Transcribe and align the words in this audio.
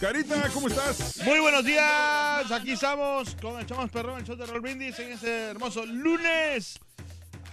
Carita, 0.00 0.50
¿cómo 0.52 0.68
estás? 0.68 1.22
Muy 1.24 1.40
buenos 1.40 1.64
días. 1.64 2.50
Aquí 2.50 2.72
estamos 2.72 3.34
con 3.40 3.58
el 3.58 3.66
Chamas 3.66 3.90
Perrón, 3.90 4.18
el 4.18 4.26
show 4.26 4.36
de 4.36 4.44
Raúl 4.44 4.60
Brindis 4.60 4.98
en 4.98 5.12
este 5.12 5.44
hermoso 5.50 5.86
lunes. 5.86 6.78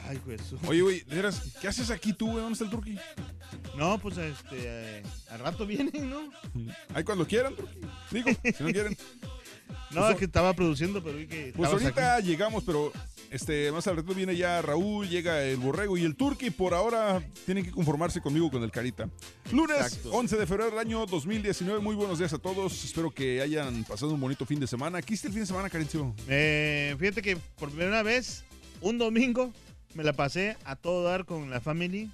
Ay, 0.06 0.20
Jesús. 0.26 0.60
Oye, 0.68 0.82
güey, 0.82 1.00
de 1.02 1.16
veras, 1.16 1.42
¿qué 1.62 1.70
haces 1.70 1.90
aquí 1.90 2.12
tú, 2.12 2.26
güey? 2.32 2.40
¿Dónde 2.40 2.54
está 2.54 2.66
el 2.66 2.72
turqui? 2.72 3.00
No, 3.78 3.98
pues 3.98 4.18
este, 4.18 4.58
eh, 4.58 5.04
al 5.30 5.40
rato 5.40 5.66
vienen, 5.66 6.10
¿no? 6.10 6.30
Ahí 6.94 7.06
cuando 7.06 7.26
quieran, 7.26 7.56
turqui. 7.56 7.80
Digo, 8.12 8.30
si 8.44 8.64
no 8.64 8.72
quieren. 8.72 8.98
No, 9.92 10.10
es 10.10 10.18
que 10.18 10.26
estaba 10.26 10.54
produciendo, 10.54 11.04
pero 11.04 11.18
vi 11.18 11.28
que 11.28 11.54
Pues 11.56 11.70
estabas 11.70 11.84
ahorita 11.84 12.20
llegamos, 12.22 12.64
pero 12.64 12.92
este, 13.34 13.72
más 13.72 13.88
al 13.88 13.96
rato 13.96 14.14
viene 14.14 14.36
ya 14.36 14.62
Raúl, 14.62 15.10
llega 15.10 15.44
el 15.44 15.58
borrego 15.58 15.98
y 15.98 16.04
el 16.04 16.16
turqui. 16.16 16.52
Por 16.52 16.76
ahora 16.76 17.20
tienen 17.48 17.66
que 17.66 17.72
conformarse 17.72 18.22
conmigo 18.22 18.52
con 18.52 18.62
el 18.62 18.70
carita. 18.70 19.10
Lunes 19.52 19.76
Exacto. 19.76 20.12
11 20.12 20.38
de 20.38 20.46
febrero 20.46 20.70
del 20.70 20.78
año 20.78 21.04
2019. 21.08 21.80
Muy 21.80 21.96
buenos 21.96 22.20
días 22.20 22.32
a 22.34 22.38
todos. 22.38 22.86
Espero 22.86 23.10
que 23.10 23.42
hayan 23.42 23.86
pasado 23.86 24.14
un 24.14 24.22
bonito 24.22 24.46
fin 24.46 24.60
de 24.60 24.68
semana. 24.68 25.02
¿Qué 25.02 25.16
hiciste 25.16 25.30
el 25.30 25.34
fin 25.34 25.42
de 25.42 25.48
semana, 25.48 25.68
Carencio? 25.68 26.14
Eh, 26.28 26.96
fíjate 27.00 27.24
que 27.24 27.36
por 27.58 27.72
primera 27.72 28.04
vez, 28.04 28.44
un 28.82 29.00
domingo, 29.00 29.52
me 29.96 30.04
la 30.04 30.14
pasé 30.14 30.56
a 30.64 30.76
todo 30.76 31.04
dar 31.04 31.26
con 31.26 31.50
la 31.50 31.60
family. 31.60 32.12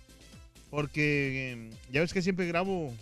Porque 0.70 1.52
eh, 1.52 1.70
ya 1.92 2.00
ves 2.00 2.14
que 2.14 2.22
siempre 2.22 2.48
grabo 2.48 2.94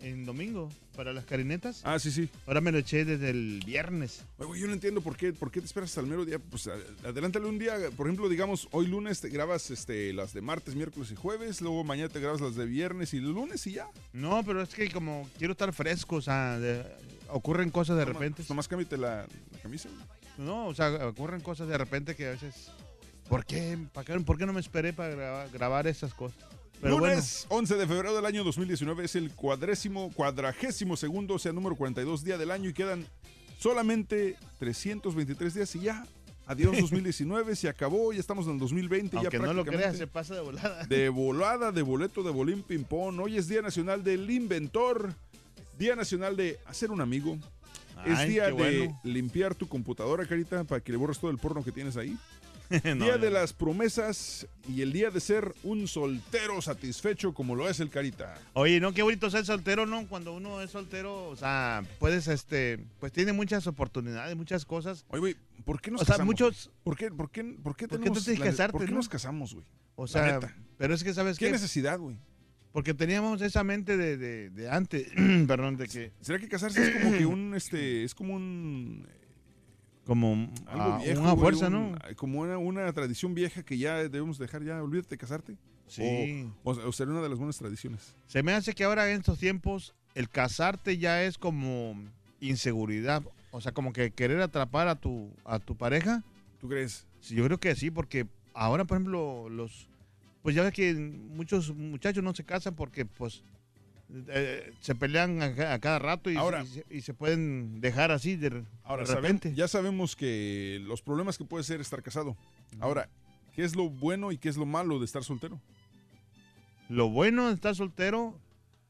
en 0.00 0.24
domingo 0.24 0.68
para 0.92 1.12
las 1.12 1.24
carinetas. 1.24 1.80
Ah, 1.84 1.98
sí, 1.98 2.10
sí. 2.10 2.28
Ahora 2.46 2.60
me 2.60 2.70
lo 2.72 2.78
eché 2.78 3.04
desde 3.04 3.30
el 3.30 3.62
viernes. 3.64 4.24
Oye, 4.38 4.46
güey, 4.46 4.60
yo 4.60 4.66
no 4.66 4.72
entiendo 4.72 5.00
por 5.00 5.16
qué, 5.16 5.32
por 5.32 5.50
qué 5.50 5.60
te 5.60 5.66
esperas 5.66 5.90
hasta 5.90 6.00
el 6.00 6.06
mero 6.06 6.24
día. 6.24 6.38
Pues 6.38 6.68
adelántale 7.04 7.46
un 7.46 7.58
día, 7.58 7.74
por 7.96 8.06
ejemplo, 8.06 8.28
digamos, 8.28 8.68
hoy 8.72 8.86
lunes 8.86 9.20
te 9.20 9.28
grabas 9.28 9.70
este, 9.70 10.12
las 10.12 10.32
de 10.32 10.40
martes, 10.42 10.74
miércoles 10.74 11.10
y 11.10 11.16
jueves, 11.16 11.60
luego 11.60 11.82
mañana 11.84 12.08
te 12.08 12.20
grabas 12.20 12.40
las 12.40 12.54
de 12.56 12.66
viernes 12.66 13.14
y 13.14 13.20
lunes 13.20 13.66
y 13.66 13.72
ya. 13.72 13.88
No, 14.12 14.42
pero 14.44 14.62
es 14.62 14.70
que 14.74 14.90
como 14.90 15.28
quiero 15.38 15.52
estar 15.52 15.72
fresco, 15.72 16.16
o 16.16 16.22
sea, 16.22 16.58
de- 16.58 16.84
ocurren 17.28 17.70
cosas 17.70 17.96
de 17.96 18.04
Toma- 18.04 18.18
repente. 18.18 18.42
Nomás 18.48 18.68
cámbiate 18.68 18.96
la, 18.98 19.26
la 19.52 19.58
camisa. 19.62 19.88
güey. 19.88 20.46
No, 20.46 20.66
o 20.66 20.74
sea, 20.74 20.90
ocurren 21.08 21.40
cosas 21.40 21.68
de 21.68 21.76
repente 21.78 22.14
que 22.16 22.26
a 22.26 22.30
veces... 22.30 22.70
¿Por 23.28 23.46
qué, 23.46 23.78
¿Por 24.26 24.36
qué 24.36 24.44
no 24.46 24.52
me 24.52 24.60
esperé 24.60 24.92
para 24.92 25.14
grabar, 25.14 25.50
grabar 25.50 25.86
esas 25.86 26.12
cosas? 26.12 26.38
Pero 26.82 26.98
Lunes 26.98 27.46
11 27.48 27.76
de 27.76 27.86
febrero 27.86 28.12
del 28.12 28.26
año 28.26 28.42
2019 28.42 29.04
es 29.04 29.14
el 29.14 29.30
cuadrésimo, 29.36 30.10
cuadragésimo 30.14 30.96
segundo, 30.96 31.34
o 31.34 31.38
sea, 31.38 31.52
número 31.52 31.76
42 31.76 32.24
día 32.24 32.36
del 32.36 32.50
año 32.50 32.68
y 32.68 32.72
quedan 32.72 33.06
solamente 33.56 34.36
323 34.58 35.54
días 35.54 35.76
y 35.76 35.80
ya. 35.82 36.04
Adiós 36.44 36.76
2019, 36.80 37.54
se 37.54 37.68
acabó, 37.68 38.12
ya 38.12 38.18
estamos 38.18 38.46
en 38.46 38.54
el 38.54 38.58
2020. 38.58 39.16
Aunque 39.16 39.38
ya 39.38 39.46
no 39.46 39.54
lo 39.54 39.64
creas, 39.64 39.96
se 39.96 40.08
pasa 40.08 40.34
de 40.34 40.40
volada. 40.40 40.84
De 40.86 41.08
volada, 41.08 41.70
de 41.70 41.82
boleto, 41.82 42.24
de 42.24 42.32
bolín 42.32 42.64
ping-pong. 42.64 43.20
Hoy 43.20 43.36
es 43.36 43.46
Día 43.46 43.62
Nacional 43.62 44.02
del 44.02 44.28
Inventor. 44.28 45.14
Día 45.78 45.94
Nacional 45.94 46.36
de 46.36 46.58
hacer 46.66 46.90
un 46.90 47.00
amigo. 47.00 47.38
es 48.04 48.26
día 48.26 48.46
de 48.46 48.52
bueno. 48.52 49.00
limpiar 49.04 49.54
tu 49.54 49.68
computadora, 49.68 50.26
carita, 50.26 50.64
para 50.64 50.80
que 50.80 50.90
le 50.90 50.98
borres 50.98 51.20
todo 51.20 51.30
el 51.30 51.38
porno 51.38 51.62
que 51.62 51.70
tienes 51.70 51.96
ahí. 51.96 52.18
No, 52.96 53.04
día 53.04 53.16
no. 53.16 53.18
de 53.18 53.30
las 53.30 53.52
promesas 53.52 54.46
y 54.68 54.82
el 54.82 54.92
día 54.92 55.10
de 55.10 55.20
ser 55.20 55.52
un 55.62 55.86
soltero 55.88 56.62
satisfecho 56.62 57.34
como 57.34 57.54
lo 57.54 57.68
es 57.68 57.80
el 57.80 57.90
carita. 57.90 58.34
Oye, 58.54 58.80
no, 58.80 58.92
qué 58.94 59.02
bonito 59.02 59.28
ser 59.30 59.44
soltero, 59.44 59.84
¿no? 59.86 60.06
Cuando 60.08 60.32
uno 60.34 60.60
es 60.62 60.70
soltero, 60.70 61.28
o 61.28 61.36
sea, 61.36 61.84
puedes, 61.98 62.28
este, 62.28 62.78
pues 63.00 63.12
tiene 63.12 63.32
muchas 63.32 63.66
oportunidades, 63.66 64.36
muchas 64.36 64.64
cosas. 64.64 65.04
Oye, 65.08 65.20
güey, 65.20 65.36
¿por 65.64 65.80
qué 65.80 65.90
nos 65.90 66.02
O 66.02 66.04
sea, 66.04 66.24
muchos... 66.24 66.70
¿Por 66.82 66.96
qué, 66.96 67.10
por 67.10 67.30
qué, 67.30 67.44
por 67.44 67.54
qué 67.54 67.62
¿Por 67.62 67.76
qué 67.76 67.88
tenemos 67.88 68.26
la- 68.26 68.44
casarte, 68.46 68.72
¿Por 68.72 68.84
qué 68.86 68.90
no? 68.90 68.96
nos 68.96 69.08
casamos, 69.08 69.52
güey? 69.54 69.66
O 69.94 70.06
sea, 70.06 70.32
neta. 70.40 70.56
pero 70.78 70.94
es 70.94 71.04
que, 71.04 71.12
¿sabes 71.12 71.38
¿Qué 71.38 71.46
qué? 71.46 71.52
necesidad, 71.52 71.98
güey? 71.98 72.16
Porque 72.72 72.94
teníamos 72.94 73.42
esa 73.42 73.62
mente 73.64 73.98
de, 73.98 74.16
de, 74.16 74.48
de 74.48 74.70
antes, 74.70 75.08
perdón, 75.46 75.76
de 75.76 75.86
que... 75.88 76.12
¿Será 76.22 76.38
que 76.38 76.48
casarse 76.48 76.82
es 76.82 77.02
como 77.02 77.18
que 77.18 77.26
un, 77.26 77.54
este, 77.54 78.02
es 78.04 78.14
como 78.14 78.34
un... 78.34 79.06
Como 80.04 80.50
Algo 80.66 80.98
viejo, 80.98 81.20
una 81.20 81.30
güey, 81.32 81.42
fuerza, 81.42 81.68
un- 81.68 81.92
¿no? 81.92 81.98
Como 82.16 82.40
una, 82.40 82.58
una 82.58 82.92
tradición 82.92 83.34
vieja 83.34 83.62
que 83.62 83.78
ya 83.78 83.96
debemos 83.96 84.38
dejar 84.38 84.64
ya. 84.64 84.82
Olvídate 84.82 85.10
de 85.10 85.18
casarte. 85.18 85.56
Sí. 85.86 86.48
O, 86.64 86.72
o, 86.72 86.88
o 86.88 86.92
sería 86.92 87.12
una 87.12 87.22
de 87.22 87.28
las 87.28 87.38
buenas 87.38 87.58
tradiciones. 87.58 88.14
Se 88.26 88.42
me 88.42 88.52
hace 88.52 88.72
que 88.74 88.84
ahora 88.84 89.10
en 89.10 89.18
estos 89.20 89.38
tiempos 89.38 89.94
el 90.14 90.28
casarte 90.28 90.98
ya 90.98 91.22
es 91.22 91.38
como 91.38 91.94
inseguridad. 92.40 93.22
O 93.50 93.60
sea, 93.60 93.72
como 93.72 93.92
que 93.92 94.10
querer 94.10 94.40
atrapar 94.40 94.88
a 94.88 94.96
tu, 94.96 95.30
a 95.44 95.58
tu 95.58 95.76
pareja. 95.76 96.22
¿Tú 96.60 96.68
crees? 96.68 97.06
Sí, 97.20 97.34
yo 97.34 97.44
creo 97.44 97.58
que 97.58 97.74
sí, 97.74 97.90
porque 97.90 98.26
ahora, 98.54 98.84
por 98.84 98.96
ejemplo, 98.96 99.48
los... 99.48 99.88
Pues 100.42 100.56
ya 100.56 100.62
ves 100.62 100.72
que 100.72 100.92
muchos 100.94 101.72
muchachos 101.74 102.24
no 102.24 102.34
se 102.34 102.42
casan 102.44 102.74
porque, 102.74 103.04
pues, 103.04 103.44
eh, 104.28 104.72
se 104.80 104.94
pelean 104.94 105.40
a, 105.42 105.54
ca- 105.54 105.72
a 105.74 105.78
cada 105.78 105.98
rato 105.98 106.30
y, 106.30 106.36
Ahora- 106.36 106.62
y 106.64 106.66
se, 106.66 106.86
y 106.90 107.00
se 107.02 107.14
pueden 107.14 107.80
dejar 107.80 108.10
así 108.10 108.36
de, 108.36 108.64
Ahora, 108.84 109.04
de 109.04 109.14
repente. 109.14 109.54
ya 109.54 109.68
sabemos 109.68 110.16
que 110.16 110.80
los 110.84 111.02
problemas 111.02 111.38
que 111.38 111.44
puede 111.44 111.64
ser 111.64 111.80
estar 111.80 112.02
casado. 112.02 112.36
Ahora, 112.80 113.08
¿qué 113.54 113.64
es 113.64 113.74
lo 113.76 113.88
bueno 113.90 114.32
y 114.32 114.38
qué 114.38 114.48
es 114.48 114.56
lo 114.56 114.66
malo 114.66 114.98
de 114.98 115.04
estar 115.06 115.24
soltero? 115.24 115.60
Lo 116.88 117.08
bueno 117.08 117.48
de 117.48 117.54
estar 117.54 117.74
soltero 117.74 118.38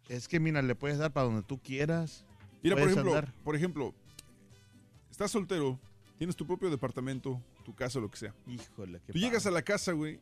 es 0.08 0.26
que, 0.28 0.40
mira, 0.40 0.60
le 0.62 0.74
puedes 0.74 0.98
dar 0.98 1.12
para 1.12 1.26
donde 1.26 1.42
tú 1.42 1.58
quieras. 1.58 2.24
Mira, 2.62 2.76
por 2.76 2.88
ejemplo, 2.88 3.10
andar. 3.14 3.32
por 3.44 3.56
ejemplo, 3.56 3.94
estás 5.10 5.30
soltero, 5.30 5.78
tienes 6.18 6.34
tu 6.36 6.46
propio 6.46 6.70
departamento, 6.70 7.40
tu 7.64 7.74
casa, 7.74 8.00
lo 8.00 8.10
que 8.10 8.16
sea. 8.16 8.34
Híjole, 8.46 9.00
qué 9.06 9.12
Tú 9.12 9.18
llegas 9.18 9.46
a 9.46 9.50
la 9.50 9.62
casa, 9.62 9.92
güey, 9.92 10.18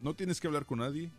no 0.00 0.14
tienes 0.14 0.40
que 0.40 0.46
hablar 0.46 0.64
con 0.66 0.78
nadie. 0.78 1.10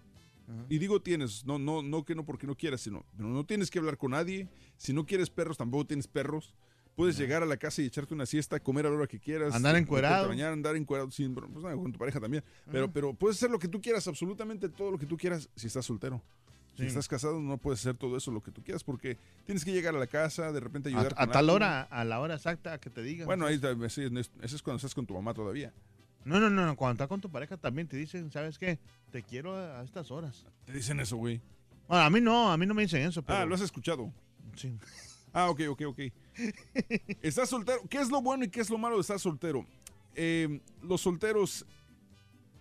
Ajá. 0.47 0.65
Y 0.69 0.77
digo 0.77 1.01
tienes, 1.01 1.45
no, 1.45 1.57
no, 1.59 1.81
no 1.81 2.06
que 2.06 2.15
no 2.15 2.25
porque 2.25 2.45
no 2.47 2.56
quieras, 2.56 2.81
sino, 2.81 3.06
pero 3.15 3.30
no 3.30 3.45
tienes 3.45 3.69
que 3.69 3.80
hablar 3.80 3.97
con 3.97 4.12
nadie. 4.12 4.47
Si 4.77 4.94
no 4.94 5.06
quieres 5.06 5.30
perros, 5.30 5.57
tampoco 5.57 5.86
tienes 5.86 6.07
perros. 6.07 6.53
Puedes 6.95 7.18
llegar 7.18 7.44
a 7.44 7.45
la 7.45 7.57
casa 7.57 7.81
y 7.81 7.86
echarte 7.86 8.13
una 8.13 8.25
siesta, 8.25 8.57
comer 8.62 8.86
a 8.86 8.89
la 8.89 8.95
hora 8.95 9.07
que 9.07 9.19
quieras. 9.19 9.53
Andar 9.53 9.75
a 9.75 9.80
encuerado. 9.80 10.30
bañar, 10.30 10.53
andar 10.53 10.77
encuerado 10.77 11.12
sin, 11.12 11.33
pues, 11.36 11.50
nada, 11.62 11.75
con 11.75 11.92
tu 11.92 12.00
pareja 12.00 12.21
también. 12.21 12.42
Pero, 12.71 12.89
pero 12.89 13.13
puedes 13.13 13.36
hacer 13.38 13.50
lo 13.51 13.59
que 13.59 13.68
tú 13.68 13.81
quieras, 13.81 14.07
absolutamente 14.07 14.69
todo 14.69 14.92
lo 14.92 14.97
que 14.97 15.06
tú 15.06 15.18
quieras 15.18 15.50
si 15.57 15.68
estás 15.68 15.86
soltero. 15.86 16.21
Si 16.75 16.81
Sí. 16.83 16.88
estás 16.88 17.07
casado 17.07 17.39
no 17.41 17.57
puedes 17.57 17.80
hacer 17.80 17.95
todo 17.95 18.18
eso 18.18 18.31
lo 18.31 18.41
que 18.44 18.51
tú 18.51 18.62
quieras 18.62 18.83
porque 18.83 19.18
tienes 19.45 19.63
que 19.63 19.71
llegar 19.71 19.95
a 19.95 20.00
la 20.00 20.07
casa, 20.07 20.51
de 20.51 20.59
repente 20.59 20.89
A, 20.89 20.91
ayudar 20.91 21.13
a 21.18 21.25
con 21.25 21.31
tal 21.33 21.50
hora, 21.50 21.81
a 21.83 22.03
la 22.03 22.19
hora 22.19 22.36
exacta 22.36 22.77
que 22.80 22.89
te 22.89 23.01
digan. 23.01 23.25
Bueno, 23.27 23.45
ahí 23.45 23.56
eso 23.62 24.56
es 24.56 24.62
cuando 24.62 24.75
estás 24.77 24.94
con 24.94 25.06
tu 25.06 25.13
mamá 25.13 25.33
todavía. 25.33 25.74
No, 26.25 26.39
no, 26.39 26.50
no, 26.50 26.75
cuando 26.75 26.94
estás 26.94 27.07
con 27.07 27.22
tu 27.22 27.30
pareja 27.30 27.56
también 27.56 27.88
te 27.88 27.95
dicen, 27.98 28.31
¿sabes 28.31 28.57
qué? 28.57 28.80
Te 29.12 29.22
quiero 29.24 29.56
a, 29.56 29.83
estas 29.83 30.10
horas. 30.12 30.45
Te 30.66 30.74
dicen 30.74 31.00
eso, 31.00 31.18
güey. 31.18 31.39
Bueno, 31.88 32.04
a 32.04 32.10
mí 32.10 32.19
no, 32.19 32.51
a 32.51 32.57
mí 32.57 32.66
no 32.66 32.74
me 32.74 32.81
dicen 32.81 33.04
eso. 33.04 33.22
Pero... 33.22 33.39
Ah, 33.39 33.45
lo 33.45 33.54
has 33.56 33.62
escuchado. 33.62 34.12
Sí. 34.56 34.77
Ah, 35.38 35.50
ok, 35.50 35.63
ok, 35.68 35.81
ok. 35.88 36.00
Estás 37.22 37.50
soltero. 37.50 37.81
¿Qué 37.89 37.98
es 38.00 38.10
lo 38.10 38.22
bueno 38.22 38.45
y 38.45 38.48
qué 38.48 38.62
es 38.62 38.69
lo 38.69 38.77
malo 38.77 38.95
de 38.95 39.01
estar 39.01 39.19
soltero? 39.19 39.66
Eh, 40.13 40.62
los 40.81 41.01
solteros. 41.01 41.66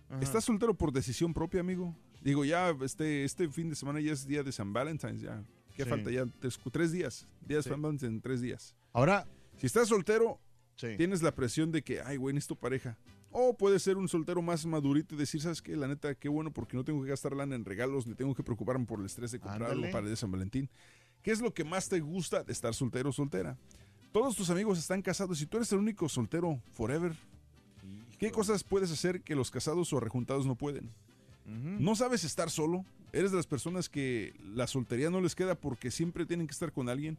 Ajá. 0.09 0.19
¿Estás 0.19 0.43
soltero 0.43 0.73
por 0.73 0.91
decisión 0.91 1.33
propia, 1.33 1.61
amigo? 1.61 1.95
Digo, 2.21 2.43
ya 2.43 2.75
este, 2.83 3.23
este 3.23 3.47
fin 3.47 3.69
de 3.69 3.77
semana 3.77 4.01
ya 4.01 4.11
es 4.11 4.27
día 4.27 4.43
de 4.43 4.51
San 4.51 4.73
Valentín, 4.73 5.17
ya. 5.19 5.41
¿Qué 5.73 5.85
Sí. 5.85 5.89
falta? 5.89 6.11
Ya 6.11 6.25
tres, 6.41 6.59
tres 6.69 6.91
días. 6.91 7.25
Día 7.47 7.57
de 7.57 7.63
Sí. 7.63 7.69
San 7.69 7.81
Valentín 7.81 8.09
en 8.09 8.19
tres 8.19 8.41
días. 8.41 8.75
Ahora, 8.91 9.25
Si 9.57 9.67
estás 9.67 9.87
soltero, 9.87 10.41
sí. 10.75 10.97
tienes 10.97 11.21
la 11.21 11.33
presión 11.33 11.71
de 11.71 11.81
que, 11.81 12.01
ay, 12.01 12.17
güey, 12.17 12.33
necesito 12.35 12.55
pareja. 12.57 12.97
O 13.37 13.53
puedes 13.57 13.83
ser 13.83 13.97
un 13.97 14.07
soltero 14.07 14.41
más 14.41 14.65
madurito 14.65 15.13
y 15.13 15.17
decir, 15.17 15.41
¿sabes 15.41 15.61
qué? 15.61 15.75
La 15.75 15.89
neta, 15.89 16.15
qué 16.15 16.29
bueno, 16.29 16.53
porque 16.53 16.77
no 16.77 16.85
tengo 16.85 17.03
que 17.03 17.09
gastar 17.09 17.35
lana 17.35 17.53
en 17.53 17.65
regalos, 17.65 18.07
ni 18.07 18.15
tengo 18.15 18.33
que 18.33 18.43
preocuparme 18.43 18.85
por 18.85 19.01
el 19.01 19.07
estrés 19.07 19.29
de 19.33 19.41
comprar 19.41 19.71
algo 19.71 19.91
para 19.91 20.05
el 20.05 20.09
de 20.09 20.15
San 20.15 20.31
Valentín. 20.31 20.69
¿Qué 21.21 21.31
es 21.31 21.41
lo 21.41 21.53
que 21.53 21.65
más 21.65 21.89
te 21.89 21.99
gusta 21.99 22.45
de 22.45 22.53
estar 22.53 22.73
soltero 22.73 23.09
o 23.09 23.11
soltera? 23.11 23.57
Todos 24.13 24.37
tus 24.37 24.49
amigos 24.49 24.79
están 24.79 25.01
casados 25.01 25.41
y 25.41 25.47
tú 25.47 25.57
eres 25.57 25.69
el 25.73 25.79
único 25.79 26.07
soltero 26.07 26.61
forever. 26.71 27.13
¿Qué 28.17 28.31
cosas 28.31 28.63
puedes 28.63 28.89
hacer 28.89 29.19
que 29.19 29.35
los 29.35 29.51
casados 29.51 29.91
o 29.91 29.99
rejuntados 29.99 30.45
no 30.45 30.55
pueden? 30.55 30.89
¿No 31.45 31.93
sabes 31.97 32.23
estar 32.23 32.49
solo? 32.49 32.85
¿Eres 33.11 33.31
de 33.31 33.37
las 33.37 33.47
personas 33.47 33.89
que 33.89 34.33
la 34.45 34.65
soltería 34.65 35.09
no 35.09 35.19
les 35.19 35.35
queda 35.35 35.55
porque 35.55 35.91
siempre 35.91 36.25
tienen 36.25 36.47
que 36.47 36.53
estar 36.53 36.71
con 36.71 36.87
alguien? 36.87 37.17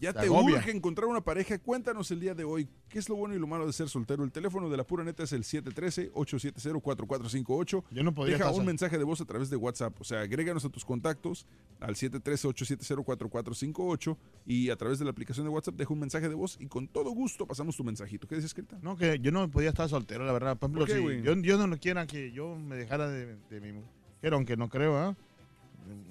¿Ya 0.00 0.12
Te 0.12 0.22
te, 0.22 0.30
urge 0.30 0.70
encontrar 0.72 1.06
una 1.08 1.20
pareja? 1.20 1.56
Cuéntanos 1.58 2.10
el 2.10 2.18
día 2.18 2.34
de 2.34 2.42
hoy. 2.44 2.68
¿Qué 2.88 2.98
es 2.98 3.08
lo 3.08 3.14
bueno 3.14 3.32
y 3.34 3.38
lo 3.38 3.46
malo 3.46 3.64
de 3.66 3.72
ser 3.72 3.88
soltero? 3.88 4.24
El 4.24 4.32
teléfono 4.32 4.68
de 4.68 4.76
la 4.76 4.82
pura 4.84 5.04
neta 5.04 5.22
es 5.22 5.32
el 5.32 5.44
713-870-4458. 5.44 7.84
Yo 7.90 8.02
no 8.02 8.12
podría 8.12 8.38
Deja 8.38 8.50
un 8.50 8.66
mensaje 8.66 8.98
de 8.98 9.04
voz 9.04 9.20
a 9.20 9.24
través 9.24 9.50
de 9.50 9.56
WhatsApp. 9.56 9.94
O 10.00 10.04
sea, 10.04 10.22
agréganos 10.22 10.64
a 10.64 10.68
tus 10.68 10.84
contactos 10.84 11.46
al 11.80 11.94
713-870-4458 11.94 14.16
y 14.46 14.70
a 14.70 14.76
través 14.76 14.98
de 14.98 15.04
la 15.04 15.12
aplicación 15.12 15.46
de 15.46 15.50
WhatsApp 15.50 15.76
deja 15.76 15.92
un 15.92 16.00
mensaje 16.00 16.28
de 16.28 16.34
voz 16.34 16.56
y 16.60 16.66
con 16.66 16.88
todo 16.88 17.10
gusto 17.10 17.46
pasamos 17.46 17.76
tu 17.76 17.84
mensajito. 17.84 18.26
¿Qué 18.26 18.34
dices, 18.36 18.50
escrita? 18.50 18.78
No, 18.82 18.96
que 18.96 19.18
yo 19.20 19.30
no 19.30 19.48
podía 19.50 19.68
estar 19.70 19.88
soltero, 19.88 20.24
la 20.26 20.32
verdad. 20.32 20.56
Por 20.58 20.70
ejemplo, 20.70 20.86
¿Por 20.86 20.88
qué, 20.88 20.94
si 20.96 21.00
güey? 21.02 21.22
yo, 21.22 21.34
yo 21.36 21.58
no 21.58 21.66
lo 21.66 21.78
quiera 21.78 22.06
que 22.06 22.32
yo 22.32 22.56
me 22.56 22.76
dejara 22.76 23.08
de, 23.08 23.36
de 23.50 23.60
mi 23.60 23.72
mujer, 23.72 24.32
aunque 24.32 24.56
no 24.56 24.68
creo, 24.68 24.96
¿ah? 24.98 25.16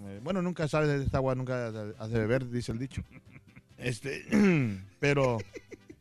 Eh, 0.06 0.19
Bueno, 0.24 0.41
nunca 0.41 0.68
sabes 0.68 0.89
de 0.89 1.03
esta 1.03 1.18
agua, 1.18 1.35
nunca 1.35 1.68
has 1.97 2.09
de 2.12 2.19
beber, 2.19 2.50
dice 2.50 2.71
el 2.71 2.80
dicho. 2.80 3.03
Este, 3.77 4.25
pero 4.99 5.37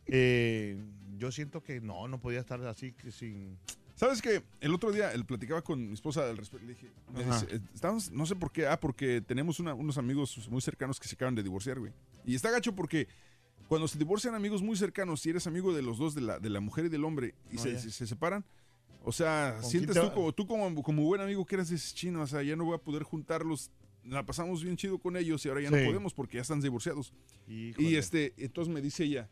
eh, 0.07 0.77
yo 1.19 1.31
siento 1.33 1.63
que 1.63 1.81
no, 1.81 2.09
no 2.09 2.21
podía 2.21 2.41
estar 2.41 2.61
así 2.67 2.93
que 2.93 3.11
sin... 3.13 3.59
¿Sabes 3.95 4.21
qué? 4.23 4.43
El 4.61 4.75
otro 4.75 4.91
día 4.91 5.13
él 5.13 5.25
platicaba 5.25 5.63
con 5.63 5.87
mi 5.89 5.95
esposa 5.95 6.29
al 6.29 6.37
respecto. 6.37 6.67
Le 6.67 6.73
dije, 6.75 6.91
me 7.15 7.23
Ajá. 7.25 7.41
dice, 7.41 7.61
estamos, 7.75 8.11
no 8.11 8.27
sé 8.27 8.35
por 8.35 8.51
qué, 8.51 8.67
ah, 8.67 8.81
porque 8.81 9.21
tenemos 9.21 9.61
una- 9.61 9.75
unos 9.75 9.97
amigos 9.99 10.49
muy 10.49 10.61
cercanos 10.61 10.99
que 10.99 11.07
se 11.07 11.15
acaban 11.15 11.35
de 11.35 11.43
divorciar, 11.43 11.79
güey. 11.79 11.93
Y 12.25 12.35
está 12.35 12.51
gacho 12.51 12.75
porque 12.75 13.07
cuando 13.69 13.87
se 13.87 13.99
divorcian 13.99 14.35
amigos 14.35 14.61
muy 14.63 14.77
cercanos, 14.77 15.21
si 15.21 15.31
eres 15.31 15.47
amigo 15.47 15.73
de 15.73 15.83
los 15.83 15.99
dos, 15.99 16.15
de 16.15 16.21
la, 16.23 16.39
de 16.41 16.51
la 16.51 16.59
mujer 16.61 16.87
y 16.87 16.89
del 16.89 17.05
hombre, 17.05 17.35
y 17.51 17.57
No, 17.57 17.63
se, 17.63 17.73
ya. 17.75 17.79
se- 17.79 17.91
se 17.91 18.07
separan, 18.07 18.45
o 19.05 19.13
sea, 19.13 19.59
¿Con 19.61 19.71
sientes 19.71 19.95
tú 20.01 20.11
como, 20.13 20.33
tú 20.33 20.47
como, 20.47 20.83
como 20.83 21.03
buen 21.05 21.21
amigo 21.21 21.45
que 21.45 21.55
eres 21.57 21.95
chino, 21.95 22.23
o 22.23 22.27
sea, 22.27 22.43
ya 22.43 22.57
no 22.57 22.65
voy 22.65 22.75
a 22.75 22.79
poder 22.79 23.03
juntarlos. 23.05 23.71
La 24.05 24.25
pasamos 24.27 24.63
bien 24.65 24.77
chido 24.77 24.99
con 24.99 25.17
ellos 25.17 25.45
y 25.45 25.49
ahora 25.49 25.61
ya 25.61 25.69
Sí. 25.69 25.75
no 25.77 25.85
podemos 25.87 26.13
porque 26.15 26.37
ya 26.37 26.43
están 26.43 26.61
divorciados. 26.61 27.13
Y 27.47 27.69
Híjole. 27.71 27.99
este, 27.99 28.35
entonces 28.39 28.73
me 28.73 28.81
dice 28.81 29.05
ella, 29.05 29.29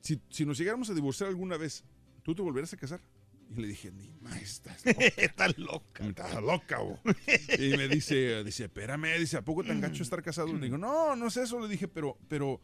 si, 0.00 0.20
si 0.30 0.44
nos 0.46 0.58
llegáramos 0.58 0.88
a 0.90 0.94
divorciar 0.94 1.28
alguna 1.28 1.56
vez, 1.56 1.84
¿tú 2.22 2.34
te 2.34 2.42
volverás 2.42 2.72
a 2.72 2.76
casar? 2.76 3.00
Y 3.56 3.60
le 3.60 3.68
dije, 3.68 3.90
ni 3.92 4.10
más, 4.20 4.40
estás 4.42 4.84
loca. 4.84 5.00
Estás 5.16 5.58
loca. 5.58 6.04
Estás 6.06 6.42
loca, 6.42 6.78
bo". 6.80 6.98
Y 7.58 7.76
me 7.76 7.88
dice, 7.88 8.42
dice, 8.44 8.64
espérame, 8.64 9.18
dice, 9.18 9.36
¿a 9.36 9.42
poco 9.44 9.62
tan 9.64 9.80
gacho 9.80 10.02
estar 10.02 10.22
casado? 10.22 10.52
Le 10.52 10.60
digo, 10.60 10.78
no, 10.78 11.14
no 11.16 11.26
es 11.28 11.36
eso. 11.36 11.60
Le 11.60 11.68
dije, 11.68 11.86
pero, 11.88 12.16
pero, 12.28 12.60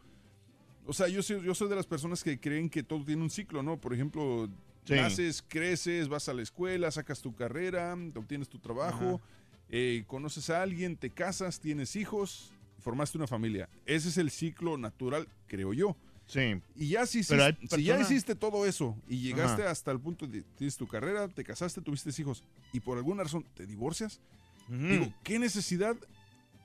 o 0.85 0.91
sea, 0.93 1.07
yo 1.07 1.21
soy, 1.23 1.41
yo 1.41 1.55
soy 1.55 1.69
de 1.69 1.75
las 1.77 1.87
personas 1.87 2.21
que 2.23 2.37
creen 2.39 2.69
que 2.69 2.83
todo 2.83 3.03
tiene 3.05 3.21
un 3.21 3.29
ciclo, 3.29 3.63
¿no? 3.63 3.79
Por 3.79 3.93
ejemplo, 3.93 4.49
Sí. 4.85 4.95
naces, 4.95 5.41
creces, 5.47 6.09
vas 6.09 6.27
a 6.27 6.33
la 6.33 6.41
escuela, 6.41 6.91
sacas 6.91 7.21
tu 7.21 7.33
carrera, 7.33 7.97
obtienes 8.15 8.49
tu 8.49 8.59
trabajo, 8.59 9.21
eh, 9.69 10.03
conoces 10.07 10.49
a 10.49 10.61
alguien, 10.61 10.95
te 10.97 11.09
casas, 11.09 11.59
tienes 11.59 11.95
hijos, 11.95 12.51
formaste 12.79 13.17
una 13.17 13.27
familia. 13.27 13.69
Ese 13.85 14.09
es 14.09 14.17
el 14.17 14.29
ciclo 14.29 14.77
natural, 14.77 15.27
creo 15.47 15.73
yo. 15.73 15.95
Sí. 16.25 16.61
Y 16.75 16.89
ya 16.89 17.05
si, 17.05 17.19
hiciste- 17.19 17.57
si 17.69 17.83
ya 17.83 17.99
hiciste 17.99 18.33
todo 18.35 18.65
eso 18.65 18.95
y 19.07 19.19
llegaste 19.19 19.63
Ajá. 19.63 19.71
hasta 19.71 19.91
el 19.91 19.99
punto 19.99 20.25
de 20.25 20.43
tienes 20.57 20.77
tu 20.77 20.87
carrera, 20.87 21.27
te 21.27 21.43
casaste, 21.43 21.81
tuviste 21.81 22.09
hijos 22.21 22.43
y 22.71 22.79
por 22.79 22.97
alguna 22.97 23.23
razón 23.23 23.45
te 23.55 23.65
divorcias, 23.65 24.19
digo, 24.69 25.13
¿qué 25.23 25.37
necesidad 25.39 25.95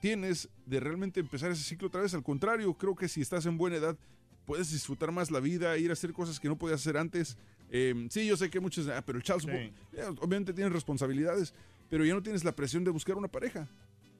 tienes 0.01 0.47
de 0.65 0.79
realmente 0.79 1.19
empezar 1.19 1.51
ese 1.51 1.63
ciclo 1.63 1.87
otra 1.89 2.01
vez? 2.01 2.13
Al 2.13 2.23
contrario, 2.23 2.73
creo 2.73 2.95
que 2.95 3.09
si 3.09 3.21
estás 3.21 3.45
en 3.45 3.57
buena 3.57 3.75
edad 3.77 3.97
puedes 4.45 4.71
disfrutar 4.71 5.11
más 5.11 5.29
la 5.29 5.39
vida, 5.41 5.77
ir 5.77 5.89
a 5.89 5.93
hacer 5.93 6.13
cosas 6.13 6.39
que 6.39 6.47
no 6.47 6.57
podías 6.57 6.79
hacer 6.81 6.97
antes. 6.97 7.37
Eh, 7.69 8.07
sí, 8.09 8.25
yo 8.25 8.35
sé 8.37 8.49
que 8.49 8.59
muchos, 8.59 8.87
ah, 8.87 9.03
pero 9.05 9.17
el 9.19 9.23
Charles, 9.23 9.43
Sí. 9.45 9.51
eh, 9.97 10.05
obviamente 10.21 10.53
tienes 10.53 10.73
responsabilidades, 10.73 11.53
pero 11.89 12.05
ya 12.05 12.13
no 12.13 12.23
tienes 12.23 12.43
la 12.43 12.55
presión 12.55 12.83
de 12.83 12.91
buscar 12.91 13.17
una 13.17 13.27
pareja. 13.27 13.67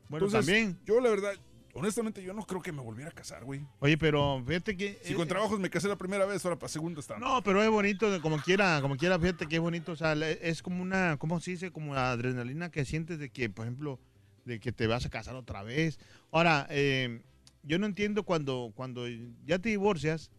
Bueno, 0.10 0.26
Entonces, 0.26 0.46
también. 0.46 0.80
Yo 0.86 1.00
la 1.00 1.10
verdad, 1.10 1.34
honestamente, 1.74 2.24
yo 2.24 2.34
no 2.34 2.44
creo 2.44 2.62
que 2.62 2.72
me 2.72 2.82
volviera 2.82 3.12
a 3.12 3.14
casar, 3.14 3.44
güey. 3.44 3.62
Oye, 3.80 3.98
pero 3.98 4.44
fíjate 4.46 4.76
que... 4.76 5.00
Si 5.04 5.14
eh, 5.14 5.16
con 5.16 5.28
trabajos 5.28 5.60
me 5.60 5.70
casé 5.70 5.88
la 5.88 5.98
primera 5.98 6.26
vez, 6.26 6.44
ahora 6.44 6.58
para 6.58 6.70
segunda 6.70 7.00
está. 7.00 7.18
No, 7.20 7.44
pero 7.44 7.64
es 7.64 7.70
bonito, 7.70 8.22
como 8.22 8.38
quiera, 8.40 8.82
como 8.82 8.98
quiera, 8.98 9.20
fíjate 9.20 9.48
que 9.48 9.56
es 9.56 9.62
bonito, 9.62 9.92
o 9.92 9.96
sea, 9.96 10.14
es 10.14 10.62
como 10.62 10.82
una, 10.82 11.18
¿cómo 11.18 11.40
se 11.40 11.52
dice? 11.52 11.72
Como 11.72 11.94
la 11.94 12.12
adrenalina 12.12 12.72
que 12.72 12.86
sientes 12.86 13.20
de 13.20 13.30
que, 13.30 13.50
por 13.50 13.66
ejemplo, 13.66 14.00
de 14.46 14.60
que 14.60 14.72
te 14.72 14.88
vas 14.88 15.06
a 15.06 15.10
casar 15.10 15.36
otra 15.36 15.64
vez. 15.64 16.00
Ahora, 16.32 16.66
eh, 16.70 17.22
yo 17.64 17.78
no 17.78 17.86
entiendo 17.86 18.24
cuando, 18.24 18.72
cuando 18.76 19.08
ya 19.46 19.60
te 19.60 19.70
divorcias 19.70 20.32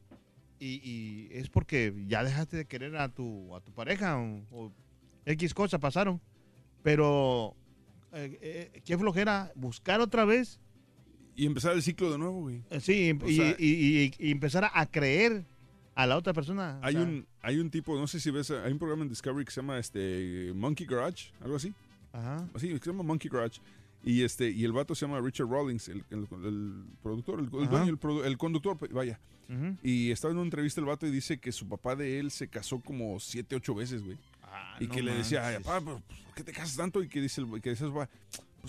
y, 0.58 0.80
y 0.82 1.28
es 1.30 1.48
porque 1.48 1.94
ya 2.06 2.24
dejaste 2.24 2.56
de 2.56 2.66
querer 2.66 2.96
a 2.96 3.08
tu, 3.08 3.54
a 3.54 3.60
tu 3.60 3.72
pareja 3.72 4.18
o, 4.18 4.42
o 4.50 4.72
X 5.26 5.54
cosas 5.54 5.80
pasaron, 5.80 6.20
pero 6.82 7.54
eh, 8.12 8.38
eh, 8.74 8.82
qué 8.84 8.96
flojera 8.98 9.52
buscar 9.54 10.00
otra 10.00 10.24
vez. 10.24 10.58
Y 11.36 11.46
empezar 11.46 11.72
el 11.74 11.82
ciclo 11.82 12.10
de 12.10 12.18
nuevo, 12.18 12.40
güey. 12.40 12.62
Eh, 12.70 12.80
Sí, 12.80 13.16
y, 13.26 13.36
sea- 13.36 13.56
y- 13.58 13.66
y- 13.66 14.14
y 14.18 14.30
empezar 14.30 14.64
a, 14.64 14.70
a 14.80 14.86
creer 14.86 15.44
a 15.94 16.06
la 16.06 16.16
otra 16.16 16.32
persona. 16.32 16.78
o 16.82 16.84
Hay 16.86 16.94
sea, 16.94 17.02
un, 17.02 17.26
hay 17.40 17.58
un 17.58 17.70
tipo, 17.70 17.98
no 17.98 18.06
sé 18.06 18.20
si 18.20 18.30
ves, 18.30 18.50
hay 18.50 18.72
un 18.72 18.78
programa 18.78 19.02
en 19.04 19.08
Discovery 19.08 19.44
que 19.44 19.50
se 19.52 19.60
llama 19.60 19.78
este 19.78 20.52
Monkey 20.54 20.86
Garage, 20.86 21.32
algo 21.40 21.56
así. 21.56 21.72
Ajá. 22.12 22.46
Así, 22.54 22.68
que 22.68 22.78
se 22.78 22.86
llama 22.90 23.02
Monkey 23.04 23.30
Garage. 23.30 23.60
Y 24.02 24.22
este, 24.22 24.50
y 24.50 24.64
el 24.64 24.72
vato 24.72 24.94
se 24.94 25.06
llama 25.06 25.20
Richard 25.20 25.48
Rawlings, 25.48 25.88
el, 25.88 26.04
el- 26.10 26.26
el 26.44 26.84
productor, 27.02 27.38
el, 27.38 27.44
el 27.46 27.68
dueño, 27.68 27.90
el, 27.90 28.00
produ- 28.00 28.24
el 28.24 28.36
conductor, 28.38 28.76
vaya. 28.92 29.20
Ujú. 29.48 29.76
Y 29.82 30.10
estaba 30.10 30.32
en 30.32 30.38
una 30.38 30.44
entrevista 30.46 30.80
el 30.80 30.86
vato 30.86 31.06
y 31.06 31.10
dice 31.10 31.38
que 31.38 31.52
su 31.52 31.68
papá 31.68 31.96
de 31.96 32.18
él 32.18 32.30
se 32.30 32.48
casó 32.48 32.80
como 32.80 33.18
siete, 33.20 33.56
ocho 33.56 33.74
veces, 33.74 34.02
güey. 34.02 34.16
Y 34.80 34.86
no 34.86 34.94
que 34.94 35.02
le 35.02 35.14
decía, 35.14 35.46
ay, 35.46 35.56
papá, 35.62 35.80
pues, 35.80 35.96
¿por 36.24 36.34
qué 36.34 36.44
te 36.44 36.52
casas 36.52 36.76
tanto? 36.76 37.02
Y 37.02 37.08
que 37.08 37.20
dice, 37.20 37.40
el- 37.40 37.60
que 37.60 37.70
dice 37.70 37.86
pues 37.90 38.08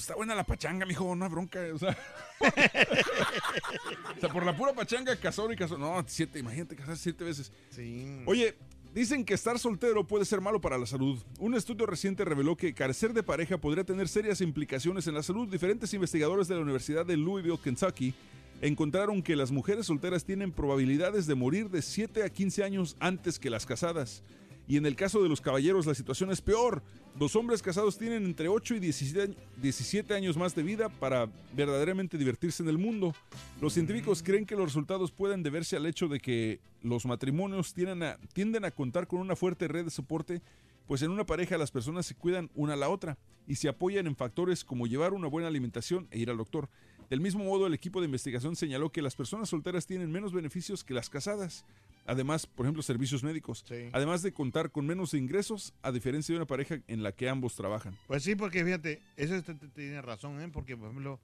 está 0.04 0.16
buena 0.16 0.34
la 0.34 0.46
pachanga, 0.46 0.86
mijo, 0.86 1.14
no 1.16 1.26
hay 1.26 1.32
bronca. 1.32 1.60
O 1.74 1.78
sea, 1.78 1.98
o 2.40 4.20
sea, 4.20 4.30
por 4.30 4.46
la 4.46 4.56
pura 4.56 4.74
pachanga 4.74 5.16
casó 5.18 5.52
y 5.52 5.56
casó. 5.56 5.78
No, 5.78 6.04
siete, 6.08 6.40
imagínate 6.40 6.76
casarse 6.76 7.04
siete 7.04 7.24
veces. 7.24 7.52
Sí. 7.72 8.22
Oye, 8.26 8.56
dicen 8.94 9.26
que 9.26 9.34
estar 9.34 9.60
soltero 9.60 10.06
puede 10.08 10.26
ser 10.26 10.42
malo 10.42 10.62
para 10.62 10.78
la 10.78 10.86
salud. 10.86 11.22
Un 11.40 11.56
estudio 11.56 11.86
reciente 11.86 12.24
reveló 12.26 12.56
que 12.56 12.74
carecer 12.74 13.14
de 13.14 13.24
pareja 13.24 13.58
podría 13.58 13.84
tener 13.84 14.08
serias 14.08 14.42
implicaciones 14.42 15.08
en 15.08 15.14
la 15.16 15.24
salud. 15.24 15.48
Diferentes 15.50 15.94
investigadores 15.94 16.48
de 16.48 16.56
la 16.56 16.62
Universidad 16.62 17.06
de 17.06 17.18
Louisville, 17.18 17.60
Kentucky, 17.62 18.14
encontraron 18.62 19.22
que 19.22 19.36
las 19.36 19.52
mujeres 19.52 19.88
solteras 19.88 20.24
tienen 20.24 20.52
probabilidades 20.52 21.26
de 21.28 21.36
morir 21.36 21.70
de 21.70 21.82
7 21.82 22.24
a 22.24 22.30
15 22.30 22.64
años 22.64 22.96
antes 23.00 23.40
que 23.40 23.50
las 23.50 23.66
casadas. 23.66 24.24
Y 24.72 24.78
en 24.78 24.86
el 24.86 24.96
caso 24.96 25.22
de 25.22 25.28
los 25.28 25.42
caballeros 25.42 25.86
la 25.86 25.94
situación 25.94 26.32
es 26.32 26.40
peor. 26.40 26.82
Los 27.20 27.36
hombres 27.36 27.62
casados 27.62 27.98
tienen 27.98 28.24
entre 28.24 28.48
8 28.48 28.76
y 28.76 28.80
17 28.80 29.22
años- 29.24 29.36
17 29.62 30.14
años 30.14 30.38
más 30.38 30.56
de 30.56 30.64
vida 30.64 30.88
para 30.88 31.28
verdaderamente 31.54 32.18
divertirse 32.18 32.64
en 32.64 32.70
el 32.70 32.78
mundo. 32.78 33.14
Los 33.60 33.74
científicos 33.74 34.24
creen 34.24 34.46
que 34.46 34.56
los 34.56 34.64
resultados 34.64 35.12
pueden 35.12 35.44
deberse 35.44 35.76
al 35.76 35.86
hecho 35.88 36.08
de 36.08 36.22
que 36.22 36.62
los 36.84 37.06
matrimonios 37.06 37.74
tienden 37.74 38.02
a, 38.02 38.18
tienden 38.32 38.64
a 38.64 38.72
contar 38.72 39.08
con 39.08 39.20
una 39.20 39.36
fuerte 39.36 39.68
red 39.68 39.84
de 39.84 39.92
soporte, 39.92 40.42
pues 40.88 41.02
en 41.02 41.12
una 41.12 41.26
pareja 41.26 41.58
las 41.58 41.70
personas 41.70 42.06
se 42.06 42.16
cuidan 42.16 42.50
una 42.56 42.72
a 42.76 42.78
la 42.78 42.88
otra 42.88 43.18
y 43.48 43.56
se 43.56 43.68
apoyan 43.68 44.08
en 44.08 44.16
factores 44.16 44.64
como 44.64 44.88
llevar 44.88 45.12
una 45.12 45.28
buena 45.28 45.50
alimentación 45.50 46.08
e 46.12 46.20
ir 46.20 46.30
al 46.30 46.38
doctor. 46.38 46.70
Del 47.12 47.20
mismo 47.20 47.44
modo, 47.44 47.68
el 47.68 47.74
equipo 47.74 48.00
de 48.00 48.06
investigación 48.06 48.56
señaló 48.56 48.90
que 48.90 49.02
las 49.02 49.18
personas 49.18 49.50
solteras 49.50 49.86
tienen 49.86 50.10
menos 50.10 50.32
beneficios 50.32 50.82
que 50.86 50.94
las 50.94 51.10
casadas. 51.10 51.66
Además, 52.06 52.48
por 52.48 52.66
ejemplo, 52.66 52.82
servicios 52.82 53.22
médicos. 53.22 53.66
Además 53.92 54.22
de 54.22 54.32
contar 54.32 54.72
con 54.72 54.86
menos 54.88 55.14
ingresos, 55.14 55.74
a 55.82 55.92
diferencia 55.92 56.32
de 56.32 56.38
una 56.38 56.48
pareja 56.48 56.80
en 56.88 57.04
la 57.04 57.12
que 57.12 57.28
ambos 57.28 57.54
trabajan. 57.54 57.98
Pues 58.08 58.24
sí, 58.24 58.36
porque 58.36 58.64
fíjate, 58.64 59.02
eso 59.18 59.36
tiene 59.76 60.02
razón, 60.02 60.42
¿eh? 60.42 60.48
Porque, 60.54 60.78
por 60.78 60.88
ejemplo, 60.88 61.20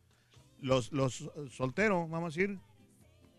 los, 0.61 0.91
los 0.91 1.31
solteros, 1.51 2.09
vamos 2.09 2.35
a 2.35 2.37
decir, 2.37 2.59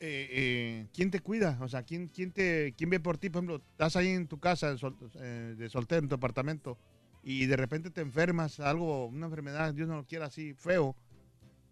eh, 0.01 0.29
eh, 0.31 0.87
¿quién 0.95 1.11
te 1.11 1.21
cuida? 1.21 1.59
O 1.61 1.69
sea, 1.69 1.83
¿quién, 1.83 2.09
quién, 2.09 2.33
te, 2.33 2.73
¿quién 2.79 2.89
ve 2.89 2.99
por 2.99 3.19
ti? 3.19 3.29
Por 3.29 3.41
ejemplo, 3.41 3.57
estás 3.73 3.95
ahí 3.97 4.09
en 4.09 4.27
tu 4.27 4.41
casa 4.41 4.71
de, 4.73 4.79
sol- 4.79 4.97
eh, 5.17 5.55
de 5.59 5.69
soltero, 5.69 6.01
en 6.01 6.09
tu 6.09 6.15
apartamento, 6.15 6.79
y 7.23 7.45
de 7.45 7.59
repente 7.59 7.91
te 7.91 8.01
enfermas, 8.01 8.59
algo, 8.59 9.05
una 9.05 9.27
enfermedad, 9.27 9.75
Dios 9.75 9.87
no 9.87 9.97
lo 9.97 10.07
quiera, 10.07 10.25
así, 10.25 10.55
feo. 10.55 10.97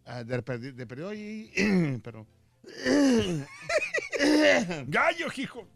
Ah, 0.07 0.25
de, 0.25 0.73
de 0.73 0.87
perdido 0.87 1.09
ahí, 1.09 1.51
pero... 2.03 2.27
¡Gallo, 4.87 5.27
hijo! 5.37 5.69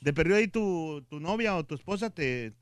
De 0.00 0.12
perdido 0.12 0.36
ahí 0.36 0.48
tu, 0.48 1.04
tu 1.08 1.20
novia 1.20 1.56
o 1.56 1.64
tu 1.64 1.74
esposa 1.74 2.10
te... 2.10 2.52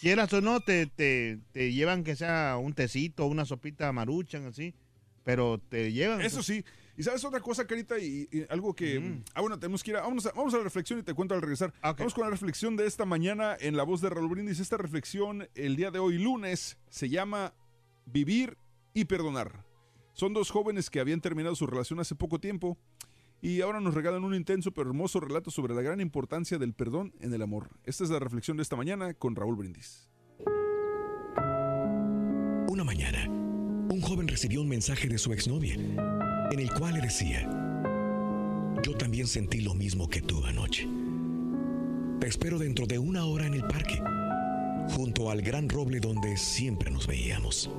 Quieras 0.00 0.32
o 0.32 0.40
no, 0.40 0.60
te, 0.60 0.86
te, 0.86 1.38
te 1.52 1.72
llevan 1.72 2.02
que 2.02 2.16
sea 2.16 2.56
un 2.60 2.72
tecito, 2.74 3.26
una 3.26 3.44
sopita 3.44 3.92
maruchan, 3.92 4.46
así. 4.46 4.74
Pero 5.22 5.60
te 5.68 5.92
llevan. 5.92 6.20
Eso 6.22 6.42
sí. 6.42 6.64
Y 6.96 7.04
sabes 7.04 7.24
otra 7.24 7.38
cosa, 7.40 7.66
Carita, 7.66 7.98
y, 7.98 8.28
y 8.32 8.44
algo 8.48 8.74
que... 8.74 8.98
Mm. 8.98 9.24
Ah, 9.34 9.40
bueno, 9.40 9.58
tenemos 9.60 9.82
que 9.82 9.92
ir 9.92 9.96
a... 9.96 10.00
Vamos 10.00 10.26
a, 10.26 10.32
vamos 10.32 10.52
a 10.54 10.58
la 10.58 10.64
reflexión 10.64 10.98
y 10.98 11.02
te 11.04 11.14
cuento 11.14 11.34
al 11.34 11.40
regresar. 11.40 11.72
Ah, 11.82 11.92
Vamos 11.92 12.14
con 12.14 12.24
la 12.24 12.30
reflexión 12.30 12.76
de 12.76 12.86
esta 12.86 13.04
mañana 13.04 13.56
en 13.60 13.76
la 13.76 13.84
voz 13.84 14.00
de 14.00 14.10
Raúl 14.10 14.28
Brindis. 14.28 14.58
Esta 14.58 14.76
reflexión, 14.76 15.48
el 15.54 15.76
día 15.76 15.92
de 15.92 16.00
hoy, 16.00 16.18
lunes, 16.18 16.78
se 16.90 17.08
llama 17.08 17.54
Vivir 18.04 18.58
y 18.94 19.04
Perdonar. 19.04 19.64
Son 20.12 20.34
dos 20.34 20.50
jóvenes 20.50 20.90
que 20.90 21.00
habían 21.00 21.20
terminado 21.20 21.54
su 21.54 21.66
relación 21.66 22.00
hace 22.00 22.14
poco 22.14 22.38
tiempo 22.38 22.76
y 23.40 23.60
ahora 23.62 23.80
nos 23.80 23.94
regalan 23.94 24.24
un 24.24 24.34
intenso 24.34 24.70
pero 24.72 24.90
hermoso 24.90 25.20
relato 25.20 25.50
sobre 25.50 25.74
la 25.74 25.82
gran 25.82 26.00
importancia 26.00 26.58
del 26.58 26.74
perdón 26.74 27.14
en 27.20 27.32
el 27.32 27.42
amor. 27.42 27.70
Esta 27.84 28.04
es 28.04 28.10
la 28.10 28.18
reflexión 28.18 28.56
de 28.56 28.62
esta 28.62 28.76
mañana 28.76 29.14
con 29.14 29.34
Raúl 29.34 29.56
Brindis. 29.56 30.10
Una 32.68 32.84
mañana, 32.84 33.26
un 33.28 34.00
joven 34.00 34.28
recibió 34.28 34.60
un 34.62 34.68
mensaje 34.68 35.08
de 35.08 35.18
su 35.18 35.32
exnovia, 35.32 35.74
en 35.74 36.58
el 36.58 36.72
cual 36.72 36.94
le 36.94 37.00
decía, 37.00 37.48
yo 38.82 38.96
también 38.96 39.26
sentí 39.26 39.60
lo 39.60 39.74
mismo 39.74 40.08
que 40.08 40.22
tú 40.22 40.44
anoche. 40.44 40.88
Te 42.20 42.28
espero 42.28 42.58
dentro 42.58 42.86
de 42.86 42.98
una 42.98 43.24
hora 43.24 43.46
en 43.46 43.54
el 43.54 43.64
parque, 43.64 44.00
junto 44.90 45.30
al 45.30 45.42
gran 45.42 45.68
roble 45.68 46.00
donde 46.00 46.36
siempre 46.36 46.90
nos 46.90 47.06
veíamos. 47.06 47.70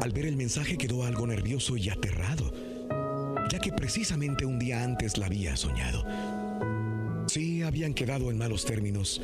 Al 0.00 0.12
ver 0.12 0.24
el 0.24 0.36
mensaje 0.36 0.78
quedó 0.78 1.04
algo 1.04 1.26
nervioso 1.26 1.76
y 1.76 1.90
aterrado, 1.90 2.52
ya 3.50 3.58
que 3.58 3.70
precisamente 3.70 4.46
un 4.46 4.58
día 4.58 4.82
antes 4.82 5.18
la 5.18 5.26
había 5.26 5.56
soñado. 5.56 6.04
Sí, 7.26 7.62
habían 7.62 7.92
quedado 7.92 8.30
en 8.30 8.38
malos 8.38 8.64
términos 8.64 9.20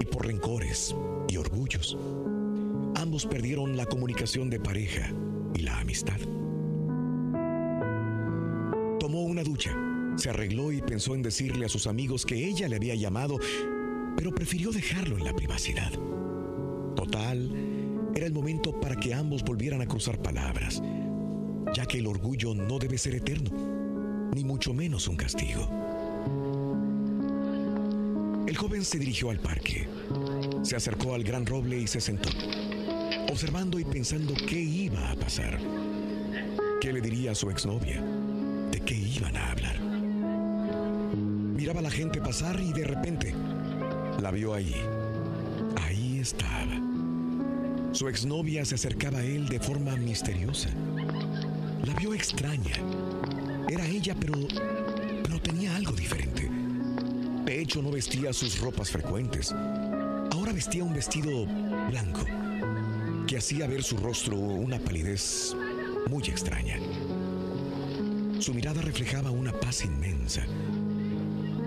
y 0.00 0.04
por 0.04 0.26
rencores 0.26 0.94
y 1.28 1.38
orgullos. 1.38 1.96
Ambos 2.94 3.24
perdieron 3.24 3.74
la 3.76 3.86
comunicación 3.86 4.50
de 4.50 4.60
pareja 4.60 5.10
y 5.54 5.62
la 5.62 5.78
amistad. 5.80 6.20
Tomó 9.00 9.22
una 9.22 9.42
ducha, 9.42 9.74
se 10.16 10.28
arregló 10.28 10.72
y 10.72 10.82
pensó 10.82 11.14
en 11.14 11.22
decirle 11.22 11.64
a 11.64 11.70
sus 11.70 11.86
amigos 11.86 12.26
que 12.26 12.46
ella 12.46 12.68
le 12.68 12.76
había 12.76 12.94
llamado, 12.94 13.38
pero 14.14 14.30
prefirió 14.30 14.72
dejarlo 14.72 15.16
en 15.16 15.24
la 15.24 15.34
privacidad. 15.34 15.90
Total, 16.94 17.50
era 18.14 18.26
el 18.26 18.32
momento 18.32 18.78
para 18.80 18.96
que 18.96 19.14
ambos 19.14 19.42
volvieran 19.42 19.80
a 19.80 19.86
cruzar 19.86 20.20
palabras, 20.20 20.82
ya 21.74 21.86
que 21.86 21.98
el 21.98 22.06
orgullo 22.06 22.54
no 22.54 22.78
debe 22.78 22.98
ser 22.98 23.14
eterno, 23.14 23.50
ni 24.34 24.44
mucho 24.44 24.74
menos 24.74 25.08
un 25.08 25.16
castigo. 25.16 25.68
El 28.46 28.56
joven 28.56 28.84
se 28.84 28.98
dirigió 28.98 29.30
al 29.30 29.38
parque, 29.38 29.88
se 30.62 30.76
acercó 30.76 31.14
al 31.14 31.24
gran 31.24 31.46
roble 31.46 31.78
y 31.78 31.86
se 31.86 32.00
sentó, 32.00 32.28
observando 33.30 33.78
y 33.78 33.84
pensando 33.84 34.34
qué 34.46 34.60
iba 34.60 35.10
a 35.10 35.16
pasar. 35.16 35.58
¿Qué 36.80 36.92
le 36.92 37.00
diría 37.00 37.30
a 37.30 37.34
su 37.34 37.48
exnovia? 37.48 38.02
¿De 38.70 38.80
qué 38.80 38.94
iban 38.94 39.36
a 39.36 39.52
hablar? 39.52 39.80
Miraba 41.54 41.78
a 41.78 41.82
la 41.84 41.90
gente 41.90 42.20
pasar 42.20 42.60
y 42.60 42.72
de 42.72 42.84
repente 42.84 43.34
la 44.20 44.32
vio 44.32 44.52
allí. 44.52 44.74
Ahí 45.80 46.18
estaba. 46.18 46.81
Su 48.02 48.08
exnovia 48.08 48.64
se 48.64 48.74
acercaba 48.74 49.18
a 49.20 49.24
él 49.24 49.48
de 49.48 49.60
forma 49.60 49.94
misteriosa. 49.94 50.68
La 51.86 51.94
vio 51.94 52.12
extraña. 52.14 52.74
Era 53.68 53.86
ella, 53.86 54.16
pero, 54.18 54.32
pero 55.22 55.40
tenía 55.40 55.76
algo 55.76 55.92
diferente. 55.92 56.50
De 57.44 57.60
hecho, 57.60 57.80
no 57.80 57.92
vestía 57.92 58.32
sus 58.32 58.58
ropas 58.58 58.90
frecuentes. 58.90 59.54
Ahora 60.32 60.52
vestía 60.52 60.82
un 60.82 60.92
vestido 60.92 61.46
blanco 61.90 62.24
que 63.28 63.38
hacía 63.38 63.68
ver 63.68 63.84
su 63.84 63.96
rostro 63.98 64.36
una 64.36 64.80
palidez 64.80 65.54
muy 66.08 66.24
extraña. 66.24 66.80
Su 68.40 68.52
mirada 68.52 68.82
reflejaba 68.82 69.30
una 69.30 69.52
paz 69.52 69.84
inmensa. 69.84 70.44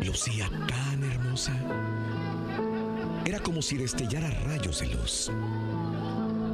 Lucía 0.04 0.50
tan 0.68 1.02
hermosa. 1.02 1.54
Era 3.26 3.40
como 3.40 3.62
si 3.62 3.78
destellara 3.78 4.30
rayos 4.32 4.82
de 4.82 4.88
luz. 4.88 5.32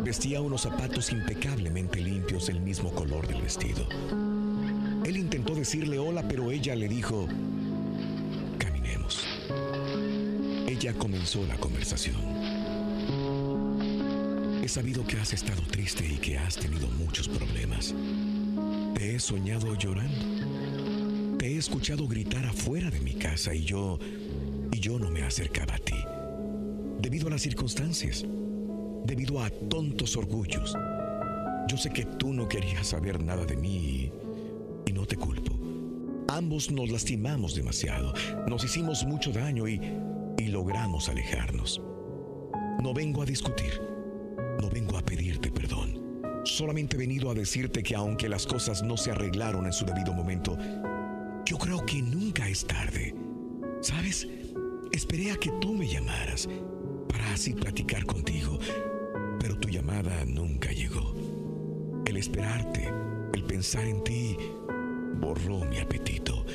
Vestía 0.03 0.41
unos 0.41 0.61
zapatos 0.61 1.11
impecablemente 1.11 2.01
limpios 2.01 2.47
del 2.47 2.59
mismo 2.59 2.91
color 2.91 3.27
del 3.27 3.39
vestido. 3.41 3.87
Él 5.05 5.15
intentó 5.15 5.53
decirle 5.53 5.99
hola, 5.99 6.27
pero 6.27 6.51
ella 6.51 6.75
le 6.75 6.87
dijo, 6.87 7.27
caminemos. 8.57 9.23
Ella 10.67 10.93
comenzó 10.93 11.45
la 11.45 11.55
conversación. 11.57 12.15
He 14.63 14.67
sabido 14.67 15.05
que 15.05 15.17
has 15.17 15.33
estado 15.33 15.61
triste 15.69 16.07
y 16.07 16.17
que 16.17 16.39
has 16.39 16.55
tenido 16.57 16.87
muchos 16.87 17.27
problemas. 17.27 17.93
Te 18.95 19.15
he 19.15 19.19
soñado 19.19 19.75
llorando. 19.75 21.37
Te 21.37 21.47
he 21.47 21.57
escuchado 21.57 22.07
gritar 22.07 22.45
afuera 22.45 22.89
de 22.89 23.01
mi 23.01 23.13
casa 23.13 23.53
y 23.53 23.65
yo 23.65 23.99
y 24.71 24.79
yo 24.79 24.97
no 24.97 25.11
me 25.11 25.21
acercaba 25.21 25.75
a 25.75 25.79
ti. 25.79 25.95
Debido 26.99 27.27
a 27.27 27.31
las 27.31 27.41
circunstancias, 27.41 28.25
debido 29.05 29.41
a 29.41 29.49
tontos 29.49 30.15
orgullos. 30.17 30.75
Yo 31.67 31.77
sé 31.77 31.89
que 31.91 32.05
tú 32.05 32.33
no 32.33 32.47
querías 32.47 32.87
saber 32.87 33.23
nada 33.23 33.45
de 33.45 33.55
mí 33.55 34.11
y, 34.85 34.93
no 34.93 35.05
te 35.05 35.15
culpo. 35.15 35.53
Ambos 36.27 36.69
nos 36.69 36.89
lastimamos 36.89 37.55
demasiado, 37.55 38.13
nos 38.47 38.63
hicimos 38.63 39.05
mucho 39.05 39.31
daño 39.31 39.67
y, 39.67 39.81
y 40.37 40.47
logramos 40.47 41.07
alejarnos. 41.07 41.81
No 42.81 42.93
vengo 42.93 43.21
a 43.21 43.25
discutir, 43.25 43.81
no 44.59 44.69
vengo 44.69 44.97
a 44.97 45.01
pedirte 45.01 45.49
perdón. 45.49 46.01
Solamente 46.43 46.95
he 46.95 46.99
venido 46.99 47.31
a 47.31 47.33
decirte 47.33 47.83
que 47.83 47.95
aunque 47.95 48.27
las 48.27 48.45
cosas 48.45 48.83
no 48.83 48.97
se 48.97 49.11
arreglaron 49.11 49.65
en 49.65 49.73
su 49.73 49.85
debido 49.85 50.13
momento, 50.13 50.57
yo 51.45 51.57
creo 51.57 51.85
que 51.85 52.01
nunca 52.01 52.47
es 52.49 52.65
tarde. 52.65 53.15
¿Sabes? 53.81 54.27
Esperé 54.91 55.31
a 55.31 55.35
que 55.35 55.51
tú 55.61 55.73
me 55.73 55.87
llamaras 55.87 56.49
para 57.07 57.33
así 57.33 57.53
platicar 57.53 58.05
contigo, 58.05 58.59
pero 59.41 59.57
tu 59.57 59.69
llamada 59.69 60.23
nunca 60.25 60.71
llegó. 60.71 61.15
El 62.05 62.17
esperarte, 62.17 62.87
el 63.33 63.43
pensar 63.43 63.85
en 63.85 64.03
ti, 64.03 64.37
borró 65.19 65.65
mi 65.65 65.79
apetito, 65.79 66.45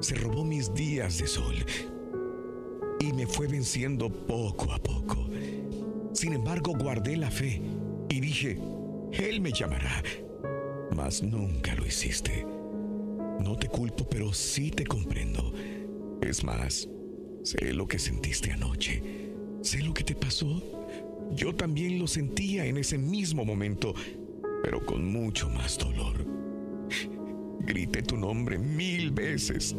se 0.00 0.14
robó 0.14 0.44
mis 0.44 0.72
días 0.72 1.18
de 1.18 1.26
sol 1.26 1.54
y 3.00 3.12
me 3.12 3.26
fue 3.26 3.48
venciendo 3.48 4.08
poco 4.08 4.72
a 4.72 4.78
poco. 4.78 5.28
Sin 6.12 6.32
embargo, 6.32 6.74
guardé 6.78 7.16
la 7.16 7.30
fe 7.30 7.60
y 8.08 8.20
dije, 8.20 8.58
Él 9.12 9.40
me 9.40 9.50
llamará, 9.50 10.02
mas 10.94 11.22
nunca 11.22 11.74
lo 11.74 11.84
hiciste. 11.84 12.46
No 13.40 13.56
te 13.56 13.66
culpo, 13.66 14.08
pero 14.08 14.32
sí 14.32 14.70
te 14.70 14.84
comprendo. 14.84 15.52
Es 16.20 16.44
más, 16.44 16.88
sé 17.42 17.72
lo 17.72 17.88
que 17.88 17.98
sentiste 17.98 18.52
anoche, 18.52 19.02
sé 19.62 19.82
lo 19.82 19.92
que 19.92 20.04
te 20.04 20.14
pasó. 20.14 20.81
Yo 21.34 21.54
también 21.54 21.98
lo 21.98 22.06
sentía 22.06 22.66
en 22.66 22.76
ese 22.76 22.98
mismo 22.98 23.44
momento, 23.44 23.94
pero 24.62 24.84
con 24.84 25.04
mucho 25.04 25.48
más 25.48 25.78
dolor. 25.78 26.26
Grité 27.60 28.02
tu 28.02 28.16
nombre 28.16 28.58
mil 28.58 29.10
veces. 29.10 29.74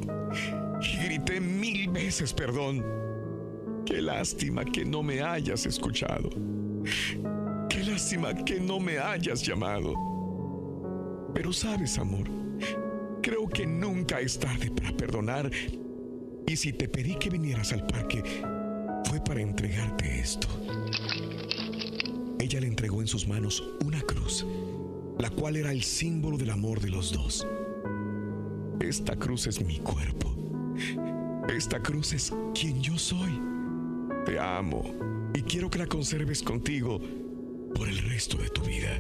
Grité 1.06 1.40
mil 1.40 1.90
veces 1.90 2.34
perdón. 2.34 2.84
Qué 3.86 4.02
lástima 4.02 4.64
que 4.64 4.86
no 4.86 5.04
me 5.04 5.22
hayas 5.22 5.66
escuchado. 5.66 6.30
Qué 7.70 7.84
lástima 7.84 8.34
que 8.34 8.60
no 8.60 8.80
me 8.80 8.98
hayas 8.98 9.46
llamado. 9.46 9.94
Pero 11.34 11.52
sabes, 11.52 11.98
amor, 11.98 12.30
creo 13.22 13.48
que 13.48 13.66
nunca 13.66 14.20
es 14.22 14.40
tarde 14.40 14.72
para 14.72 14.96
perdonar. 14.96 15.52
Y 16.48 16.56
si 16.56 16.74
te 16.74 16.88
pedí 16.88 17.16
que 17.16 17.30
vinieras 17.30 17.74
al 17.74 17.86
parque, 17.86 18.24
fue 19.06 19.20
para 19.22 19.42
entregarte 19.42 20.20
esto. 20.20 20.48
Ella 22.44 22.60
le 22.60 22.68
entregó 22.68 23.02
en 23.02 23.08
sus 23.08 23.28
manos 23.28 23.64
una 23.86 24.02
cruz 24.02 24.46
la 25.18 25.30
cual 25.30 25.56
era 25.56 25.72
el 25.72 25.84
símbolo 25.84 26.38
del 26.38 26.50
amor 26.50 26.80
de 26.80 26.90
los 26.90 27.12
dos. 27.12 27.48
Esta 28.80 29.16
cruz 29.16 29.48
es 29.48 29.64
mi 29.64 29.80
cuerpo. 29.80 30.36
Esta 31.48 31.82
cruz 31.82 32.14
es 32.14 32.34
quien 32.54 32.82
yo 32.82 32.98
soy. 32.98 33.40
Te 34.26 34.40
amo 34.40 34.84
y 35.34 35.42
quiero 35.44 35.70
que 35.70 35.80
la 35.80 35.88
conserves 35.88 36.42
contigo 36.42 37.00
por 37.76 37.88
el 37.88 37.98
resto 38.00 38.38
de 38.38 38.50
tu 38.50 38.62
vida. 38.62 39.00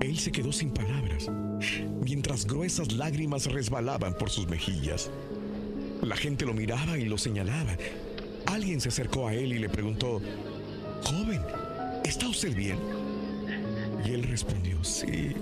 Él 0.00 0.18
se 0.18 0.32
quedó 0.32 0.52
sin 0.52 0.70
palabras, 0.70 1.30
mientras 2.02 2.46
gruesas 2.46 2.92
lágrimas 2.92 3.46
resbalaban 3.46 4.14
por 4.14 4.30
sus 4.30 4.48
mejillas. 4.48 5.10
La 6.02 6.16
gente 6.16 6.44
lo 6.44 6.54
miraba 6.54 6.98
y 6.98 7.04
lo 7.04 7.18
señalaba. 7.18 7.76
Alguien 8.46 8.80
se 8.80 8.88
acercó 8.88 9.28
a 9.28 9.34
él 9.34 9.52
y 9.52 9.58
le 9.58 9.68
preguntó, 9.68 10.20
Joven, 11.04 11.42
¿está 12.04 12.28
usted 12.28 12.54
bien? 12.54 12.78
Y 14.04 14.12
él 14.12 14.22
respondió, 14.24 14.82
sí, 14.82 15.32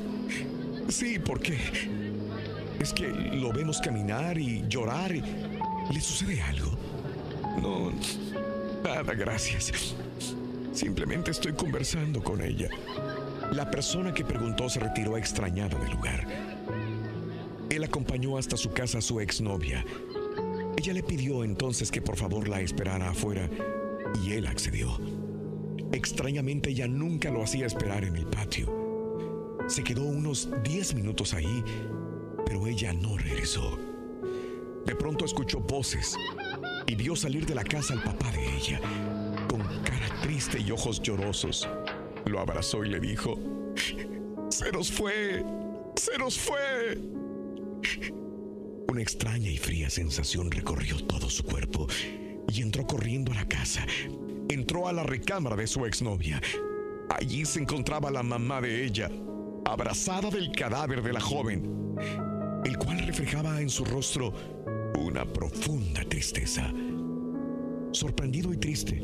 sí, 0.88 1.18
¿por 1.18 1.40
qué? 1.40 1.58
Es 2.78 2.92
que 2.92 3.08
lo 3.08 3.52
vemos 3.52 3.80
caminar 3.80 4.38
y 4.38 4.64
llorar. 4.68 5.14
y- 5.14 5.22
¿Le 5.92 6.00
sucede 6.00 6.40
algo? 6.42 6.70
No, 7.60 7.92
nada, 8.82 9.12
gracias. 9.14 9.94
Simplemente 10.72 11.30
estoy 11.30 11.52
conversando 11.52 12.22
con 12.22 12.40
ella. 12.42 12.68
La 13.52 13.70
persona 13.70 14.14
que 14.14 14.24
preguntó 14.24 14.68
se 14.68 14.78
retiró 14.80 15.16
extrañada 15.16 15.78
del 15.78 15.90
lugar. 15.90 16.26
Él 17.68 17.84
acompañó 17.84 18.38
hasta 18.38 18.56
su 18.56 18.70
casa 18.72 18.98
a 18.98 19.02
su 19.02 19.20
exnovia. 19.20 19.84
Ella 20.76 20.92
le 20.92 21.02
pidió 21.02 21.44
entonces 21.44 21.90
que 21.90 22.00
por 22.00 22.16
favor 22.16 22.48
la 22.48 22.60
esperara 22.60 23.10
afuera 23.10 23.48
y 24.24 24.32
él 24.32 24.46
accedió. 24.46 24.98
Extrañamente 25.92 26.70
ella 26.70 26.86
nunca 26.86 27.30
lo 27.30 27.42
hacía 27.42 27.66
esperar 27.66 28.04
en 28.04 28.16
el 28.16 28.26
patio. 28.26 29.58
Se 29.66 29.82
quedó 29.82 30.04
unos 30.04 30.48
10 30.62 30.94
minutos 30.94 31.34
ahí, 31.34 31.64
pero 32.46 32.66
ella 32.66 32.92
no 32.92 33.16
regresó. 33.18 33.78
De 34.86 34.94
pronto 34.94 35.24
escuchó 35.24 35.60
voces 35.60 36.16
y 36.86 36.94
vio 36.94 37.14
salir 37.16 37.44
de 37.44 37.54
la 37.54 37.64
casa 37.64 37.94
al 37.94 38.02
papá 38.02 38.30
de 38.32 38.56
ella, 38.56 38.80
con 39.48 39.60
cara 39.82 40.20
triste 40.22 40.60
y 40.60 40.70
ojos 40.70 41.02
llorosos. 41.02 41.68
Lo 42.26 42.40
abrazó 42.40 42.84
y 42.84 42.88
le 42.88 43.00
dijo, 43.00 43.38
Se 44.48 44.70
nos 44.72 44.90
fue, 44.90 45.44
se 45.96 46.18
nos 46.18 46.38
fue. 46.38 46.98
Una 48.88 49.02
extraña 49.02 49.50
y 49.50 49.56
fría 49.56 49.90
sensación 49.90 50.50
recorrió 50.50 51.04
todo 51.04 51.30
su 51.30 51.44
cuerpo 51.44 51.86
y 52.52 52.62
entró 52.62 52.86
corriendo 52.86 53.32
a 53.32 53.36
la 53.36 53.48
casa. 53.48 53.86
Entró 54.50 54.88
a 54.88 54.92
la 54.92 55.04
recámara 55.04 55.54
de 55.54 55.68
su 55.68 55.86
exnovia. 55.86 56.40
Allí 57.08 57.44
se 57.44 57.60
encontraba 57.60 58.10
la 58.10 58.24
mamá 58.24 58.60
de 58.60 58.84
ella, 58.84 59.08
abrazada 59.64 60.28
del 60.28 60.50
cadáver 60.50 61.04
de 61.04 61.12
la 61.12 61.20
joven, 61.20 61.96
el 62.64 62.76
cual 62.76 62.98
reflejaba 63.06 63.60
en 63.60 63.70
su 63.70 63.84
rostro 63.84 64.34
una 64.98 65.24
profunda 65.24 66.02
tristeza. 66.02 66.68
Sorprendido 67.92 68.52
y 68.52 68.56
triste, 68.56 69.00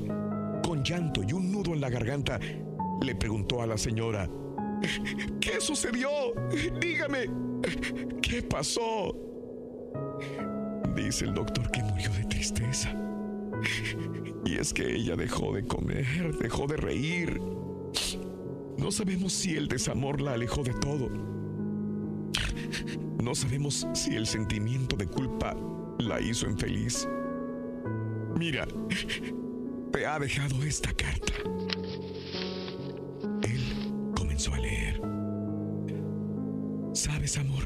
con 0.64 0.82
llanto 0.82 1.22
y 1.22 1.32
un 1.32 1.52
nudo 1.52 1.74
en 1.74 1.80
la 1.80 1.90
garganta, 1.90 2.40
le 3.00 3.14
preguntó 3.14 3.62
a 3.62 3.66
la 3.66 3.78
señora, 3.78 4.28
¿qué 5.40 5.60
sucedió? 5.60 6.10
Dígame, 6.80 7.30
¿qué 8.20 8.42
pasó? 8.42 9.16
Dice 10.96 11.24
el 11.24 11.34
doctor 11.34 11.70
que 11.70 11.84
murió 11.84 12.10
de 12.14 12.24
tristeza. 12.24 13.05
Y 14.44 14.56
es 14.58 14.72
que 14.72 14.94
ella 14.94 15.16
dejó 15.16 15.52
de 15.52 15.64
comer, 15.66 16.36
dejó 16.38 16.66
de 16.66 16.76
reír. 16.76 17.40
No 18.78 18.90
sabemos 18.92 19.32
si 19.32 19.56
el 19.56 19.68
desamor 19.68 20.20
la 20.20 20.34
alejó 20.34 20.62
de 20.62 20.74
todo. 20.74 21.08
No 23.22 23.34
sabemos 23.34 23.86
si 23.94 24.14
el 24.14 24.26
sentimiento 24.26 24.96
de 24.96 25.06
culpa 25.06 25.56
la 25.98 26.20
hizo 26.20 26.46
infeliz. 26.46 27.08
Mira, 28.38 28.68
te 29.90 30.06
ha 30.06 30.18
dejado 30.18 30.62
esta 30.62 30.92
carta. 30.92 31.32
Él 33.42 34.12
comenzó 34.14 34.54
a 34.54 34.58
leer. 34.58 35.00
Sabes, 36.92 37.36
amor, 37.38 37.64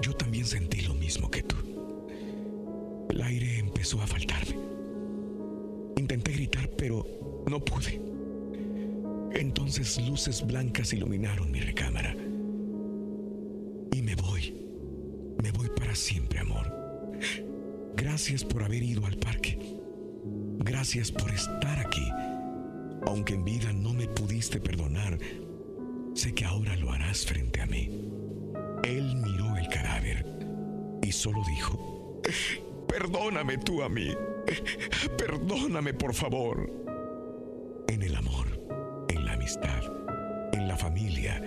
yo 0.00 0.12
también 0.14 0.44
sentí 0.44 0.82
lo 0.82 0.94
mismo 0.94 1.30
que 1.30 1.42
tú. 1.42 1.56
El 3.08 3.20
aire 3.22 3.58
empezó 3.58 4.00
a 4.00 4.06
faltarme. 4.06 4.71
Intenté 5.96 6.32
gritar, 6.32 6.68
pero 6.76 7.06
no 7.48 7.64
pude. 7.64 8.00
Entonces 9.34 10.00
luces 10.06 10.46
blancas 10.46 10.92
iluminaron 10.92 11.50
mi 11.50 11.60
recámara. 11.60 12.14
Y 13.92 14.02
me 14.02 14.14
voy. 14.16 14.54
Me 15.42 15.50
voy 15.52 15.68
para 15.76 15.94
siempre, 15.94 16.38
amor. 16.38 16.70
Gracias 17.96 18.44
por 18.44 18.62
haber 18.62 18.82
ido 18.82 19.06
al 19.06 19.16
parque. 19.16 19.58
Gracias 20.58 21.10
por 21.10 21.30
estar 21.30 21.78
aquí. 21.78 22.06
Aunque 23.06 23.34
en 23.34 23.44
vida 23.44 23.72
no 23.72 23.92
me 23.92 24.06
pudiste 24.06 24.60
perdonar, 24.60 25.18
sé 26.14 26.34
que 26.34 26.44
ahora 26.44 26.76
lo 26.76 26.92
harás 26.92 27.26
frente 27.26 27.60
a 27.60 27.66
mí. 27.66 27.90
Él 28.84 29.16
miró 29.16 29.56
el 29.56 29.68
cadáver 29.68 30.24
y 31.02 31.10
solo 31.10 31.42
dijo, 31.46 32.20
perdóname 32.86 33.58
tú 33.58 33.82
a 33.82 33.88
mí. 33.88 34.10
Perdóname, 35.18 35.94
por 35.94 36.14
favor. 36.14 36.70
En 37.88 38.02
el 38.02 38.14
amor, 38.16 38.46
en 39.08 39.24
la 39.24 39.34
amistad, 39.34 39.82
en 40.52 40.68
la 40.68 40.76
familia, 40.76 41.40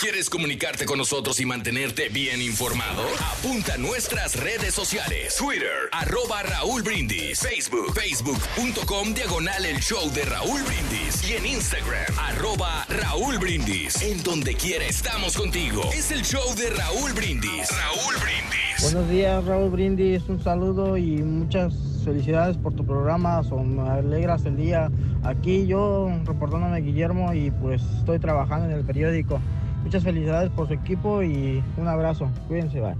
¿Quieres 0.00 0.30
comunicarte 0.30 0.86
con 0.86 0.96
nosotros 0.96 1.38
y 1.40 1.44
mantenerte 1.44 2.08
bien 2.08 2.40
informado? 2.40 3.02
Apunta 3.36 3.74
a 3.74 3.76
nuestras 3.76 4.34
redes 4.34 4.72
sociales. 4.72 5.36
Twitter, 5.36 5.90
arroba 5.92 6.42
Raúl 6.42 6.80
Brindis. 6.80 7.38
Facebook, 7.38 7.92
facebook.com, 7.92 9.12
diagonal 9.12 9.66
el 9.66 9.78
show 9.80 10.10
de 10.14 10.22
Raúl 10.22 10.62
Brindis. 10.62 11.28
Y 11.28 11.34
en 11.34 11.44
Instagram, 11.44 12.18
arroba 12.18 12.86
Raúl 12.88 13.36
Brindis. 13.36 14.00
En 14.00 14.22
donde 14.22 14.54
quiera 14.54 14.86
estamos 14.86 15.36
contigo. 15.36 15.82
Es 15.92 16.10
el 16.10 16.22
show 16.22 16.54
de 16.56 16.70
Raúl 16.70 17.12
Brindis. 17.12 17.68
Raúl 17.68 18.14
Brindis. 18.22 18.82
Buenos 18.82 19.10
días, 19.10 19.44
Raúl 19.44 19.68
Brindis. 19.68 20.22
Un 20.30 20.42
saludo 20.42 20.96
y 20.96 21.22
muchas 21.22 21.74
felicidades 22.06 22.56
por 22.56 22.72
tu 22.72 22.86
programa. 22.86 23.44
Son, 23.44 23.76
me 23.76 23.90
alegras 23.90 24.46
el 24.46 24.56
día. 24.56 24.90
Aquí 25.24 25.66
yo 25.66 26.08
reportándome 26.24 26.80
Guillermo 26.80 27.34
y 27.34 27.50
pues 27.50 27.82
estoy 27.98 28.18
trabajando 28.18 28.64
en 28.64 28.72
el 28.72 28.84
periódico. 28.86 29.38
Muchas 29.82 30.04
felicidades 30.04 30.50
por 30.50 30.68
su 30.68 30.74
equipo 30.74 31.22
y 31.22 31.62
un 31.76 31.88
abrazo. 31.88 32.30
Cuídense, 32.48 32.80
bye. 32.80 32.94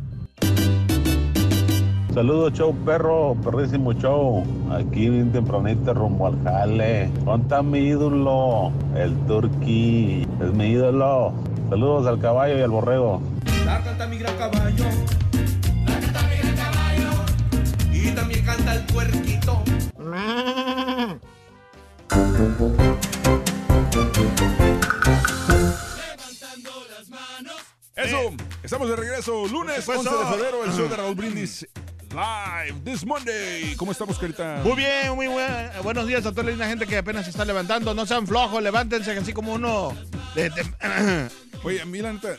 Saludos, 2.14 2.52
show 2.54 2.74
perro, 2.84 3.36
perrísimo 3.44 3.92
show. 3.92 4.42
Aquí 4.72 5.08
bien 5.08 5.30
tempranito 5.30 5.94
rumbo 5.94 6.26
al 6.26 6.42
jale. 6.42 7.08
¿Dónde 7.24 7.62
mi 7.62 7.78
ídolo? 7.78 8.72
El 8.96 9.14
turqui. 9.26 10.26
Es 10.40 10.52
mi 10.52 10.70
ídolo. 10.70 11.32
Saludos 11.68 12.08
al 12.08 12.18
caballo 12.18 12.58
y 12.58 12.62
al 12.62 12.70
borrego. 12.70 13.22
La 13.64 13.80
canta 13.80 14.08
mi 14.08 14.18
gran 14.18 14.36
caballo. 14.36 14.84
La 15.86 16.00
canta 16.00 16.22
mi 16.26 16.36
gran 16.36 16.56
caballo. 16.56 17.10
Y 17.92 18.10
también 18.10 18.44
canta 18.44 18.74
el 18.74 18.86
puerquito. 18.86 19.62
Eso, 28.04 28.34
estamos 28.62 28.88
de 28.88 28.96
regreso 28.96 29.46
lunes 29.48 29.82
Pues 29.84 29.98
11 29.98 30.10
de 30.10 30.26
febrero, 30.26 30.64
el 30.64 30.72
show 30.72 30.88
de 30.88 30.96
Raúl 30.96 31.14
Brindis 31.14 31.66
live 32.10 32.80
this 32.84 33.06
Monday. 33.06 33.74
¿Cómo 33.76 33.92
estamos, 33.92 34.18
Carita? 34.18 34.60
Muy 34.64 34.74
bien, 34.74 35.14
muy 35.14 35.28
buen- 35.28 35.70
buenos 35.82 36.06
días 36.08 36.26
a 36.26 36.30
toda 36.30 36.42
la 36.44 36.50
linda 36.50 36.66
gente 36.66 36.86
que 36.86 36.96
apenas 36.98 37.24
se 37.24 37.30
está 37.30 37.44
levantando. 37.44 37.94
No 37.94 38.04
sean 38.06 38.26
flojos, 38.26 38.60
levántense 38.62 39.12
así 39.12 39.32
como 39.32 39.52
uno 39.54 39.96
de, 40.34 40.50
Oye, 41.62 41.80
a 41.82 41.84
mí 41.84 41.98
la 42.00 42.12
neta, 42.14 42.36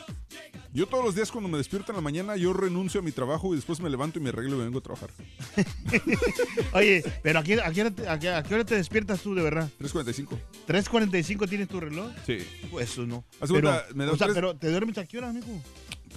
yo 0.72 0.86
todos 0.86 1.04
los 1.04 1.14
días 1.14 1.30
cuando 1.30 1.48
me 1.48 1.58
despierto 1.58 1.92
en 1.92 1.96
la 1.96 2.02
mañana, 2.02 2.36
yo 2.36 2.52
renuncio 2.52 3.00
a 3.00 3.02
mi 3.02 3.12
trabajo 3.12 3.52
y 3.52 3.56
después 3.56 3.80
me 3.80 3.90
levanto 3.90 4.18
y 4.18 4.22
me 4.22 4.30
arreglo 4.30 4.54
y 4.56 4.58
me 4.58 4.64
vengo 4.64 4.78
a 4.78 4.82
trabajar. 4.82 5.10
Oye, 6.72 7.04
pero 7.22 7.38
¿a 7.40 7.42
qué, 7.42 7.60
a, 7.60 7.70
qué 7.72 7.80
hora 7.82 7.90
te, 7.90 8.08
a 8.08 8.18
qué- 8.18 8.30
a 8.30 8.42
qué 8.42 8.54
hora 8.54 8.64
te 8.64 8.76
despiertas 8.76 9.20
tú 9.20 9.34
de 9.34 9.42
verdad? 9.42 9.68
3.45. 9.80 10.38
¿3.45 10.66 11.48
tienes 11.48 11.68
tu 11.68 11.80
reloj? 11.80 12.10
Sí. 12.26 12.38
Pues 12.70 12.90
eso 12.90 13.06
no. 13.06 13.24
Haz 13.40 13.50
Pero, 13.50 13.68
cuenta, 13.70 13.84
me 13.94 14.06
da 14.06 14.12
o 14.12 14.16
sea, 14.16 14.26
tres- 14.28 14.34
pero 14.34 14.56
¿te 14.56 14.70
duermes 14.70 14.98
a 14.98 15.06
qué 15.06 15.18
hora, 15.18 15.28
amigo? 15.30 15.46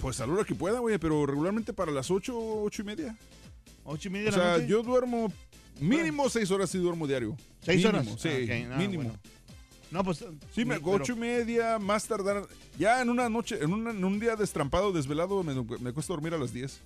Pues 0.00 0.20
a 0.20 0.26
la 0.26 0.32
hora 0.34 0.44
que 0.44 0.54
pueda, 0.54 0.78
güey, 0.80 0.98
pero 0.98 1.24
regularmente 1.26 1.72
para 1.72 1.90
las 1.92 2.10
8, 2.10 2.34
8 2.36 2.82
y 2.82 2.84
media. 2.84 3.16
¿Ocho 3.84 4.08
y 4.08 4.10
media 4.10 4.30
O 4.30 4.32
de 4.32 4.38
la 4.38 4.42
sea, 4.44 4.52
noche? 4.54 4.66
yo 4.68 4.82
duermo 4.82 5.32
mínimo 5.80 6.28
6 6.28 6.50
horas 6.50 6.70
sí 6.70 6.78
duermo 6.78 7.06
diario. 7.06 7.36
¿Seis 7.62 7.84
Mínimo, 7.84 7.98
horas? 8.12 8.20
Sí, 8.20 8.28
Ah, 8.50 8.74
ah, 8.74 8.78
mínimo. 8.78 9.02
bueno. 9.04 9.18
No, 9.96 10.04
pues... 10.04 10.18
Sí, 10.54 10.66
me, 10.66 10.78
pero- 10.78 10.90
ocho 10.92 11.14
y 11.14 11.16
media, 11.16 11.78
más 11.78 12.06
tardar. 12.06 12.46
Ya 12.78 13.00
en 13.00 13.08
una 13.08 13.30
noche, 13.30 13.58
en, 13.62 13.72
una- 13.72 13.92
en 13.92 14.04
un 14.04 14.20
día 14.20 14.36
destrampado, 14.36 14.92
desvelado, 14.92 15.42
me, 15.42 15.54
me 15.54 15.92
cuesta 15.92 16.12
dormir 16.12 16.34
a 16.34 16.38
las 16.38 16.52
10. 16.52 16.80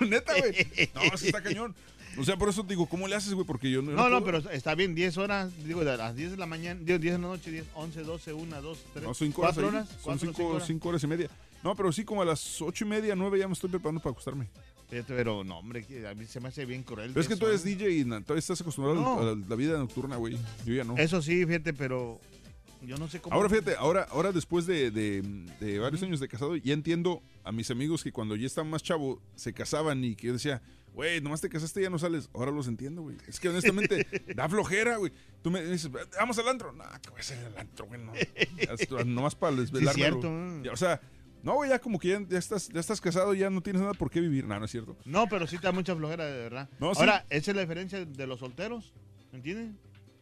Neta, 0.00 0.32
güey. 0.38 0.66
No, 0.94 1.02
eso 1.02 1.26
está 1.26 1.40
cañón. 1.40 1.74
O 2.18 2.24
sea, 2.24 2.36
por 2.36 2.48
eso 2.48 2.64
digo, 2.64 2.86
¿cómo 2.86 3.06
le 3.06 3.14
haces, 3.14 3.32
güey? 3.32 3.46
Porque 3.46 3.70
yo 3.70 3.80
no. 3.80 3.92
No, 3.92 4.08
no, 4.08 4.20
puedo. 4.24 4.40
pero 4.42 4.50
está 4.52 4.74
bien, 4.74 4.96
10 4.96 5.18
horas, 5.18 5.52
digo, 5.64 5.84
de 5.84 5.96
las 5.96 6.16
10 6.16 6.32
de 6.32 6.36
la 6.36 6.46
mañana, 6.46 6.80
digo, 6.82 6.98
10 6.98 7.14
de 7.14 7.18
la 7.22 7.28
noche, 7.28 7.50
10, 7.52 7.64
11, 7.74 8.02
12, 8.02 8.32
1, 8.32 8.62
2, 8.62 8.78
3, 8.94 9.04
No, 9.06 9.14
cinco 9.14 9.42
horas. 9.42 9.54
4 9.54 9.68
ahí. 9.70 9.76
horas. 9.76 9.88
Son 9.88 9.98
cuatro, 10.02 10.18
cinco, 10.26 10.34
cinco 10.36 10.48
horas. 10.54 10.66
cinco 10.66 10.88
horas 10.88 11.02
y 11.04 11.06
media. 11.06 11.30
No, 11.62 11.76
pero 11.76 11.92
sí, 11.92 12.04
como 12.04 12.22
a 12.22 12.24
las 12.24 12.60
ocho 12.60 12.84
y 12.84 12.88
media, 12.88 13.14
nueve 13.14 13.38
ya 13.38 13.46
me 13.46 13.52
estoy 13.54 13.70
preparando 13.70 14.00
para 14.00 14.12
acostarme. 14.12 14.48
Fíjate, 14.88 15.14
Pero 15.14 15.44
no, 15.44 15.58
hombre, 15.58 15.84
que 15.84 16.06
a 16.06 16.14
mí 16.14 16.24
se 16.24 16.40
me 16.40 16.48
hace 16.48 16.64
bien 16.64 16.82
cruel. 16.82 17.10
Pero 17.10 17.20
es 17.20 17.28
que 17.28 17.34
eso, 17.34 17.40
tú 17.40 17.46
eres 17.48 17.64
¿eh? 17.66 17.70
DJ 17.76 17.90
y 17.90 18.04
todavía 18.04 18.38
estás 18.38 18.60
acostumbrado 18.60 19.00
No. 19.00 19.20
a 19.20 19.34
la, 19.48 19.56
vida 19.56 19.76
nocturna, 19.78 20.16
güey. 20.16 20.36
Yo 20.64 20.74
ya 20.74 20.84
no. 20.84 20.96
Eso 20.96 21.20
sí, 21.20 21.44
fíjate, 21.44 21.74
pero 21.74 22.18
yo 22.82 22.96
no 22.96 23.06
sé 23.08 23.20
cómo. 23.20 23.34
Ahora 23.36 23.48
fíjate, 23.50 23.76
ahora, 23.76 24.06
ahora 24.10 24.32
después 24.32 24.66
de, 24.66 24.90
de- 24.90 25.22
de 25.60 25.78
varios 25.78 26.02
años 26.02 26.20
de 26.20 26.28
casado, 26.28 26.56
ya 26.56 26.72
entiendo 26.72 27.22
a 27.44 27.52
mis 27.52 27.70
amigos 27.70 28.02
que 28.02 28.12
cuando 28.12 28.34
ya 28.36 28.46
estaban 28.46 28.70
más 28.70 28.82
chavo 28.82 29.20
se 29.36 29.52
casaban 29.52 30.02
y 30.04 30.14
que 30.16 30.28
yo 30.28 30.32
decía, 30.32 30.62
güey, 30.94 31.20
nomás 31.20 31.42
te 31.42 31.50
casaste 31.50 31.80
y 31.80 31.82
ya 31.82 31.90
no 31.90 31.98
sales. 31.98 32.30
Ahora 32.32 32.50
los 32.50 32.66
entiendo, 32.66 33.02
güey. 33.02 33.16
Es 33.26 33.38
que 33.40 33.50
honestamente 33.50 34.06
da 34.34 34.48
flojera, 34.48 34.96
güey. 34.96 35.12
Tú 35.42 35.50
me 35.50 35.62
dices, 35.62 35.90
vamos 36.18 36.38
al 36.38 36.48
antro. 36.48 36.72
No, 36.72 36.84
que 37.02 37.10
voy 37.10 37.20
a 37.20 37.22
salir 37.22 37.44
al 37.44 37.58
antro, 37.58 37.84
güey. 37.86 38.00
No. 38.00 38.12
Nomás 39.04 39.34
para 39.34 39.54
desvelarme. 39.54 40.02
cierto, 40.02 40.28
¿eh? 40.28 40.70
o 40.72 40.76
sea, 40.76 41.00
no, 41.42 41.64
ya 41.64 41.78
como 41.78 41.98
que 41.98 42.08
ya, 42.08 42.20
ya 42.28 42.38
estás, 42.38 42.68
ya 42.68 42.80
estás 42.80 43.00
casado, 43.00 43.32
ya 43.34 43.48
no 43.50 43.60
tienes 43.62 43.80
nada 43.82 43.94
por 43.94 44.10
qué 44.10 44.20
vivir. 44.20 44.46
No, 44.46 44.58
no 44.58 44.64
es 44.64 44.70
cierto. 44.70 44.96
No, 45.04 45.26
pero 45.28 45.46
sí 45.46 45.56
te 45.56 45.62
da 45.66 45.72
mucha 45.72 45.94
flojera, 45.94 46.26
de 46.26 46.38
verdad. 46.38 46.68
No, 46.80 46.94
sí. 46.94 47.00
Ahora, 47.00 47.24
esa 47.30 47.50
es 47.50 47.54
la 47.56 47.62
diferencia 47.62 48.04
de 48.04 48.26
los 48.26 48.40
solteros, 48.40 48.92
¿me 49.32 49.38
entienden? 49.38 49.78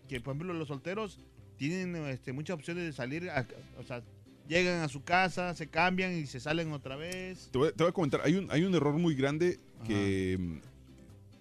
Que, 0.09 0.21
por 0.21 0.35
ejemplo, 0.35 0.55
los 0.55 0.69
solteros 0.69 1.19
tienen 1.57 1.97
este, 2.07 2.33
muchas 2.33 2.55
opciones 2.55 2.85
de 2.85 2.93
salir, 2.93 3.31
a- 3.31 3.47
o 3.79 3.83
sea, 3.83 4.03
llegan 4.49 4.83
a 4.83 4.89
su 4.89 5.03
casa, 5.03 5.55
se 5.55 5.67
cambian 5.69 6.13
y 6.17 6.27
se 6.27 6.39
salen 6.39 6.71
otra 6.73 6.97
vez. 6.97 7.49
Te 7.51 7.59
voy, 7.59 7.71
te 7.73 7.83
voy 7.83 7.89
a 7.91 7.93
comentar, 7.93 8.21
hay 8.25 8.35
un, 8.37 8.51
hay 8.51 8.63
un 8.65 8.75
error 8.75 8.95
muy 8.95 9.15
grande 9.15 9.59
que 9.85 10.37
mm, 10.39 10.59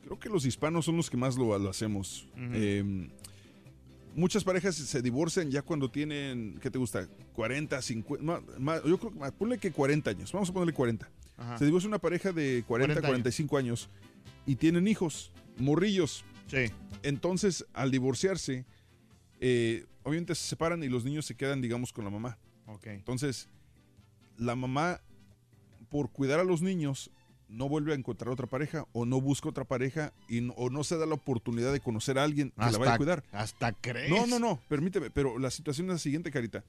creo 0.06 0.20
que 0.20 0.30
los 0.30 0.46
hispanos 0.46 0.86
son 0.86 0.98
los 0.98 1.10
que 1.10 1.18
más 1.18 1.36
lo, 1.38 1.58
lo 1.60 1.70
hacemos. 1.70 2.28
Eh, 2.54 3.10
muchas 4.16 4.44
parejas 4.44 4.76
se 4.76 5.02
divorcian 5.02 5.52
ya 5.52 5.62
cuando 5.62 5.92
tienen, 5.92 6.58
¿qué 6.62 6.72
te 6.72 6.78
gusta? 6.80 7.08
40, 7.34 7.82
50, 7.82 8.24
ma- 8.24 8.42
ma- 8.58 8.82
yo 8.84 8.98
creo 8.98 9.12
que, 9.14 9.32
ponle 9.34 9.58
que 9.58 9.72
40 9.72 10.10
años, 10.10 10.32
vamos 10.32 10.50
a 10.50 10.54
ponerle 10.54 10.74
40. 10.74 11.10
Ajá. 11.38 11.58
Se 11.58 11.66
divorcia 11.66 11.88
una 11.88 12.00
pareja 12.00 12.32
de 12.32 12.64
40, 12.68 12.94
40 12.96 13.00
años. 13.00 13.08
45 13.10 13.58
años 13.58 13.90
y 14.46 14.56
tienen 14.56 14.88
hijos, 14.88 15.32
morrillos. 15.58 16.24
Sí. 16.48 16.72
Entonces, 17.04 17.66
al 17.74 17.92
divorciarse, 17.92 18.66
eh, 19.40 19.86
obviamente 20.04 20.34
se 20.36 20.48
separan 20.48 20.84
y 20.84 20.88
los 20.90 21.04
niños 21.04 21.26
se 21.26 21.36
quedan, 21.36 21.62
digamos, 21.62 21.92
con 21.92 22.06
la 22.06 22.10
mamá. 22.12 22.38
Ok. 22.68 22.88
Entonces, 22.88 23.50
la 24.38 24.56
mamá, 24.56 25.02
por 25.90 26.10
cuidar 26.12 26.40
a 26.40 26.44
los 26.44 26.62
niños, 26.62 27.12
no 27.56 27.70
vuelve 27.70 27.94
a 27.94 27.96
encontrar 27.96 28.32
otra 28.32 28.48
pareja 28.48 28.86
o 28.92 29.06
no 29.06 29.22
busca 29.22 29.50
otra 29.50 29.64
pareja 29.64 30.14
y 30.28 30.42
no- 30.42 30.54
o 30.54 30.70
no 30.70 30.84
se 30.84 30.98
da 30.98 31.06
la 31.06 31.16
oportunidad 31.16 31.72
de 31.72 31.80
conocer 31.80 32.20
a 32.20 32.24
alguien 32.24 32.52
que 32.52 32.72
la 32.72 32.78
vaya 32.78 32.94
a 32.94 32.98
cuidar. 32.98 33.24
Hasta 33.32 33.72
crees. 33.74 34.10
No, 34.12 34.28
no, 34.28 34.40
no, 34.40 34.60
permíteme, 34.68 35.10
pero 35.10 35.40
la 35.40 35.50
situación 35.50 35.88
es 35.88 35.94
la 35.94 36.00
siguiente, 36.00 36.32
Carita. 36.32 36.64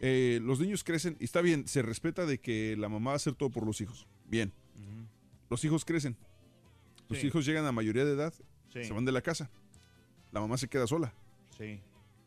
Eh, 0.00 0.40
los 0.42 0.60
niños 0.60 0.84
crecen 0.84 1.16
y 1.20 1.24
está 1.24 1.40
bien, 1.40 1.66
se 1.66 1.80
respeta 1.82 2.26
de 2.26 2.38
que 2.38 2.76
la 2.76 2.88
mamá 2.88 3.10
va 3.10 3.14
a 3.14 3.16
hacer 3.16 3.34
todo 3.34 3.48
por 3.50 3.64
los 3.66 3.80
hijos. 3.80 4.06
Bien. 4.28 4.52
Los 5.48 5.64
hijos 5.64 5.84
crecen. 5.84 6.16
Los 7.08 7.20
Sí. 7.20 7.28
hijos 7.28 7.46
llegan 7.46 7.64
a 7.66 7.72
mayoría 7.72 8.04
de 8.04 8.12
edad, 8.12 8.34
Sí. 8.72 8.84
se 8.84 8.92
van 8.92 9.04
de 9.04 9.12
la 9.12 9.22
casa. 9.22 9.48
La 10.32 10.40
mamá 10.40 10.58
se 10.58 10.68
queda 10.68 10.86
sola. 10.86 11.14
Sí. 11.56 11.80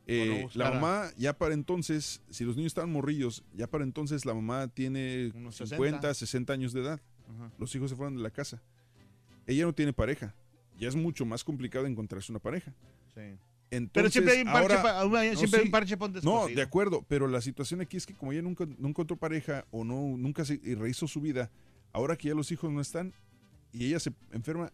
Eh, 0.08 0.43
no 0.45 0.50
la 0.56 0.72
mamá 0.72 1.12
ya 1.17 1.38
para 1.38 1.54
entonces, 1.54 2.22
si 2.32 2.43
los 2.43 2.56
niños 2.56 2.72
estaban 2.72 2.91
morrillos, 2.91 3.43
ya 3.54 3.67
para 3.67 3.84
entonces 3.84 4.26
la 4.26 4.34
mamá 4.34 4.67
tiene 4.69 5.32
Unos 5.36 5.58
50, 5.58 6.13
60. 6.13 6.13
60 6.15 6.54
años 6.54 6.74
de 6.74 6.82
edad. 6.82 7.02
Ajá. 7.29 7.51
Los 7.57 7.73
hijos 7.75 7.89
se 7.89 7.95
fueron 7.95 8.15
de 8.15 8.21
la 8.23 8.29
casa. 8.31 8.61
Ella 9.47 9.65
no 9.65 9.73
tiene 9.73 9.93
pareja. 9.93 10.33
Ya 10.77 10.87
es 10.87 10.95
mucho 10.95 11.25
más 11.25 11.43
complicado 11.43 11.85
encontrarse 11.85 12.31
una 12.31 12.39
pareja. 12.39 12.73
Sí. 13.13 13.21
Entonces, 13.71 13.91
Pero 13.93 14.09
siempre 14.09 14.33
hay 14.33 14.39
un 14.39 14.45
parche 14.45 14.73
ahora- 14.77 14.81
pa- 14.83 15.05
una- 15.05 15.35
siempre 15.35 15.59
hay 15.59 15.65
un 15.67 15.71
parche 15.71 15.95
No, 16.23 16.47
de 16.47 16.61
acuerdo, 16.61 17.05
pero 17.07 17.27
la 17.27 17.39
situación 17.41 17.81
aquí 17.81 17.97
es 17.97 18.05
que 18.07 18.15
como 18.15 18.31
ella 18.31 18.41
nunca 18.41 18.65
no 18.77 18.87
encontró 18.87 19.15
pareja 19.15 19.65
o 19.71 19.83
no 19.83 20.17
nunca 20.17 20.43
se 20.43 20.59
rehizo 20.75 21.07
su 21.07 21.21
vida, 21.21 21.51
ahora 21.93 22.15
que 22.15 22.29
ya 22.29 22.33
los 22.33 22.51
hijos 22.51 22.71
no 22.71 22.81
están 22.81 23.13
y 23.71 23.85
ella 23.85 23.99
se 23.99 24.11
enferma, 24.31 24.71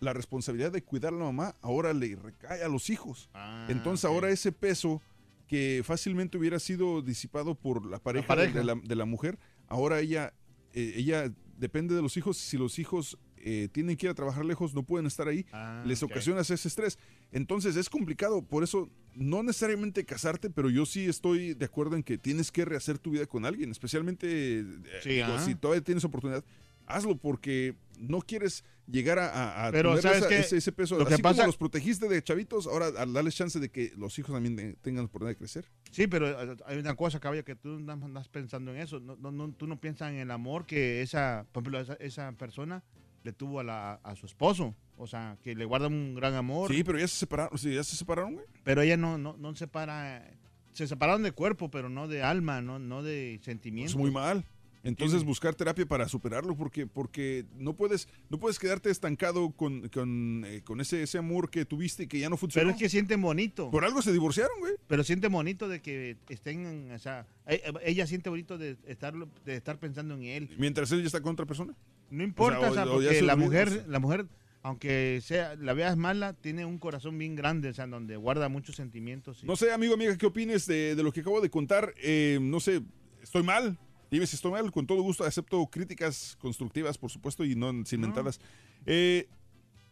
la 0.00 0.14
responsabilidad 0.14 0.72
de 0.72 0.82
cuidar 0.82 1.12
a 1.12 1.16
la 1.16 1.24
mamá 1.24 1.56
ahora 1.60 1.92
le 1.92 2.14
recae 2.16 2.62
a 2.62 2.68
los 2.68 2.88
hijos. 2.88 3.28
Ah, 3.34 3.66
Entonces 3.68 4.04
ahora 4.06 4.30
ese 4.30 4.50
peso 4.52 5.02
que 5.46 5.82
fácilmente 5.84 6.38
hubiera 6.38 6.58
sido 6.58 7.02
disipado 7.02 7.54
por 7.54 7.84
la 7.84 7.98
pareja, 7.98 8.22
de- 8.22 8.28
pareja. 8.28 8.58
De, 8.60 8.64
la, 8.64 8.74
de 8.76 8.94
la 8.96 9.04
mujer, 9.04 9.38
ahora 9.66 10.00
ella, 10.00 10.32
eh, 10.72 10.94
ella 10.96 11.30
depende 11.58 11.94
de 11.94 12.02
los 12.02 12.16
hijos. 12.16 12.36
Si 12.38 12.56
los 12.56 12.78
hijos 12.78 13.18
eh, 13.36 13.68
tienen 13.72 13.96
que 13.96 14.06
ir 14.06 14.10
a 14.10 14.14
trabajar 14.14 14.44
lejos, 14.44 14.74
no 14.74 14.82
pueden 14.82 15.06
estar 15.06 15.28
ahí, 15.28 15.44
Ah, 15.52 15.82
les 15.86 16.02
ok. 16.02 16.10
ocasiona 16.10 16.40
ese 16.40 16.54
estrés. 16.54 16.98
Entonces 17.32 17.76
es 17.76 17.88
complicado, 17.90 18.42
por 18.42 18.62
eso 18.64 18.88
no 19.14 19.42
necesariamente 19.42 20.04
casarte, 20.04 20.48
pero 20.50 20.70
yo 20.70 20.86
sí 20.86 21.06
estoy 21.06 21.54
de 21.54 21.64
acuerdo 21.64 21.96
en 21.96 22.02
que 22.02 22.16
tienes 22.18 22.50
que 22.50 22.64
rehacer 22.64 22.98
tu 22.98 23.10
vida 23.10 23.26
con 23.26 23.44
alguien, 23.44 23.70
especialmente 23.70 24.60
eh, 24.60 24.64
Sí, 25.02 25.44
si 25.44 25.54
todavía 25.54 25.82
tienes 25.82 26.04
oportunidad. 26.04 26.44
Hazlo 26.86 27.16
porque 27.18 27.74
no 27.98 28.20
quieres 28.20 28.64
llegar 28.90 29.18
a, 29.18 29.28
a- 29.28 29.66
a 29.68 29.70
Pero, 29.70 29.98
tener 29.98 30.32
ese, 30.32 30.56
ese 30.56 30.72
peso. 30.72 30.98
Lo 30.98 31.06
que 31.06 31.14
Así 31.14 31.22
como 31.22 31.34
pasa- 31.34 31.46
los 31.46 31.56
protegiste 31.56 32.08
de 32.08 32.22
chavitos, 32.22 32.66
ahora 32.66 32.90
darles 32.90 33.34
chance 33.36 33.58
de 33.60 33.70
que 33.70 33.92
los 33.96 34.18
hijos 34.18 34.34
también 34.34 34.56
de- 34.56 34.74
tengan 34.74 35.04
la 35.04 35.06
oportunidad 35.08 35.32
de 35.34 35.38
crecer. 35.38 35.66
Sí, 35.90 36.06
pero 36.06 36.28
eh, 36.52 36.56
hay 36.66 36.78
una 36.78 36.94
cosa, 36.94 37.20
caballo, 37.20 37.44
que 37.44 37.54
tú 37.54 37.78
no 37.80 37.92
andas 37.92 38.28
pensando 38.28 38.72
en 38.74 38.80
eso. 38.80 39.00
No, 39.00 39.16
no, 39.16 39.30
no- 39.30 39.52
tú 39.52 39.66
no 39.66 39.80
piensas 39.80 40.10
en 40.10 40.16
el 40.18 40.30
amor 40.30 40.66
que 40.66 41.02
esa, 41.02 41.46
por 41.52 41.62
ejemplo, 41.62 41.80
esa, 41.80 41.94
esa 41.94 42.32
persona 42.32 42.82
le 43.24 43.32
tuvo 43.32 43.60
a, 43.60 43.64
la, 43.64 43.94
a 44.02 44.16
su 44.16 44.26
esposo. 44.26 44.74
O 44.96 45.06
sea, 45.06 45.36
que 45.42 45.54
le 45.54 45.64
guarda 45.64 45.86
un 45.86 46.14
gran 46.16 46.34
amor. 46.34 46.72
Sí, 46.74 46.82
pero 46.82 46.98
ya 46.98 47.06
se 47.06 47.16
separaron, 47.16 47.56
sí, 47.56 47.72
ya 47.72 47.84
se 47.84 47.94
separaron, 47.94 48.34
güey. 48.34 48.46
Pero 48.64 48.82
ella 48.82 48.96
no, 48.96 49.16
no, 49.18 49.36
no 49.36 49.54
separa. 49.54 50.28
Se 50.72 50.86
separaron 50.88 51.22
de 51.22 51.32
cuerpo, 51.32 51.70
pero 51.70 51.88
no 51.88 52.08
de 52.08 52.22
alma, 52.22 52.62
no, 52.62 52.78
no 52.78 53.02
de 53.02 53.38
sentimiento. 53.42 53.90
Es 53.90 53.96
muy 53.96 54.10
mal. 54.10 54.44
Entonces 54.84 55.24
buscar 55.24 55.54
terapia 55.54 55.84
para 55.86 56.08
superarlo 56.08 56.56
porque, 56.56 56.86
porque 56.86 57.44
no 57.56 57.74
puedes 57.74 58.08
no 58.30 58.38
puedes 58.38 58.58
quedarte 58.58 58.90
estancado 58.90 59.50
con, 59.50 59.88
con, 59.88 60.44
eh, 60.46 60.62
con 60.64 60.80
ese, 60.80 61.02
ese 61.02 61.18
amor 61.18 61.50
que 61.50 61.64
tuviste 61.64 62.04
y 62.04 62.06
que 62.06 62.18
ya 62.20 62.28
no 62.30 62.36
funcionó. 62.36 62.66
Pero 62.68 62.76
es 62.76 62.80
que 62.82 62.88
sienten 62.88 63.20
bonito. 63.20 63.70
Por 63.70 63.84
algo 63.84 64.02
se 64.02 64.12
divorciaron, 64.12 64.58
güey. 64.60 64.74
Pero 64.86 65.02
siente 65.02 65.28
bonito 65.28 65.68
de 65.68 65.82
que 65.82 66.16
estén, 66.28 66.90
o 66.92 66.98
sea, 66.98 67.26
e- 67.46 67.62
ella 67.84 68.06
siente 68.06 68.30
bonito 68.30 68.56
de 68.56 68.76
estar, 68.86 69.14
de 69.44 69.56
estar 69.56 69.78
pensando 69.78 70.14
en 70.14 70.22
él. 70.24 70.50
Mientras 70.58 70.90
él 70.92 71.00
ya 71.00 71.06
está 71.06 71.20
con 71.20 71.32
otra 71.32 71.46
persona. 71.46 71.74
No 72.10 72.22
importa, 72.22 72.58
O 72.58 72.62
sea, 72.62 72.70
o 72.70 72.74
sea, 72.74 72.84
o- 72.86 72.96
o 72.98 73.02
ya 73.02 73.08
porque 73.08 73.22
la 73.22 73.36
mujer, 73.36 73.84
la 73.88 73.98
mujer, 73.98 74.26
aunque 74.62 75.20
sea, 75.22 75.56
la 75.56 75.72
veas 75.74 75.96
mala, 75.96 76.32
tiene 76.34 76.64
un 76.64 76.78
corazón 76.78 77.18
bien 77.18 77.34
grande, 77.34 77.68
o 77.70 77.74
sea, 77.74 77.86
donde 77.86 78.16
guarda 78.16 78.48
muchos 78.48 78.76
sentimientos. 78.76 79.42
y- 79.42 79.46
No 79.46 79.56
sé, 79.56 79.72
amigo, 79.72 79.94
amiga, 79.94 80.16
¿qué 80.16 80.26
opines 80.26 80.66
de, 80.66 80.94
de 80.94 81.02
lo 81.02 81.12
que 81.12 81.20
acabo 81.20 81.40
de 81.40 81.50
contar? 81.50 81.94
Eh, 82.00 82.38
no 82.40 82.60
sé, 82.60 82.82
¿estoy 83.22 83.42
mal? 83.42 83.76
Dime 84.10 84.26
si 84.26 84.36
estoy 84.36 84.52
mal, 84.52 84.70
con 84.72 84.86
todo 84.86 85.02
gusto 85.02 85.24
acepto 85.24 85.66
críticas 85.66 86.36
constructivas, 86.40 86.96
por 86.96 87.10
supuesto, 87.10 87.44
y 87.44 87.54
no 87.54 87.72
sin 87.84 88.00
mentadas. 88.00 88.40
Eh, 88.86 89.28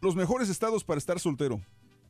los 0.01 0.15
mejores 0.17 0.49
estados 0.49 0.85
para 0.85 0.99
estar 0.99 1.19
soltero. 1.21 1.61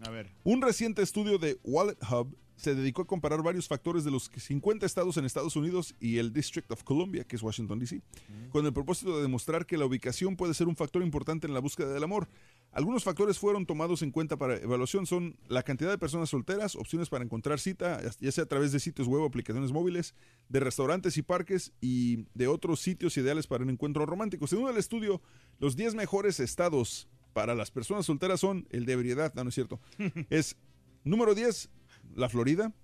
A 0.01 0.11
ver. 0.11 0.31
Un 0.45 0.63
reciente 0.63 1.03
estudio 1.03 1.39
de 1.39 1.59
Wallet 1.65 1.99
Hub 2.11 2.37
se 2.57 2.75
dedicó 2.75 3.03
a 3.03 3.07
comparar 3.07 3.43
varios 3.43 3.69
factores 3.69 4.05
de 4.05 4.11
los 4.11 4.31
50 4.35 4.87
estados 4.87 5.17
en 5.17 5.25
Estados 5.25 5.57
Unidos 5.57 5.95
y 6.01 6.19
el 6.19 6.33
District 6.33 6.71
of 6.73 6.83
Columbia, 6.85 7.25
que 7.25 7.37
es 7.37 7.43
Washington, 7.43 7.79
D.C., 7.79 8.03
con 8.51 8.65
el 8.65 8.73
propósito 8.73 9.17
de 9.17 9.23
demostrar 9.23 9.67
que 9.67 9.77
la 9.77 9.85
ubicación 9.85 10.37
puede 10.37 10.55
ser 10.55 10.67
un 10.67 10.77
factor 10.77 11.03
importante 11.03 11.47
en 11.47 11.55
la 11.55 11.61
búsqueda 11.61 11.93
del 11.93 12.03
amor. 12.03 12.29
Algunos 12.77 13.05
factores 13.05 13.39
fueron 13.39 13.65
tomados 13.65 14.03
en 14.03 14.11
cuenta 14.11 14.37
para 14.37 14.57
evaluación 14.57 15.07
son 15.07 15.39
la 15.49 15.63
cantidad 15.63 15.89
de 15.89 15.97
personas 15.97 16.29
solteras, 16.29 16.77
opciones 16.77 17.09
para 17.09 17.25
encontrar 17.25 17.59
cita, 17.59 18.03
ya 18.21 18.31
sea 18.31 18.45
a 18.45 18.47
través 18.47 18.71
de 18.71 18.81
sitios 18.81 19.09
web 19.09 19.23
o 19.23 19.25
aplicaciones 19.25 19.73
móviles, 19.73 20.15
de 20.51 20.61
restaurantes 20.61 21.17
y 21.17 21.23
parques 21.23 21.73
y 21.81 22.27
de 22.35 22.49
otros 22.49 22.81
sitios 22.81 23.17
ideales 23.17 23.47
para 23.47 23.65
un 23.65 23.71
encuentro 23.71 24.05
romántico. 24.05 24.47
Según 24.47 24.69
el 24.69 24.77
estudio, 24.77 25.23
los 25.59 25.75
10 25.75 25.95
mejores 25.95 26.39
estados 26.39 27.09
para 27.33 27.55
las 27.55 27.71
personas 27.71 28.05
solteras 28.05 28.41
son 28.41 28.69
el 28.69 28.85
de 28.85 28.93
ebriedad, 28.93 29.33
no, 29.35 29.45
no 29.45 29.49
es 29.49 29.55
cierto. 29.55 29.81
es 30.29 30.55
número 31.03 31.35
10, 31.35 31.71
la 32.15 32.29
Florida. 32.29 32.75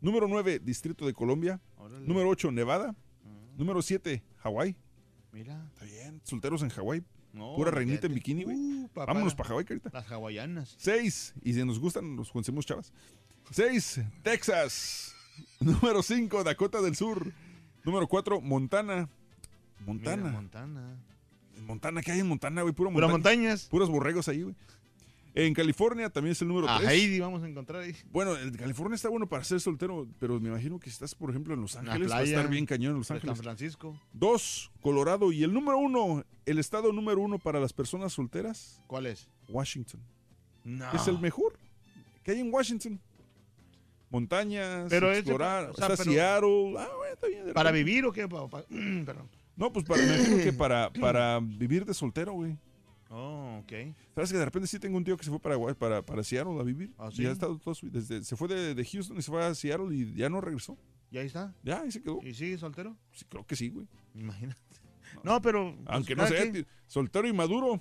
Número 0.00 0.26
9, 0.26 0.58
Distrito 0.58 1.06
de 1.06 1.12
Colombia. 1.12 1.60
Número 2.08 2.28
8, 2.28 2.50
Nevada. 2.50 2.96
Número 3.56 3.82
7, 3.82 4.20
Hawái. 4.38 4.74
Mira. 5.30 5.64
Está 5.74 5.84
bien. 5.84 6.20
Solteros 6.24 6.62
en 6.64 6.70
Hawái. 6.70 7.04
No, 7.32 7.54
Pura 7.54 7.70
reinita 7.70 8.06
en 8.06 8.14
bikini, 8.14 8.44
güey. 8.44 8.56
Uh. 8.56 8.90
Vámonos 8.94 9.34
para 9.34 9.50
Hawái, 9.50 9.64
carita. 9.64 9.90
Las 9.92 10.10
hawaianas. 10.10 10.74
6. 10.78 11.34
Y 11.42 11.54
si 11.54 11.64
nos 11.64 11.78
gustan, 11.78 12.16
nos 12.16 12.30
conseguimos 12.30 12.66
chavas. 12.66 12.92
6. 13.50 14.00
Texas. 14.22 15.14
Número 15.60 16.02
5. 16.02 16.42
Dakota 16.44 16.80
del 16.82 16.96
Sur. 16.96 17.32
Número 17.84 18.06
4. 18.08 18.40
Montana. 18.40 19.08
Montana. 19.86 20.16
Mira, 20.16 20.32
Montana. 20.32 20.96
Montana, 21.66 22.02
¿qué 22.02 22.12
hay 22.12 22.20
en 22.20 22.28
Montana, 22.28 22.62
güey? 22.62 22.74
Puro 22.74 22.90
montaña. 22.90 23.12
montañas. 23.12 23.66
Puros 23.66 23.88
borregos 23.88 24.28
ahí, 24.28 24.42
güey. 24.42 24.56
En 25.34 25.54
California 25.54 26.10
también 26.10 26.32
es 26.32 26.42
el 26.42 26.48
número 26.48 26.68
A 26.68 26.78
3. 26.78 26.90
Heidi 26.90 27.20
vamos 27.20 27.42
a 27.42 27.48
encontrar 27.48 27.82
ahí. 27.82 27.94
Bueno, 28.10 28.36
el 28.36 28.56
California 28.56 28.96
está 28.96 29.08
bueno 29.08 29.28
para 29.28 29.44
ser 29.44 29.60
soltero, 29.60 30.08
pero 30.18 30.40
me 30.40 30.48
imagino 30.48 30.80
que 30.80 30.90
si 30.90 30.94
estás, 30.94 31.14
por 31.14 31.30
ejemplo, 31.30 31.54
en 31.54 31.60
Los 31.60 31.76
Ángeles, 31.76 32.10
va 32.10 32.16
a 32.16 32.18
playa 32.18 32.36
estar 32.36 32.50
bien 32.50 32.66
cañón 32.66 32.92
en 32.92 32.98
Los 32.98 33.10
Ángeles. 33.10 33.36
San 33.36 33.44
Francisco. 33.44 33.96
Dos, 34.12 34.72
Colorado. 34.80 35.30
Y 35.30 35.44
el 35.44 35.52
número 35.52 35.78
uno, 35.78 36.24
el 36.46 36.58
estado 36.58 36.92
número 36.92 37.20
uno 37.20 37.38
para 37.38 37.60
las 37.60 37.72
personas 37.72 38.12
solteras, 38.12 38.82
¿Cuál 38.88 39.06
es? 39.06 39.28
Washington. 39.48 40.00
No. 40.64 40.90
Es 40.92 41.06
el 41.06 41.18
mejor 41.20 41.54
que 42.24 42.32
hay 42.32 42.40
en 42.40 42.52
Washington. 42.52 43.00
Montañas, 44.10 44.86
Pero 44.90 45.12
explorar. 45.12 45.70
o 45.70 45.74
sea, 45.74 45.86
está 45.86 45.96
pero- 46.02 46.12
Seattle. 46.12 46.74
Ah, 46.78 46.88
bueno, 46.96 47.12
está 47.14 47.26
bien. 47.28 47.52
¿Para 47.54 47.70
vivir 47.70 48.04
o 48.04 48.12
qué? 48.12 48.26
Perdón. 49.06 49.28
No, 49.56 49.72
pues 49.72 49.84
para, 49.84 50.02
me 50.02 50.16
imagino 50.16 50.36
que 50.38 50.52
para, 50.52 50.90
para 50.90 51.38
vivir 51.38 51.84
de 51.84 51.94
soltero, 51.94 52.32
güey. 52.32 52.56
Oh, 53.12 53.58
ok. 53.62 53.72
¿Sabes 54.14 54.30
que 54.32 54.38
de 54.38 54.44
repente 54.44 54.68
sí 54.68 54.78
tengo 54.78 54.96
un 54.96 55.02
tío 55.04 55.16
que 55.16 55.24
se 55.24 55.30
fue 55.30 55.40
para, 55.40 55.58
para, 55.74 56.00
para 56.02 56.22
Seattle 56.22 56.60
a 56.60 56.62
vivir? 56.62 56.92
¿Ah, 56.96 57.08
Y 57.12 57.16
sí? 57.16 57.26
ha 57.26 57.32
estado 57.32 57.58
todo 57.58 57.74
su- 57.74 57.90
desde, 57.90 58.22
se 58.22 58.36
fue 58.36 58.46
de, 58.46 58.74
de 58.74 58.84
Houston 58.84 59.18
y 59.18 59.22
se 59.22 59.30
fue 59.32 59.44
a 59.44 59.52
Seattle 59.54 59.92
y 59.94 60.14
ya 60.14 60.28
no 60.28 60.40
regresó. 60.40 60.78
¿Y 61.10 61.18
ahí 61.18 61.26
está? 61.26 61.52
Ya, 61.64 61.80
ahí 61.80 61.90
se 61.90 62.00
quedó. 62.00 62.20
¿Y 62.22 62.32
sigue 62.34 62.56
soltero? 62.56 62.96
Sí, 63.12 63.24
creo 63.28 63.44
que 63.44 63.56
sí, 63.56 63.68
güey. 63.68 63.88
Imagínate. 64.14 64.60
No, 65.24 65.42
pero. 65.42 65.74
pues, 65.74 65.88
Aunque 65.88 66.14
no 66.14 66.24
sé, 66.28 66.50
tío, 66.52 66.64
soltero 66.86 67.26
y 67.26 67.32
maduro. 67.32 67.80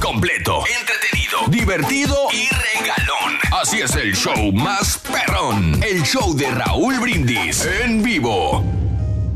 Completo, 0.00 0.62
entretenido, 0.80 1.38
divertido 1.48 2.28
y 2.32 2.48
regalón. 2.48 3.38
Así 3.60 3.80
es 3.80 3.94
el 3.96 4.14
show 4.14 4.52
más 4.52 4.98
perrón. 4.98 5.82
El 5.82 6.02
show 6.02 6.34
de 6.36 6.50
Raúl 6.50 7.00
Brindis 7.00 7.66
en 7.82 8.02
vivo. 8.02 8.62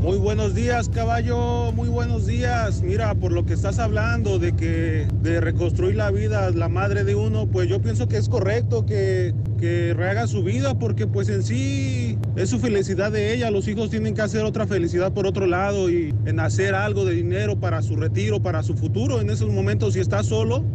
Muy 0.03 0.17
buenos 0.17 0.53
días, 0.53 0.89
caballo. 0.89 1.71
Muy 1.71 1.87
buenos 1.87 2.25
días. 2.25 2.81
Mira, 2.81 3.15
por 3.15 3.31
lo 3.31 3.45
que 3.45 3.53
estás 3.53 3.79
hablando 3.79 4.37
de 4.37 4.53
que 4.53 5.07
de 5.21 5.39
reconstruir 5.39 5.95
la 5.95 6.11
vida, 6.11 6.51
la 6.51 6.67
madre 6.67 7.05
de 7.05 7.15
uno, 7.15 7.47
pues 7.47 7.69
yo 7.69 7.81
pienso 7.81 8.09
que 8.09 8.17
es 8.17 8.27
correcto 8.27 8.85
que, 8.85 9.33
que 9.57 9.93
rehaga 9.93 10.27
su 10.27 10.43
vida, 10.43 10.77
porque 10.77 11.07
pues 11.07 11.29
en 11.29 11.41
sí 11.41 12.17
es 12.35 12.49
su 12.49 12.59
felicidad 12.59 13.13
de 13.13 13.33
ella. 13.33 13.49
Los 13.49 13.65
hijos 13.69 13.91
tienen 13.91 14.13
que 14.13 14.21
hacer 14.21 14.43
otra 14.43 14.67
felicidad 14.67 15.13
por 15.13 15.25
otro 15.25 15.45
lado 15.45 15.89
y 15.89 16.13
en 16.25 16.41
hacer 16.41 16.75
algo 16.75 17.05
de 17.05 17.13
dinero 17.13 17.57
para 17.57 17.81
su 17.81 17.95
retiro, 17.95 18.41
para 18.41 18.61
su 18.61 18.75
futuro. 18.75 19.21
En 19.21 19.29
esos 19.29 19.49
momentos, 19.53 19.93
si 19.93 20.01
estás 20.01 20.25
solo 20.25 20.65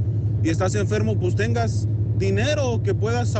y 0.42 0.48
estás 0.48 0.74
enfermo, 0.74 1.18
pues 1.18 1.36
tengas 1.36 1.86
dinero 2.16 2.80
que 2.82 2.94
puedas 2.94 3.34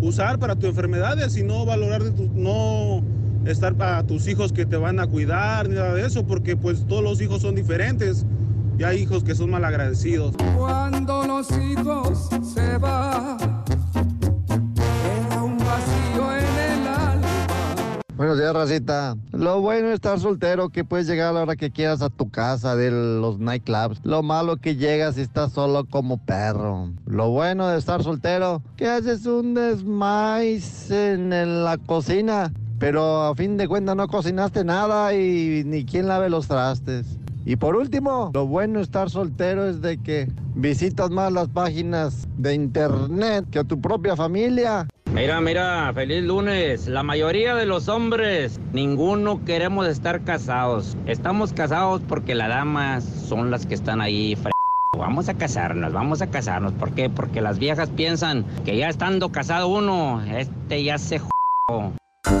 usar 0.00 0.40
para 0.40 0.56
tus 0.56 0.70
enfermedades 0.70 1.36
y 1.36 1.44
no 1.44 1.64
valorar 1.64 2.02
de 2.02 2.10
tu, 2.10 2.28
no 2.34 3.04
estar 3.46 3.74
para 3.74 4.04
tus 4.04 4.26
hijos 4.26 4.52
que 4.52 4.66
te 4.66 4.76
van 4.76 4.98
a 4.98 5.06
cuidar 5.06 5.68
ni 5.68 5.76
nada 5.76 5.94
de 5.94 6.06
eso 6.06 6.26
porque 6.26 6.56
pues 6.56 6.86
todos 6.86 7.02
los 7.02 7.20
hijos 7.20 7.42
son 7.42 7.54
diferentes 7.54 8.26
y 8.78 8.84
hay 8.84 8.98
hijos 8.98 9.24
que 9.24 9.34
son 9.34 9.50
malagradecidos. 9.50 10.34
Cuando 10.56 11.26
los 11.26 11.50
hijos 11.52 12.28
se 12.54 12.76
van, 12.78 13.38
queda 14.74 15.42
un 15.42 15.56
vacío 15.58 16.32
en 16.36 16.80
el 16.82 16.88
alma. 16.88 17.96
Buenos 18.16 18.38
días, 18.38 18.52
Racita. 18.52 19.16
Lo 19.32 19.60
bueno 19.60 19.88
es 19.88 19.94
estar 19.94 20.18
soltero, 20.20 20.68
que 20.68 20.84
puedes 20.84 21.06
llegar 21.06 21.28
a 21.28 21.32
la 21.32 21.42
hora 21.42 21.56
que 21.56 21.70
quieras 21.70 22.02
a 22.02 22.10
tu 22.10 22.30
casa 22.30 22.76
de 22.76 22.90
los 22.90 23.38
nightclubs. 23.38 24.00
Lo 24.04 24.22
malo 24.22 24.56
que 24.58 24.76
llegas 24.76 25.16
y 25.16 25.22
estás 25.22 25.52
solo 25.52 25.84
como 25.84 26.18
perro. 26.18 26.90
Lo 27.06 27.30
bueno 27.30 27.68
de 27.68 27.78
estar 27.78 28.02
soltero, 28.02 28.62
que 28.76 28.88
haces 28.88 29.24
un 29.24 29.54
desmais 29.54 30.90
en, 30.90 31.32
en 31.32 31.64
la 31.64 31.78
cocina, 31.78 32.52
pero 32.78 33.24
a 33.24 33.34
fin 33.34 33.56
de 33.56 33.68
cuentas 33.68 33.96
no 33.96 34.06
cocinaste 34.08 34.64
nada 34.64 35.14
y 35.14 35.62
ni 35.64 35.84
quien 35.84 36.08
lave 36.08 36.28
los 36.28 36.48
trastes. 36.48 37.18
Y 37.44 37.54
por 37.54 37.76
último, 37.76 38.32
lo 38.34 38.46
bueno 38.46 38.78
de 38.78 38.84
estar 38.84 39.08
soltero 39.08 39.68
es 39.68 39.80
de 39.80 39.98
que 39.98 40.28
visitas 40.56 41.10
más 41.10 41.32
las 41.32 41.48
páginas 41.48 42.26
de 42.38 42.54
internet 42.54 43.46
que 43.52 43.60
a 43.60 43.64
tu 43.64 43.80
propia 43.80 44.16
familia. 44.16 44.88
Mira, 45.12 45.40
mira, 45.40 45.92
feliz 45.94 46.24
lunes. 46.24 46.88
La 46.88 47.04
mayoría 47.04 47.54
de 47.54 47.64
los 47.64 47.88
hombres, 47.88 48.58
ninguno 48.72 49.44
queremos 49.44 49.86
estar 49.86 50.24
casados. 50.24 50.96
Estamos 51.06 51.52
casados 51.52 52.02
porque 52.08 52.34
las 52.34 52.48
damas 52.48 53.04
son 53.04 53.52
las 53.52 53.64
que 53.64 53.74
están 53.74 54.00
ahí. 54.00 54.36
Vamos 54.98 55.28
a 55.28 55.34
casarnos, 55.34 55.92
vamos 55.92 56.22
a 56.22 56.26
casarnos. 56.26 56.72
¿Por 56.72 56.92
qué? 56.92 57.08
Porque 57.08 57.40
las 57.40 57.60
viejas 57.60 57.90
piensan 57.90 58.44
que 58.64 58.76
ya 58.76 58.88
estando 58.88 59.30
casado 59.30 59.68
uno, 59.68 60.20
este 60.22 60.82
ya 60.82 60.98
se 60.98 61.20
j. 61.20 61.30
Ya 62.26 62.32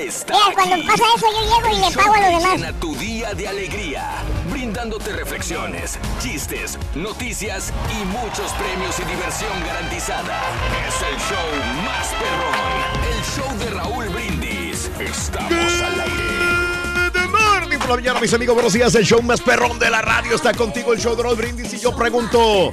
está. 0.00 0.34
Mira, 0.34 0.52
cuando 0.54 0.74
aquí. 0.74 0.86
pasa 0.88 1.04
eso, 1.16 1.26
yo 1.32 1.42
llego 1.44 1.68
y 1.76 1.80
le 1.80 1.90
pago 1.96 2.14
a 2.14 2.18
los 2.18 2.30
demás. 2.42 2.56
Llena 2.56 2.72
tu 2.80 2.96
día 2.96 3.34
de 3.34 3.46
alegría, 3.46 4.16
brindándote 4.50 5.12
reflexiones, 5.12 5.96
chistes, 6.20 6.76
noticias 6.96 7.72
y 7.92 8.04
muchos 8.06 8.50
premios 8.54 8.98
y 8.98 9.04
diversión 9.04 9.52
garantizada. 9.64 10.40
Es 10.88 11.00
el 11.00 11.16
show 11.28 11.48
más 11.84 12.08
perrón, 12.18 12.66
el 13.14 13.22
show 13.22 13.56
de 13.58 13.70
Raúl 13.70 14.08
Brindis. 14.08 14.90
Estamos 14.98 15.82
al 15.82 16.00
aire. 16.00 17.12
Good 17.12 17.28
morning 17.30 17.78
por 17.78 17.90
la 17.90 17.94
mañana, 17.94 18.18
mis 18.20 18.34
amigos. 18.34 18.56
Buenos 18.56 18.72
días. 18.72 18.92
El 18.96 19.04
show 19.04 19.22
más 19.22 19.40
perrón 19.40 19.78
de 19.78 19.88
la 19.88 20.02
radio 20.02 20.34
está 20.34 20.52
contigo, 20.52 20.92
el 20.92 20.98
show 20.98 21.14
de 21.14 21.22
Raúl 21.22 21.36
Brindis. 21.36 21.72
Y 21.74 21.78
yo 21.78 21.94
pregunto, 21.94 22.72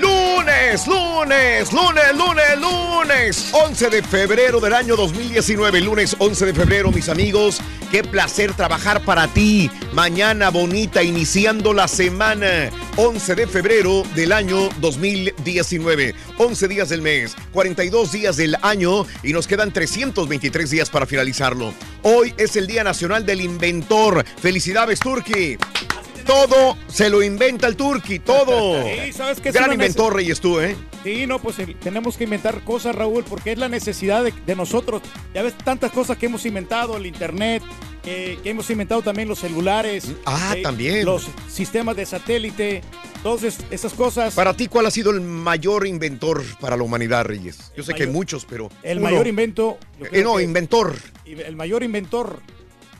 Lunes, 0.00 0.86
lunes, 0.88 1.72
lunes, 1.72 2.16
lunes, 2.16 2.58
lunes. 2.58 3.50
11 3.52 3.90
de 3.90 4.02
febrero 4.02 4.58
del 4.58 4.74
año 4.74 4.96
2019. 4.96 5.80
Lunes 5.80 6.16
11 6.18 6.46
de 6.46 6.54
febrero, 6.54 6.90
mis 6.90 7.08
amigos. 7.08 7.60
Qué 7.92 8.02
placer 8.02 8.54
trabajar 8.54 9.04
para 9.04 9.28
ti. 9.28 9.70
Mañana 9.92 10.50
bonita, 10.50 11.02
iniciando 11.02 11.72
la 11.72 11.86
semana. 11.86 12.70
11 12.96 13.34
de 13.36 13.46
febrero 13.46 14.02
del 14.16 14.32
año 14.32 14.68
2019. 14.80 16.14
11 16.38 16.68
días 16.68 16.88
del 16.88 17.02
mes, 17.02 17.36
42 17.52 18.10
días 18.10 18.36
del 18.36 18.56
año 18.62 19.06
y 19.22 19.32
nos 19.32 19.46
quedan 19.46 19.72
323 19.72 20.70
días 20.70 20.90
para 20.90 21.06
finalizarlo. 21.06 21.72
Hoy 22.02 22.34
es 22.36 22.56
el 22.56 22.66
Día 22.66 22.82
Nacional 22.82 23.24
del 23.24 23.40
Inventor. 23.40 24.24
Felicidades, 24.40 24.98
Turki. 24.98 25.56
Todo 26.24 26.76
se 26.88 27.10
lo 27.10 27.22
inventa 27.22 27.66
el 27.66 27.76
Turki, 27.76 28.18
todo. 28.18 28.82
Sí, 29.04 29.12
¿sabes 29.12 29.40
qué 29.40 29.48
es 29.50 29.54
Gran 29.54 29.72
inventor, 29.72 30.14
Reyes, 30.14 30.40
tú, 30.40 30.60
¿eh? 30.60 30.76
Sí, 31.02 31.26
no, 31.26 31.38
pues 31.38 31.58
el- 31.58 31.74
tenemos 31.76 32.16
que 32.16 32.24
inventar 32.24 32.62
cosas, 32.62 32.94
Raúl, 32.94 33.24
porque 33.24 33.52
es 33.52 33.58
la 33.58 33.68
necesidad 33.68 34.24
de, 34.24 34.32
de 34.46 34.56
nosotros. 34.56 35.02
Ya 35.34 35.42
ves 35.42 35.54
tantas 35.58 35.92
cosas 35.92 36.16
que 36.16 36.26
hemos 36.26 36.46
inventado, 36.46 36.96
el 36.96 37.06
internet, 37.06 37.62
que, 38.02 38.38
que 38.42 38.50
hemos 38.50 38.68
inventado 38.70 39.02
también 39.02 39.28
los 39.28 39.38
celulares. 39.40 40.12
Ah, 40.26 40.54
eh, 40.56 40.62
también. 40.62 41.04
Los 41.04 41.26
sistemas 41.50 41.96
de 41.96 42.06
satélite, 42.06 42.82
todas 43.22 43.42
es- 43.42 43.58
esas 43.70 43.92
cosas. 43.92 44.34
Para 44.34 44.54
ti, 44.54 44.66
¿cuál 44.68 44.86
ha 44.86 44.90
sido 44.90 45.10
el 45.10 45.20
mayor 45.20 45.86
inventor 45.86 46.42
para 46.60 46.76
la 46.76 46.82
humanidad, 46.84 47.24
Reyes? 47.26 47.72
Yo 47.76 47.82
sé 47.82 47.92
que 47.94 48.04
hay 48.04 48.10
muchos, 48.10 48.46
pero. 48.46 48.70
El 48.82 48.98
uno. 48.98 49.10
mayor 49.10 49.26
invento. 49.26 49.78
Eh, 50.10 50.22
no, 50.22 50.40
inventor. 50.40 50.96
El 51.26 51.56
mayor 51.56 51.82
inventor. 51.82 52.40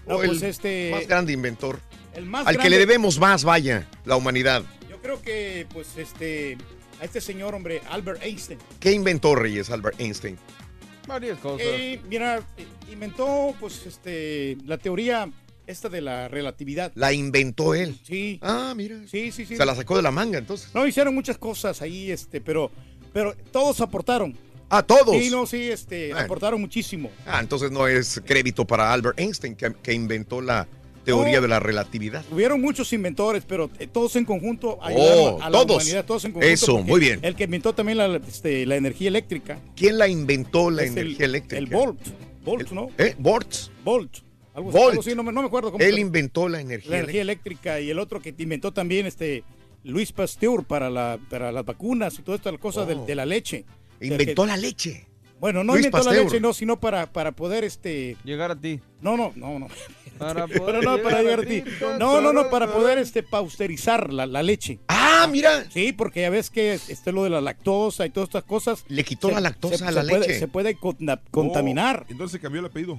No, 0.06 0.16
O 0.16 0.18
pues 0.18 0.42
el 0.42 0.50
este. 0.50 0.90
más 0.92 1.06
grande 1.08 1.32
inventor. 1.32 1.80
El 2.14 2.26
más 2.26 2.46
Al 2.46 2.58
que 2.58 2.70
le 2.70 2.78
debemos 2.78 3.18
más, 3.18 3.44
vaya, 3.44 3.88
la 4.04 4.16
humanidad. 4.16 4.62
Yo 4.88 5.00
creo 5.00 5.20
que, 5.20 5.66
pues, 5.72 5.96
este. 5.96 6.56
A 7.00 7.04
este 7.04 7.20
señor, 7.20 7.54
hombre, 7.54 7.82
Albert 7.90 8.22
Einstein. 8.22 8.58
¿Qué 8.78 8.92
inventó 8.92 9.34
Reyes, 9.34 9.68
Albert 9.70 10.00
Einstein? 10.00 10.38
Varias 11.08 11.38
cosas. 11.38 11.66
mira, 12.08 12.40
inventó, 12.90 13.54
pues, 13.58 13.84
este, 13.86 14.56
la 14.64 14.78
teoría 14.78 15.28
esta 15.66 15.88
de 15.88 16.00
la 16.00 16.28
relatividad. 16.28 16.92
La 16.94 17.12
inventó 17.12 17.74
él. 17.74 17.98
Sí. 18.04 18.38
Ah, 18.42 18.74
mira. 18.76 18.96
Sí, 19.10 19.32
sí, 19.32 19.44
sí. 19.46 19.56
Se 19.56 19.66
la 19.66 19.74
sacó 19.74 19.96
de 19.96 20.02
la 20.02 20.10
manga, 20.10 20.38
entonces. 20.38 20.68
No, 20.74 20.86
hicieron 20.86 21.14
muchas 21.14 21.38
cosas 21.38 21.82
ahí, 21.82 22.10
este, 22.10 22.40
pero, 22.40 22.70
pero 23.12 23.34
todos 23.50 23.80
aportaron. 23.80 24.36
Ah, 24.68 24.82
todos. 24.82 25.16
Sí, 25.16 25.30
no, 25.30 25.46
sí, 25.46 25.70
este, 25.70 26.08
Bueno. 26.08 26.24
aportaron 26.24 26.60
muchísimo. 26.60 27.10
Ah, 27.26 27.40
entonces 27.40 27.70
no 27.70 27.86
es 27.86 28.20
crédito 28.24 28.64
para 28.66 28.92
Albert 28.92 29.18
Einstein, 29.18 29.56
que, 29.56 29.74
que 29.82 29.92
inventó 29.92 30.40
la 30.40 30.66
teoría 31.04 31.36
No. 31.36 31.42
de 31.42 31.48
la 31.48 31.60
relatividad. 31.60 32.24
Hubieron 32.30 32.60
muchos 32.60 32.92
inventores, 32.92 33.44
pero 33.46 33.70
eh, 33.78 33.86
todos 33.86 34.16
en 34.16 34.24
conjunto 34.24 34.78
Oh, 34.80 35.38
a 35.42 35.50
la 35.50 35.58
todos. 35.58 35.76
humanidad, 35.76 36.04
todos 36.04 36.24
en 36.24 36.32
conjunto. 36.32 36.52
Eso, 36.52 36.78
muy 36.82 37.00
bien. 37.00 37.20
El 37.22 37.34
que 37.36 37.44
inventó 37.44 37.74
también 37.74 37.98
la, 37.98 38.16
este, 38.16 38.66
la 38.66 38.76
energía 38.76 39.08
eléctrica. 39.08 39.58
¿Quién 39.76 39.98
la 39.98 40.08
inventó 40.08 40.70
la 40.70 40.82
el- 40.82 40.88
energía 40.88 41.26
eléctrica? 41.26 41.58
El 41.58 41.66
Volt. 41.66 42.00
Volt, 42.44 42.70
¿no? 42.72 42.88
¿Eh? 42.98 43.14
¿Volts? 43.18 43.70
Volt. 43.84 44.18
Algo, 44.54 44.70
Volt. 44.70 44.90
algo 44.90 45.00
así, 45.00 45.14
no, 45.14 45.22
me, 45.22 45.32
no 45.32 45.40
me 45.40 45.46
acuerdo 45.48 45.72
cómo 45.72 45.82
Él 45.84 45.98
inventó 45.98 46.48
la 46.48 46.60
energía 46.60 46.90
la 46.90 46.98
energía 46.98 47.22
eléctrica. 47.22 47.80
y 47.80 47.90
el 47.90 47.98
otro 47.98 48.20
que 48.20 48.34
inventó 48.38 48.72
también 48.72 49.06
este 49.06 49.42
Luis 49.82 50.12
Pasteur 50.12 50.64
para, 50.64 50.90
la, 50.90 51.18
para 51.28 51.50
las 51.52 51.64
vacunas 51.64 52.18
y 52.18 52.22
todas 52.22 52.40
estas 52.40 52.58
cosas 52.58 52.86
de, 52.86 52.94
Oh. 52.94 53.04
de 53.04 53.14
la 53.14 53.26
leche. 53.26 53.64
Inventó 54.00 54.42
Que- 54.42 54.48
la 54.48 54.56
leche. 54.56 55.06
Bueno, 55.44 55.62
no 55.62 55.74
Luis 55.74 55.84
inventó 55.84 56.10
la 56.10 56.16
leche, 56.16 56.40
no, 56.40 56.54
sino 56.54 56.80
para, 56.80 57.04
para 57.04 57.32
poder 57.32 57.64
este 57.64 58.16
llegar 58.24 58.50
a 58.50 58.56
ti. 58.56 58.80
No, 59.02 59.14
no, 59.18 59.30
no, 59.36 59.58
no. 59.58 59.68
Para 60.16 60.46
Pero 60.48 60.64
poder 60.64 60.82
no, 60.82 60.96
para 61.02 61.20
llegar 61.20 61.40
a 61.40 61.44
ti. 61.44 61.62
No, 61.98 62.22
no, 62.22 62.32
no, 62.32 62.48
para 62.48 62.72
poder 62.72 62.96
este 62.96 63.22
pausterizar 63.22 64.10
la, 64.10 64.24
la 64.24 64.42
leche. 64.42 64.78
Ah, 64.88 65.28
mira. 65.30 65.66
Sí, 65.70 65.92
porque 65.92 66.22
ya 66.22 66.30
ves 66.30 66.48
que 66.48 66.72
este 66.72 67.12
lo 67.12 67.24
de 67.24 67.28
la 67.28 67.42
lactosa 67.42 68.06
y 68.06 68.10
todas 68.10 68.30
estas 68.30 68.44
cosas. 68.44 68.86
Le 68.88 69.04
quitó 69.04 69.30
la 69.30 69.40
lactosa 69.40 69.86
a 69.86 69.92
la 69.92 70.02
leche. 70.02 70.38
se 70.38 70.48
puede 70.48 70.76
conta- 70.76 71.20
contaminar. 71.30 72.06
Oh, 72.08 72.12
entonces 72.12 72.40
cambió 72.40 72.60
el 72.60 72.66
apellido. 72.68 72.98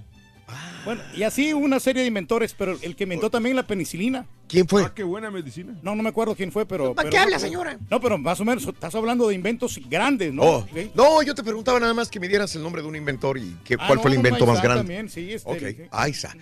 Bueno, 0.85 1.01
y 1.15 1.23
así 1.23 1.53
una 1.53 1.79
serie 1.79 2.03
de 2.03 2.07
inventores, 2.07 2.53
pero 2.55 2.77
el 2.83 2.95
que 2.95 3.03
inventó 3.03 3.31
también 3.31 3.55
la 3.55 3.65
penicilina. 3.65 4.27
¿Quién 4.47 4.67
fue? 4.67 4.83
Ah, 4.83 4.91
qué 4.93 5.03
buena 5.03 5.31
medicina. 5.31 5.75
No, 5.81 5.95
no 5.95 6.03
me 6.03 6.09
acuerdo 6.09 6.35
quién 6.35 6.51
fue, 6.51 6.67
pero. 6.67 6.93
¿Para 6.93 7.09
pero- 7.09 7.11
qué 7.11 7.17
habla, 7.17 7.39
señora? 7.39 7.79
No, 7.89 7.99
pero 7.99 8.19
más 8.19 8.39
o 8.39 8.45
menos, 8.45 8.63
estás 8.67 8.93
hablando 8.93 9.27
de 9.27 9.33
inventos 9.33 9.79
grandes, 9.89 10.31
¿no? 10.31 10.43
Oh, 10.43 10.67
Sí. 10.71 10.91
No, 10.93 11.23
yo 11.23 11.33
te 11.33 11.43
preguntaba 11.43 11.79
nada 11.79 11.95
más 11.95 12.09
que 12.09 12.19
me 12.19 12.27
dieras 12.27 12.55
el 12.55 12.61
nombre 12.61 12.83
de 12.83 12.87
un 12.87 12.95
inventor 12.95 13.39
y 13.39 13.55
que, 13.63 13.73
Ah, 13.73 13.85
cuál 13.87 13.95
no, 13.95 14.01
fue 14.03 14.11
el 14.11 14.17
invento 14.17 14.43
ahí 14.43 14.47
más 14.47 14.57
está 14.57 14.63
grande. 14.67 14.81
también, 14.83 15.09
sí, 15.09 15.33
este, 15.33 15.49
ok, 15.49 15.59
sí. 15.59 15.77
ahí 15.89 16.11
está. 16.11 16.35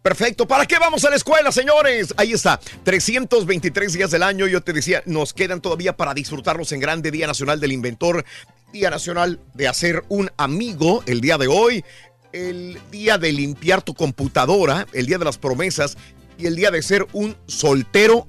Perfecto. 0.00 0.48
¿Para 0.48 0.64
qué 0.64 0.78
vamos 0.78 1.04
a 1.04 1.10
la 1.10 1.16
escuela, 1.16 1.52
señores? 1.52 2.14
Ahí 2.16 2.32
está. 2.32 2.58
323 2.84 3.92
días 3.92 4.10
del 4.10 4.22
año. 4.22 4.46
Yo 4.46 4.62
te 4.62 4.72
decía, 4.72 5.02
nos 5.04 5.34
quedan 5.34 5.60
todavía 5.60 5.94
para 5.94 6.14
disfrutarlos 6.14 6.72
en 6.72 6.80
grande 6.80 7.10
Día 7.10 7.26
Nacional 7.26 7.60
del 7.60 7.72
Inventor, 7.72 8.24
Día 8.72 8.88
Nacional 8.88 9.40
de 9.52 9.68
hacer 9.68 10.02
un 10.08 10.30
amigo 10.38 11.02
el 11.06 11.20
día 11.20 11.36
de 11.36 11.48
hoy, 11.48 11.84
el 12.32 12.78
día 12.90 13.18
de 13.18 13.32
limpiar 13.32 13.82
tu 13.82 13.94
computadora, 13.94 14.86
el 14.92 15.06
día 15.06 15.18
de 15.18 15.24
las 15.24 15.38
promesas 15.38 15.96
y 16.38 16.46
el 16.46 16.56
día 16.56 16.70
de 16.70 16.82
ser 16.82 17.06
un 17.12 17.36
soltero 17.46 18.28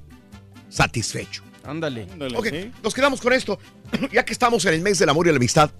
satisfecho. 0.70 1.44
Ándale. 1.64 2.08
Ok, 2.36 2.48
nos 2.84 2.94
quedamos 2.94 3.22
con 3.22 3.34
esto. 3.34 3.60
ya 4.12 4.26
que 4.26 4.34
estamos 4.34 4.66
en 4.66 4.74
el 4.74 4.82
mes 4.82 5.00
del 5.00 5.10
amor 5.10 5.28
y 5.28 5.30
la 5.32 5.38
amistad, 5.38 5.72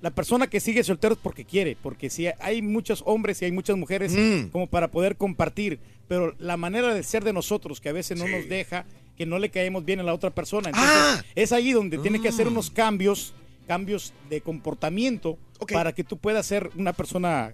la 0.00 0.10
persona 0.10 0.46
que 0.46 0.60
sigue 0.60 0.82
soltero 0.82 1.12
es 1.12 1.20
porque 1.22 1.44
quiere, 1.44 1.76
porque 1.82 2.08
si 2.08 2.26
hay 2.40 2.62
muchos 2.62 3.02
hombres 3.04 3.42
y 3.42 3.44
hay 3.44 3.52
muchas 3.52 3.76
mujeres 3.76 4.12
Mm. 4.16 4.46
como 4.48 4.66
para 4.66 4.88
poder 4.88 5.16
compartir, 5.16 5.78
pero 6.08 6.34
la 6.38 6.56
manera 6.56 6.94
de 6.94 7.02
ser 7.02 7.22
de 7.22 7.34
nosotros 7.34 7.82
que 7.82 7.90
a 7.90 7.92
veces 7.92 8.18
no 8.18 8.26
nos 8.26 8.48
deja, 8.48 8.86
que 9.20 9.26
no 9.26 9.38
le 9.38 9.50
caemos 9.50 9.84
bien 9.84 10.00
a 10.00 10.02
la 10.02 10.14
otra 10.14 10.30
persona. 10.30 10.70
Entonces, 10.70 10.90
Ah. 10.96 11.22
es 11.34 11.52
ahí 11.52 11.72
donde 11.72 11.98
tiene 11.98 12.22
que 12.22 12.28
hacer 12.30 12.46
Mm. 12.46 12.52
unos 12.52 12.70
cambios, 12.70 13.34
cambios 13.68 14.14
de 14.30 14.40
comportamiento 14.40 15.36
para 15.70 15.92
que 15.92 16.04
tú 16.04 16.16
puedas 16.16 16.46
ser 16.46 16.70
una 16.74 16.94
persona 16.94 17.52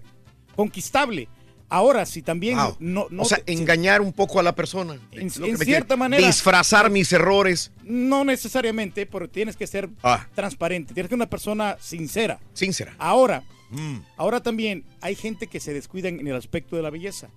conquistable. 0.55 1.27
Ahora, 1.67 2.05
si 2.05 2.21
también 2.21 2.57
Wow. 2.57 2.77
no, 2.79 3.07
no 3.09 3.23
o 3.23 3.25
sea, 3.25 3.39
te- 3.39 3.51
engañar 3.51 3.99
un 3.99 4.13
poco 4.13 4.39
a 4.39 4.43
la 4.43 4.55
persona. 4.55 4.97
En- 5.11 5.29
cierta 5.29 5.65
quiere- 5.65 5.95
manera. 5.97 6.25
Disfrazar 6.25 6.89
mis 6.89 7.11
errores. 7.11 7.71
No 7.83 8.23
necesariamente, 8.23 9.05
pero 9.05 9.29
tienes 9.29 9.57
que 9.57 9.67
ser 9.67 9.89
Ah. 10.03 10.25
transparente, 10.35 10.93
tienes 10.93 11.09
que 11.09 11.15
ser 11.15 11.17
una 11.17 11.29
persona 11.29 11.75
sincera. 11.81 12.39
Sincera. 12.53 12.95
Ahora, 12.97 13.43
Mm. 13.71 13.97
ahora 14.15 14.41
también 14.41 14.85
hay 15.01 15.15
gente 15.15 15.47
que 15.47 15.59
se 15.59 15.73
descuida 15.73 16.07
en 16.07 16.25
el 16.25 16.35
aspecto 16.37 16.77
de 16.77 16.81
la 16.83 16.89
belleza. 16.91 17.27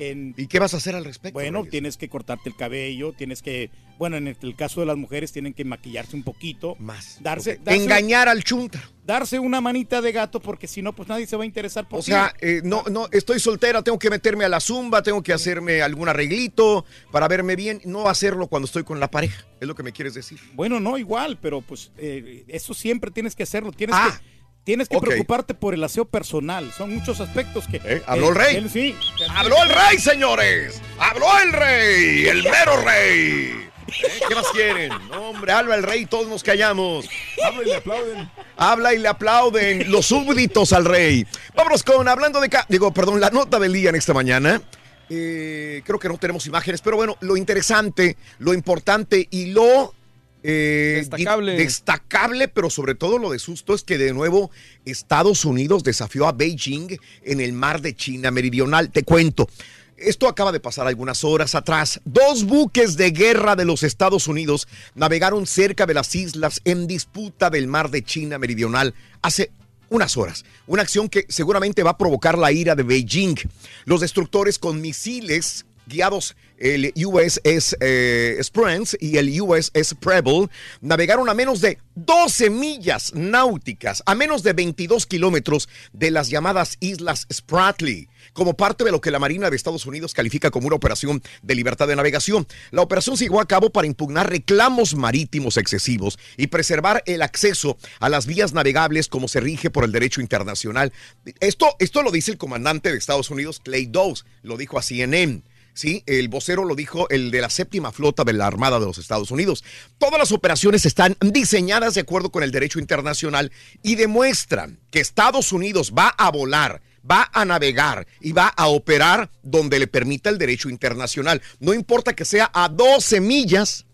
En- 0.00 0.34
¿Y 0.36 0.46
qué 0.46 0.58
vas 0.58 0.74
a 0.74 0.78
hacer 0.78 0.94
al 0.94 1.04
respecto? 1.04 1.34
bueno, 1.34 1.58
Reyes? 1.60 1.70
tienes 1.70 1.96
que 1.96 2.08
cortarte 2.08 2.48
el 2.48 2.56
cabello, 2.56 3.12
tienes 3.12 3.42
que, 3.42 3.70
bueno, 3.98 4.16
en 4.16 4.28
el, 4.28 4.36
el 4.42 4.56
caso 4.56 4.80
de 4.80 4.86
las 4.86 4.96
mujeres 4.96 5.32
tienen 5.32 5.52
que 5.54 5.64
maquillarse 5.64 6.16
un 6.16 6.22
poquito. 6.22 6.76
Más. 6.78 7.18
Darse, 7.22 7.60
Engañar 7.66 8.28
al 8.28 8.42
chunta. 8.44 8.82
Darse 9.04 9.38
una 9.38 9.60
manita 9.60 10.00
de 10.00 10.12
gato 10.12 10.40
porque 10.40 10.66
si 10.66 10.80
no, 10.80 10.92
pues 10.94 11.08
nadie 11.08 11.26
se 11.26 11.36
va 11.36 11.42
a 11.42 11.46
interesar 11.46 11.88
por 11.88 12.00
O 12.00 12.02
ti. 12.02 12.12
sea, 12.12 12.34
eh, 12.40 12.60
no, 12.64 12.84
no, 12.90 13.08
estoy 13.12 13.40
soltera, 13.40 13.82
tengo 13.82 13.98
que 13.98 14.10
meterme 14.10 14.44
a 14.44 14.48
la 14.48 14.60
zumba, 14.60 15.02
tengo 15.02 15.22
que 15.22 15.32
hacerme 15.32 15.82
algún 15.82 16.08
arreglito 16.08 16.84
para 17.10 17.26
verme 17.28 17.56
bien, 17.56 17.80
no 17.84 18.08
hacerlo 18.08 18.46
cuando 18.46 18.66
estoy 18.66 18.84
con 18.84 19.00
la 19.00 19.10
pareja, 19.10 19.44
es 19.60 19.66
lo 19.68 19.74
que 19.74 19.82
me 19.82 19.92
quieres 19.92 20.14
decir. 20.14 20.38
Bueno, 20.54 20.78
no, 20.80 20.98
igual, 20.98 21.38
pero 21.42 21.60
pues 21.62 21.90
eh, 21.98 22.44
eso 22.48 22.74
siempre 22.74 23.10
tienes 23.10 23.34
que 23.34 23.42
hacerlo. 23.42 23.72
Tienes 23.72 23.96
Ah, 23.98 24.18
que, 24.20 24.41
tienes 24.64 24.88
que 24.88 24.98
preocuparte 24.98 25.54
por 25.54 25.74
el 25.74 25.82
aseo 25.84 26.04
personal. 26.04 26.72
Son 26.72 26.94
muchos 26.94 27.20
aspectos 27.20 27.66
que. 27.66 27.80
Eh, 27.84 28.02
habló 28.06 28.30
el 28.30 28.34
rey. 28.34 28.56
él 28.56 28.70
sí. 28.70 28.94
¡Habló 29.30 29.62
el 29.62 29.68
rey, 29.68 29.98
señores! 29.98 30.80
¡Habló 30.98 31.26
el 31.40 31.52
rey! 31.52 32.26
¡El 32.28 32.42
mero 32.42 32.76
rey! 32.84 33.68
¿Eh? 33.88 34.20
¿Qué 34.26 34.34
más 34.34 34.46
quieren? 34.52 34.92
No, 35.10 35.30
hombre, 35.30 35.52
habla 35.52 35.74
el 35.74 35.82
rey, 35.82 36.06
todos 36.06 36.28
nos 36.28 36.42
callamos. 36.42 37.08
Habla 37.44 37.62
y 37.62 37.66
le 37.66 37.76
aplauden. 37.76 38.30
Habla 38.56 38.94
y 38.94 38.98
le 38.98 39.08
aplauden 39.08 39.90
los 39.90 40.06
súbditos 40.06 40.72
al 40.72 40.84
rey. 40.84 41.26
Vámonos 41.54 41.82
con 41.82 42.08
hablando 42.08 42.40
de... 42.40 42.50
Digo, 42.68 42.92
perdón, 42.92 43.20
la 43.20 43.30
nota 43.30 43.58
del 43.58 43.72
día 43.72 43.90
en 43.90 43.96
esta 43.96 44.14
mañana. 44.14 44.62
Eh, 45.10 45.82
creo 45.84 45.98
que 45.98 46.08
no 46.08 46.16
tenemos 46.16 46.46
imágenes, 46.46 46.80
pero 46.80 46.96
bueno, 46.96 47.16
lo 47.20 47.36
interesante, 47.36 48.16
lo 48.38 48.54
importante 48.54 49.28
y 49.30 49.46
lo 49.46 49.94
eh, 50.42 50.94
Destacable. 50.98 51.56
destacable, 51.56 52.48
pero 52.48 52.70
sobre 52.70 52.94
todo 52.94 53.18
lo 53.18 53.30
de 53.30 53.38
susto 53.38 53.74
es 53.74 53.82
que 53.82 53.98
de 53.98 54.12
nuevo 54.12 54.50
Estados 54.84 55.44
Unidos 55.44 55.84
desafió 55.84 56.26
a 56.26 56.32
Beijing 56.32 56.96
en 57.22 57.40
el 57.40 57.52
mar 57.52 57.80
de 57.80 57.94
China 57.94 58.30
Meridional. 58.30 58.90
Te 58.90 59.04
cuento. 59.04 59.48
Esto 59.96 60.26
acaba 60.26 60.50
de 60.50 60.58
pasar 60.58 60.88
algunas 60.88 61.22
horas 61.22 61.54
atrás. 61.54 62.00
Dos 62.04 62.44
buques 62.44 62.96
de 62.96 63.12
guerra 63.12 63.54
de 63.54 63.64
los 63.64 63.84
Estados 63.84 64.26
Unidos 64.26 64.66
navegaron 64.96 65.46
cerca 65.46 65.86
de 65.86 65.94
las 65.94 66.12
islas 66.16 66.60
en 66.64 66.88
disputa 66.88 67.50
del 67.50 67.68
mar 67.68 67.90
de 67.90 68.02
China 68.02 68.38
Meridional 68.38 68.94
hace 69.20 69.52
unas 69.90 70.16
horas. 70.16 70.44
Una 70.66 70.82
acción 70.82 71.08
que 71.08 71.24
seguramente 71.28 71.84
va 71.84 71.90
a 71.90 71.98
provocar 71.98 72.36
la 72.36 72.50
ira 72.50 72.74
de 72.74 72.82
Beijing. 72.82 73.36
Los 73.84 74.00
destructores 74.00 74.58
con 74.58 74.80
misiles 74.80 75.66
guiados 75.86 76.34
el 76.62 76.92
USS 76.94 77.76
eh, 77.80 78.36
Esperance 78.38 78.96
y 79.00 79.16
el 79.16 79.40
USS 79.40 79.96
Preble 79.98 80.48
navegaron 80.80 81.28
a 81.28 81.34
menos 81.34 81.60
de 81.60 81.78
12 81.96 82.50
millas 82.50 83.12
náuticas, 83.14 84.02
a 84.06 84.14
menos 84.14 84.44
de 84.44 84.52
22 84.52 85.06
kilómetros 85.06 85.68
de 85.92 86.12
las 86.12 86.28
llamadas 86.30 86.76
Islas 86.78 87.26
Spratly, 87.32 88.08
como 88.32 88.54
parte 88.54 88.84
de 88.84 88.92
lo 88.92 89.00
que 89.00 89.10
la 89.10 89.18
Marina 89.18 89.50
de 89.50 89.56
Estados 89.56 89.86
Unidos 89.86 90.14
califica 90.14 90.52
como 90.52 90.68
una 90.68 90.76
operación 90.76 91.20
de 91.42 91.54
libertad 91.56 91.88
de 91.88 91.96
navegación. 91.96 92.46
La 92.70 92.82
operación 92.82 93.16
se 93.16 93.24
llevó 93.24 93.40
a 93.40 93.48
cabo 93.48 93.70
para 93.70 93.88
impugnar 93.88 94.30
reclamos 94.30 94.94
marítimos 94.94 95.56
excesivos 95.56 96.18
y 96.36 96.46
preservar 96.46 97.02
el 97.06 97.22
acceso 97.22 97.76
a 97.98 98.08
las 98.08 98.26
vías 98.26 98.52
navegables 98.52 99.08
como 99.08 99.26
se 99.26 99.40
rige 99.40 99.68
por 99.68 99.84
el 99.84 99.90
derecho 99.90 100.20
internacional. 100.20 100.92
Esto, 101.40 101.74
esto 101.80 102.02
lo 102.02 102.12
dice 102.12 102.30
el 102.30 102.38
comandante 102.38 102.92
de 102.92 102.98
Estados 102.98 103.30
Unidos, 103.30 103.60
Clay 103.62 103.86
Dawes, 103.86 104.24
lo 104.42 104.56
dijo 104.56 104.78
a 104.78 104.82
CNN. 104.82 105.42
Sí, 105.74 106.02
el 106.06 106.28
vocero 106.28 106.64
lo 106.64 106.74
dijo, 106.74 107.08
el 107.08 107.30
de 107.30 107.40
la 107.40 107.48
séptima 107.48 107.92
flota 107.92 108.24
de 108.24 108.34
la 108.34 108.46
Armada 108.46 108.78
de 108.78 108.86
los 108.86 108.98
Estados 108.98 109.30
Unidos. 109.30 109.64
Todas 109.98 110.18
las 110.18 110.32
operaciones 110.32 110.84
están 110.84 111.16
diseñadas 111.20 111.94
de 111.94 112.02
acuerdo 112.02 112.30
con 112.30 112.42
el 112.42 112.52
derecho 112.52 112.78
internacional 112.78 113.50
y 113.82 113.94
demuestran 113.94 114.78
que 114.90 115.00
Estados 115.00 115.50
Unidos 115.52 115.94
va 115.96 116.08
a 116.08 116.30
volar, 116.30 116.82
va 117.10 117.30
a 117.32 117.46
navegar 117.46 118.06
y 118.20 118.32
va 118.32 118.48
a 118.48 118.66
operar 118.66 119.30
donde 119.42 119.78
le 119.78 119.86
permita 119.86 120.28
el 120.28 120.36
derecho 120.36 120.68
internacional. 120.68 121.40
No 121.58 121.72
importa 121.72 122.14
que 122.14 122.26
sea 122.26 122.50
a 122.52 122.68
12 122.68 123.20
millas 123.20 123.86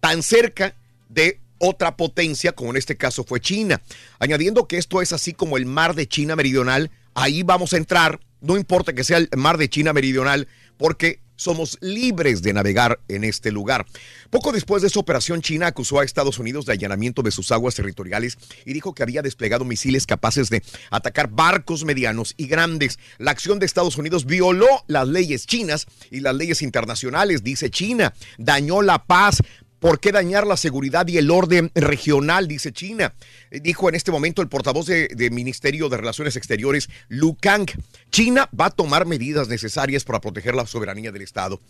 tan 0.00 0.22
cerca 0.22 0.76
de 1.08 1.40
otra 1.58 1.96
potencia, 1.96 2.52
como 2.52 2.70
en 2.70 2.76
este 2.76 2.98
caso 2.98 3.24
fue 3.24 3.40
China. 3.40 3.80
Añadiendo 4.18 4.68
que 4.68 4.76
esto 4.76 5.00
es 5.00 5.14
así 5.14 5.32
como 5.32 5.56
el 5.56 5.64
mar 5.64 5.94
de 5.94 6.06
China 6.06 6.36
Meridional, 6.36 6.90
ahí 7.14 7.42
vamos 7.42 7.72
a 7.72 7.78
entrar, 7.78 8.20
no 8.42 8.58
importa 8.58 8.92
que 8.92 9.04
sea 9.04 9.16
el 9.16 9.30
mar 9.36 9.56
de 9.56 9.70
China 9.70 9.94
Meridional, 9.94 10.48
porque 10.76 11.20
somos 11.36 11.78
libres 11.80 12.42
de 12.42 12.52
navegar 12.52 12.98
en 13.08 13.22
este 13.22 13.52
lugar. 13.52 13.86
Poco 14.30 14.52
después 14.52 14.82
de 14.82 14.88
esa 14.88 14.98
operación, 14.98 15.42
China 15.42 15.68
acusó 15.68 16.00
a 16.00 16.04
Estados 16.04 16.38
Unidos 16.38 16.66
de 16.66 16.72
allanamiento 16.72 17.22
de 17.22 17.30
sus 17.30 17.52
aguas 17.52 17.74
territoriales 17.74 18.38
y 18.64 18.72
dijo 18.72 18.94
que 18.94 19.02
había 19.02 19.22
desplegado 19.22 19.64
misiles 19.64 20.06
capaces 20.06 20.50
de 20.50 20.62
atacar 20.90 21.28
barcos 21.28 21.84
medianos 21.84 22.34
y 22.36 22.46
grandes. 22.46 22.98
La 23.18 23.30
acción 23.30 23.58
de 23.58 23.66
Estados 23.66 23.98
Unidos 23.98 24.24
violó 24.24 24.66
las 24.86 25.06
leyes 25.06 25.46
chinas 25.46 25.86
y 26.10 26.20
las 26.20 26.34
leyes 26.34 26.62
internacionales, 26.62 27.44
dice 27.44 27.70
China. 27.70 28.14
Dañó 28.38 28.82
la 28.82 29.04
paz, 29.04 29.42
¿Por 29.86 30.00
qué 30.00 30.10
dañar 30.10 30.48
la 30.48 30.56
seguridad 30.56 31.06
y 31.06 31.16
el 31.16 31.30
orden 31.30 31.70
regional? 31.76 32.48
Dice 32.48 32.72
China. 32.72 33.14
Eh, 33.52 33.60
Dijo 33.60 33.88
en 33.88 33.94
este 33.94 34.10
momento 34.10 34.42
el 34.42 34.48
portavoz 34.48 34.86
de, 34.86 35.06
de 35.06 35.30
Ministerio 35.30 35.88
de 35.88 35.96
Relaciones 35.96 36.34
Exteriores, 36.34 36.88
Lu 37.06 37.36
Kang. 37.36 37.70
China 38.10 38.50
va 38.60 38.66
a 38.66 38.70
tomar 38.70 39.06
medidas 39.06 39.46
necesarias 39.46 40.02
para 40.02 40.20
proteger 40.20 40.56
la 40.56 40.66
soberanía 40.66 41.12
del 41.12 41.22
Estado. 41.22 41.60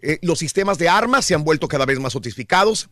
Eh, 0.00 0.18
los 0.22 0.38
sistemas 0.38 0.78
de 0.78 0.88
armas 0.88 1.26
se 1.26 1.34
han 1.34 1.44
vuelto 1.44 1.68
cada 1.68 1.84
vez 1.84 2.00
más 2.00 2.14
sofisticados. 2.14 2.88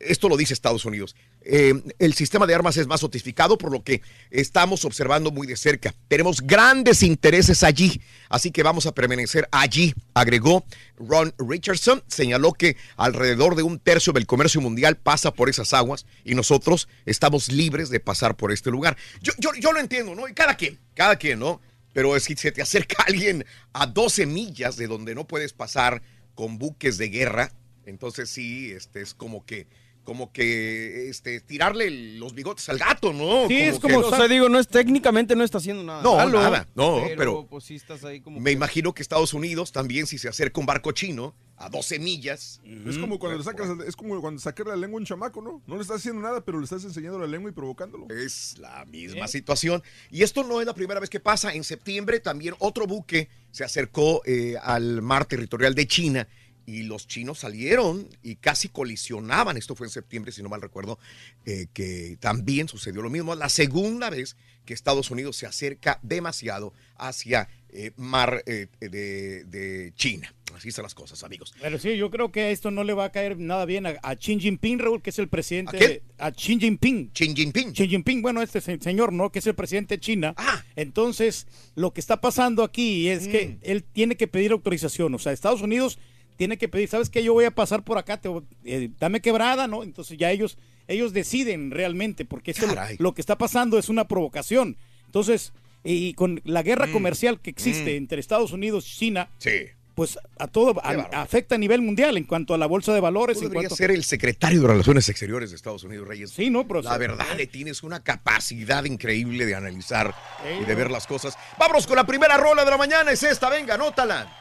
Esto 0.00 0.28
lo 0.28 0.36
dice 0.36 0.54
Estados 0.54 0.84
Unidos. 0.84 1.16
Eh, 1.42 1.74
el 1.98 2.14
sistema 2.14 2.46
de 2.46 2.54
armas 2.54 2.76
es 2.76 2.86
más 2.86 3.00
sofistificado, 3.00 3.58
por 3.58 3.72
lo 3.72 3.82
que 3.82 4.00
estamos 4.30 4.84
observando 4.84 5.30
muy 5.32 5.46
de 5.46 5.56
cerca. 5.56 5.92
Tenemos 6.06 6.40
grandes 6.40 7.02
intereses 7.02 7.64
allí, 7.64 8.00
así 8.28 8.52
que 8.52 8.62
vamos 8.62 8.86
a 8.86 8.92
permanecer 8.92 9.48
allí, 9.50 9.94
agregó 10.14 10.64
Ron 10.96 11.34
Richardson. 11.38 12.02
Señaló 12.06 12.52
que 12.52 12.76
alrededor 12.96 13.56
de 13.56 13.64
un 13.64 13.80
tercio 13.80 14.12
del 14.12 14.26
comercio 14.26 14.60
mundial 14.60 14.96
pasa 14.96 15.32
por 15.32 15.48
esas 15.48 15.72
aguas 15.72 16.06
y 16.24 16.34
nosotros 16.34 16.88
estamos 17.04 17.50
libres 17.50 17.90
de 17.90 17.98
pasar 17.98 18.36
por 18.36 18.52
este 18.52 18.70
lugar. 18.70 18.96
Yo, 19.20 19.32
yo, 19.38 19.72
lo 19.72 19.80
entiendo, 19.80 20.14
¿no? 20.14 20.28
Y 20.28 20.34
cada 20.34 20.56
quien, 20.56 20.78
cada 20.94 21.16
quien, 21.16 21.40
¿no? 21.40 21.60
Pero 21.92 22.18
si 22.20 22.36
se 22.36 22.52
te 22.52 22.62
acerca 22.62 23.02
alguien 23.06 23.44
a 23.72 23.86
12 23.86 24.26
millas 24.26 24.76
de 24.76 24.86
donde 24.86 25.14
no 25.16 25.26
puedes 25.26 25.52
pasar 25.52 26.02
con 26.34 26.58
buques 26.58 26.98
de 26.98 27.08
guerra, 27.08 27.52
entonces 27.84 28.30
sí, 28.30 28.70
este 28.70 29.00
es 29.00 29.14
como 29.14 29.44
que 29.44 29.66
como 30.08 30.32
que 30.32 31.10
este 31.10 31.38
tirarle 31.42 31.90
los 32.16 32.32
bigotes 32.32 32.66
al 32.70 32.78
gato, 32.78 33.12
¿no? 33.12 33.46
Sí, 33.46 33.58
es 33.60 33.74
que- 33.78 33.92
como, 33.92 34.06
o 34.06 34.08
sea, 34.16 34.26
digo, 34.26 34.48
no 34.48 34.58
es 34.58 34.66
técnicamente 34.66 35.36
no 35.36 35.44
está 35.44 35.58
haciendo 35.58 35.84
nada. 35.84 36.02
No, 36.02 36.16
malo, 36.16 36.40
nada, 36.40 36.66
no, 36.74 37.02
pero- 37.14 37.46
pues 37.46 37.64
sí 37.64 37.74
estás 37.74 38.02
ahí 38.04 38.22
como 38.22 38.40
Me 38.40 38.50
imagino 38.52 38.94
que 38.94 39.02
Estados 39.02 39.34
Unidos 39.34 39.70
también, 39.70 40.06
si 40.06 40.16
se 40.16 40.26
acerca 40.30 40.60
un 40.60 40.66
barco 40.66 40.92
chino 40.92 41.34
a 41.58 41.68
12 41.68 41.98
millas. 41.98 42.62
Es 42.86 42.96
como 42.96 43.18
cuando 43.18 43.36
le 43.36 43.44
sacas, 43.44 43.68
es 43.86 43.96
como 43.96 44.18
cuando 44.22 44.40
sacas 44.40 44.66
la 44.66 44.76
lengua 44.76 44.96
a 44.96 45.00
un 45.00 45.04
chamaco, 45.04 45.42
¿no? 45.42 45.60
No 45.66 45.74
le 45.76 45.82
estás 45.82 45.98
haciendo 45.98 46.22
nada, 46.22 46.42
pero 46.42 46.56
le 46.56 46.64
estás 46.64 46.84
enseñando 46.84 47.18
la 47.18 47.26
lengua 47.26 47.50
y 47.50 47.52
provocándolo. 47.52 48.06
Es 48.08 48.56
la 48.56 48.86
misma 48.86 49.28
situación. 49.28 49.82
Y 50.10 50.22
esto 50.22 50.42
no 50.42 50.62
es 50.62 50.66
la 50.66 50.72
primera 50.72 51.00
vez 51.00 51.10
que 51.10 51.20
pasa. 51.20 51.52
En 51.52 51.64
septiembre 51.64 52.20
también 52.20 52.54
otro 52.60 52.86
buque 52.86 53.28
se 53.50 53.62
acercó 53.62 54.22
eh, 54.24 54.54
al 54.62 55.02
mar 55.02 55.26
territorial 55.26 55.74
de 55.74 55.86
China 55.86 56.28
y 56.68 56.82
los 56.82 57.06
chinos 57.06 57.38
salieron 57.38 58.06
y 58.22 58.36
casi 58.36 58.68
colisionaban. 58.68 59.56
Esto 59.56 59.74
fue 59.74 59.86
en 59.86 59.90
septiembre, 59.90 60.32
si 60.32 60.42
no 60.42 60.50
mal 60.50 60.60
recuerdo, 60.60 60.98
eh, 61.46 61.66
que 61.72 62.18
también 62.20 62.68
sucedió 62.68 63.00
lo 63.00 63.08
mismo. 63.08 63.34
La 63.34 63.48
segunda 63.48 64.10
vez 64.10 64.36
que 64.66 64.74
Estados 64.74 65.10
Unidos 65.10 65.36
se 65.36 65.46
acerca 65.46 65.98
demasiado 66.02 66.74
hacia 66.98 67.48
eh, 67.70 67.92
mar 67.96 68.42
eh, 68.44 68.66
de, 68.80 69.44
de 69.44 69.92
China. 69.96 70.34
Así 70.54 70.68
están 70.68 70.82
las 70.82 70.94
cosas, 70.94 71.22
amigos. 71.24 71.54
Pero 71.60 71.78
sí, 71.78 71.96
yo 71.96 72.10
creo 72.10 72.32
que 72.32 72.50
esto 72.52 72.70
no 72.70 72.82
le 72.84 72.92
va 72.92 73.04
a 73.06 73.12
caer 73.12 73.38
nada 73.38 73.64
bien 73.64 73.86
a, 73.86 73.96
a 74.02 74.14
Xi 74.16 74.38
Jinping, 74.40 74.78
Raúl, 74.78 75.00
que 75.00 75.10
es 75.10 75.18
el 75.18 75.28
presidente. 75.28 75.76
¿A 75.76 75.78
quién? 75.78 75.90
de- 75.90 76.02
A 76.18 76.32
Xi 76.32 76.58
Jinping. 76.58 77.10
Xi 77.14 77.34
Jinping. 77.34 77.72
Xi 77.72 77.88
Jinping, 77.88 78.20
bueno, 78.22 78.42
este 78.42 78.60
se- 78.60 78.78
señor, 78.80 79.12
¿no? 79.12 79.30
Que 79.30 79.38
es 79.38 79.46
el 79.46 79.54
presidente 79.54 79.94
de 79.96 80.00
China. 80.00 80.34
Ah. 80.36 80.64
Entonces, 80.76 81.46
lo 81.76 81.92
que 81.94 82.00
está 82.00 82.20
pasando 82.20 82.62
aquí 82.64 83.08
es 83.08 83.26
Mm. 83.26 83.30
que 83.30 83.58
él 83.62 83.84
tiene 83.84 84.16
que 84.16 84.26
pedir 84.26 84.52
autorización. 84.52 85.14
O 85.14 85.18
sea, 85.18 85.32
Estados 85.32 85.60
Unidos 85.62 85.98
tiene 86.38 86.56
que 86.56 86.68
pedir, 86.68 86.88
¿sabes 86.88 87.10
qué? 87.10 87.22
Yo 87.22 87.34
voy 87.34 87.44
a 87.44 87.50
pasar 87.50 87.82
por 87.82 87.98
acá, 87.98 88.18
te 88.18 88.30
eh, 88.64 88.88
dame 88.98 89.20
quebrada, 89.20 89.66
¿no? 89.66 89.82
Entonces 89.82 90.16
ya 90.16 90.30
ellos, 90.30 90.56
ellos 90.86 91.12
deciden 91.12 91.70
realmente, 91.70 92.24
porque 92.24 92.52
esto, 92.52 92.66
lo, 92.98 93.12
que 93.12 93.20
está 93.20 93.36
pasando 93.36 93.78
es 93.78 93.90
una 93.90 94.08
provocación. 94.08 94.76
Entonces, 95.04 95.52
y 95.84 96.14
con 96.14 96.40
la 96.44 96.62
guerra 96.62 96.86
Mm. 96.86 96.92
comercial 96.92 97.40
que 97.40 97.50
existe 97.50 97.92
Mm. 97.94 97.96
entre 97.98 98.20
Estados 98.20 98.52
Unidos 98.52 98.86
y 98.88 98.96
China, 98.98 99.30
Sí. 99.38 99.50
pues 99.96 100.16
a 100.38 100.46
todo 100.46 100.80
a- 100.80 101.20
afecta 101.22 101.56
a 101.56 101.58
nivel 101.58 101.82
mundial 101.82 102.16
en 102.16 102.22
cuanto 102.22 102.54
a 102.54 102.58
la 102.58 102.66
bolsa 102.66 102.94
de 102.94 103.00
valores. 103.00 103.38
En 103.38 103.44
deberías 103.48 103.70
cuanto... 103.70 103.74
ser 103.76 103.90
el 103.90 104.04
secretario 104.04 104.60
de 104.62 104.68
Relaciones 104.68 105.08
Exteriores 105.08 105.50
de 105.50 105.56
Estados 105.56 105.82
Unidos, 105.82 106.06
Reyes. 106.06 106.30
Sí, 106.30 106.50
no, 106.50 106.68
pero... 106.68 106.82
La 106.82 106.96
verdad, 106.98 107.26
le 107.36 107.48
tienes 107.48 107.82
una 107.82 108.00
capacidad 108.04 108.84
increíble 108.84 109.44
de 109.44 109.56
analizar 109.56 110.14
Ey, 110.46 110.58
y 110.62 110.64
de 110.66 110.72
no. 110.72 110.78
ver 110.78 110.90
las 110.92 111.06
cosas. 111.08 111.36
Vámonos 111.58 111.86
con 111.88 111.96
la 111.96 112.06
primera 112.06 112.36
rola 112.36 112.64
de 112.64 112.70
la 112.70 112.76
mañana, 112.76 113.10
es 113.10 113.24
esta, 113.24 113.50
venga, 113.50 113.74
anótala. 113.74 114.32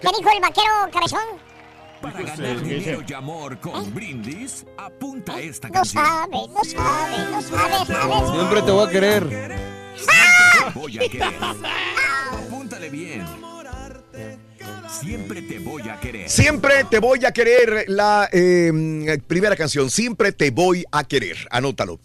¿Qué 0.00 0.08
dijo 0.18 0.30
el 0.34 0.40
vaquero 0.40 0.72
cabezón? 0.92 1.20
Para 2.00 2.22
ganar 2.22 2.62
dinero 2.62 3.02
y 3.06 3.12
amor 3.12 3.60
con 3.60 3.94
brindis, 3.94 4.64
apunta 4.78 5.38
esta 5.38 5.68
No 5.68 5.74
canción. 5.74 6.04
sabe, 6.04 6.38
no 6.48 6.64
sabe, 6.64 7.30
no 7.30 7.42
sabe, 7.42 7.86
sabe. 7.86 8.32
Siempre 8.38 8.62
te 8.62 8.70
voy 8.70 8.86
a 8.86 8.90
querer. 8.90 9.28
Te 9.28 10.78
voy 10.78 10.98
a 10.98 11.08
querer. 11.08 11.34
Apúntale 12.32 12.88
bien. 12.88 13.26
Siempre 14.88 15.42
te 15.42 15.58
voy 15.58 15.88
a 15.88 16.00
querer. 16.00 16.28
Siempre 16.28 16.84
te 16.84 16.98
voy 16.98 17.24
a 17.24 17.32
querer, 17.32 17.84
la 17.88 18.28
eh, 18.32 19.18
primera 19.26 19.54
canción, 19.56 19.90
Siempre 19.90 20.32
te 20.32 20.50
voy 20.50 20.84
a 20.90 21.04
querer, 21.04 21.36
anótalo. 21.50 22.00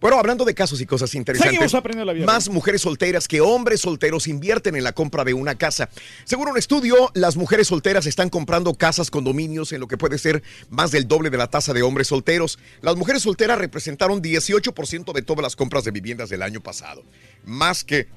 Bueno, 0.00 0.18
hablando 0.18 0.46
de 0.46 0.54
casos 0.54 0.80
y 0.80 0.86
cosas 0.86 1.14
interesantes, 1.14 1.72
la 1.72 2.12
vida. 2.12 2.24
más 2.24 2.48
mujeres 2.48 2.80
solteras 2.80 3.28
que 3.28 3.42
hombres 3.42 3.82
solteros 3.82 4.28
invierten 4.28 4.74
en 4.74 4.82
la 4.82 4.92
compra 4.92 5.24
de 5.24 5.34
una 5.34 5.56
casa. 5.56 5.90
Según 6.24 6.48
un 6.48 6.56
estudio, 6.56 7.10
las 7.14 7.36
mujeres 7.36 7.66
solteras 7.66 8.06
están 8.06 8.30
comprando 8.30 8.72
casas, 8.74 9.10
condominios, 9.10 9.72
en 9.72 9.80
lo 9.80 9.88
que 9.88 9.98
puede 9.98 10.16
ser 10.16 10.42
más 10.70 10.90
del 10.90 11.06
doble 11.06 11.28
de 11.28 11.36
la 11.36 11.48
tasa 11.48 11.74
de 11.74 11.82
hombres 11.82 12.08
solteros. 12.08 12.58
Las 12.80 12.96
mujeres 12.96 13.22
solteras 13.22 13.58
representaron 13.58 14.22
18% 14.22 15.12
de 15.12 15.22
todas 15.22 15.42
las 15.42 15.54
compras 15.54 15.84
de 15.84 15.90
viviendas 15.90 16.30
del 16.30 16.42
año 16.42 16.62
pasado, 16.62 17.04
más 17.44 17.84
que 17.84 18.08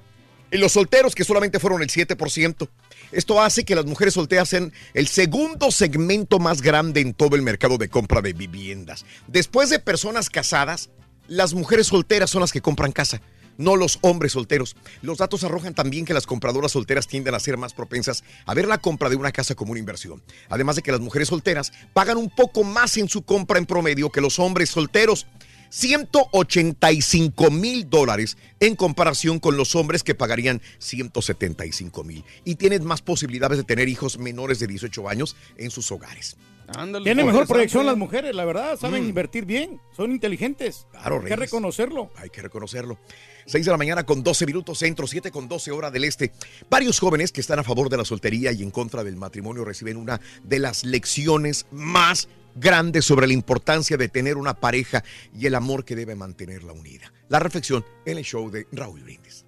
los 0.51 0.71
solteros, 0.71 1.15
que 1.15 1.25
solamente 1.25 1.59
fueron 1.59 1.81
el 1.81 1.89
7%. 1.89 2.69
Esto 3.11 3.41
hace 3.41 3.65
que 3.65 3.75
las 3.75 3.85
mujeres 3.85 4.13
solteras 4.13 4.47
sean 4.47 4.71
el 4.93 5.07
segundo 5.07 5.69
segmento 5.69 6.39
más 6.39 6.61
grande 6.61 7.01
en 7.01 7.13
todo 7.13 7.35
el 7.35 7.41
mercado 7.41 7.77
de 7.77 7.89
compra 7.89 8.21
de 8.21 8.31
viviendas. 8.33 9.05
Después 9.27 9.69
de 9.69 9.79
personas 9.79 10.29
casadas, 10.29 10.89
las 11.33 11.55
mujeres 11.55 11.87
solteras 11.87 12.29
son 12.29 12.41
las 12.41 12.51
que 12.51 12.61
compran 12.61 12.91
casa. 12.91 13.21
no 13.55 13.75
los 13.75 13.99
hombres 14.01 14.31
solteros. 14.31 14.75
Los 15.03 15.19
datos 15.19 15.43
arrojan 15.43 15.75
también 15.75 16.05
que 16.05 16.13
las 16.15 16.25
compradoras 16.25 16.71
solteras 16.71 17.07
tienden 17.07 17.35
a 17.35 17.39
ser 17.39 17.55
más 17.55 17.73
propensas 17.73 18.23
a 18.47 18.53
ver 18.55 18.67
la 18.67 18.79
compra 18.79 19.09
de 19.09 19.15
una 19.15 19.31
casa 19.31 19.53
como 19.53 19.71
una 19.71 19.79
inversión. 19.79 20.23
Además 20.49 20.75
de 20.75 20.81
que 20.81 20.91
las 20.91 21.01
mujeres 21.01 21.27
solteras 21.27 21.71
pagan 21.93 22.17
un 22.17 22.31
poco 22.31 22.63
más 22.63 22.97
en 22.97 23.07
su 23.07 23.21
compra 23.21 23.59
en 23.59 23.67
promedio 23.67 24.09
que 24.09 24.21
los 24.21 24.39
hombres 24.39 24.71
solteros. 24.71 25.27
185 25.69 27.51
mil 27.51 27.89
dólares 27.89 28.37
en 28.59 28.75
comparación 28.75 29.39
con 29.39 29.55
los 29.55 29.75
hombres 29.75 30.03
que 30.03 30.15
pagarían 30.15 30.61
175 30.79 32.03
mil. 32.03 32.23
Y 32.45 32.55
tienen 32.55 32.83
más 32.85 33.01
posibilidades 33.01 33.57
de 33.57 33.63
tener 33.63 33.87
hijos 33.87 34.17
menores 34.17 34.59
de 34.59 34.67
18 34.67 35.09
años 35.09 35.35
en 35.57 35.69
sus 35.69 35.91
hogares. 35.91 36.37
Tienen 37.03 37.25
mejor 37.25 37.47
proyección 37.47 37.85
las 37.85 37.97
mujeres, 37.97 38.35
la 38.35 38.45
verdad. 38.45 38.77
Saben 38.79 39.03
Mm. 39.03 39.09
invertir 39.09 39.45
bien. 39.45 39.79
Son 39.95 40.11
inteligentes. 40.11 40.87
Claro, 40.91 41.19
Hay 41.21 41.27
que 41.27 41.35
reconocerlo. 41.35 42.11
Hay 42.17 42.29
que 42.29 42.41
reconocerlo. 42.41 42.97
6 43.45 43.65
de 43.65 43.71
la 43.71 43.77
mañana 43.77 44.05
con 44.05 44.23
12 44.23 44.45
minutos 44.45 44.79
centro, 44.79 45.05
7 45.05 45.31
con 45.31 45.47
12 45.47 45.71
hora 45.71 45.91
del 45.91 46.03
este. 46.05 46.31
Varios 46.69 46.99
jóvenes 46.99 47.31
que 47.31 47.41
están 47.41 47.59
a 47.59 47.63
favor 47.63 47.89
de 47.89 47.97
la 47.97 48.05
soltería 48.05 48.51
y 48.51 48.63
en 48.63 48.71
contra 48.71 49.03
del 49.03 49.15
matrimonio 49.15 49.65
reciben 49.65 49.97
una 49.97 50.19
de 50.43 50.59
las 50.59 50.83
lecciones 50.83 51.65
más 51.71 52.27
grandes 52.55 53.03
sobre 53.05 53.27
la 53.27 53.33
importancia 53.33 53.97
de 53.97 54.09
tener 54.09 54.37
una 54.37 54.53
pareja 54.53 55.03
y 55.37 55.47
el 55.47 55.55
amor 55.55 55.83
que 55.85 55.95
debe 55.95 56.15
mantenerla 56.15 56.71
unida. 56.73 57.11
La 57.29 57.39
reflexión 57.39 57.83
en 58.05 58.17
el 58.19 58.23
show 58.23 58.49
de 58.51 58.67
Raúl 58.71 59.01
Brindis. 59.01 59.42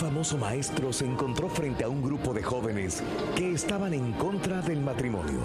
Famoso 0.00 0.38
maestro 0.38 0.94
se 0.94 1.04
encontró 1.04 1.50
frente 1.50 1.84
a 1.84 1.88
un 1.90 2.00
grupo 2.00 2.32
de 2.32 2.42
jóvenes 2.42 3.02
que 3.36 3.52
estaban 3.52 3.92
en 3.92 4.14
contra 4.14 4.62
del 4.62 4.80
matrimonio. 4.80 5.40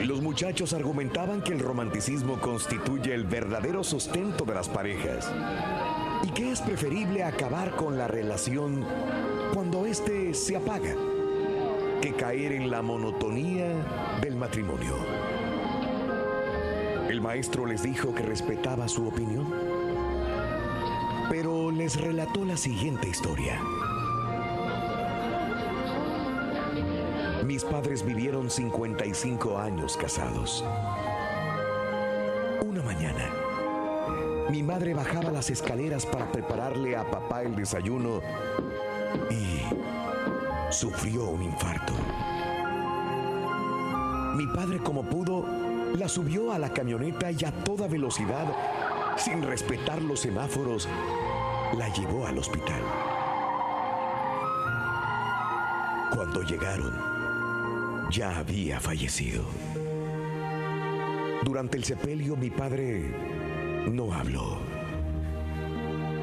Los 0.00 0.20
muchachos 0.20 0.72
argumentaban 0.72 1.40
que 1.40 1.52
el 1.52 1.60
romanticismo 1.60 2.40
constituye 2.40 3.14
el 3.14 3.26
verdadero 3.26 3.84
sustento 3.84 4.44
de 4.44 4.54
las 4.54 4.68
parejas 4.68 5.32
y 6.24 6.30
que 6.30 6.50
es 6.50 6.60
preferible 6.60 7.22
acabar 7.22 7.76
con 7.76 7.96
la 7.96 8.08
relación 8.08 8.84
cuando 9.54 9.86
éste 9.86 10.34
se 10.34 10.56
apaga 10.56 10.96
que 12.02 12.12
caer 12.14 12.50
en 12.50 12.72
la 12.72 12.82
monotonía 12.82 14.18
del 14.20 14.34
matrimonio. 14.34 14.96
El 17.08 17.20
maestro 17.20 17.66
les 17.66 17.84
dijo 17.84 18.12
que 18.12 18.24
respetaba 18.24 18.88
su 18.88 19.06
opinión 19.06 19.67
pero 21.28 21.70
les 21.70 22.00
relató 22.00 22.44
la 22.44 22.56
siguiente 22.56 23.08
historia. 23.08 23.60
Mis 27.44 27.64
padres 27.64 28.04
vivieron 28.04 28.50
55 28.50 29.58
años 29.58 29.96
casados. 29.96 30.64
Una 32.62 32.82
mañana, 32.82 33.30
mi 34.50 34.62
madre 34.62 34.94
bajaba 34.94 35.30
las 35.30 35.50
escaleras 35.50 36.06
para 36.06 36.30
prepararle 36.30 36.96
a 36.96 37.10
papá 37.10 37.42
el 37.42 37.54
desayuno 37.56 38.20
y 39.30 40.72
sufrió 40.72 41.24
un 41.24 41.42
infarto. 41.42 41.92
Mi 44.36 44.46
padre 44.46 44.78
como 44.78 45.02
pudo 45.04 45.44
la 45.96 46.08
subió 46.08 46.52
a 46.52 46.58
la 46.58 46.72
camioneta 46.72 47.30
y 47.30 47.44
a 47.44 47.52
toda 47.64 47.88
velocidad, 47.88 48.46
sin 49.18 49.42
respetar 49.42 50.00
los 50.00 50.20
semáforos, 50.20 50.88
la 51.76 51.92
llevó 51.92 52.26
al 52.26 52.38
hospital. 52.38 52.80
Cuando 56.14 56.42
llegaron, 56.42 58.08
ya 58.10 58.38
había 58.38 58.80
fallecido. 58.80 59.44
Durante 61.44 61.76
el 61.76 61.84
sepelio 61.84 62.36
mi 62.36 62.50
padre 62.50 63.12
no 63.90 64.12
habló. 64.12 64.58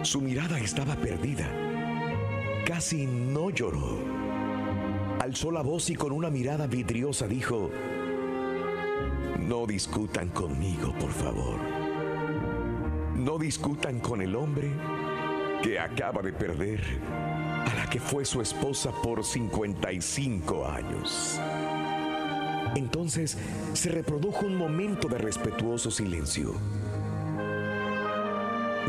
Su 0.03 0.21
mirada 0.21 0.59
estaba 0.59 0.95
perdida. 0.95 1.51
Casi 2.65 3.05
no 3.05 3.49
lloró. 3.49 3.99
Alzó 5.19 5.51
la 5.51 5.61
voz 5.61 5.89
y 5.89 5.95
con 5.95 6.11
una 6.11 6.29
mirada 6.29 6.67
vidriosa 6.67 7.27
dijo, 7.27 7.71
no 9.39 9.65
discutan 9.65 10.29
conmigo, 10.29 10.93
por 10.99 11.11
favor. 11.11 11.74
No 13.15 13.37
discutan 13.37 14.01
con 14.01 14.21
el 14.21 14.35
hombre 14.35 14.69
que 15.63 15.79
acaba 15.79 16.21
de 16.21 16.33
perder 16.33 16.81
a 17.65 17.73
la 17.73 17.89
que 17.89 17.99
fue 17.99 18.25
su 18.25 18.41
esposa 18.41 18.91
por 18.91 19.23
55 19.23 20.67
años. 20.67 21.39
Entonces 22.75 23.37
se 23.73 23.89
reprodujo 23.89 24.45
un 24.45 24.57
momento 24.57 25.07
de 25.07 25.17
respetuoso 25.17 25.89
silencio. 25.89 26.53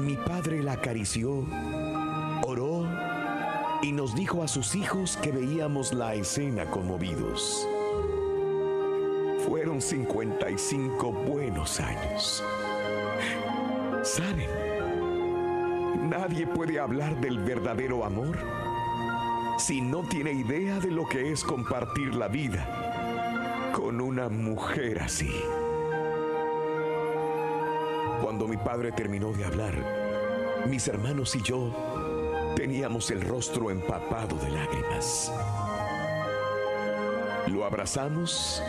Mi 0.00 0.16
padre 0.16 0.60
la 0.60 0.72
acarició, 0.72 1.46
oró 2.42 2.84
y 3.80 3.92
nos 3.92 4.16
dijo 4.16 4.42
a 4.42 4.48
sus 4.48 4.74
hijos 4.74 5.16
que 5.18 5.30
veíamos 5.30 5.92
la 5.92 6.14
escena 6.14 6.66
conmovidos. 6.66 7.66
Fueron 9.46 9.80
55 9.80 11.12
buenos 11.12 11.78
años. 11.78 12.42
¿Saben? 14.06 14.48
Nadie 16.08 16.46
puede 16.46 16.78
hablar 16.78 17.20
del 17.20 17.40
verdadero 17.40 18.04
amor 18.04 18.38
si 19.58 19.80
no 19.80 20.02
tiene 20.04 20.30
idea 20.30 20.78
de 20.78 20.92
lo 20.92 21.08
que 21.08 21.32
es 21.32 21.42
compartir 21.42 22.14
la 22.14 22.28
vida 22.28 23.72
con 23.74 24.00
una 24.00 24.28
mujer 24.28 25.00
así. 25.00 25.32
Cuando 28.22 28.46
mi 28.46 28.56
padre 28.56 28.92
terminó 28.92 29.32
de 29.32 29.44
hablar, 29.44 29.74
mis 30.68 30.86
hermanos 30.86 31.34
y 31.34 31.42
yo 31.42 31.72
teníamos 32.54 33.10
el 33.10 33.22
rostro 33.22 33.72
empapado 33.72 34.36
de 34.36 34.50
lágrimas. 34.52 35.32
Lo 37.48 37.64
abrazamos 37.64 38.62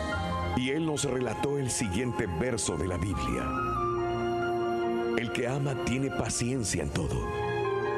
y 0.56 0.70
él 0.70 0.84
nos 0.84 1.04
relató 1.04 1.58
el 1.58 1.70
siguiente 1.70 2.26
verso 2.26 2.76
de 2.76 2.88
la 2.88 2.96
Biblia. 2.96 3.77
El 5.28 5.34
que 5.34 5.46
ama 5.46 5.74
tiene 5.84 6.10
paciencia 6.10 6.82
en 6.82 6.88
todo 6.88 7.28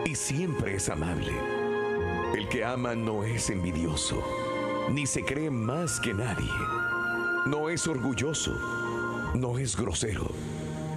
y 0.04 0.16
siempre 0.16 0.74
es 0.74 0.88
amable. 0.88 1.32
El 2.34 2.48
que 2.48 2.64
ama 2.64 2.96
no 2.96 3.22
es 3.22 3.50
envidioso, 3.50 4.20
ni 4.90 5.06
se 5.06 5.22
cree 5.22 5.48
más 5.48 6.00
que 6.00 6.12
nadie. 6.12 6.50
No 7.46 7.70
es 7.70 7.86
orgulloso, 7.86 8.52
no 9.36 9.58
es 9.58 9.76
grosero, 9.76 10.26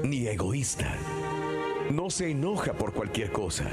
ni 0.03 0.25
egoísta. 0.25 0.95
No 1.91 2.09
se 2.09 2.31
enoja 2.31 2.73
por 2.73 2.93
cualquier 2.93 3.31
cosa. 3.31 3.69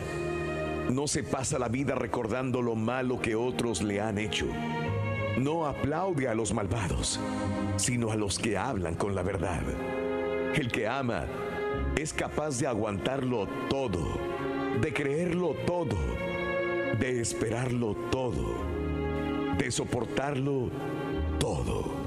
No 0.90 1.08
se 1.08 1.22
pasa 1.22 1.58
la 1.58 1.68
vida 1.68 1.94
recordando 1.94 2.60
lo 2.60 2.74
malo 2.74 3.22
que 3.22 3.36
otros 3.36 3.80
le 3.80 4.02
han 4.02 4.18
hecho. 4.18 4.46
No 5.38 5.64
aplaude 5.64 6.28
a 6.28 6.34
los 6.34 6.52
malvados, 6.52 7.18
sino 7.76 8.12
a 8.12 8.16
los 8.16 8.38
que 8.38 8.58
hablan 8.58 8.96
con 8.96 9.14
la 9.14 9.22
verdad. 9.22 9.62
El 10.54 10.70
que 10.70 10.86
ama 10.86 11.24
es 11.96 12.12
capaz 12.12 12.58
de 12.58 12.66
aguantarlo 12.66 13.46
todo, 13.68 14.18
de 14.80 14.92
creerlo 14.92 15.54
todo, 15.66 15.96
de 16.98 17.20
esperarlo 17.20 17.94
todo, 18.10 18.56
de 19.56 19.70
soportarlo 19.70 20.70
todo. 21.38 22.00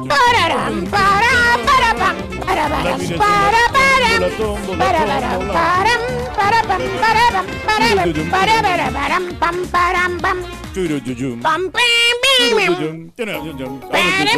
Pararam, 0.08 0.84
para, 0.90 1.60
para, 1.64 1.94
para, 1.94 2.16
para, 2.40 2.42
para, 2.42 2.70
para, 2.70 2.98
para, 3.18 3.69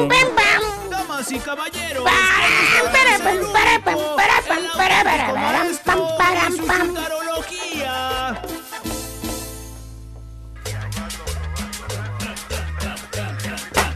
pam, 0.07 0.27
pam. 0.36 0.89
Damas 0.89 1.32
y 1.32 1.39
caballeros. 1.39 2.03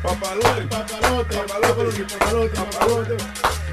Papalote, 0.03 0.67
papalote, 0.67 1.35
papalote, 1.35 2.03
papalote, 2.03 2.55
papalote. 2.55 3.64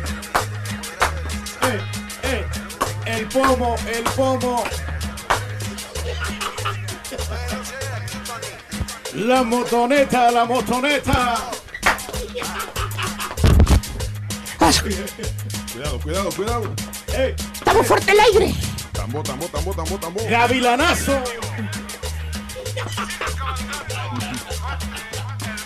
El 3.13 3.27
pomo, 3.29 3.77
el 3.87 4.05
pomo. 4.05 4.65
La 9.15 9.43
motoneta, 9.43 10.31
la 10.31 10.45
motoneta. 10.45 11.51
Cuidado, 15.73 16.01
cuidado, 16.01 16.31
cuidado. 16.31 16.75
Está 17.09 17.75
muy 17.75 17.85
fuerte 17.85 18.13
el 18.13 18.21
aire. 18.21 18.55
Tambo, 18.93 19.23
tambo, 19.23 19.47
tambo, 19.47 19.75
tambo, 19.75 19.99
tambo. 19.99 20.21
Gavilanazo. 20.29 21.23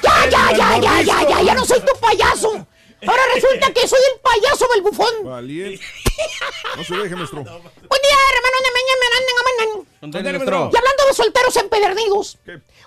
Ya, 0.03 0.31
ya, 0.31 0.57
ya, 0.57 0.79
ya, 0.79 1.03
ya, 1.03 1.29
ya, 1.29 1.43
ya 1.43 1.55
no 1.55 1.65
soy 1.65 1.81
tu 1.81 2.01
payaso. 2.01 2.67
Ahora 3.07 3.23
resulta 3.35 3.73
que 3.73 3.87
soy 3.87 4.01
el 4.13 4.21
payaso 4.21 4.67
del 4.75 4.83
bufón. 4.83 5.15
Valiente. 5.25 5.85
No 6.77 6.85
se 6.85 6.95
deje, 6.95 7.17
maestro. 7.17 7.43
Buen 7.43 8.03
día, 8.03 8.17
hermano. 8.35 8.57
Maestro. 10.01 10.71
Y 10.73 10.77
hablando 10.77 11.07
de 11.09 11.15
solteros 11.15 11.57
empedernidos, 11.57 12.39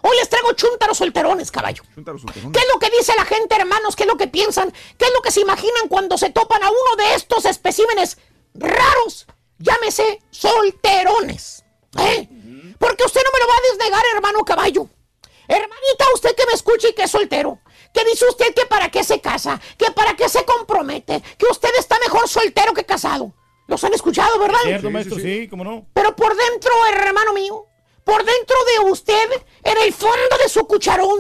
hoy 0.01 0.17
les 0.17 0.29
traigo 0.29 0.53
chúntaros 0.53 0.97
solterones, 0.97 1.51
caballo. 1.51 1.83
Solterones. 1.95 2.25
¿Qué 2.53 2.59
es 2.59 2.67
lo 2.73 2.79
que 2.79 2.89
dice 2.89 3.13
la 3.15 3.25
gente, 3.25 3.55
hermanos? 3.55 3.95
¿Qué 3.95 4.03
es 4.03 4.07
lo 4.07 4.17
que 4.17 4.27
piensan? 4.27 4.71
¿Qué 4.97 5.05
es 5.05 5.13
lo 5.13 5.21
que 5.21 5.31
se 5.31 5.41
imaginan 5.41 5.87
cuando 5.89 6.17
se 6.17 6.29
topan 6.29 6.63
a 6.63 6.69
uno 6.69 6.95
de 6.97 7.15
estos 7.15 7.45
especímenes 7.45 8.17
raros? 8.53 9.27
Llámese 9.57 10.21
solterones. 10.31 11.63
¿eh? 11.97 12.27
Porque 12.77 13.03
usted 13.03 13.21
no 13.23 13.31
me 13.31 13.39
lo 13.39 13.47
va 13.47 13.53
a 13.53 13.69
desnegar, 13.71 14.03
hermano 14.15 14.45
caballo. 14.45 14.87
Hermanita, 15.47 16.05
usted 16.13 16.35
que 16.35 16.45
me 16.45 16.53
escuche 16.53 16.89
y 16.89 16.93
que 16.93 17.03
es 17.03 17.11
soltero. 17.11 17.59
Que 17.93 18.05
dice 18.05 18.25
usted 18.27 18.53
que 18.53 18.65
para 18.65 18.89
qué 18.89 19.03
se 19.03 19.19
casa, 19.19 19.59
que 19.77 19.91
para 19.91 20.15
qué 20.15 20.29
se 20.29 20.45
compromete, 20.45 21.21
que 21.37 21.45
usted 21.47 21.69
está 21.77 21.97
mejor 21.99 22.27
soltero 22.27 22.73
que 22.73 22.85
casado. 22.85 23.33
Los 23.67 23.83
han 23.83 23.93
escuchado, 23.93 24.39
¿verdad? 24.39 24.59
Cierto, 24.63 24.89
maestro, 24.89 25.17
sí, 25.19 25.47
cómo 25.47 25.63
no. 25.63 25.85
Pero 25.93 26.15
por 26.15 26.35
dentro, 26.35 26.71
hermano 26.91 27.33
mío, 27.33 27.65
por 28.03 28.23
dentro 28.23 28.55
de 28.65 28.91
usted, 28.91 29.29
en 29.63 29.77
el 29.77 29.93
fondo 29.93 30.37
de 30.41 30.49
su 30.49 30.65
cucharón, 30.65 31.19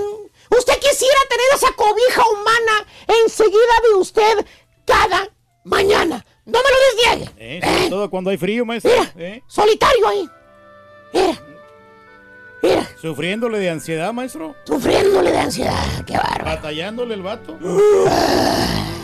usted 0.49 0.79
quisiera 0.79 1.19
tener 1.29 1.45
esa 1.55 1.71
cobija 1.73 2.23
humana 2.27 2.87
enseguida 3.23 3.73
de 3.87 3.95
usted 3.95 4.45
cada 4.85 5.29
mañana. 5.63 6.25
No 6.45 6.59
me 6.63 6.69
lo 6.69 7.15
desniegue. 7.15 7.31
Eh, 7.37 7.61
sobre 7.63 7.89
todo 7.89 8.09
cuando 8.09 8.31
hay 8.31 8.37
frío, 8.37 8.65
maestro. 8.65 8.91
Eh, 9.17 9.41
Solitario 9.47 10.07
ahí. 10.07 10.29
Mira. 11.13 11.48
Mira. 12.61 12.89
Sufriéndole 13.01 13.59
de 13.59 13.69
ansiedad, 13.69 14.11
maestro. 14.11 14.55
Sufriéndole 14.65 15.31
de 15.31 15.39
ansiedad. 15.39 16.05
Qué 16.05 16.17
bárbaro. 16.17 16.45
Batallándole 16.45 17.13
el 17.13 17.21
vato. 17.21 17.57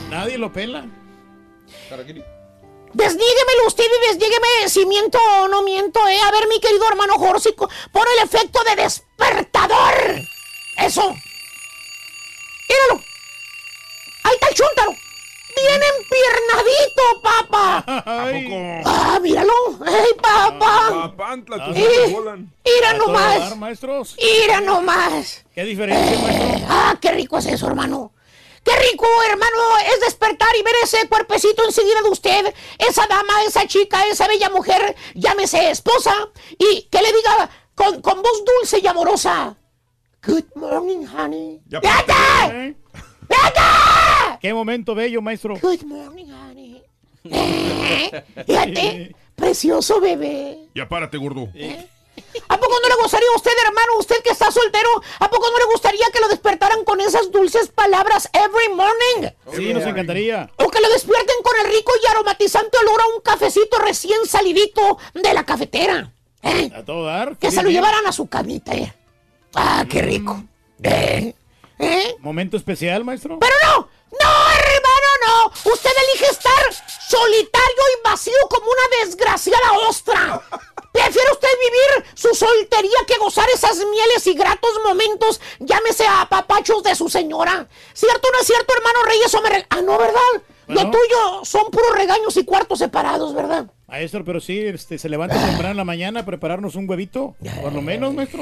Nadie 0.09 0.37
lo 0.37 0.51
pela. 0.51 0.85
Desníguemelo 2.93 3.67
usted 3.67 3.83
y 3.83 4.07
desnígueme 4.07 4.47
si 4.69 4.85
miento 4.85 5.19
o 5.41 5.47
no 5.47 5.63
miento, 5.63 6.05
¿eh? 6.07 6.19
A 6.23 6.31
ver, 6.31 6.47
mi 6.47 6.59
querido 6.59 6.87
hermano 6.87 7.15
Jórsico, 7.15 7.69
pon 7.91 8.05
el 8.17 8.23
efecto 8.25 8.59
de 8.63 8.83
despertador. 8.83 10.21
Eso. 10.77 11.13
Míralo. 12.69 13.03
Ahí 14.23 14.33
está 14.33 14.47
el 14.47 14.55
chúntaro. 14.55 14.95
Bien 15.55 15.81
empiernadito, 15.97 17.21
papá. 17.21 17.83
Ah, 18.85 19.19
míralo. 19.21 19.53
¡Ey, 19.87 20.13
papá! 20.21 20.89
Papantla, 20.89 21.65
tus 21.65 21.77
Eh, 21.77 21.87
ojos 21.99 22.11
volan. 22.11 22.53
Mira 22.65 22.93
nomás. 22.93 23.39
dar, 23.39 23.55
maestros. 23.57 24.15
Mira 24.19 24.61
nomás. 24.61 25.45
¿Qué 25.53 25.63
diferencia, 25.63 26.19
maestro? 26.19 26.67
Ah, 26.69 26.97
qué 27.01 27.11
rico 27.11 27.37
es 27.37 27.45
eso, 27.47 27.67
hermano. 27.67 28.11
Qué 28.63 28.71
rico, 28.91 29.05
hermano, 29.29 29.77
es 29.93 29.99
despertar 30.01 30.49
y 30.59 30.63
ver 30.63 30.73
ese 30.83 31.07
cuerpecito 31.07 31.63
enseguida 31.63 32.01
de 32.01 32.09
usted, 32.09 32.53
esa 32.79 33.05
dama, 33.05 33.43
esa 33.47 33.67
chica, 33.67 34.07
esa 34.07 34.27
bella 34.27 34.49
mujer, 34.49 34.95
llámese 35.13 35.69
esposa, 35.69 36.11
y 36.57 36.81
que 36.91 36.99
le 37.01 37.13
diga 37.13 37.47
con, 37.75 38.01
con 38.01 38.23
voz 38.23 38.43
dulce 38.43 38.79
y 38.79 38.87
amorosa, 38.87 39.55
Good 40.25 40.45
morning, 40.55 41.05
honey. 41.05 41.61
Ya 41.67 41.79
¡Vete! 41.79 42.75
¿Qué 44.45 44.53
momento 44.53 44.93
bello, 44.93 45.23
maestro? 45.23 45.57
Good 45.59 45.81
morning, 45.85 46.27
honey. 46.27 46.83
Eh, 47.23 48.23
Fíjate, 48.45 49.15
precioso 49.33 49.99
bebé. 49.99 50.67
Ya 50.75 50.87
párate, 50.87 51.17
gordo. 51.17 51.49
¿A 52.47 52.57
poco 52.59 52.75
no 52.79 52.87
le 52.87 53.01
gustaría 53.01 53.27
a 53.33 53.37
usted, 53.37 53.49
hermano, 53.65 53.97
usted 53.97 54.17
que 54.23 54.29
está 54.29 54.51
soltero, 54.51 54.87
a 55.19 55.29
poco 55.31 55.47
no 55.49 55.57
le 55.57 55.65
gustaría 55.71 56.05
que 56.13 56.19
lo 56.19 56.27
despertaran 56.27 56.83
con 56.83 57.01
esas 57.01 57.31
dulces 57.31 57.69
palabras 57.69 58.29
every 58.33 58.69
morning? 58.69 59.31
Sí, 59.55 59.73
nos 59.73 59.83
encantaría. 59.83 60.47
O 60.57 60.69
que 60.69 60.79
lo 60.79 60.89
despierten 60.89 61.37
con 61.41 61.65
el 61.65 61.73
rico 61.73 61.93
y 62.03 62.05
aromatizante 62.05 62.77
olor 62.77 63.01
a 63.01 63.15
un 63.15 63.21
cafecito 63.21 63.79
recién 63.79 64.27
salidito 64.27 64.99
de 65.15 65.33
la 65.33 65.43
cafetera. 65.43 66.11
¿eh? 66.43 66.69
A 66.75 66.83
todo 66.83 67.05
dar. 67.05 67.35
Que 67.37 67.49
se 67.49 67.63
lo 67.63 67.71
llevaran 67.71 68.05
a 68.05 68.11
su 68.11 68.27
camita. 68.27 68.75
¿eh? 68.75 68.93
Ah, 69.55 69.87
qué 69.89 70.03
rico. 70.03 70.43
¿Eh? 70.83 71.33
¿Eh? 71.79 72.15
Momento 72.19 72.57
especial, 72.57 73.03
maestro. 73.03 73.39
Pero 73.39 73.55
no, 73.65 73.77
no, 73.79 74.51
hermano, 74.51 75.09
no. 75.25 75.71
Usted 75.71 75.89
elige 76.09 76.31
estar 76.31 76.73
solitario 77.09 77.83
y 77.99 78.03
vacío 78.09 78.33
como 78.49 78.65
una 78.65 79.05
desgraciada 79.05 79.73
ostra. 79.87 80.41
Prefiere 80.91 81.29
usted 81.33 81.49
vivir 81.59 82.11
su 82.15 82.33
soltería 82.33 82.97
que 83.05 83.17
gozar 83.17 83.47
esas 83.53 83.77
mieles 83.77 84.25
y 84.27 84.33
gratos 84.33 84.71
momentos, 84.85 85.41
llámese 85.59 86.07
a 86.07 86.25
papachos 86.29 86.81
de 86.83 86.95
su 86.95 87.09
señora. 87.09 87.67
¿Cierto 87.93 88.27
o 88.29 88.31
no 88.31 88.39
es 88.39 88.47
cierto, 88.47 88.73
hermano 88.73 89.03
Reyes? 89.03 89.33
o 89.35 89.41
me 89.41 89.49
re- 89.49 89.67
Ah, 89.69 89.81
no, 89.81 89.97
¿verdad? 89.97 90.21
Lo 90.67 90.89
tuyo 90.89 91.43
son 91.43 91.69
puros 91.69 91.91
regaños 91.95 92.35
y 92.37 92.45
cuartos 92.45 92.79
separados, 92.79 93.35
¿verdad? 93.35 93.65
Maestro, 93.87 94.25
pero 94.25 94.39
sí, 94.41 94.57
este, 94.59 94.97
se 94.97 95.07
levanta 95.09 95.35
temprano 95.35 95.71
en 95.71 95.77
la 95.77 95.83
mañana 95.85 96.21
a 96.21 96.25
prepararnos 96.25 96.73
un 96.75 96.89
huevito. 96.89 97.35
Por 97.61 97.71
lo 97.71 97.83
menos, 97.83 98.15
maestro. 98.15 98.41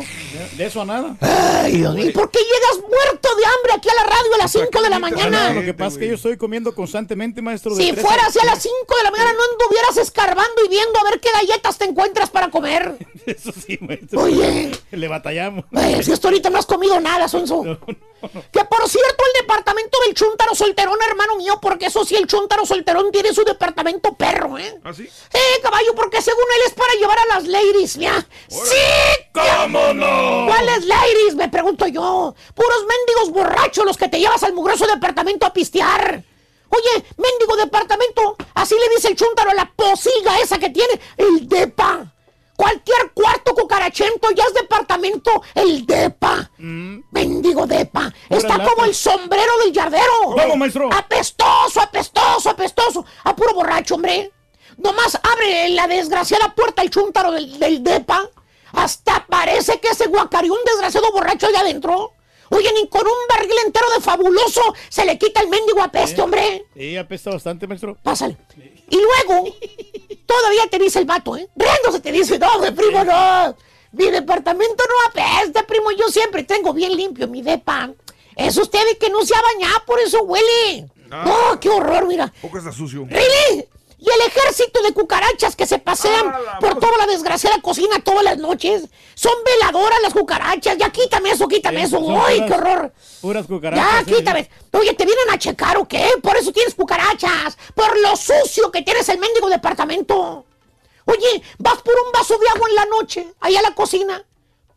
De- 0.57 0.65
eso 0.65 0.81
a 0.81 0.85
nada. 0.85 1.17
Ay, 1.19 1.77
Dios 1.77 1.93
mío, 1.93 2.05
¿y 2.07 2.11
por 2.11 2.31
qué 2.31 2.39
llegas 2.39 2.89
muerto 2.89 3.27
de 3.35 3.45
hambre 3.45 3.73
aquí 3.75 3.89
a 3.89 3.93
la 3.93 4.03
radio 4.03 4.35
a 4.35 4.37
las 4.37 4.51
5 4.53 4.81
de 4.81 4.89
la 4.89 4.99
mañana? 4.99 5.53
Lo 5.53 5.61
que 5.61 5.73
pasa 5.73 5.95
es 5.95 5.97
que 5.97 6.07
yo 6.07 6.15
estoy 6.15 6.37
comiendo 6.37 6.73
constantemente, 6.73 7.41
maestro. 7.41 7.75
de 7.75 7.83
Si 7.83 7.91
fuera 7.93 8.25
así 8.27 8.39
a 8.39 8.45
las 8.45 8.61
5 8.61 8.73
de 8.97 9.03
la 9.03 9.11
mañana, 9.11 9.33
no 9.33 9.39
anduvieras 9.63 9.97
escarbando 9.97 10.63
y 10.65 10.69
viendo 10.69 10.97
a 10.99 11.03
ver 11.09 11.19
qué 11.19 11.29
galletas 11.33 11.77
te 11.77 11.85
encuentras 11.85 12.29
para 12.29 12.49
comer. 12.49 12.95
Eso 13.25 13.51
sí, 13.51 13.77
maestro. 13.81 14.21
Oye. 14.21 14.71
Le 14.91 15.07
batallamos. 15.09 15.65
Si 16.03 16.11
hasta 16.13 16.27
ahorita 16.29 16.49
no 16.51 16.57
has 16.57 16.65
comido 16.65 17.01
nada, 17.01 17.27
Sonso. 17.27 17.63
Que 18.23 18.63
por 18.63 18.87
cierto, 18.87 19.23
el 19.35 19.41
departamento 19.41 19.97
del 20.05 20.13
Chuntaro 20.15 20.55
Solterón, 20.55 20.97
hermano 21.09 21.35
mío, 21.35 21.59
porque 21.61 21.87
eso 21.87 22.05
sí, 22.05 22.15
el 22.15 22.25
Chuntaro 22.25 22.65
Solterón 22.65 23.11
tiene 23.11 23.33
su 23.33 23.43
departamento 23.43 24.13
perro, 24.13 24.57
¿eh? 24.57 24.79
¿Ah, 24.85 24.93
sí? 24.93 25.09
Eh, 25.33 25.61
caballo, 25.61 25.95
porque 25.95 26.21
según 26.21 26.43
él 26.55 26.61
es 26.67 26.73
para 26.73 26.93
llevar 26.93 27.17
a 27.17 27.25
las 27.33 27.47
ladies, 27.47 27.97
mira. 27.97 28.25
¡Sí! 28.47 28.75
¿Cómo 29.33 29.93
no? 29.93 30.45
¿Cuáles 30.47 30.85
ladies? 30.85 31.35
Me 31.35 31.49
pregunto 31.49 31.87
yo. 31.87 32.35
Puros 32.53 32.85
mendigos 32.87 33.31
borrachos 33.31 33.85
los 33.85 33.97
que 33.97 34.09
te 34.09 34.19
llevas 34.19 34.43
al 34.43 34.53
mugroso 34.53 34.85
departamento 34.85 35.45
a 35.45 35.53
pistear. 35.53 36.23
Oye, 36.69 37.05
mendigo 37.17 37.55
departamento, 37.55 38.35
así 38.55 38.75
le 38.75 38.95
dice 38.95 39.09
el 39.09 39.15
chúntaro 39.15 39.51
a 39.51 39.53
la 39.53 39.71
posilga 39.75 40.39
esa 40.39 40.57
que 40.57 40.71
tiene, 40.71 40.99
el 41.17 41.47
depa. 41.47 42.11
Cualquier 42.55 43.11
cuarto 43.13 43.53
cucarachento 43.53 44.31
ya 44.31 44.43
es 44.43 44.53
departamento, 44.53 45.43
el 45.55 45.85
depa. 45.85 46.49
Mendigo 46.57 47.65
depa. 47.67 48.13
Está 48.29 48.63
como 48.63 48.85
el 48.85 48.95
sombrero 48.95 49.57
del 49.63 49.73
yardero. 49.73 50.35
¿Cómo, 50.35 50.55
maestro? 50.55 50.89
Apestoso, 50.93 51.81
apestoso, 51.81 52.49
apestoso. 52.49 53.05
A 53.23 53.35
puro 53.35 53.53
borracho, 53.53 53.95
hombre. 53.95 54.31
Nomás 54.77 55.19
abre 55.21 55.69
la 55.69 55.87
desgraciada 55.87 56.53
puerta 56.55 56.81
el 56.81 56.89
chúntaro 56.89 57.31
del, 57.31 57.59
del 57.59 57.83
depa. 57.83 58.29
Hasta 58.73 59.25
parece 59.27 59.79
que 59.79 59.93
se 59.93 60.07
guacareó 60.07 60.53
un 60.53 60.63
desgraciado 60.65 61.11
borracho 61.11 61.47
allá 61.47 61.59
adentro. 61.59 62.13
Oye, 62.49 62.71
ni 62.73 62.87
con 62.87 63.01
un 63.01 63.13
barril 63.29 63.51
entero 63.65 63.87
de 63.95 64.01
fabuloso 64.01 64.61
se 64.89 65.05
le 65.05 65.17
quita 65.17 65.41
el 65.41 65.47
mendigo 65.47 65.81
apeste, 65.81 66.21
hombre. 66.21 66.65
Sí, 66.75 66.97
apesta 66.97 67.31
bastante, 67.31 67.65
maestro. 67.67 67.97
Pásale. 68.03 68.37
Y 68.89 68.97
luego, 68.97 69.55
todavía 70.25 70.67
te 70.69 70.77
dice 70.77 70.99
el 70.99 71.05
vato, 71.05 71.35
¿eh? 71.35 71.49
Riéndose 71.55 71.99
te 71.99 72.11
dice, 72.11 72.37
no, 72.37 72.59
güey, 72.59 72.71
primo, 72.71 73.03
no. 73.03 73.55
Mi 73.91 74.09
departamento 74.09 74.83
no 74.87 75.09
apesta, 75.09 75.63
primo. 75.65 75.91
Yo 75.91 76.09
siempre 76.09 76.43
tengo 76.43 76.73
bien 76.73 76.95
limpio 76.95 77.27
mi 77.27 77.41
depa. 77.41 77.91
Es 78.35 78.57
usted 78.57 78.79
el 78.87 78.97
que 78.97 79.09
no 79.09 79.23
se 79.25 79.35
ha 79.35 79.41
bañado, 79.41 79.85
por 79.85 79.99
eso 79.99 80.21
huele. 80.23 80.87
No, 81.07 81.59
qué 81.59 81.69
horror, 81.69 82.07
mira. 82.07 82.31
Poco 82.41 82.57
está 82.57 82.71
sucio. 82.71 83.05
¿Really? 83.07 83.65
Y 84.05 84.09
el 84.09 84.19
ejército 84.27 84.81
de 84.81 84.91
cucarachas 84.93 85.55
que 85.55 85.65
se 85.65 85.79
pasean 85.79 86.33
por 86.59 86.77
toda 86.77 86.97
la 86.97 87.07
desgraciada 87.07 87.61
cocina 87.61 88.03
todas 88.03 88.21
las 88.21 88.37
noches. 88.37 88.83
Son 89.15 89.31
veladoras 89.45 90.01
las 90.01 90.11
cucarachas. 90.13 90.77
Ya 90.77 90.89
quítame 90.89 91.29
eso, 91.31 91.47
quítame 91.47 91.83
eso. 91.83 91.99
¡Ay, 92.25 92.41
puras- 92.41 92.47
qué 92.49 92.53
horror! 92.53 92.93
Puras 93.21 93.47
cucarachas. 93.47 93.85
Ya, 93.85 94.03
sí, 94.05 94.13
quítame. 94.15 94.49
Oye, 94.73 94.93
¿te 94.93 95.05
vienen 95.05 95.29
a 95.29 95.37
checar 95.39 95.77
o 95.77 95.87
qué? 95.87 96.05
Por 96.21 96.35
eso 96.35 96.51
tienes 96.51 96.75
cucarachas. 96.75 97.57
Por 97.73 97.97
lo 98.01 98.17
sucio 98.17 98.69
que 98.73 98.81
tienes 98.81 99.07
el 99.07 99.19
mendigo 99.19 99.47
departamento. 99.47 100.45
Oye, 101.05 101.41
vas 101.59 101.81
por 101.81 101.93
un 102.05 102.11
vaso 102.11 102.37
de 102.37 102.49
agua 102.49 102.67
en 102.69 102.75
la 102.75 102.85
noche, 102.87 103.33
ahí 103.39 103.55
a 103.55 103.61
la 103.61 103.73
cocina. 103.73 104.21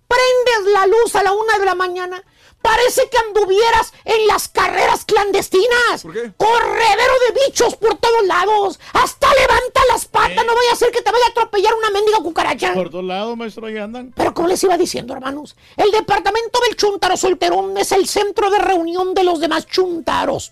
Prendes 0.07 0.73
la 0.73 0.87
luz 0.87 1.17
a 1.17 1.25
la 1.25 1.33
una 1.33 1.59
de 1.59 1.65
la 1.65 1.75
mañana. 1.75 2.23
Parece 2.67 3.09
que 3.09 3.17
anduvieras 3.17 3.93
en 4.05 4.27
las 4.27 4.49
carreras 4.49 5.05
clandestinas. 5.05 6.03
¿Por 6.03 6.13
qué? 6.13 6.33
Corredero 6.37 7.13
de 7.29 7.47
bichos 7.47 7.77
por 7.77 7.95
todos 7.95 8.27
lados. 8.27 8.81
Hasta 8.93 9.29
levanta 9.35 9.81
las 9.93 10.07
patas. 10.07 10.45
No 10.45 10.53
vaya 10.53 10.73
a 10.73 10.75
ser 10.75 10.91
que 10.91 11.01
te 11.01 11.13
vaya 11.13 11.27
a 11.27 11.31
atropellar 11.31 11.73
una 11.75 11.91
mendiga 11.91 12.19
cucaracha. 12.19 12.75
Por 12.75 12.91
todos 12.91 13.05
lados, 13.05 13.37
maestro, 13.37 13.67
ahí 13.67 13.79
andan. 13.79 14.13
Pero 14.17 14.35
como 14.35 14.49
les 14.49 14.65
iba 14.65 14.77
diciendo, 14.77 15.15
hermanos, 15.15 15.55
el 15.77 15.93
departamento 15.93 16.59
del 16.67 16.75
Chuntaro 16.75 17.17
Solterón 17.17 17.77
es 17.79 17.93
el 17.93 18.09
centro 18.09 18.51
de 18.51 18.59
reunión 18.59 19.15
de 19.15 19.23
los 19.23 19.39
demás 19.39 19.67
chuntaros. 19.67 20.51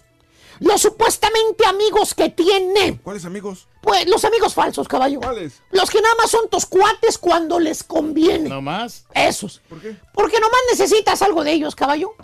Los 0.61 0.81
supuestamente 0.81 1.67
amigos 1.67 2.15
que 2.15 2.31
tiene. 2.31 2.99
¿Cuáles 3.03 3.25
amigos? 3.25 3.67
Pues 3.81 4.07
los 4.09 4.25
amigos 4.25 4.55
falsos, 4.55 4.89
caballo. 4.89 5.21
¿Cuáles? 5.21 5.61
Los 5.71 5.91
que 5.91 6.01
nada 6.01 6.15
más 6.17 6.31
son 6.31 6.49
tus 6.49 6.67
cuates 6.67 7.19
cuando 7.19 7.59
les 7.61 7.83
conviene. 7.85 8.49
¿No 8.49 8.63
más? 8.63 9.05
Esos. 9.15 9.61
¿Por 9.69 9.81
qué? 9.81 9.97
Porque 10.15 10.41
nomás 10.41 10.61
necesitas 10.71 11.21
algo 11.23 11.45
de 11.45 11.53
ellos, 11.53 11.75
caballo. 11.75 12.15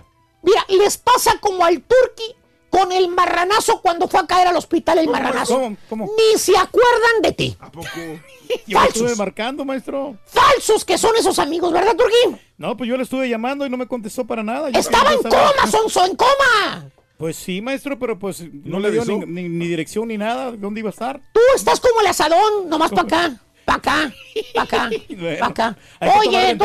Mira, 0.43 0.65
les 0.69 0.97
pasa 0.97 1.39
como 1.41 1.65
al 1.65 1.83
turqui 1.83 2.37
con 2.71 2.93
el 2.93 3.09
marranazo 3.09 3.83
cuando 3.83 4.07
fue 4.09 4.21
a 4.21 4.27
caer 4.27 4.47
al 4.49 4.57
hospital 4.57 4.99
el 4.99 5.09
marranazo. 5.09 5.55
¿Cómo? 5.55 5.77
¿Cómo? 5.89 6.11
Ni 6.17 6.39
se 6.39 6.57
acuerdan 6.57 7.23
de 7.23 7.33
ti. 7.33 7.57
¿A 7.61 7.71
poco? 7.71 7.89
Yo 8.67 8.81
le 8.81 8.87
estuve 8.87 9.03
Falsos. 9.09 9.19
marcando, 9.19 9.65
maestro. 9.65 10.17
Falsos 10.25 10.85
que 10.85 10.97
son 10.97 11.15
esos 11.17 11.39
amigos, 11.39 11.73
¿verdad, 11.73 11.95
Turquín? 11.97 12.41
No, 12.59 12.77
pues 12.77 12.89
yo 12.89 12.97
le 12.97 13.05
estuve 13.05 13.29
llamando 13.29 13.65
y 13.65 13.71
no 13.71 13.77
me 13.77 13.87
contestó 13.87 14.27
para 14.27 14.43
nada. 14.43 14.71
Yo 14.71 14.79
Estaba 14.81 15.13
en 15.13 15.23
coma, 15.23 15.71
Sonso, 15.71 16.05
en 16.05 16.17
coma. 16.17 16.91
Pues 17.21 17.37
sí, 17.37 17.61
maestro, 17.61 17.99
pero 17.99 18.19
pues 18.19 18.43
no, 18.51 18.81
le 18.81 18.91
le 18.91 19.03
dio 19.03 19.05
ni, 19.05 19.27
ni- 19.43 19.49
ni 19.49 19.67
dirección 19.69 20.09
ni 20.09 20.17
nada. 20.17 20.53
¿Dónde 20.53 20.81
iba 20.81 20.89
a 20.89 20.91
estar? 20.91 21.21
Tú 21.35 21.41
estás 21.55 21.79
como 21.79 22.01
el 22.01 22.07
asadón, 22.07 22.69
nomás 22.69 22.91
para 22.91 23.03
acá, 23.03 23.41
para 23.67 23.77
acá, 23.79 24.13
para 24.55 24.65
acá, 24.65 24.91
Bueno, 25.09 25.39
para 25.39 25.47
acá. 25.53 25.77
Oye, 26.19 26.57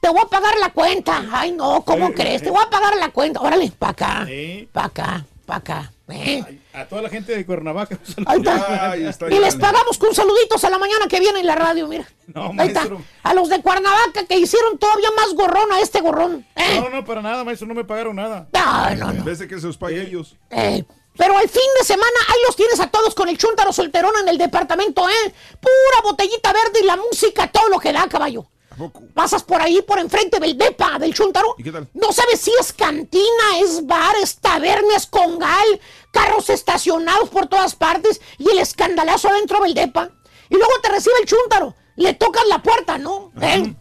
te 0.00 0.08
voy 0.08 0.20
a 0.22 0.26
pagar 0.28 0.54
la 0.58 0.70
cuenta. 0.70 1.24
Ay, 1.30 1.52
no, 1.52 1.82
¿cómo 1.84 2.08
Eh, 2.08 2.14
crees? 2.14 2.40
eh. 2.40 2.44
Te 2.46 2.50
voy 2.50 2.62
a 2.66 2.70
pagar 2.70 2.96
la 2.96 3.10
cuenta. 3.10 3.40
Órale, 3.40 3.70
para 3.78 3.92
acá, 3.92 4.24
Sí. 4.26 4.68
para 4.72 4.86
acá, 4.86 5.26
para 5.44 5.58
acá. 5.58 5.92
¿eh? 6.08 6.60
A 6.72 6.84
toda 6.86 7.02
la 7.02 7.08
gente 7.08 7.34
de 7.34 7.46
Cuernavaca. 7.46 7.98
un 8.00 8.26
saludo. 8.26 8.30
Ahí 8.30 8.38
está. 8.40 8.90
Ahí 8.92 9.06
está, 9.06 9.26
Y 9.28 9.38
les 9.38 9.56
pagamos 9.56 9.98
con 9.98 10.14
saluditos 10.14 10.64
a 10.64 10.70
la 10.70 10.78
mañana 10.78 11.06
que 11.08 11.20
viene 11.20 11.40
en 11.40 11.46
la 11.46 11.54
radio, 11.54 11.86
mira. 11.86 12.06
No, 12.26 12.46
Ahí 12.58 12.68
está. 12.68 12.80
maestro. 12.80 13.02
A 13.22 13.34
los 13.34 13.48
de 13.48 13.60
Cuernavaca 13.62 14.24
que 14.26 14.36
hicieron 14.38 14.78
todavía 14.78 15.10
más 15.16 15.34
gorrón 15.34 15.70
a 15.72 15.80
este 15.80 16.00
gorrón. 16.00 16.46
¿eh? 16.56 16.80
No, 16.80 16.90
no, 16.90 17.04
para 17.04 17.22
nada, 17.22 17.44
maestro. 17.44 17.66
No 17.68 17.74
me 17.74 17.84
pagaron 17.84 18.16
nada. 18.16 18.48
No, 18.52 18.90
no, 18.96 19.06
no. 19.12 19.18
En 19.18 19.24
vez 19.24 19.38
de 19.38 19.48
que 19.48 19.60
se 19.60 19.66
los 19.66 19.76
pague 19.76 20.02
ellos. 20.02 20.36
Eh, 20.50 20.84
pero 21.16 21.38
al 21.38 21.48
fin 21.48 21.62
de 21.78 21.84
semana 21.86 22.10
ahí 22.28 22.38
los 22.46 22.56
tienes 22.56 22.80
a 22.80 22.88
todos 22.88 23.14
con 23.14 23.28
el 23.28 23.38
chúntaro 23.38 23.72
solterón 23.72 24.12
en 24.22 24.28
el 24.28 24.36
departamento, 24.38 25.08
¿eh? 25.08 25.34
Pura 25.60 26.02
botellita 26.02 26.52
verde 26.52 26.80
y 26.82 26.86
la 26.86 26.96
música, 26.96 27.46
todo 27.46 27.68
lo 27.68 27.78
que 27.78 27.92
da, 27.92 28.08
caballo. 28.08 28.46
¿A 28.74 28.76
poco? 28.76 29.02
Pasas 29.14 29.44
por 29.44 29.62
ahí, 29.62 29.82
por 29.82 30.00
enfrente 30.00 30.40
del 30.40 30.58
depa, 30.58 30.98
del 30.98 31.14
chúntaro. 31.14 31.54
¿Y 31.56 31.62
qué 31.62 31.70
tal? 31.70 31.88
No 31.94 32.10
sabes 32.10 32.40
si 32.40 32.50
es 32.58 32.72
cantina, 32.72 33.58
es 33.60 33.86
bar, 33.86 34.16
es 34.20 34.36
taberna, 34.38 34.96
es 34.96 35.06
congal, 35.06 35.80
carros 36.10 36.50
estacionados 36.50 37.28
por 37.28 37.46
todas 37.46 37.76
partes 37.76 38.20
y 38.36 38.50
el 38.50 38.58
escandalazo 38.58 39.28
adentro 39.28 39.62
del 39.62 39.74
depa. 39.74 40.10
Y 40.50 40.54
luego 40.56 40.72
te 40.82 40.88
recibe 40.88 41.14
el 41.20 41.28
chúntaro, 41.28 41.76
le 41.94 42.14
tocas 42.14 42.42
la 42.48 42.60
puerta, 42.60 42.98
¿no? 42.98 43.30
¿Eh? 43.40 43.74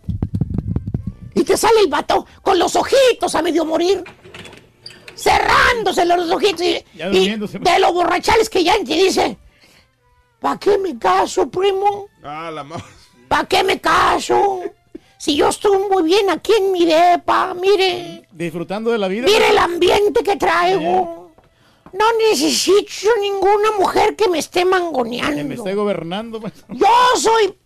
Y 1.33 1.43
te 1.43 1.57
sale 1.57 1.79
el 1.79 1.87
vato 1.87 2.27
con 2.43 2.59
los 2.59 2.75
ojitos 2.75 3.33
a 3.33 3.41
medio 3.41 3.65
morir. 3.65 4.03
Cerrándose 5.15 6.05
los 6.05 6.29
ojitos 6.29 6.61
y, 6.61 6.85
Ya 6.93 7.09
y 7.09 7.35
de 7.35 7.79
los 7.79 7.93
borrachales 7.93 8.47
que 8.47 8.63
ya 8.63 8.75
te 8.75 8.93
dice, 8.93 9.39
¿para 10.39 10.59
qué 10.59 10.77
me 10.77 10.99
caso, 10.99 11.49
primo? 11.49 12.09
Ah, 12.23 12.51
la. 12.53 12.63
¿Para 13.27 13.45
qué 13.45 13.63
me 13.63 13.81
caso? 13.81 14.61
Si 15.23 15.37
yo 15.37 15.47
estoy 15.47 15.77
muy 15.89 16.03
bien 16.03 16.29
aquí 16.29 16.51
en 16.51 16.73
mi 16.73 16.83
depa, 16.85 17.53
mire, 17.53 18.27
Disfrutando 18.29 18.91
de 18.91 18.97
la 18.97 19.07
vida. 19.07 19.25
mire 19.25 19.51
el 19.51 19.57
ambiente 19.57 20.21
que 20.21 20.35
traigo. 20.35 21.31
No 21.93 22.05
necesito 22.29 23.09
ninguna 23.21 23.71
mujer 23.79 24.17
que 24.17 24.27
me 24.27 24.39
esté 24.39 24.59
Que 24.59 24.65
me 24.65 24.71
mangoneando. 24.71 25.53
esté 25.53 25.75
gobernando, 25.75 26.41
maestro. 26.41 26.65
Yo 26.75 26.87
soy 27.15 27.57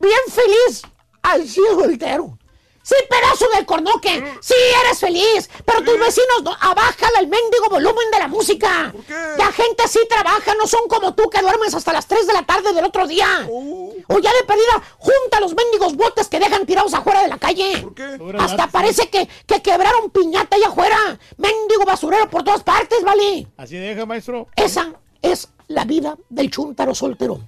bien 0.00 0.20
feliz 0.28 0.82
así 1.22 1.60
soltero. 1.74 2.36
Sí, 2.84 2.94
pedazo 3.08 3.46
del 3.54 3.64
cornoque. 3.64 4.22
Sí, 4.42 4.54
eres 4.84 5.00
feliz. 5.00 5.48
Pero 5.64 5.82
tus 5.82 5.98
vecinos, 5.98 6.42
no, 6.42 6.54
abájale 6.60 7.18
el 7.20 7.28
mendigo 7.28 7.70
volumen 7.70 8.10
de 8.12 8.18
la 8.18 8.28
música. 8.28 8.92
La 9.38 9.50
gente 9.52 9.84
así 9.84 9.98
trabaja, 10.06 10.54
no 10.58 10.66
son 10.66 10.86
como 10.86 11.14
tú 11.14 11.30
que 11.30 11.40
duermes 11.40 11.74
hasta 11.74 11.94
las 11.94 12.06
3 12.06 12.26
de 12.26 12.32
la 12.34 12.42
tarde 12.44 12.74
del 12.74 12.84
otro 12.84 13.06
día. 13.06 13.48
O 13.48 14.18
ya 14.18 14.30
de 14.34 14.44
perdida, 14.46 14.82
junta 14.98 15.40
los 15.40 15.54
mendigos 15.54 15.96
botes 15.96 16.28
que 16.28 16.38
dejan 16.38 16.66
tirados 16.66 16.92
afuera 16.92 17.22
de 17.22 17.28
la 17.28 17.38
calle. 17.38 17.78
¿Por 17.82 17.94
qué? 17.94 18.18
Hasta 18.38 18.66
parece 18.66 19.08
que, 19.08 19.26
que 19.46 19.62
quebraron 19.62 20.10
piñata 20.10 20.56
allá 20.56 20.68
afuera. 20.68 21.18
Mendigo 21.38 21.86
basurero 21.86 22.28
por 22.28 22.44
todas 22.44 22.62
partes, 22.62 23.02
¿vale? 23.02 23.46
Así 23.56 23.78
deja, 23.78 24.04
maestro. 24.04 24.46
Esa 24.56 24.92
es 25.22 25.48
la 25.68 25.84
vida 25.86 26.18
del 26.28 26.50
chuntaro 26.50 26.94
soltero. 26.94 27.40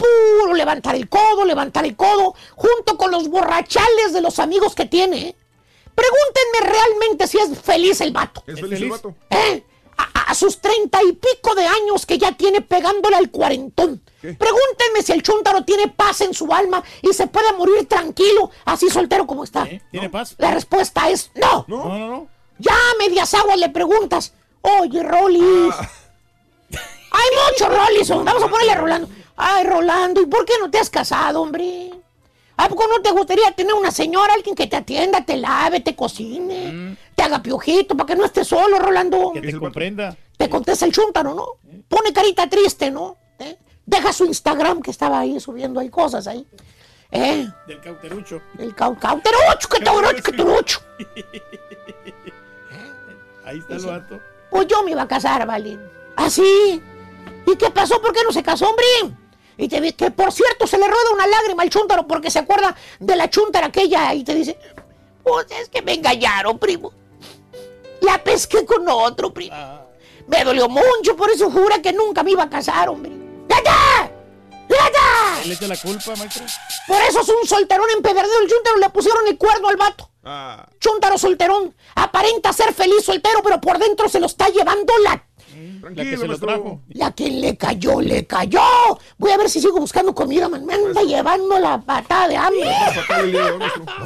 Puro 0.00 0.54
levantar 0.54 0.94
el 0.94 1.08
codo, 1.08 1.44
levantar 1.44 1.84
el 1.84 1.94
codo, 1.94 2.34
junto 2.54 2.96
con 2.96 3.10
los 3.10 3.28
borrachales 3.28 4.12
de 4.12 4.22
los 4.22 4.38
amigos 4.38 4.74
que 4.74 4.86
tiene. 4.86 5.28
¿eh? 5.28 5.36
Pregúntenme 5.94 6.72
realmente 6.72 7.26
si 7.26 7.38
es 7.38 7.58
feliz 7.58 8.00
el 8.00 8.12
vato. 8.12 8.42
¿Es 8.46 8.54
¿Es 8.54 8.60
feliz 8.60 8.80
el 8.80 8.90
vato? 8.90 9.14
¿Eh? 9.28 9.64
A, 9.98 10.34
sus 10.34 10.60
treinta 10.60 11.02
y 11.02 11.12
pico 11.12 11.54
de 11.54 11.66
años 11.66 12.06
que 12.06 12.16
ya 12.16 12.32
tiene 12.32 12.62
pegándole 12.62 13.16
al 13.16 13.30
cuarentón. 13.30 14.00
¿Qué? 14.22 14.32
Pregúntenme 14.32 15.02
si 15.02 15.12
el 15.12 15.22
chúntaro 15.22 15.64
tiene 15.64 15.88
paz 15.88 16.20
en 16.22 16.32
su 16.32 16.50
alma 16.54 16.82
y 17.02 17.12
se 17.12 17.26
puede 17.26 17.52
morir 17.52 17.86
tranquilo, 17.86 18.50
así 18.64 18.88
soltero 18.88 19.26
como 19.26 19.44
está. 19.44 19.64
¿Eh? 19.64 19.82
¿Tiene 19.90 20.08
paz? 20.08 20.36
La 20.38 20.52
respuesta 20.52 21.10
es 21.10 21.30
no. 21.34 21.64
No, 21.68 21.84
no, 21.84 22.08
no. 22.08 22.28
Ya 22.58 22.72
a 22.72 22.98
medias 22.98 23.34
aguas 23.34 23.58
le 23.58 23.68
preguntas, 23.70 24.32
oye, 24.62 25.02
Rolis. 25.02 25.74
Ah. 25.76 25.90
Hay 27.10 27.28
muchos 27.50 27.68
Rolis, 27.76 28.10
hombre. 28.10 28.24
vamos 28.32 28.44
a 28.44 28.50
ponerle 28.50 28.72
a 28.72 28.76
Rolando. 28.76 29.08
Ay, 29.42 29.64
Rolando, 29.64 30.20
¿y 30.20 30.26
por 30.26 30.44
qué 30.44 30.52
no 30.60 30.70
te 30.70 30.78
has 30.78 30.90
casado, 30.90 31.40
hombre? 31.40 31.90
¿A 32.58 32.68
poco 32.68 32.86
no 32.86 33.00
te 33.00 33.10
gustaría 33.10 33.50
tener 33.52 33.72
una 33.72 33.90
señora, 33.90 34.34
alguien 34.34 34.54
que 34.54 34.66
te 34.66 34.76
atienda, 34.76 35.24
te 35.24 35.38
lave, 35.38 35.80
te 35.80 35.96
cocine, 35.96 36.94
te 37.14 37.22
haga 37.22 37.42
piojito 37.42 37.96
para 37.96 38.06
que 38.08 38.16
no 38.16 38.26
estés 38.26 38.48
solo, 38.48 38.78
Rolando? 38.78 39.32
Que 39.32 39.40
te 39.40 39.58
comprenda. 39.58 40.14
Te 40.36 40.50
contesta 40.50 40.84
el 40.84 40.92
chúntaro, 40.92 41.32
¿no? 41.32 41.46
Pone 41.88 42.12
carita 42.12 42.50
triste, 42.50 42.90
¿no? 42.90 43.16
¿Eh? 43.38 43.56
Deja 43.86 44.12
su 44.12 44.26
Instagram 44.26 44.82
que 44.82 44.90
estaba 44.90 45.18
ahí 45.20 45.40
subiendo 45.40 45.80
ahí 45.80 45.88
cosas 45.88 46.26
ahí. 46.26 46.46
¿Eh? 47.10 47.48
Del 47.66 47.80
cauterucho. 47.80 48.42
El 48.58 48.74
cau 48.74 48.94
cauterucho, 48.98 49.68
que 49.70 49.80
taurocho, 49.80 50.22
que 50.22 50.32
turucho. 50.32 50.80
Ahí 53.44 53.58
está 53.58 53.74
el 53.74 53.86
vato. 53.86 54.20
Pues 54.50 54.66
yo 54.68 54.84
me 54.84 54.92
iba 54.92 55.02
a 55.02 55.08
casar, 55.08 55.44
¿vale? 55.46 55.78
¿Así? 56.14 56.80
¿Y 57.46 57.56
qué 57.56 57.70
pasó? 57.70 58.00
¿Por 58.00 58.12
qué 58.12 58.20
no 58.22 58.30
se 58.30 58.44
casó, 58.44 58.68
hombre? 58.68 58.84
Y 59.56 59.68
te 59.68 59.80
vi- 59.80 59.92
que 59.92 60.10
por 60.10 60.32
cierto 60.32 60.66
se 60.66 60.78
le 60.78 60.86
rueda 60.86 61.10
una 61.12 61.26
lágrima 61.26 61.62
al 61.62 61.70
chúntaro 61.70 62.06
porque 62.06 62.30
se 62.30 62.38
acuerda 62.38 62.74
de 62.98 63.16
la 63.16 63.28
chúntara 63.28 63.66
aquella 63.66 64.14
y 64.14 64.24
te 64.24 64.34
dice, 64.34 64.58
pues 65.22 65.46
es 65.50 65.68
que 65.68 65.82
me 65.82 65.94
engañaron, 65.94 66.58
primo. 66.58 66.92
La 68.00 68.22
pesqué 68.22 68.64
con 68.64 68.88
otro, 68.88 69.32
primo. 69.32 69.56
Me 70.26 70.44
dolió 70.44 70.68
mucho, 70.68 71.16
por 71.16 71.30
eso 71.30 71.50
jura 71.50 71.82
que 71.82 71.92
nunca 71.92 72.22
me 72.22 72.30
iba 72.30 72.44
a 72.44 72.48
casar, 72.50 72.88
hombre. 72.88 73.12
¡Gata! 73.48 74.10
¡Gata! 74.68 75.44
Le 75.44 75.54
echa 75.54 75.66
la 75.66 75.76
culpa, 75.76 76.14
maestro. 76.16 76.44
Por 76.86 77.02
eso 77.02 77.20
es 77.20 77.28
un 77.28 77.46
solterón 77.46 77.86
empedernido. 77.96 78.38
El 78.42 78.48
chúntaro 78.48 78.76
le 78.78 78.90
pusieron 78.90 79.26
el 79.26 79.36
cuerno 79.36 79.68
al 79.68 79.76
vato. 79.76 80.08
Ah, 80.22 80.66
Chúntaro 80.78 81.18
solterón. 81.18 81.74
Aparenta 81.96 82.52
ser 82.52 82.72
feliz 82.72 83.04
soltero, 83.04 83.42
pero 83.42 83.60
por 83.60 83.78
dentro 83.78 84.08
se 84.08 84.20
lo 84.20 84.26
está 84.26 84.48
llevando 84.48 84.92
la... 85.02 85.24
La 85.50 85.88
que 85.88 85.94
tranquilo, 85.94 86.18
se 86.18 86.28
lo 86.28 86.38
trajo. 86.38 86.80
La 86.88 87.12
que 87.12 87.30
le 87.30 87.56
cayó, 87.56 88.00
le 88.00 88.26
cayó. 88.26 88.60
Voy 89.18 89.30
a 89.30 89.36
ver 89.36 89.48
si 89.48 89.60
sigo 89.60 89.78
buscando 89.78 90.14
comida, 90.14 90.48
man. 90.48 90.64
Me 90.64 90.74
anda 90.74 91.02
llevando 91.02 91.58
la 91.58 91.80
patada 91.80 92.28
de 92.28 92.36
hambre. 92.36 92.70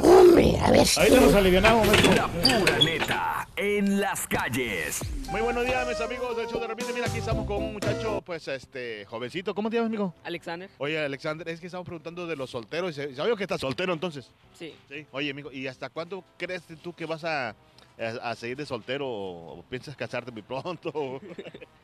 Hombre, 0.01 0.59
a 0.59 0.71
ver 0.71 0.85
si... 0.85 0.99
Ahorita 0.99 1.21
nos 1.21 1.33
alivianamos. 1.33 1.87
La 2.15 2.27
pura 2.27 2.77
neta 2.79 3.47
en 3.57 3.99
las 3.99 4.27
calles. 4.27 5.01
Muy 5.29 5.41
buenos 5.41 5.65
días, 5.65 5.87
mis 5.87 5.99
amigos 6.01 6.35
del 6.37 6.47
show 6.47 6.59
de 6.59 6.67
repente. 6.67 6.93
Mira, 6.93 7.07
aquí 7.07 7.17
estamos 7.17 7.45
con 7.45 7.57
un 7.57 7.73
muchacho, 7.73 8.21
pues, 8.25 8.47
este, 8.47 9.05
jovencito. 9.05 9.55
¿Cómo 9.55 9.69
te 9.69 9.77
llamas, 9.77 9.89
amigo? 9.89 10.13
Alexander. 10.23 10.69
Oye, 10.77 11.03
Alexander, 11.03 11.47
es 11.49 11.59
que 11.59 11.67
estamos 11.67 11.85
preguntando 11.85 12.27
de 12.27 12.35
los 12.35 12.49
solteros. 12.49 12.97
y 12.97 13.15
¿Sabes 13.15 13.35
que 13.35 13.43
estás 13.43 13.61
soltero 13.61 13.93
entonces? 13.93 14.29
Sí. 14.57 14.73
Sí. 14.89 15.05
Oye, 15.11 15.31
amigo, 15.31 15.51
¿y 15.51 15.67
hasta 15.67 15.89
cuándo 15.89 16.23
crees 16.37 16.63
tú 16.81 16.93
que 16.93 17.05
vas 17.05 17.23
a, 17.23 17.55
a, 17.99 18.29
a 18.31 18.35
seguir 18.35 18.57
de 18.57 18.65
soltero 18.65 19.07
o, 19.07 19.59
o 19.59 19.63
piensas 19.63 19.95
casarte 19.95 20.31
muy 20.31 20.41
pronto? 20.41 21.21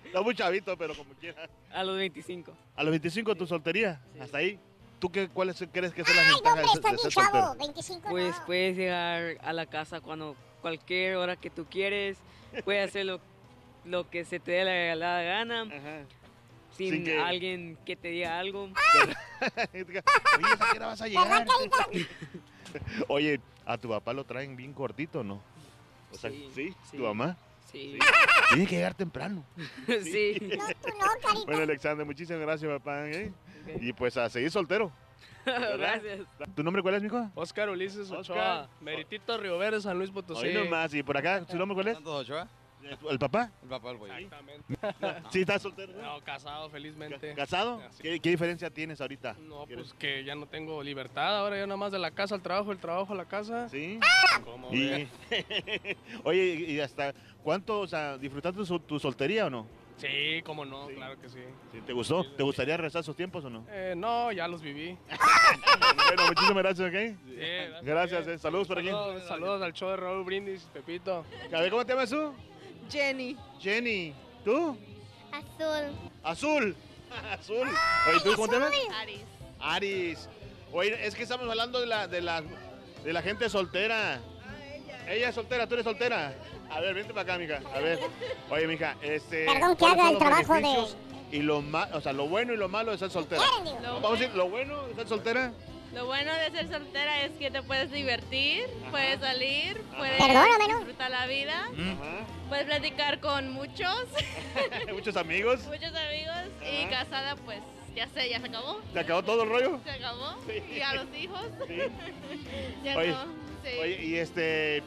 Está 0.03 0.21
muy 0.23 0.35
chavito, 0.35 0.77
pero 0.77 0.95
como 0.95 1.13
quieras. 1.15 1.49
A 1.71 1.83
los 1.83 1.95
25. 1.97 2.53
A 2.75 2.83
los 2.83 2.91
25 2.91 3.35
tu 3.35 3.47
soltería, 3.47 4.01
hasta 4.19 4.37
ahí. 4.39 4.59
¿Tú 4.99 5.09
qué, 5.11 5.27
cuáles 5.29 5.57
crees 5.71 5.93
que 5.93 6.03
son 6.05 6.15
las 6.15 6.27
ventajas 6.33 6.73
de, 6.81 6.91
de 6.91 6.97
ser 6.99 7.11
chavo. 7.11 7.31
soltero? 7.31 7.55
25 7.59 8.09
Pues 8.09 8.37
no. 8.39 8.45
puedes 8.45 8.77
llegar 8.77 9.37
a 9.41 9.51
la 9.53 9.65
casa 9.65 9.99
cuando 9.99 10.35
cualquier 10.61 11.15
hora 11.15 11.35
que 11.35 11.49
tú 11.49 11.65
quieres. 11.65 12.17
Puedes 12.63 12.89
hacer 12.89 13.05
lo, 13.07 13.19
lo 13.85 14.09
que 14.09 14.25
se 14.25 14.39
te 14.39 14.51
dé 14.51 14.63
la, 14.63 14.95
la 14.95 15.23
gana. 15.23 15.61
Ajá. 15.63 16.05
Sin 16.77 16.91
Sin 16.93 17.03
que- 17.05 17.19
alguien 17.19 17.77
que 17.85 17.95
te 17.95 18.09
diga 18.09 18.37
algo. 18.39 18.65
Oye, 19.73 19.93
¿a 20.59 20.71
qué 20.71 20.77
hora 20.77 20.85
vas 20.87 21.01
a 21.01 21.07
llegar? 21.07 21.47
Oye, 23.07 23.39
¿a 23.65 23.77
tu 23.77 23.89
papá 23.89 24.13
lo 24.13 24.23
traen 24.23 24.55
bien 24.55 24.73
cortito 24.73 25.23
no? 25.23 25.41
O 26.11 26.15
sea, 26.17 26.29
Sí, 26.29 26.49
¿sí? 26.53 26.73
sí. 26.89 26.97
¿Tu 26.97 27.03
mamá? 27.03 27.37
Sí. 27.71 27.97
Tiene 28.49 28.67
que 28.67 28.75
llegar 28.75 28.93
temprano. 28.93 29.43
sí. 30.03 30.37
No, 30.41 30.65
tú 30.81 30.89
no, 30.89 31.05
carita. 31.21 31.45
Bueno, 31.45 31.61
Alexander, 31.63 32.05
muchísimas 32.05 32.41
gracias, 32.41 32.69
papá. 32.79 33.07
¿eh? 33.07 33.31
Y 33.79 33.93
pues 33.93 34.17
a 34.17 34.29
seguir 34.29 34.51
soltero. 34.51 34.91
Gracias. 35.45 36.19
¿Tu 36.55 36.61
nombre 36.63 36.83
cuál 36.83 36.93
es, 36.95 37.01
mijo? 37.01 37.31
Oscar 37.33 37.67
Ulises 37.69 38.11
Oscar. 38.11 38.19
Ochoa, 38.19 38.69
Meritito 38.79 39.35
Río 39.39 39.57
Verde, 39.57 39.81
San 39.81 39.97
Luis 39.97 40.11
Potosí. 40.11 40.45
Hoy 40.45 40.53
nomás. 40.53 40.93
¿Y 40.93 41.01
por 41.01 41.17
acá, 41.17 41.43
su 41.49 41.57
nombre 41.57 41.73
cuál 41.73 41.87
es? 41.87 41.93
Santos 41.95 42.21
Ochoa. 42.21 42.47
¿El 43.09 43.19
papá? 43.19 43.51
El 43.63 43.69
papá 43.69 43.89
del 43.89 43.97
boy. 43.97 44.09
¿Sí 45.31 45.41
estás 45.41 45.61
soltero? 45.61 45.93
No, 46.01 46.21
casado, 46.21 46.69
felizmente. 46.69 47.33
¿Casado? 47.33 47.81
¿Qué, 48.01 48.19
qué 48.19 48.29
diferencia 48.29 48.69
tienes 48.69 49.01
ahorita? 49.01 49.35
No, 49.39 49.65
pues 49.65 49.93
que 49.93 50.23
ya 50.23 50.35
no 50.35 50.47
tengo 50.47 50.81
libertad. 50.83 51.37
Ahora 51.39 51.57
yo 51.59 51.67
nada 51.67 51.77
más 51.77 51.91
de 51.91 51.99
la 51.99 52.11
casa 52.11 52.35
al 52.35 52.41
trabajo, 52.41 52.71
el 52.71 52.79
trabajo 52.79 53.13
a 53.13 53.15
la 53.15 53.25
casa. 53.25 53.69
¿Sí? 53.69 53.99
¿Cómo 54.43 54.73
Y-? 54.73 55.07
Oye, 56.23 56.43
¿y 56.67 56.79
hasta 56.79 57.13
cuánto, 57.43 57.79
o 57.81 57.87
sea, 57.87 58.17
disfrutaste 58.17 58.63
tu, 58.63 58.79
tu 58.79 58.99
soltería 58.99 59.47
o 59.47 59.49
no? 59.49 59.81
Sí, 60.01 60.41
cómo 60.43 60.65
no, 60.65 60.87
claro 60.87 61.19
que 61.21 61.29
sí. 61.29 61.39
¿Sí, 61.71 61.79
¿Te 61.81 61.93
gustó? 61.93 62.23
¿Te 62.23 62.41
gustaría 62.41 62.75
rezar 62.75 63.01
esos 63.01 63.15
tiempos 63.15 63.45
o 63.45 63.51
no? 63.51 63.63
Eh, 63.69 63.93
no, 63.95 64.31
ya 64.31 64.47
los 64.47 64.59
viví. 64.59 64.97
bueno, 66.07 66.27
muchísimas 66.27 66.63
gracias, 66.63 66.89
¿ok? 66.89 67.19
Sí, 67.27 67.85
Gracias, 67.85 68.27
eh. 68.27 68.37
saludos 68.39 68.67
por 68.67 68.79
aquí. 68.79 68.87
Saludos, 68.87 69.27
saludos 69.27 69.61
al 69.61 69.73
show 69.73 69.89
de 69.91 69.97
Raúl 69.97 70.23
Brindis, 70.23 70.63
Pepito. 70.73 71.23
A 71.53 71.59
ver, 71.61 71.69
¿cómo 71.69 71.85
te 71.85 71.93
llamas 71.93 72.09
tú? 72.09 72.33
Jenny. 72.91 73.37
Jenny. 73.59 74.13
¿Tú? 74.43 74.77
Azul. 75.31 75.95
Azul. 76.23 76.75
Azul. 77.31 77.67
Oye, 78.09 78.19
¿tú 78.23 78.33
cómo 78.35 78.47
te 78.47 78.55
llamas? 78.55 78.71
Aris. 79.01 79.19
Aris. 79.59 80.29
Oye, 80.73 81.05
es 81.05 81.15
que 81.15 81.23
estamos 81.23 81.47
hablando 81.49 81.79
de 81.79 81.87
la, 81.87 82.07
de 82.07 82.21
la, 82.21 82.41
de 83.03 83.13
la 83.13 83.21
gente 83.21 83.49
soltera. 83.49 84.19
ella. 85.07 85.29
es 85.29 85.35
soltera, 85.35 85.67
tú 85.67 85.75
eres 85.75 85.83
soltera. 85.85 86.33
A 86.69 86.79
ver, 86.79 86.93
vente 86.93 87.13
para 87.13 87.33
acá, 87.33 87.37
mija. 87.37 87.59
A 87.73 87.79
ver. 87.79 87.99
Oye, 88.49 88.67
mija, 88.67 88.95
este. 89.01 89.45
Perdón 89.45 89.71
que 89.71 89.77
¿cuáles 89.77 89.99
haga 89.99 90.09
el 90.11 90.17
trabajo 90.17 90.53
de- 90.55 91.37
Y 91.37 91.41
lo 91.41 91.59
o 91.59 92.01
sea, 92.01 92.13
lo 92.13 92.27
bueno 92.27 92.53
y 92.53 92.57
lo 92.57 92.69
malo 92.69 92.91
de 92.91 92.97
ser 92.97 93.11
soltera. 93.11 93.41
Vamos 93.83 94.05
a 94.05 94.11
decir, 94.13 94.35
lo 94.35 94.49
bueno 94.49 94.87
de 94.87 94.95
ser 94.95 95.07
soltera. 95.07 95.53
Lo 95.93 96.05
bueno 96.05 96.33
de 96.33 96.51
ser 96.51 96.69
soltera 96.69 97.21
es 97.23 97.31
que 97.33 97.51
te 97.51 97.61
puedes 97.63 97.91
divertir, 97.91 98.65
puedes 98.91 99.19
salir, 99.19 99.77
puedes 99.97 100.17
Perdóname, 100.23 100.67
¿no? 100.69 100.77
disfrutar 100.77 101.11
la 101.11 101.27
vida, 101.27 101.59
Ajá. 101.65 102.25
puedes 102.47 102.65
platicar 102.65 103.19
con 103.19 103.51
muchos, 103.51 104.05
Muchos 104.93 105.17
amigos. 105.17 105.65
muchos 105.65 105.93
amigos 105.93 106.37
y 106.71 106.85
casada 106.85 107.35
pues 107.35 107.59
ya 107.93 108.07
sé, 108.07 108.29
ya 108.29 108.39
se 108.39 108.47
acabó. 108.47 108.79
¿Se 108.93 108.99
acabó 108.99 109.21
todo 109.23 109.43
el 109.43 109.49
rollo? 109.49 109.79
Se 109.83 109.91
acabó. 109.91 110.37
Y 110.73 110.79
a 110.79 110.93
los 110.93 111.07
hijos. 111.13 111.45
ya 112.85 112.97
Oye, 112.97 113.09
no. 113.09 113.23
Sí. 113.63 113.77
Oye, 113.81 114.05
y 114.05 114.15
este. 114.15 114.81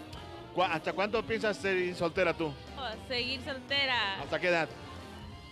¿cu- 0.54 0.62
¿Hasta 0.62 0.94
cuándo 0.94 1.22
piensas 1.22 1.58
ser 1.58 1.94
soltera 1.94 2.32
tú? 2.34 2.46
Oh, 2.78 2.88
seguir 3.08 3.42
soltera. 3.44 4.20
¿Hasta 4.22 4.40
qué 4.40 4.48
edad? 4.48 4.68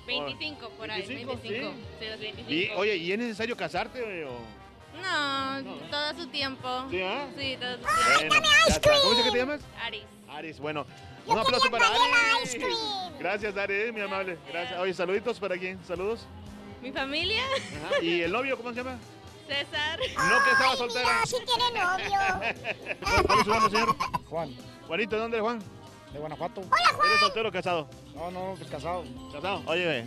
25 0.06 0.70
por 0.70 0.90
ahí, 0.90 1.02
25, 1.02 1.36
25. 1.42 1.72
Sí, 2.00 2.06
los 2.08 2.18
25. 2.20 2.50
Y, 2.50 2.70
oye, 2.74 2.96
¿y 2.96 3.12
es 3.12 3.18
necesario 3.18 3.54
casarte? 3.54 4.24
O... 4.24 4.61
No, 5.02 5.62
todo 5.90 6.14
su 6.14 6.26
tiempo. 6.28 6.86
¿Sí, 6.90 7.02
ah? 7.02 7.26
Sí, 7.38 7.56
todo 7.60 7.76
su 7.76 7.82
Bueno, 7.82 8.18
tiempo. 8.18 8.34
ya 8.68 8.74
está. 8.74 8.90
¿Cómo 9.00 9.10
dice 9.10 9.24
que 9.24 9.30
te 9.32 9.38
llamas? 9.38 9.60
Aris. 9.84 10.02
Aris, 10.30 10.58
bueno. 10.60 10.86
Un 11.26 11.38
aplauso 11.38 11.70
para 11.70 11.86
Aris. 11.88 12.56
Gracias, 13.18 13.56
Aris, 13.56 13.92
mi 13.92 14.00
amable. 14.00 14.38
Gracias. 14.50 14.78
Oye, 14.80 14.94
saluditos 14.94 15.38
para 15.38 15.56
quién. 15.56 15.78
Saludos. 15.84 16.26
Mi 16.80 16.90
familia, 16.90 17.42
Ajá. 17.86 18.02
¿Y 18.02 18.22
el 18.22 18.32
novio, 18.32 18.56
cómo 18.56 18.70
se 18.70 18.76
llama? 18.76 18.98
César. 19.46 19.98
No, 20.00 20.44
que 20.44 20.50
estaba 20.50 20.76
soltera. 20.76 21.08
sí 21.26 21.36
tiene 21.46 21.80
novio. 21.80 22.18
¿Cuál 23.26 23.38
es 23.38 23.44
su 23.44 23.50
nombre, 23.50 23.70
señor? 23.70 23.96
Juan, 24.28 24.56
Juanito, 24.88 25.14
¿de 25.16 25.22
dónde 25.22 25.36
eres, 25.36 25.44
Juan? 25.44 25.58
de 26.12 26.18
Guanajuato. 26.18 26.60
¿Eres 26.60 27.20
soltero 27.20 27.48
o 27.48 27.52
casado? 27.52 27.88
No, 28.14 28.30
no, 28.32 28.56
no, 28.56 28.66
casado. 28.68 29.04
Casado. 29.32 29.62
Oye, 29.66 30.06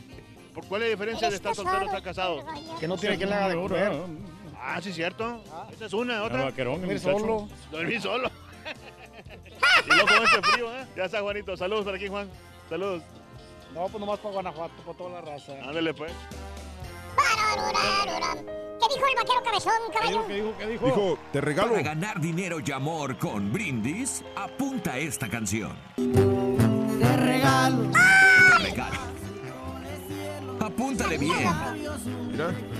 ¿por 0.54 0.66
cuál 0.68 0.82
es 0.84 0.88
la 0.90 0.92
diferencia 0.92 1.30
de 1.30 1.36
estar 1.38 1.56
soltero 1.56 1.84
o 1.84 1.86
estar 1.86 2.04
casado? 2.04 2.46
Que 2.80 2.88
no 2.88 2.98
tiene 2.98 3.18
quien 3.18 3.30
le 3.30 3.36
haga 3.36 3.50
de 3.50 3.56
comer. 3.56 3.92
Ah, 4.68 4.82
sí, 4.82 4.92
cierto. 4.92 5.44
Esa 5.72 5.86
es 5.86 5.94
una, 5.94 6.24
otra. 6.24 6.46
vaquerón, 6.46 6.76
el 6.76 6.82
Dormir 6.82 7.00
solo. 7.00 7.48
Dormir 7.72 8.02
solo. 8.02 8.32
y 9.86 9.90
luego 9.90 10.08
con 10.08 10.24
este 10.24 10.42
frío, 10.42 10.74
¿eh? 10.74 10.88
Ya 10.98 11.06
está, 11.06 11.22
Juanito. 11.22 11.56
Saludos 11.56 11.86
para 11.86 11.98
aquí, 11.98 12.08
Juan. 12.08 12.28
Saludos. 12.68 13.04
No, 13.76 13.84
pues 13.84 14.00
nomás 14.00 14.20
para 14.20 14.34
Guanajuato, 14.34 14.74
para 14.84 14.98
toda 14.98 15.10
la 15.12 15.22
raza. 15.22 15.54
Ándale, 15.64 15.94
pues. 15.94 16.12
¿Qué 18.80 18.96
dijo 18.96 19.08
el 19.08 19.16
vaquero 19.16 19.44
cabezón, 19.44 19.74
caballo? 19.94 20.28
¿Qué 20.28 20.34
dijo? 20.34 20.54
¿Qué 20.58 20.68
dijo? 20.68 20.86
Dijo, 20.88 21.20
te 21.32 21.42
regalo. 21.42 21.72
Para 21.72 21.84
ganar 21.84 22.20
dinero 22.20 22.58
y 22.66 22.72
amor 22.72 23.18
con 23.20 23.54
brindis, 23.54 24.24
apunta 24.36 24.98
esta 24.98 25.30
canción. 25.30 25.78
Te 25.96 27.18
regalo. 27.18 27.92
Te 27.92 28.64
regalo. 28.64 29.00
Apúntale 30.76 31.18
bien. 31.18 31.48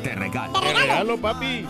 Te 0.04 0.16
regalo. 0.16 0.60
Te 0.60 0.74
regalo, 0.74 1.18
papi. 1.18 1.66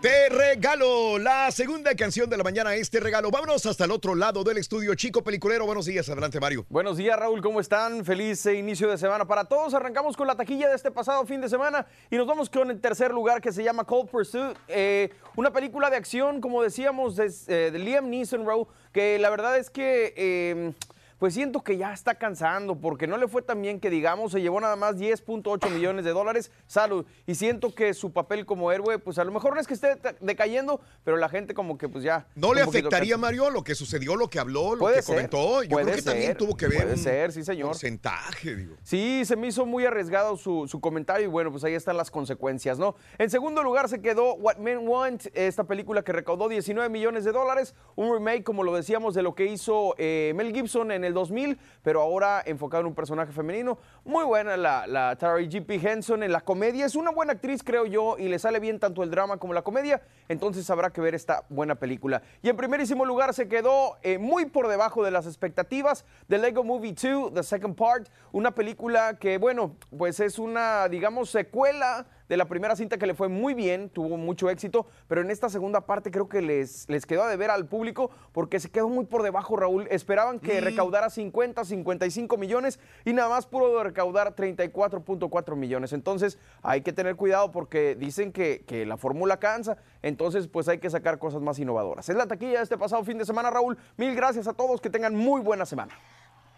Te 0.00 0.28
regalo 0.28 1.18
la 1.18 1.50
segunda 1.50 1.92
canción 1.96 2.30
de 2.30 2.36
la 2.36 2.44
mañana, 2.44 2.76
este 2.76 3.00
regalo. 3.00 3.32
Vámonos 3.32 3.66
hasta 3.66 3.84
el 3.84 3.90
otro 3.90 4.14
lado 4.14 4.44
del 4.44 4.58
estudio. 4.58 4.94
Chico 4.94 5.24
Peliculero, 5.24 5.66
buenos 5.66 5.86
días. 5.86 6.08
Adelante, 6.08 6.38
Mario. 6.38 6.64
Buenos 6.68 6.96
días, 6.98 7.18
Raúl, 7.18 7.42
¿cómo 7.42 7.58
están? 7.58 8.04
Feliz 8.04 8.46
eh, 8.46 8.54
inicio 8.54 8.88
de 8.88 8.96
semana 8.96 9.26
para 9.26 9.44
todos. 9.46 9.74
Arrancamos 9.74 10.16
con 10.16 10.28
la 10.28 10.36
taquilla 10.36 10.68
de 10.68 10.76
este 10.76 10.92
pasado 10.92 11.26
fin 11.26 11.40
de 11.40 11.48
semana 11.48 11.84
y 12.12 12.16
nos 12.16 12.28
vamos 12.28 12.48
con 12.48 12.70
el 12.70 12.80
tercer 12.80 13.10
lugar 13.10 13.40
que 13.40 13.50
se 13.50 13.64
llama 13.64 13.82
Cold 13.82 14.08
Pursuit. 14.08 14.56
Eh, 14.68 15.10
una 15.34 15.52
película 15.52 15.90
de 15.90 15.96
acción, 15.96 16.40
como 16.40 16.62
decíamos, 16.62 17.18
eh, 17.18 17.70
de 17.72 17.78
Liam 17.80 18.08
Neeson, 18.08 18.46
Raúl, 18.46 18.68
que 18.92 19.18
la 19.18 19.30
verdad 19.30 19.58
es 19.58 19.68
que... 19.68 20.14
eh, 20.16 20.72
pues 21.20 21.34
siento 21.34 21.62
que 21.62 21.76
ya 21.76 21.92
está 21.92 22.14
cansando 22.14 22.80
porque 22.80 23.06
no 23.06 23.18
le 23.18 23.28
fue 23.28 23.42
tan 23.42 23.60
bien 23.60 23.78
que 23.78 23.90
digamos, 23.90 24.32
se 24.32 24.40
llevó 24.40 24.58
nada 24.58 24.74
más 24.74 24.96
10.8 24.96 25.70
millones 25.70 26.06
de 26.06 26.12
dólares, 26.12 26.50
salud, 26.66 27.04
y 27.26 27.34
siento 27.34 27.74
que 27.74 27.92
su 27.92 28.10
papel 28.10 28.46
como 28.46 28.72
héroe, 28.72 28.98
pues 28.98 29.18
a 29.18 29.24
lo 29.24 29.30
mejor 29.30 29.54
no 29.54 29.60
es 29.60 29.66
que 29.66 29.74
esté 29.74 29.98
decayendo, 30.20 30.80
pero 31.04 31.18
la 31.18 31.28
gente 31.28 31.52
como 31.52 31.76
que 31.76 31.90
pues 31.90 32.02
ya... 32.02 32.26
¿No 32.34 32.54
le 32.54 32.62
afectaría. 32.62 33.18
Mario, 33.18 33.50
lo 33.50 33.62
que 33.62 33.74
sucedió, 33.74 34.16
lo 34.16 34.30
que 34.30 34.38
habló, 34.38 34.74
lo 34.74 34.86
que 34.86 35.02
ser, 35.02 35.14
comentó? 35.14 35.62
Yo 35.62 35.76
creo 35.76 35.94
que 35.94 36.02
también 36.02 36.36
tuvo 36.36 36.56
que 36.56 36.68
ver 36.68 36.78
puede 36.78 36.92
un 36.94 36.98
ser, 36.98 37.32
sí, 37.32 37.44
señor. 37.44 37.68
porcentaje, 37.68 38.56
digo. 38.56 38.76
Sí, 38.82 39.24
se 39.26 39.36
me 39.36 39.48
hizo 39.48 39.66
muy 39.66 39.84
arriesgado 39.84 40.38
su, 40.38 40.66
su 40.68 40.80
comentario 40.80 41.26
y 41.26 41.28
bueno, 41.28 41.50
pues 41.50 41.64
ahí 41.64 41.74
están 41.74 41.98
las 41.98 42.10
consecuencias, 42.10 42.78
¿no? 42.78 42.94
En 43.18 43.28
segundo 43.28 43.62
lugar 43.62 43.90
se 43.90 44.00
quedó 44.00 44.36
What 44.36 44.56
Men 44.56 44.88
Want, 44.88 45.26
esta 45.34 45.64
película 45.64 46.02
que 46.02 46.12
recaudó 46.12 46.48
19 46.48 46.88
millones 46.88 47.24
de 47.24 47.32
dólares, 47.32 47.74
un 47.94 48.10
remake, 48.10 48.42
como 48.42 48.62
lo 48.62 48.74
decíamos, 48.74 49.14
de 49.14 49.22
lo 49.22 49.34
que 49.34 49.44
hizo 49.44 49.94
eh, 49.98 50.32
Mel 50.34 50.54
Gibson 50.54 50.92
en 50.92 51.04
el 51.04 51.09
2000, 51.12 51.58
pero 51.82 52.00
ahora 52.00 52.42
enfocado 52.44 52.82
en 52.82 52.86
un 52.86 52.94
personaje 52.94 53.32
femenino. 53.32 53.78
Muy 54.04 54.24
buena 54.24 54.56
la, 54.56 54.86
la 54.86 55.14
Tara 55.16 55.38
G.P. 55.40 55.74
Henson 55.74 56.22
en 56.22 56.32
la 56.32 56.40
comedia, 56.40 56.86
es 56.86 56.94
una 56.94 57.10
buena 57.10 57.34
actriz, 57.34 57.62
creo 57.62 57.84
yo, 57.84 58.16
y 58.18 58.28
le 58.28 58.38
sale 58.38 58.58
bien 58.58 58.78
tanto 58.80 59.02
el 59.02 59.10
drama 59.10 59.36
como 59.36 59.52
la 59.52 59.60
comedia, 59.60 60.00
entonces 60.26 60.70
habrá 60.70 60.88
que 60.88 61.02
ver 61.02 61.14
esta 61.14 61.44
buena 61.50 61.74
película. 61.74 62.22
Y 62.40 62.48
en 62.48 62.56
primerísimo 62.56 63.04
lugar 63.04 63.34
se 63.34 63.46
quedó 63.46 63.98
eh, 64.02 64.16
muy 64.16 64.46
por 64.46 64.68
debajo 64.68 65.04
de 65.04 65.10
las 65.10 65.26
expectativas 65.26 66.06
de 66.28 66.38
Lego 66.38 66.64
Movie 66.64 66.94
2, 66.94 67.34
The 67.34 67.42
Second 67.42 67.76
Part, 67.76 68.08
una 68.32 68.54
película 68.54 69.18
que, 69.18 69.36
bueno, 69.36 69.76
pues 69.96 70.18
es 70.20 70.38
una, 70.38 70.88
digamos, 70.88 71.28
secuela 71.28 72.06
de 72.30 72.36
la 72.36 72.44
primera 72.44 72.76
cinta 72.76 72.96
que 72.96 73.08
le 73.08 73.14
fue 73.14 73.28
muy 73.28 73.54
bien, 73.54 73.90
tuvo 73.90 74.16
mucho 74.16 74.48
éxito, 74.50 74.86
pero 75.08 75.20
en 75.20 75.32
esta 75.32 75.48
segunda 75.48 75.80
parte 75.80 76.12
creo 76.12 76.28
que 76.28 76.40
les, 76.40 76.88
les 76.88 77.04
quedó 77.04 77.24
a 77.24 77.28
deber 77.28 77.50
al 77.50 77.66
público 77.66 78.12
porque 78.30 78.60
se 78.60 78.70
quedó 78.70 78.88
muy 78.88 79.04
por 79.04 79.24
debajo, 79.24 79.56
Raúl. 79.56 79.88
Esperaban 79.90 80.38
que 80.38 80.60
recaudara 80.60 81.10
50, 81.10 81.64
55 81.64 82.36
millones 82.36 82.78
y 83.04 83.14
nada 83.14 83.28
más 83.28 83.46
pudo 83.46 83.82
recaudar 83.90 84.34
34.4 84.34 85.56
millones. 85.56 85.92
Entonces 85.92 86.38
hay 86.62 86.80
que 86.80 86.92
tener 86.92 87.16
cuidado 87.16 87.52
porque 87.52 87.94
dicen 87.94 88.32
que, 88.32 88.64
que 88.66 88.86
la 88.86 88.96
fórmula 88.96 89.38
cansa, 89.38 89.76
entonces 90.02 90.48
pues 90.48 90.68
hay 90.68 90.78
que 90.78 90.90
sacar 90.90 91.18
cosas 91.18 91.42
más 91.42 91.58
innovadoras. 91.58 92.08
Es 92.08 92.16
la 92.16 92.26
taquilla 92.26 92.58
de 92.58 92.64
este 92.64 92.78
pasado 92.78 93.04
fin 93.04 93.18
de 93.18 93.24
semana, 93.24 93.50
Raúl. 93.50 93.76
Mil 93.96 94.14
gracias 94.14 94.48
a 94.48 94.52
todos, 94.52 94.80
que 94.80 94.90
tengan 94.90 95.14
muy 95.14 95.40
buena 95.40 95.66
semana. 95.66 95.94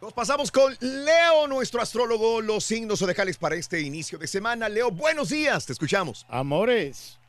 Nos 0.01 0.12
pasamos 0.12 0.51
con 0.51 0.76
Leo, 0.80 1.47
nuestro 1.47 1.80
astrólogo, 1.80 2.41
los 2.41 2.64
signos 2.64 2.99
zodiacales 2.99 3.39
para 3.39 3.55
este 3.55 3.80
inicio 3.80 4.18
de 4.18 4.26
semana. 4.26 4.68
Leo, 4.68 4.91
buenos 4.91 5.28
días, 5.28 5.64
te 5.64 5.72
escuchamos. 5.72 6.26
Amores. 6.28 7.20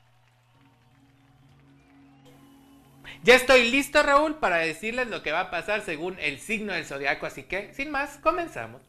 Ya 3.24 3.36
estoy 3.36 3.70
listo, 3.70 4.02
Raúl, 4.02 4.36
para 4.40 4.58
decirles 4.58 5.08
lo 5.08 5.22
que 5.22 5.32
va 5.32 5.42
a 5.42 5.52
pasar 5.52 5.82
según 5.82 6.18
el 6.20 6.40
signo 6.40 6.74
del 6.74 6.86
zodiaco, 6.86 7.26
así 7.28 7.44
que, 7.44 7.74
sin 7.74 7.92
más, 7.92 8.18
comenzamos. 8.18 8.82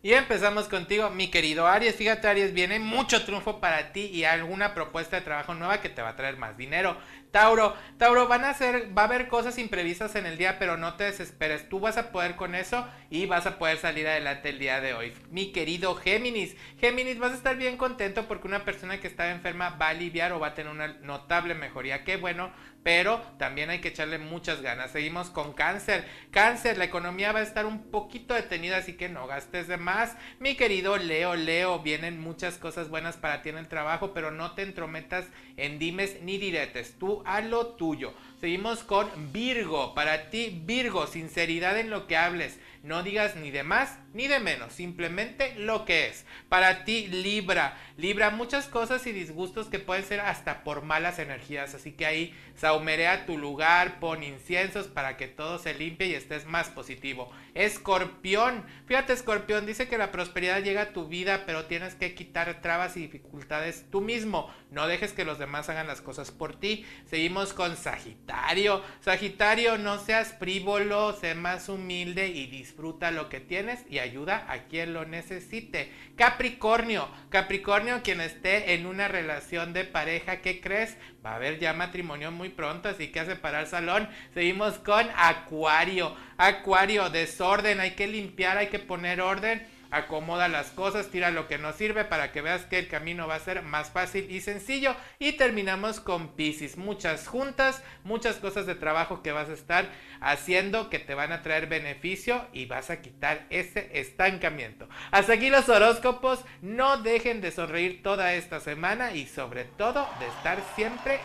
Y 0.00 0.12
empezamos 0.12 0.68
contigo, 0.68 1.10
mi 1.10 1.28
querido 1.28 1.66
Aries. 1.66 1.96
Fíjate, 1.96 2.28
Aries, 2.28 2.54
viene 2.54 2.78
mucho 2.78 3.24
triunfo 3.24 3.58
para 3.58 3.92
ti 3.92 4.02
y 4.02 4.22
alguna 4.22 4.72
propuesta 4.72 5.16
de 5.16 5.22
trabajo 5.22 5.54
nueva 5.54 5.80
que 5.80 5.88
te 5.88 6.02
va 6.02 6.10
a 6.10 6.16
traer 6.16 6.36
más 6.36 6.56
dinero. 6.56 6.96
Tauro, 7.32 7.74
Tauro, 7.98 8.28
van 8.28 8.44
a 8.44 8.54
ser, 8.54 8.96
va 8.96 9.02
a 9.02 9.04
haber 9.06 9.26
cosas 9.26 9.58
imprevistas 9.58 10.14
en 10.14 10.26
el 10.26 10.38
día, 10.38 10.60
pero 10.60 10.76
no 10.76 10.94
te 10.94 11.02
desesperes. 11.02 11.68
Tú 11.68 11.80
vas 11.80 11.98
a 11.98 12.12
poder 12.12 12.36
con 12.36 12.54
eso 12.54 12.86
y 13.10 13.26
vas 13.26 13.46
a 13.46 13.58
poder 13.58 13.78
salir 13.78 14.06
adelante 14.06 14.50
el 14.50 14.60
día 14.60 14.80
de 14.80 14.94
hoy. 14.94 15.12
Mi 15.32 15.50
querido 15.50 15.96
Géminis, 15.96 16.56
Géminis, 16.78 17.18
vas 17.18 17.32
a 17.32 17.36
estar 17.36 17.56
bien 17.56 17.76
contento 17.76 18.28
porque 18.28 18.46
una 18.46 18.64
persona 18.64 19.00
que 19.00 19.08
estaba 19.08 19.32
enferma 19.32 19.70
va 19.70 19.86
a 19.86 19.90
aliviar 19.90 20.32
o 20.32 20.38
va 20.38 20.48
a 20.48 20.54
tener 20.54 20.72
una 20.72 20.86
notable 21.02 21.56
mejoría. 21.56 22.04
Qué 22.04 22.16
bueno, 22.16 22.52
pero 22.88 23.20
también 23.36 23.68
hay 23.68 23.82
que 23.82 23.88
echarle 23.88 24.16
muchas 24.16 24.62
ganas. 24.62 24.92
Seguimos 24.92 25.28
con 25.28 25.52
cáncer. 25.52 26.06
Cáncer, 26.30 26.78
la 26.78 26.86
economía 26.86 27.32
va 27.32 27.40
a 27.40 27.42
estar 27.42 27.66
un 27.66 27.90
poquito 27.90 28.32
detenida, 28.32 28.78
así 28.78 28.94
que 28.94 29.10
no 29.10 29.26
gastes 29.26 29.68
de 29.68 29.76
más. 29.76 30.16
Mi 30.40 30.54
querido 30.54 30.96
Leo, 30.96 31.36
Leo, 31.36 31.80
vienen 31.80 32.18
muchas 32.18 32.56
cosas 32.56 32.88
buenas 32.88 33.18
para 33.18 33.42
ti 33.42 33.50
en 33.50 33.58
el 33.58 33.68
trabajo, 33.68 34.14
pero 34.14 34.30
no 34.30 34.52
te 34.52 34.62
entrometas 34.62 35.26
en 35.58 35.78
dimes 35.78 36.22
ni 36.22 36.38
diretes. 36.38 36.94
Tú 36.98 37.22
a 37.26 37.42
lo 37.42 37.74
tuyo. 37.74 38.14
Seguimos 38.40 38.84
con 38.84 39.32
Virgo. 39.32 39.94
Para 39.94 40.30
ti, 40.30 40.62
Virgo, 40.64 41.06
sinceridad 41.06 41.78
en 41.78 41.90
lo 41.90 42.06
que 42.06 42.16
hables. 42.16 42.58
No 42.84 43.02
digas 43.02 43.36
ni 43.36 43.50
de 43.50 43.64
más 43.64 43.98
ni 44.14 44.28
de 44.28 44.38
menos, 44.38 44.72
simplemente 44.72 45.54
lo 45.56 45.84
que 45.84 46.06
es. 46.06 46.24
Para 46.48 46.84
ti, 46.84 47.08
Libra. 47.08 47.76
Libra, 47.96 48.30
muchas 48.30 48.66
cosas 48.66 49.06
y 49.06 49.12
disgustos 49.12 49.66
que 49.66 49.78
pueden 49.80 50.04
ser 50.04 50.20
hasta 50.20 50.62
por 50.62 50.82
malas 50.82 51.18
energías. 51.18 51.74
Así 51.74 51.92
que 51.92 52.06
ahí 52.06 52.34
saumerea 52.58 53.24
tu 53.24 53.38
lugar, 53.38 54.00
pon 54.00 54.22
inciensos 54.22 54.88
para 54.88 55.16
que 55.16 55.28
todo 55.28 55.58
se 55.58 55.74
limpie 55.74 56.08
y 56.08 56.14
estés 56.14 56.44
más 56.44 56.68
positivo. 56.68 57.30
Escorpión. 57.54 58.64
Fíjate, 58.86 59.12
Escorpión, 59.12 59.64
dice 59.64 59.88
que 59.88 59.98
la 59.98 60.10
prosperidad 60.10 60.62
llega 60.62 60.82
a 60.82 60.92
tu 60.92 61.08
vida, 61.08 61.44
pero 61.46 61.66
tienes 61.66 61.94
que 61.94 62.14
quitar 62.14 62.60
trabas 62.60 62.96
y 62.96 63.00
dificultades 63.00 63.86
tú 63.90 64.00
mismo. 64.00 64.52
No 64.70 64.86
dejes 64.86 65.12
que 65.12 65.24
los 65.24 65.38
demás 65.38 65.68
hagan 65.68 65.86
las 65.86 66.00
cosas 66.00 66.30
por 66.30 66.58
ti. 66.58 66.84
Seguimos 67.06 67.52
con 67.52 67.76
Sagitario. 67.76 68.82
Sagitario, 69.00 69.78
no 69.78 69.98
seas 69.98 70.34
frívolo, 70.38 71.14
sé 71.14 71.34
más 71.34 71.68
humilde 71.68 72.28
y 72.28 72.46
disfruta 72.46 73.10
lo 73.10 73.28
que 73.28 73.40
tienes 73.40 73.84
y 73.88 74.00
ayuda 74.00 74.46
a 74.48 74.64
quien 74.64 74.94
lo 74.94 75.04
necesite. 75.04 75.92
Capricornio. 76.16 77.08
Capricornio, 77.28 78.02
quien 78.02 78.20
esté 78.20 78.74
en 78.74 78.86
una 78.86 79.08
relación 79.08 79.72
de 79.72 79.84
pareja, 79.84 80.40
¿qué 80.40 80.60
crees? 80.60 80.96
Va 81.24 81.32
a 81.32 81.36
haber 81.36 81.58
ya 81.58 81.72
matrimonio 81.72 82.30
muy 82.30 82.47
pronto, 82.48 82.88
así 82.88 83.08
que 83.08 83.20
a 83.20 83.26
separar 83.26 83.66
salón. 83.66 84.08
Seguimos 84.34 84.74
con 84.78 85.06
Acuario. 85.16 86.14
Acuario, 86.36 87.10
desorden, 87.10 87.80
hay 87.80 87.92
que 87.92 88.06
limpiar, 88.06 88.58
hay 88.58 88.68
que 88.68 88.78
poner 88.78 89.20
orden. 89.20 89.66
Acomoda 89.90 90.48
las 90.48 90.70
cosas, 90.70 91.08
tira 91.08 91.30
lo 91.30 91.48
que 91.48 91.56
no 91.56 91.72
sirve 91.72 92.04
para 92.04 92.30
que 92.30 92.42
veas 92.42 92.66
que 92.66 92.78
el 92.78 92.88
camino 92.88 93.26
va 93.26 93.36
a 93.36 93.40
ser 93.40 93.62
más 93.62 93.90
fácil 93.90 94.30
y 94.30 94.42
sencillo. 94.42 94.94
Y 95.18 95.32
terminamos 95.32 95.98
con 96.00 96.36
Pisces. 96.36 96.76
Muchas 96.76 97.26
juntas, 97.26 97.82
muchas 98.04 98.36
cosas 98.36 98.66
de 98.66 98.74
trabajo 98.74 99.22
que 99.22 99.32
vas 99.32 99.48
a 99.48 99.54
estar 99.54 99.86
haciendo 100.20 100.90
que 100.90 100.98
te 100.98 101.14
van 101.14 101.32
a 101.32 101.42
traer 101.42 101.68
beneficio 101.68 102.46
y 102.52 102.66
vas 102.66 102.90
a 102.90 103.00
quitar 103.00 103.46
ese 103.48 103.88
estancamiento. 103.94 104.88
Hasta 105.10 105.32
aquí 105.32 105.48
los 105.48 105.68
horóscopos. 105.70 106.44
No 106.60 106.98
dejen 106.98 107.40
de 107.40 107.50
sonreír 107.50 108.02
toda 108.02 108.34
esta 108.34 108.60
semana 108.60 109.12
y 109.12 109.26
sobre 109.26 109.64
todo 109.64 110.06
de 110.20 110.26
estar 110.26 110.62
siempre 110.76 111.18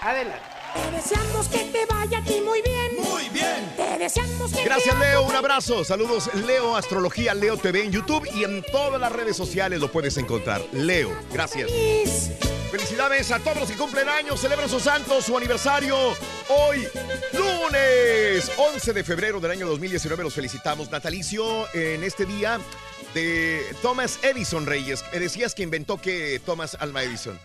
adelante. 0.00 0.57
Te 0.74 0.90
deseamos 0.90 1.48
que 1.48 1.58
te 1.64 1.86
vaya 1.86 2.18
a 2.18 2.24
ti 2.24 2.40
muy 2.44 2.62
bien. 2.62 2.96
Muy 3.02 3.28
bien. 3.30 3.72
Te 3.76 3.98
deseamos 3.98 4.52
que 4.52 4.64
Gracias, 4.64 4.94
te 4.94 5.00
Leo. 5.00 5.22
Un 5.22 5.34
abrazo. 5.34 5.84
Saludos, 5.84 6.30
Leo 6.34 6.76
Astrología, 6.76 7.34
Leo 7.34 7.56
TV 7.56 7.84
en 7.84 7.92
YouTube 7.92 8.28
y 8.34 8.44
en 8.44 8.62
todas 8.70 9.00
las 9.00 9.12
redes 9.12 9.36
sociales 9.36 9.80
lo 9.80 9.90
puedes 9.90 10.16
encontrar. 10.16 10.62
Leo, 10.72 11.16
gracias. 11.32 11.70
Felicidades 12.70 13.30
a 13.30 13.38
todos 13.38 13.60
los 13.60 13.70
que 13.70 13.76
cumplen 13.76 14.08
años, 14.10 14.40
celebran 14.40 14.68
sus 14.68 14.82
santos, 14.82 15.24
su 15.24 15.36
aniversario. 15.36 15.96
Hoy, 16.48 16.86
lunes 17.32 18.50
11 18.58 18.92
de 18.92 19.04
febrero 19.04 19.40
del 19.40 19.52
año 19.52 19.66
2019, 19.66 20.22
los 20.24 20.34
felicitamos. 20.34 20.90
Natalicio 20.90 21.66
en 21.74 22.04
este 22.04 22.26
día 22.26 22.60
de 23.14 23.62
Thomas 23.80 24.18
Edison 24.22 24.66
Reyes. 24.66 25.02
Me 25.12 25.18
decías 25.18 25.54
que 25.54 25.62
inventó 25.62 25.98
que 25.98 26.40
Thomas 26.44 26.76
Alma 26.78 27.02
Edison. 27.02 27.38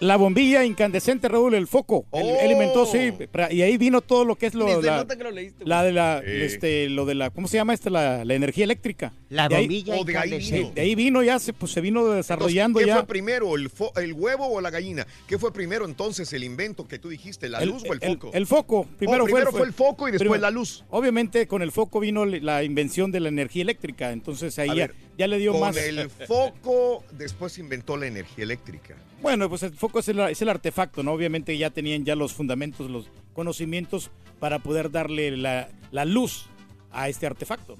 La 0.00 0.16
bombilla 0.16 0.64
incandescente, 0.64 1.28
Raúl, 1.28 1.54
el 1.54 1.66
foco. 1.66 2.06
Él, 2.12 2.26
él 2.40 2.52
inventó, 2.52 2.86
sí. 2.86 3.12
pra- 3.32 3.52
Y 3.52 3.60
ahí 3.60 3.76
vino 3.76 4.00
todo 4.00 4.24
lo 4.24 4.34
que 4.36 4.46
es 4.46 4.54
lo, 4.54 4.64
Ni 4.64 4.82
la, 4.82 4.96
nota 4.96 5.16
que 5.16 5.24
lo 5.24 5.30
leíste, 5.30 5.64
la 5.66 5.82
de 5.84 5.92
la, 5.92 6.18
este, 6.24 6.88
lo 6.88 7.04
de 7.04 7.14
la, 7.14 7.28
¿cómo 7.30 7.48
se 7.48 7.58
llama 7.58 7.74
esta? 7.74 7.90
La, 7.90 8.24
la 8.24 8.34
energía 8.34 8.64
eléctrica. 8.64 9.12
La 9.28 9.48
De 9.48 9.56
ahí- 9.56 9.64
bombilla 9.66 9.94
Oh, 9.96 10.04
de 10.04 10.16
ahí 10.16 10.24
incandescente. 10.28 10.58
vino. 10.62 10.70
De 10.74 10.80
ahí 10.80 10.94
vino 10.94 11.22
ya, 11.22 11.38
se, 11.38 11.52
pues 11.52 11.72
se 11.72 11.80
vino 11.82 12.06
desarrollando 12.08 12.80
¿Qué 12.80 12.86
ya. 12.86 12.94
fue 12.94 13.06
primero, 13.06 13.54
el, 13.56 13.70
fo- 13.70 13.92
el 14.00 14.14
huevo 14.14 14.46
o 14.48 14.60
la 14.62 14.70
gallina? 14.70 15.06
¿Qué 15.26 15.38
fue 15.38 15.52
primero 15.52 15.84
entonces, 15.84 16.32
el 16.32 16.44
invento 16.44 16.88
que 16.88 16.98
tú 16.98 17.10
dijiste, 17.10 17.48
la 17.50 17.58
El- 17.58 17.68
luz 17.68 17.82
o 17.86 17.92
el 17.92 17.98
el- 18.02 18.08
foco? 18.14 18.30
El, 18.32 18.46
foco. 18.46 18.88
Primero, 18.98 19.24
Oh, 19.24 19.26
primero 19.26 19.50
fue 19.52 19.66
el 19.66 19.72
foco 19.74 20.08
y 20.08 20.12
después 20.12 20.28
primero- 20.30 20.40
la 20.42 20.50
luz. 20.50 20.82
Obviamente 20.90 21.46
con 21.46 21.60
el 21.60 21.72
foco 21.72 22.00
vino 22.00 22.24
la 22.24 22.62
invención 22.64 23.12
de 23.12 23.20
la 23.20 23.28
energía 23.28 23.62
eléctrica. 23.62 24.12
Entonces 24.12 24.58
ahí 24.58 24.68
ya, 24.68 24.74
ver, 24.74 24.94
ya 25.18 25.26
le 25.26 25.36
dio 25.38 25.52
Con 25.52 25.60
más. 25.60 25.76
el 25.76 26.08
foco, 26.08 27.04
después 27.12 27.52
se 27.52 27.60
inventó 27.60 27.96
la 27.98 28.06
energía 28.06 28.44
eléctrica. 28.44 28.96
Bueno, 29.22 29.50
pues 29.50 29.62
el 29.64 29.74
foco 29.74 29.89
es 29.98 30.08
el, 30.08 30.18
es 30.20 30.40
el 30.40 30.48
artefacto, 30.48 31.02
¿no? 31.02 31.12
Obviamente 31.12 31.56
ya 31.58 31.70
tenían 31.70 32.04
ya 32.04 32.14
los 32.14 32.32
fundamentos, 32.32 32.90
los 32.90 33.10
conocimientos 33.32 34.10
para 34.38 34.60
poder 34.60 34.90
darle 34.90 35.36
la, 35.36 35.68
la 35.90 36.04
luz 36.04 36.46
a 36.92 37.08
este 37.08 37.26
artefacto. 37.26 37.74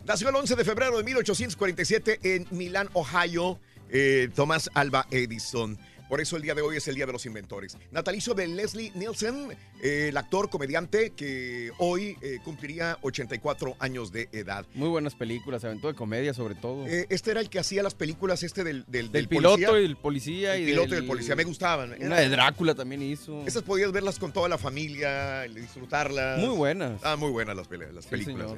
Nació 0.05 0.29
el 0.29 0.35
11 0.35 0.55
de 0.55 0.65
febrero 0.65 0.97
de 0.97 1.03
1847 1.03 2.19
en 2.35 2.47
Milán, 2.51 2.89
Ohio, 2.93 3.59
eh, 3.89 4.29
Thomas 4.35 4.69
Alba 4.73 5.07
Edison. 5.11 5.77
Por 6.07 6.21
eso 6.21 6.37
el 6.37 6.41
día 6.43 6.55
de 6.55 6.61
hoy 6.61 6.77
es 6.77 6.87
el 6.87 6.95
Día 6.95 7.05
de 7.05 7.11
los 7.11 7.25
Inventores. 7.25 7.77
Natalicio 7.91 8.33
de 8.33 8.47
Leslie 8.47 8.91
Nielsen, 8.95 9.51
eh, 9.81 10.07
el 10.09 10.17
actor 10.17 10.49
comediante 10.49 11.11
que 11.11 11.71
hoy 11.79 12.17
eh, 12.21 12.39
cumpliría 12.43 12.97
84 13.01 13.75
años 13.79 14.11
de 14.11 14.29
edad. 14.31 14.65
Muy 14.73 14.89
buenas 14.89 15.15
películas, 15.15 15.63
aventó 15.65 15.87
de 15.87 15.93
comedia 15.95 16.33
sobre 16.33 16.55
todo. 16.55 16.87
Eh, 16.87 17.07
este 17.09 17.31
era 17.31 17.41
el 17.41 17.49
que 17.49 17.59
hacía 17.59 17.83
las 17.83 17.93
películas, 17.93 18.43
este 18.43 18.63
del, 18.63 18.83
del, 18.87 19.11
del 19.11 19.11
del 19.11 19.27
piloto 19.27 19.55
policía. 19.55 19.81
y 19.81 19.85
el 19.85 19.97
policía. 19.97 20.55
El 20.55 20.63
y 20.63 20.65
piloto 20.67 20.87
y 20.87 20.91
del- 20.91 20.99
el 21.03 21.07
policía, 21.07 21.35
me 21.35 21.43
gustaban. 21.43 21.93
Una 22.01 22.19
de 22.19 22.29
Drácula 22.29 22.73
también 22.73 23.01
hizo. 23.01 23.45
Esas 23.45 23.63
podías 23.63 23.91
verlas 23.91 24.17
con 24.19 24.31
toda 24.31 24.47
la 24.47 24.57
familia, 24.57 25.41
disfrutarlas. 25.43 26.39
Muy 26.39 26.55
buenas. 26.55 27.01
Ah, 27.03 27.15
muy 27.15 27.31
buenas 27.31 27.55
las, 27.55 27.67
películas. 27.67 28.51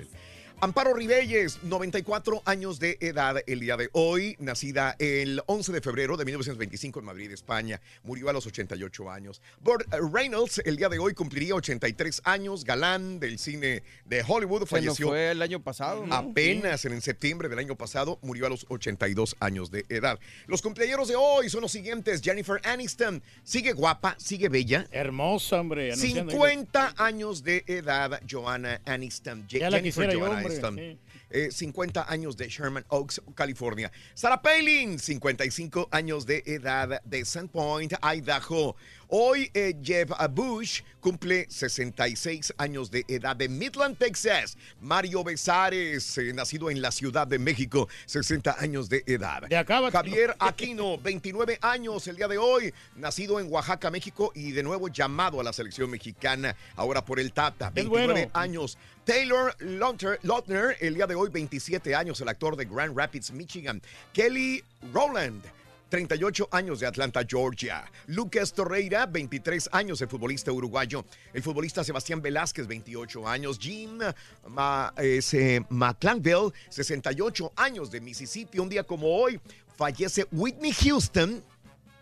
Amparo 0.62 0.94
Ribelles, 0.94 1.60
94 1.64 2.42
años 2.44 2.80
de 2.80 2.98
edad 3.00 3.38
el 3.48 3.62
día 3.62 3.78
de 3.78 3.90
hoy, 3.94 4.36
nacida 4.40 4.94
el 5.00 5.42
11 5.46 5.72
de 5.72 5.80
febrero 5.80 6.18
de 6.18 6.26
1925 6.26 7.00
en 7.00 7.06
Madrid, 7.06 7.32
España, 7.32 7.80
murió 8.04 8.30
a 8.30 8.34
los 8.34 8.46
88 8.46 9.10
años. 9.10 9.42
Burt 9.62 9.88
Reynolds, 10.14 10.62
el 10.66 10.76
día 10.76 10.90
de 10.90 11.00
hoy 11.00 11.14
cumpliría 11.14 11.56
83 11.56 12.24
años, 12.26 12.66
galán 12.66 13.22
del 13.22 13.40
cine 13.40 13.84
de 14.04 14.22
Hollywood, 14.28 14.60
Se 14.60 14.64
nos 14.64 14.70
falleció 14.70 15.08
fue 15.08 15.32
el 15.32 15.42
año 15.42 15.62
pasado. 15.64 16.06
¿no? 16.06 16.14
apenas 16.14 16.84
en 16.84 17.00
septiembre 17.02 17.48
del 17.48 17.60
año 17.60 17.78
pasado, 17.78 18.20
murió 18.22 18.46
a 18.46 18.50
los 18.50 18.66
82 18.68 19.38
años 19.40 19.72
de 19.72 19.86
edad. 19.88 20.20
Los 20.48 20.62
cumpleaños 20.62 21.08
de 21.08 21.16
hoy 21.16 21.50
son 21.50 21.62
los 21.62 21.72
siguientes, 21.72 22.22
Jennifer 22.22 22.60
Aniston, 22.66 23.24
sigue 23.46 23.72
guapa, 23.72 24.16
sigue 24.20 24.50
bella. 24.50 24.86
Hermosa, 24.92 25.62
hombre. 25.62 25.94
anunciando 25.94 26.34
ahí. 26.34 26.38
50 26.58 26.96
años 26.98 27.44
de 27.46 27.64
edad, 27.66 28.22
Joanna 28.30 28.82
Aniston. 28.84 29.48
Je- 29.48 29.60
Ya 29.60 29.70
la 29.70 29.78
Jennifer 29.78 30.04
quisiera 30.10 30.14
yo, 30.14 30.20
Joanna 30.20 30.36
hombre, 30.42 30.49
Aniston. 30.50 30.76
sí. 30.76 31.00
Eh, 31.32 31.52
50 31.52 32.12
años 32.12 32.38
de 32.38 32.48
Sherman 32.48 32.86
Oaks, 32.90 33.22
California. 33.36 33.92
Sarah 34.16 34.42
Palin, 34.42 34.98
55 34.98 35.90
años 35.92 36.26
de 36.26 36.42
edad 36.46 37.02
de 37.04 37.24
Sandpoint, 37.24 37.94
Idaho. 38.02 38.76
Hoy 39.12 39.50
eh, 39.56 39.74
Jeb 39.82 40.12
Bush 40.30 40.84
cumple 41.00 41.48
66 41.50 42.54
años 42.60 42.92
de 42.92 43.04
edad 43.08 43.36
de 43.36 43.50
Midland, 43.50 43.98
Texas. 43.98 44.56
Mario 44.80 45.24
Besares, 45.24 46.16
eh, 46.20 46.32
nacido 46.32 46.70
en 46.70 46.80
la 46.80 46.92
Ciudad 46.92 47.26
de 47.26 47.40
México, 47.40 47.90
60 48.06 48.58
años 48.60 48.88
de 48.88 49.04
edad. 49.08 49.46
Javier 49.92 50.36
Aquino, 50.38 51.00
29 51.00 51.58
años 51.60 52.08
el 52.08 52.18
día 52.18 52.28
de 52.28 52.38
hoy, 52.38 52.72
nacido 52.98 53.40
en 53.40 53.52
Oaxaca, 53.52 53.90
México 53.90 54.32
y 54.36 54.52
de 54.52 54.62
nuevo 54.62 54.90
llamado 54.90 55.42
a 55.42 55.44
la 55.44 55.54
selección 55.54 55.90
mexicana, 55.90 56.56
ahora 56.76 57.04
por 57.04 57.20
el 57.20 57.34
Tata, 57.34 57.70
Es 57.70 57.74
29 57.74 58.14
bueno. 58.14 58.32
años. 58.36 58.78
Taylor 59.06 59.56
Lautner, 59.58 60.20
Lautner, 60.22 60.78
el 60.82 60.94
día 60.94 61.08
de 61.08 61.16
hoy, 61.16 61.32
27 61.32 61.96
años, 61.96 62.22
el 62.22 62.30
actor 62.30 62.56
de 62.56 62.66
Grand 62.66 62.96
Rapids, 62.96 63.32
Michigan. 63.32 63.82
Kelly 64.14 64.64
Rowland. 64.94 65.42
38 65.90 66.48
años 66.52 66.80
de 66.80 66.88
Atlanta, 66.88 67.22
Georgia. 67.28 67.84
Lucas 68.08 68.54
Torreira, 68.54 69.06
23 69.06 69.70
años, 69.72 70.02
el 70.02 70.08
futbolista 70.08 70.52
uruguayo. 70.52 71.04
El 71.34 71.42
futbolista 71.44 71.84
Sebastián 71.84 72.22
Velázquez, 72.22 72.68
28 72.68 73.28
años. 73.28 73.58
Jim 73.60 74.00
Ma, 74.48 74.94
ese, 74.98 75.66
McClanville, 75.70 76.52
68 76.70 77.54
años 77.56 77.90
de 77.92 78.02
Mississippi. 78.02 78.60
Un 78.60 78.70
día 78.70 78.84
como 78.84 79.08
hoy, 79.18 79.40
fallece 79.76 80.28
Whitney 80.32 80.72
Houston 80.74 81.44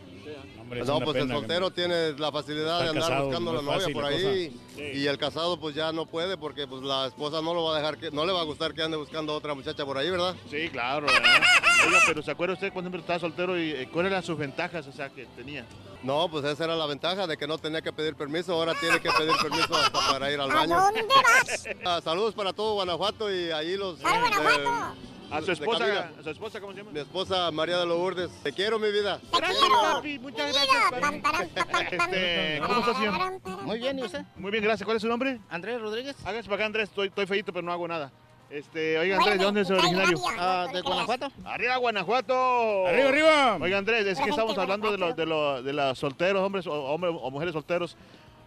Hombre, 0.61 0.83
no, 0.85 0.99
pues 1.01 1.16
el 1.18 1.29
que- 1.29 1.33
soltero 1.35 1.70
tiene 1.70 2.12
la 2.18 2.33
facilidad 2.33 2.83
de 2.83 2.89
andar 2.89 3.03
casado, 3.05 3.27
buscando 3.27 3.53
la 3.53 3.62
novia 3.62 3.87
por 3.93 4.03
la 4.03 4.09
ahí 4.09 4.61
y 4.77 5.07
el 5.07 5.16
casado 5.16 5.61
pues 5.61 5.77
ya 5.77 5.93
no 5.93 6.07
puede 6.07 6.37
porque 6.37 6.66
pues 6.66 6.83
la 6.83 7.07
esposa 7.07 7.41
no 7.41 7.55
lo 7.55 7.62
va 7.64 7.77
a 7.77 7.79
dejar 7.79 7.99
que 7.99 8.11
no 8.11 8.27
le 8.27 8.33
va 8.33 8.41
a 8.41 8.45
gustar 8.45 8.74
que 8.74 8.83
ande 8.83 8.97
buscando 8.97 9.33
a 9.33 9.37
otra 9.37 9.55
muchacha 9.55 9.85
por 9.85 9.97
ahí, 9.97 10.11
¿verdad? 10.11 10.35
Sí, 10.51 10.68
claro. 10.70 11.07
¿verdad? 11.07 11.41
Oiga, 11.87 11.99
pero 12.09 12.20
¿se 12.22 12.31
acuerda 12.33 12.55
usted 12.55 12.72
cuando 12.72 12.97
estaba 12.99 13.20
soltero 13.20 13.57
y 13.57 13.70
eh, 13.70 13.89
cuáles 13.93 14.11
eran 14.11 14.24
sus 14.24 14.37
ventajas 14.37 14.85
o 14.89 14.93
sea, 14.93 15.09
que 15.09 15.27
tenía? 15.37 15.64
No, 16.03 16.29
pues 16.29 16.45
esa 16.45 16.64
era 16.64 16.74
la 16.74 16.87
ventaja 16.87 17.29
de 17.29 17.37
que 17.37 17.47
no 17.47 17.59
tenía 17.59 17.81
que 17.81 17.93
pedir 17.93 18.16
permiso, 18.16 18.53
ahora 18.55 18.74
tiene 18.74 18.99
que 19.01 19.11
pedir 19.11 19.33
permiso 19.41 19.74
hasta 19.77 20.01
para 20.11 20.33
ir 20.33 20.41
al 20.41 20.51
¿A 20.51 20.55
baño. 20.55 20.81
dónde 20.81 21.03
vas? 21.05 21.64
Ah, 21.85 22.01
saludos 22.03 22.35
para 22.35 22.53
todo 22.53 22.74
Guanajuato 22.74 23.33
y 23.33 23.51
ahí 23.53 23.77
los... 23.77 24.01
¡Para 24.01 24.18
Guanajuato! 24.20 24.97
¿A 25.31 25.43
su 25.43 25.53
esposa, 25.53 26.11
a 26.18 26.22
su 26.22 26.31
esposa 26.31 26.61
cómo 26.61 26.72
se 26.72 26.79
llama? 26.79 26.91
Mi 26.93 27.01
esposa 27.01 27.51
María 27.51 27.79
de 27.79 27.87
Lourdes. 27.87 28.31
Te 28.43 28.53
quiero, 28.53 28.79
mi 28.79 28.91
vida. 28.91 29.20
Gracias, 29.37 29.59
papi. 29.83 30.18
Muchas 30.18 30.53
gracias, 30.53 30.77
papi. 30.91 31.97
Este, 31.97 32.61
¿Cómo 32.66 32.81
está, 32.81 32.95
señor? 32.95 33.41
Muy 33.62 33.79
bien, 33.79 33.99
¿y 33.99 34.03
usted? 34.03 34.22
Muy 34.37 34.51
bien, 34.51 34.62
gracias. 34.64 34.85
¿Cuál 34.85 34.97
es 34.97 35.03
su 35.03 35.09
nombre? 35.09 35.41
Andrés 35.51 35.81
Rodríguez. 35.81 36.16
Hágase 36.24 36.45
para 36.45 36.57
acá, 36.57 36.66
Andrés. 36.66 36.89
Estoy, 36.89 37.09
estoy 37.09 37.27
feíto, 37.27 37.53
pero 37.53 37.64
no 37.64 37.72
hago 37.72 37.89
nada. 37.89 38.12
Este, 38.49 38.97
oiga, 38.99 39.16
Andrés, 39.16 39.39
¿de 39.39 39.45
dónde 39.45 39.61
es 39.62 39.70
originario? 39.70 40.18
Ah, 40.39 40.68
de 40.72 40.81
Guanajuato. 40.81 41.33
¡Arriba, 41.45 41.77
Guanajuato! 41.79 42.87
¡Arriba, 42.87 43.09
arriba! 43.09 43.59
Oiga, 43.61 43.79
Andrés, 43.79 44.07
es 44.07 44.20
que 44.20 44.31
estamos 44.31 44.57
hablando 44.57 44.93
de 44.93 44.99
los 44.99 45.16
de 45.16 45.27
los 45.27 45.64
de 45.64 45.72
los 45.72 45.99
solteros, 45.99 46.43
hombres 46.43 46.66
o, 46.68 46.72
hombres 46.72 47.12
o 47.20 47.31
mujeres 47.33 47.53
solteros. 47.53 47.97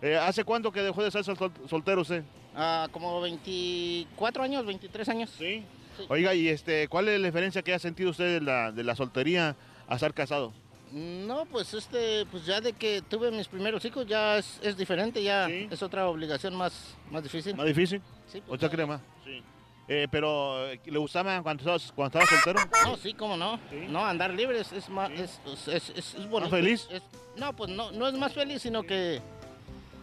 Eh, 0.01 0.15
¿Hace 0.15 0.45
cuánto 0.45 0.71
que 0.71 0.81
dejó 0.81 1.03
de 1.03 1.11
ser 1.11 1.25
sol- 1.25 1.51
soltero 1.69 2.01
usted? 2.01 2.23
Ah, 2.55 2.87
como 2.93 3.19
24 3.19 4.43
años, 4.43 4.65
23 4.65 5.09
años. 5.09 5.29
Sí. 5.37 5.65
Oiga, 6.07 6.33
y 6.33 6.47
este, 6.47 6.87
¿cuál 6.87 7.07
es 7.09 7.19
la 7.19 7.27
diferencia 7.27 7.61
que 7.61 7.73
ha 7.73 7.79
sentido 7.79 8.11
usted 8.11 8.39
de 8.39 8.41
la, 8.41 8.71
de 8.71 8.83
la 8.83 8.95
soltería 8.95 9.55
a 9.87 9.95
estar 9.95 10.13
casado? 10.13 10.53
No, 10.91 11.45
pues 11.45 11.73
este, 11.73 12.25
pues 12.31 12.45
ya 12.45 12.61
de 12.61 12.73
que 12.73 13.01
tuve 13.03 13.29
mis 13.31 13.47
primeros 13.47 13.83
hijos 13.85 14.07
ya 14.07 14.37
es, 14.37 14.59
es 14.63 14.75
diferente, 14.75 15.21
ya 15.21 15.47
es 15.47 15.83
otra 15.83 16.07
obligación 16.07 16.55
más, 16.55 16.95
más 17.11 17.21
difícil. 17.21 17.55
¿Más 17.55 17.67
difícil? 17.67 18.01
Sí, 18.27 18.41
¿O 18.47 18.53
usted 18.53 18.71
cree 18.71 18.85
más? 18.87 19.01
Sí. 19.23 19.43
Eh, 19.87 20.07
pero, 20.11 20.67
eh, 20.67 20.79
¿le 20.85 20.99
gustaba 20.99 21.41
cuando 21.41 21.61
estaba, 21.61 21.93
cuando 21.95 22.19
estaba 22.19 22.41
soltero? 22.43 22.69
No, 22.85 22.97
sí, 22.97 23.13
cómo 23.13 23.37
no. 23.37 23.59
No, 23.89 24.05
andar 24.05 24.31
libre 24.33 24.59
es, 24.59 24.71
es 24.71 24.87
más, 24.89 25.09
es, 25.11 25.39
es, 25.67 25.67
es, 25.67 26.15
es- 26.15 26.29
bonito. 26.29 26.49
feliz? 26.55 26.87
Es- 26.91 27.01
no, 27.37 27.55
pues 27.55 27.69
no, 27.71 27.91
no 27.91 28.07
es 28.07 28.13
más 28.15 28.33
feliz, 28.33 28.61
sino 28.61 28.83
que... 28.83 29.19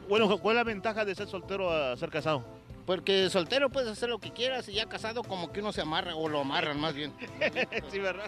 Bueno, 0.09 0.39
¿cuál 0.39 0.57
es 0.57 0.61
la 0.61 0.65
ventaja 0.65 1.05
de 1.05 1.15
ser 1.17 1.29
soltero 1.29 1.71
a 1.71 1.97
ser 1.97 2.11
casado? 2.11 2.45
Porque 2.87 3.29
soltero 3.31 3.69
puedes 3.69 3.91
hacer 3.91 4.09
lo 4.09 4.19
que 4.21 4.31
quieras 4.33 4.69
y 4.69 4.75
ya 4.75 4.87
casado 4.87 5.25
como 5.25 5.51
que 5.53 5.61
uno 5.61 5.73
se 5.73 5.81
amarra, 5.81 6.15
o 6.15 6.29
lo 6.29 6.41
amarran 6.41 6.79
más 6.81 6.95
bien. 6.95 7.13
sí, 7.91 7.99
¿verdad? 7.99 8.27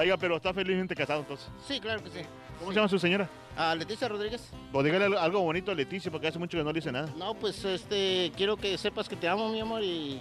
Oiga, 0.00 0.16
pero 0.16 0.36
está 0.36 0.54
felizmente 0.54 0.94
casado 0.94 1.20
entonces. 1.20 1.48
Sí, 1.66 1.80
claro 1.80 2.02
que 2.02 2.10
sí. 2.10 2.20
¿Cómo 2.60 2.70
se 2.70 2.76
llama 2.76 2.88
su 2.88 2.98
señora? 2.98 3.28
Ah, 3.56 3.74
Leticia 3.74 4.06
Rodríguez. 4.08 4.40
O 4.72 4.82
dígale 4.82 5.06
algo- 5.06 5.18
algo 5.18 5.40
bonito 5.40 5.72
a 5.72 5.74
Leticia, 5.74 6.10
porque 6.12 6.28
hace 6.28 6.38
mucho 6.38 6.56
que 6.56 6.62
no 6.62 6.70
le 6.70 6.78
dice 6.78 6.92
nada. 6.92 7.08
No, 7.16 7.34
pues 7.34 7.64
este, 7.64 8.30
quiero 8.36 8.56
que 8.56 8.78
sepas 8.78 9.08
que 9.08 9.16
te 9.16 9.26
amo, 9.28 9.48
mi 9.48 9.60
amor, 9.60 9.82
y... 9.82 10.20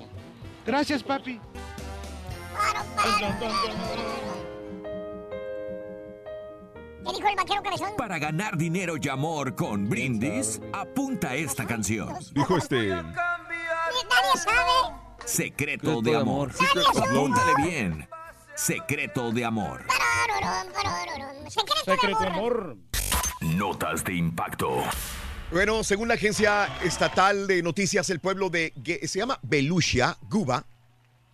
Gracias, 0.65 1.03
papi. 1.03 1.39
¿Qué 7.05 7.13
dijo 7.15 7.27
el 7.27 7.35
vaquero 7.35 7.63
cabezón? 7.63 7.89
Para 7.97 8.19
ganar 8.19 8.57
dinero 8.57 8.95
y 9.01 9.07
amor 9.07 9.55
con 9.55 9.89
Brindis, 9.89 10.61
apunta 10.73 11.35
esta 11.35 11.65
canción. 11.65 12.15
Dijo 12.33 12.57
este. 12.57 12.89
Nadie 12.89 13.13
sabe. 14.43 14.95
Secreto 15.25 16.01
de 16.01 16.15
amor. 16.15 16.51
Apúntale 16.97 17.53
bien. 17.63 18.07
Secreto 18.55 19.31
de 19.31 19.45
amor. 19.45 19.85
Secreto, 21.47 21.73
Secreto 21.85 22.19
de 22.19 22.27
amor. 22.27 22.77
Notas 23.41 24.03
de 24.03 24.15
impacto. 24.15 24.83
Bueno, 25.51 25.83
según 25.83 26.09
la 26.09 26.15
agencia 26.15 26.67
estatal 26.83 27.47
de 27.47 27.63
noticias, 27.63 28.09
el 28.09 28.19
pueblo 28.19 28.49
de 28.49 28.73
se 29.03 29.19
llama 29.19 29.39
Belushia, 29.41 30.17
Cuba, 30.29 30.65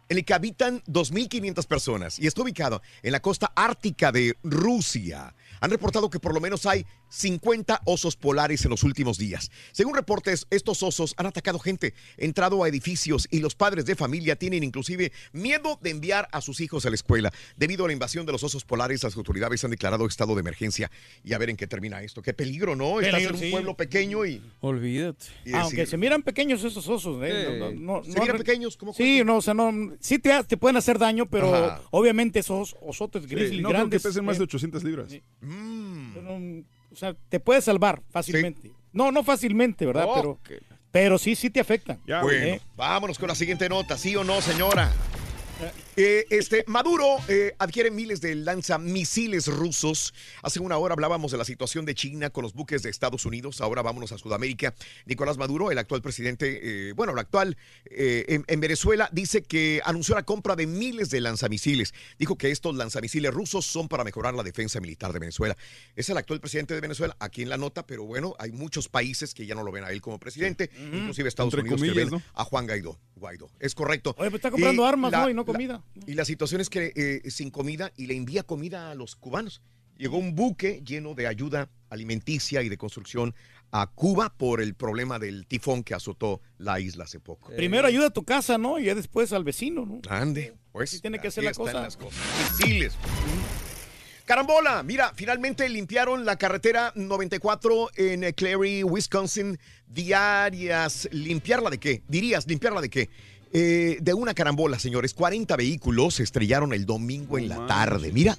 en 0.08 0.18
el 0.18 0.26
que 0.26 0.34
habitan 0.34 0.82
2.500 0.84 1.66
personas 1.66 2.20
y 2.20 2.28
está 2.28 2.42
ubicado 2.42 2.82
en 3.02 3.12
la 3.12 3.22
costa 3.22 3.52
ártica 3.56 4.12
de 4.12 4.38
Rusia. 4.44 5.34
Han 5.66 5.72
reportado 5.72 6.12
que 6.12 6.20
por 6.20 6.32
lo 6.32 6.40
menos 6.40 6.68
hay 6.68 6.86
50 7.16 7.82
osos 7.86 8.18
polares 8.18 8.66
en 8.66 8.72
los 8.72 8.84
últimos 8.84 9.18
días. 9.18 9.50
Según 9.72 9.96
reportes, 9.96 10.48
estos 10.50 10.84
osos 10.84 11.14
han 11.18 11.26
atacado 11.28 11.60
gente, 11.60 11.94
entrado 12.18 12.64
a 12.64 12.68
edificios 12.68 13.28
y 13.32 13.40
los 13.40 13.56
padres 13.56 13.86
de 13.86 13.96
familia 13.96 14.36
tienen 14.36 14.64
inclusive 14.64 15.14
miedo 15.32 15.80
de 15.82 15.92
enviar 15.92 16.28
a 16.34 16.42
sus 16.42 16.60
hijos 16.60 16.86
a 16.86 16.90
la 16.90 16.96
escuela. 16.96 17.32
Debido 17.56 17.86
a 17.86 17.88
la 17.88 17.94
invasión 17.94 18.26
de 18.26 18.34
los 18.34 18.44
osos 18.44 18.66
polares, 18.66 19.02
las 19.04 19.16
autoridades 19.16 19.64
han 19.64 19.72
declarado 19.72 20.06
estado 20.08 20.36
de 20.36 20.42
emergencia. 20.42 20.92
Y 21.24 21.32
a 21.34 21.38
ver 21.38 21.50
en 21.50 21.56
qué 21.58 21.68
termina 21.68 22.02
esto. 22.04 22.22
Qué 22.22 22.34
peligro, 22.34 22.76
¿no? 22.76 23.00
Estás 23.00 23.22
en 23.22 23.32
un 23.34 23.40
sí. 23.40 23.50
pueblo 23.50 23.78
pequeño 23.78 24.26
y... 24.26 24.42
Olvídate. 24.60 25.26
y 25.46 25.54
Aunque 25.54 25.86
se 25.86 25.96
miran 25.98 26.22
pequeños 26.22 26.64
esos 26.66 26.86
osos, 26.88 27.24
¿eh? 27.24 27.48
Sí. 27.54 27.60
No, 27.60 27.72
no, 27.72 27.98
no, 28.00 28.04
¿Se 28.04 28.12
no 28.12 28.22
miran 28.24 28.38
pequeños? 28.38 28.76
¿Cómo 28.76 28.94
Sí, 28.94 29.24
no, 29.24 29.38
o 29.38 29.42
sea, 29.42 29.54
no, 29.54 29.72
sí 30.02 30.20
te, 30.20 30.44
te 30.44 30.58
pueden 30.58 30.76
hacer 30.76 31.00
daño, 31.00 31.28
pero 31.30 31.54
Ajá. 31.56 31.82
obviamente 31.92 32.40
esos 32.40 32.76
osotes 32.82 33.24
Sí, 33.24 33.30
grizzly 33.30 33.62
no 33.62 33.70
creo 33.70 33.80
grandes. 33.82 34.02
que 34.02 34.10
pesen 34.10 34.26
más 34.26 34.36
eh, 34.36 34.40
de 34.40 34.44
800 34.44 34.84
libras. 34.84 35.12
pero, 35.40 36.40
o 36.96 36.98
sea, 36.98 37.14
te 37.28 37.42
puedes 37.42 37.66
salvar 37.66 38.02
fácilmente. 38.10 38.72
No, 38.94 39.12
no 39.12 39.22
fácilmente, 39.22 39.86
¿verdad? 39.86 40.08
Pero, 40.16 40.40
pero 40.92 41.18
sí, 41.18 41.36
sí 41.36 41.50
te 41.50 41.60
afectan. 41.60 42.00
Bueno, 42.06 42.46
¿eh? 42.46 42.62
vámonos 42.78 43.20
con 43.20 43.28
la 43.28 43.36
siguiente 43.36 43.68
nota, 43.68 43.98
¿sí 43.98 44.16
o 44.16 44.24
no, 44.24 44.42
señora? 44.42 44.90
Eh, 45.98 46.26
este, 46.30 46.66
Maduro 46.68 47.06
eh, 47.30 47.56
adquiere 47.58 47.90
miles 47.90 48.20
de 48.20 48.36
lanzamisiles 48.36 49.48
rusos. 49.48 50.14
Hace 50.44 50.60
una 50.60 50.78
hora 50.78 50.94
hablábamos 50.94 51.32
de 51.32 51.38
la 51.38 51.46
situación 51.46 51.86
de 51.86 51.96
China 51.96 52.30
con 52.32 52.44
los 52.44 52.54
buques 52.54 52.84
de 52.84 52.90
Estados 52.90 53.26
Unidos. 53.26 53.62
Ahora 53.62 53.82
vámonos 53.82 54.12
a 54.12 54.18
Sudamérica. 54.18 54.74
Nicolás 55.06 55.38
Maduro, 55.38 55.72
el 55.72 55.78
actual 55.78 56.02
presidente, 56.02 56.90
eh, 56.90 56.92
bueno, 56.94 57.14
el 57.14 57.20
actual 57.20 57.56
eh, 57.86 58.26
en, 58.28 58.44
en 58.48 58.60
Venezuela, 58.60 59.10
dice 59.14 59.44
que 59.44 59.82
anunció 59.86 60.16
la 60.16 60.24
compra 60.24 60.56
de 60.58 60.68
miles 60.68 61.10
de 61.12 61.22
lanzamisiles. 61.22 61.94
Dijo 62.20 62.38
que 62.38 62.52
estos 62.52 62.76
lanzamisiles 62.76 63.34
rusos 63.34 63.66
son 63.66 63.88
para 63.88 64.04
mejorar 64.04 64.34
la 64.34 64.44
defensa 64.44 64.82
militar 64.82 65.14
de 65.14 65.20
Venezuela. 65.20 65.56
Es 65.96 66.10
el 66.10 66.18
actual 66.18 66.42
presidente 66.42 66.74
de 66.74 66.82
Venezuela, 66.82 67.16
aquí 67.20 67.42
en 67.42 67.50
la 67.50 67.58
nota, 67.58 67.86
pero 67.88 68.04
bueno, 68.04 68.36
hay 68.40 68.52
muchos 68.52 68.90
países 68.90 69.34
que 69.34 69.46
ya 69.46 69.56
no 69.56 69.64
lo 69.64 69.72
ven 69.72 69.86
a 69.86 69.92
él 69.92 70.02
como 70.02 70.20
presidente, 70.20 70.70
inclusive 70.94 71.30
Estados 71.30 71.54
Entre 71.54 71.62
Unidos 71.62 71.82
que 71.82 71.88
comillas, 71.88 72.12
ven 72.12 72.20
¿no? 72.20 72.24
a 72.34 72.44
Juan 72.44 72.66
Guaidó. 72.66 73.00
Guaidó. 73.16 73.50
Es 73.62 73.74
correcto. 73.74 74.14
Oye, 74.18 74.30
pues 74.30 74.40
está 74.40 74.52
comprando 74.52 74.84
Y 74.84 74.86
armas, 74.86 75.12
la- 75.12 75.22
¿no? 75.22 75.30
Y 75.30 75.34
no 75.34 75.42
la- 75.44 75.46
comida. 75.46 75.82
Y 76.06 76.14
la 76.14 76.26
situación 76.26 76.62
es 76.62 76.70
que 76.70 76.92
eh, 76.96 77.30
sin 77.30 77.50
comida 77.50 77.92
y 77.96 78.08
le 78.08 78.16
envía 78.16 78.44
comida 78.44 78.92
a 78.92 78.96
los 78.96 79.16
cubanos. 79.16 79.62
Llegó 79.98 80.18
un 80.18 80.36
buque 80.36 80.82
lleno 80.86 81.14
de 81.14 81.26
ayuda 81.28 81.70
alimenticia 81.90 82.62
y 82.62 82.70
de 82.70 82.78
construcción 82.78 83.34
a 83.72 83.88
Cuba 83.88 84.34
por 84.38 84.62
el 84.62 84.74
problema 84.74 85.20
del 85.20 85.46
tifón 85.48 85.84
que 85.84 85.94
azotó 85.94 86.42
la 86.58 86.80
isla 86.80 87.06
hace 87.06 87.20
poco. 87.20 87.52
Primero 87.56 87.88
ayuda 87.88 88.08
a 88.08 88.10
tu 88.10 88.24
casa, 88.24 88.58
¿no? 88.58 88.80
Y 88.80 88.86
ya 88.86 88.96
después 88.96 89.32
al 89.34 89.44
vecino, 89.44 89.86
¿no? 89.86 90.02
Ande, 90.10 90.54
pues. 90.72 90.92
Así 90.92 91.02
tiene 91.02 91.20
que 91.20 91.32
ser 91.32 91.44
la 91.46 91.54
cosa. 91.54 91.82
las 91.82 91.98
cosas. 91.98 92.20
Misiles. 92.60 92.98
Carambola, 94.26 94.82
mira, 94.82 95.14
finalmente 95.14 95.70
limpiaron 95.70 96.26
la 96.26 96.36
carretera 96.36 96.92
94 96.96 97.92
en 97.96 98.24
eh, 98.24 98.34
Clary, 98.34 98.84
Wisconsin, 98.84 99.60
diarias. 99.86 101.08
¿Limpiarla 101.12 101.70
de 101.70 101.78
qué? 101.78 102.02
Dirías, 102.08 102.48
¿limpiarla 102.48 102.82
de 102.82 102.90
qué? 102.90 103.10
Eh, 103.58 104.00
de 104.02 104.14
una 104.14 104.34
carambola, 104.34 104.78
señores. 104.80 105.14
40 105.14 105.56
vehículos 105.56 106.16
se 106.16 106.24
estrellaron 106.24 106.74
el 106.74 106.86
domingo 106.86 107.38
en 107.38 107.48
la 107.48 107.66
tarde. 107.68 108.12
Mira, 108.12 108.38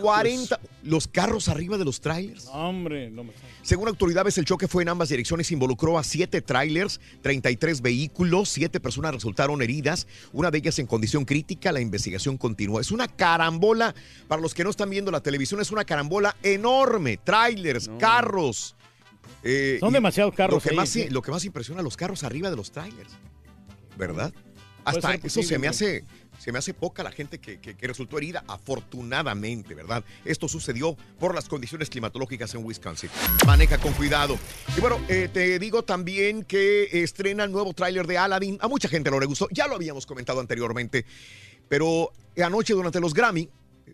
40. 0.00 0.60
Los 0.84 1.08
carros 1.08 1.48
arriba 1.48 1.76
de 1.78 1.84
los 1.84 2.00
trailers. 2.00 2.46
Hombre, 2.52 3.10
no 3.10 3.24
me 3.24 3.32
Según 3.62 3.88
autoridades, 3.88 4.38
el 4.38 4.44
choque 4.44 4.68
fue 4.68 4.84
en 4.84 4.88
ambas 4.88 5.08
direcciones, 5.08 5.50
involucró 5.50 5.98
a 5.98 6.04
siete 6.04 6.42
trailers, 6.42 7.00
33 7.22 7.80
vehículos, 7.80 8.48
siete 8.48 8.78
personas 8.78 9.12
resultaron 9.14 9.62
heridas, 9.62 10.06
una 10.32 10.52
de 10.52 10.58
ellas 10.58 10.78
en 10.78 10.86
condición 10.86 11.24
crítica, 11.24 11.72
la 11.72 11.80
investigación 11.80 12.36
continúa. 12.38 12.80
Es 12.80 12.92
una 12.92 13.08
carambola, 13.08 13.94
para 14.28 14.40
los 14.40 14.54
que 14.54 14.62
no 14.62 14.70
están 14.70 14.90
viendo 14.90 15.10
la 15.10 15.20
televisión, 15.20 15.60
es 15.60 15.72
una 15.72 15.84
carambola 15.84 16.36
enorme, 16.44 17.16
trailers, 17.16 17.90
carros. 17.98 18.76
Eh, 19.42 19.78
Son 19.80 19.92
demasiados 19.92 20.34
carros 20.34 20.54
Lo 20.54 20.60
que, 20.60 20.70
ahí, 20.70 20.76
más, 20.76 20.88
sí. 20.88 21.08
lo 21.10 21.22
que 21.22 21.30
más 21.32 21.44
impresiona, 21.44 21.82
los 21.82 21.96
carros 21.96 22.22
arriba 22.24 22.48
de 22.50 22.56
los 22.56 22.70
trailers, 22.70 23.10
¿verdad? 23.96 24.32
Hasta 24.84 25.14
eso 25.26 25.42
se 25.42 25.58
me 25.58 25.66
hace 25.68 26.04
se 26.38 26.52
me 26.52 26.58
hace 26.58 26.74
poca 26.74 27.02
la 27.02 27.10
gente 27.10 27.38
que, 27.38 27.58
que- 27.58 27.74
que 27.76 27.86
resultó 27.86 28.18
herida, 28.18 28.44
afortunadamente, 28.46 29.74
¿verdad? 29.74 30.04
Esto 30.24 30.48
sucedió 30.48 30.94
por 31.18 31.34
las 31.34 31.48
condiciones 31.48 31.88
climatológicas 31.88 32.54
en 32.54 32.62
Wisconsin. 32.64 33.08
Maneja 33.46 33.78
con 33.78 33.94
cuidado. 33.94 34.38
Y 34.76 34.80
bueno, 34.80 35.00
eh, 35.08 35.28
te 35.32 35.58
digo 35.58 35.82
también 35.82 36.44
que 36.44 37.02
estrena 37.02 37.44
el 37.44 37.52
nuevo 37.52 37.72
tráiler 37.72 38.06
de 38.06 38.18
Aladdin. 38.18 38.58
A 38.60 38.68
mucha 38.68 38.86
gente 38.88 39.10
no 39.10 39.18
le 39.18 39.24
gustó, 39.26 39.48
ya 39.50 39.66
lo 39.66 39.76
habíamos 39.76 40.04
comentado 40.04 40.38
anteriormente, 40.40 41.06
pero 41.68 42.12
anoche 42.44 42.74
durante 42.74 43.00
los 43.00 43.14
Grammy, 43.14 43.48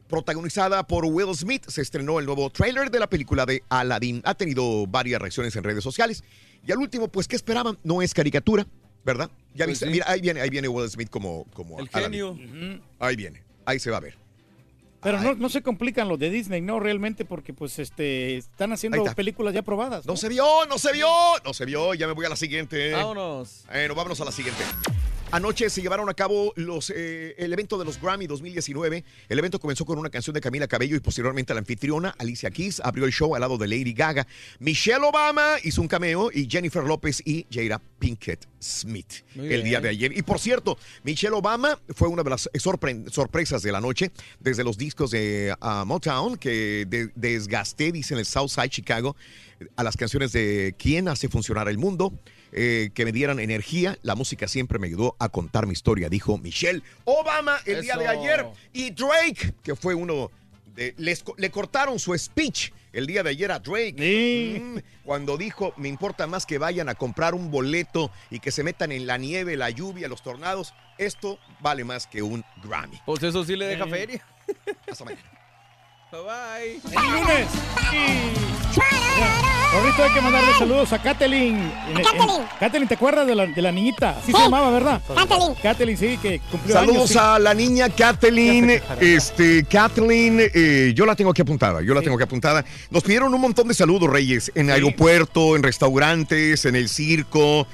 protagonizada 0.08 0.84
por 0.86 1.04
Will 1.06 1.34
Smith, 1.36 1.64
se 1.68 1.80
estrenó 1.80 2.18
el 2.18 2.26
nuevo 2.26 2.50
tráiler 2.50 2.90
de 2.90 2.98
la 2.98 3.08
película 3.08 3.46
de 3.46 3.62
Aladdin. 3.68 4.20
Ha 4.24 4.34
tenido 4.34 4.86
varias 4.88 5.20
reacciones 5.22 5.54
en 5.56 5.62
redes 5.64 5.84
sociales. 5.84 6.24
Y 6.66 6.72
al 6.72 6.78
último, 6.78 7.08
pues, 7.08 7.28
¿qué 7.28 7.36
esperaban? 7.36 7.78
No 7.84 8.02
es 8.02 8.12
caricatura, 8.14 8.66
¿verdad? 9.04 9.30
Ya 9.54 9.64
Pues 9.66 9.68
viste, 9.68 9.86
sí. 9.86 9.92
mira, 9.92 10.06
ahí 10.08 10.20
viene, 10.20 10.40
ahí 10.40 10.48
viene 10.50 10.68
Will 10.68 10.88
Smith 10.88 11.10
como, 11.10 11.44
como 11.52 11.78
El 11.78 11.88
Aladdin. 11.92 12.36
genio. 12.36 12.80
Ahí 12.98 13.16
viene, 13.16 13.42
ahí 13.66 13.78
se 13.78 13.90
va 13.90 13.98
a 13.98 14.00
ver. 14.00 14.16
Pero 15.02 15.20
no, 15.20 15.34
no 15.34 15.48
se 15.48 15.62
complican 15.62 16.08
los 16.08 16.16
de 16.18 16.30
Disney, 16.30 16.60
no, 16.60 16.78
realmente, 16.78 17.24
porque 17.24 17.52
pues 17.52 17.78
este 17.80 18.36
están 18.36 18.72
haciendo 18.72 18.98
está. 18.98 19.14
películas 19.16 19.52
ya 19.52 19.62
probadas. 19.62 20.06
No 20.06 20.16
se 20.16 20.28
vio, 20.28 20.46
no 20.68 20.78
se 20.78 20.92
vio, 20.92 21.08
no 21.44 21.52
se 21.52 21.64
vio. 21.64 21.92
Ya 21.94 22.06
me 22.06 22.12
voy 22.12 22.24
a 22.24 22.28
la 22.28 22.36
siguiente. 22.36 22.92
Vámonos. 22.92 23.64
Bueno, 23.68 23.94
vámonos 23.96 24.20
a 24.20 24.24
la 24.26 24.30
siguiente. 24.32 24.62
Anoche 25.32 25.70
se 25.70 25.80
llevaron 25.80 26.10
a 26.10 26.14
cabo 26.14 26.52
los, 26.56 26.92
eh, 26.94 27.34
el 27.38 27.54
evento 27.54 27.78
de 27.78 27.86
los 27.86 27.98
Grammy 27.98 28.26
2019. 28.26 29.02
El 29.30 29.38
evento 29.38 29.58
comenzó 29.58 29.86
con 29.86 29.98
una 29.98 30.10
canción 30.10 30.34
de 30.34 30.42
Camila 30.42 30.68
Cabello 30.68 30.94
y 30.94 31.00
posteriormente 31.00 31.54
la 31.54 31.60
anfitriona 31.60 32.14
Alicia 32.18 32.50
Keys 32.50 32.80
abrió 32.84 33.06
el 33.06 33.12
show 33.12 33.34
al 33.34 33.40
lado 33.40 33.56
de 33.56 33.66
Lady 33.66 33.94
Gaga. 33.94 34.26
Michelle 34.58 35.02
Obama 35.02 35.54
hizo 35.64 35.80
un 35.80 35.88
cameo 35.88 36.30
y 36.30 36.46
Jennifer 36.50 36.84
López 36.84 37.22
y 37.24 37.46
Jada 37.50 37.80
Pinkett 37.98 38.46
Smith 38.60 39.24
Muy 39.34 39.50
el 39.54 39.64
día 39.64 39.80
de 39.80 39.88
ayer. 39.88 40.14
Y 40.14 40.20
por 40.20 40.38
cierto, 40.38 40.76
Michelle 41.02 41.34
Obama 41.34 41.80
fue 41.94 42.08
una 42.08 42.22
de 42.22 42.28
las 42.28 42.50
sorpre- 42.52 43.10
sorpresas 43.10 43.62
de 43.62 43.72
la 43.72 43.80
noche 43.80 44.10
desde 44.38 44.62
los 44.64 44.76
discos 44.76 45.12
de 45.12 45.54
ah, 45.62 45.84
Motown 45.86 46.36
que 46.36 46.84
de- 46.86 47.10
desgasté, 47.14 47.90
dice 47.90 48.12
en 48.12 48.20
el 48.20 48.26
Southside 48.26 48.68
Chicago, 48.68 49.16
a 49.76 49.82
las 49.82 49.96
canciones 49.96 50.32
de 50.32 50.74
¿Quién 50.78 51.08
hace 51.08 51.28
funcionar 51.28 51.68
el 51.68 51.78
mundo? 51.78 52.12
Eh, 52.52 52.90
que 52.94 53.04
me 53.04 53.12
dieran 53.12 53.40
energía. 53.40 53.98
La 54.02 54.14
música 54.14 54.46
siempre 54.46 54.78
me 54.78 54.86
ayudó 54.86 55.16
a 55.18 55.28
contar 55.30 55.66
mi 55.66 55.72
historia, 55.72 56.08
dijo 56.08 56.38
Michelle 56.38 56.82
Obama 57.04 57.58
el 57.64 57.82
día 57.82 57.96
de 57.96 58.08
ayer. 58.08 58.46
Y 58.72 58.90
Drake, 58.90 59.54
que 59.62 59.74
fue 59.74 59.94
uno 59.94 60.30
de... 60.74 60.94
les 60.98 61.24
le 61.36 61.50
cortaron 61.50 61.98
su 61.98 62.16
speech 62.16 62.70
el 62.92 63.06
día 63.06 63.22
de 63.22 63.30
ayer 63.30 63.50
a 63.50 63.58
Drake. 63.58 64.60
Mm, 64.60 64.78
cuando 65.04 65.36
dijo, 65.36 65.72
me 65.76 65.88
importa 65.88 66.26
más 66.26 66.44
que 66.44 66.58
vayan 66.58 66.88
a 66.88 66.94
comprar 66.94 67.34
un 67.34 67.50
boleto 67.50 68.10
y 68.30 68.38
que 68.38 68.50
se 68.50 68.62
metan 68.62 68.92
en 68.92 69.06
la 69.06 69.16
nieve, 69.16 69.56
la 69.56 69.70
lluvia, 69.70 70.08
los 70.08 70.22
tornados. 70.22 70.74
Esto 70.98 71.38
vale 71.60 71.84
más 71.84 72.06
que 72.06 72.22
un 72.22 72.44
Grammy. 72.62 73.00
Pues 73.06 73.22
eso 73.22 73.44
sí 73.44 73.56
le 73.56 73.66
deja 73.66 73.86
feria. 73.86 74.24
Hasta 74.86 75.04
mañana. 75.04 75.41
Bye 76.12 76.20
bye. 76.20 76.80
El 76.92 77.12
lunes. 77.12 77.48
Ahorita 79.72 80.04
hay 80.04 80.12
que 80.12 80.20
mandarle 80.20 80.52
saludos 80.58 80.92
a 80.92 81.00
Kathleen. 81.02 81.56
En- 81.88 81.96
en- 81.96 82.04
Kathleen. 82.04 82.42
Kathleen, 82.60 82.88
¿te 82.88 82.94
acuerdas 82.94 83.26
de 83.26 83.34
la, 83.34 83.46
de 83.46 83.62
la 83.62 83.72
niñita? 83.72 84.18
Así 84.18 84.30
se 84.30 84.38
llamaba, 84.38 84.70
¿verdad? 84.70 85.00
Kathleen. 85.08 85.54
Kathleen, 85.62 85.96
sí, 85.96 86.18
que 86.20 86.40
cumplió 86.50 86.78
años. 86.78 86.90
Saludos 86.92 87.10
sí. 87.10 87.18
a 87.18 87.38
la 87.38 87.54
niña 87.54 87.88
Kathleen. 87.88 88.82
Este, 89.00 89.64
Kathleen, 89.64 90.38
eh, 90.54 90.92
yo 90.94 91.06
la 91.06 91.16
tengo 91.16 91.30
aquí 91.30 91.40
apuntada, 91.40 91.80
yo 91.80 91.94
la 91.94 92.02
tengo 92.02 92.16
aquí 92.16 92.24
apuntada. 92.24 92.62
Nos 92.90 93.02
pidieron 93.02 93.32
un 93.32 93.40
montón 93.40 93.68
de 93.68 93.72
saludos, 93.74 94.10
Reyes, 94.10 94.52
en 94.54 94.70
aeropuerto, 94.70 95.56
en 95.56 95.62
restaurantes, 95.62 96.66
en 96.66 96.76
el 96.76 96.90
circo. 96.90 97.66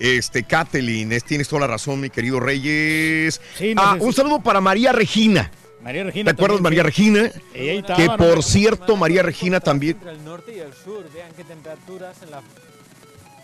Este, 0.00 0.42
Kathleen, 0.42 1.12
es- 1.12 1.22
tienes 1.22 1.46
toda 1.46 1.60
la 1.60 1.66
razón, 1.68 2.00
mi 2.00 2.10
querido 2.10 2.40
Reyes. 2.40 3.40
Sí, 3.56 3.72
no 3.76 3.82
ah, 3.82 3.96
un 4.00 4.12
saludo 4.12 4.40
para 4.40 4.60
María 4.60 4.90
Regina. 4.90 5.48
María 5.84 6.02
Regina. 6.04 6.24
¿Te 6.24 6.30
acuerdas, 6.32 6.56
también, 6.56 6.62
María. 6.62 6.82
Regina? 6.82 7.30
Ella 7.54 7.72
ahí 7.72 7.78
estaba, 7.78 7.96
Que 7.96 8.06
¿no? 8.06 8.16
por 8.16 8.42
cierto, 8.42 8.96
María 8.96 9.22
Regina 9.22 9.60
también. 9.60 9.96
Entre 9.98 10.12
el 10.12 10.24
norte 10.24 10.52
y 10.56 10.58
el 10.58 10.72
sur, 10.72 11.04
vean 11.14 11.30
qué 11.36 11.44
temperaturas 11.44 12.16
en 12.22 12.30
la... 12.30 12.42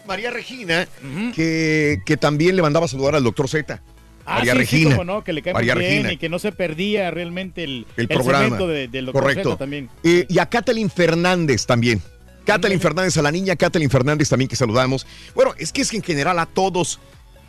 María 0.06 0.30
Regina, 0.30 0.88
que, 1.36 2.00
que 2.04 2.16
también 2.16 2.56
le 2.56 2.62
mandaba 2.62 2.86
a 2.86 2.88
saludar 2.88 3.14
al 3.14 3.22
doctor 3.22 3.48
Z. 3.48 3.80
Ah, 4.26 4.38
María 4.38 4.52
sí, 4.54 4.58
sí, 4.66 4.84
Regina. 4.84 5.04
no, 5.04 5.22
que 5.22 5.32
le 5.32 5.42
cae 5.42 5.52
muy 5.52 5.60
María 5.60 5.74
bien 5.74 5.90
Regina. 5.90 6.12
y 6.12 6.16
que 6.16 6.28
no 6.28 6.38
se 6.38 6.52
perdía 6.52 7.10
realmente 7.10 7.62
el, 7.64 7.86
el 7.96 8.08
programa. 8.08 8.56
de- 8.58 8.88
del 8.88 9.06
doctor 9.06 9.22
Correcto. 9.22 9.50
Zeta 9.50 9.58
también. 9.58 9.88
Eh, 10.02 10.24
y 10.28 10.38
a 10.38 10.46
Kathleen 10.46 10.90
Fernández 10.90 11.66
también. 11.66 12.00
Kathleen 12.46 12.80
Fernández, 12.80 13.16
a 13.18 13.22
la 13.22 13.30
niña 13.30 13.54
Kathleen 13.56 13.90
Fernández 13.90 14.28
también 14.28 14.48
que 14.48 14.56
saludamos. 14.56 15.06
Bueno, 15.34 15.54
es 15.58 15.72
que 15.72 15.82
es 15.82 15.90
que 15.90 15.98
en 15.98 16.02
general 16.02 16.38
a 16.38 16.46
todos. 16.46 16.98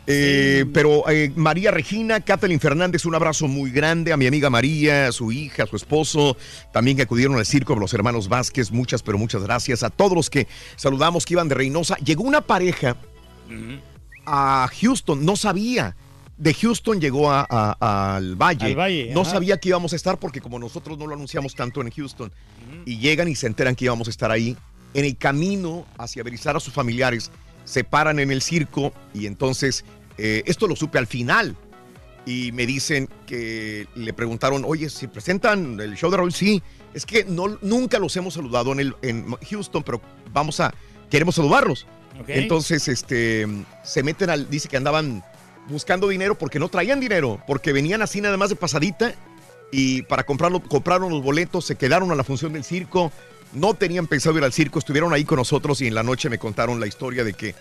Eh, 0.06 0.64
Pero 0.72 1.08
eh, 1.10 1.32
María 1.36 1.70
Regina, 1.70 2.20
Kathleen 2.20 2.58
Fernández, 2.60 3.04
un 3.04 3.14
abrazo 3.14 3.46
muy 3.48 3.70
grande 3.70 4.12
a 4.12 4.16
mi 4.16 4.26
amiga 4.26 4.50
María, 4.50 5.08
a 5.08 5.12
su 5.12 5.30
hija, 5.32 5.62
a 5.64 5.66
su 5.66 5.76
esposo, 5.76 6.36
también 6.72 6.96
que 6.96 7.04
acudieron 7.04 7.36
al 7.36 7.46
circo, 7.46 7.74
los 7.76 7.94
hermanos 7.94 8.28
Vázquez, 8.28 8.70
muchas, 8.72 9.02
pero 9.02 9.18
muchas 9.18 9.42
gracias 9.42 9.82
a 9.82 9.90
todos 9.90 10.14
los 10.14 10.28
que 10.30 10.46
saludamos 10.76 11.24
que 11.24 11.34
iban 11.34 11.48
de 11.48 11.54
Reynosa. 11.54 11.96
Llegó 11.98 12.24
una 12.24 12.40
pareja 12.40 12.96
a 14.26 14.68
Houston, 14.80 15.24
no 15.24 15.36
sabía. 15.36 15.96
De 16.38 16.54
Houston 16.54 17.00
llegó 17.00 17.30
a- 17.30 17.46
a- 17.48 18.16
al 18.16 18.34
Valle. 18.34 18.66
Al 18.66 18.76
Valle, 18.76 19.10
no 19.14 19.20
ajá. 19.20 19.30
sabía 19.32 19.58
que 19.58 19.68
íbamos 19.68 19.92
a 19.92 19.96
estar 19.96 20.18
porque 20.18 20.40
como 20.40 20.58
nosotros 20.58 20.98
no 20.98 21.06
lo 21.06 21.14
anunciamos 21.14 21.54
tanto 21.54 21.80
en 21.80 21.90
Houston. 21.90 22.32
Y 22.84 22.98
llegan 22.98 23.28
y 23.28 23.34
se 23.36 23.46
enteran 23.46 23.76
que 23.76 23.84
íbamos 23.84 24.08
a 24.08 24.10
estar 24.10 24.30
ahí. 24.32 24.56
En 24.94 25.04
el 25.04 25.16
camino 25.16 25.86
hacia 25.98 26.22
avisar 26.22 26.56
a 26.56 26.60
sus 26.60 26.74
familiares, 26.74 27.30
se 27.64 27.84
paran 27.84 28.18
en 28.18 28.30
el 28.30 28.42
circo 28.42 28.92
y 29.14 29.26
entonces, 29.26 29.84
eh, 30.18 30.42
esto 30.46 30.66
lo 30.66 30.76
supe 30.76 30.98
al 30.98 31.06
final. 31.06 31.56
Y 32.24 32.52
me 32.52 32.66
dicen 32.66 33.08
que 33.26 33.88
le 33.96 34.12
preguntaron, 34.12 34.64
oye, 34.64 34.88
¿se 34.90 35.08
presentan 35.08 35.80
el 35.80 35.96
show 35.96 36.08
de 36.10 36.18
Raúl? 36.18 36.32
Sí, 36.32 36.62
es 36.94 37.04
que 37.04 37.24
no, 37.24 37.58
nunca 37.62 37.98
los 37.98 38.16
hemos 38.16 38.34
saludado 38.34 38.72
en, 38.72 38.80
el, 38.80 38.96
en 39.02 39.34
Houston, 39.50 39.82
pero 39.82 40.00
vamos 40.32 40.60
a, 40.60 40.72
queremos 41.10 41.34
saludarlos. 41.34 41.86
Ok. 42.20 42.28
Entonces, 42.28 42.86
este, 42.86 43.46
se 43.82 44.02
meten 44.04 44.30
al, 44.30 44.48
dice 44.48 44.68
que 44.68 44.76
andaban 44.76 45.24
buscando 45.68 46.08
dinero 46.08 46.36
porque 46.36 46.58
no 46.58 46.68
traían 46.68 47.00
dinero, 47.00 47.42
porque 47.46 47.72
venían 47.72 48.02
así 48.02 48.20
nada 48.20 48.36
más 48.36 48.50
de 48.50 48.56
pasadita 48.56 49.14
y 49.70 50.02
para 50.02 50.24
comprarlo, 50.24 50.60
compraron 50.60 51.10
los 51.10 51.22
boletos, 51.22 51.64
se 51.64 51.76
quedaron 51.76 52.10
a 52.10 52.14
la 52.14 52.24
función 52.24 52.52
del 52.52 52.62
circo, 52.62 53.10
no 53.52 53.74
tenían 53.74 54.06
pensado 54.06 54.36
ir 54.38 54.44
al 54.44 54.52
circo, 54.52 54.78
estuvieron 54.78 55.12
ahí 55.12 55.24
con 55.24 55.36
nosotros 55.36 55.80
y 55.80 55.86
en 55.86 55.94
la 55.94 56.02
noche 56.02 56.28
me 56.30 56.38
contaron 56.38 56.80
la 56.80 56.86
historia 56.86 57.24
de 57.24 57.34
que 57.34 57.54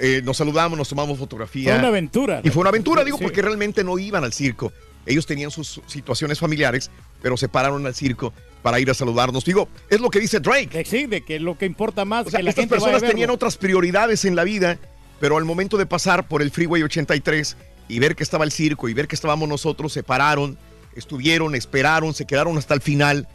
eh, 0.00 0.22
nos 0.24 0.36
saludamos, 0.38 0.78
nos 0.78 0.88
tomamos 0.88 1.18
fotografía. 1.18 1.70
Fue 1.72 1.78
una 1.78 1.88
aventura. 1.88 2.40
Y 2.42 2.50
fue 2.50 2.60
una 2.62 2.70
aventura, 2.70 3.04
digo, 3.04 3.18
Sí. 3.18 3.24
porque 3.24 3.42
realmente 3.42 3.84
no 3.84 3.98
iban 3.98 4.24
al 4.24 4.32
circo. 4.32 4.72
Ellos 5.04 5.26
tenían 5.26 5.50
sus 5.50 5.80
situaciones 5.86 6.38
familiares, 6.38 6.90
pero 7.20 7.36
se 7.36 7.48
pararon 7.48 7.84
al 7.86 7.94
circo 7.94 8.32
para 8.62 8.78
ir 8.78 8.88
a 8.90 8.94
saludarnos. 8.94 9.44
Digo, 9.44 9.68
es 9.90 10.00
lo 10.00 10.10
que 10.10 10.20
dice 10.20 10.38
Drake. 10.38 10.84
Sí, 10.84 11.06
de 11.06 11.22
que 11.22 11.40
lo 11.40 11.58
que 11.58 11.66
importa 11.66 12.04
más 12.04 12.26
O 12.28 12.30
sea, 12.30 12.38
que 12.38 12.44
la 12.44 12.50
estas 12.50 12.62
gente 12.62 12.74
personas 12.76 13.02
tenían 13.02 13.30
otras 13.30 13.56
prioridades 13.56 14.24
en 14.24 14.36
la 14.36 14.44
vida, 14.44 14.78
pero 15.18 15.36
al 15.36 15.44
momento 15.44 15.76
de 15.76 15.86
pasar 15.86 16.28
por 16.28 16.40
el 16.40 16.50
Freeway 16.52 16.82
83 16.84 17.56
y 17.88 17.98
ver 17.98 18.14
que 18.14 18.22
estaba 18.22 18.44
el 18.44 18.52
circo 18.52 18.88
y 18.88 18.94
ver 18.94 19.08
que 19.08 19.16
estábamos 19.16 19.48
nosotros, 19.48 19.92
se 19.92 20.04
pararon, 20.04 20.56
estuvieron, 20.94 21.54
esperaron, 21.56 22.14
se 22.14 22.24
quedaron 22.24 22.56
hasta 22.56 22.74
el 22.74 22.80
final 22.80 23.26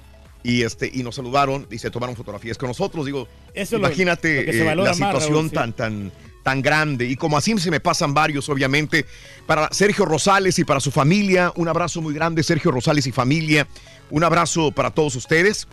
y 0.43 0.61
este 0.63 0.89
y 0.93 1.03
nos 1.03 1.15
saludaron 1.15 1.67
y 1.71 1.77
se 1.79 1.89
tomaron 1.91 2.15
fotografías 2.15 2.57
con 2.57 2.67
nosotros. 2.69 3.05
Digo, 3.05 3.27
Eso 3.53 3.77
lo- 3.77 3.87
imagínate 3.87 4.43
lo 4.45 4.51
eh, 4.71 4.75
la 4.75 4.93
situación 4.93 5.49
tan 5.49 5.73
tan 5.73 6.11
tan 6.43 6.61
grande 6.61 7.05
y 7.05 7.15
como 7.17 7.37
así 7.37 7.57
se 7.59 7.69
me 7.71 7.79
pasan 7.81 8.13
varios 8.13 8.47
obviamente 8.47 9.05
para 9.45 9.67
Sergio 9.73 10.05
Rosales 10.05 10.57
y 10.59 10.63
para 10.63 10.79
su 10.79 10.91
familia 10.91 11.51
un 11.57 11.67
abrazo 11.67 12.01
muy 12.01 12.13
grande 12.13 12.41
Sergio 12.43 12.71
Rosales 12.71 13.05
y 13.07 13.11
familia 13.11 13.67
un 14.09 14.23
abrazo 14.23 14.71
para 14.71 14.91
todos 14.91 15.15
ustedes 15.17 15.67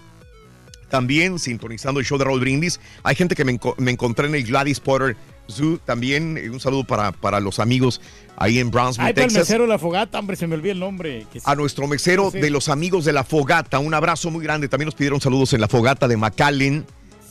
también 0.90 1.38
sintonizando 1.38 1.98
el 2.00 2.06
show 2.06 2.18
de 2.18 2.24
Raúl 2.24 2.40
Brindis. 2.40 2.78
Hay 3.02 3.16
gente 3.16 3.34
que 3.34 3.44
me, 3.44 3.58
me 3.78 3.90
encontré 3.90 4.26
en 4.28 4.34
el 4.36 4.44
Gladys 4.44 4.78
Potter 4.80 5.16
Zoo 5.50 5.78
también. 5.78 6.38
Eh, 6.38 6.50
Un 6.50 6.60
saludo 6.60 6.84
para, 6.84 7.12
para 7.12 7.40
los 7.40 7.58
amigos 7.58 8.00
ahí 8.36 8.58
en 8.58 8.70
Brownsville, 8.70 9.06
Ay, 9.08 9.12
para 9.14 9.24
el 9.26 9.30
Texas. 9.32 9.48
mesero 9.48 9.62
de 9.64 9.68
la 9.68 9.78
fogata, 9.78 10.18
hombre, 10.18 10.36
se 10.36 10.46
me 10.46 10.54
olvidó 10.56 10.72
el 10.72 10.80
nombre. 10.80 11.26
que- 11.32 11.40
A 11.44 11.54
nuestro 11.54 11.86
mesero 11.86 12.30
Sí. 12.30 12.38
de 12.40 12.50
los 12.50 12.68
amigos 12.68 13.04
de 13.04 13.12
la 13.12 13.24
fogata, 13.24 13.78
un 13.78 13.94
abrazo 13.94 14.30
muy 14.30 14.42
grande. 14.44 14.68
También 14.68 14.86
nos 14.86 14.94
pidieron 14.94 15.20
saludos 15.20 15.52
en 15.52 15.60
la 15.60 15.68
fogata 15.68 16.08
de 16.08 16.16
McAllen. 16.16 16.84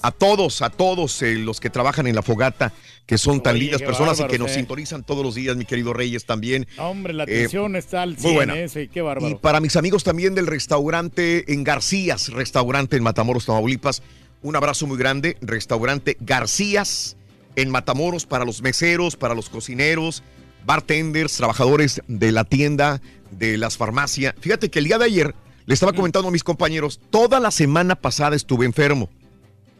A 0.05 0.11
todos, 0.11 0.61
a 0.61 0.69
todos 0.69 1.21
eh, 1.21 1.35
los 1.35 1.61
que 1.61 1.69
trabajan 1.69 2.07
en 2.07 2.15
la 2.15 2.21
fogata, 2.21 2.73
que 3.05 3.17
son 3.17 3.41
tan 3.41 3.53
Oye, 3.55 3.63
lindas 3.63 3.81
personas 3.81 4.19
y 4.19 4.25
que 4.27 4.37
nos 4.37 4.51
eh. 4.51 4.55
sintonizan 4.55 5.01
todos 5.03 5.23
los 5.23 5.33
días, 5.33 5.55
mi 5.55 5.63
querido 5.63 5.93
Reyes 5.93 6.25
también. 6.25 6.67
Hombre, 6.77 7.13
la 7.13 7.23
Eh, 7.23 7.37
atención 7.37 7.77
está 7.77 8.01
al 8.01 8.09
muy 8.11 8.19
100, 8.19 8.33
buena. 8.35 8.59
eh, 8.59 8.67
sí, 8.67 8.89
qué 8.89 8.99
Y 8.99 9.01
bárbaro. 9.01 9.39
para 9.39 9.61
mis 9.61 9.77
amigos 9.77 10.03
también 10.03 10.35
del 10.35 10.47
restaurante 10.47 11.53
en 11.53 11.63
Garcías, 11.63 12.27
restaurante 12.33 12.97
en 12.97 13.03
Matamoros, 13.03 13.45
Tamaulipas, 13.45 14.03
un 14.41 14.57
abrazo 14.57 14.87
muy 14.87 14.97
grande. 14.97 15.37
Restaurante 15.39 16.17
Garcías 16.19 17.15
en 17.55 17.69
Matamoros 17.69 18.25
para 18.25 18.45
los 18.45 18.61
meseros, 18.61 19.15
para 19.15 19.35
los 19.35 19.49
cocineros, 19.49 20.23
bartenders, 20.65 21.35
trabajadores 21.35 22.01
de 22.07 22.31
la 22.31 22.43
tienda, 22.43 23.01
de 23.31 23.57
las 23.57 23.77
farmacias. 23.77 24.33
Fíjate 24.39 24.69
que 24.69 24.79
el 24.79 24.85
día 24.85 24.97
de 24.97 25.05
ayer 25.05 25.35
le 25.65 25.73
estaba 25.73 25.93
comentando 25.93 26.27
a 26.27 26.31
mis 26.31 26.43
compañeros, 26.43 26.99
toda 27.09 27.39
la 27.39 27.51
semana 27.51 27.95
pasada 27.95 28.35
estuve 28.35 28.65
enfermo. 28.65 29.09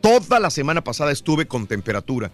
Toda 0.02 0.40
la 0.40 0.50
semana 0.50 0.84
pasada 0.84 1.12
estuve 1.12 1.48
con 1.48 1.68
temperatura. 1.68 2.32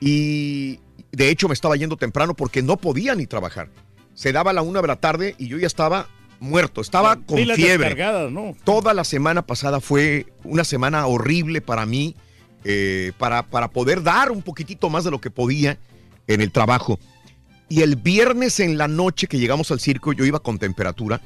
Y 0.00 0.78
de 1.12 1.28
hecho 1.28 1.48
me 1.48 1.54
estaba 1.54 1.76
yendo 1.76 1.96
temprano 1.96 2.34
porque 2.34 2.62
no 2.62 2.76
podía 2.76 3.14
ni 3.14 3.26
trabajar. 3.26 3.68
Se 4.14 4.32
daba 4.32 4.52
la 4.52 4.62
una 4.62 4.80
de 4.80 4.88
la 4.88 4.96
tarde 4.96 5.34
y 5.38 5.48
yo 5.48 5.58
ya 5.58 5.66
estaba 5.66 6.08
muerto, 6.40 6.80
estaba 6.80 7.16
con 7.16 7.38
fiebre. 7.54 7.94
¿no? 8.30 8.56
Toda 8.64 8.94
la 8.94 9.04
semana 9.04 9.42
pasada 9.42 9.80
fue 9.80 10.26
una 10.44 10.64
semana 10.64 11.06
horrible 11.06 11.60
para 11.60 11.86
mí, 11.86 12.16
eh, 12.64 13.12
para, 13.18 13.42
para 13.44 13.68
poder 13.68 14.02
dar 14.02 14.30
un 14.30 14.42
poquitito 14.42 14.90
más 14.90 15.04
de 15.04 15.10
lo 15.10 15.20
que 15.20 15.30
podía 15.30 15.78
en 16.26 16.40
el 16.40 16.50
trabajo. 16.52 16.98
Y 17.68 17.82
el 17.82 17.96
viernes 17.96 18.58
en 18.60 18.78
la 18.78 18.88
noche 18.88 19.26
que 19.28 19.38
llegamos 19.38 19.70
al 19.70 19.80
circo, 19.80 20.12
yo 20.12 20.24
iba 20.24 20.40
con 20.40 20.58
temperatura. 20.58 21.20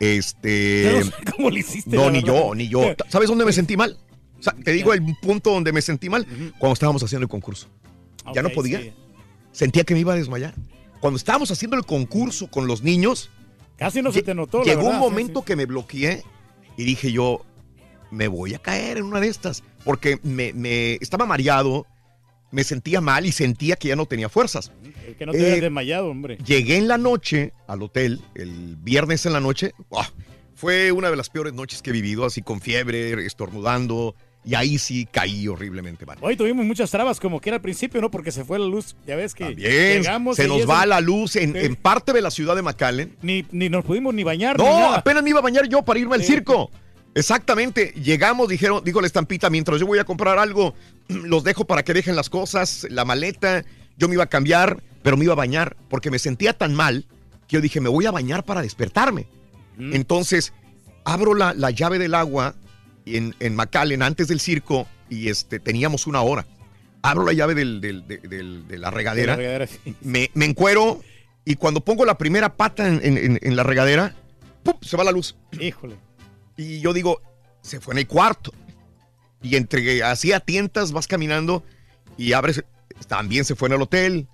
Este. 0.00 1.00
No 1.00 1.04
sé 1.04 1.12
cómo 1.36 1.50
le 1.50 1.60
hiciste, 1.60 1.96
No, 1.96 2.10
ni 2.10 2.20
verdad. 2.22 2.34
yo, 2.48 2.54
ni 2.54 2.68
yo. 2.68 2.82
¿Sabes 3.08 3.28
dónde 3.28 3.44
me 3.44 3.52
sentí 3.52 3.76
mal? 3.76 3.98
O 4.38 4.42
sea, 4.42 4.52
te 4.52 4.72
digo 4.72 4.92
el 4.92 5.02
punto 5.22 5.50
donde 5.52 5.72
me 5.72 5.80
sentí 5.82 6.08
mal 6.10 6.26
cuando 6.58 6.74
estábamos 6.74 7.02
haciendo 7.02 7.24
el 7.24 7.28
concurso. 7.28 7.68
Ya 8.34 8.42
no 8.42 8.50
podía. 8.50 8.80
sí. 8.80 8.92
Sentía 9.52 9.84
que 9.84 9.94
me 9.94 10.00
iba 10.00 10.12
a 10.12 10.16
desmayar. 10.16 10.54
cuando 11.00 11.16
estábamos 11.16 11.50
haciendo 11.50 11.76
el 11.76 11.84
concurso 11.84 12.48
con 12.50 12.66
los 12.66 12.82
niños, 12.82 13.30
Casi 13.76 14.02
no 14.02 14.12
se 14.12 14.22
te 14.22 14.34
notó, 14.34 14.58
la 14.58 14.64
llegó 14.64 14.82
verdad, 14.84 14.94
un 15.00 15.04
sí, 15.06 15.10
momento 15.10 15.44
que 15.44 15.54
me 15.56 15.66
bloqueé 15.66 16.22
y 16.76 16.84
dije 16.84 17.12
yo, 17.12 17.44
me 18.14 18.28
voy 18.28 18.54
a 18.54 18.58
caer 18.58 18.98
en 18.98 19.04
una 19.04 19.20
de 19.20 19.28
estas, 19.28 19.62
porque 19.84 20.18
me, 20.22 20.52
me- 20.52 20.94
estaba 20.94 21.26
mareado, 21.26 21.86
me 22.50 22.62
sentía 22.64 23.00
mal 23.00 23.26
y 23.26 23.32
sentía 23.32 23.76
que 23.76 23.88
ya 23.88 23.96
no 23.96 24.06
tenía 24.06 24.28
fuerzas. 24.28 24.70
sí. 24.82 24.92
Que 25.18 25.26
no 25.26 25.32
te 25.32 25.56
Eh, 25.56 25.60
desmayado, 25.60 26.08
hombre. 26.08 26.38
Llegué 26.44 26.76
en 26.76 26.88
la 26.88 26.96
noche 26.98 27.52
al 27.68 27.82
hotel, 27.82 28.20
el 28.34 28.76
viernes 28.76 29.26
en 29.26 29.32
la 29.34 29.40
noche. 29.40 29.72
Fue 30.56 30.92
una 30.92 31.10
de 31.10 31.16
las 31.16 31.28
peores 31.30 31.52
noches 31.52 31.82
que 31.82 31.90
he 31.90 31.92
vivido, 31.92 32.24
así 32.24 32.40
con 32.42 32.60
fiebre, 32.60 33.26
estornudando. 33.26 34.14
Y 34.46 34.54
ahí 34.56 34.76
sí 34.78 35.06
caí 35.10 35.48
horriblemente 35.48 36.04
mal. 36.04 36.18
Hoy 36.20 36.36
tuvimos 36.36 36.66
muchas 36.66 36.90
trabas, 36.90 37.18
como 37.18 37.40
que 37.40 37.48
era 37.48 37.56
al 37.56 37.62
principio, 37.62 38.00
¿no? 38.02 38.10
Porque 38.10 38.30
se 38.30 38.44
fue 38.44 38.58
la 38.58 38.66
luz. 38.66 38.94
Ya 39.06 39.16
ves 39.16 39.34
que 39.34 39.54
Bien, 39.54 40.02
llegamos. 40.02 40.36
se 40.36 40.46
nos 40.46 40.58
eso- 40.60 40.68
va 40.68 40.84
la 40.84 41.00
luz 41.00 41.36
en, 41.36 41.52
Sí. 41.54 41.58
en 41.60 41.76
parte 41.76 42.12
de 42.12 42.20
la 42.20 42.30
ciudad 42.30 42.54
de 42.54 42.60
McAllen. 42.60 43.16
Ni, 43.22 43.46
ni 43.52 43.70
nos 43.70 43.84
pudimos 43.86 44.12
ni 44.14 44.22
bañar. 44.22 44.58
No, 44.58 44.92
apenas 44.92 45.22
me 45.22 45.30
iba 45.30 45.38
a 45.38 45.42
bañar 45.42 45.66
yo 45.68 45.80
para 45.82 45.98
irme 45.98 46.16
al 46.16 46.24
circo. 46.24 46.70
Exactamente. 47.14 47.92
Llegamos, 47.96 48.48
dijeron, 48.48 48.82
dijo 48.84 49.00
la 49.00 49.06
estampita, 49.06 49.50
mientras 49.50 49.78
yo 49.80 49.86
voy 49.86 49.98
a 49.98 50.04
comprar 50.04 50.38
algo, 50.38 50.74
los 51.08 51.44
dejo 51.44 51.64
para 51.66 51.82
que 51.84 51.94
dejen 51.94 52.16
las 52.16 52.30
cosas, 52.30 52.86
la 52.90 53.04
maleta. 53.04 53.64
Yo 53.96 54.08
me 54.08 54.14
iba 54.14 54.24
a 54.24 54.28
cambiar, 54.28 54.82
pero 55.02 55.16
me 55.16 55.24
iba 55.24 55.32
a 55.34 55.36
bañar 55.36 55.76
porque 55.88 56.10
me 56.10 56.18
sentía 56.18 56.52
tan 56.52 56.74
mal 56.74 57.06
que 57.46 57.56
yo 57.56 57.60
dije, 57.60 57.80
me 57.80 57.88
voy 57.88 58.06
a 58.06 58.10
bañar 58.10 58.44
para 58.44 58.62
despertarme. 58.62 59.26
Entonces, 59.78 60.52
abro 61.04 61.34
la, 61.34 61.52
la 61.54 61.70
llave 61.70 61.98
del 61.98 62.14
agua 62.14 62.54
en, 63.06 63.34
en 63.40 63.54
McAllen 63.56 64.02
antes 64.02 64.28
del 64.28 64.40
circo 64.40 64.86
y 65.10 65.28
este, 65.28 65.58
teníamos 65.60 66.06
una 66.06 66.22
hora. 66.22 66.46
Abro 67.02 67.24
la 67.26 67.32
llave 67.32 67.54
del- 67.54 67.80
del- 67.80 68.06
de, 68.08 68.18
del- 68.18 68.66
de 68.66 68.78
la 68.78 68.90
regadera, 68.90 69.36
De 69.36 69.42
la 69.42 69.48
regadera, 69.58 69.66
sí. 69.66 69.94
me, 70.00 70.30
me 70.34 70.44
encuero 70.46 71.02
y 71.44 71.56
cuando 71.56 71.80
pongo 71.84 72.04
la 72.04 72.16
primera 72.16 72.54
pata 72.56 72.88
en, 72.88 73.00
en- 73.04 73.18
en- 73.18 73.38
en 73.42 73.56
la 73.56 73.62
regadera, 73.62 74.14
¡pum! 74.62 74.74
se 74.80 74.96
va 74.96 75.04
la 75.04 75.12
luz. 75.12 75.36
Híjole. 75.60 75.96
Y 76.56 76.80
yo 76.80 76.92
digo, 76.92 77.20
se 77.62 77.80
fue 77.80 77.94
en 77.94 77.98
el 77.98 78.06
cuarto. 78.06 78.52
Y 79.42 79.56
entre 79.56 80.02
así 80.02 80.32
a 80.32 80.40
tientas 80.40 80.92
vas 80.92 81.06
caminando 81.06 81.62
y 82.16 82.32
abres, 82.32 82.64
también 83.08 83.44
se 83.44 83.54
fue 83.54 83.68
en 83.68 83.74
el 83.74 83.82
hotel. 83.82 84.26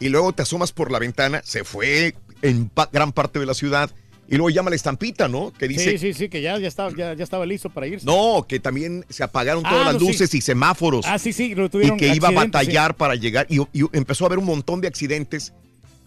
Y 0.00 0.08
luego 0.08 0.32
te 0.32 0.42
asomas 0.42 0.72
por 0.72 0.90
la 0.90 0.98
ventana, 0.98 1.40
se 1.44 1.64
fue 1.64 2.14
en 2.42 2.68
pa- 2.68 2.88
gran 2.92 3.12
parte 3.12 3.38
de 3.38 3.46
la 3.46 3.54
ciudad. 3.54 3.90
Y 4.28 4.32
luego 4.36 4.50
llama 4.50 4.70
la 4.70 4.76
estampita, 4.76 5.28
¿no? 5.28 5.52
Que 5.52 5.68
dice, 5.68 5.92
Sí, 5.92 5.98
sí, 5.98 6.12
sí, 6.12 6.28
que 6.28 6.42
ya, 6.42 6.58
ya, 6.58 6.66
estaba, 6.66 6.90
ya, 6.90 7.14
ya 7.14 7.22
estaba 7.22 7.46
listo 7.46 7.70
para 7.70 7.86
irse. 7.86 8.04
no, 8.04 8.44
que 8.48 8.58
también 8.58 9.06
se 9.08 9.22
apagaron 9.22 9.62
Ah, 9.64 9.70
todas 9.70 9.84
las 9.86 9.94
no, 9.94 10.00
sí. 10.00 10.06
luces 10.08 10.34
y 10.34 10.40
semáforos. 10.40 11.06
Ah, 11.06 11.16
sí, 11.18 11.32
sí, 11.32 11.54
lo 11.54 11.66
y 11.66 11.96
que 11.96 12.08
iba 12.12 12.28
a 12.28 12.32
batallar 12.32 12.96
para 12.96 13.14
llegar. 13.14 13.46
Y, 13.48 13.60
y 13.72 13.84
empezó 13.92 14.24
a 14.24 14.26
haber 14.26 14.40
un 14.40 14.44
montón 14.46 14.80
de 14.80 14.88
accidentes. 14.88 15.52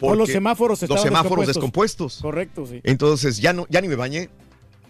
O 0.02 0.16
los 0.16 0.30
semáforos 0.30 0.82
Los 0.82 1.02
semáforos 1.02 1.48
descompuestos. 1.48 2.16
descompuestos. 2.16 2.22
Correcto, 2.22 2.68
sí. 2.68 2.82
Entonces 2.84 3.38
ya 3.38 3.54
no, 3.54 3.66
ya 3.70 3.80
ni 3.80 3.88
me 3.88 3.96
bañé. 3.96 4.30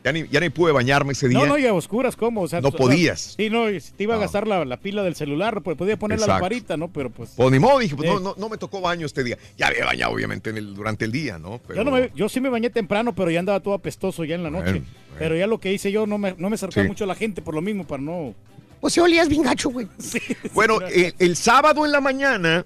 Ya 0.03 0.13
ni, 0.13 0.25
ya 0.29 0.39
ni 0.39 0.49
pude 0.49 0.71
bañarme 0.71 1.11
ese 1.11 1.27
día. 1.27 1.37
No, 1.39 1.45
no, 1.45 1.57
y 1.57 1.65
a 1.65 1.73
oscuras, 1.73 2.15
¿cómo? 2.15 2.41
O 2.43 2.47
sea, 2.47 2.61
No 2.61 2.69
o 2.69 2.71
sea, 2.71 2.77
podías. 2.79 3.35
sí, 3.37 3.49
no, 3.49 3.65
te 3.65 4.03
iba 4.03 4.15
a 4.15 4.17
gastar 4.17 4.47
la, 4.47 4.63
la 4.63 4.77
pila 4.77 5.03
del 5.03 5.13
celular, 5.15 5.61
pues 5.61 5.75
podía 5.75 5.97
poner 5.99 6.19
la 6.21 6.27
lamparita, 6.27 6.77
¿no? 6.77 6.87
Pero 6.91 7.09
pues. 7.09 7.31
Pues 7.35 7.51
ni 7.51 7.59
modo, 7.59 7.79
dije, 7.79 7.95
pues 7.97 8.07
Sí. 8.09 8.15
no, 8.15 8.21
no, 8.21 8.35
no 8.37 8.47
me 8.49 8.57
tocó 8.57 8.79
baño 8.79 9.05
este 9.05 9.25
día. 9.25 9.37
Ya 9.57 9.67
había 9.67 9.83
bañado, 9.85 10.13
obviamente, 10.13 10.51
en 10.51 10.57
el, 10.57 10.73
durante 10.73 11.03
el 11.03 11.11
día, 11.11 11.37
¿no? 11.37 11.59
Pero, 11.67 11.83
Yo, 11.83 11.83
no 11.83 11.91
me- 11.91 12.09
yo 12.15 12.29
sí 12.29 12.39
me 12.39 12.47
bañé 12.47 12.69
temprano, 12.69 13.13
pero 13.13 13.29
ya 13.29 13.39
andaba 13.39 13.59
todo 13.59 13.73
apestoso 13.73 14.23
ya 14.23 14.35
en 14.35 14.43
la 14.43 14.49
noche. 14.49 14.71
Bueno, 14.71 14.85
Pero 15.17 15.35
ya 15.35 15.47
lo 15.47 15.59
que 15.59 15.73
hice 15.73 15.91
yo, 15.91 16.07
no 16.07 16.17
me, 16.17 16.33
no 16.37 16.49
me 16.49 16.55
acercaba 16.55 16.83
Sí. 16.83 16.87
mucho 16.87 17.03
a 17.03 17.07
la 17.07 17.15
gente 17.15 17.41
por 17.41 17.53
lo 17.53 17.61
mismo, 17.61 17.85
para 17.85 18.01
no. 18.01 18.33
Pues 18.79 18.93
si 18.93 19.01
olías 19.01 19.27
bien 19.27 19.41
gacho, 19.43 19.69
güey. 19.69 19.87
Bueno, 20.53 20.79
eh, 20.89 21.11
el 21.19 21.35
sábado 21.35 21.85
en 21.85 21.91
la 21.91 21.99
mañana, 21.99 22.65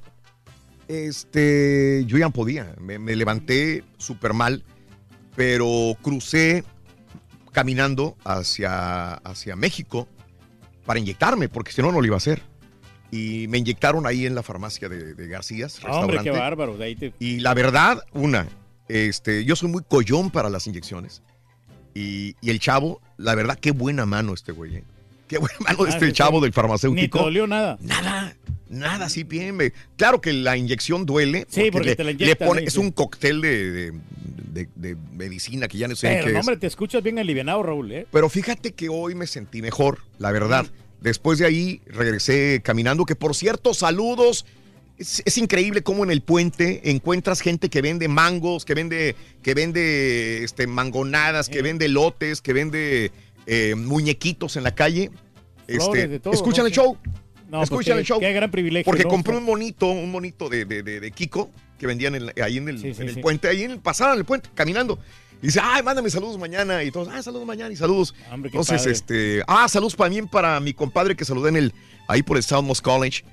este, 0.87 2.03
yo 2.05 2.17
ya 2.17 2.25
no 2.25 2.31
podía. 2.31 2.75
Me, 2.79 2.99
me 2.99 3.15
levanté 3.15 3.83
súper 3.97 4.33
mal, 4.33 4.63
pero 5.35 5.97
crucé 6.01 6.63
caminando 7.53 8.17
hacia, 8.25 9.13
hacia 9.13 9.55
México 9.55 10.09
para 10.85 10.99
inyectarme, 10.99 11.47
porque 11.47 11.71
si 11.71 11.81
no, 11.81 11.91
no 11.93 12.01
lo 12.01 12.05
iba 12.05 12.15
a 12.15 12.17
hacer. 12.17 12.41
Y 13.11 13.47
me 13.47 13.59
inyectaron 13.59 14.05
ahí 14.07 14.25
en 14.25 14.35
la 14.35 14.43
farmacia 14.43 14.89
de, 14.89 15.13
de 15.13 15.27
Garcías, 15.27 15.79
Ah, 15.85 15.99
hombre, 15.99 16.19
qué 16.23 16.31
bárbaro. 16.31 16.75
De 16.77 16.85
ahí 16.85 16.95
te- 16.95 17.13
Y 17.19 17.39
la 17.39 17.53
verdad, 17.53 18.03
una, 18.11 18.47
este, 18.89 19.45
yo 19.45 19.55
soy 19.55 19.69
muy 19.69 19.83
collón 19.87 20.31
para 20.31 20.49
las 20.49 20.65
inyecciones. 20.67 21.21
Y, 21.93 22.35
y 22.41 22.49
el 22.49 22.59
chavo, 22.59 23.01
la 23.17 23.35
verdad, 23.35 23.57
qué 23.61 23.69
buena 23.71 24.05
mano 24.07 24.33
este 24.33 24.51
güey. 24.51 24.77
¿eh? 24.77 24.83
Qué 25.27 25.37
buena 25.37 25.55
mano 25.59 25.83
de 25.85 25.91
Ah, 25.91 25.93
este 25.93 26.11
chavo 26.13 26.37
sí. 26.37 26.41
del 26.43 26.49
Ni 26.49 26.53
farmacéutico. 26.53 27.17
te 27.19 27.23
dolió 27.23 27.47
nada. 27.47 27.77
Nada, 27.81 28.35
nada, 28.69 29.09
sí 29.09 29.23
bien. 29.23 29.57
Claro 29.97 30.21
que 30.21 30.33
la 30.33 30.57
inyección 30.57 31.05
duele. 31.05 31.45
Sí, 31.49 31.69
porque 31.71 31.89
le, 31.89 31.95
te 31.95 32.03
la 32.03 32.11
le 32.11 32.23
inyectan 32.23 32.47
pone- 32.47 32.63
es 32.65 32.77
un 32.77 32.91
cóctel 32.91 33.41
de, 33.41 33.71
de- 33.71 33.93
de- 34.53 34.69
de 34.75 34.95
medicina 35.13 35.67
que 35.67 35.77
ya 35.77 35.87
no 35.87 35.95
sé 35.95 36.07
Pero, 36.09 36.25
qué 36.27 36.31
no, 36.33 36.39
es. 36.39 36.43
hombre, 36.45 36.57
te 36.57 36.67
escuchas 36.67 37.01
bien 37.01 37.17
alivianado, 37.19 37.63
Raúl, 37.63 37.91
¿eh? 37.91 38.07
Pero 38.11 38.29
fíjate 38.29 38.73
que 38.73 38.89
hoy 38.89 39.15
me 39.15 39.25
sentí 39.27 39.61
mejor, 39.61 39.99
la 40.19 40.31
verdad. 40.31 40.65
Mm. 40.65 41.03
Después 41.03 41.39
de 41.39 41.45
ahí 41.45 41.81
regresé 41.87 42.61
caminando, 42.63 43.05
que 43.05 43.15
por 43.15 43.35
cierto, 43.35 43.73
saludos. 43.73 44.45
Es, 44.95 45.23
es 45.25 45.39
increíble 45.39 45.81
cómo 45.81 46.03
en 46.03 46.11
el 46.11 46.21
puente 46.21 46.91
encuentras 46.91 47.41
gente 47.41 47.69
que 47.69 47.81
vende 47.81 48.07
mangos, 48.07 48.63
que 48.63 48.75
vende, 48.75 49.15
que 49.41 49.55
vende 49.55 50.43
este, 50.43 50.67
mangonadas, 50.67 51.49
que 51.49 51.63
vende 51.63 51.87
lotes, 51.87 52.41
que 52.41 52.53
vende 52.53 53.11
eh, 53.45 53.75
muñequitos 53.75 54.55
en 54.57 54.63
la 54.63 54.73
calle. 54.75 55.11
Este, 55.67 56.19
todo, 56.19 56.33
escuchan 56.33 56.63
¿no? 56.63 56.67
el 56.67 56.73
show. 56.73 56.97
No, 57.49 57.59
pues 57.59 57.63
escuchan 57.69 57.95
qué- 57.95 57.99
el 57.99 58.05
show. 58.05 58.19
qué 58.19 58.33
gran 58.33 58.49
privilegio, 58.51 58.85
Porque 58.85 59.03
¿no? 59.03 59.09
compré 59.09 59.37
un 59.37 59.43
monito, 59.43 59.87
un 59.87 60.11
monito 60.11 60.49
de, 60.49 60.65
de- 60.65 60.81
de- 60.83 60.99
de 60.99 61.11
Kiko 61.11 61.51
que 61.77 61.85
vendían 61.87 62.15
en 62.15 62.31
ahí 62.41 62.57
en 62.57 62.67
el, 62.69 62.79
Sí, 62.79 62.93
sí, 62.93 63.01
en 63.01 63.09
el 63.09 63.15
sí. 63.15 63.21
puente, 63.21 63.47
ahí 63.47 63.63
en 63.63 63.71
el, 63.71 63.79
pasaban 63.79 64.17
el 64.17 64.25
puente, 64.25 64.49
caminando. 64.55 64.97
Y 65.41 65.47
dice, 65.47 65.59
ay, 65.61 65.83
mándame 65.83 66.09
saludos 66.09 66.37
mañana. 66.39 66.83
Y 66.83 66.91
todos, 66.91 67.09
ah, 67.11 67.21
saludos 67.21 67.45
mañana 67.45 67.71
y 67.73 67.75
saludos. 67.75 68.15
Hombre, 68.31 68.49
Entonces, 68.49 68.77
padre. 68.81 68.91
este, 68.93 69.43
ah, 69.47 69.67
saludos 69.67 69.95
también 69.95 70.27
para 70.27 70.59
mi 70.61 70.73
compadre 70.73 71.15
que 71.15 71.25
saludé 71.25 71.49
en 71.49 71.57
el, 71.57 71.73
ahí 72.07 72.23
por 72.23 72.37
el 72.37 72.43
Southmost 72.43 72.81
College, 72.81 73.23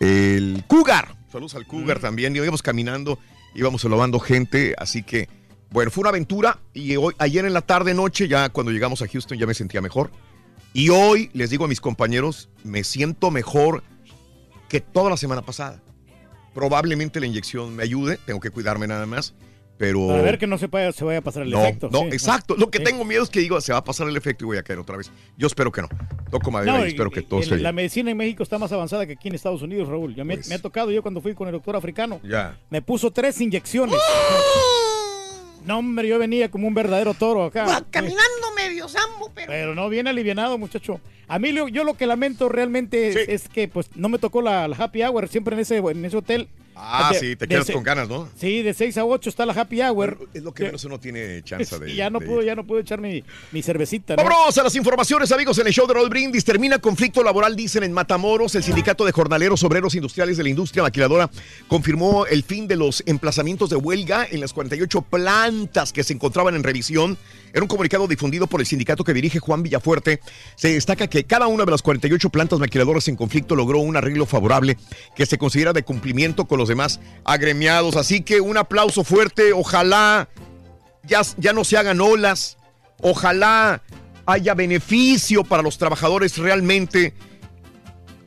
el 0.00 0.64
Cougar. 0.66 1.16
Saludos 1.30 1.54
al 1.54 1.66
Cougar 1.66 1.98
Mm. 1.98 2.02
también. 2.02 2.34
Y 2.34 2.38
íbamos 2.38 2.62
caminando, 2.62 3.18
íbamos 3.54 3.82
saludando 3.82 4.18
gente, 4.20 4.74
así 4.78 5.02
que, 5.02 5.28
bueno, 5.70 5.90
fue 5.90 6.02
una 6.02 6.10
aventura. 6.10 6.58
Y 6.74 6.96
hoy, 6.96 7.14
ayer 7.18 7.44
en 7.44 7.52
la 7.52 7.62
tarde, 7.62 7.94
noche, 7.94 8.28
ya 8.28 8.48
cuando 8.48 8.72
llegamos 8.72 9.02
a 9.02 9.08
Houston, 9.08 9.38
ya 9.38 9.46
me 9.46 9.54
sentía 9.54 9.80
mejor. 9.80 10.10
Y 10.72 10.88
hoy, 10.90 11.30
les 11.32 11.50
digo 11.50 11.64
a 11.64 11.68
mis 11.68 11.80
compañeros, 11.80 12.48
me 12.64 12.84
siento 12.84 13.30
mejor 13.30 13.82
que 14.68 14.80
toda 14.80 15.10
la 15.10 15.16
semana 15.16 15.42
pasada. 15.42 15.82
Probablemente 16.54 17.20
la 17.20 17.26
inyección 17.26 17.74
me 17.74 17.82
ayude, 17.82 18.18
tengo 18.26 18.40
que 18.40 18.50
cuidarme 18.50 18.86
nada 18.86 19.06
más, 19.06 19.34
pero... 19.78 20.08
Para 20.08 20.22
ver 20.22 20.38
que 20.38 20.46
no 20.46 20.58
se 20.58 20.66
vaya, 20.66 20.92
se 20.92 21.04
vaya 21.04 21.18
a 21.18 21.22
pasar 21.22 21.42
el 21.44 21.50
no, 21.50 21.62
efecto. 21.62 21.88
no, 21.90 22.00
sí. 22.02 22.06
exacto. 22.08 22.54
Lo 22.56 22.70
que 22.70 22.78
Sí. 22.78 22.84
tengo 22.84 23.04
miedo 23.04 23.22
es 23.22 23.30
que 23.30 23.40
digo, 23.40 23.60
se 23.60 23.72
va 23.72 23.78
a 23.78 23.84
pasar 23.84 24.08
el 24.08 24.16
efecto 24.16 24.44
y 24.44 24.46
voy 24.46 24.56
a 24.58 24.62
caer 24.62 24.78
otra 24.80 24.96
vez. 24.96 25.10
Yo 25.36 25.46
espero 25.46 25.72
que 25.72 25.82
no. 25.82 25.88
Toco 26.30 26.50
madera 26.50 26.78
No, 26.78 26.84
y 26.84 26.88
espero 26.90 27.10
que 27.10 27.22
todo 27.22 27.40
el- 27.40 27.48
bien. 27.48 27.62
La 27.62 27.72
medicina 27.72 28.10
en 28.10 28.16
México 28.16 28.42
está 28.42 28.58
más 28.58 28.70
avanzada 28.72 29.06
que 29.06 29.12
aquí 29.14 29.28
en 29.28 29.34
Estados 29.36 29.62
Unidos, 29.62 29.88
Raúl. 29.88 30.14
Ya 30.14 30.24
me, 30.24 30.34
Pues. 30.36 30.48
me 30.48 30.56
ha 30.56 30.58
tocado 30.60 30.90
yo 30.90 31.02
cuando 31.02 31.20
fui 31.20 31.34
con 31.34 31.48
el 31.48 31.52
doctor 31.52 31.74
africano. 31.76 32.20
Ya. 32.24 32.58
Me 32.68 32.82
puso 32.82 33.10
tres 33.10 33.40
inyecciones. 33.40 33.96
No, 35.64 35.78
hombre, 35.78 36.08
yo 36.08 36.18
venía 36.18 36.50
como 36.50 36.66
un 36.68 36.74
verdadero 36.74 37.14
toro 37.14 37.44
acá. 37.44 37.84
Caminando 37.90 38.52
medio 38.56 38.88
sambo, 38.88 39.30
pero. 39.34 39.48
Pero 39.48 39.74
no, 39.74 39.88
bien 39.88 40.08
alivianado, 40.08 40.58
muchacho. 40.58 41.00
A 41.28 41.38
mí 41.38 41.52
yo 41.52 41.84
lo 41.84 41.94
que 41.94 42.06
lamento 42.06 42.48
realmente 42.48 43.08
es, 43.08 43.16
es 43.28 43.48
que 43.48 43.68
pues 43.68 43.88
no 43.94 44.08
me 44.08 44.18
tocó 44.18 44.42
la, 44.42 44.66
la 44.66 44.76
happy 44.76 45.02
hour 45.02 45.28
siempre 45.28 45.54
en 45.54 45.60
ese, 45.60 45.76
en 45.76 46.04
ese 46.04 46.16
hotel. 46.16 46.48
Ah, 46.82 47.10
De- 47.12 47.18
sí, 47.18 47.36
te 47.36 47.46
quedas 47.46 47.66
se- 47.66 47.72
con 47.72 47.82
ganas, 47.82 48.08
¿no? 48.08 48.28
Sí, 48.38 48.62
de 48.62 48.72
6 48.74 48.96
a 48.98 49.04
8 49.04 49.28
está 49.28 49.44
la 49.46 49.52
happy 49.52 49.82
hour. 49.82 50.18
Es 50.34 50.42
lo 50.42 50.52
que 50.54 50.64
menos 50.64 50.82
uno 50.84 50.98
tiene 50.98 51.42
chance 51.44 51.78
de. 51.78 51.90
Y 51.92 51.96
ya 51.96 52.08
no 52.10 52.18
de 52.20 52.26
puedo, 52.26 52.42
ya 52.42 52.54
no 52.54 52.66
puedo 52.66 52.80
echar 52.80 53.00
mi, 53.00 53.22
mi 53.52 53.62
cervecita. 53.62 54.16
¿no? 54.16 54.22
Vámonos 54.24 54.56
a 54.58 54.62
las 54.62 54.74
informaciones, 54.76 55.30
amigos, 55.32 55.58
en 55.58 55.66
el 55.66 55.72
show 55.72 55.86
de 55.86 55.94
Roll 55.94 56.08
Brindis. 56.08 56.44
Termina 56.44 56.78
conflicto 56.78 57.22
laboral, 57.22 57.54
dicen 57.56 57.82
en 57.82 57.92
Matamoros. 57.92 58.54
El 58.54 58.62
sindicato 58.62 59.04
de 59.04 59.12
jornaleros 59.12 59.62
obreros 59.64 59.94
industriales 59.94 60.36
de 60.36 60.42
la 60.42 60.48
industria 60.48 60.82
maquiladora 60.82 61.30
confirmó 61.68 62.26
el 62.26 62.42
fin 62.42 62.66
de 62.66 62.76
los 62.76 63.02
emplazamientos 63.06 63.70
de 63.70 63.76
huelga 63.76 64.26
en 64.30 64.40
las 64.40 64.52
48 64.52 65.02
plantas 65.02 65.92
que 65.92 66.02
se 66.04 66.12
encontraban 66.12 66.54
en 66.54 66.62
revisión. 66.62 67.18
En 67.52 67.62
un 67.62 67.68
comunicado 67.68 68.06
difundido 68.06 68.46
por 68.46 68.60
el 68.60 68.66
sindicato 68.66 69.02
que 69.02 69.12
dirige 69.12 69.40
Juan 69.40 69.64
Villafuerte, 69.64 70.20
se 70.54 70.72
destaca 70.72 71.08
que 71.08 71.24
cada 71.24 71.48
una 71.48 71.64
de 71.64 71.72
las 71.72 71.82
48 71.82 72.30
plantas 72.30 72.60
maquiladoras 72.60 73.08
en 73.08 73.16
conflicto 73.16 73.56
logró 73.56 73.80
un 73.80 73.96
arreglo 73.96 74.24
favorable 74.24 74.76
que 75.16 75.26
se 75.26 75.36
considera 75.36 75.72
de 75.72 75.82
cumplimiento 75.82 76.44
con 76.46 76.58
los 76.58 76.69
demás 76.70 77.00
agremiados. 77.24 77.96
Así 77.96 78.22
que 78.22 78.40
un 78.40 78.56
aplauso 78.56 79.04
fuerte. 79.04 79.52
Ojalá 79.52 80.28
ya, 81.04 81.20
ya 81.36 81.52
no 81.52 81.64
se 81.64 81.76
hagan 81.76 82.00
olas. 82.00 82.56
Ojalá 83.02 83.82
haya 84.26 84.54
beneficio 84.54 85.44
para 85.44 85.62
los 85.62 85.78
trabajadores 85.78 86.38
realmente 86.38 87.14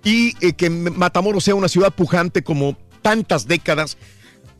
y 0.04 0.36
eh, 0.46 0.54
que 0.54 0.70
Matamoros 0.70 1.44
sea 1.44 1.56
una 1.56 1.70
ciudad 1.70 1.94
pujante 1.94 2.44
como 2.44 2.78
tantas 3.02 3.48
décadas, 3.48 3.98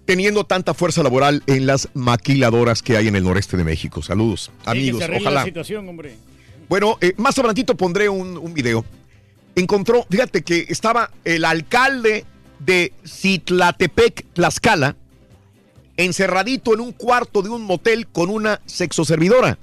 teniendo 0.06 0.46
tanta 0.46 0.74
fuerza 0.74 1.04
laboral 1.04 1.44
en 1.48 1.66
las 1.66 1.90
maquiladoras 1.94 2.82
que 2.82 2.98
hay 2.98 3.08
en 3.08 3.16
el 3.16 3.24
noreste 3.24 3.58
de 3.58 3.64
México. 3.64 4.02
Saludos, 4.02 4.52
que 4.64 4.70
amigos, 4.70 5.04
se 5.04 5.12
ojalá. 5.12 5.32
la 5.42 5.46
situación, 5.46 5.88
hombre. 5.88 6.16
Bueno, 6.70 6.98
eh, 7.02 7.14
más 7.18 7.38
adelantito 7.38 7.76
pondré 7.76 8.10
un, 8.10 8.38
un 8.38 8.54
video. 8.54 8.86
Encontró, 9.56 10.06
fíjate 10.10 10.42
que 10.42 10.66
estaba 10.70 11.12
el 11.24 11.46
alcalde 11.46 12.26
de 12.66 12.94
Citlatepec, 13.06 14.26
Tlaxcala, 14.34 14.96
encerradito 15.98 16.74
en 16.74 16.80
un 16.82 16.92
cuarto 16.92 17.42
de 17.42 17.50
un 17.50 17.64
motel 17.64 18.08
con 18.08 18.30
una 18.30 18.62
sexoservidora. 18.66 19.58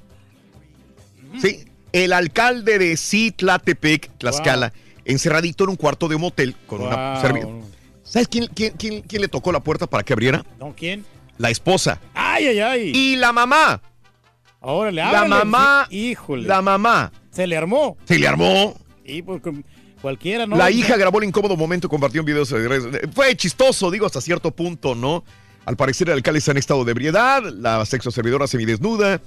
Sí, 1.40 1.64
el 1.93 2.12
alcalde 2.12 2.78
de 2.78 2.97
Citlatepec, 2.97 4.10
Tlaxcala, 4.18 4.72
encerradito 5.05 5.64
en 5.64 5.70
un 5.70 5.77
cuarto 5.77 6.09
de 6.09 6.16
un 6.16 6.22
motel 6.22 6.55
con 6.66 6.82
una 6.82 7.20
servidora. 7.20 7.55
¿Sabes 8.02 8.28
quién, 8.28 8.47
quién, 8.55 8.74
quién- 8.77 9.02
quién 9.02 9.22
le 9.22 9.28
tocó 9.28 9.52
la 9.52 9.60
puerta 9.60 9.86
para 9.86 10.02
que 10.02 10.12
abriera? 10.12 10.44
¿No? 10.59 10.74
¿Quién? 10.77 11.05
La 11.39 11.51
esposa. 11.51 12.01
¡Ay, 12.12 12.48
ay, 12.48 12.60
ay! 12.60 12.93
Y 12.94 13.16
la 13.16 13.32
mamá. 13.32 13.81
Ahora 14.60 14.90
le 14.90 15.01
La 15.01 15.24
mamá. 15.24 15.86
Híjole. 15.90 16.47
La 16.47 16.60
mamá. 16.60 17.12
Se 17.31 17.47
le 17.47 17.56
armó. 17.56 17.97
Se 18.05 18.18
le 18.18 18.27
armó. 18.28 18.77
Y 19.05 19.22
pues 19.22 19.40
con- 19.40 19.64
cualquiera, 20.01 20.47
¿no? 20.47 20.56
La 20.56 20.70
hija 20.70 20.97
grabó 20.97 21.18
el 21.18 21.28
incómodo 21.28 21.56
momento 21.56 21.86
y 21.86 21.90
compartió 21.90 22.20
un 22.22 22.27
video. 22.27 22.44
Fue 23.12 23.36
chistoso, 23.36 23.90
digo, 23.90 24.06
hasta 24.06 24.20
cierto 24.20 24.51
punto, 24.51 24.94
¿no? 24.94 25.24
Al 25.66 25.77
parecer 25.77 26.09
el 26.09 26.14
alcalde 26.14 26.39
está 26.39 26.52
en 26.52 26.56
estado 26.56 26.85
de 26.85 26.90
ebriedad, 26.93 27.43
la 27.43 27.85
sexoservidora 27.85 28.47
semidesnuda. 28.47 29.20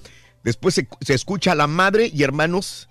Después 0.44 0.76
se, 0.76 0.88
se 1.02 1.14
escucha 1.14 1.54
a 1.54 1.56
la 1.56 1.68
madre 1.68 2.12
y 2.14 2.24
hermanos 2.24 2.90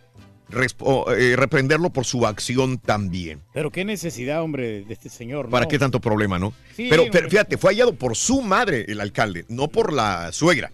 respo- 0.51 1.13
eh, 1.15 1.37
reprenderlo 1.37 1.91
por 1.91 2.05
su 2.07 2.27
acción 2.27 2.79
también. 2.79 3.41
Pero 3.53 3.71
qué 3.71 3.85
necesidad, 3.85 4.43
hombre, 4.43 4.85
de 4.85 4.93
este 4.95 5.09
señor, 5.09 5.47
¿no? 5.47 5.51
¿Para 5.51 5.67
qué 5.67 5.79
tanto 5.79 6.01
problema, 6.01 6.39
no? 6.39 6.55
Sí, 6.77 6.89
pero, 6.91 7.05
fíjate, 7.29 7.59
fue 7.59 7.73
hallado 7.73 7.95
por 7.95 8.17
su 8.17 8.41
madre, 8.41 8.87
el 8.89 9.01
alcalde, 9.01 9.45
no 9.49 9.69
por 9.69 9.93
la 9.93 10.31
suegra. 10.33 10.71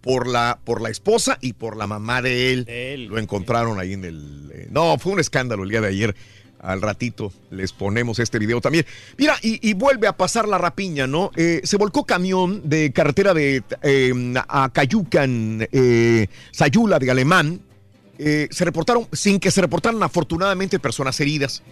Por 0.00 0.28
la, 0.28 0.60
por 0.62 0.80
la 0.80 0.90
esposa 0.90 1.38
y 1.40 1.54
por 1.54 1.76
la 1.76 1.88
mamá 1.88 2.22
de 2.22 2.52
él. 2.52 3.08
Lo 3.08 3.18
encontraron 3.18 3.80
ahí 3.80 3.94
en 3.94 4.04
el... 4.04 4.52
eh, 4.54 4.68
no, 4.70 4.96
fue 4.96 5.10
un 5.10 5.18
escándalo 5.18 5.64
el 5.64 5.70
día 5.70 5.80
de 5.80 5.88
ayer. 5.88 6.14
Al 6.62 6.80
ratito 6.80 7.32
les 7.50 7.72
ponemos 7.72 8.20
este 8.20 8.38
video 8.38 8.60
también. 8.60 8.86
Mira, 9.18 9.36
y, 9.42 9.74
vuelve 9.74 10.06
a 10.06 10.16
pasar 10.16 10.46
la 10.46 10.58
rapiña, 10.58 11.08
¿no? 11.08 11.32
Eh, 11.34 11.60
se 11.64 11.76
volcó 11.76 12.06
camión 12.06 12.62
de 12.64 12.92
carretera 12.92 13.34
de 13.34 13.64
eh, 13.82 14.34
Acayucan, 14.48 15.66
Sayula 16.52 17.00
de 17.00 17.10
Alemán. 17.10 17.60
Eh, 18.18 18.46
se 18.52 18.64
reportaron, 18.64 19.08
sin 19.12 19.40
que 19.40 19.50
se 19.50 19.60
reportaran 19.60 20.00
afortunadamente 20.04 20.78
personas 20.78 21.18
heridas. 21.18 21.64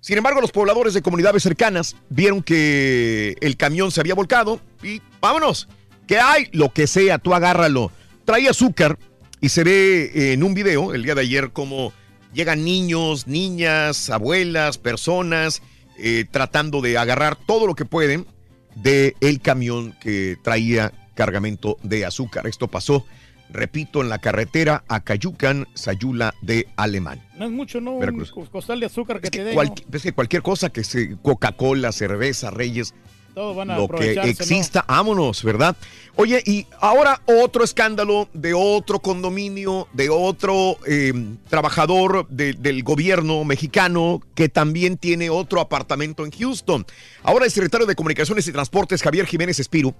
Sin 0.00 0.18
embargo, 0.18 0.42
los 0.42 0.52
pobladores 0.52 0.92
de 0.92 1.00
comunidades 1.00 1.42
cercanas 1.42 1.96
vieron 2.10 2.42
que 2.42 3.36
el 3.40 3.56
camión 3.56 3.90
se 3.90 4.00
había 4.00 4.14
volcado 4.14 4.60
y 4.82 5.00
vámonos. 5.22 5.66
¿Qué 6.06 6.18
hay? 6.18 6.48
Lo 6.52 6.70
que 6.70 6.86
sea, 6.86 7.16
tú 7.16 7.34
agárralo. 7.34 7.90
Traía 8.26 8.50
azúcar 8.50 8.98
y 9.40 9.48
se 9.48 9.64
ve 9.64 10.32
en 10.34 10.42
un 10.42 10.52
video 10.52 10.92
el 10.92 11.02
día 11.02 11.14
de 11.14 11.22
ayer 11.22 11.52
como 11.52 11.94
llegan 12.34 12.64
niños, 12.64 13.26
niñas, 13.26 14.10
abuelas, 14.10 14.78
personas 14.78 15.62
eh, 15.96 16.24
tratando 16.30 16.80
de 16.80 16.98
agarrar 16.98 17.36
todo 17.36 17.66
lo 17.66 17.74
que 17.74 17.84
pueden 17.84 18.26
del 18.74 19.14
el 19.20 19.40
camión 19.40 19.94
que 20.00 20.36
traía 20.42 20.92
cargamento 21.14 21.78
de 21.84 22.04
azúcar. 22.04 22.48
Esto 22.48 22.66
pasó, 22.66 23.06
repito, 23.48 24.02
en 24.02 24.08
la 24.08 24.18
carretera 24.18 24.82
Acayucan, 24.88 25.68
Sayula 25.74 26.34
de 26.42 26.66
Alemán. 26.74 27.22
No 27.38 27.44
es 27.44 27.52
mucho, 27.52 27.80
¿no? 27.80 27.98
Veracruz. 27.98 28.32
Un 28.32 28.46
costal 28.46 28.80
de 28.80 28.86
azúcar 28.86 29.20
que, 29.20 29.30
te 29.30 29.44
den. 29.44 29.56
Es 29.92 30.02
que 30.02 30.12
cualquier 30.12 30.42
cosa 30.42 30.70
que 30.70 30.82
se 30.82 31.16
Coca-Cola, 31.22 31.92
cerveza, 31.92 32.50
Reyes, 32.50 32.94
Todos 33.34 33.56
van 33.56 33.70
a 33.70 33.76
lo 33.76 33.88
que 33.88 33.94
aprovecharse, 33.94 34.26
¿no? 34.26 34.30
exista, 34.30 34.84
vámonos, 34.86 35.42
¿verdad? 35.42 35.76
Oye, 36.14 36.40
y 36.46 36.66
ahora 36.80 37.20
otro 37.26 37.64
escándalo 37.64 38.28
de 38.32 38.54
otro 38.54 39.00
condominio, 39.00 39.88
de 39.92 40.08
otro 40.08 40.78
eh, 40.86 41.12
trabajador 41.48 42.28
de- 42.28 42.52
del 42.52 42.84
gobierno 42.84 43.42
mexicano 43.44 44.20
que 44.36 44.48
también 44.48 44.96
tiene 44.96 45.30
otro 45.30 45.60
apartamento 45.60 46.24
en 46.24 46.30
Houston. 46.30 46.86
Ahora 47.24 47.44
el 47.46 47.50
secretario 47.50 47.86
de 47.86 47.96
Comunicaciones 47.96 48.46
y 48.46 48.52
Transportes, 48.52 49.02
Javier 49.02 49.26
Jiménez 49.26 49.58
Espiru, 49.58 49.94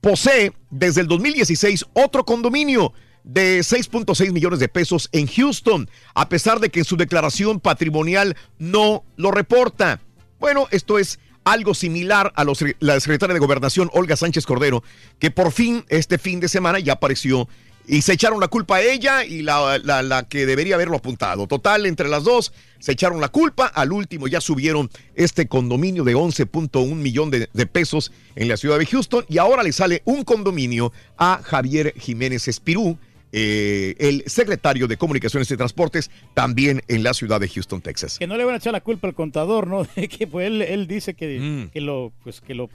posee 0.00 0.52
desde 0.70 1.00
el 1.02 1.06
2016 1.08 1.84
otro 1.94 2.24
condominio 2.24 2.92
de 3.24 3.60
6.6 3.60 4.32
millones 4.32 4.58
de 4.58 4.68
pesos 4.68 5.08
en 5.12 5.26
Houston, 5.26 5.88
a 6.14 6.28
pesar 6.28 6.60
de 6.60 6.68
que 6.70 6.80
en 6.80 6.84
su 6.84 6.96
declaración 6.96 7.58
patrimonial 7.60 8.36
no 8.58 9.04
lo 9.16 9.30
reporta. 9.30 10.00
Bueno, 10.38 10.66
esto 10.70 10.98
es 10.98 11.18
algo 11.44 11.74
similar 11.74 12.32
a 12.36 12.44
los- 12.44 12.64
la 12.80 12.98
secretaria 13.00 13.34
de 13.34 13.40
Gobernación, 13.40 13.90
Olga 13.92 14.16
Sánchez 14.16 14.46
Cordero, 14.46 14.82
que 15.18 15.30
por 15.30 15.52
fin 15.52 15.84
este 15.88 16.18
fin 16.18 16.40
de 16.40 16.48
semana 16.48 16.78
ya 16.80 16.94
apareció 16.94 17.48
y 17.86 18.00
se 18.00 18.14
echaron 18.14 18.40
la 18.40 18.48
culpa 18.48 18.76
a 18.76 18.82
ella 18.82 19.24
y 19.26 19.42
la, 19.42 19.76
la- 19.78 20.22
que 20.26 20.46
debería 20.46 20.74
haberlo 20.76 20.96
apuntado. 20.96 21.46
Total, 21.46 21.84
entre 21.84 22.08
las 22.08 22.24
dos 22.24 22.52
se 22.78 22.92
echaron 22.92 23.20
la 23.20 23.28
culpa. 23.28 23.66
Al 23.66 23.92
último 23.92 24.26
ya 24.26 24.40
subieron 24.40 24.90
este 25.14 25.46
condominio 25.48 26.02
de 26.02 26.14
11.1 26.16 26.94
millón 26.94 27.30
de, 27.30 27.50
de 27.52 27.66
pesos 27.66 28.10
en 28.36 28.48
la 28.48 28.56
ciudad 28.56 28.78
de 28.78 28.86
Houston 28.86 29.26
y 29.28 29.36
ahora 29.36 29.62
le 29.62 29.72
sale 29.72 30.00
un 30.06 30.24
condominio 30.24 30.92
a 31.18 31.40
Javier 31.44 31.92
Jiménez 31.98 32.48
Espirú, 32.48 32.98
eh, 33.36 33.96
el 33.98 34.22
secretario 34.26 34.86
de 34.86 34.96
Comunicaciones 34.96 35.50
y 35.50 35.56
Transportes, 35.56 36.08
también 36.34 36.82
en 36.86 37.02
la 37.02 37.14
ciudad 37.14 37.40
de 37.40 37.48
Houston, 37.48 37.80
Texas. 37.82 38.18
Que 38.20 38.28
no 38.28 38.36
le 38.36 38.44
van 38.44 38.54
a 38.54 38.58
echar 38.58 38.72
la 38.72 38.80
culpa 38.80 39.08
al 39.08 39.14
contador, 39.14 39.66
¿no? 39.66 39.84
Que 40.08 40.28
pues 40.28 40.46
él, 40.46 40.62
él 40.62 40.86
dice 40.86 41.14
que, 41.14 41.40
Mm. 41.40 41.70
que 41.70 41.80
lo, 41.80 42.12
pues 42.22 42.40
que 42.40 42.54
lo. 42.54 42.70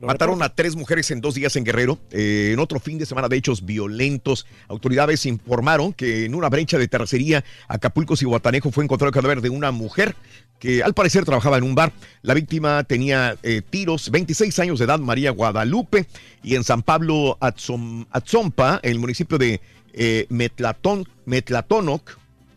Mataron 0.00 0.42
a 0.42 0.48
tres 0.52 0.74
mujeres 0.74 1.12
en 1.12 1.20
dos 1.20 1.34
días 1.36 1.54
en 1.54 1.62
Guerrero. 1.62 1.96
Eh, 2.10 2.50
en 2.52 2.58
otro 2.58 2.80
fin 2.80 2.98
de 2.98 3.06
semana 3.06 3.28
de 3.28 3.36
hechos 3.36 3.64
violentos, 3.64 4.46
autoridades 4.66 5.24
informaron 5.26 5.92
que 5.92 6.24
en 6.24 6.34
una 6.34 6.48
brecha 6.48 6.76
de 6.76 6.88
terracería, 6.88 7.44
Acapulco 7.68 8.14
y 8.20 8.24
Guatanejo 8.24 8.72
fue 8.72 8.82
encontrado 8.82 9.10
el 9.10 9.14
cadáver 9.14 9.40
de 9.40 9.48
una 9.48 9.70
mujer 9.70 10.16
que 10.58 10.82
al 10.82 10.92
parecer 10.92 11.24
trabajaba 11.24 11.56
en 11.56 11.62
un 11.62 11.76
bar. 11.76 11.92
La 12.22 12.34
víctima 12.34 12.82
tenía 12.82 13.36
eh, 13.44 13.62
tiros, 13.68 14.10
26 14.10 14.58
años 14.58 14.80
de 14.80 14.86
edad, 14.86 14.98
María 14.98 15.30
Guadalupe, 15.30 16.06
y 16.42 16.56
en 16.56 16.64
San 16.64 16.82
Pablo 16.82 17.38
Atzom- 17.40 18.06
Atzompa, 18.10 18.80
el 18.82 18.98
municipio 18.98 19.38
de 19.38 19.60
eh, 19.92 20.26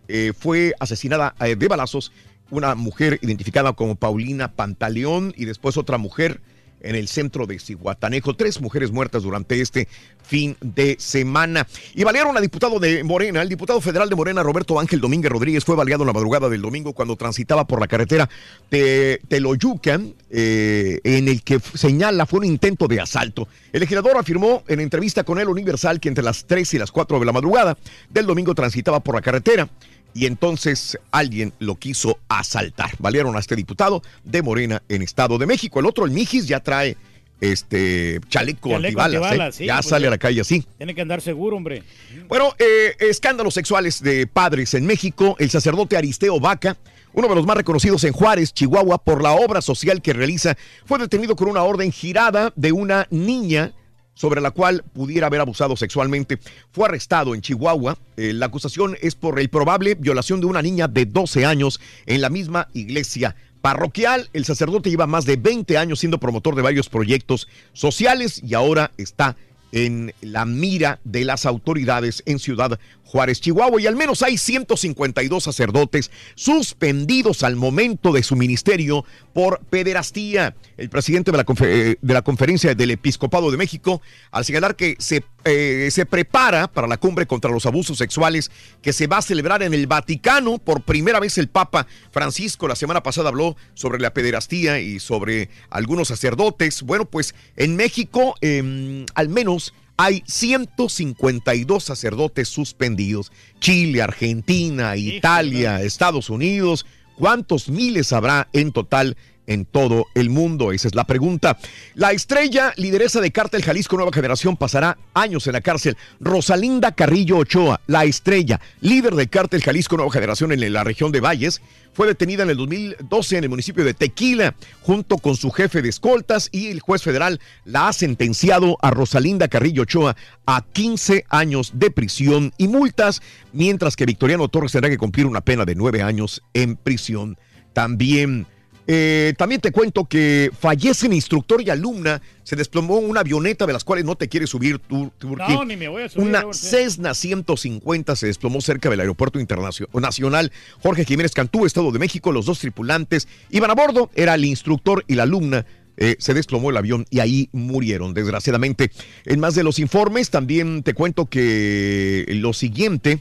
eh, 0.07 0.33
fue 0.37 0.75
asesinada 0.79 1.35
eh, 1.39 1.55
de 1.55 1.67
balazos 1.67 2.11
una 2.51 2.75
mujer 2.75 3.19
identificada 3.21 3.73
como 3.73 3.95
Paulina 3.95 4.51
Pantaleón 4.51 5.33
y 5.35 5.45
después 5.45 5.77
otra 5.77 5.97
mujer 5.97 6.41
en 6.85 6.95
el 6.95 7.07
centro 7.07 7.45
de 7.45 7.59
Cihuatanejo. 7.59 8.35
Tres 8.35 8.61
mujeres 8.61 8.91
muertas 8.91 9.23
durante 9.23 9.59
este 9.61 9.87
fin 10.23 10.55
de 10.61 10.95
semana. 10.99 11.67
Y 11.93 12.03
balearon 12.03 12.37
a 12.37 12.41
diputado 12.41 12.79
de 12.79 13.03
Morena. 13.03 13.41
El 13.41 13.49
diputado 13.49 13.81
federal 13.81 14.09
de 14.09 14.15
Morena, 14.15 14.43
Roberto 14.43 14.79
Ángel 14.79 15.01
Domínguez 15.01 15.31
Rodríguez, 15.31 15.65
fue 15.65 15.75
baleado 15.75 16.03
en 16.03 16.07
la 16.07 16.13
madrugada 16.13 16.49
del 16.49 16.61
domingo 16.61 16.93
cuando 16.93 17.15
transitaba 17.15 17.65
por 17.65 17.79
la 17.79 17.87
carretera 17.87 18.29
de 18.71 19.21
Teloyucan, 19.27 20.13
eh, 20.29 20.99
en 21.03 21.27
el 21.27 21.43
que 21.43 21.59
señala 21.59 22.25
fue 22.25 22.39
un 22.39 22.45
intento 22.45 22.87
de 22.87 23.01
asalto. 23.01 23.47
El 23.71 23.81
legislador 23.81 24.17
afirmó 24.17 24.63
en 24.67 24.79
entrevista 24.79 25.23
con 25.23 25.39
el 25.39 25.47
Universal 25.47 25.99
que 25.99 26.09
entre 26.09 26.23
las 26.23 26.45
3 26.45 26.73
y 26.73 26.79
las 26.79 26.91
4 26.91 27.19
de 27.19 27.25
la 27.25 27.31
madrugada 27.31 27.77
del 28.09 28.25
domingo 28.25 28.55
transitaba 28.55 28.99
por 28.99 29.15
la 29.15 29.21
carretera 29.21 29.69
y 30.15 30.25
entonces 30.25 30.97
alguien 31.11 31.53
lo 31.59 31.75
quiso 31.75 32.17
asaltar. 32.29 32.91
Valieron 32.99 33.35
a 33.35 33.39
este 33.39 33.55
diputado 33.55 34.01
de 34.23 34.41
Morena 34.41 34.81
en 34.87 35.01
Estado 35.01 35.37
de 35.37 35.45
México. 35.45 35.81
El 35.81 35.85
otro, 35.85 36.05
el 36.05 36.11
Mijis, 36.11 36.47
ya 36.47 36.61
trae 36.61 36.95
este 37.41 38.21
chaleco, 38.29 38.69
Chaleco 38.69 39.01
antibalas. 39.01 39.55
¿eh? 39.55 39.57
sí, 39.57 39.65
ya 39.65 39.75
pues 39.75 39.87
sale 39.87 40.07
a 40.07 40.09
la 40.09 40.17
calle 40.17 40.39
así. 40.39 40.65
Tiene 40.77 40.95
que 40.95 41.01
andar 41.01 41.19
seguro, 41.19 41.57
hombre. 41.57 41.83
Bueno, 42.29 42.55
eh, 42.57 42.95
escándalos 42.99 43.53
sexuales 43.53 44.01
de 44.01 44.25
padres 44.25 44.73
en 44.73 44.85
México. 44.85 45.35
El 45.37 45.49
sacerdote 45.49 45.97
Aristeo 45.97 46.39
Vaca, 46.39 46.77
uno 47.11 47.27
de 47.27 47.35
los 47.35 47.45
más 47.45 47.57
reconocidos 47.57 48.05
en 48.05 48.13
Juárez, 48.13 48.53
Chihuahua, 48.53 48.99
por 48.99 49.21
la 49.21 49.33
obra 49.33 49.61
social 49.61 50.01
que 50.01 50.13
realiza, 50.13 50.55
fue 50.85 50.97
detenido 50.97 51.35
con 51.35 51.49
una 51.49 51.63
orden 51.63 51.91
girada 51.91 52.53
de 52.55 52.71
una 52.71 53.05
niña 53.11 53.73
sobre 54.15 54.41
la 54.41 54.51
cual 54.51 54.83
pudiera 54.93 55.27
haber 55.27 55.41
abusado 55.41 55.75
sexualmente. 55.75 56.39
Fue 56.71 56.87
arrestado 56.87 57.35
en 57.35 57.41
Chihuahua. 57.41 57.97
Eh, 58.17 58.33
la 58.33 58.47
acusación 58.47 58.97
es 59.01 59.13
por 59.13 59.39
el 59.39 59.49
probable 59.49 59.95
violación 59.95 60.39
de 60.39 60.47
una 60.47 60.61
niña 60.61 60.87
de 60.87 61.05
12 61.05 61.45
años 61.45 61.79
en 62.07 62.21
la 62.21 62.29
misma 62.29 62.69
iglesia 62.73 63.35
parroquial. 63.61 64.29
El 64.33 64.45
sacerdote 64.45 64.89
lleva 64.89 65.05
más 65.05 65.25
de 65.25 65.35
20 65.35 65.77
años 65.77 65.99
siendo 65.99 66.19
promotor 66.19 66.55
de 66.55 66.61
varios 66.61 66.89
proyectos 66.89 67.47
sociales 67.73 68.41
y 68.43 68.53
ahora 68.53 68.91
está 68.97 69.35
en 69.75 70.13
la 70.21 70.45
mira 70.45 71.01
de 71.03 71.25
las 71.25 71.45
autoridades 71.45 72.23
en 72.25 72.39
Ciudad 72.39 72.79
Juárez, 73.03 73.41
Chihuahua, 73.41 73.81
y 73.81 73.87
al 73.87 73.97
menos 73.97 74.23
hay 74.23 74.37
152 74.37 75.43
sacerdotes 75.43 76.11
suspendidos 76.35 77.43
al 77.43 77.57
momento 77.57 78.13
de 78.13 78.23
su 78.23 78.37
ministerio 78.37 79.03
por 79.33 79.59
pederastía. 79.69 80.55
El 80.77 80.89
presidente 80.89 81.31
de 81.31 81.37
la, 81.37 81.45
eh, 81.61 81.97
de 82.01 82.13
la 82.13 82.21
Conferencia 82.21 82.73
del 82.73 82.91
Episcopado 82.91 83.51
de 83.51 83.57
México, 83.57 84.01
al 84.31 84.45
señalar 84.45 84.77
que 84.77 84.95
se, 84.97 85.25
eh, 85.45 85.89
se 85.91 86.05
prepara 86.05 86.67
para 86.67 86.87
la 86.87 86.97
cumbre 86.97 87.27
contra 87.27 87.51
los 87.51 87.65
abusos 87.65 87.99
sexuales 87.99 88.49
que 88.81 88.93
se 88.93 89.05
va 89.05 89.17
a 89.17 89.21
celebrar 89.21 89.61
en 89.61 89.73
el 89.75 89.85
Vaticano, 89.85 90.57
por 90.57 90.81
primera 90.81 91.19
vez 91.19 91.37
el 91.37 91.47
Papa 91.47 91.85
Francisco 92.11 92.67
la 92.67 92.75
semana 92.75 93.03
pasada 93.03 93.29
habló 93.29 93.55
sobre 93.75 93.99
la 93.99 94.13
pederastía 94.13 94.79
y 94.79 94.99
sobre 94.99 95.49
algunos 95.69 96.07
sacerdotes. 96.07 96.81
Bueno, 96.81 97.05
pues 97.05 97.35
en 97.55 97.75
México 97.75 98.35
em, 98.41 99.05
al 99.13 99.29
menos 99.29 99.73
hay 99.97 100.23
152 100.25 101.83
sacerdotes 101.83 102.49
suspendidos. 102.49 103.31
Chile, 103.59 104.01
Argentina, 104.01 104.97
Italia, 104.97 105.81
Estados 105.81 106.29
Unidos. 106.29 106.85
¿Cuántos 107.15 107.69
miles 107.69 108.11
habrá 108.11 108.49
en 108.51 108.71
total 108.71 109.15
en 109.47 109.65
todo 109.65 110.07
el 110.15 110.29
mundo? 110.29 110.71
Esa 110.71 110.87
es 110.87 110.95
la 110.95 111.05
pregunta. 111.05 111.57
La 111.93 112.11
estrella 112.11 112.73
lideresa 112.77 113.21
de 113.21 113.31
Cártel 113.31 113.63
Jalisco 113.63 113.95
Nueva 113.95 114.11
Generación 114.13 114.57
pasará 114.57 114.97
años 115.13 115.47
en 115.47 115.53
la 115.53 115.61
cárcel. 115.61 115.97
Rosalinda 116.19 116.93
Carrillo 116.93 117.37
Ochoa, 117.37 117.81
la 117.87 118.05
estrella, 118.05 118.59
líder 118.81 119.15
de 119.15 119.27
Cártel 119.27 119.61
Jalisco 119.61 119.97
Nueva 119.97 120.11
Generación 120.11 120.51
en 120.51 120.73
la 120.73 120.83
región 120.83 121.11
de 121.11 121.21
Valles, 121.21 121.61
fue 121.93 122.07
detenida 122.07 122.43
en 122.43 122.49
el 122.49 122.57
2012 122.57 123.37
en 123.37 123.43
el 123.45 123.49
municipio 123.49 123.85
de 123.85 123.93
Tequila 123.93 124.53
junto 124.81 125.17
con 125.17 125.37
su 125.37 125.49
jefe 125.49 125.81
de 125.81 125.87
escoltas 125.89 126.49
y 126.51 126.67
el 126.67 126.81
juez 126.81 127.01
federal 127.01 127.39
la 127.63 127.87
ha 127.87 127.93
sentenciado 127.93 128.77
a 128.81 128.91
Rosalinda 128.91 129.47
Carrillo 129.47 129.83
Ochoa 129.83 130.17
a 130.45 130.65
15 130.73 131.25
años 131.29 131.71
de 131.75 131.91
prisión 131.91 132.51
y 132.57 132.67
multas, 132.67 133.21
mientras 133.53 133.95
que 133.95 134.05
Victoriano 134.05 134.49
Torres 134.49 134.73
tendrá 134.73 134.89
que 134.89 134.97
cumplir 134.97 135.25
una 135.25 135.41
pena 135.41 135.63
de 135.63 135.75
nueve 135.75 136.01
años 136.01 136.43
en 136.53 136.75
prisión. 136.75 137.37
También 137.71 138.45
eh, 138.87 139.33
también 139.37 139.61
te 139.61 139.71
cuento 139.71 140.05
que 140.05 140.51
fallecen 140.59 141.13
instructor 141.13 141.61
y 141.61 141.69
alumna. 141.69 142.21
Se 142.43 142.55
desplomó 142.55 142.97
una 142.97 143.21
avioneta 143.21 143.65
de 143.65 143.73
las 143.73 143.83
cuales 143.83 144.05
no 144.05 144.15
te 144.15 144.29
quieres 144.29 144.51
subir 144.51 144.79
tú. 144.79 145.11
No, 145.19 145.65
ni 145.65 145.75
me 145.75 145.87
voy 145.87 146.03
a 146.03 146.09
subir. 146.09 146.27
Una. 146.27 146.53
Cessna 146.53 147.15
150 147.15 148.15
se 148.15 148.27
desplomó 148.27 148.61
cerca 148.61 148.89
del 148.89 148.99
aeropuerto 148.99 149.39
internacional 149.39 150.51
Jorge 150.83 151.05
Jiménez 151.05 151.31
Cantú, 151.33 151.65
Estado 151.65 151.91
de 151.91 151.99
México. 151.99 152.31
Los 152.31 152.45
dos 152.45 152.59
tripulantes 152.59 153.27
iban 153.49 153.71
a 153.71 153.75
bordo. 153.75 154.11
Era 154.13 154.35
el 154.35 154.45
instructor 154.45 155.03
y 155.07 155.15
la 155.15 155.23
alumna. 155.23 155.65
Eh, 155.97 156.17
se 156.19 156.33
desplomó 156.33 156.69
el 156.69 156.77
avión 156.77 157.05
y 157.09 157.19
ahí 157.19 157.49
murieron, 157.53 158.13
desgraciadamente. 158.13 158.91
En 159.25 159.39
más 159.39 159.55
de 159.55 159.63
los 159.63 159.79
informes, 159.79 160.29
también 160.29 160.83
te 160.83 160.93
cuento 160.93 161.25
que 161.25 162.25
lo 162.27 162.53
siguiente. 162.53 163.19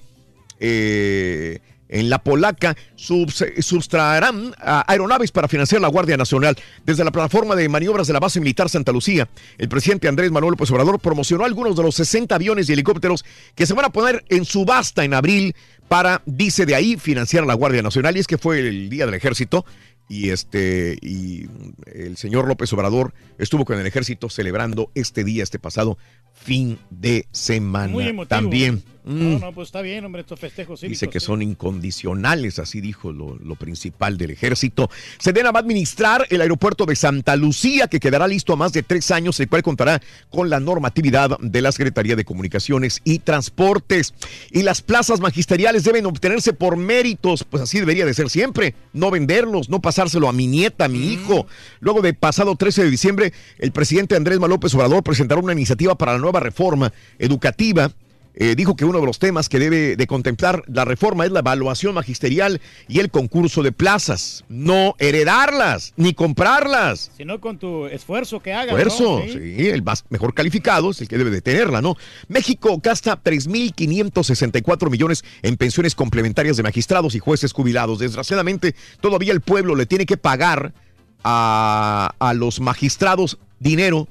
eh, 0.61 1.61
en 1.95 2.11
la 2.11 2.19
polaca 2.19 2.77
subs- 2.97 3.63
sustraerán 3.63 4.53
a 4.59 4.85
aeronaves 4.91 5.31
para 5.31 5.47
financiar 5.49 5.81
la 5.81 5.89
Guardia 5.89 6.17
Nacional. 6.17 6.57
Desde 6.85 7.05
la 7.05 7.13
plataforma 7.13 7.55
de 7.55 7.69
maniobras 7.69 8.07
de 8.09 8.13
la 8.13 8.21
base 8.21 8.41
militar 8.41 8.69
Santa 8.69 8.91
Lucía, 8.93 9.29
el 9.59 9.69
presidente 9.69 10.09
Andrés 10.09 10.31
Manuel 10.33 10.53
López 10.53 10.71
Obrador 10.73 10.99
promocionó 10.99 11.45
algunos 11.45 11.77
de 11.77 11.83
los 11.85 11.95
60 11.95 12.35
aviones 12.35 12.69
y 12.69 12.73
helicópteros 12.73 13.25
que 13.55 13.65
se 13.67 13.75
van 13.75 13.85
a 13.85 13.91
poner 13.91 14.25
en 14.29 14.45
subasta 14.45 15.05
en 15.05 15.15
abril 15.15 15.55
para, 15.89 16.23
dice 16.27 16.67
de 16.67 16.75
ahí, 16.75 16.97
financiar 16.97 17.47
la 17.47 17.55
Guardia 17.55 17.83
Nacional. 17.83 18.17
Y 18.17 18.21
es 18.21 18.27
que 18.27 18.39
fue 18.39 18.59
el 18.59 18.89
Día 18.91 19.07
del 19.07 19.15
Ejército 19.15 19.65
y 20.09 20.31
este 20.31 20.99
y 21.01 21.47
el 21.87 22.17
señor 22.17 22.47
López 22.49 22.73
Obrador 22.73 23.15
estuvo 23.39 23.65
con 23.65 23.79
el 23.79 23.87
ejército 23.87 24.29
celebrando 24.29 24.91
este 24.95 25.25
día, 25.25 25.43
este 25.43 25.59
pasado 25.59 25.97
fin 26.35 26.79
de 26.91 27.27
semana. 27.33 27.89
Muy 27.93 28.09
emotivo. 28.09 28.29
También. 28.29 28.83
Mm, 29.05 29.33
No, 29.33 29.39
no, 29.39 29.53
pues 29.53 29.69
está 29.69 29.83
bien, 29.83 30.05
hombre, 30.05 30.23
estos 30.23 30.39
festejos 30.39 30.81
cívicos. 30.81 31.01
Dice 31.01 31.09
que 31.09 31.21
sí. 31.21 31.27
son 31.27 31.43
incondicionales, 31.43 32.59
así 32.59 32.81
dijo 32.81 33.13
lo, 33.13 33.37
lo 33.37 33.57
principal 33.57 34.17
del 34.19 34.31
ejército. 34.31 34.91
Sedena 35.19 35.53
va 35.53 35.61
a 35.61 35.63
administrar 35.63 36.27
el 36.31 36.41
aeropuerto 36.41 36.87
de 36.87 36.97
Santa 36.97 37.37
Lucía, 37.37 37.89
que 37.89 38.01
quedará 38.01 38.27
listo 38.29 38.53
a 38.53 38.57
más 38.57 38.73
de 38.73 38.83
tres 38.83 39.11
años, 39.11 39.39
el 39.41 39.49
cual 39.49 39.63
contará 39.63 40.01
con 40.31 40.51
la 40.51 40.61
normatividad 40.61 41.39
de 41.41 41.63
la 41.63 41.73
Secretaría 41.73 42.17
de 42.17 42.25
Comunicaciones 42.25 43.01
y 43.05 43.19
Transportes. 43.21 44.15
Y 44.51 44.63
las 44.63 44.83
plazas 44.83 45.21
magisteriales 45.21 45.85
deben 45.85 46.07
obtenerse 46.07 46.53
por 46.53 46.77
méritos, 46.77 47.45
pues 47.45 47.63
así 47.63 47.81
debería 47.81 48.07
de 48.07 48.15
ser 48.15 48.31
siempre, 48.31 48.75
no 48.93 49.11
venderlos, 49.11 49.69
no 49.69 49.81
pasárselo 49.81 50.29
a 50.29 50.33
mi 50.33 50.47
nieta, 50.47 50.87
a 50.87 50.89
mi 50.89 51.13
hijo. 51.13 51.47
Luego 51.81 52.03
de 52.03 52.15
pasado 52.15 52.57
13 52.57 52.85
de 52.85 52.91
diciembre, 52.91 53.33
el 53.59 53.73
presidente 53.73 54.17
Andrés 54.17 54.39
López 54.39 54.75
Obrador 54.75 55.03
presentará 55.03 55.41
una 55.41 55.53
iniciativa 55.53 55.97
para 55.97 56.13
la 56.13 56.19
nueva 56.19 56.41
reforma 56.41 56.93
educativa 57.19 57.91
eh, 58.37 58.55
dijo 58.57 58.75
que 58.75 58.85
uno 58.85 59.01
de 59.01 59.07
los 59.07 59.19
temas 59.19 59.49
que 59.49 59.59
debe 59.59 59.97
de 59.97 60.07
contemplar 60.07 60.65
la 60.67 60.85
reforma 60.85 61.25
es 61.25 61.31
la 61.31 61.41
evaluación 61.41 61.95
magisterial 61.95 62.61
y 62.89 62.99
el 62.99 63.11
concurso 63.11 63.63
de 63.63 63.71
plazas. 63.71 64.45
No 64.49 64.97
heredarlas, 64.99 65.93
ni 65.97 66.15
comprarlas. 66.15 67.13
Sino 67.17 67.41
con 67.41 67.59
tu 67.59 67.87
esfuerzo 67.87 68.41
que 68.41 68.53
hagas. 68.53 68.77
Esfuerzo, 68.77 69.21
¿no? 69.21 69.33
sí, 69.33 69.69
el 69.69 69.83
más 69.83 70.05
mejor 70.09 70.35
calificado 70.35 70.91
es 70.91 71.01
el 71.01 71.09
que 71.09 71.17
debe 71.17 71.31
de 71.31 71.43
tenerla, 71.43 71.81
¿no? 71.81 71.97
México 72.29 72.81
gasta 72.83 73.23
3.564 73.23 74.91
millones 74.91 75.25
en 75.43 75.57
pensiones 75.57 75.95
complementarias 75.95 76.57
de 76.57 76.65
magistrados 76.65 77.15
y 77.15 77.21
jueces 77.21 77.53
jubilados. 77.53 78.01
Desgraciadamente, 78.01 78.75
todavía 79.01 79.33
el 79.33 79.43
pueblo 79.43 79.77
le 79.77 79.87
tiene 79.87 80.07
que 80.07 80.17
pagar 80.17 80.75
a, 81.23 82.15
a 82.19 82.35
los 82.35 82.61
magistrados 82.61 83.39
dinero 83.61 84.09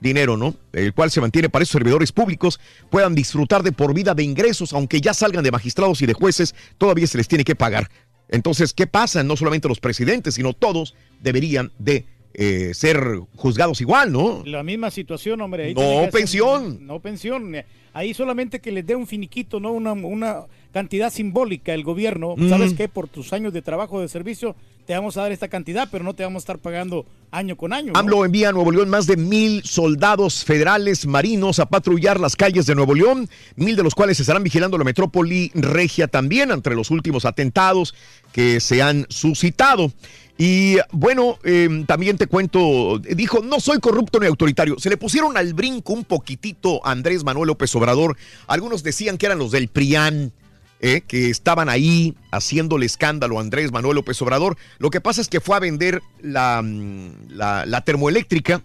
dinero, 0.00 0.36
¿no? 0.36 0.54
El 0.72 0.92
cual 0.92 1.10
se 1.10 1.20
mantiene 1.20 1.48
para 1.48 1.62
esos 1.62 1.72
servidores 1.72 2.12
públicos 2.12 2.60
puedan 2.90 3.14
disfrutar 3.14 3.62
de 3.62 3.72
por 3.72 3.94
vida 3.94 4.14
de 4.14 4.22
ingresos, 4.22 4.72
aunque 4.72 5.00
ya 5.00 5.14
salgan 5.14 5.42
de 5.44 5.50
magistrados 5.50 6.02
y 6.02 6.06
de 6.06 6.12
jueces, 6.12 6.54
todavía 6.78 7.06
se 7.06 7.18
les 7.18 7.28
tiene 7.28 7.44
que 7.44 7.54
pagar. 7.54 7.88
Entonces, 8.28 8.72
¿qué 8.74 8.86
pasa? 8.86 9.22
No 9.22 9.36
solamente 9.36 9.68
los 9.68 9.80
presidentes, 9.80 10.34
sino 10.34 10.52
todos 10.52 10.94
deberían 11.22 11.70
de 11.78 12.04
eh, 12.34 12.74
ser 12.74 13.20
juzgados 13.36 13.80
igual, 13.80 14.12
¿no? 14.12 14.42
La 14.44 14.62
misma 14.62 14.90
situación, 14.90 15.40
hombre. 15.40 15.66
ahí 15.66 15.74
No 15.74 16.00
hacer- 16.00 16.10
pensión. 16.10 16.86
No 16.86 17.00
pensión. 17.00 17.54
Ahí 17.94 18.12
solamente 18.12 18.60
que 18.60 18.72
les 18.72 18.84
dé 18.84 18.94
un 18.94 19.06
finiquito, 19.06 19.58
¿no? 19.58 19.72
Una, 19.72 19.92
una 19.92 20.42
cantidad 20.70 21.10
simbólica 21.10 21.72
el 21.72 21.82
gobierno. 21.82 22.34
Mm. 22.36 22.50
¿Sabes 22.50 22.74
qué? 22.74 22.88
Por 22.90 23.08
tus 23.08 23.32
años 23.32 23.54
de 23.54 23.62
trabajo 23.62 24.02
de 24.02 24.08
servicio 24.08 24.54
te 24.86 24.94
vamos 24.94 25.16
a 25.16 25.22
dar 25.22 25.32
esta 25.32 25.48
cantidad, 25.48 25.88
pero 25.90 26.04
no 26.04 26.14
te 26.14 26.22
vamos 26.22 26.40
a 26.40 26.44
estar 26.44 26.58
pagando 26.58 27.06
año 27.32 27.56
con 27.56 27.72
año. 27.72 27.92
¿no? 27.92 27.98
AMLO 27.98 28.24
envía 28.24 28.50
a 28.50 28.52
Nuevo 28.52 28.70
León 28.70 28.88
más 28.88 29.06
de 29.06 29.16
mil 29.16 29.62
soldados 29.64 30.44
federales 30.44 31.06
marinos 31.06 31.58
a 31.58 31.66
patrullar 31.66 32.20
las 32.20 32.36
calles 32.36 32.66
de 32.66 32.74
Nuevo 32.74 32.94
León, 32.94 33.28
mil 33.56 33.74
de 33.74 33.82
los 33.82 33.94
cuales 33.94 34.20
estarán 34.20 34.44
vigilando 34.44 34.78
la 34.78 34.84
metrópoli 34.84 35.50
regia 35.54 36.06
también 36.06 36.52
entre 36.52 36.76
los 36.76 36.90
últimos 36.90 37.24
atentados 37.24 37.94
que 38.32 38.60
se 38.60 38.80
han 38.80 39.06
suscitado. 39.08 39.92
Y 40.38 40.76
bueno, 40.92 41.38
eh, 41.44 41.84
también 41.86 42.18
te 42.18 42.26
cuento, 42.26 42.98
dijo, 42.98 43.40
no 43.42 43.58
soy 43.58 43.80
corrupto 43.80 44.20
ni 44.20 44.26
autoritario. 44.26 44.78
Se 44.78 44.90
le 44.90 44.98
pusieron 44.98 45.36
al 45.36 45.54
brinco 45.54 45.94
un 45.94 46.04
poquitito 46.04 46.84
a 46.86 46.92
Andrés 46.92 47.24
Manuel 47.24 47.48
López 47.48 47.74
Obrador. 47.74 48.16
Algunos 48.46 48.82
decían 48.82 49.18
que 49.18 49.26
eran 49.26 49.38
los 49.38 49.50
del 49.50 49.68
PRIAN. 49.68 50.32
Eh, 50.80 51.02
que 51.02 51.30
estaban 51.30 51.68
ahí 51.68 52.16
haciéndole 52.30 52.86
escándalo 52.86 53.38
a 53.38 53.40
Andrés 53.40 53.72
Manuel 53.72 53.96
López 53.96 54.20
Obrador. 54.22 54.56
Lo 54.78 54.90
que 54.90 55.00
pasa 55.00 55.20
es 55.20 55.28
que 55.28 55.40
fue 55.40 55.56
a 55.56 55.60
vender 55.60 56.02
la, 56.20 56.62
mm, 56.62 57.28
la, 57.30 57.66
la 57.66 57.80
termoeléctrica 57.82 58.62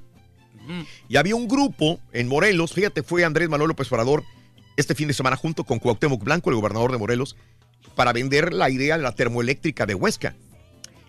y 1.10 1.18
había 1.18 1.36
un 1.36 1.48
grupo 1.48 2.00
en 2.14 2.28
Morelos, 2.28 2.74
fíjate, 2.74 3.04
fue 3.04 3.26
Andrés 3.26 3.50
Manuel 3.50 3.70
López 3.70 3.92
Obrador 3.92 4.24
este 4.78 4.96
fin 4.96 5.08
de 5.08 5.14
semana 5.14 5.36
junto 5.36 5.64
con 5.64 5.80
Cuauhtémoc 5.80 6.24
Blanco, 6.24 6.50
el 6.50 6.56
gobernador 6.56 6.92
de 6.92 6.98
Morelos, 6.98 7.36
para 7.96 8.14
vender 8.14 8.54
la 8.54 8.70
idea 8.70 8.98
de 8.98 9.04
la 9.04 9.16
termoeléctrica 9.16 9.86
de 9.86 9.96
Huesca. 9.96 10.36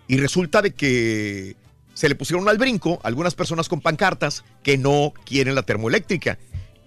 Y 0.07 0.17
resulta 0.17 0.61
de 0.61 0.71
que 0.71 1.55
se 1.93 2.09
le 2.09 2.15
pusieron 2.15 2.47
al 2.49 2.57
brinco 2.57 2.99
algunas 3.03 3.35
personas 3.35 3.69
con 3.69 3.79
pancartas 3.79 4.43
que 4.63 4.77
no 4.77 5.13
quieren 5.25 5.55
la 5.55 5.63
termoeléctrica. 5.63 6.37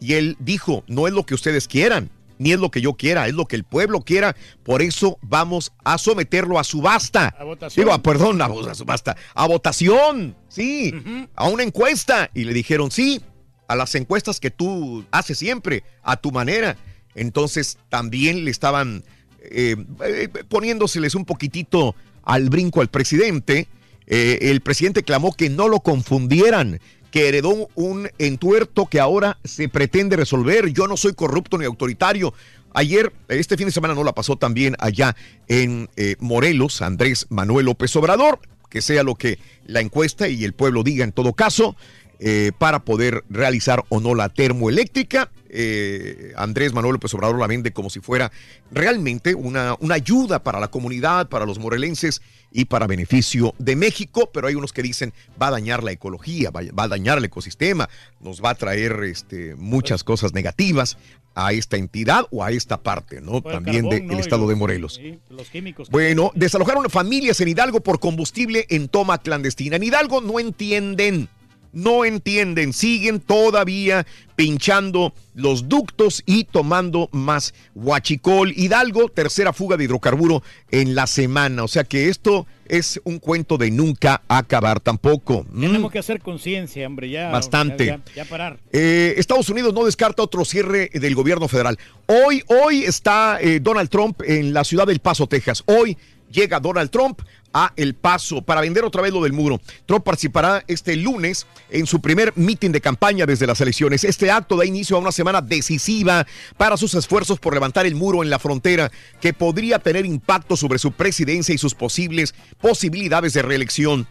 Y 0.01 0.15
él 0.15 0.37
dijo, 0.39 0.85
no 0.87 1.07
es 1.07 1.15
lo 1.15 1.25
que 1.25 1.35
ustedes 1.35 1.67
quieran, 1.67 2.11
ni 2.39 2.53
es 2.53 2.59
lo 2.61 2.71
que 2.71 2.81
yo 2.81 2.95
quiera, 2.95 3.27
es 3.29 3.35
lo 3.35 3.47
que 3.47 3.57
el 3.57 3.65
pueblo 3.65 4.01
quiera. 4.01 4.37
Por 4.63 4.83
eso 4.83 5.19
vamos 5.23 5.73
a 5.85 5.99
someterlo 5.99 6.59
a 6.59 6.65
subasta. 6.65 7.35
A 7.39 7.45
votación. 7.45 7.85
Digo, 7.85 7.95
a- 7.95 8.03
perdón, 8.03 8.41
a, 8.43 8.47
a 8.47 8.75
subasta, 8.75 9.17
a 9.35 9.47
votación, 9.47 10.37
sí, 10.49 10.93
a 11.35 11.49
una 11.49 11.63
encuesta. 11.63 12.31
Y 12.35 12.45
le 12.45 12.53
dijeron, 12.55 12.91
sí, 12.91 13.21
a 13.69 13.77
las 13.77 13.95
encuestas 13.95 14.39
que 14.41 14.51
tú 14.51 15.05
haces 15.11 15.39
siempre, 15.39 15.83
a 16.03 16.17
tu 16.17 16.31
manera. 16.33 16.77
Entonces 17.15 17.79
también 17.89 18.45
le 18.45 18.51
estaban 18.51 19.03
eh, 19.41 19.77
eh, 20.05 20.29
poniéndoseles 20.49 21.15
un 21.15 21.25
poquitito 21.25 21.95
al 22.23 22.51
brinco 22.51 22.81
al 22.81 22.89
presidente. 22.89 23.69
Eh, 24.07 24.39
el 24.51 24.61
presidente 24.61 25.03
clamó 25.03 25.33
que 25.33 25.49
no 25.51 25.67
lo 25.69 25.81
confundieran, 25.81 26.79
que 27.17 27.29
heredó 27.29 27.71
un 27.77 28.11
entuerto 28.19 28.85
que 28.85 29.01
ahora 29.01 29.39
se 29.43 29.71
pretende 29.71 30.17
resolver. 30.17 30.71
Yo 30.75 30.87
no 30.87 30.99
soy 30.99 31.15
corrupto 31.15 31.57
ni 31.57 31.65
autoritario. 31.65 32.35
Ayer, 32.75 33.11
este 33.29 33.57
fin 33.57 33.65
de 33.65 33.73
semana 33.73 33.95
no 33.95 34.05
la 34.05 34.13
pasó 34.13 34.37
también 34.37 34.77
allá 34.79 35.17
en 35.49 35.89
eh, 35.97 36.17
Morelos, 36.21 36.83
Andrés 36.83 37.25
Manuel 37.31 37.65
López 37.65 37.97
Obrador, 37.97 38.39
que 38.69 38.83
sea 38.83 39.03
lo 39.03 39.15
que 39.15 39.39
la 39.65 39.81
encuesta 39.81 40.29
y 40.29 40.45
el 40.45 40.53
pueblo 40.53 40.83
diga 40.83 41.05
en 41.05 41.13
todo 41.13 41.33
caso, 41.33 41.75
eh, 42.19 42.53
para 42.59 42.85
poder 42.85 43.25
realizar 43.29 43.85
o 43.89 44.01
no 44.01 44.15
la 44.15 44.29
termoeléctrica. 44.29 45.31
Eh, 45.49 46.33
Andrés 46.37 46.73
Manuel 46.73 46.95
López 46.95 47.13
Obrador 47.15 47.39
la 47.39 47.47
vende 47.47 47.73
como 47.73 47.89
si 47.91 48.01
fuera 48.01 48.31
realmente 48.71 49.35
una, 49.35 49.77
una 49.81 49.95
ayuda 49.95 50.43
para 50.43 50.61
la 50.61 50.69
comunidad, 50.69 51.29
para 51.29 51.47
los 51.47 51.59
morelenses 51.59 52.21
y 52.53 52.67
para 52.67 52.87
beneficio 52.87 53.55
de 53.59 53.77
México, 53.77 54.31
pero 54.33 54.49
hay 54.49 54.55
unos 54.55 54.73
que 54.73 54.83
dicen 54.83 55.13
va 55.41 55.49
a 55.49 55.53
dañar 55.53 55.83
la 55.85 55.93
ecología, 55.93 56.51
va, 56.51 56.63
va 56.79 56.85
a 56.85 56.89
dañar 56.89 57.19
el 57.19 57.25
ecosistema, 57.25 57.89
nos 58.21 58.43
va 58.43 58.51
a 58.51 58.55
traer 58.55 59.03
este, 59.05 59.55
muchas 59.57 60.05
cosas 60.05 60.33
negativas 60.35 60.97
a 61.35 61.53
esta 61.53 61.77
entidad 61.77 62.25
o 62.31 62.43
a 62.43 62.51
esta 62.51 62.79
parte, 62.83 63.21
¿no? 63.21 63.43
También 63.43 63.89
del 63.91 64.11
estado 64.19 64.43
los- 64.43 64.49
de 64.51 64.55
Morelos. 64.57 64.95
sí, 64.95 65.19
los 65.29 65.49
químicos. 65.51 65.91
Bueno, 65.91 66.33
desalojaron 66.35 66.89
familias 66.89 67.39
en 67.43 67.49
Hidalgo 67.49 67.81
por 67.83 68.01
combustible 68.01 68.65
en 68.71 68.89
toma 68.89 69.19
clandestina. 69.19 69.77
En 69.77 69.83
Hidalgo 69.83 70.23
no 70.23 70.41
entienden, 70.41 71.29
no 71.77 72.07
entienden, 72.07 72.73
siguen 72.73 73.21
todavía 73.21 74.07
pinchando 74.35 75.13
los 75.35 75.69
ductos 75.69 76.23
y 76.25 76.45
tomando 76.45 77.11
más 77.13 77.53
huachicol. 77.75 78.53
Hidalgo, 78.57 79.09
tercera 79.11 79.53
fuga 79.53 79.77
de 79.77 79.85
hidrocarburo 79.85 80.43
en 80.71 80.95
la 80.95 81.07
semana. 81.07 81.65
O 81.65 81.69
sea 81.69 81.85
que 81.85 82.09
esto 82.09 82.47
es 82.67 82.99
un 83.05 83.19
cuento 83.19 83.59
de 83.59 83.71
nunca 83.71 84.23
acabar 84.27 84.81
tampoco. 84.81 85.45
Mm. 85.51 85.61
Tenemos 85.61 85.93
que 85.93 85.99
hacer 85.99 86.21
conciencia, 86.21 86.87
hombre, 86.87 87.11
ya. 87.11 87.31
Bastante. 87.31 87.87
Ya, 87.87 88.01
ya 88.15 88.25
parar. 88.25 88.59
Eh, 88.73 89.15
Estados 89.19 89.51
Unidos 89.51 89.75
no 89.75 89.85
descarta 89.85 90.23
otro 90.23 90.47
cierre 90.47 90.91
del 90.95 91.15
gobierno 91.15 91.47
federal. 91.47 91.79
Hoy, 92.07 92.43
hoy 92.47 92.85
está 92.85 93.39
eh, 93.41 93.61
Donald 93.61 93.91
Trump 93.91 94.23
en 94.25 94.55
la 94.55 94.65
ciudad 94.65 94.87
del 94.87 95.01
Paso, 95.01 95.27
Texas. 95.27 95.63
Hoy 95.67 95.99
llega 96.31 96.59
Donald 96.59 96.91
Trump 96.91 97.21
a 97.57 97.73
El 97.75 97.95
Paso 97.95 98.43
para 98.43 98.61
vender 98.61 98.85
otra 98.85 99.01
vez 99.01 99.15
lo 99.15 99.23
del 99.23 99.33
muro. 99.33 99.59
Trump 99.87 100.05
participará 100.05 100.63
este 100.69 100.95
lunes 100.95 101.47
en 101.71 101.87
su 101.87 102.03
primer 102.03 102.35
mitin 102.37 102.71
de 102.71 102.83
campaña 102.83 103.25
desde 103.25 103.47
las 103.47 103.63
elecciones. 103.63 104.05
Este 104.05 104.31
acto 104.31 104.59
da 104.59 104.67
inicio 104.67 104.97
a 104.97 105.01
una 105.01 105.11
semana 105.11 105.41
decisiva 105.41 106.27
para 106.59 106.77
sus 106.77 106.93
esfuerzos 106.95 107.41
por 107.41 107.55
levantar 107.55 107.87
el 107.87 107.95
muro 107.95 108.23
en 108.23 108.29
la 108.29 108.39
frontera 108.39 108.93
que 109.23 109.33
podría 109.33 109.79
tener 109.79 110.05
impacto 110.05 110.55
sobre 110.55 110.79
su 110.79 110.93
presidencia 110.93 111.55
y 111.55 111.59
sus 111.59 111.75
posibles 111.75 112.35
posibilidades 112.61 113.33
de 113.33 113.41
reelección. 113.41 114.07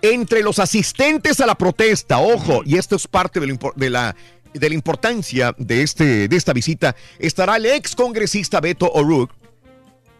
Entre 0.00 0.44
los 0.44 0.60
asistentes 0.60 1.40
a 1.40 1.46
la 1.46 1.56
protesta, 1.56 2.18
ojo, 2.18 2.62
y 2.64 2.76
esto 2.76 2.94
es 2.94 3.08
parte 3.08 3.40
de, 3.40 3.90
la 3.90 4.14
de 4.52 4.68
la 4.68 4.74
importancia 4.74 5.52
de, 5.58 5.82
este, 5.82 6.28
de 6.28 6.36
esta 6.36 6.52
visita, 6.52 6.94
estará 7.18 7.56
el 7.56 7.66
ex 7.66 7.96
congresista 7.96 8.60
Beto 8.60 8.88
O'Rourke, 8.92 9.34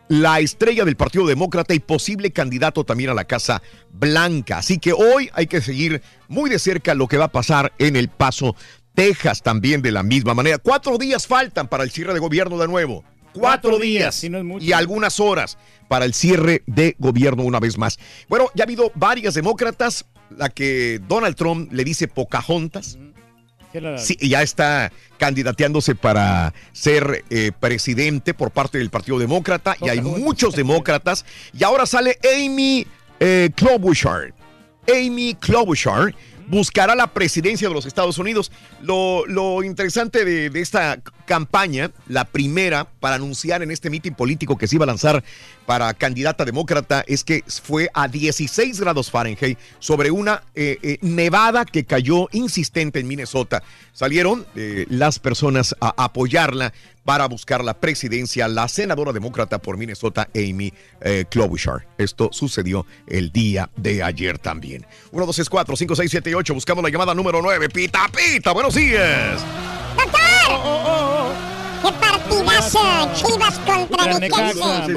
la 0.09 0.40
estrella 0.40 0.85
del 0.85 0.97
Partido 0.97 1.26
Demócrata 1.26 1.74
y 1.74 1.81
posible 1.81 2.31
candidato 2.31 2.85
también 2.85 3.10
a 3.10 3.14
la 3.14 3.24
Casa 3.24 3.62
Blanca. 3.93 4.59
Así 4.59 4.78
que 4.78 4.93
hoy 4.93 5.31
hay 5.32 5.47
que 5.47 5.60
seguir 5.62 6.02
muy 6.28 6.51
de 6.51 6.59
cerca 6.59 6.94
lo 6.94 7.09
que 7.09 7.16
va 7.16 7.26
a 7.26 7.32
pasar 7.32 7.72
en 7.78 7.97
El 7.97 8.09
Paso, 8.09 8.55
Texas, 8.94 9.43
también 9.43 9.82
de 9.82 9.93
la 9.93 10.02
misma 10.02 10.35
manera. 10.35 10.59
Cuatro 10.59 10.98
días 10.98 11.26
faltan 11.26 11.68
para 11.68 11.85
el 11.85 11.90
cierre 11.90 12.12
de 12.14 12.20
gobierno 12.20 12.59
de 12.59 12.68
nuevo. 12.68 13.02
Cuatro, 13.32 13.70
Cuatro 13.70 13.78
días, 13.81 14.22
no 14.31 14.59
y 14.60 14.72
algunas 14.72 15.18
horas 15.18 15.59
para 15.89 16.05
el 16.05 16.14
cierre 16.14 16.62
de 16.66 16.94
gobierno 17.01 17.43
una 17.43 17.59
vez 17.59 17.76
más. 17.78 17.98
Bueno, 18.28 18.48
ya 18.55 18.62
ha 18.62 18.66
habido 18.66 18.93
varias 18.94 19.35
demócratas, 19.35 20.05
la 20.31 20.48
que 20.51 21.01
Donald 21.09 21.35
Trump 21.35 21.72
le 21.72 21.82
dice 21.82 22.06
Pocahontas. 22.06 22.97
¿Qué 22.97 22.98
la- 23.01 23.14
Sí, 23.98 24.16
ya 24.20 24.42
está 24.42 24.92
candidateándose 25.18 25.94
para 25.94 26.55
ser 26.72 27.24
eh, 27.30 27.51
presidente 27.59 28.34
por 28.34 28.51
parte 28.51 28.78
del 28.78 28.90
Partido 28.90 29.18
Demócrata 29.18 29.76
y 29.80 29.88
hay 29.88 30.01
muchos 30.01 30.55
demócratas. 30.55 31.24
Y 31.52 31.64
ahora 31.64 31.86
sale 31.86 32.18
Amy 32.24 32.86
eh, 33.20 33.51
Klobuchar. 33.56 34.34
Amy 34.88 35.34
Klobuchar 35.34 36.14
buscará 36.46 36.94
la 36.94 37.09
presidencia 37.09 37.68
de 37.68 37.74
los 37.74 37.86
Estados 37.86 38.18
Unidos. 38.18 38.52
Lo, 38.82 39.26
lo 39.26 39.62
interesante 39.62 40.24
de, 40.24 40.51
de 40.51 40.60
esta 40.60 41.01
campaña, 41.26 41.90
la 42.06 42.24
primera 42.24 42.84
para 43.01 43.16
anunciar 43.16 43.62
en 43.62 43.70
este 43.70 43.90
mitin 43.90 44.14
político 44.14 44.59
que 44.59 44.66
se 44.66 44.76
iba 44.76 44.84
a 44.84 44.86
lanzar 44.86 45.24
para 45.66 45.93
candidata 45.95 46.45
demócrata, 46.45 47.05
es 47.07 47.24
que 47.24 47.43
fue 47.47 47.89
a 47.95 48.09
16 48.09 48.81
grados 48.81 49.11
Fahrenheit 49.11 49.59
sobre 49.78 50.11
una 50.11 50.43
eh, 50.55 50.78
eh, 50.82 50.99
nevada 51.01 51.65
que 51.65 51.85
cayó 51.85 52.28
insistente 52.32 53.01
en 53.01 53.09
Minnesota. 53.09 53.62
Salieron 53.93 54.47
eh, 54.57 54.86
las 54.89 55.19
personas 55.19 55.74
a 55.81 55.95
apoyarla 55.97 56.73
para 57.05 57.28
buscar 57.28 57.62
la 57.62 57.74
presidencia, 57.74 58.49
la 58.49 58.66
senadora 58.69 59.12
demócrata 59.12 59.59
por 59.59 59.77
Minnesota, 59.77 60.28
Amy 60.35 60.73
eh, 61.01 61.24
Klobuchar. 61.31 61.86
Esto 61.99 62.31
sucedió 62.32 62.86
el 63.07 63.31
día 63.31 63.70
de 63.77 64.03
ayer 64.03 64.39
también. 64.39 64.86
1, 65.12 65.27
2, 65.27 65.36
3, 65.36 65.49
4, 65.49 65.77
5, 65.77 65.97
6, 65.97 66.11
7, 66.11 66.35
8. 66.35 66.55
Buscamos 66.55 66.82
la 66.82 66.91
llamada 66.91 67.15
número 67.15 67.41
9. 67.43 67.69
Pita, 67.69 68.09
pita. 68.09 68.53
Buenos 68.53 68.74
días. 68.74 69.45
¡Qué 69.97 70.11
Chivas 72.70 73.59
contra 73.59 74.19
Necaxa. 74.19 74.89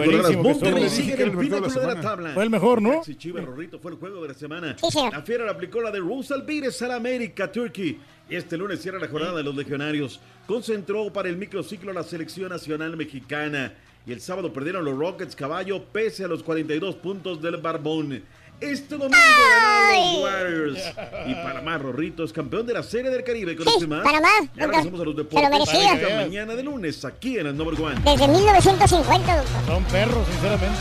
Monterrey 0.42 0.90
sigue 0.90 1.14
en 1.14 1.22
el 1.22 1.38
pináculo 1.38 1.82
de 1.82 1.88
la 1.88 2.02
tabla. 2.02 2.34
Fue 2.34 2.44
el 2.44 2.50
mejor, 2.50 2.82
¿no? 2.82 3.04
Sí, 3.04 3.16
Chivas, 3.16 3.44
Rorrito, 3.44 3.80
fue 3.80 3.92
el 3.92 3.98
juego 3.98 4.22
de 4.22 4.30
la 4.30 4.34
semana. 4.34 4.76
La 5.12 5.22
Fiera 5.22 5.50
aplicó 5.50 5.82
la 5.82 5.92
de 5.92 6.00
Russell 6.00 6.44
Pires 6.44 6.82
al 6.82 6.92
América, 6.92 7.52
Turkey. 7.52 8.00
Este 8.30 8.58
lunes 8.58 8.82
cierra 8.82 9.00
la 9.00 9.08
jornada 9.08 9.38
de 9.38 9.44
los 9.44 9.56
legionarios. 9.56 10.20
Concentró 10.46 11.12
para 11.12 11.30
el 11.30 11.38
microciclo 11.38 11.92
a 11.92 11.94
la 11.94 12.04
selección 12.04 12.50
nacional 12.50 12.96
mexicana. 12.98 13.74
Y 14.06 14.14
el 14.14 14.22
sábado 14.22 14.54
perdieron 14.54 14.86
los 14.86 14.98
Rockets 14.98 15.36
Caballo 15.36 15.84
pese 15.84 16.24
a 16.24 16.28
los 16.28 16.44
42 16.44 16.96
puntos 16.96 17.42
del 17.42 17.58
Barbón. 17.58 18.24
Este 18.60 18.98
domingo 18.98 19.16
ganaron 19.18 20.14
los 20.14 20.24
Warriors. 20.24 20.80
Y 21.28 21.36
Panamá, 21.36 21.78
Rorrito, 21.78 22.24
es 22.24 22.34
campeón 22.34 22.66
de 22.66 22.74
la 22.74 22.82
Serie 22.84 23.12
del 23.12 23.24
Caribe. 23.24 23.56
Con 23.56 23.68
Sí, 23.80 23.86
más. 23.86 24.04
Panamá, 24.04 24.30
Y 24.56 24.62
ahora 24.62 24.74
pasamos 24.80 25.00
a 25.00 25.04
los 25.04 25.14
Se 25.14 25.18
lo 25.18 25.24
deportes. 25.24 25.50
merecía. 25.52 25.94
Esta 25.94 26.16
mañana 26.16 26.56
de 26.56 26.64
lunes 26.64 27.06
aquí 27.06 27.38
en 27.38 27.48
el 27.48 27.56
Number 27.58 27.80
One. 27.80 28.02
Desde 28.04 28.28
1950, 28.28 29.38
doctor. 29.38 29.66
Son 29.68 29.84
perros, 29.86 30.26
sinceramente. 30.28 30.80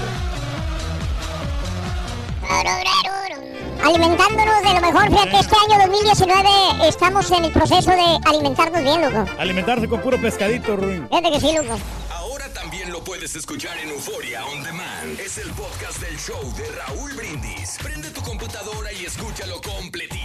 Alimentándonos 3.84 4.62
de 4.62 4.74
lo 4.74 4.80
mejor. 4.80 5.08
Fíjate, 5.10 5.38
este 5.38 5.56
año 5.68 5.86
2019 5.86 6.88
estamos 6.88 7.30
en 7.30 7.44
el 7.44 7.52
proceso 7.52 7.90
de 7.90 8.18
alimentarnos 8.24 8.82
bien, 8.82 9.00
loco. 9.02 9.24
Alimentarse 9.38 9.86
con 9.88 10.00
puro 10.00 10.20
pescadito, 10.20 10.76
Ruin. 10.76 11.06
Fíjate 11.08 11.30
que 11.32 11.40
sí, 11.40 11.52
loco. 11.54 11.78
Lo 12.90 13.02
puedes 13.02 13.34
escuchar 13.34 13.76
en 13.78 13.88
Euforia 13.88 14.44
On 14.46 14.62
Demand. 14.62 15.18
Es 15.18 15.38
el 15.38 15.50
podcast 15.52 16.00
del 16.00 16.16
show 16.18 16.40
de 16.56 16.70
Raúl 16.70 17.12
Brindis. 17.14 17.76
Prende 17.82 18.10
tu 18.10 18.20
computadora 18.22 18.92
y 18.92 19.04
escúchalo 19.04 19.60
completito. 19.60 20.15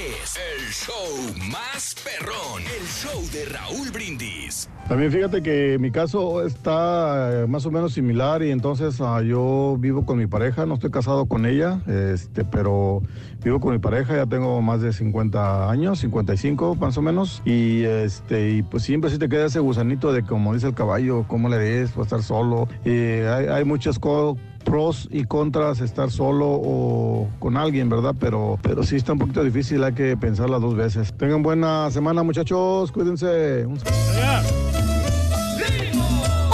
Es 0.00 0.38
el 0.56 0.66
show 0.72 1.50
más 1.52 1.94
perrón. 2.02 2.62
El 2.62 2.86
show 2.86 3.20
de 3.34 3.44
Raúl 3.44 3.90
Brindis. 3.90 4.70
También 4.88 5.12
fíjate 5.12 5.42
que 5.42 5.76
mi 5.78 5.90
caso 5.90 6.44
está 6.46 7.42
eh, 7.42 7.46
más 7.46 7.66
o 7.66 7.70
menos 7.70 7.92
similar 7.92 8.42
y 8.42 8.50
entonces 8.50 8.98
ah, 9.02 9.20
yo 9.22 9.76
vivo 9.78 10.06
con 10.06 10.16
mi 10.18 10.26
pareja, 10.26 10.64
no 10.64 10.74
estoy 10.74 10.90
casado 10.90 11.26
con 11.26 11.44
ella, 11.44 11.80
este, 11.86 12.44
pero 12.44 13.02
vivo 13.44 13.60
con 13.60 13.72
mi 13.74 13.78
pareja, 13.78 14.16
ya 14.16 14.26
tengo 14.26 14.62
más 14.62 14.80
de 14.80 14.92
50 14.94 15.70
años, 15.70 15.98
55 16.00 16.76
más 16.76 16.96
o 16.96 17.02
menos, 17.02 17.42
y, 17.44 17.82
este, 17.84 18.50
y 18.52 18.62
pues 18.62 18.82
siempre 18.82 19.10
sí 19.10 19.18
te 19.18 19.28
queda 19.28 19.46
ese 19.46 19.60
gusanito 19.60 20.12
de 20.12 20.22
como 20.24 20.54
dice 20.54 20.66
el 20.68 20.74
caballo, 20.74 21.24
cómo 21.28 21.48
le 21.50 21.58
des, 21.58 21.94
o 21.96 22.02
estar 22.02 22.22
solo. 22.22 22.68
Hay, 22.84 23.46
hay 23.48 23.64
muchas 23.64 23.98
co- 23.98 24.36
pros 24.64 25.08
y 25.10 25.24
contras 25.24 25.80
estar 25.80 26.10
solo 26.10 26.46
o 26.48 27.28
con 27.38 27.56
alguien, 27.56 27.88
¿verdad? 27.88 28.14
Pero, 28.18 28.58
pero 28.62 28.82
sí 28.82 28.96
está 28.96 29.12
un 29.12 29.18
poquito 29.18 29.42
difícil, 29.42 29.82
hay 29.84 29.94
que 29.94 30.16
pensarla 30.16 30.58
dos 30.58 30.74
veces. 30.74 31.12
Tengan 31.14 31.42
buena 31.42 31.90
semana 31.90 32.22
muchachos, 32.22 32.92
cuídense. 32.92 33.66
Un 33.66 33.78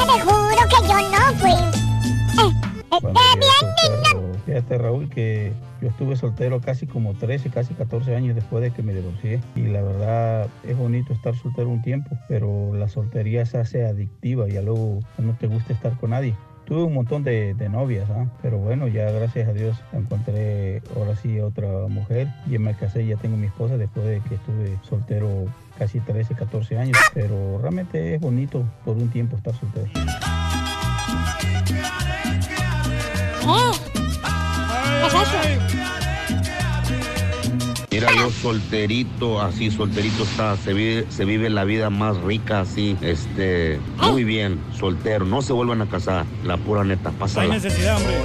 Te 0.06 0.22
juro 0.22 0.62
que 0.68 0.88
yo 0.88 0.94
no 1.10 1.34
fui. 1.38 1.50
Eh, 1.50 2.52
está 2.92 3.24
bien, 3.36 3.64
niño. 4.12 4.36
Fíjate 4.46 4.78
Raúl 4.78 5.08
que 5.08 5.52
yo 5.82 5.88
estuve 5.88 6.16
soltero 6.16 6.60
casi 6.60 6.86
como 6.86 7.14
13, 7.14 7.50
casi 7.50 7.74
14 7.74 8.14
años 8.14 8.34
después 8.36 8.62
de 8.62 8.70
que 8.70 8.82
me 8.82 8.94
divorcié 8.94 9.40
y 9.56 9.62
la 9.62 9.82
verdad 9.82 10.48
es 10.62 10.78
bonito 10.78 11.12
estar 11.12 11.36
soltero 11.36 11.68
un 11.68 11.82
tiempo, 11.82 12.16
pero 12.28 12.72
la 12.74 12.88
soltería 12.88 13.44
se 13.44 13.58
hace 13.58 13.84
adictiva 13.84 14.48
y 14.48 14.52
luego 14.52 15.00
no 15.18 15.36
te 15.38 15.48
gusta 15.48 15.72
estar 15.72 15.98
con 15.98 16.10
nadie. 16.10 16.34
Tuve 16.66 16.82
un 16.82 16.94
montón 16.94 17.22
de, 17.22 17.54
de 17.54 17.68
novias, 17.68 18.10
¿ah? 18.10 18.26
pero 18.42 18.58
bueno, 18.58 18.88
ya 18.88 19.08
gracias 19.12 19.48
a 19.48 19.52
Dios 19.52 19.76
encontré 19.92 20.82
ahora 20.96 21.14
sí 21.14 21.38
otra 21.38 21.68
mujer 21.88 22.26
y 22.50 22.58
me 22.58 22.74
casé 22.74 23.06
ya 23.06 23.16
tengo 23.16 23.36
mi 23.36 23.46
esposa 23.46 23.76
después 23.76 24.04
de 24.04 24.20
que 24.20 24.34
estuve 24.34 24.76
soltero 24.82 25.44
casi 25.78 26.00
13, 26.00 26.34
14 26.34 26.78
años, 26.78 26.98
pero 27.14 27.60
realmente 27.62 28.14
es 28.14 28.20
bonito 28.20 28.64
por 28.84 28.96
un 28.96 29.08
tiempo 29.10 29.36
estar 29.36 29.54
soltero. 29.54 29.86
¿Qué 29.92 30.00
es 35.06 35.14
eso? 35.14 35.65
Mira, 37.96 38.14
yo 38.14 38.30
solterito, 38.30 39.40
así 39.40 39.70
solterito 39.70 40.24
está, 40.24 40.54
se 40.58 40.74
vive, 40.74 41.06
se 41.08 41.24
vive 41.24 41.48
la 41.48 41.64
vida 41.64 41.88
más 41.88 42.18
rica 42.18 42.60
así, 42.60 42.94
este, 43.00 43.80
muy 44.02 44.22
bien, 44.22 44.60
soltero, 44.78 45.24
no 45.24 45.40
se 45.40 45.54
vuelvan 45.54 45.80
a 45.80 45.86
casar, 45.86 46.26
la 46.44 46.58
pura 46.58 46.84
neta, 46.84 47.10
No 47.10 47.40
hay 47.40 47.48
necesidad, 47.48 47.96
hombre. 47.96 48.16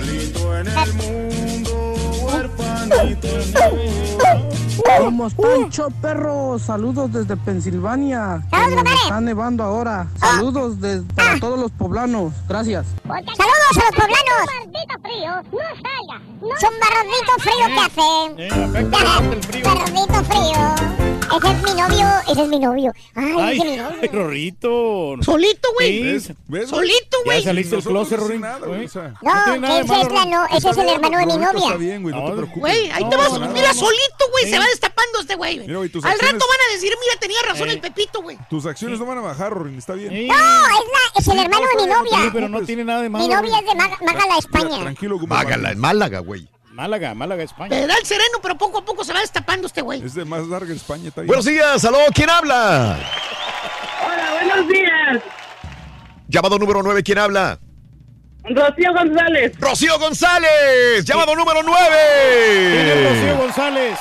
Somos 4.97 5.33
Pancho 5.35 5.87
Perro, 6.01 6.57
saludos 6.59 7.11
desde 7.11 7.37
Pensilvania. 7.37 8.41
que 8.49 8.75
nos 8.75 8.91
está 9.03 9.21
nevando 9.21 9.63
ahora. 9.63 10.07
Saludos 10.19 10.79
de- 10.81 11.01
para 11.15 11.39
todos 11.39 11.59
los 11.59 11.71
poblanos. 11.71 12.33
Gracias. 12.47 12.87
Saludos 13.05 13.27
a 13.71 13.75
los 13.75 13.91
poblanos. 13.95 14.47
Maldito 14.57 14.95
frío, 15.03 15.31
no 15.51 15.59
salga. 15.81 16.17
Son 16.59 16.73
barrondito 16.81 17.33
frío 17.39 17.65
que 17.67 17.79
hace. 17.79 19.63
Barrondito 19.63 20.23
frío. 20.25 21.00
Ese 21.37 21.51
es 21.51 21.63
mi 21.63 21.73
novio, 21.81 22.07
ese 22.29 22.41
es 22.43 22.47
mi 22.47 22.59
novio. 22.59 22.93
Ay, 23.15 23.35
Ay, 23.39 23.57
ese 23.59 23.67
es 23.67 23.71
mi 23.71 23.77
novio. 23.77 23.97
ay, 24.01 24.07
Rorrito. 24.09 25.15
Solito, 25.23 25.69
güey. 25.73 26.19
Solito, 26.19 27.17
güey. 27.25 27.39
Ya 27.39 27.43
saliste 27.49 27.75
del 27.77 27.85
closet, 27.85 28.17
no 28.19 28.23
Rorín. 28.25 28.41
nada, 28.41 28.67
güey, 28.67 28.85
o 28.85 28.89
sea. 28.89 29.13
No, 29.21 29.67
ese 29.79 30.01
es, 30.01 30.11
la 30.11 30.25
no, 30.25 30.45
ese 30.55 30.69
es 30.69 30.77
el 30.77 30.89
hermano 30.89 31.17
de 31.19 31.25
mi 31.25 31.37
novia. 31.37 31.65
Está 31.65 31.77
bien, 31.77 32.01
güey, 32.03 32.15
no 32.15 32.25
te 32.25 32.31
preocupes. 32.33 32.59
Güey, 32.59 32.91
ahí 32.91 33.09
te 33.09 33.15
vas, 33.15 33.31
mira, 33.53 33.73
solito, 33.73 34.25
güey, 34.31 34.49
se 34.49 34.59
va 34.59 34.65
destapando, 34.65 35.19
este 35.21 35.35
güey. 35.35 35.59
Al 35.59 35.69
rato 35.79 36.45
van 36.47 36.61
a 36.69 36.73
decir, 36.73 36.93
mira, 36.99 37.19
tenía 37.19 37.41
razón 37.47 37.69
Eh. 37.69 37.73
el 37.73 37.79
Pepito, 37.81 38.21
güey. 38.21 38.37
Tus 38.49 38.65
acciones 38.65 38.99
no 38.99 39.05
van 39.05 39.17
a 39.19 39.21
bajar, 39.21 39.51
Rorin, 39.53 39.77
está 39.77 39.93
bien. 39.93 40.27
No, 40.27 40.33
es, 40.33 40.37
la, 40.37 41.19
es 41.19 41.27
el 41.27 41.39
hermano 41.39 41.65
de 41.77 41.85
mi 41.85 41.87
novia. 41.91 42.17
Sí, 42.23 42.29
pero 42.33 42.49
no 42.49 42.61
tiene 42.61 42.83
nada 42.83 43.01
de 43.01 43.09
malo. 43.09 43.25
Mi 43.27 43.33
novia 43.33 43.59
es 43.59 43.65
de 43.65 43.75
Mira, 43.75 44.37
España. 44.37 44.79
tranquilo, 44.81 45.15
como 45.19 45.27
Mágala, 45.33 45.71
en 45.71 45.79
Málaga, 45.79 46.19
güey. 46.19 46.47
Málaga, 46.73 47.13
Málaga, 47.13 47.43
España. 47.43 47.69
Te 47.69 47.85
da 47.85 47.95
el 47.97 48.05
sereno, 48.05 48.39
pero 48.41 48.57
poco 48.57 48.79
a 48.79 48.85
poco 48.85 49.03
se 49.03 49.11
va 49.13 49.19
destapando 49.19 49.67
este 49.67 49.81
güey. 49.81 50.03
Es 50.03 50.13
de 50.15 50.23
más 50.23 50.47
larga 50.47 50.73
España, 50.73 51.09
está 51.09 51.21
bien. 51.21 51.27
Buenos 51.27 51.45
días, 51.45 51.83
aló, 51.83 51.99
¿quién 52.13 52.29
habla? 52.29 52.97
Hola, 54.05 54.31
buenos 54.31 54.67
días. 54.69 55.23
Llamado 56.27 56.57
número 56.57 56.81
9, 56.81 57.03
¿quién 57.03 57.17
habla? 57.17 57.59
Rocío 58.43 58.93
González. 58.93 59.51
Rocío 59.59 59.99
González, 59.99 61.05
llamado 61.05 61.35
número 61.35 61.59
¿Quién 61.61 62.87
es 62.87 63.03
Rocío 63.03 63.35
9. 63.35 63.37
González? 63.37 63.99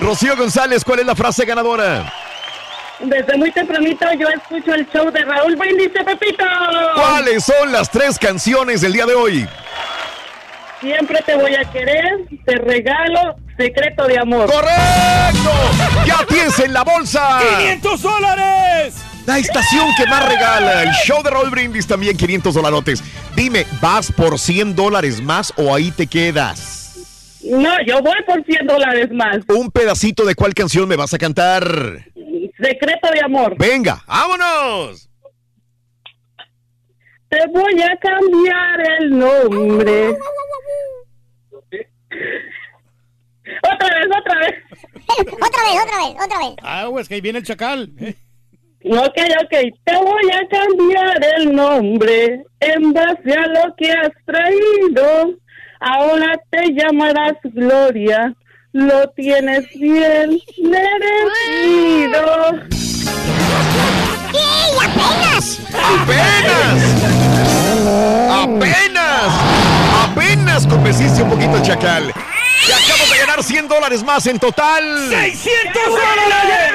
Rocío 0.00 0.36
González, 0.36 0.84
¿cuál 0.84 1.00
es 1.00 1.06
la 1.06 1.16
frase 1.16 1.46
ganadora? 1.46 2.12
Desde 3.00 3.36
muy 3.36 3.50
tempranito 3.52 4.06
yo 4.18 4.28
escucho 4.28 4.74
el 4.74 4.86
show 4.90 5.10
de 5.10 5.24
Raúl 5.24 5.56
Brindis 5.56 5.92
de 5.94 6.04
Pepito. 6.04 6.44
¿Cuáles 6.94 7.44
son 7.44 7.72
las 7.72 7.90
tres 7.90 8.18
canciones 8.18 8.80
del 8.82 8.92
día 8.92 9.06
de 9.06 9.14
hoy? 9.14 9.48
Siempre 10.80 11.20
te 11.26 11.34
voy 11.34 11.54
a 11.54 11.64
querer, 11.70 12.26
te 12.44 12.54
regalo 12.56 13.36
secreto 13.56 14.06
de 14.06 14.18
amor. 14.18 14.48
¡Correcto! 14.50 15.50
¡Ya 16.06 16.24
tienes 16.26 16.58
en 16.60 16.72
la 16.72 16.84
bolsa! 16.84 17.40
¡500 17.58 18.00
dólares! 18.00 18.94
La 19.26 19.38
estación 19.38 19.88
que 19.96 20.06
más 20.06 20.26
regala, 20.26 20.84
el 20.84 20.90
show 21.04 21.22
de 21.22 21.30
Raúl 21.30 21.50
Brindis 21.50 21.86
también 21.86 22.16
500 22.16 22.54
dolarotes. 22.54 23.02
Dime, 23.34 23.66
¿vas 23.80 24.10
por 24.12 24.38
100 24.38 24.74
dólares 24.76 25.20
más 25.20 25.52
o 25.56 25.74
ahí 25.74 25.90
te 25.90 26.06
quedas? 26.06 26.96
No, 27.44 27.70
yo 27.86 28.00
voy 28.00 28.16
por 28.26 28.42
100 28.44 28.66
dólares 28.66 29.08
más. 29.12 29.38
Un 29.48 29.70
pedacito 29.70 30.24
de 30.24 30.34
cuál 30.34 30.54
canción 30.54 30.88
me 30.88 30.96
vas 30.96 31.12
a 31.12 31.18
cantar. 31.18 31.64
Secreto 32.56 33.10
de 33.12 33.20
amor. 33.22 33.54
Venga, 33.58 34.02
vámonos. 34.06 35.07
Te 37.28 37.46
voy 37.48 37.82
a 37.82 37.96
cambiar 37.96 39.00
el 39.00 39.18
nombre. 39.18 40.16
Otra 43.62 43.88
vez, 43.88 44.06
otra 44.18 44.40
vez. 44.40 44.54
otra 45.34 45.62
vez, 45.64 45.82
otra 45.82 45.98
vez, 45.98 46.16
otra 46.24 46.38
vez. 46.38 46.56
Ah, 46.62 46.86
güey, 46.86 47.02
es 47.02 47.08
que 47.08 47.14
ahí 47.14 47.20
viene 47.20 47.38
el 47.40 47.44
chacal. 47.44 47.90
Ok, 48.84 49.18
ok. 49.42 49.54
Te 49.84 49.96
voy 49.96 50.30
a 50.32 50.48
cambiar 50.48 51.20
el 51.36 51.54
nombre 51.54 52.44
en 52.60 52.92
base 52.92 53.32
a 53.32 53.46
lo 53.48 53.74
que 53.76 53.90
has 53.90 54.12
traído. 54.24 55.34
Ahora 55.80 56.40
te 56.50 56.72
llamarás 56.72 57.36
Gloria. 57.42 58.34
Lo 58.72 59.08
tienes 59.10 59.68
bien 59.74 60.38
merecido. 60.62 62.24
¡Sí, 64.32 64.38
apenas! 64.84 65.60
¡Apenas! 66.02 66.78
¡Apenas! 68.30 69.32
¡Apenas 70.04 70.66
convenciste 70.66 71.22
un 71.22 71.30
poquito 71.30 71.56
el 71.56 71.62
chacal! 71.62 72.12
¡Te 72.66 72.74
acabas 72.74 73.10
de 73.10 73.18
ganar 73.18 73.42
100 73.42 73.68
dólares 73.68 74.02
más 74.02 74.26
en 74.26 74.38
total! 74.38 74.84
¡600 75.10 75.84
dólares! 75.84 76.68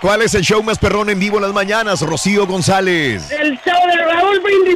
¿Cuál 0.00 0.22
es 0.22 0.34
el 0.34 0.42
show 0.42 0.62
más 0.62 0.78
perrón 0.78 1.08
en 1.08 1.18
vivo 1.18 1.36
en 1.36 1.44
las 1.44 1.52
mañanas, 1.54 2.02
Rocío 2.02 2.46
González? 2.46 3.30
El 3.30 3.58
show 3.64 3.86
de 3.86 4.04
Raúl 4.04 4.40
Brindis. 4.40 4.74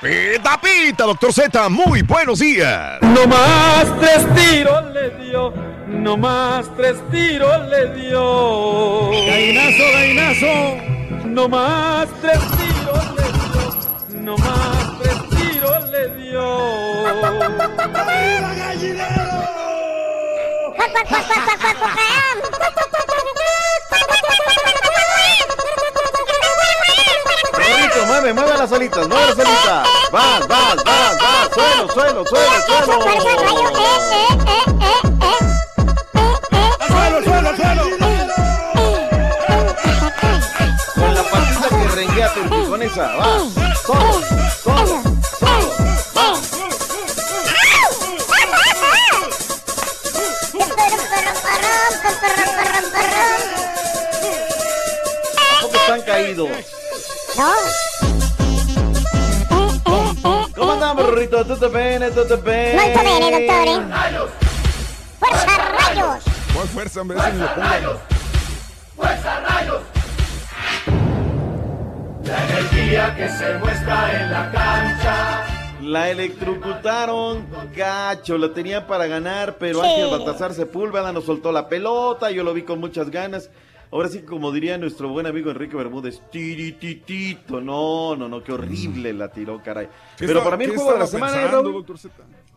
Pita, 0.00 0.60
pita, 0.60 1.04
doctor 1.04 1.32
Z, 1.32 1.68
muy 1.68 2.02
buenos 2.02 2.38
días. 2.38 3.00
No 3.00 3.26
más 3.26 3.86
tres 3.98 4.26
tiros 4.34 4.84
le 4.92 5.10
dio, 5.24 5.52
no 6.02 6.16
más 6.16 6.70
tres 6.76 6.96
tiros 7.10 7.68
le 7.68 7.86
dio. 7.94 9.10
Gallinazo, 9.26 9.84
gallinazo. 9.92 11.26
No 11.26 11.48
más 11.48 12.08
tres 12.20 12.38
tiros 12.38 13.04
le 13.16 13.22
dio, 13.32 14.20
no 14.22 14.36
más 14.38 14.98
tres 15.00 15.18
tiros 15.30 15.90
le 15.90 16.08
dio. 16.16 16.44
Cuac, 17.02 17.38
cuac, 17.48 17.64
Rorrito, 27.52 28.06
mueve, 28.06 28.32
mueve 28.32 28.58
las 28.58 28.72
alitas, 28.72 29.08
mueve 29.08 29.26
las 29.26 29.38
alitas. 29.38 29.88
Vas, 30.12 30.48
vas, 30.48 30.84
vas, 30.84 31.18
vas. 31.20 31.48
Suelo, 31.52 31.88
suelo, 31.92 32.24
suelo, 32.26 32.50
suelo. 32.66 33.22
¡Suelo, 33.22 34.73
patita 41.94 42.14
que 42.34 42.34
renguea 42.34 42.34
tu 42.34 42.68
con 42.68 42.82
esa. 42.82 43.16
Vas. 43.16 43.42
Solo, 43.84 44.22
solo, 44.62 45.02
solo. 45.38 45.72
Vas. 46.14 46.50
¿Cómo 55.60 55.74
están 55.74 56.02
caídos? 56.02 56.48
¿Cómo 60.54 60.72
andamos, 60.72 61.06
Rorrito? 61.06 61.44
¿Tú 61.44 61.56
te 61.56 61.66
bene? 61.68 62.10
¿Tú 62.10 62.24
te 62.26 62.36
bene? 62.36 62.82
Molto 62.82 63.00
bene, 63.02 63.30
dottore. 63.30 63.74
¡Fuerza, 65.18 65.56
rayos! 65.78 66.24
¿Cuál 66.54 66.68
fuerza, 66.68 67.00
hombre? 67.00 67.16
Lo 67.16 67.22
pongan. 67.54 67.98
¡Fuerza, 68.96 69.40
rayos! 69.40 69.83
La 72.26 72.44
energía 72.48 73.14
que 73.16 73.28
se 73.28 73.54
muestra 73.58 74.22
en 74.22 74.30
la 74.30 74.50
cancha. 74.50 75.44
La 75.82 76.10
electrocutaron, 76.10 77.46
gacho, 77.76 78.38
la 78.38 78.52
tenían 78.54 78.86
para 78.86 79.06
ganar, 79.06 79.56
pero 79.58 79.80
Sí. 79.82 79.86
Ángel 79.86 80.10
Baltasar 80.10 80.54
Sepúlveda 80.54 81.12
nos 81.12 81.26
soltó 81.26 81.52
la 81.52 81.68
pelota, 81.68 82.30
yo 82.30 82.42
lo 82.42 82.54
vi 82.54 82.62
con 82.62 82.80
muchas 82.80 83.10
ganas. 83.10 83.50
Ahora 83.90 84.08
sí, 84.08 84.20
como 84.22 84.50
diría 84.52 84.76
nuestro 84.78 85.08
buen 85.08 85.26
amigo 85.26 85.50
Enrique 85.50 85.76
Bermúdez, 85.76 86.20
tirititito, 86.32 87.60
no, 87.60 88.16
no, 88.16 88.28
no, 88.28 88.42
qué 88.42 88.52
horrible 88.52 89.12
la 89.12 89.30
tiró, 89.30 89.62
caray. 89.62 89.88
¿Qué 90.16 90.26
Pero 90.26 90.42
para 90.42 90.56
mí 90.56 90.64
el 90.64 90.70
juego 90.74 90.92
de 90.92 90.98
la 90.98 91.04
estaba 91.04 91.28
semana. 91.30 91.62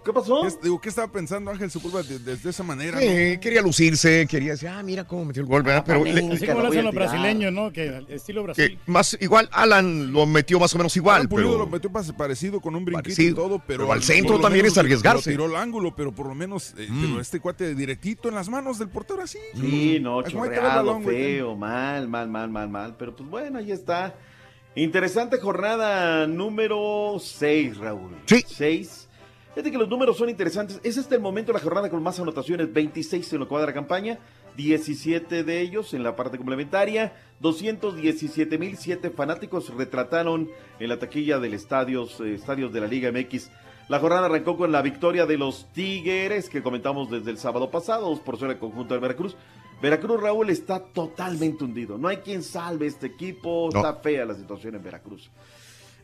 ¿Qué 0.05 0.13
pasó? 0.13 0.41
¿Qué, 0.43 0.53
digo, 0.63 0.79
¿qué 0.79 0.87
estaba 0.87 1.11
pensando 1.11 1.51
Ángel 1.51 1.69
Sepúlveda 1.69 2.01
de- 2.03 2.19
desde 2.19 2.49
esa 2.51 2.63
manera? 2.63 2.97
Sí, 2.97 3.37
quería 3.41 3.61
lucirse, 3.61 4.25
quería 4.29 4.51
decir, 4.51 4.69
ah, 4.69 4.81
mira 4.81 5.03
cómo 5.03 5.25
metió 5.25 5.41
el 5.41 5.49
gol, 5.49 5.63
¿verdad? 5.63 5.83
Pero 5.85 6.05
le- 6.05 6.11
Así 6.33 6.47
como 6.47 6.61
lo 6.61 6.67
hacen 6.69 6.85
los 6.85 6.95
brasileños, 6.95 7.51
¿no? 7.51 7.73
Que 7.73 8.05
estilo 8.07 8.43
Brasil. 8.43 8.79
que 8.85 8.91
más 8.91 9.17
igual, 9.19 9.49
Alan 9.51 10.13
lo 10.13 10.25
metió 10.25 10.61
más 10.61 10.73
o 10.75 10.77
menos 10.77 10.95
igual, 10.95 11.17
Alan 11.17 11.27
Pulido 11.27 11.49
pero 11.51 11.65
lo 11.65 11.67
metió 11.69 11.91
parecido 12.15 12.61
con 12.61 12.75
un 12.75 12.85
brinquito 12.85 13.03
Parecido. 13.03 13.31
y 13.31 13.35
todo, 13.35 13.59
pero, 13.67 13.83
Pero 13.83 13.91
al 13.91 14.01
centro 14.01 14.39
también 14.39 14.63
menos 14.63 14.77
es 14.77 14.83
arriesgarse. 14.83 15.31
lo 15.31 15.43
Tiró 15.43 15.45
el 15.53 15.61
ángulo, 15.61 15.93
pero 15.93 16.13
por 16.13 16.27
lo 16.27 16.35
menos, 16.35 16.73
eh, 16.77 16.87
Mm. 16.89 17.01
pero 17.01 17.19
este 17.21 17.41
cuate 17.41 17.75
directito 17.75 18.29
en 18.29 18.35
las 18.35 18.47
manos 18.47 18.79
del 18.79 18.87
portero 18.87 19.21
así. 19.21 19.39
Sí, 19.55 19.99
no, 19.99 20.21
Ay, 20.21 20.31
¿cómo 20.31 20.43
ahí 20.45 20.49
te 20.51 20.55
va 20.55 20.61
el 20.61 20.69
chorreado, 20.69 20.85
balón, 20.85 21.03
güey? 21.03 21.16
Feo, 21.17 21.55
mal, 21.55 22.07
mal, 22.07 22.27
mal, 22.27 22.49
mal, 22.49 22.69
mal. 22.69 22.95
Pero 22.97 23.15
pues 23.15 23.29
bueno, 23.29 23.59
ahí 23.59 23.71
está. 23.71 24.15
Interesante 24.75 25.39
jornada 25.39 26.27
número 26.27 27.17
6, 27.19 27.77
Raúl. 27.77 28.15
Sí. 28.25 28.43
6. 28.45 29.07
Fíjate 29.57 29.71
que 29.71 29.77
los 29.79 29.89
números 29.89 30.15
son 30.17 30.29
interesantes. 30.29 30.79
Es 30.83 30.99
hasta 30.99 31.15
el 31.15 31.21
momento 31.21 31.51
la 31.51 31.59
jornada 31.59 31.89
con 31.89 32.03
más 32.03 32.19
anotaciones, 32.19 32.71
26 32.71 33.33
en 33.33 33.39
lo 33.39 33.47
que 33.47 33.55
va 33.55 33.61
de 33.61 33.65
la 33.65 33.73
campaña, 33.73 34.19
17 34.55 35.43
de 35.43 35.61
ellos 35.61 35.95
en 35.95 36.03
la 36.03 36.15
parte 36.15 36.37
complementaria, 36.37 37.13
217 37.39 38.57
mil 38.59 38.77
siete 38.77 39.09
fanáticos 39.09 39.73
retrataron 39.75 40.47
en 40.79 40.89
la 40.89 40.99
taquilla 40.99 41.39
del 41.39 41.55
estadios, 41.55 42.19
eh, 42.19 42.35
estadios 42.35 42.71
de 42.71 42.81
la 42.81 42.87
Liga 42.87 43.11
MX. 43.11 43.49
La 43.89 43.99
jornada 43.99 44.25
arrancó 44.25 44.57
con 44.57 44.71
la 44.71 44.83
victoria 44.83 45.25
de 45.25 45.37
los 45.37 45.65
Tigres 45.73 46.49
que 46.49 46.61
comentamos 46.61 47.09
desde 47.09 47.31
el 47.31 47.39
sábado 47.39 47.71
pasado, 47.71 48.09
2 48.09 48.19
por 48.19 48.37
0 48.37 48.51
el 48.51 48.59
conjunto 48.59 48.93
del 48.93 49.01
Veracruz. 49.01 49.35
Veracruz, 49.81 50.19
Raúl, 50.21 50.49
está 50.49 50.79
totalmente 50.83 51.63
hundido. 51.63 51.97
No 51.97 52.07
hay 52.07 52.17
quien 52.17 52.41
salve 52.43 52.87
este 52.87 53.07
equipo. 53.07 53.69
No. 53.71 53.79
Está 53.79 53.95
fea 53.95 54.25
la 54.25 54.33
situación 54.35 54.75
en 54.75 54.83
Veracruz. 54.83 55.29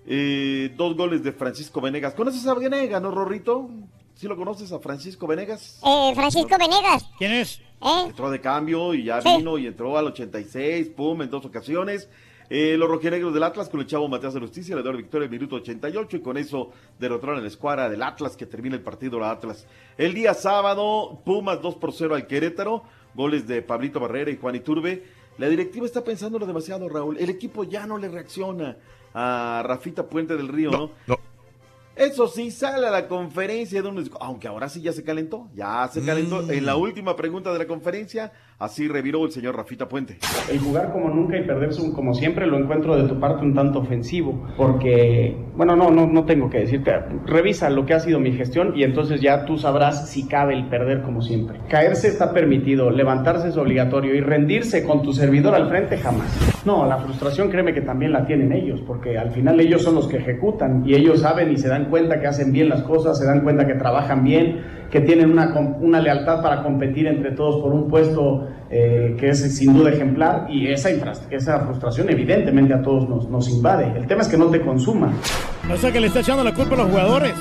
Eh, 0.05 0.73
dos 0.75 0.95
goles 0.95 1.23
de 1.23 1.31
Francisco 1.31 1.81
Venegas. 1.81 2.13
¿Conoces 2.13 2.45
a 2.45 2.53
Venegas, 2.53 3.01
no, 3.01 3.09
Rorrito? 3.09 3.69
¿Sí 4.15 4.27
lo 4.27 4.35
conoces 4.37 4.71
a 4.71 4.79
Francisco 4.79 5.25
Venegas? 5.25 5.79
Eh, 5.85 6.11
Francisco 6.13 6.55
Venegas. 6.59 7.09
¿Quién 7.17 7.31
es? 7.31 7.59
¿Eh? 7.81 8.03
Entró 8.07 8.29
de 8.29 8.39
cambio 8.39 8.93
y 8.93 9.05
ya 9.05 9.21
Sí. 9.21 9.29
vino 9.37 9.57
y 9.57 9.65
entró 9.65 9.97
al 9.97 10.05
86, 10.07 10.89
pum, 10.89 11.21
en 11.23 11.29
dos 11.29 11.45
ocasiones. 11.45 12.09
Eh, 12.49 12.75
los 12.77 12.87
rojinegros 12.89 13.33
del 13.33 13.41
Atlas 13.41 13.69
con 13.69 13.79
el 13.79 13.87
chavo 13.87 14.07
Matías 14.07 14.33
de 14.35 14.39
Justicia 14.41 14.75
le 14.75 14.83
dio 14.83 14.91
la 14.91 14.97
victoria 14.97 15.25
en 15.25 15.33
el 15.33 15.39
minuto 15.39 15.55
88 15.55 16.17
y 16.17 16.21
con 16.21 16.37
eso 16.37 16.69
derrotaron 16.99 17.37
a 17.39 17.41
la 17.41 17.47
escuadra 17.47 17.89
del 17.89 18.03
Atlas 18.03 18.37
que 18.37 18.45
termina 18.45 18.75
el 18.75 18.81
partido 18.83 19.17
la 19.19 19.31
Atlas. 19.31 19.65
El 19.97 20.13
día 20.13 20.33
sábado, 20.35 21.21
Pumas 21.25 21.61
2 21.61 21.75
por 21.77 21.93
0 21.93 22.13
al 22.15 22.27
Querétaro, 22.27 22.83
goles 23.13 23.47
de 23.47 23.61
Pablito 23.61 23.99
Barrera 23.99 24.31
y 24.31 24.37
Juan 24.37 24.55
Iturbe. 24.55 25.03
La 25.37 25.49
directiva 25.49 25.85
está 25.85 26.03
pensándolo 26.03 26.45
demasiado, 26.45 26.87
Raúl. 26.89 27.17
El 27.17 27.29
equipo 27.29 27.63
ya 27.63 27.87
no 27.87 27.97
le 27.97 28.09
reacciona 28.09 28.77
a 29.13 29.63
Rafita 29.65 30.07
Puente 30.07 30.35
del 30.37 30.47
Río, 30.47 30.71
¿no? 30.71 30.91
no. 31.07 31.17
Eso 31.95 32.27
sí, 32.27 32.49
sale 32.49 32.87
a 32.87 32.91
la 32.91 33.07
conferencia 33.07 33.81
de 33.81 33.87
un... 33.87 34.09
Aunque 34.19 34.47
ahora 34.47 34.67
sí 34.67 34.81
ya 34.81 34.91
se 34.93 35.03
calentó, 35.03 35.49
ya 35.53 35.87
se 35.93 36.03
calentó. 36.03 36.41
Mm. 36.41 36.51
En 36.51 36.65
la 36.65 36.75
última 36.75 37.15
pregunta 37.15 37.53
de 37.53 37.59
la 37.59 37.67
conferencia, 37.67 38.31
así 38.59 38.87
reviró 38.87 39.25
el 39.25 39.31
señor 39.31 39.55
Rafita 39.57 39.87
Puente. 39.89 40.17
El 40.51 40.59
jugar 40.59 40.91
como 40.91 41.09
nunca 41.09 41.37
y 41.37 41.43
perderse 41.45 41.81
un- 41.81 41.93
como 41.93 42.13
siempre 42.13 42.47
lo 42.47 42.57
encuentro 42.57 42.95
de 42.95 43.07
tu 43.07 43.19
parte 43.19 43.43
un 43.45 43.53
tanto 43.53 43.79
ofensivo, 43.79 44.47
porque, 44.57 45.35
bueno, 45.55 45.75
no, 45.75 45.89
no, 45.91 46.05
no 46.07 46.25
tengo 46.25 46.49
que 46.49 46.59
decirte, 46.59 46.91
revisa 47.25 47.69
lo 47.69 47.85
que 47.85 47.93
ha 47.93 47.99
sido 47.99 48.19
mi 48.19 48.31
gestión 48.31 48.73
y 48.75 48.83
entonces 48.83 49.21
ya 49.21 49.45
tú 49.45 49.57
sabrás 49.57 50.09
si 50.09 50.27
cabe 50.27 50.53
el 50.53 50.67
perder 50.69 51.01
como 51.01 51.21
siempre. 51.21 51.59
Caerse 51.69 52.07
está 52.07 52.33
permitido, 52.33 52.89
levantarse 52.89 53.49
es 53.49 53.57
obligatorio 53.57 54.15
y 54.15 54.21
rendirse 54.21 54.83
con 54.85 55.01
tu 55.01 55.13
servidor 55.13 55.55
al 55.55 55.69
frente 55.69 55.97
jamás. 55.97 56.61
No, 56.65 56.85
la 56.85 56.97
frustración 56.97 57.49
créeme 57.49 57.73
que 57.73 57.81
también 57.81 58.13
la 58.13 58.25
tienen 58.25 58.53
ellos, 58.53 58.81
porque 58.87 59.17
al 59.17 59.31
final 59.31 59.59
ellos 59.59 59.81
son 59.81 59.95
los 59.95 60.07
que 60.07 60.17
ejecutan 60.17 60.83
y 60.87 60.95
ellos 60.95 61.19
saben 61.21 61.51
y 61.51 61.57
se 61.57 61.67
dan 61.67 61.89
cuenta 61.89 62.19
que 62.21 62.27
hacen 62.27 62.51
bien 62.51 62.69
las 62.69 62.83
cosas, 62.83 63.17
se 63.19 63.25
dan 63.25 63.41
cuenta 63.41 63.67
que 63.67 63.73
trabajan 63.75 64.23
bien, 64.23 64.61
que 64.93 65.01
tienen 65.01 65.31
una, 65.31 65.51
una 65.81 65.99
lealtad 65.99 66.43
para 66.43 66.61
competir 66.61 67.07
entre 67.07 67.31
todos 67.31 67.63
por 67.63 67.73
un 67.73 67.89
puesto 67.89 68.47
eh, 68.69 69.17
que 69.19 69.29
es 69.29 69.57
sin 69.57 69.73
duda 69.73 69.89
ejemplar 69.89 70.45
y 70.51 70.67
esa, 70.67 70.91
esa 71.31 71.61
frustración 71.61 72.11
evidentemente 72.11 72.75
a 72.75 72.81
todos 72.83 73.09
nos, 73.09 73.27
nos 73.27 73.49
invade. 73.49 73.91
El 73.97 74.05
tema 74.05 74.21
es 74.21 74.27
que 74.27 74.37
no 74.37 74.51
te 74.51 74.61
consuma. 74.61 75.11
O 75.67 75.77
sea 75.77 75.91
que 75.91 75.99
le 75.99 76.05
está 76.05 76.19
echando 76.19 76.43
la 76.43 76.53
culpa 76.53 76.75
a 76.75 76.77
los 76.77 76.91
jugadores. 76.91 77.33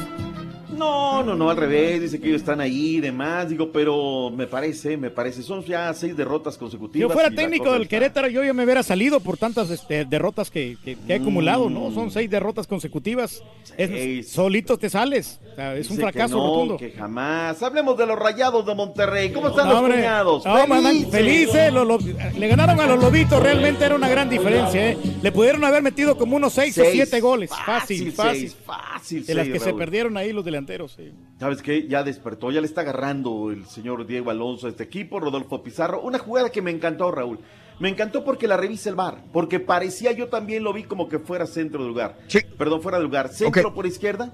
No, 0.82 1.22
no, 1.22 1.34
no, 1.36 1.50
al 1.50 1.56
revés, 1.56 2.00
dice 2.00 2.20
que 2.20 2.28
ellos 2.28 2.40
están 2.40 2.60
ahí 2.60 2.96
y 2.96 3.00
demás, 3.00 3.48
digo, 3.48 3.70
pero 3.70 4.30
me 4.34 4.46
parece, 4.46 4.96
me 4.96 5.10
parece, 5.10 5.42
son 5.42 5.62
ya 5.64 5.92
seis 5.94 6.16
derrotas 6.16 6.54
Si 6.54 6.60
consecutivas. 6.60 7.08
yo 7.08 7.12
fuera 7.12 7.30
técnico 7.30 7.72
del 7.72 7.82
está- 7.82 7.90
Querétaro, 7.90 8.28
yo 8.28 8.42
ya 8.42 8.52
me 8.52 8.64
hubiera 8.64 8.82
salido 8.82 9.20
por 9.20 9.36
tantas 9.36 9.70
este, 9.70 10.04
derrotas 10.04 10.50
que, 10.50 10.76
que, 10.84 10.96
que 10.96 11.12
he 11.12 11.16
acumulado, 11.16 11.70
¿no? 11.70 11.92
Son 11.92 12.10
seis 12.10 12.28
derrotas 12.30 12.66
consecutivas. 12.66 13.42
Es- 13.76 14.30
solito 14.32 14.76
te 14.78 14.90
sales. 14.90 15.38
O 15.52 15.54
sea, 15.54 15.76
es 15.76 15.90
un 15.90 15.96
Dice 15.96 16.06
que 16.06 16.12
fracaso 16.12 16.36
no, 16.38 16.46
rotundo. 16.46 16.76
que 16.78 16.90
jamás. 16.92 17.62
Hablemos 17.62 17.96
de 17.98 18.06
los 18.06 18.18
rayados 18.18 18.64
de 18.66 18.74
Monterrey. 18.74 19.30
¿Cómo 19.32 19.48
están 19.48 19.66
No, 19.66 19.72
los 19.74 19.80
hombre. 19.82 19.96
cuñados? 19.98 20.44
No, 20.46 20.66
mandan- 20.66 21.10
felices, 21.10 21.72
los- 21.72 21.86
los- 21.86 22.02
le 22.04 22.48
ganaron 22.48 22.80
a 22.80 22.86
los 22.86 22.98
Lobitos, 23.02 23.42
realmente 23.42 23.84
era 23.84 23.94
una 23.94 24.08
gran 24.08 24.28
diferencia. 24.30 24.90
¿eh? 24.92 24.98
Le 25.22 25.30
pudieron 25.30 25.62
haber 25.64 25.82
metido 25.82 26.16
como 26.16 26.36
unos 26.36 26.54
seis, 26.54 26.76
o 26.78 26.84
siete 26.90 27.20
goles. 27.20 27.50
Fácil, 27.50 28.12
Fácil, 28.12 28.12
fácil. 28.12 28.52
fácil, 28.64 29.26
De 29.26 29.34
las 29.34 29.48
que 29.48 29.60
se 29.60 29.72
perdieron 29.74 30.16
ahí 30.16 30.32
los 30.32 30.44
delanteros. 30.44 30.71
Sí. 30.88 31.12
¿Sabes 31.38 31.62
qué? 31.62 31.86
Ya 31.86 32.02
despertó, 32.02 32.50
ya 32.50 32.60
le 32.60 32.66
está 32.66 32.80
agarrando 32.80 33.50
el 33.50 33.66
señor 33.66 34.06
Diego 34.06 34.30
Alonso 34.30 34.66
a 34.66 34.70
este 34.70 34.84
equipo, 34.84 35.20
Rodolfo 35.20 35.62
Pizarro. 35.62 36.00
Una 36.00 36.18
jugada 36.18 36.50
que 36.50 36.62
me 36.62 36.70
encantó, 36.70 37.10
Raúl. 37.10 37.40
Me 37.78 37.88
encantó 37.88 38.24
porque 38.24 38.46
la 38.46 38.56
revisa 38.56 38.90
el 38.90 38.94
bar, 38.94 39.24
porque 39.32 39.58
parecía, 39.58 40.12
yo 40.12 40.28
también 40.28 40.62
lo 40.62 40.72
vi 40.72 40.84
como 40.84 41.08
que 41.08 41.18
fuera 41.18 41.46
centro 41.46 41.82
de 41.82 41.88
lugar. 41.88 42.18
Perdón, 42.56 42.80
fuera 42.80 42.98
de 42.98 43.04
lugar. 43.04 43.28
Centro 43.28 43.74
por 43.74 43.86
izquierda, 43.86 44.32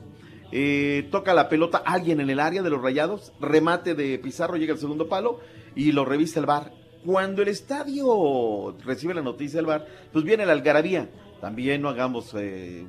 eh, 0.52 1.08
toca 1.10 1.34
la 1.34 1.48
pelota 1.48 1.78
alguien 1.78 2.20
en 2.20 2.30
el 2.30 2.40
área 2.40 2.62
de 2.62 2.70
los 2.70 2.82
rayados, 2.82 3.32
remate 3.40 3.94
de 3.94 4.18
Pizarro, 4.18 4.56
llega 4.56 4.72
al 4.74 4.78
segundo 4.78 5.08
palo 5.08 5.40
y 5.74 5.92
lo 5.92 6.04
revisa 6.04 6.40
el 6.40 6.46
bar. 6.46 6.72
Cuando 7.04 7.42
el 7.42 7.48
estadio 7.48 8.76
recibe 8.84 9.14
la 9.14 9.22
noticia 9.22 9.58
del 9.58 9.66
bar, 9.66 9.86
pues 10.12 10.24
viene 10.24 10.44
la 10.44 10.52
algarabía. 10.52 11.08
También 11.40 11.80
no 11.82 11.88
hagamos 11.88 12.34
eh, 12.36 12.84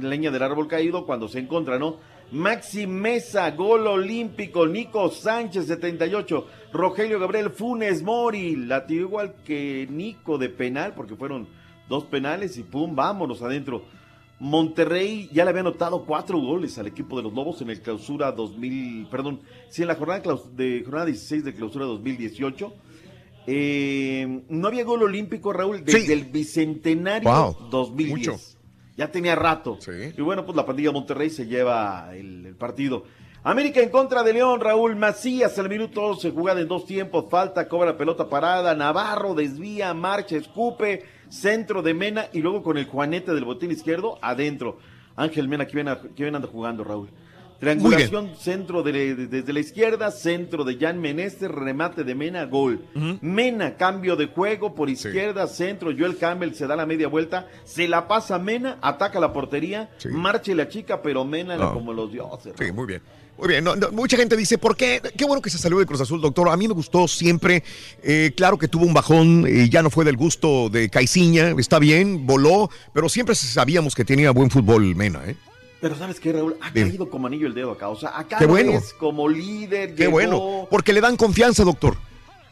leña 0.00 0.30
del 0.30 0.42
árbol 0.42 0.66
caído 0.66 1.06
cuando 1.06 1.28
se 1.28 1.38
encuentra, 1.38 1.78
¿no? 1.78 1.98
Maxi 2.32 2.86
Mesa, 2.86 3.50
gol 3.52 3.86
olímpico, 3.86 4.66
Nico 4.66 5.10
Sánchez, 5.10 5.66
78, 5.66 6.46
Rogelio 6.72 7.20
Gabriel 7.20 7.50
Funes 7.50 8.02
Mori, 8.02 8.56
la 8.56 8.86
tiró 8.86 9.02
igual 9.02 9.34
que 9.44 9.86
Nico 9.90 10.36
de 10.38 10.48
penal, 10.48 10.94
porque 10.94 11.14
fueron 11.16 11.46
dos 11.88 12.04
penales 12.04 12.56
y 12.58 12.62
pum, 12.62 12.94
vámonos 12.94 13.42
adentro. 13.42 13.82
Monterrey 14.40 15.30
ya 15.32 15.44
le 15.44 15.50
había 15.50 15.60
anotado 15.60 16.04
cuatro 16.04 16.38
goles 16.40 16.76
al 16.78 16.88
equipo 16.88 17.16
de 17.16 17.22
los 17.22 17.32
Lobos 17.32 17.62
en 17.62 17.70
el 17.70 17.80
clausura 17.80 18.32
2000, 18.32 19.06
perdón, 19.10 19.40
sí, 19.68 19.82
en 19.82 19.88
la 19.88 19.94
jornada, 19.94 20.22
de, 20.52 20.82
jornada 20.84 21.06
16 21.06 21.44
de 21.44 21.54
clausura 21.54 21.84
2018. 21.86 22.72
Eh, 23.46 24.42
no 24.48 24.68
había 24.68 24.84
gol 24.84 25.02
olímpico, 25.02 25.52
Raúl, 25.52 25.84
desde 25.84 26.12
el 26.14 26.24
bicentenario 26.24 27.30
Wow, 27.30 27.68
2010. 27.70 28.10
mucho. 28.10 28.53
Ya 28.96 29.10
tenía 29.10 29.34
rato. 29.34 29.78
Y 30.16 30.20
bueno, 30.22 30.44
pues 30.44 30.56
la 30.56 30.64
pandilla 30.64 30.92
Monterrey 30.92 31.30
se 31.30 31.46
lleva 31.46 32.10
el, 32.14 32.46
el 32.46 32.54
partido. 32.54 33.04
América 33.42 33.80
en 33.80 33.90
contra 33.90 34.22
de 34.22 34.32
León, 34.32 34.60
Raúl 34.60 34.96
Macías 34.96 35.58
al 35.58 35.68
minuto 35.68 36.14
se 36.14 36.30
jugada 36.30 36.62
en 36.62 36.68
dos 36.68 36.86
tiempos, 36.86 37.26
falta, 37.28 37.68
cobra 37.68 37.90
la 37.90 37.98
pelota 37.98 38.30
parada, 38.30 38.74
Navarro 38.74 39.34
desvía, 39.34 39.92
marcha, 39.92 40.36
escupe, 40.36 41.04
centro 41.28 41.82
de 41.82 41.92
Mena 41.92 42.28
y 42.32 42.40
luego 42.40 42.62
con 42.62 42.78
el 42.78 42.86
juanete 42.86 43.34
del 43.34 43.44
botín 43.44 43.70
izquierdo 43.70 44.18
adentro. 44.22 44.78
Ángel 45.14 45.48
Mena, 45.48 45.66
que 45.66 45.72
que 45.72 46.22
viene 46.22 46.36
anda 46.36 46.48
jugando, 46.48 46.84
Raúl. 46.84 47.10
Triangulación, 47.64 48.30
centro 48.38 48.82
de, 48.82 49.14
de- 49.14 49.26
desde 49.26 49.52
la 49.52 49.60
izquierda, 49.60 50.10
centro 50.10 50.64
de 50.64 50.76
Jan 50.76 51.00
Menester, 51.00 51.50
remate 51.50 52.04
de 52.04 52.14
Mena, 52.14 52.44
gol. 52.44 52.84
Mena, 53.20 53.76
cambio 53.76 54.16
de 54.16 54.26
juego 54.26 54.74
por 54.74 54.88
izquierda, 54.90 55.46
centro, 55.46 55.90
Joel 55.96 56.16
Campbell 56.18 56.52
se 56.54 56.66
da 56.66 56.76
la 56.76 56.86
media 56.86 57.08
vuelta, 57.08 57.48
se 57.64 57.88
la 57.88 58.06
pasa 58.08 58.38
Mena, 58.38 58.78
ataca 58.82 59.18
la 59.20 59.32
portería, 59.32 59.90
marcha 60.10 60.52
y 60.52 60.54
la 60.54 60.68
chica, 60.68 61.02
pero 61.02 61.24
Mena 61.24 61.56
No. 61.56 61.72
como 61.74 61.92
los 61.92 62.12
dioses. 62.12 62.52
Sí, 62.58 62.70
muy 62.72 62.86
bien. 62.86 63.02
Muy 63.36 63.48
bien, 63.48 63.64
no, 63.64 63.74
no, 63.74 63.90
mucha 63.90 64.16
gente 64.16 64.36
dice, 64.36 64.58
¿por 64.58 64.76
qué? 64.76 65.02
Qué 65.16 65.24
bueno 65.24 65.42
que 65.42 65.50
se 65.50 65.58
salió 65.58 65.80
de 65.80 65.86
Cruz 65.86 66.00
Azul, 66.00 66.20
doctor. 66.20 66.48
A 66.50 66.56
mí 66.56 66.68
me 66.68 66.74
gustó 66.74 67.08
siempre. 67.08 67.64
Eh, 68.00 68.30
claro 68.36 68.56
que 68.58 68.68
tuvo 68.68 68.84
un 68.86 68.94
bajón 68.94 69.44
y 69.48 69.68
ya 69.68 69.82
no 69.82 69.90
fue 69.90 70.04
del 70.04 70.16
gusto 70.16 70.68
de 70.70 70.88
Caiciña. 70.88 71.52
Está 71.58 71.80
bien, 71.80 72.26
voló, 72.28 72.70
pero 72.92 73.08
siempre 73.08 73.34
sabíamos 73.34 73.96
que 73.96 74.04
tenía 74.04 74.30
buen 74.30 74.50
fútbol 74.50 74.94
Mena, 74.94 75.20
¿eh? 75.26 75.34
Pero 75.84 75.96
¿sabes 75.96 76.18
qué, 76.18 76.32
Raúl? 76.32 76.56
Ha 76.62 76.70
Dime. 76.70 76.88
caído 76.88 77.10
como 77.10 77.26
anillo 77.26 77.46
el 77.46 77.52
dedo 77.52 77.72
acá. 77.72 77.90
O 77.90 77.94
sea, 77.96 78.18
acá 78.18 78.38
Qué 78.38 78.46
bueno. 78.46 78.72
ves 78.72 78.94
como 78.94 79.28
líder. 79.28 79.90
Qué 79.94 80.04
llegó, 80.04 80.12
bueno, 80.12 80.66
porque 80.70 80.94
le 80.94 81.02
dan 81.02 81.14
confianza, 81.14 81.62
doctor. 81.62 81.98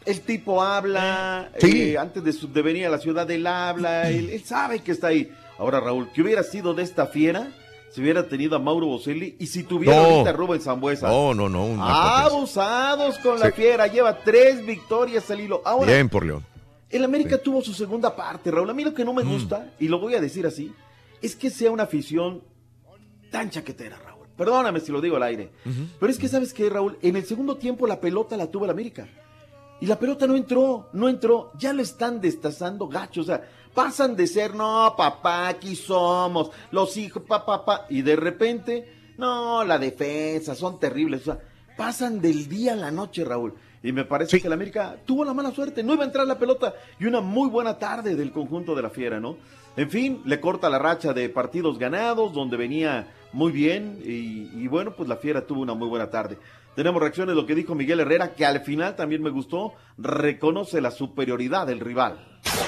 El 0.05 0.21
tipo 0.21 0.63
habla, 0.63 1.51
Sí. 1.59 1.93
eh, 1.93 1.99
antes 1.99 2.23
de, 2.23 2.35
su- 2.35 2.53
de 2.53 2.61
venir 2.61 2.85
a 2.85 2.91
la 2.91 2.99
ciudad 2.99 3.31
él 3.31 3.47
habla, 3.47 4.11
él, 4.11 4.29
él 4.29 4.45
sabe 4.45 4.81
que 4.81 4.93
está 4.93 5.07
ahí. 5.07 5.33
Ahora, 5.59 5.81
Raúl, 5.81 6.11
¿qué 6.13 6.21
hubiera 6.21 6.43
sido 6.43 6.75
de 6.75 6.83
esta 6.83 7.07
fiera 7.07 7.51
si 7.91 8.03
hubiera 8.03 8.29
tenido 8.29 8.55
a 8.55 8.59
Mauro 8.59 8.85
Boselli 8.89 9.35
y 9.39 9.47
si 9.47 9.63
tuviera 9.63 9.97
No. 9.97 10.03
ahorita 10.03 10.29
a 10.29 10.33
Rubén 10.35 10.61
Zambuesa? 10.61 11.09
No, 11.09 11.33
no, 11.33 11.49
no. 11.49 11.83
Abusados 11.83 13.17
con 13.21 13.41
la 13.41 13.51
fiera, 13.53 13.87
lleva 13.87 14.19
tres 14.19 14.67
victorias 14.67 15.31
al 15.31 15.41
hilo. 15.41 15.63
Ahora, 15.65 15.91
Bien 15.91 16.11
por 16.11 16.27
León. 16.27 16.45
el 16.91 17.03
América 17.03 17.39
tuvo 17.39 17.63
su 17.63 17.73
segunda 17.73 18.15
parte, 18.15 18.51
Raúl. 18.51 18.69
A 18.69 18.75
mí 18.75 18.85
lo 18.85 18.93
que 18.93 19.07
no 19.07 19.15
me 19.15 19.23
gusta, 19.23 19.73
y 19.81 19.89
lo 19.89 19.99
voy 20.01 20.17
a 20.17 20.21
decir 20.21 20.47
así, 20.47 20.71
es 21.23 21.35
que 21.35 21.49
sea 21.49 21.71
una 21.71 21.85
afición 21.85 22.43
tan 23.33 23.51
chaquetera, 23.51 23.99
Raúl. 23.99 24.29
Perdóname 24.37 24.79
si 24.79 24.93
lo 24.93 25.01
digo 25.01 25.17
al 25.17 25.25
aire. 25.25 25.51
Pero 25.99 26.13
es 26.13 26.19
que, 26.19 26.29
¿sabes 26.29 26.53
qué, 26.55 26.71
Raúl? 26.71 26.99
En 27.03 27.17
el 27.17 27.25
segundo 27.25 27.57
tiempo 27.57 27.89
la 27.89 28.01
pelota 28.01 28.37
la 28.37 28.49
tuvo 28.49 28.67
el 28.67 28.71
América. 28.71 29.09
Y 29.81 29.87
la 29.87 29.99
pelota 29.99 30.29
no 30.29 30.37
entró, 30.37 30.89
no 30.93 31.09
entró. 31.09 31.51
Ya 31.59 31.73
lo 31.73 31.83
están 31.83 32.21
destazando 32.21 32.87
gacho. 32.87 33.23
O 33.23 33.25
sea, 33.25 33.43
pasan 33.75 34.15
de 34.15 34.29
ser, 34.29 34.55
no, 34.55 34.95
papá, 34.97 35.49
aquí 35.49 35.75
somos, 35.75 36.51
los 36.71 36.97
hijos, 36.97 37.25
papá, 37.25 37.65
papá. 37.65 37.87
Y 37.91 38.03
de 38.03 38.15
repente, 38.15 38.93
no, 39.19 39.65
la 39.65 39.79
defensa, 39.79 40.55
son 40.55 40.79
terribles. 40.79 41.23
O 41.23 41.25
sea, 41.25 41.41
pasan 41.77 42.21
del 42.21 42.49
día 42.49 42.75
a 42.75 42.77
la 42.77 42.93
noche, 42.93 43.25
Raúl. 43.25 43.55
Y 43.83 43.91
me 43.91 44.05
parece 44.05 44.41
que 44.41 44.47
el 44.47 44.53
América 44.53 44.97
tuvo 45.05 45.25
la 45.25 45.35
mala 45.35 45.51
suerte. 45.51 45.83
No 45.83 45.95
iba 45.95 46.05
a 46.05 46.07
entrar 46.07 46.27
la 46.27 46.39
pelota. 46.39 46.75
Y 47.01 47.07
una 47.07 47.21
muy 47.21 47.49
buena 47.49 47.79
tarde 47.79 48.15
del 48.15 48.31
conjunto 48.31 48.77
de 48.77 48.83
la 48.83 48.91
Fiera, 48.91 49.19
¿no? 49.19 49.37
En 49.77 49.91
fin, 49.91 50.23
le 50.25 50.39
corta 50.39 50.71
la 50.71 50.79
racha 50.79 51.13
de 51.13 51.29
partidos 51.29 51.79
ganados, 51.79 52.33
donde 52.33 52.57
venía 52.57 53.09
muy 53.33 53.53
bien. 53.53 53.99
Y, 54.05 54.51
y 54.55 54.69
bueno, 54.69 54.95
pues 54.97 55.09
la 55.09 55.17
Fiera 55.17 55.47
tuvo 55.47 55.63
una 55.63 55.75
muy 55.75 55.89
buena 55.89 56.11
tarde. 56.11 56.39
Tenemos 56.75 57.03
reacciones 57.03 57.35
de 57.35 57.41
lo 57.41 57.47
que 57.47 57.55
dijo 57.55 57.75
Miguel 57.75 58.01
Herrera, 58.01 58.35
que 58.35 58.47
al 58.47 58.61
final 58.61 58.97
también 58.97 59.23
me 59.23 59.31
gustó. 59.31 59.75
Reconoce 59.99 60.81
la 60.81 60.91
superioridad 60.91 61.67
del 61.67 61.81
rival. 61.81 62.19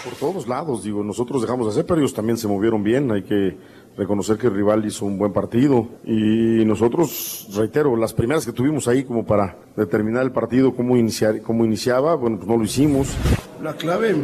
Por 0.04 0.14
todos 0.14 0.46
lados, 0.46 0.84
digo, 0.84 1.02
nosotros 1.02 1.40
dejamos 1.40 1.66
de 1.66 1.72
hacer, 1.72 1.86
pero 1.86 2.00
ellos 2.00 2.12
también 2.12 2.36
se 2.36 2.46
movieron 2.46 2.82
bien. 2.82 3.10
Hay 3.10 3.22
que 3.22 3.56
reconocer 3.96 4.36
que 4.36 4.48
el 4.48 4.54
rival 4.54 4.84
hizo 4.84 5.06
un 5.06 5.16
buen 5.16 5.32
partido. 5.32 5.88
Y 6.04 6.64
nosotros, 6.66 7.48
reitero, 7.54 7.96
las 7.96 8.12
primeras 8.12 8.44
que 8.44 8.52
tuvimos 8.52 8.88
ahí 8.88 9.04
como 9.04 9.24
para 9.24 9.56
determinar 9.74 10.22
el 10.22 10.32
partido, 10.32 10.74
cómo, 10.74 10.98
iniciar, 10.98 11.40
cómo 11.40 11.64
iniciaba, 11.64 12.14
bueno, 12.14 12.36
pues 12.36 12.48
no 12.48 12.58
lo 12.58 12.64
hicimos. 12.64 13.16
La 13.62 13.72
clave, 13.72 14.14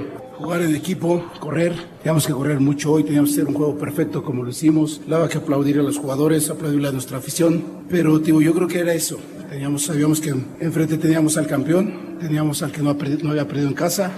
jugar 0.40 0.62
en 0.62 0.74
equipo, 0.74 1.24
correr. 1.38 1.74
Teníamos 1.98 2.26
que 2.26 2.32
correr 2.32 2.60
mucho 2.60 2.92
hoy, 2.92 3.04
teníamos 3.04 3.30
que 3.30 3.40
hacer 3.40 3.48
un 3.48 3.54
juego 3.54 3.76
perfecto 3.76 4.22
como 4.22 4.42
lo 4.42 4.50
hicimos. 4.50 5.02
Daba 5.06 5.28
que 5.28 5.38
aplaudir 5.38 5.78
a 5.78 5.82
los 5.82 5.98
jugadores, 5.98 6.48
aplaudirle 6.48 6.88
a 6.88 6.92
nuestra 6.92 7.18
afición. 7.18 7.84
Pero, 7.88 8.18
digo, 8.18 8.40
yo 8.40 8.54
creo 8.54 8.66
que 8.66 8.80
era 8.80 8.94
eso. 8.94 9.18
Teníamos, 9.50 9.84
sabíamos 9.84 10.20
que 10.20 10.30
enfrente 10.60 10.96
teníamos 10.96 11.36
al 11.36 11.46
campeón, 11.46 12.16
teníamos 12.20 12.62
al 12.62 12.72
que 12.72 12.82
no, 12.82 12.90
había 12.90 13.46
perdido 13.46 13.68
en 13.68 13.74
casa. 13.74 14.12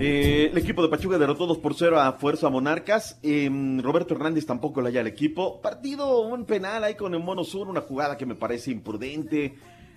Eh, 0.00 0.48
el 0.50 0.58
equipo 0.58 0.82
de 0.82 0.88
Pachuca 0.88 1.18
derrotó 1.18 1.46
2 1.46 1.58
por 1.58 1.74
0 1.74 2.00
a 2.00 2.12
Fuerza 2.14 2.48
Monarcas. 2.48 3.18
Eh, 3.22 3.48
Roberto 3.82 4.14
Hernández 4.14 4.46
tampoco 4.46 4.80
le 4.80 4.88
halla 4.88 5.00
al 5.00 5.06
equipo. 5.06 5.60
Partido, 5.60 6.22
un 6.22 6.44
penal 6.44 6.82
ahí 6.82 6.94
con 6.94 7.14
el 7.14 7.20
Mono 7.20 7.44
Sur, 7.44 7.68
una 7.68 7.82
jugada 7.82 8.16
que 8.16 8.26
me 8.26 8.34
parece 8.34 8.72
imprudente. 8.72 9.54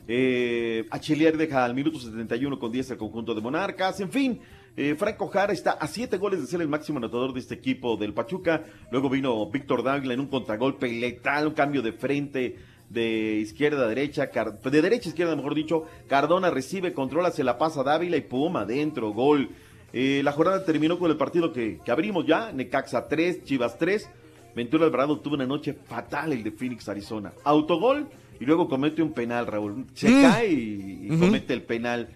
Eh, 0.08 0.86
deja 1.38 1.64
al 1.64 1.74
minuto 1.74 2.00
71 2.00 2.60
con 2.60 2.72
10 2.72 2.92
el 2.92 2.98
conjunto 2.98 3.34
de 3.34 3.42
Monarcas. 3.42 4.00
En 4.00 4.12
fin, 4.12 4.40
eh, 4.78 4.96
Franco 4.98 5.28
Jara 5.28 5.54
está 5.54 5.72
a 5.72 5.88
7 5.88 6.18
goles 6.18 6.42
de 6.42 6.48
ser 6.48 6.62
el 6.62 6.68
máximo 6.68 6.98
anotador 6.98 7.34
de 7.34 7.40
este 7.40 7.56
equipo 7.56 7.98
del 7.98 8.14
Pachuca. 8.14 8.64
Luego 8.92 9.10
vino 9.10 9.50
Víctor 9.50 9.84
Dávila 9.84 10.14
en 10.14 10.20
un 10.22 10.28
contragolpe 10.28 10.88
letal, 10.92 11.48
un 11.48 11.54
cambio 11.54 11.82
de 11.82 11.92
frente 11.94 12.58
de 12.90 13.36
izquierda 13.42 13.86
a 13.86 13.88
derecha, 13.88 14.26
de 14.28 14.82
derecha 14.82 15.08
a 15.08 15.12
izquierda, 15.12 15.36
mejor 15.36 15.56
dicho. 15.56 15.86
Cardona 16.08 16.50
recibe, 16.50 16.94
controla, 16.94 17.32
se 17.32 17.44
la 17.44 17.58
pasa 17.58 17.82
a 17.82 17.84
Dávila 17.84 18.18
y 18.18 18.22
pum, 18.22 18.56
adentro, 18.58 19.12
gol. 19.12 19.50
Eh, 19.94 20.22
la 20.24 20.32
jornada 20.32 20.64
terminó 20.66 20.98
con 20.98 21.12
el 21.12 21.18
partido 21.18 21.52
que, 21.52 21.80
que 21.84 21.92
abrimos 21.92 22.26
ya, 22.26 22.52
Necaxa 22.52 23.08
3, 23.08 23.44
Chivas 23.44 23.78
3. 23.78 24.10
Ventura 24.56 24.86
Alvarado 24.86 25.20
tuvo 25.20 25.36
una 25.36 25.46
noche 25.46 25.74
fatal 25.74 26.34
el 26.34 26.44
de 26.44 26.52
Phoenix, 26.52 26.88
Arizona. 26.90 27.32
Autogol 27.46 28.08
y 28.40 28.46
luego 28.46 28.68
comete 28.68 29.02
un 29.02 29.14
penal, 29.14 29.48
Raúl. 29.48 29.86
Se 29.94 30.10
Mm. 30.10 30.22
cae 30.22 30.52
y, 30.52 31.08
comete 31.20 31.54
el 31.54 31.62
penal. 31.64 32.10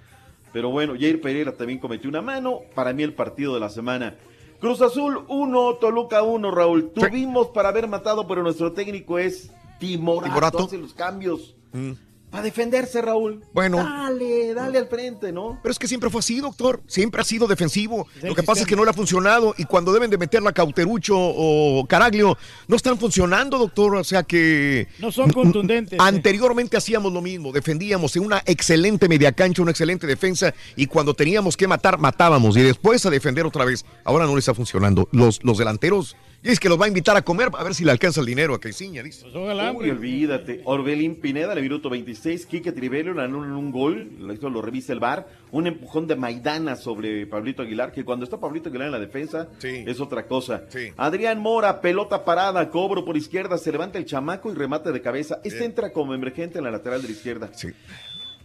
Pero 0.56 0.70
bueno, 0.70 0.94
Jair 0.98 1.20
Pereira 1.20 1.52
también 1.52 1.80
cometió 1.80 2.10
una 2.10 2.22
mano. 2.22 2.62
Para 2.74 2.94
mí 2.94 3.04
el 3.04 3.14
partido 3.14 3.54
de 3.56 3.60
la 3.60 3.70
semana. 3.70 4.16
Cruz 4.62 4.82
Azul 4.82 5.26
1, 5.28 5.74
Toluca 5.82 6.24
1, 6.24 6.50
Raúl. 6.50 6.92
Tuvimos 6.92 7.48
para 7.48 7.68
haber 7.68 7.90
matado, 7.90 8.26
pero 8.26 8.42
nuestro 8.42 8.72
técnico 8.72 9.20
es 9.20 9.52
Timorato. 9.80 10.30
Timorato. 10.30 10.64
Hace 10.64 10.78
los 10.78 10.94
cambios. 10.94 11.58
Mm. 11.74 11.92
Para 12.36 12.44
defenderse, 12.44 13.02
Raúl. 13.02 13.46
Bueno. 13.54 13.78
Dale, 13.78 14.54
dale 14.54 14.78
al 14.78 14.88
frente, 14.90 15.32
¿no? 15.32 15.58
Pero 15.64 15.72
es 15.72 15.80
que 15.80 15.88
siempre 15.88 16.10
fue 16.10 16.20
así, 16.20 16.42
doctor. 16.42 16.82
Siempre 16.86 17.22
ha 17.22 17.24
sido 17.24 17.48
defensivo. 17.48 18.08
Lo 18.22 18.36
que 18.36 18.44
pasa 18.44 18.64
es 18.64 18.68
que 18.68 18.76
no 18.76 18.84
le 18.84 18.90
ha 18.90 18.94
funcionado 18.94 19.56
y 19.58 19.64
cuando 19.64 19.94
deben 19.94 20.10
de 20.10 20.18
meterla 20.18 20.52
Cauterucho 20.52 21.16
o 21.18 21.86
Caraglio, 21.88 22.38
no 22.68 22.76
están 22.76 22.98
funcionando, 22.98 23.58
doctor. 23.58 23.96
O 23.96 24.04
sea 24.04 24.24
que... 24.24 24.90
No 25.00 25.14
son 25.14 25.32
contundentes. 25.32 25.98
Anteriormente 25.98 26.76
hacíamos 26.76 27.14
lo 27.14 27.22
mismo, 27.22 27.54
defendíamos 27.54 28.14
en 28.18 28.26
una 28.26 28.44
excelente 28.46 29.08
media 29.08 29.32
cancha, 29.32 29.62
una 29.62 29.72
excelente 29.72 30.06
defensa 30.06 30.54
y 30.76 30.88
cuando 30.88 31.14
teníamos 31.14 31.56
que 31.56 31.70
matar, 31.70 31.98
matábamos 32.00 32.58
y 32.58 32.64
después 32.64 33.06
a 33.06 33.10
defender 33.10 33.46
otra 33.46 33.64
vez. 33.64 33.86
Ahora 34.04 34.26
no 34.26 34.34
le 34.34 34.40
está 34.40 34.54
funcionando. 34.54 35.08
Los, 35.14 35.42
los 35.42 35.58
delanteros, 35.58 36.18
y 36.46 36.50
es 36.52 36.60
que 36.60 36.70
los 36.70 36.80
va 36.80 36.86
a 36.86 36.88
invitar 36.88 37.18
a 37.18 37.24
comer 37.24 37.50
a 37.58 37.64
ver 37.64 37.74
si 37.74 37.84
le 37.84 37.90
alcanza 37.90 38.20
el 38.20 38.28
dinero 38.28 38.54
a 38.54 38.60
Caiciña, 38.60 39.02
dice. 39.02 39.26
Uy, 39.34 39.90
olvídate. 39.90 40.62
Orbelín 40.64 41.16
Pineda, 41.16 41.54
en 41.54 41.58
el 41.58 41.64
minuto 41.64 41.90
26. 41.90 42.46
Quique 42.46 42.72
Trivelio 42.72 43.16
le 43.16 43.24
anulan 43.24 43.54
un 43.54 43.72
gol. 43.72 44.12
Esto 44.32 44.52
lo 44.52 44.62
revisa 44.62 44.94
el 44.94 45.00
VAR. 45.00 45.28
Un 45.50 45.66
empujón 45.66 46.06
de 46.06 46.16
Maidana 46.16 46.76
sobre 46.76 47.26
Pablito 47.26 47.64
Aguilar. 47.64 47.92
Que 47.92 48.06
cuando 48.06 48.26
está 48.26 48.40
Pablito 48.40 48.70
Aguilar 48.70 48.90
en 48.90 48.92
la 48.92 49.00
defensa 49.00 49.50
es 49.64 50.00
otra 50.00 50.28
cosa. 50.28 50.66
Adrián 50.98 51.40
Mora, 51.40 51.82
pelota 51.82 52.24
parada, 52.24 52.70
cobro 52.70 53.04
por 53.04 53.18
izquierda. 53.18 53.58
Se 53.58 53.72
levanta 53.72 53.98
el 53.98 54.06
chamaco 54.06 54.52
y 54.52 54.54
remate 54.54 54.92
de 54.92 55.02
cabeza. 55.02 55.40
Este 55.44 55.60
Bien. 55.60 55.72
entra 55.72 55.92
como 55.92 56.14
emergente 56.14 56.60
en 56.60 56.66
la 56.66 56.70
lateral 56.70 57.02
de 57.02 57.08
la 57.08 57.14
izquierda. 57.16 57.50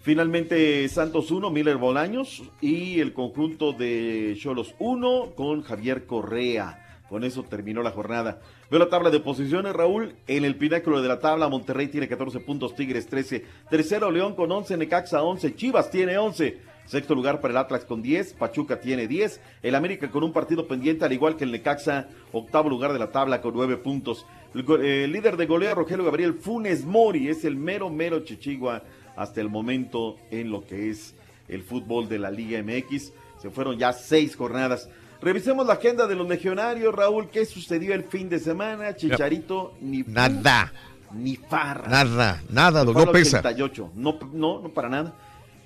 Finalmente 0.02 0.88
Santos 0.88 1.30
1, 1.30 1.50
Miller 1.50 1.76
Bolaños 1.76 2.42
y 2.62 3.00
el 3.00 3.12
conjunto 3.12 3.74
de 3.74 4.34
Cholos 4.40 4.74
1 4.78 5.34
con 5.36 5.60
Javier 5.60 6.06
Correa. 6.06 6.86
Con 7.10 7.24
eso 7.24 7.42
terminó 7.42 7.82
la 7.82 7.90
jornada. 7.90 8.38
Veo 8.70 8.78
la 8.78 8.88
tabla 8.88 9.10
de 9.10 9.18
posiciones, 9.18 9.72
Raúl. 9.72 10.14
En 10.28 10.44
el 10.44 10.54
pináculo 10.54 11.02
de 11.02 11.08
la 11.08 11.18
tabla, 11.18 11.48
Monterrey 11.48 11.88
tiene 11.88 12.06
14 12.06 12.38
puntos, 12.38 12.76
Tigres 12.76 13.08
13. 13.08 13.44
Tercero, 13.68 14.12
León 14.12 14.36
con 14.36 14.52
11, 14.52 14.76
Necaxa 14.76 15.20
11, 15.20 15.56
Chivas 15.56 15.90
tiene 15.90 16.16
11. 16.16 16.58
Sexto 16.86 17.16
lugar 17.16 17.40
para 17.40 17.50
el 17.50 17.58
Atlas 17.58 17.84
con 17.84 18.00
10, 18.00 18.34
Pachuca 18.34 18.80
tiene 18.80 19.08
10. 19.08 19.40
El 19.60 19.74
América 19.74 20.08
con 20.08 20.22
un 20.22 20.32
partido 20.32 20.68
pendiente, 20.68 21.04
al 21.04 21.12
igual 21.12 21.36
que 21.36 21.42
el 21.42 21.50
Necaxa, 21.50 22.06
octavo 22.30 22.68
lugar 22.68 22.92
de 22.92 23.00
la 23.00 23.10
tabla 23.10 23.40
con 23.40 23.54
9 23.54 23.78
puntos. 23.78 24.24
El, 24.54 24.64
eh, 24.80 25.08
líder 25.08 25.36
de 25.36 25.46
goleo, 25.46 25.74
Rogelio 25.74 26.04
Gabriel 26.04 26.34
Funes 26.34 26.84
Mori, 26.84 27.28
es 27.28 27.44
el 27.44 27.56
mero, 27.56 27.90
mero 27.90 28.20
chichigua 28.20 28.84
hasta 29.16 29.40
el 29.40 29.48
momento 29.48 30.16
en 30.30 30.52
lo 30.52 30.64
que 30.64 30.90
es 30.90 31.16
el 31.48 31.64
fútbol 31.64 32.08
de 32.08 32.20
la 32.20 32.30
Liga 32.30 32.62
MX. 32.62 33.12
Se 33.42 33.50
fueron 33.50 33.78
ya 33.78 33.92
seis 33.92 34.36
jornadas. 34.36 34.88
Revisemos 35.22 35.66
la 35.66 35.74
agenda 35.74 36.06
de 36.06 36.14
los 36.14 36.26
legionarios, 36.28 36.94
Raúl. 36.94 37.28
¿Qué 37.28 37.44
sucedió 37.44 37.92
el 37.94 38.04
fin 38.04 38.28
de 38.28 38.38
semana? 38.38 38.96
Chicharito, 38.96 39.74
ni 39.80 40.02
Nada, 40.06 40.72
ni 41.12 41.36
farra. 41.36 41.88
nada, 41.88 42.42
nada, 42.48 42.84
no 42.84 42.98
al 42.98 43.10
pesa. 43.10 43.38
88. 43.40 43.92
No, 43.96 44.18
no, 44.32 44.60
no 44.60 44.68
para 44.70 44.88
nada. 44.88 45.14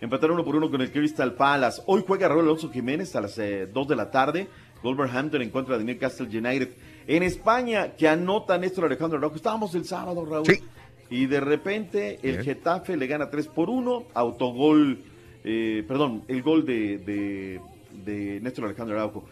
Empataron 0.00 0.34
uno 0.34 0.44
por 0.44 0.56
uno 0.56 0.70
con 0.70 0.80
el 0.80 0.90
Crystal 0.90 1.32
Palace. 1.34 1.82
Hoy 1.86 2.02
juega 2.06 2.28
Raúl 2.28 2.40
Alonso 2.42 2.70
Jiménez 2.70 3.14
a 3.14 3.20
las 3.20 3.36
2 3.36 3.88
de 3.88 3.96
la 3.96 4.10
tarde. 4.10 4.48
Wolverhampton 4.82 5.40
en 5.40 5.50
contra 5.50 5.78
de 5.78 5.84
Newcastle 5.84 6.26
United. 6.26 6.70
En 7.06 7.22
España, 7.22 7.92
que 7.96 8.08
anota 8.08 8.58
Néstor 8.58 8.86
Alejandro 8.86 9.18
Araujo. 9.18 9.36
Estábamos 9.36 9.74
el 9.76 9.84
sábado, 9.84 10.26
Raúl. 10.26 10.46
Y 11.10 11.26
de 11.26 11.40
repente 11.40 12.18
el 12.22 12.32
Bien. 12.38 12.44
Getafe 12.44 12.96
le 12.96 13.06
gana 13.06 13.30
3 13.30 13.46
por 13.48 13.70
1. 13.70 14.04
Autogol, 14.14 15.00
eh, 15.44 15.84
perdón, 15.86 16.24
el 16.28 16.42
gol 16.42 16.66
de, 16.66 16.98
de, 16.98 17.60
de 18.04 18.40
Néstor 18.42 18.64
Alejandro 18.66 18.96
Araujo. 18.96 19.24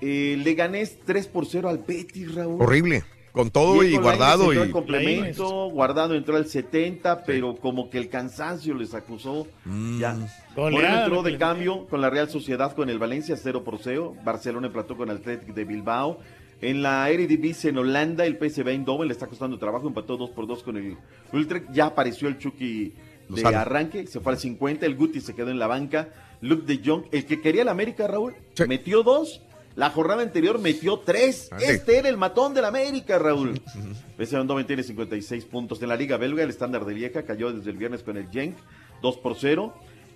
Eh, 0.00 0.38
le 0.42 0.54
gané 0.54 0.86
3 0.86 1.26
por 1.28 1.46
0 1.46 1.68
al 1.68 1.78
Betis, 1.78 2.34
Raúl. 2.34 2.62
Horrible. 2.62 3.04
Con 3.32 3.50
todo 3.50 3.84
y 3.84 3.96
guardado 3.96 4.52
y... 4.52 4.56
al 4.56 4.70
complemento, 4.70 5.68
guardado 5.70 6.14
entró 6.14 6.36
al 6.36 6.46
70, 6.46 7.24
pero 7.24 7.56
como 7.56 7.88
que 7.88 7.98
el 7.98 8.08
cansancio 8.08 8.74
les 8.74 8.94
acusó. 8.94 9.46
Ya. 10.00 10.16
Goleada, 10.56 10.70
Moreno 10.70 10.98
entró 11.04 11.22
de 11.22 11.38
cambio 11.38 11.86
con 11.86 12.00
la 12.00 12.10
Real 12.10 12.28
Sociedad 12.28 12.74
con 12.74 12.90
el 12.90 12.98
Valencia 12.98 13.36
0 13.36 13.62
por 13.64 13.78
0. 13.78 14.16
Barcelona 14.24 14.68
empató 14.68 14.96
con 14.96 15.10
el 15.10 15.18
Athletic 15.18 15.54
de 15.54 15.64
Bilbao. 15.64 16.18
En 16.60 16.82
la 16.82 17.08
Eredivisie 17.10 17.70
en 17.70 17.78
Holanda, 17.78 18.26
el 18.26 18.38
PSV 18.38 18.66
Eindhoven 18.66 19.06
le 19.06 19.12
está 19.12 19.28
costando 19.28 19.58
trabajo, 19.58 19.86
empató 19.86 20.16
2 20.16 20.30
por 20.30 20.48
2 20.48 20.62
con 20.64 20.76
el 20.76 20.96
Utrecht. 21.32 21.70
Ya 21.70 21.86
apareció 21.86 22.26
el 22.26 22.38
Chucky 22.38 22.94
de 23.28 23.46
arranque, 23.46 24.06
se 24.06 24.20
fue 24.20 24.32
al 24.32 24.38
50, 24.38 24.84
el 24.84 24.96
Guti 24.96 25.20
se 25.20 25.34
quedó 25.34 25.50
en 25.50 25.58
la 25.58 25.68
banca. 25.68 26.08
Luke 26.40 26.64
de 26.66 26.80
Jong, 26.84 27.04
el 27.12 27.26
que 27.26 27.40
quería 27.40 27.62
el 27.62 27.68
América, 27.68 28.06
Raúl, 28.06 28.34
metió 28.66 29.02
dos. 29.02 29.42
La 29.78 29.90
jornada 29.90 30.22
anterior 30.22 30.58
metió 30.58 30.98
tres. 30.98 31.50
Este 31.60 31.98
era 31.98 32.08
el 32.08 32.16
matón 32.16 32.52
del 32.52 32.64
América, 32.64 33.16
Raúl. 33.16 33.60
PSV 34.18 34.38
Eindhoven 34.38 34.66
tiene 34.66 34.82
56 34.82 35.44
puntos. 35.44 35.80
En 35.80 35.88
la 35.88 35.94
Liga 35.94 36.16
Belga, 36.16 36.42
el 36.42 36.50
estándar 36.50 36.84
de 36.84 36.94
Lieja 36.94 37.22
cayó 37.22 37.52
desde 37.52 37.70
el 37.70 37.76
viernes 37.76 38.02
con 38.02 38.16
el 38.16 38.28
Genk, 38.28 38.56
2 39.02 39.18
por 39.18 39.36
0. 39.36 39.72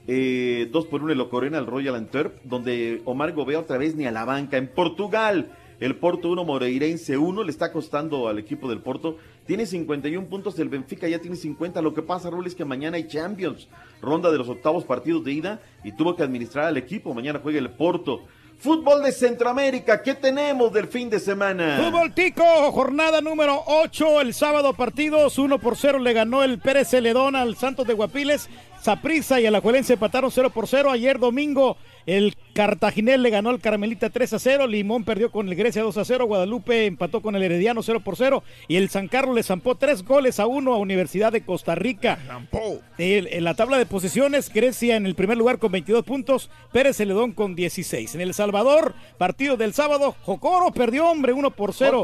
Eh, 0.08 0.68
2 0.72 0.86
por 0.86 1.04
1 1.04 1.12
el 1.12 1.18
Locorena 1.18 1.58
al 1.58 1.68
Royal 1.68 1.94
Antwerp, 1.94 2.42
donde 2.42 3.02
Omar 3.04 3.34
Gobea 3.34 3.60
otra 3.60 3.78
vez 3.78 3.94
ni 3.94 4.04
a 4.04 4.10
la 4.10 4.24
banca. 4.24 4.56
En 4.56 4.66
Portugal, 4.66 5.52
el 5.78 5.94
Porto 5.94 6.30
1, 6.30 6.42
Moreirense 6.42 7.16
1, 7.16 7.44
le 7.44 7.50
está 7.52 7.70
costando 7.70 8.26
al 8.26 8.40
equipo 8.40 8.68
del 8.68 8.80
Porto. 8.80 9.18
Tiene 9.46 9.66
51 9.66 10.26
puntos, 10.26 10.58
el 10.58 10.70
Benfica 10.70 11.06
ya 11.06 11.20
tiene 11.20 11.36
50. 11.36 11.80
Lo 11.82 11.94
que 11.94 12.02
pasa, 12.02 12.30
Raúl, 12.30 12.48
es 12.48 12.56
que 12.56 12.64
mañana 12.64 12.96
hay 12.96 13.06
Champions, 13.06 13.68
ronda 14.00 14.32
de 14.32 14.38
los 14.38 14.48
octavos 14.48 14.82
partidos 14.82 15.22
de 15.22 15.34
ida, 15.34 15.62
y 15.84 15.92
tuvo 15.92 16.16
que 16.16 16.24
administrar 16.24 16.64
al 16.64 16.78
equipo. 16.78 17.14
Mañana 17.14 17.38
juega 17.40 17.60
el 17.60 17.70
Porto. 17.70 18.22
Fútbol 18.62 19.02
de 19.02 19.10
Centroamérica, 19.10 20.04
¿qué 20.04 20.14
tenemos 20.14 20.72
del 20.72 20.86
fin 20.86 21.10
de 21.10 21.18
semana? 21.18 21.80
Fútbol 21.82 22.14
Tico, 22.14 22.44
jornada 22.70 23.20
número 23.20 23.60
8, 23.66 24.20
el 24.20 24.34
sábado 24.34 24.72
partidos, 24.72 25.36
1 25.36 25.58
por 25.58 25.76
0 25.76 25.98
le 25.98 26.12
ganó 26.12 26.44
el 26.44 26.60
Pérez 26.60 26.90
Celedón 26.90 27.34
al 27.34 27.56
Santos 27.56 27.88
de 27.88 27.94
Guapiles, 27.94 28.48
Saprissa 28.80 29.40
y 29.40 29.46
Alajuelense 29.46 29.94
empataron 29.94 30.30
0 30.30 30.50
por 30.50 30.68
0, 30.68 30.92
ayer 30.92 31.18
domingo 31.18 31.76
el 32.06 32.34
Cartaginel 32.52 33.22
le 33.22 33.30
ganó 33.30 33.50
al 33.50 33.60
Carmelita 33.60 34.10
3 34.10 34.34
a 34.34 34.38
0, 34.38 34.66
Limón 34.66 35.04
perdió 35.04 35.30
con 35.30 35.48
el 35.48 35.54
Grecia 35.54 35.82
2 35.82 35.96
a 35.96 36.04
0, 36.04 36.26
Guadalupe 36.26 36.84
empató 36.86 37.22
con 37.22 37.34
el 37.34 37.42
Herediano 37.42 37.82
0 37.82 38.00
por 38.04 38.16
0 38.16 38.42
y 38.68 38.76
el 38.76 38.90
San 38.90 39.08
Carlos 39.08 39.34
le 39.34 39.42
zampó 39.42 39.74
3 39.76 40.04
goles 40.04 40.38
a 40.38 40.46
1 40.46 40.72
a 40.74 40.76
Universidad 40.76 41.32
de 41.32 41.44
Costa 41.44 41.74
Rica. 41.74 42.18
El- 42.98 43.28
en 43.32 43.44
la 43.44 43.54
tabla 43.54 43.78
de 43.78 43.86
posiciones, 43.86 44.52
Grecia 44.52 44.96
en 44.96 45.06
el 45.06 45.14
primer 45.14 45.38
lugar 45.38 45.58
con 45.58 45.72
22 45.72 46.04
puntos, 46.04 46.50
Pérez 46.72 46.96
Celedón 46.98 47.32
con 47.32 47.54
16. 47.54 48.14
En 48.14 48.20
El 48.20 48.34
Salvador, 48.34 48.94
partido 49.16 49.56
del 49.56 49.72
sábado, 49.72 50.14
Jocoro 50.22 50.72
perdió, 50.72 51.06
hombre, 51.10 51.32
1 51.32 51.50
por 51.52 51.72
0. 51.72 52.02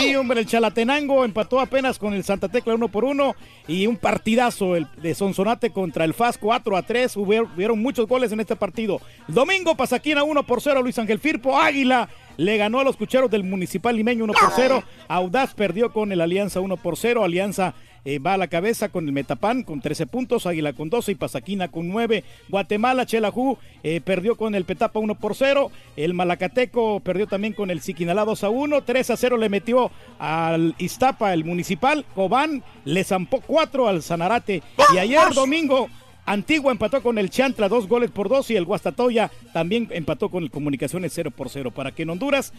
Sí, 0.00 0.16
hombre, 0.16 0.40
el 0.40 0.46
Chalatenango 0.46 1.24
empató 1.24 1.60
apenas 1.60 1.98
con 1.98 2.12
el 2.12 2.24
Santa 2.24 2.48
Tecla 2.48 2.74
1 2.74 2.88
por 2.88 3.04
1 3.04 3.34
y 3.68 3.86
un 3.86 3.96
partidazo 3.96 4.74
el 4.76 4.88
de 5.00 5.14
Sonsonate 5.14 5.70
contra 5.70 6.04
el 6.04 6.12
FAS 6.14 6.38
4 6.38 6.76
a 6.76 6.82
3. 6.82 7.16
Hubieron, 7.16 7.50
hubieron 7.54 7.80
muchos 7.80 8.06
goles 8.08 8.32
en 8.32 8.40
este 8.40 8.56
partido. 8.56 9.00
Domingo, 9.28 9.76
Pasaquina 9.76 10.22
1 10.22 10.42
por 10.44 10.60
0, 10.60 10.82
Luis 10.82 10.98
Ángel 10.98 11.18
Firpo, 11.18 11.58
Águila. 11.58 12.08
Le 12.36 12.58
ganó 12.58 12.80
a 12.80 12.84
los 12.84 12.96
cucheros 12.96 13.30
del 13.30 13.44
Municipal 13.44 13.96
Limeño 13.96 14.24
1 14.24 14.32
por 14.34 14.50
0. 14.54 14.84
Audaz 15.08 15.54
perdió 15.54 15.92
con 15.92 16.12
el 16.12 16.20
Alianza 16.20 16.60
1 16.60 16.76
por 16.76 16.96
0. 16.96 17.24
Alianza 17.24 17.74
eh, 18.04 18.20
va 18.20 18.34
a 18.34 18.36
la 18.36 18.46
cabeza 18.46 18.88
con 18.88 19.06
el 19.06 19.12
Metapan 19.12 19.64
con 19.64 19.80
13 19.80 20.06
puntos, 20.06 20.46
Águila 20.46 20.74
con 20.74 20.90
12 20.90 21.12
y 21.12 21.14
Pasaquina 21.16 21.68
con 21.68 21.88
9. 21.88 22.22
Guatemala, 22.48 23.04
Chelajú 23.04 23.58
eh, 23.82 24.00
perdió 24.00 24.36
con 24.36 24.54
el 24.54 24.64
Petapa 24.64 25.00
1 25.00 25.16
por 25.16 25.34
0. 25.34 25.72
El 25.96 26.14
Malacateco 26.14 27.00
perdió 27.00 27.26
también 27.26 27.52
con 27.52 27.70
el 27.70 27.80
Siquinalá 27.80 28.24
2 28.24 28.44
a 28.44 28.50
1. 28.50 28.82
3 28.82 29.10
a 29.10 29.16
0 29.16 29.38
le 29.38 29.48
metió 29.48 29.90
al 30.20 30.76
Iztapa, 30.78 31.32
el 31.32 31.44
Municipal. 31.44 32.04
Cobán 32.14 32.62
le 32.84 33.02
zampó 33.02 33.40
4 33.40 33.88
al 33.88 34.02
Sanarate. 34.04 34.62
Y 34.94 34.98
ayer 34.98 35.34
domingo 35.34 35.88
Antigua 36.26 36.72
empató 36.72 37.02
con 37.02 37.18
el 37.18 37.30
Chantla 37.30 37.68
dos 37.68 37.86
goles 37.86 38.10
por 38.10 38.28
dos 38.28 38.50
y 38.50 38.56
el 38.56 38.64
Guastatoya 38.64 39.30
también 39.52 39.86
empató 39.92 40.28
con 40.28 40.42
el 40.42 40.50
Comunicaciones 40.50 41.12
0 41.14 41.30
por 41.30 41.48
0. 41.48 41.70
Para 41.70 41.92
que 41.92 42.02
en 42.02 42.10
Honduras, 42.10 42.52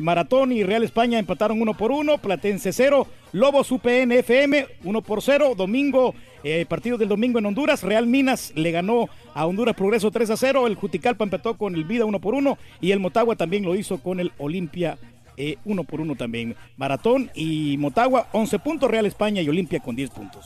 Maratón 0.00 0.52
y 0.52 0.64
Real 0.64 0.82
España 0.82 1.18
empataron 1.18 1.60
1 1.60 1.74
por 1.74 1.92
1, 1.92 2.16
Platense 2.18 2.72
0, 2.72 3.06
Lobos 3.32 3.70
UPN 3.70 4.12
FM 4.12 4.66
1 4.84 5.02
por 5.02 5.20
0, 5.20 5.54
domingo, 5.54 6.14
eh, 6.42 6.64
partido 6.66 6.96
del 6.96 7.08
domingo 7.08 7.38
en 7.38 7.46
Honduras, 7.46 7.82
Real 7.82 8.06
Minas 8.06 8.52
le 8.56 8.70
ganó 8.70 9.10
a 9.34 9.46
Honduras 9.46 9.76
Progreso 9.76 10.10
3 10.10 10.30
a 10.30 10.36
0, 10.38 10.66
el 10.66 10.74
Juticalpa 10.74 11.24
empató 11.24 11.58
con 11.58 11.74
el 11.74 11.84
Vida 11.84 12.06
1 12.06 12.20
por 12.20 12.34
1 12.34 12.56
y 12.80 12.92
el 12.92 13.00
Motagua 13.00 13.36
también 13.36 13.64
lo 13.64 13.74
hizo 13.74 13.98
con 13.98 14.18
el 14.18 14.32
Olimpia 14.38 14.96
eh, 15.40 15.56
uno 15.64 15.84
por 15.84 16.02
uno 16.02 16.16
también. 16.16 16.54
Maratón 16.76 17.30
y 17.34 17.76
Motagua, 17.78 18.28
11 18.32 18.58
puntos, 18.58 18.90
Real 18.90 19.06
España 19.06 19.40
y 19.40 19.48
Olimpia 19.48 19.80
con 19.80 19.96
10 19.96 20.10
puntos. 20.10 20.44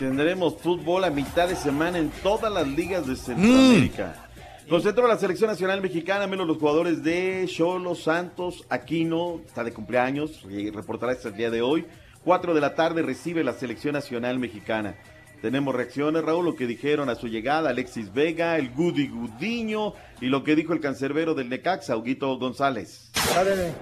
Tendremos 0.00 0.56
fútbol 0.56 1.04
a 1.04 1.10
mitad 1.10 1.48
de 1.48 1.54
semana 1.54 1.98
en 1.98 2.10
todas 2.24 2.52
las 2.52 2.66
ligas 2.66 3.06
de 3.06 3.14
Centroamérica. 3.14 4.28
Concentró 4.68 5.06
la 5.06 5.16
selección 5.16 5.48
nacional 5.48 5.80
mexicana, 5.80 6.26
menos 6.26 6.46
los 6.48 6.56
jugadores 6.56 7.04
de 7.04 7.44
Cholo, 7.46 7.94
Santos, 7.94 8.64
Aquino, 8.68 9.40
está 9.46 9.62
de 9.62 9.72
cumpleaños, 9.72 10.44
reportará 10.74 11.12
este 11.12 11.30
día 11.30 11.50
de 11.50 11.62
hoy. 11.62 11.84
4 12.24 12.54
de 12.54 12.60
la 12.60 12.74
tarde 12.74 13.02
recibe 13.02 13.44
la 13.44 13.52
selección 13.52 13.92
nacional 13.92 14.38
mexicana. 14.40 14.96
Tenemos 15.42 15.74
reacciones, 15.74 16.24
Raúl, 16.24 16.44
lo 16.44 16.54
que 16.54 16.68
dijeron 16.68 17.08
a 17.08 17.16
su 17.16 17.26
llegada 17.26 17.70
Alexis 17.70 18.14
Vega, 18.14 18.56
el 18.58 18.70
Gudi 18.70 19.08
Gudiño 19.08 19.92
y 20.20 20.26
lo 20.26 20.44
que 20.44 20.54
dijo 20.54 20.72
el 20.72 20.78
cancerbero 20.78 21.34
del 21.34 21.48
Necaxa, 21.48 21.96
Huguito 21.96 22.38
González. 22.38 23.10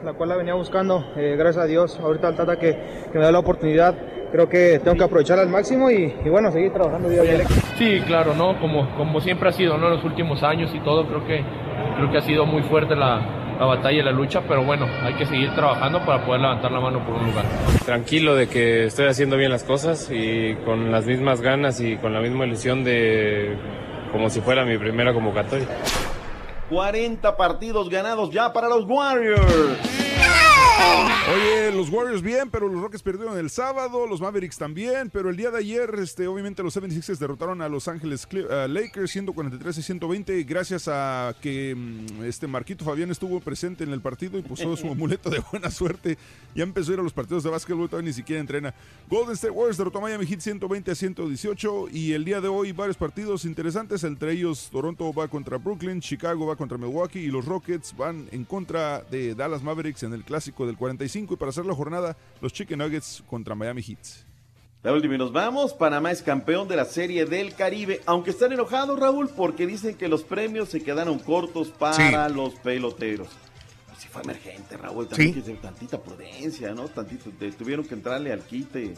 la 0.02 0.14
cual 0.14 0.30
la 0.30 0.36
venía 0.36 0.54
buscando, 0.54 1.04
eh, 1.16 1.36
gracias 1.36 1.64
a 1.64 1.66
Dios, 1.66 2.00
ahorita 2.00 2.28
al 2.28 2.36
Tata 2.36 2.58
que, 2.58 2.78
que 3.12 3.18
me 3.18 3.26
da 3.26 3.30
la 3.30 3.40
oportunidad, 3.40 3.94
creo 4.32 4.48
que 4.48 4.80
tengo 4.82 4.96
que 4.96 5.04
aprovechar 5.04 5.38
al 5.38 5.50
máximo 5.50 5.90
y, 5.90 6.14
y 6.24 6.28
bueno, 6.30 6.50
seguir 6.50 6.72
trabajando 6.72 7.10
día 7.10 7.20
a 7.20 7.24
día. 7.24 7.46
Sí, 7.76 8.00
claro, 8.06 8.34
¿no? 8.34 8.58
Como, 8.58 8.96
como 8.96 9.20
siempre 9.20 9.50
ha 9.50 9.52
sido, 9.52 9.76
¿no? 9.76 9.88
En 9.88 9.96
los 9.96 10.04
últimos 10.04 10.42
años 10.42 10.70
y 10.74 10.80
todo, 10.80 11.06
creo 11.06 11.26
que, 11.26 11.44
creo 11.98 12.10
que 12.10 12.16
ha 12.16 12.22
sido 12.22 12.46
muy 12.46 12.62
fuerte 12.62 12.96
la, 12.96 13.39
la 13.60 13.66
batalla 13.66 14.00
y 14.00 14.02
la 14.02 14.10
lucha, 14.10 14.40
pero 14.48 14.64
bueno, 14.64 14.86
hay 15.02 15.12
que 15.14 15.26
seguir 15.26 15.54
trabajando 15.54 16.02
para 16.06 16.24
poder 16.24 16.40
levantar 16.40 16.72
la 16.72 16.80
mano 16.80 17.04
por 17.04 17.16
un 17.16 17.26
lugar. 17.26 17.44
Tranquilo 17.84 18.34
de 18.34 18.48
que 18.48 18.86
estoy 18.86 19.06
haciendo 19.06 19.36
bien 19.36 19.50
las 19.50 19.64
cosas 19.64 20.10
y 20.10 20.54
con 20.64 20.90
las 20.90 21.04
mismas 21.04 21.42
ganas 21.42 21.78
y 21.78 21.98
con 21.98 22.14
la 22.14 22.20
misma 22.20 22.46
ilusión 22.46 22.84
de 22.84 23.58
como 24.12 24.30
si 24.30 24.40
fuera 24.40 24.64
mi 24.64 24.78
primera 24.78 25.12
convocatoria. 25.12 25.68
40 26.70 27.36
partidos 27.36 27.90
ganados 27.90 28.30
ya 28.30 28.50
para 28.54 28.66
los 28.66 28.86
Warriors. 28.88 30.09
Oye, 31.32 31.72
los 31.72 31.90
Warriors 31.90 32.22
bien, 32.22 32.50
pero 32.50 32.68
los 32.68 32.80
Rockets 32.80 33.02
perdieron 33.02 33.38
el 33.38 33.50
sábado, 33.50 34.06
los 34.06 34.20
Mavericks 34.20 34.58
también, 34.58 35.10
pero 35.10 35.30
el 35.30 35.36
día 35.36 35.50
de 35.50 35.58
ayer, 35.58 35.94
este, 35.98 36.26
obviamente 36.26 36.62
los 36.62 36.76
76ers 36.76 37.18
derrotaron 37.18 37.60
a 37.62 37.68
Los 37.68 37.88
Ángeles 37.88 38.26
uh, 38.32 38.68
Lakers 38.68 39.10
143 39.10 39.78
y 39.78 39.82
120 39.82 40.42
gracias 40.44 40.88
a 40.88 41.34
que 41.40 41.74
mm, 41.74 42.24
este 42.24 42.46
Marquito 42.46 42.84
Fabián 42.84 43.10
estuvo 43.10 43.40
presente 43.40 43.84
en 43.84 43.92
el 43.92 44.00
partido 44.00 44.38
y 44.38 44.42
puso 44.42 44.76
su 44.76 44.88
amuleto 44.90 45.30
de 45.30 45.42
buena 45.50 45.70
suerte. 45.70 46.16
Ya 46.54 46.64
empezó 46.64 46.90
a 46.90 46.94
ir 46.94 47.00
a 47.00 47.02
los 47.02 47.12
partidos 47.12 47.44
de 47.44 47.50
básquetbol, 47.50 47.88
todavía 47.88 48.08
ni 48.08 48.14
siquiera 48.14 48.40
entrena. 48.40 48.74
Golden 49.08 49.34
State 49.34 49.52
Warriors 49.52 49.76
derrotó 49.76 49.98
a 49.98 50.02
Miami 50.02 50.26
Heat 50.26 50.40
120 50.40 50.90
a 50.90 50.94
118 50.94 51.88
y 51.92 52.12
el 52.12 52.24
día 52.24 52.40
de 52.40 52.48
hoy 52.48 52.72
varios 52.72 52.96
partidos 52.96 53.44
interesantes, 53.44 54.04
entre 54.04 54.32
ellos 54.32 54.68
Toronto 54.72 55.12
va 55.12 55.28
contra 55.28 55.58
Brooklyn, 55.58 56.00
Chicago 56.00 56.46
va 56.46 56.56
contra 56.56 56.78
Milwaukee 56.78 57.20
y 57.20 57.28
los 57.28 57.44
Rockets 57.44 57.96
van 57.96 58.28
en 58.32 58.44
contra 58.44 59.02
de 59.02 59.34
Dallas 59.34 59.62
Mavericks 59.62 60.02
en 60.02 60.14
el 60.14 60.24
clásico 60.24 60.69
del 60.70 60.78
45 60.78 61.34
y 61.34 61.36
para 61.36 61.50
hacer 61.50 61.66
la 61.66 61.74
jornada 61.74 62.16
los 62.40 62.52
Chicken 62.52 62.78
Nuggets 62.78 63.22
contra 63.28 63.54
Miami 63.54 63.82
Heat. 63.82 63.98
La 64.82 64.92
última 64.94 65.16
y 65.16 65.18
nos 65.18 65.32
vamos. 65.32 65.74
Panamá 65.74 66.10
es 66.10 66.22
campeón 66.22 66.66
de 66.66 66.76
la 66.76 66.86
Serie 66.86 67.26
del 67.26 67.54
Caribe, 67.54 68.00
aunque 68.06 68.30
están 68.30 68.52
enojados, 68.52 68.98
Raúl, 68.98 69.28
porque 69.28 69.66
dicen 69.66 69.94
que 69.96 70.08
los 70.08 70.22
premios 70.22 70.70
se 70.70 70.82
quedaron 70.82 71.18
cortos 71.18 71.68
para 71.68 72.28
los 72.30 72.54
peloteros. 72.54 73.28
Si 73.98 74.08
fue 74.08 74.22
emergente, 74.22 74.78
Raúl, 74.78 75.06
también 75.06 75.34
Sí. 75.34 75.40
que 75.40 75.44
tener 75.44 75.60
tantita 75.60 76.00
prudencia, 76.02 76.72
¿no? 76.72 76.88
Tantito, 76.88 77.30
tuvieron 77.58 77.84
que 77.84 77.92
entrarle 77.94 78.32
al 78.32 78.40
quite 78.40 78.94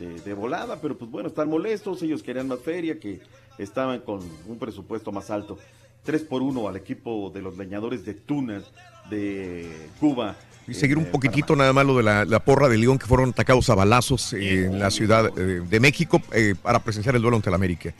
de 0.00 0.34
volada, 0.34 0.80
pero 0.80 0.98
pues 0.98 1.08
bueno, 1.08 1.28
están 1.28 1.48
molestos, 1.48 2.02
ellos 2.02 2.20
querían 2.24 2.48
más 2.48 2.58
feria, 2.58 2.98
que 2.98 3.20
estaban 3.58 4.00
con 4.00 4.18
un 4.48 4.58
presupuesto 4.58 5.12
más 5.12 5.30
alto. 5.30 5.56
3 6.02 6.22
por 6.22 6.42
1 6.42 6.68
al 6.68 6.74
equipo 6.76 7.30
de 7.32 7.40
los 7.40 7.56
leñadores 7.56 8.04
de 8.04 8.14
Tunas 8.14 8.64
de 9.08 9.88
Cuba. 10.00 10.34
Y 10.66 10.74
seguir 10.74 10.96
un 10.96 11.06
poquitito 11.06 11.54
nada 11.56 11.72
más 11.72 11.84
lo 11.84 11.96
de 11.96 12.02
la, 12.02 12.24
la 12.24 12.40
porra 12.40 12.68
de 12.68 12.78
León 12.78 12.98
que 12.98 13.06
fueron 13.06 13.30
atacados 13.30 13.68
a 13.70 13.74
balazos 13.74 14.32
eh, 14.32 14.64
en 14.64 14.78
la 14.78 14.90
ciudad 14.90 15.30
eh, 15.38 15.60
de 15.68 15.80
México 15.80 16.22
eh, 16.32 16.54
para 16.60 16.82
presenciar 16.82 17.14
el 17.16 17.22
duelo 17.22 17.36
ante 17.36 17.50
el 17.50 17.54
América. 17.54 17.92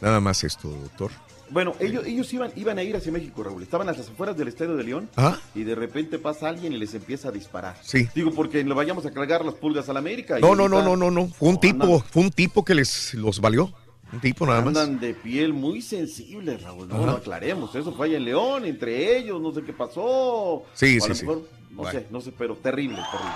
Nada 0.00 0.20
más 0.20 0.42
esto, 0.44 0.68
doctor. 0.68 1.10
Bueno, 1.50 1.74
ellos, 1.80 2.04
ellos 2.06 2.30
iban, 2.32 2.50
iban 2.56 2.78
a 2.78 2.82
ir 2.82 2.94
hacia 2.96 3.10
México, 3.10 3.42
Raúl. 3.42 3.62
Estaban 3.62 3.88
a 3.88 3.92
las 3.92 4.08
afueras 4.08 4.36
del 4.36 4.48
estadio 4.48 4.76
de 4.76 4.84
León 4.84 5.08
Ajá. 5.16 5.40
y 5.54 5.62
de 5.64 5.74
repente 5.74 6.18
pasa 6.18 6.48
alguien 6.48 6.72
y 6.74 6.78
les 6.78 6.92
empieza 6.92 7.28
a 7.28 7.32
disparar. 7.32 7.76
Sí. 7.82 8.06
Digo, 8.14 8.32
porque 8.32 8.62
le 8.62 8.74
vayamos 8.74 9.06
a 9.06 9.10
cargar 9.12 9.44
las 9.44 9.54
pulgas 9.54 9.88
a 9.88 9.92
la 9.94 10.00
América. 10.00 10.38
No, 10.40 10.54
no, 10.54 10.68
no, 10.68 10.82
no, 10.82 10.96
no, 10.96 11.10
no. 11.10 11.28
Fue 11.28 11.48
un 11.48 11.54
No, 11.54 11.60
tipo, 11.60 12.00
fue 12.00 12.22
un 12.22 12.30
tipo 12.30 12.64
que 12.64 12.74
les 12.74 13.14
los 13.14 13.40
valió. 13.40 13.72
Un 14.12 14.20
tipo 14.20 14.46
nada 14.46 14.60
más. 14.62 14.68
Andan 14.68 14.98
de 15.00 15.12
piel 15.14 15.52
muy 15.52 15.82
sensible, 15.82 16.56
Raúl. 16.56 16.88
No, 16.88 17.04
no 17.04 17.12
aclaremos. 17.12 17.74
Eso 17.74 17.92
fue 17.92 18.06
allá 18.06 18.16
en 18.16 18.24
León, 18.24 18.64
entre 18.64 19.18
ellos, 19.18 19.40
no 19.40 19.52
sé 19.52 19.62
qué 19.62 19.72
pasó. 19.72 20.62
Sí, 20.74 20.98
O 20.98 21.02
sí, 21.02 21.08
lo 21.10 21.14
sí. 21.14 21.26
no 21.26 21.42
Bueno. 21.70 21.90
sé, 22.00 22.06
no 22.10 22.20
sé, 22.22 22.32
pero 22.36 22.54
terrible, 22.56 22.96
terrible. 22.96 23.10
terrible. 23.12 23.34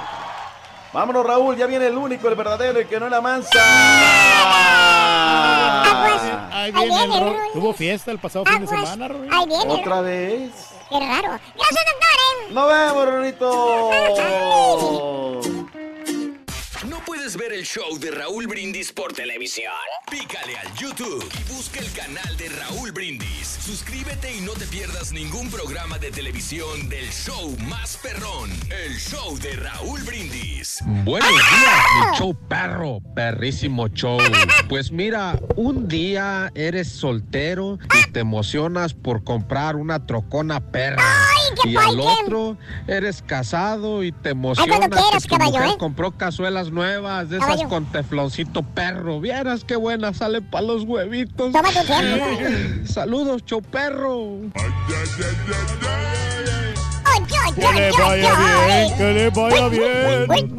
Vámonos, 0.94 1.24
Raúl, 1.26 1.56
ya 1.56 1.66
viene 1.66 1.86
el 1.86 1.96
único, 1.96 2.28
el 2.28 2.34
verdadero, 2.34 2.78
el 2.78 2.86
que 2.86 2.98
no 3.00 3.06
es 3.06 3.10
la 3.12 3.20
mansa. 3.22 3.48
Ahí 6.54 6.70
viene 6.72 7.04
el 7.16 7.24
Ro- 7.24 7.36
Tuvo 7.54 7.72
fiesta 7.72 8.10
el 8.10 8.18
pasado 8.18 8.44
fin 8.46 8.60
de 8.60 8.66
semana, 8.66 9.08
Ro- 9.08 9.22
Ahí 9.30 9.46
viene. 9.46 9.72
Otra 9.72 10.00
vez. 10.02 10.50
Qué 10.88 10.98
raro. 11.00 11.28
Gracias, 11.54 11.84
doctor. 11.92 12.52
Nos 12.52 12.68
vemos, 12.68 13.06
Rorito. 13.06 13.60
¿No 17.32 17.38
puedes 17.38 17.50
ver 17.50 17.58
el 17.58 17.64
show 17.64 17.98
de 17.98 18.10
Raúl 18.10 18.46
Brindis 18.46 18.92
por 18.92 19.12
televisión? 19.12 19.72
Pícale 20.10 20.56
al 20.58 20.74
YouTube 20.74 21.26
y 21.40 21.52
busca 21.52 21.80
el 21.80 21.90
canal 21.92 22.36
de 22.36 22.48
Raúl 22.48 22.92
Brindis. 22.92 23.58
Suscríbete 23.64 24.36
y 24.36 24.40
no 24.40 24.52
te 24.52 24.66
pierdas 24.66 25.12
ningún 25.12 25.48
programa 25.50 25.98
de 25.98 26.10
televisión 26.10 26.88
del 26.88 27.08
show 27.10 27.56
más 27.68 27.96
perrón, 28.02 28.50
el 28.84 28.98
show 28.98 29.38
de 29.38 29.56
Raúl 29.56 30.02
Brindis. 30.02 30.80
Buenos 31.04 31.30
días, 31.30 32.10
mi 32.10 32.18
show 32.18 32.34
perro, 32.48 33.00
perrísimo 33.14 33.88
show. 33.88 34.18
Pues 34.68 34.90
mira, 34.90 35.38
un 35.56 35.88
día 35.88 36.50
eres 36.54 36.88
soltero 36.88 37.78
y 38.06 38.12
te 38.12 38.20
emocionas 38.20 38.94
por 38.94 39.24
comprar 39.24 39.76
una 39.76 40.06
trocona 40.06 40.60
perra. 40.60 41.02
qué 41.62 41.70
y 41.70 41.76
al 41.76 41.98
otro 41.98 42.58
eres 42.86 43.22
casado 43.22 44.02
y 44.02 44.12
te 44.12 44.30
emocionas 44.30 44.88
quieras, 44.88 45.26
que 45.26 45.28
tu 45.28 45.44
mujer 45.44 45.70
¿eh? 45.70 45.76
compró 45.78 46.12
cazuelas 46.12 46.70
nuevas 46.70 47.21
de 47.28 47.38
esas 47.38 47.62
con 47.64 47.84
tefloncito 47.86 48.62
perro. 48.62 49.20
Vieras 49.20 49.64
qué 49.64 49.76
buenas 49.76 50.18
salen 50.18 50.44
para 50.44 50.66
los 50.66 50.84
huevitos. 50.84 51.52
Toma 51.52 51.68
tu 51.70 51.84
tiempo. 51.84 52.86
Saludos, 52.86 53.44
show 53.44 53.62
perro. 53.62 54.38
Que 57.54 57.72
le 57.72 57.90
vaya 57.92 58.34
bien, 58.66 58.96
que 58.96 59.12
le 59.12 59.30
vaya 59.30 59.68
bien. 59.68 60.56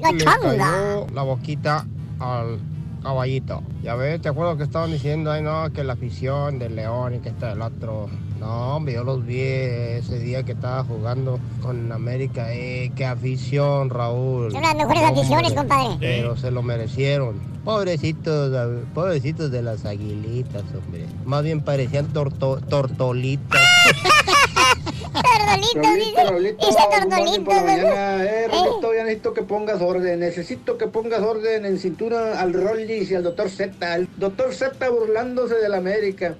La 0.00 0.16
changa. 0.18 1.06
la 1.12 1.22
boquita 1.22 1.86
al 2.18 2.58
caballito. 3.02 3.62
Ya 3.82 3.94
ves, 3.94 4.20
te 4.22 4.28
acuerdo 4.28 4.56
que 4.56 4.62
estaban 4.64 4.90
diciendo 4.92 5.30
ahí, 5.30 5.42
no, 5.42 5.70
que 5.72 5.84
la 5.84 5.94
afición 5.94 6.58
del 6.58 6.76
León 6.76 7.14
y 7.14 7.18
que 7.18 7.28
está 7.30 7.52
el 7.52 7.62
otro. 7.62 8.08
No, 8.40 8.76
hombre, 8.76 8.94
yo 8.94 9.04
los 9.04 9.24
vi 9.24 9.40
ese 9.40 10.18
día 10.18 10.42
que 10.42 10.52
estaba 10.52 10.82
jugando 10.84 11.38
con 11.62 11.92
América. 11.92 12.52
Eh, 12.52 12.90
qué 12.96 13.04
afición, 13.06 13.88
Raúl. 13.88 14.50
Son 14.50 14.62
las 14.62 14.74
mejores 14.74 15.02
aficiones, 15.02 15.52
compadre. 15.52 15.96
Pero 16.00 16.36
se 16.36 16.50
lo 16.50 16.62
merecieron. 16.62 17.40
Pobrecitos, 17.64 18.50
pobrecitos 18.94 19.52
de 19.52 19.62
las 19.62 19.84
aguilitas, 19.84 20.62
hombre. 20.76 21.06
Más 21.24 21.44
bien 21.44 21.60
parecían 21.60 22.08
torto- 22.12 22.60
tortolitas. 22.68 23.60
Tordolito, 25.12 25.94
dice. 25.94 26.54
Dice 26.58 26.82
Tordolito. 26.90 27.50
mañana. 27.50 28.24
Eh, 28.24 28.44
¿Eh? 28.44 28.48
Rolito, 28.48 28.94
ya 28.94 29.04
necesito 29.04 29.34
que 29.34 29.42
pongas 29.42 29.80
orden. 29.80 30.20
Necesito 30.20 30.78
que 30.78 30.86
pongas 30.86 31.20
orden 31.20 31.66
en 31.66 31.78
cintura 31.78 32.40
al 32.40 32.52
Rollis 32.52 33.10
y 33.10 33.14
al 33.14 33.22
doctor 33.22 33.50
Z. 33.50 33.94
El 33.94 34.08
doctor 34.16 34.54
Z 34.54 34.88
burlándose 34.88 35.56
de 35.56 35.68
la 35.68 35.76
América. 35.78 36.36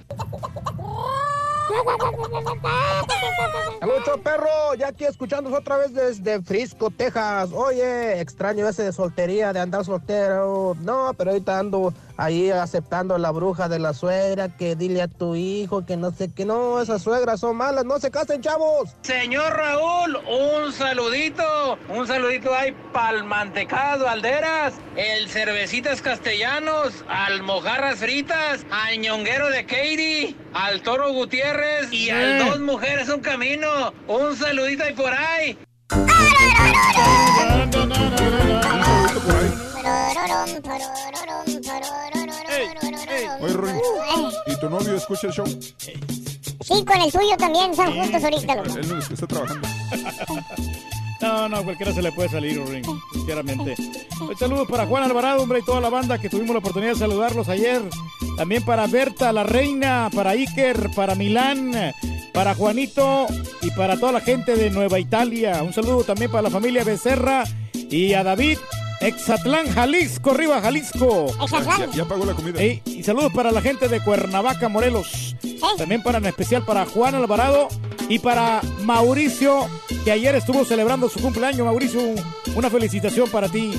Mucho 3.81 4.21
perro, 4.21 4.75
ya 4.77 4.87
aquí 4.87 5.05
escuchándonos 5.05 5.59
otra 5.59 5.77
vez 5.77 5.93
desde 5.93 6.41
Frisco, 6.41 6.89
Texas. 6.89 7.51
Oye, 7.53 8.19
extraño 8.19 8.67
ese 8.67 8.83
de 8.83 8.93
soltería, 8.93 9.53
de 9.53 9.59
andar 9.59 9.83
soltero. 9.85 10.75
No, 10.81 11.13
pero 11.17 11.31
ahorita 11.31 11.59
ando 11.59 11.93
ahí 12.17 12.51
aceptando 12.51 13.17
la 13.17 13.31
bruja 13.31 13.67
de 13.69 13.79
la 13.79 13.93
suegra, 13.93 14.49
que 14.49 14.75
dile 14.75 15.01
a 15.01 15.07
tu 15.07 15.35
hijo 15.35 15.85
que 15.85 15.97
no 15.97 16.11
sé 16.11 16.31
qué, 16.33 16.45
no, 16.45 16.81
esas 16.81 17.01
suegras 17.01 17.39
son 17.39 17.57
malas, 17.57 17.85
no 17.85 17.99
se 17.99 18.11
casen, 18.11 18.41
chavos. 18.41 18.91
Señor 19.01 19.53
Raúl, 19.53 20.17
un 20.17 20.71
saludito, 20.73 21.77
un 21.89 22.07
saludito 22.07 22.53
ahí 22.53 22.75
pa'l 22.91 23.23
mantecado 23.23 24.07
Alderas, 24.07 24.73
el 24.95 25.29
cervecitas 25.29 26.01
castellanos, 26.01 27.03
al 27.07 27.41
mojarras 27.43 27.99
fritas, 27.99 28.65
al 28.71 28.99
ñonguero 28.99 29.49
de 29.49 29.65
Katie, 29.65 30.35
al 30.53 30.81
toro 30.81 31.11
Gutiérrez 31.13 31.91
y 31.91 32.09
al 32.09 32.41
Eh. 32.41 32.45
dos 32.45 32.59
mujeres 32.59 33.09
un 33.09 33.21
camino. 33.21 33.93
Un 34.07 34.35
saludito 34.35 34.83
ahí 34.83 34.93
por 34.93 35.13
ahí. 35.13 35.57
Oye, 43.41 43.53
Roy, 43.53 43.73
¿y 44.47 44.55
tu 44.59 44.69
novio 44.69 44.95
escucha 44.95 45.27
el 45.27 45.33
show? 45.33 45.45
Sí, 45.47 46.85
con 46.85 47.01
el 47.01 47.11
suyo 47.11 47.35
también, 47.37 47.71
están 47.71 47.93
juntos 47.93 48.23
ahorita. 48.23 48.55
loco. 48.55 48.79
Él 48.79 48.87
no 48.87 48.99
es 48.99 49.07
que 49.07 49.13
está 49.13 49.27
trabajando. 49.27 49.67
No, 51.21 51.47
no, 51.47 51.63
cualquiera 51.63 51.93
se 51.93 52.01
le 52.01 52.11
puede 52.11 52.27
salir, 52.29 52.61
Ring, 52.65 52.85
sinceramente. 53.13 53.75
Un 54.19 54.37
saludo 54.37 54.67
para 54.67 54.85
Juan 54.85 55.03
Alvarado, 55.03 55.41
hombre, 55.41 55.59
y 55.59 55.63
toda 55.63 55.79
la 55.79 55.89
banda 55.89 56.17
que 56.17 56.29
tuvimos 56.29 56.51
la 56.51 56.59
oportunidad 56.59 56.93
de 56.93 56.99
saludarlos 56.99 57.47
ayer. 57.47 57.81
También 58.35 58.63
para 58.63 58.87
Berta, 58.87 59.31
la 59.31 59.43
reina, 59.43 60.09
para 60.13 60.31
Iker, 60.31 60.89
para 60.95 61.15
Milán, 61.15 61.93
para 62.33 62.55
Juanito 62.55 63.27
y 63.61 63.71
para 63.71 63.97
toda 63.97 64.11
la 64.11 64.21
gente 64.21 64.55
de 64.55 64.69
Nueva 64.69 64.99
Italia. 64.99 65.63
Un 65.63 65.71
saludo 65.71 66.03
también 66.03 66.29
para 66.29 66.43
la 66.43 66.49
familia 66.49 66.83
Becerra 66.83 67.43
y 67.73 68.13
a 68.13 68.23
David. 68.23 68.57
Exatlán, 69.03 69.67
Jalisco, 69.69 70.31
arriba 70.31 70.61
Jalisco. 70.61 71.27
Ya, 71.91 71.97
ya 71.97 72.05
pagó 72.05 72.25
la 72.25 72.33
comida. 72.33 72.61
Ey, 72.61 72.81
y 72.85 73.03
saludos 73.03 73.33
para 73.33 73.51
la 73.51 73.61
gente 73.61 73.87
de 73.89 73.99
Cuernavaca, 74.01 74.69
Morelos. 74.69 75.35
También 75.77 76.01
para 76.01 76.17
en 76.19 76.25
especial 76.25 76.63
para 76.65 76.85
Juan 76.85 77.15
Alvarado 77.15 77.67
y 78.09 78.19
para 78.19 78.61
Mauricio, 78.83 79.67
que 80.03 80.11
ayer 80.11 80.35
estuvo 80.35 80.65
celebrando 80.65 81.09
su 81.09 81.19
cumpleaños. 81.19 81.65
Mauricio, 81.65 82.01
una 82.55 82.69
felicitación 82.69 83.29
para 83.29 83.49
ti. 83.49 83.71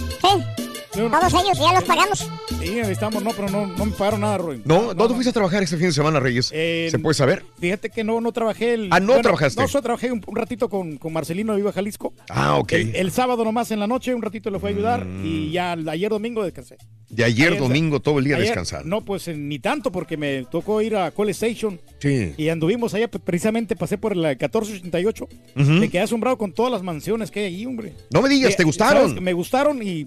Todos 0.95 1.35
ellos 1.35 1.59
ya 1.59 1.73
los 1.75 1.85
pagamos. 1.85 2.31
Sí, 2.61 2.79
estamos, 2.79 3.23
no, 3.23 3.31
pero 3.33 3.49
no, 3.51 3.67
no 3.67 3.85
me 3.85 3.93
pagaron 3.93 4.21
nada, 4.21 4.39
Roy. 4.39 4.63
No, 4.65 4.95
¿dónde 4.95 5.15
fuiste 5.15 5.31
a 5.31 5.33
trabajar 5.33 5.63
este 5.63 5.77
fin 5.77 5.87
de 5.87 5.93
semana, 5.93 6.21
Reyes? 6.21 6.51
Eh, 6.55 6.89
¿Se 6.91 6.99
puede 6.99 7.15
saber? 7.15 7.45
Fíjate 7.59 7.91
que 7.91 8.05
no, 8.05 8.21
no 8.21 8.33
trabajé 8.33 8.75
el. 8.75 8.89
Ah, 8.91 9.01
¿no 9.01 9.21
trabajaste? 9.21 9.61
No, 9.61 9.69
solo 9.69 9.83
trabajé 9.83 10.13
un, 10.13 10.23
un 10.27 10.37
ratito 10.37 10.69
con, 10.69 10.97
con 10.97 11.13
Marcelino 11.13 11.53
de 11.53 11.59
Viva 11.59 11.73
Jalisco. 11.73 12.15
Ah, 12.31 12.57
ok. 12.59 12.73
El, 12.73 12.97
el 12.97 13.11
sábado 13.11 13.45
nomás 13.45 13.71
en 13.71 13.81
la 13.81 13.87
noche, 13.87 14.15
un 14.15 14.23
ratito 14.23 14.51
le 14.51 14.59
fue 14.59 14.71
a 14.71 14.73
ayudar 14.73 15.07
y 15.23 15.51
ya 15.51 15.73
ayer 15.73 16.11
domingo 16.11 16.45
descansé. 16.45 16.77
De 17.09 17.25
ayer, 17.25 17.49
ayer- 17.53 17.59
domingo, 17.61 18.01
todo 18.01 18.19
el 18.19 18.25
día 18.25 18.37
Ayer- 18.37 18.47
descansando. 18.49 18.89
No, 18.89 19.05
pues 19.05 19.29
eh, 19.29 19.35
ni 19.37 19.59
tanto 19.59 19.93
porque 19.93 20.17
me 20.17 20.45
tocó 20.51 20.81
ir 20.81 20.97
a 20.97 21.11
Cole 21.11 21.33
Station 21.33 21.81
Sí. 22.01 22.35
y 22.37 22.49
anduvimos 22.49 22.95
allá, 22.95 23.09
pe- 23.09 23.19
precisamente 23.19 23.77
pasé 23.77 23.99
por 23.99 24.17
la 24.17 24.29
1488. 24.31 25.29
Ujú. 25.57 25.71
Me 25.71 25.89
quedé 25.91 26.03
asombrado 26.03 26.39
con 26.39 26.53
todas 26.53 26.73
las 26.73 26.83
mansiones 26.83 27.31
que 27.31 27.41
hay 27.41 27.47
ahí, 27.55 27.67
hombre. 27.67 27.93
No 28.11 28.23
me 28.23 28.29
digas, 28.29 28.53
Eh, 28.53 28.57
¿te 28.59 28.65
gustaron? 28.65 29.09
¿sabes? 29.11 29.23
Me 29.23 29.33
gustaron 29.33 29.83
y 29.83 30.07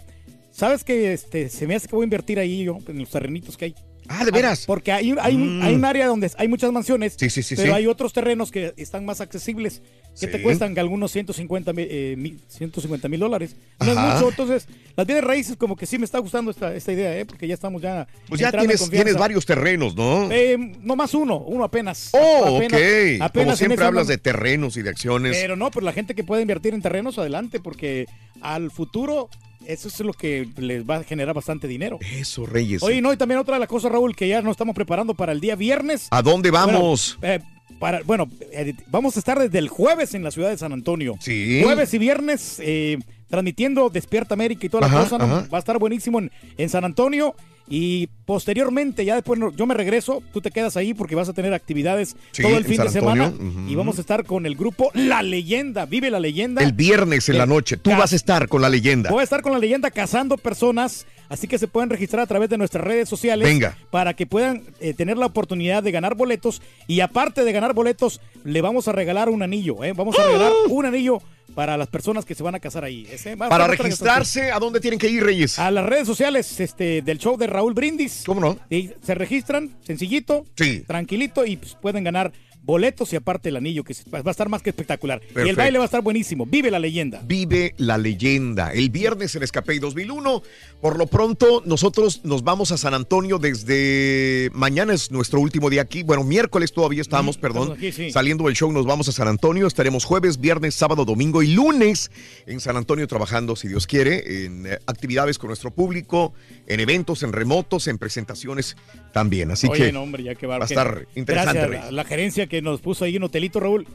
sabes 0.58 0.84
que 0.84 1.14
este, 1.14 1.50
se 1.50 1.68
me 1.68 1.76
hace 1.76 1.88
que 1.88 1.96
voy 1.96 2.04
a 2.04 2.06
invertir 2.06 2.40
ahí 2.40 2.64
yo, 2.64 2.80
en 2.88 2.98
los 3.00 3.10
terrenitos 3.12 3.56
que 3.58 3.66
hay. 3.66 3.76
Ah, 4.10 4.24
¿de 4.24 4.32
veras? 4.32 4.66
Porque 4.66 4.94
hay, 4.94 5.12
un- 5.12 5.20
hay, 5.20 5.36
un, 5.36 5.60
Mm. 5.60 5.64
hay 5.64 5.76
un 5.76 5.84
área 5.84 6.08
donde 6.08 6.32
hay 6.38 6.48
muchas 6.48 6.72
mansiones, 6.72 7.16
Sí, 7.20 7.30
sí, 7.30 7.44
sí, 7.44 7.56
pero 7.58 7.76
hay 7.76 7.88
otros 7.88 8.14
terrenos 8.14 8.52
que 8.52 8.74
están 8.78 9.04
más 9.06 9.20
accesibles, 9.20 9.82
que 10.18 10.28
te 10.28 10.42
cuestan 10.42 10.74
que 10.74 10.80
algunos 10.80 11.12
150 11.12 11.74
mil 11.74 11.88
eh, 11.92 12.16
mil- 12.18 12.40
150 12.48 13.10
mil 13.10 13.20
dólares. 13.20 13.58
No 13.82 13.92
es 13.92 13.98
mucho, 13.98 14.30
entonces 14.30 14.66
las 14.96 15.06
bienes 15.06 15.26
raíces 15.26 15.58
como 15.58 15.76
que 15.76 15.86
sí 15.86 16.00
me 16.00 16.06
está 16.06 16.20
gustando 16.20 16.52
esta, 16.52 16.74
esta 16.74 16.92
idea, 16.94 17.16
¿eh? 17.20 17.26
porque 17.26 17.48
ya 17.50 17.54
estamos 17.54 17.82
ya... 17.82 18.08
Pues 18.30 18.40
ya 18.40 18.50
tienes, 18.52 18.90
tienes 18.90 19.16
varios 19.18 19.46
terrenos, 19.46 19.94
¿no? 19.96 20.32
Eh, 20.32 20.58
no 20.58 20.96
más 20.96 21.14
uno, 21.14 21.40
uno 21.40 21.66
apenas. 21.66 22.10
oh, 22.14 22.56
Apenas- 22.58 22.80
ok. 22.82 23.22
apenas 23.22 23.46
Como 23.46 23.56
siempre 23.58 23.86
hablas 23.86 24.08
de 24.08 24.18
terrenos 24.18 24.78
y 24.78 24.82
de 24.84 24.90
acciones. 24.90 25.36
Pero 25.38 25.56
no, 25.58 25.70
pues 25.70 25.84
la 25.84 25.92
gente 25.92 26.16
que 26.16 26.24
puede 26.24 26.42
invertir 26.44 26.74
en 26.74 26.82
terrenos, 26.82 27.20
adelante, 27.20 27.60
porque 27.60 28.06
al 28.42 28.72
futuro 28.72 29.30
eso 29.68 29.90
es 29.90 30.00
lo 30.00 30.14
que 30.14 30.48
les 30.58 30.90
va 30.90 30.98
a 30.98 31.04
generar 31.04 31.36
bastante 31.36 31.68
dinero. 31.68 32.00
Eso, 32.00 32.46
Reyes. 32.46 32.82
Oye, 32.84 33.02
no, 33.02 33.12
y 33.12 33.18
también 33.18 33.40
otra 33.40 33.56
de 33.56 33.60
las 33.60 33.68
cosas, 33.68 33.92
Raúl, 33.92 34.16
que 34.16 34.28
ya 34.28 34.42
nos 34.42 34.52
estamos 34.52 34.74
preparando 34.74 35.14
para 35.14 35.34
el 35.34 35.42
día 35.42 35.56
viernes. 35.56 36.08
¿A 36.12 36.22
dónde 36.22 36.52
vamos? 36.52 37.18
Bueno, 37.20 37.36
eh, 37.36 37.40
para, 37.78 38.02
bueno, 38.04 38.30
eh, 38.54 38.74
vamos 38.88 39.18
a 39.18 39.20
estar 39.20 39.38
desde 39.38 39.60
el 39.60 39.68
jueves 39.68 40.14
en 40.14 40.24
la 40.24 40.32
ciudad 40.32 40.50
de 40.50 40.58
San 40.58 40.72
Antonio. 40.72 41.16
Sí. 41.20 41.62
Jueves 41.64 41.94
y 41.94 41.98
viernes 41.98 42.62
eh, 42.64 42.98
transmitiendo 43.28 43.90
Despierta 43.90 44.36
América 44.36 44.66
y 44.66 44.70
toda 44.70 44.88
la 44.88 44.88
Ajá, 44.88 45.10
cosa. 45.10 45.18
Va 45.18 45.58
a 45.58 45.60
estar 45.60 45.78
buenísimo 45.80 46.20
en, 46.20 46.32
en 46.58 46.70
San 46.70 46.86
Antonio. 46.86 47.36
Y 47.70 48.08
posteriormente, 48.26 49.04
ya 49.04 49.16
después 49.16 49.40
yo 49.56 49.66
me 49.66 49.74
regreso, 49.74 50.24
tú 50.32 50.40
te 50.42 50.52
quedas 50.52 50.78
ahí 50.78 50.94
porque 50.94 51.16
vas 51.16 51.28
a 51.28 51.34
tener 51.34 51.54
actividades 51.54 52.16
Sí, 52.32 52.42
todo 52.42 52.58
el 52.58 52.64
fin 52.64 52.82
de 52.82 52.90
semana. 52.90 53.34
Y 53.68 53.76
vamos 53.76 53.98
a 53.98 54.02
estar 54.02 54.24
con 54.26 54.46
el 54.46 54.56
grupo 54.56 54.90
La 54.94 55.22
Leyenda, 55.22 55.86
Vive 55.86 56.10
la 56.10 56.20
Leyenda. 56.20 56.62
El 56.64 56.72
viernes 56.74 57.28
en 57.30 57.38
la 57.38 57.44
Eh, 57.44 57.48
noche. 57.48 57.76
Tú 57.78 57.90
vas 57.92 58.14
a 58.14 58.16
estar 58.16 58.48
con 58.48 58.62
la 58.62 58.70
leyenda. 58.70 59.10
Voy 59.10 59.22
a 59.22 59.24
estar 59.24 59.42
con 59.42 59.52
la 59.52 59.60
leyenda 59.60 59.92
cazando 59.92 60.38
personas, 60.38 61.06
así 61.30 61.48
que 61.48 61.58
se 61.58 61.68
pueden 61.68 61.90
registrar 61.90 62.22
a 62.22 62.28
través 62.28 62.50
de 62.50 62.58
nuestras 62.58 62.84
redes 62.86 63.10
sociales. 63.10 63.48
Venga. 63.48 63.78
Para 63.92 64.14
que 64.14 64.26
puedan 64.26 64.64
eh, 64.80 64.94
tener 64.94 65.18
la 65.18 65.26
oportunidad 65.26 65.84
de 65.84 65.92
ganar 65.92 66.16
boletos. 66.16 66.62
Y 66.88 67.02
aparte 67.02 67.44
de 67.44 67.52
ganar 67.52 67.74
boletos, 67.74 68.22
le 68.46 68.62
vamos 68.62 68.88
a 68.88 68.94
regalar 68.94 69.30
un 69.30 69.44
anillo. 69.44 69.84
¿eh? 69.84 69.94
Vamos 69.94 70.18
a 70.18 70.24
regalar 70.26 70.52
un 70.70 70.86
anillo 70.86 71.22
para 71.58 71.76
las 71.76 71.88
personas 71.88 72.24
que 72.24 72.36
se 72.36 72.44
van 72.44 72.54
a 72.54 72.60
casar 72.60 72.84
ahí. 72.84 73.08
Ese 73.12 73.32
a 73.32 73.36
Para 73.36 73.64
otra 73.66 73.78
registrarse, 73.78 74.52
¿a 74.52 74.60
dónde 74.60 74.80
tienen 74.80 75.00
que 75.00 75.10
ir, 75.10 75.24
Reyes? 75.24 75.58
A 75.58 75.72
las 75.72 75.88
redes 75.88 76.06
sociales 76.06 76.60
este, 76.60 77.02
del 77.02 77.18
show 77.18 77.36
de 77.36 77.48
Raúl 77.48 77.74
Brindis. 77.74 78.22
¿Cómo 78.28 78.40
no? 78.40 78.60
Y 78.70 78.92
se 79.02 79.16
registran, 79.16 79.76
sencillito, 79.84 80.46
Sí. 80.56 80.84
tranquilito, 80.86 81.48
y 81.48 81.58
pues, 81.58 81.74
pueden 81.74 82.04
ganar 82.04 82.32
boletos 82.68 83.14
y 83.14 83.16
aparte 83.16 83.48
el 83.48 83.56
anillo, 83.56 83.84
que 83.86 83.96
va 84.14 84.22
a 84.24 84.30
estar 84.30 84.50
más 84.50 84.62
que 84.62 84.70
espectacular. 84.70 85.22
Y 85.34 85.48
el 85.48 85.56
baile 85.56 85.80
va 85.80 85.86
a 85.86 85.90
estar 85.92 86.04
buenísimo. 86.04 86.46
Vive 86.46 86.70
la 86.70 86.80
leyenda. 86.80 87.24
Vive 87.26 87.74
la 87.78 87.98
leyenda. 87.98 88.74
El 88.74 88.90
viernes 88.90 89.34
en 89.36 89.44
Escapey 89.44 89.80
2001. 89.80 90.44
Por 90.82 90.98
lo 90.98 91.08
pronto, 91.08 91.64
nosotros 91.66 92.26
nos 92.26 92.44
vamos 92.44 92.74
a 92.74 92.78
San 92.78 92.94
Antonio 92.94 93.40
desde 93.40 94.52
mañana 94.54 94.94
es 94.94 95.12
nuestro 95.12 95.40
último 95.40 95.70
día 95.70 95.82
aquí. 95.82 96.04
Bueno, 96.04 96.26
miércoles 96.26 96.74
todavía 96.74 97.02
estamos, 97.02 97.38
perdón. 97.38 97.74
estamos 97.74 97.78
aquí, 97.78 97.92
sí. 97.94 98.12
Saliendo 98.12 98.44
del 98.44 98.56
show 98.56 98.72
nos 98.72 98.86
vamos 98.86 99.08
a 99.08 99.14
San 99.14 99.30
Antonio. 99.30 99.66
Estaremos 99.66 100.04
jueves, 100.04 100.38
viernes, 100.38 100.76
sábado, 100.76 101.06
domingo 101.06 101.42
y 101.42 101.54
lunes 101.54 102.12
en 102.46 102.60
San 102.60 102.76
Antonio 102.76 103.08
trabajando, 103.08 103.56
si 103.56 103.70
Dios 103.70 103.88
quiere, 103.88 104.46
en 104.46 104.68
eh, 104.68 104.80
actividades 104.88 105.38
con 105.38 105.48
nuestro 105.48 105.72
público, 105.72 106.34
en 106.68 106.82
eventos, 106.82 107.24
en 107.24 107.32
remotos, 107.32 107.88
en 107.88 107.98
presentaciones 107.98 108.76
también. 109.14 109.52
Así 109.52 109.68
Oye, 109.68 109.88
que 109.88 109.92
no, 109.92 110.04
hombre, 110.04 110.24
ya 110.24 110.36
que 110.36 110.48
va 110.48 110.58
a 110.58 110.64
estar 110.66 111.08
interesante. 111.16 111.60
Gracias 111.60 111.84
a 111.84 111.86
la, 111.88 111.92
la 111.92 112.04
gerencia 112.06 112.48
que 112.48 112.62
nos 112.62 112.82
puso 112.82 113.06
ahí 113.06 113.18
un 113.18 113.24
hotelito, 113.24 113.60
Raúl. 113.60 113.88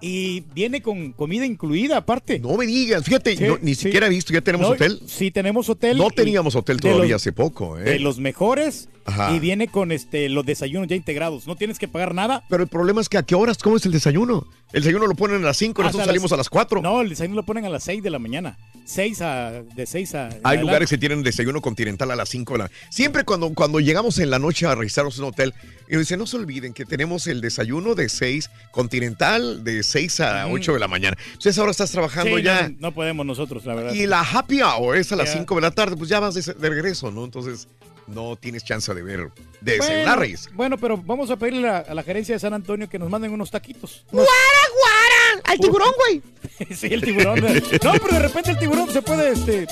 Y 0.00 0.40
viene 0.54 0.82
con 0.82 1.12
comida 1.12 1.46
incluida, 1.46 1.96
aparte. 1.96 2.38
No 2.38 2.56
me 2.56 2.66
digas, 2.66 3.04
fíjate, 3.04 3.36
Sí, 3.36 3.44
no, 3.44 3.58
ni 3.62 3.74
sí. 3.74 3.84
siquiera 3.84 4.06
he 4.06 4.10
visto, 4.10 4.34
¿ya 4.34 4.42
tenemos 4.42 4.68
No, 4.68 4.74
hotel? 4.74 5.00
Sí, 5.06 5.30
tenemos 5.30 5.68
hotel. 5.70 5.96
No 5.96 6.10
teníamos 6.10 6.54
hotel 6.56 6.78
todavía 6.78 7.12
los- 7.14 7.22
hace 7.22 7.32
poco, 7.32 7.78
¿eh? 7.78 7.84
De 7.84 7.98
los 8.00 8.18
mejores. 8.18 8.88
Ajá. 9.04 9.32
Y 9.34 9.38
viene 9.38 9.68
con 9.68 9.92
este 9.92 10.28
los 10.28 10.46
desayunos 10.46 10.88
ya 10.88 10.96
integrados. 10.96 11.46
No 11.46 11.56
tienes 11.56 11.78
que 11.78 11.88
pagar 11.88 12.14
nada. 12.14 12.42
Pero 12.48 12.62
el 12.62 12.68
problema 12.68 13.00
es 13.00 13.08
que 13.08 13.18
a 13.18 13.22
qué 13.22 13.34
horas 13.34 13.58
comes 13.58 13.84
el 13.86 13.92
desayuno. 13.92 14.46
El 14.72 14.82
desayuno 14.82 15.06
lo 15.06 15.14
ponen 15.14 15.36
a 15.36 15.46
las 15.46 15.56
5, 15.58 15.82
nosotros 15.82 16.00
Hasta 16.00 16.10
salimos 16.10 16.32
a 16.32 16.36
las 16.36 16.48
4. 16.48 16.82
No, 16.82 17.00
el 17.00 17.08
desayuno 17.10 17.36
lo 17.36 17.44
ponen 17.44 17.64
a 17.64 17.68
las 17.68 17.84
6 17.84 18.02
de 18.02 18.10
la 18.10 18.18
mañana. 18.18 18.58
6 18.86 19.22
a, 19.22 19.50
de 19.62 19.86
6 19.86 20.14
a... 20.16 20.28
Hay 20.42 20.58
lugares 20.58 20.90
que 20.90 20.98
tienen 20.98 21.22
desayuno 21.22 21.60
continental 21.62 22.10
a 22.10 22.16
las 22.16 22.28
5 22.28 22.52
de 22.54 22.58
la 22.58 22.70
Siempre 22.90 23.24
cuando, 23.24 23.54
cuando 23.54 23.78
llegamos 23.80 24.18
en 24.18 24.30
la 24.30 24.38
noche 24.38 24.66
a 24.66 24.74
registrarnos 24.74 25.16
en 25.16 25.24
un 25.24 25.30
hotel, 25.30 25.54
y 25.88 25.96
dicen, 25.96 26.18
no 26.18 26.26
se 26.26 26.36
olviden 26.36 26.72
que 26.74 26.84
tenemos 26.84 27.26
el 27.28 27.40
desayuno 27.40 27.94
de 27.94 28.08
6 28.08 28.50
continental 28.72 29.64
de 29.64 29.82
6 29.82 30.20
a 30.20 30.46
Ujú. 30.46 30.56
8 30.56 30.72
de 30.74 30.78
la 30.80 30.88
mañana. 30.88 31.16
Entonces 31.28 31.56
ahora 31.58 31.70
estás 31.70 31.90
trabajando 31.92 32.36
Sí, 32.36 32.42
ya. 32.42 32.68
No, 32.68 32.76
no 32.88 32.92
podemos 32.92 33.24
nosotros, 33.24 33.64
la 33.64 33.74
verdad. 33.74 33.92
Y 33.94 34.06
la 34.06 34.20
happy 34.22 34.60
hour 34.62 34.96
es 34.96 35.12
a 35.12 35.16
las 35.16 35.32
Ya. 35.32 35.38
5 35.38 35.54
de 35.54 35.60
la 35.60 35.70
tarde, 35.70 35.96
pues 35.96 36.10
ya 36.10 36.20
vas 36.20 36.34
de, 36.34 36.52
de 36.52 36.68
regreso, 36.68 37.10
¿no? 37.10 37.24
Entonces 37.24 37.68
no 38.06 38.36
tienes 38.36 38.64
chance 38.64 38.92
de 38.92 39.02
ver, 39.02 39.30
de 39.60 39.78
bueno, 39.78 40.16
Reyes. 40.16 40.48
bueno, 40.54 40.78
pero 40.78 40.96
vamos 40.96 41.30
a 41.30 41.36
pedirle 41.36 41.68
a, 41.68 41.78
a 41.78 41.94
la 41.94 42.02
gerencia 42.02 42.34
de 42.34 42.38
San 42.38 42.52
Antonio 42.54 42.88
que 42.88 42.98
nos 42.98 43.08
manden 43.10 43.32
unos 43.32 43.50
taquitos. 43.50 44.04
¡Guara, 44.10 44.28
guara! 44.28 45.42
¡Al 45.44 45.58
tiburón, 45.58 45.92
güey! 46.06 46.22
sí, 46.74 46.88
el 46.90 47.02
tiburón. 47.02 47.40
No, 47.40 47.92
pero 47.92 48.08
de 48.12 48.18
repente 48.20 48.50
el 48.52 48.58
tiburón 48.58 48.90
se 48.90 49.02
puede, 49.02 49.32
este, 49.32 49.66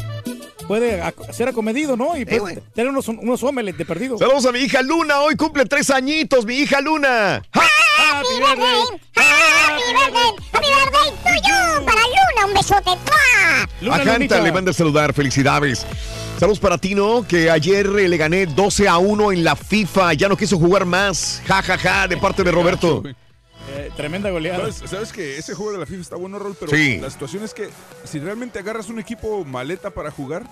puede 0.72 1.02
ser 1.34 1.48
acomedido, 1.48 1.98
¿no? 1.98 2.16
Y 2.16 2.24
puede 2.24 2.62
tener 2.74 2.90
unos, 2.90 3.06
unos 3.06 3.42
omelets 3.42 3.76
de 3.76 3.84
perdido. 3.84 4.16
Saludos 4.16 4.46
a 4.46 4.52
mi 4.52 4.60
hija 4.60 4.80
Luna, 4.80 5.20
hoy 5.20 5.36
cumple 5.36 5.66
tres 5.66 5.90
añitos, 5.90 6.46
mi 6.46 6.54
hija 6.54 6.80
Luna. 6.80 7.42
¡Ja! 7.52 7.60
Happy 8.10 8.28
birthday. 8.38 8.80
Happy 9.14 9.92
birthday, 9.92 10.30
happy 10.50 10.68
birthday 10.68 11.10
to 11.24 11.34
you. 11.46 11.84
Para 11.84 12.00
Luna, 12.00 12.46
un 12.46 12.54
besote. 12.54 12.90
¡Mua! 13.82 13.96
A 13.96 13.98
Janta 14.02 14.40
le 14.40 14.50
manda 14.50 14.70
a 14.70 14.74
saludar, 14.74 15.12
felicidades. 15.12 15.86
Saludos 16.40 16.58
para 16.58 16.78
ti, 16.78 16.94
¿no? 16.94 17.26
Que 17.28 17.50
ayer 17.50 17.86
eh, 17.98 18.08
le 18.08 18.16
gané 18.16 18.46
12 18.46 18.88
a 18.88 18.96
1 18.96 19.32
en 19.32 19.44
la 19.44 19.54
FIFA, 19.56 20.14
ya 20.14 20.30
no 20.30 20.38
quiso 20.38 20.56
jugar 20.56 20.86
más. 20.86 21.42
Ja, 21.46 21.62
ja, 21.62 21.76
ja, 21.76 22.08
de 22.08 22.16
parte 22.16 22.42
de 22.44 22.50
Roberto. 22.50 23.02
Eh, 23.74 23.90
tremenda 23.96 24.30
goleada. 24.30 24.58
¿Sabes, 24.72 24.90
sabes 24.90 25.12
que 25.12 25.38
ese 25.38 25.54
juego 25.54 25.72
de 25.72 25.78
la 25.78 25.86
FIFA 25.86 26.00
está 26.02 26.16
bueno, 26.16 26.38
Rol, 26.38 26.54
pero 26.58 26.70
Sí. 26.76 26.98
la 27.00 27.10
situación 27.10 27.42
es 27.42 27.54
que 27.54 27.70
si 28.04 28.18
realmente 28.18 28.58
agarras 28.58 28.88
un 28.88 28.98
equipo 28.98 29.44
maleta 29.44 29.90
para 29.90 30.10
jugar, 30.10 30.44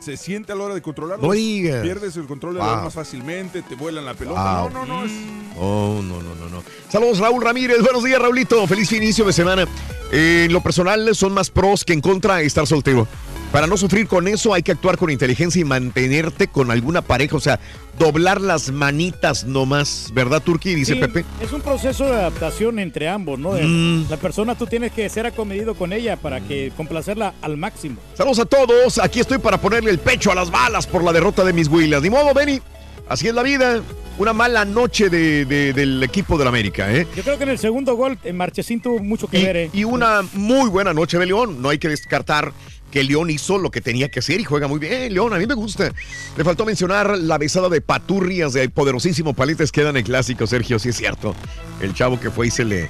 se 0.00 0.16
siente 0.16 0.52
a 0.52 0.54
la 0.54 0.62
hora 0.64 0.74
de 0.74 0.82
controlarlo. 0.82 1.26
No 1.26 1.32
digas. 1.32 1.82
Pierdes 1.82 2.16
el 2.16 2.26
control 2.26 2.54
Wow. 2.56 2.64
balón 2.66 2.84
más 2.84 2.94
fácilmente, 2.94 3.62
te 3.62 3.74
vuelan 3.74 4.04
la 4.04 4.14
pelota. 4.14 4.60
Wow. 4.62 4.70
No, 4.70 4.86
no, 4.86 5.00
no. 5.00 5.04
Es... 5.06 5.12
Oh, 5.58 6.00
no, 6.04 6.22
no, 6.22 6.34
no, 6.36 6.48
no. 6.48 6.62
Saludos, 6.88 7.18
Raúl 7.18 7.42
Ramírez. 7.42 7.82
Buenos 7.82 8.04
días, 8.04 8.20
Raulito. 8.22 8.64
Feliz 8.68 8.92
inicio 8.92 9.24
de 9.24 9.32
semana. 9.32 9.66
Eh, 10.12 10.44
en 10.46 10.52
lo 10.52 10.62
personal, 10.62 11.14
son 11.16 11.32
más 11.34 11.50
pros 11.50 11.84
que 11.84 11.92
en 11.94 12.00
contra 12.00 12.40
estar 12.42 12.64
soltero. 12.66 13.08
Para 13.52 13.66
no 13.66 13.78
sufrir 13.78 14.06
con 14.06 14.28
eso, 14.28 14.52
hay 14.52 14.62
que 14.62 14.72
actuar 14.72 14.98
con 14.98 15.10
inteligencia 15.10 15.58
y 15.60 15.64
mantenerte 15.64 16.48
con 16.48 16.70
alguna 16.70 17.00
pareja. 17.00 17.34
O 17.36 17.40
sea, 17.40 17.58
doblar 17.98 18.42
las 18.42 18.70
manitas 18.70 19.44
nomás. 19.44 20.10
¿Verdad, 20.12 20.42
Turki? 20.42 20.74
Dice 20.74 20.92
Sí, 20.94 21.00
Pepe. 21.00 21.24
Es 21.40 21.50
un 21.52 21.62
proceso 21.62 22.04
de 22.04 22.12
adaptación 22.12 22.78
entre 22.78 23.08
ambos, 23.08 23.38
¿no? 23.38 23.52
Mm. 23.52 24.10
La 24.10 24.18
persona 24.18 24.54
tú 24.54 24.66
tienes 24.66 24.92
que 24.92 25.08
ser 25.08 25.24
acomedido 25.24 25.74
con 25.74 25.94
ella 25.94 26.16
para 26.16 26.42
que 26.42 26.72
complacerla 26.76 27.34
al 27.40 27.56
máximo. 27.56 27.96
Saludos 28.14 28.40
a 28.40 28.44
todos. 28.44 28.98
Aquí 28.98 29.20
estoy 29.20 29.38
para 29.38 29.58
ponerle 29.58 29.90
el 29.92 29.98
pecho 29.98 30.30
a 30.30 30.34
las 30.34 30.50
balas 30.50 30.86
por 30.86 31.02
la 31.02 31.12
derrota 31.14 31.42
de 31.42 31.54
mis 31.54 31.68
Willas. 31.68 32.02
Ni 32.02 32.10
modo, 32.10 32.34
Benny. 32.34 32.60
Así 33.08 33.28
es 33.28 33.34
la 33.34 33.42
vida. 33.42 33.80
Una 34.18 34.32
mala 34.34 34.64
noche 34.66 35.08
de- 35.08 35.44
de- 35.46 35.72
del 35.72 36.02
equipo 36.02 36.36
del 36.36 36.48
América, 36.48 36.92
¿eh? 36.92 37.06
Yo 37.16 37.22
creo 37.22 37.38
que 37.38 37.44
en 37.44 37.50
el 37.50 37.58
segundo 37.58 37.94
gol 37.94 38.18
eh, 38.24 38.32
Marchesín 38.34 38.80
tuvo 38.82 38.98
mucho 38.98 39.28
que 39.28 39.42
ver, 39.42 39.56
¿eh? 39.56 39.70
Y 39.72 39.84
una 39.84 40.20
muy 40.34 40.68
buena 40.68 40.92
noche 40.92 41.18
de 41.18 41.24
León. 41.26 41.62
No 41.62 41.68
hay 41.70 41.78
que 41.78 41.88
descartar 41.88 42.52
que 42.90 43.04
León 43.04 43.30
hizo 43.30 43.58
lo 43.58 43.70
que 43.70 43.80
tenía 43.80 44.10
que 44.10 44.20
hacer 44.20 44.40
y 44.40 44.44
juega 44.44 44.68
muy 44.68 44.78
bien. 44.78 45.12
León, 45.12 45.32
a 45.32 45.38
mí 45.38 45.46
me 45.46 45.54
gusta. 45.54 45.92
Le 46.36 46.44
faltó 46.44 46.64
mencionar 46.64 47.18
la 47.18 47.38
besada 47.38 47.68
de 47.68 47.80
paturrias 47.80 48.52
de 48.52 48.68
poderosísimo 48.68 49.34
Paletes 49.34 49.72
queda 49.72 49.90
en 49.90 49.98
el 49.98 50.04
clásico, 50.04 50.46
Sergio. 50.46 50.78
Sí 50.78 50.90
es 50.90 50.96
cierto. 50.96 51.34
El 51.80 51.94
chavo 51.94 52.18
que 52.18 52.30
fue 52.30 52.48
y 52.48 52.50
se 52.50 52.64
le, 52.64 52.88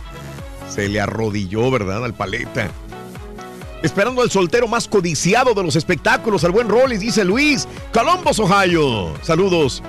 se 0.68 0.88
le 0.88 1.00
arrodilló, 1.00 1.70
¿verdad? 1.70 2.04
Al 2.04 2.14
paleta. 2.14 2.70
Esperando 3.82 4.22
al 4.22 4.30
soltero 4.30 4.66
más 4.66 4.88
codiciado 4.88 5.54
de 5.54 5.62
los 5.62 5.76
espectáculos, 5.76 6.42
al 6.42 6.50
buen 6.50 6.68
Rollis, 6.68 7.00
dice 7.00 7.24
Luis. 7.24 7.68
Columbus, 7.92 8.38
Ohio. 8.40 9.14
Saludos. 9.22 9.82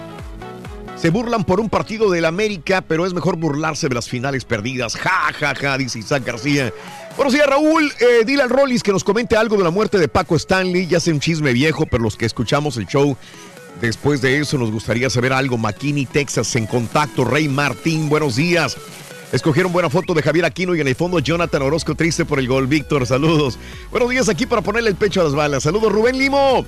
Se 0.95 1.10
burlan 1.11 1.45
por 1.45 1.61
un 1.61 1.69
partido 1.69 2.11
del 2.11 2.26
América, 2.26 2.81
pero 2.81 3.06
es 3.06 3.14
mejor 3.14 3.38
burlarse 3.38 3.88
de 3.88 3.95
las 3.95 4.10
finales 4.10 4.44
perdidas. 4.44 4.98
Ja, 4.98 5.31
ja, 5.34 5.56
ja, 5.56 5.77
dice 5.77 5.99
Isaac 5.99 6.26
García. 6.26 6.73
Buenos 7.19 7.33
días, 7.33 7.47
Raúl. 7.47 7.91
Eh, 7.99 8.23
dile 8.25 8.43
al 8.43 8.49
Rollis 8.49 8.81
que 8.81 8.93
nos 8.93 9.03
comente 9.03 9.35
algo 9.35 9.57
de 9.57 9.65
la 9.65 9.71
muerte 9.71 9.97
de 9.97 10.07
Paco 10.07 10.37
Stanley. 10.37 10.87
Ya 10.87 11.01
sé 11.01 11.11
un 11.11 11.19
chisme 11.19 11.51
viejo, 11.51 11.85
pero 11.85 12.01
los 12.01 12.15
que 12.15 12.25
escuchamos 12.25 12.77
el 12.77 12.87
show 12.87 13.17
después 13.81 14.21
de 14.21 14.39
eso 14.39 14.57
nos 14.57 14.71
gustaría 14.71 15.09
saber 15.09 15.33
algo. 15.33 15.57
McKinney, 15.57 16.05
Texas, 16.05 16.55
en 16.55 16.65
contacto. 16.65 17.25
Rey 17.25 17.49
Martín, 17.49 18.07
buenos 18.07 18.37
días. 18.37 18.77
Escogieron 19.33 19.73
buena 19.73 19.89
foto 19.89 20.13
de 20.13 20.21
Javier 20.21 20.45
Aquino 20.45 20.73
y 20.75 20.79
en 20.79 20.87
el 20.87 20.95
fondo 20.95 21.19
Jonathan 21.19 21.61
Orozco 21.61 21.93
triste 21.93 22.23
por 22.23 22.39
el 22.39 22.47
gol. 22.47 22.67
Víctor, 22.67 23.05
saludos. 23.05 23.59
Buenos 23.91 24.09
días 24.11 24.29
aquí 24.29 24.45
para 24.45 24.61
ponerle 24.61 24.89
el 24.89 24.95
pecho 24.95 25.19
a 25.19 25.25
las 25.25 25.35
balas. 25.35 25.63
Saludos, 25.63 25.91
Rubén 25.91 26.17
Limo. 26.17 26.65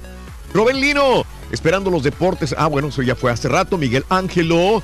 Rubén 0.53 0.81
Lino, 0.81 1.23
esperando 1.49 1.89
los 1.89 2.03
deportes. 2.03 2.53
Ah, 2.57 2.67
bueno, 2.67 2.89
eso 2.89 3.01
ya 3.01 3.15
fue 3.15 3.31
hace 3.31 3.47
rato. 3.47 3.77
Miguel 3.77 4.03
Ángelo, 4.09 4.83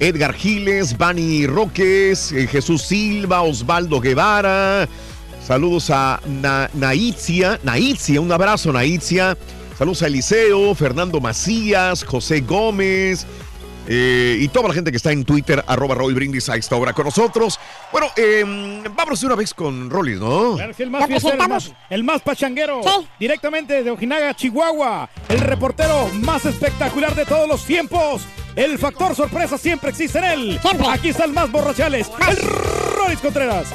Edgar 0.00 0.32
Giles, 0.34 0.96
Bani 0.96 1.46
Roques, 1.46 2.32
eh, 2.32 2.46
Jesús 2.46 2.82
Silva, 2.82 3.42
Osvaldo 3.42 4.00
Guevara. 4.00 4.88
Saludos 5.46 5.90
a 5.90 6.20
Na- 6.26 6.68
Naitzia, 6.74 7.58
Naitzia, 7.64 8.20
un 8.20 8.30
abrazo, 8.30 8.72
Naitzia. 8.72 9.36
Saludos 9.78 10.02
a 10.02 10.06
Eliseo, 10.08 10.74
Fernando 10.74 11.20
Macías, 11.20 12.04
José 12.04 12.40
Gómez. 12.40 13.26
eh, 13.90 14.36
y 14.40 14.48
toda 14.48 14.68
la 14.68 14.74
gente 14.74 14.90
que 14.90 14.98
está 14.98 15.12
en 15.12 15.24
Twitter, 15.24 15.64
arroba 15.66 15.94
Raúl 15.94 16.12
Brindis 16.12 16.46
a 16.50 16.56
esta 16.56 16.76
hora 16.76 16.92
con 16.92 17.06
nosotros. 17.06 17.58
Bueno, 17.90 18.08
eh, 18.18 18.44
vámonos 18.94 19.18
de 19.18 19.26
una 19.26 19.34
vez 19.34 19.54
con 19.54 19.88
Rollis, 19.88 20.18
¿no? 20.20 20.56
Claro, 20.56 20.74
sí, 20.76 20.82
el 20.82 20.90
más 20.90 21.06
fiestero, 21.06 21.42
el 21.42 21.48
más, 21.48 21.72
el 21.88 22.04
más 22.04 22.20
pachanguero. 22.20 22.82
Directamente 23.18 23.82
de 23.82 23.90
Ojinaga, 23.90 24.34
Chihuahua. 24.34 25.08
El 25.30 25.40
reportero 25.40 26.10
más 26.20 26.44
espectacular 26.44 27.14
de 27.14 27.24
todos 27.24 27.48
los 27.48 27.64
tiempos. 27.64 28.20
El 28.58 28.76
factor 28.76 29.14
sorpresa 29.14 29.56
siempre 29.56 29.90
existe 29.90 30.18
en 30.18 30.24
él. 30.24 30.60
Aquí 30.90 31.10
está 31.10 31.24
el 31.26 31.32
más 31.32 31.48
borrachales. 31.48 32.10
El 32.28 32.36
Rolis 32.36 33.20
Contreras. 33.20 33.68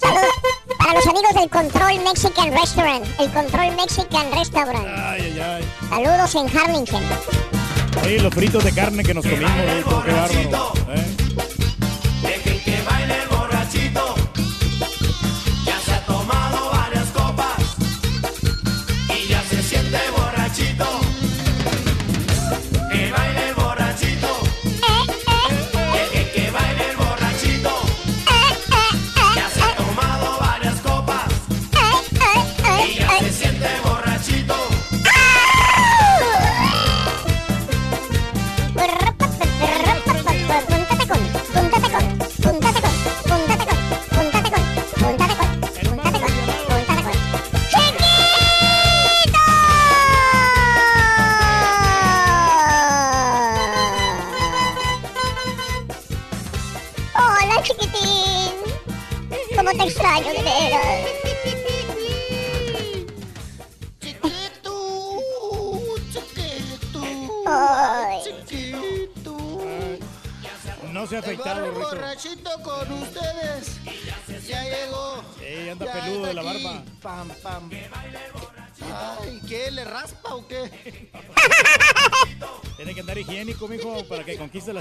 Saludos 0.00 0.28
para 0.78 0.94
los 0.94 1.06
amigos 1.06 1.34
del 1.34 1.50
Control 1.50 2.04
Mexican 2.04 2.52
Restaurant. 2.52 3.04
El 3.18 3.30
Control 3.30 3.76
Mexican 3.76 4.32
Restaurant. 4.32 4.86
Ay, 4.96 5.22
ay, 5.22 5.40
ay. 5.40 5.64
Saludos 5.88 6.34
en 6.34 6.58
Harlingen. 6.58 7.02
Oye, 8.04 8.20
los 8.20 8.34
fritos 8.34 8.64
de 8.64 8.72
carne 8.72 9.02
que 9.02 9.14
nos 9.14 9.24
comimos, 9.24 9.50
eh, 9.50 9.84
qué 10.04 10.12
bárbaro. 10.12 10.72
eh. 10.94 11.19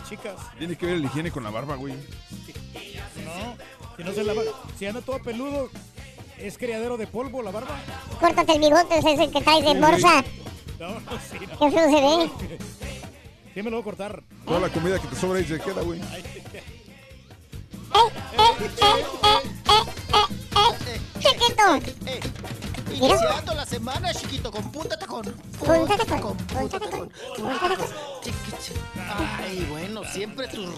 Chicas. 0.09 0.35
Tiene 0.57 0.75
que 0.75 0.85
ver 0.85 0.95
el 0.95 1.05
higiene 1.05 1.31
con 1.31 1.43
la 1.43 1.51
barba, 1.51 1.75
güey. 1.75 1.93
No, 1.93 3.55
si 3.95 4.03
no 4.03 4.11
se 4.11 4.23
lava, 4.23 4.41
si 4.77 4.85
anda 4.85 5.01
todo 5.01 5.19
peludo, 5.19 5.69
es 6.37 6.57
criadero 6.57 6.97
de 6.97 7.07
polvo 7.07 7.41
la 7.41 7.51
barba. 7.51 7.79
Córtate 8.19 8.53
el 8.53 8.59
bigote, 8.59 8.97
ese 8.97 9.13
es 9.13 9.19
el 9.19 9.31
que 9.31 9.41
traes 9.41 9.65
de 9.65 9.79
bolsa. 9.79 10.23
No, 10.79 10.99
sí, 11.29 11.37
no. 11.47 11.59
Qué 11.59 11.71
feo 11.71 11.89
se 11.89 12.01
ve. 12.01 12.57
Sí 13.53 13.63
me 13.63 13.69
lo 13.69 13.77
voy 13.77 13.81
a 13.81 13.83
cortar. 13.83 14.23
Toda 14.45 14.59
la 14.61 14.69
comida 14.69 14.99
que 14.99 15.07
te 15.07 15.15
sobra 15.15 15.39
ahí 15.39 15.45
se 15.45 15.59
queda, 15.59 15.81
güey. 15.81 16.01
Chiquito. 21.19 22.58
Iniciando 22.93 23.53
la 23.53 23.65
semana, 23.65 24.13
chiquito, 24.13 24.51
con 24.51 24.71
punta 24.71 24.97
tacón. 24.97 25.25
Punta 25.59 25.97
tacón, 25.97 26.37
punta 26.37 26.79
tacón, 26.79 27.11
punta. 27.37 27.77
Ay, 29.39 29.67
bueno, 29.69 30.03
siempre 30.03 30.47
tus... 30.47 30.69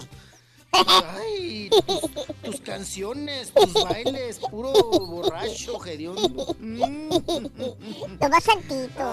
Ay, 0.72 1.68
tus, 1.86 2.00
tus 2.42 2.60
canciones, 2.62 3.52
tus 3.52 3.74
bailes, 3.74 4.38
puro 4.38 4.72
borracho, 4.72 5.84
hediondo. 5.84 6.56
Mm. 6.58 7.10
Tomás 8.18 8.44
tantito. 8.44 9.04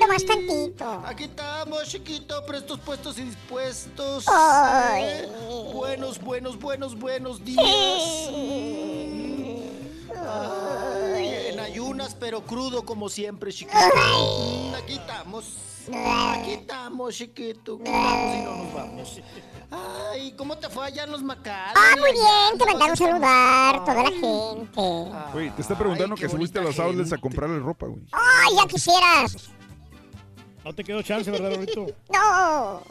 Tomás 0.00 0.24
tantito. 0.24 1.02
Aquí 1.04 1.24
estamos, 1.24 1.84
chiquito, 1.84 2.46
prestos, 2.46 2.80
puestos 2.80 3.18
y 3.18 3.24
dispuestos. 3.24 4.24
Ay. 4.26 5.02
Eh, 5.04 5.28
Buenos, 5.74 6.18
buenos, 6.18 6.58
buenos, 6.58 6.98
buenos 6.98 7.44
días. 7.44 7.62
Ay, 10.18 11.05
ayunas, 11.66 12.14
pero 12.14 12.42
crudo 12.44 12.84
como 12.84 13.08
siempre, 13.08 13.52
chiquito. 13.52 13.78
Mm, 13.78 14.74
Aquí 14.74 14.94
estamos. 14.94 15.44
Aquí 15.88 16.50
estamos, 16.52 17.14
chiquito. 17.14 17.74
Aquí 17.80 17.84
estamos 17.90 18.34
y 18.36 18.40
no 18.42 18.56
nos 18.64 18.74
vamos. 18.74 19.20
Ay, 19.70 20.32
¿cómo 20.36 20.56
te 20.58 20.68
fue 20.68 20.86
allá 20.86 21.04
en 21.04 21.12
los 21.12 21.22
Macales? 21.22 21.74
Ah, 21.76 21.94
muy 21.98 22.12
bien, 22.12 22.58
te 22.58 22.64
mandaron 22.66 22.96
saludar 22.96 23.84
toda 23.84 24.02
la 24.02 24.10
gente. 24.10 25.10
Güey, 25.32 25.50
te 25.50 25.62
está 25.62 25.76
preguntando 25.78 26.16
que 26.16 26.28
subiste 26.28 26.58
a 26.58 26.62
los 26.62 26.78
outlets 26.78 27.12
a 27.12 27.18
comprarle 27.18 27.58
ropa, 27.60 27.86
güey. 27.86 28.02
Ay, 28.12 28.56
ya 28.56 28.66
quisieras. 28.66 29.50
No 30.64 30.72
te 30.74 30.82
quedó 30.82 31.02
chance, 31.02 31.30
¿verdad, 31.30 31.56
Rito? 31.58 31.86
No. 32.12 32.82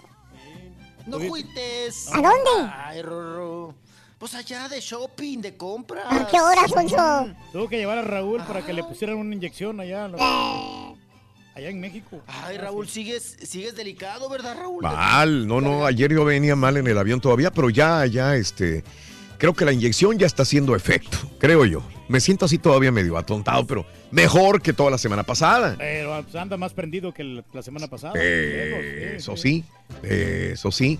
No 1.05 1.19
fuites. 1.19 2.07
¿A 2.13 2.15
dónde? 2.17 2.71
Ay, 2.73 3.01
Rorro. 3.03 3.75
Pues 4.25 4.33
allá 4.33 4.67
de 4.67 4.79
shopping, 4.81 5.37
de 5.39 5.55
compras. 5.55 6.03
¿A 6.09 6.25
qué 6.25 6.41
hora, 6.41 6.67
Sonso? 6.67 7.29
Tuvo 7.53 7.69
que 7.69 7.77
llevar 7.77 7.99
a 7.99 8.01
Raúl 8.01 8.41
para 8.47 8.65
que 8.65 8.73
le 8.73 8.83
pusieran 8.83 9.17
una 9.17 9.35
inyección 9.35 9.79
allá. 9.79 10.07
lo- 10.07 10.17
Allá 11.53 11.69
en 11.69 11.79
México. 11.79 12.19
Ay, 12.25 12.57
Raúl, 12.57 12.87
sigues, 12.87 13.37
sigues 13.43 13.75
delicado, 13.75 14.27
¿verdad, 14.27 14.57
Raúl? 14.57 14.81
Mal, 14.81 15.45
no, 15.45 15.61
no, 15.61 15.85
ayer 15.85 16.11
yo 16.11 16.25
venía 16.25 16.55
mal 16.55 16.75
en 16.77 16.87
el 16.87 16.97
avión 16.97 17.21
todavía, 17.21 17.51
pero 17.51 17.69
ya, 17.69 18.03
ya, 18.07 18.35
este, 18.35 18.83
creo 19.37 19.53
que 19.53 19.63
la 19.63 19.73
inyección 19.73 20.17
ya 20.17 20.25
está 20.25 20.41
haciendo 20.41 20.75
efecto, 20.75 21.19
creo 21.37 21.63
yo. 21.63 21.83
Me 22.07 22.19
siento 22.19 22.45
así 22.45 22.57
todavía 22.57 22.91
medio 22.91 23.19
atontado, 23.19 23.67
pero 23.67 23.85
mejor 24.09 24.59
que 24.59 24.73
toda 24.73 24.89
la 24.89 24.97
semana 24.97 25.21
pasada. 25.21 25.75
Pero 25.77 26.23
pues, 26.23 26.35
anda 26.35 26.57
más 26.57 26.73
prendido 26.73 27.13
que 27.13 27.23
la 27.53 27.61
semana 27.61 27.87
pasada. 27.87 28.13
Eh, 28.17 29.17
Sí, 29.19 29.31
eso 29.31 29.37
sí. 29.37 29.41
sí, 29.41 29.65
eh, 30.01 30.49
eso 30.53 30.71
sí. 30.71 30.99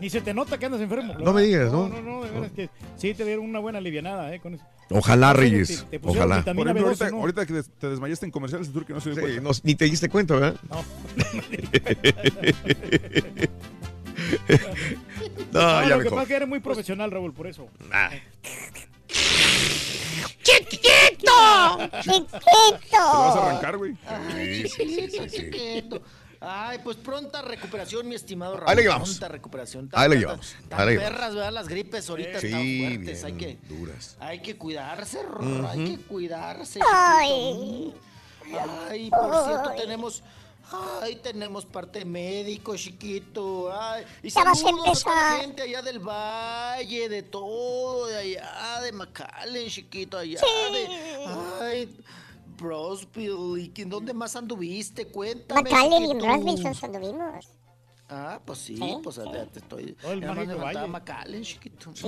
Ni 0.00 0.10
se 0.10 0.20
te 0.20 0.34
nota 0.34 0.58
que 0.58 0.66
andas 0.66 0.80
enfermo. 0.80 1.14
No 1.18 1.32
me 1.32 1.42
digas, 1.42 1.70
¿no? 1.70 1.88
No, 1.88 2.02
no, 2.02 2.18
no, 2.20 2.24
de 2.24 2.30
veras 2.30 2.52
que 2.52 2.70
sí 2.96 3.14
te 3.14 3.24
dieron 3.24 3.44
una 3.44 3.60
buena 3.60 3.78
alivianada, 3.78 4.34
¿eh? 4.34 4.40
Con 4.40 4.54
eso. 4.54 4.64
Ojalá, 4.90 5.32
Te- 5.32 5.38
Reyes, 5.40 5.86
te 5.90 6.00
pusieron 6.00 6.30
ojalá. 6.32 6.40
ejemplo, 6.42 6.64
B12, 6.74 6.84
ahorita, 6.84 7.10
¿no? 7.10 7.16
ahorita 7.20 7.46
que 7.46 7.62
te 7.78 7.88
desmayaste 7.88 8.26
en 8.26 8.32
comerciales, 8.32 8.72
tú 8.72 8.84
que 8.84 8.92
no 8.92 9.00
se 9.00 9.10
dio 9.10 9.16
Sí, 9.16 9.20
cuenta. 9.22 9.40
no, 9.42 9.50
ni 9.62 9.74
te 9.74 9.84
diste 9.86 10.08
cuenta, 10.08 10.34
¿verdad? 10.34 10.56
No. 10.68 10.84
No, 15.52 15.60
No, 15.60 15.88
ya 15.88 15.96
lo 15.96 16.02
que 16.02 16.10
pasa 16.10 16.22
es 16.22 16.28
que 16.28 16.34
eres 16.36 16.48
muy 16.48 16.60
profesional, 16.60 17.10
Raúl, 17.10 17.32
por 17.32 17.46
eso. 17.46 17.68
Ah. 17.92 18.10
¡Chiquito! 20.42 21.32
¡Chiquito! 22.02 22.38
Te 22.40 22.96
vas 22.96 23.36
a 23.36 23.46
arrancar, 23.48 23.76
güey. 23.76 23.94
Ay, 24.06 24.68
Sí, 24.68 24.68
sí, 24.68 25.08
sí, 25.10 25.18
chiquito, 25.28 25.28
sí, 25.28 25.50
sí. 25.52 26.00
Ay, 26.44 26.78
pues 26.82 26.96
pronta 26.96 27.40
recuperación, 27.40 28.08
mi 28.08 28.16
estimado 28.16 28.56
Raúl. 28.56 28.68
Ahí 28.70 28.76
le 28.76 28.82
llevamos. 28.82 29.10
Pronta 29.10 29.28
recuperación. 29.28 29.88
Ahí 29.92 30.08
le 30.08 30.14
Tan- 30.16 30.20
llevamos. 30.20 30.54
tan 30.68 30.80
Ahí 30.80 30.86
le 30.86 30.92
llevamos. 30.94 31.12
perras, 31.12 31.34
¿verdad? 31.36 31.52
Las 31.52 31.68
gripes 31.68 32.10
ahorita 32.10 32.40
Sí, 32.40 32.46
están 32.48 32.96
fuertes. 33.04 33.24
Hay 33.24 33.32
que, 33.34 33.46
bien 33.46 33.60
duras. 33.68 34.16
hay 34.18 34.40
que 34.42 34.56
cuidarse, 34.56 35.22
Rorro, 35.22 35.58
Ujú. 35.60 35.66
hay 35.68 35.84
que 35.96 36.02
cuidarse. 36.04 36.80
Ay. 36.92 37.94
Ay, 38.90 39.10
por 39.10 39.44
cierto, 39.44 39.70
tenemos... 39.76 40.22
Ay, 41.02 41.16
tenemos 41.16 41.66
parte 41.66 42.02
médico, 42.04 42.74
chiquito. 42.76 43.70
Ay, 43.78 44.04
y 44.22 44.30
Ya 44.30 44.42
vas 44.42 44.58
a 44.58 44.62
saludos 44.62 45.00
a 45.02 45.04
toda 45.04 45.14
la 45.16 45.22
empezar. 45.22 45.40
gente 45.42 45.62
allá 45.62 45.82
del 45.82 45.98
valle, 45.98 47.08
de 47.10 47.22
todo, 47.22 48.06
de 48.06 48.16
allá, 48.16 48.80
de 48.80 48.92
McAllen, 48.92 49.68
chiquito, 49.68 50.16
allá 50.16 50.40
Sí. 50.40 50.72
de... 50.72 51.26
Ay, 51.60 51.96
Brosville, 52.62 53.72
¿y 53.74 53.84
dónde 53.84 54.14
más 54.14 54.36
anduviste? 54.36 55.06
Cuéntame. 55.08 55.62
McAllen 55.62 56.02
y 56.04 56.08
chiquito. 56.08 56.26
Robinson 56.26 56.74
anduvimos. 56.94 57.48
Ah, 58.08 58.40
pues 58.44 58.58
sí, 58.58 58.76
Sí, 58.76 58.96
pues 59.02 59.16
sí. 59.16 59.22
ya 59.32 59.46
te 59.46 59.58
estoy. 59.60 59.92
Todo 59.94 60.12
el 60.12 60.20
ya 60.20 60.32
valle. 60.32 60.86
McAllen, 60.86 61.42
chiquito. 61.42 61.90
Sí. 61.94 62.06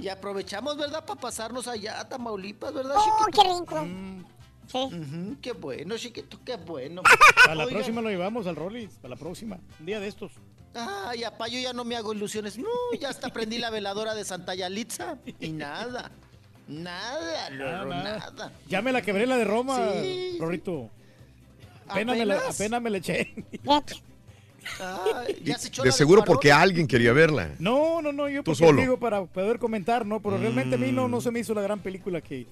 Y 0.00 0.08
aprovechamos, 0.08 0.76
¿verdad? 0.76 1.04
Para 1.04 1.20
pasarnos 1.20 1.68
allá 1.68 2.00
a 2.00 2.08
Tamaulipas, 2.08 2.74
¿verdad, 2.74 2.96
¡Oh, 2.96 3.26
chiquito? 3.26 3.42
qué 3.42 3.60
rico! 3.60 3.84
Mm. 3.84 4.24
Sí. 4.66 5.36
Qué 5.42 5.52
bueno, 5.52 5.96
chiquito, 5.96 6.38
qué 6.44 6.56
bueno. 6.56 7.02
A 7.48 7.54
la 7.54 7.64
Oigan, 7.64 7.74
próxima 7.76 8.00
lo 8.00 8.08
llevamos 8.08 8.46
al 8.46 8.56
Rollis. 8.56 8.98
A 9.02 9.08
la 9.08 9.16
próxima. 9.16 9.58
Un 9.78 9.86
día 9.86 10.00
de 10.00 10.06
estos. 10.08 10.32
Ay, 10.74 11.24
apá, 11.24 11.48
yo 11.48 11.58
ya 11.60 11.72
no 11.72 11.84
me 11.84 11.96
hago 11.96 12.14
ilusiones. 12.14 12.56
No, 12.56 12.68
ya 12.98 13.10
hasta 13.10 13.28
prendí 13.28 13.58
la 13.58 13.70
veladora 13.70 14.14
de 14.14 14.24
Santa 14.24 14.54
Yalitza. 14.54 15.18
Y 15.40 15.50
nada. 15.50 16.10
Nada, 16.72 17.50
Lolo, 17.50 17.84
nada. 17.86 18.18
nada. 18.30 18.52
Ya 18.68 18.82
me 18.82 18.92
la 18.92 19.02
quebré 19.02 19.26
la 19.26 19.36
de 19.36 19.44
Roma, 19.44 19.78
Sí. 20.02 20.36
Rorrito. 20.40 20.88
Apenas, 21.88 22.16
me 22.16 22.24
la, 22.24 22.38
¿Apenas? 22.48 22.80
me 22.82 22.90
la 22.90 22.98
eché. 22.98 23.34
Ay, 24.80 25.42
ya 25.44 25.58
se 25.58 25.68
echó 25.68 25.82
De 25.82 25.88
la 25.88 25.92
seguro 25.92 26.24
porque 26.24 26.52
alguien 26.52 26.86
quería 26.86 27.12
verla. 27.12 27.50
No, 27.58 28.00
no, 28.00 28.12
no, 28.12 28.28
yo 28.28 28.42
Tú 28.42 28.54
solo. 28.54 28.80
digo 28.80 28.96
para 28.98 29.24
poder 29.24 29.58
comentar, 29.58 30.06
¿no? 30.06 30.20
Pero 30.20 30.38
realmente 30.38 30.76
a 30.76 30.78
mí 30.78 30.92
no, 30.92 31.08
no 31.08 31.20
se 31.20 31.30
me 31.30 31.40
hizo 31.40 31.52
la 31.52 31.62
gran 31.62 31.80
película 31.80 32.20
que, 32.20 32.46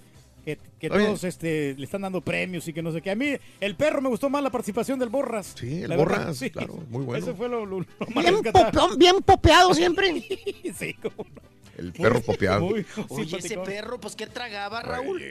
que, 0.45 0.89
todos 0.89 1.25
este, 1.25 1.75
le 1.77 1.85
están 1.85 2.03
dando 2.03 2.21
premios 2.21 2.67
y 2.69 2.73
que 2.73 2.83
no 2.83 2.93
sé 2.93 3.01
qué. 3.03 3.11
A 3.11 3.15
mí, 3.15 3.35
el 3.61 3.77
perro 3.77 4.01
me 4.01 4.09
gustó 4.09 4.29
más 4.31 4.43
la 4.43 4.51
participación 4.51 4.99
del 4.99 5.09
Borras. 5.09 5.55
Sí, 5.59 5.83
el 5.83 5.89
verdad, 5.89 5.97
Borras, 5.97 6.37
sí. 6.37 6.51
claro, 6.51 6.75
muy 6.89 7.05
bueno. 7.05 7.25
Ese 7.25 7.35
fue 7.35 7.49
lo, 7.49 7.67
lo- 7.67 7.81
lo 7.81 7.87
más 8.15 8.25
Bien, 8.25 8.35
rescatable. 8.35 8.71
popeón, 8.73 8.99
bien 8.99 9.17
popeado 9.23 9.75
siempre. 9.75 10.23
Sí, 10.79 10.95
cómo 10.95 11.29
no. 11.35 11.43
El 11.77 11.93
perro 11.93 12.21
popeado. 12.27 12.61
Muy 12.61 12.85
Oye, 13.09 13.39
ese 13.39 13.57
perro, 13.59 13.99
pues, 14.01 14.17
¿qué 14.17 14.27
tragaba, 14.27 14.83
Raúl? 14.83 15.23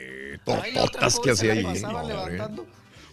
Pobre 0.44 0.72
que 0.72 1.10
se 1.10 1.30
hacía 1.30 1.54
la 1.54 1.60
ahí. 1.60 1.74
pasaba 1.74 2.02
No, 2.02 2.08
levantando. 2.08 2.66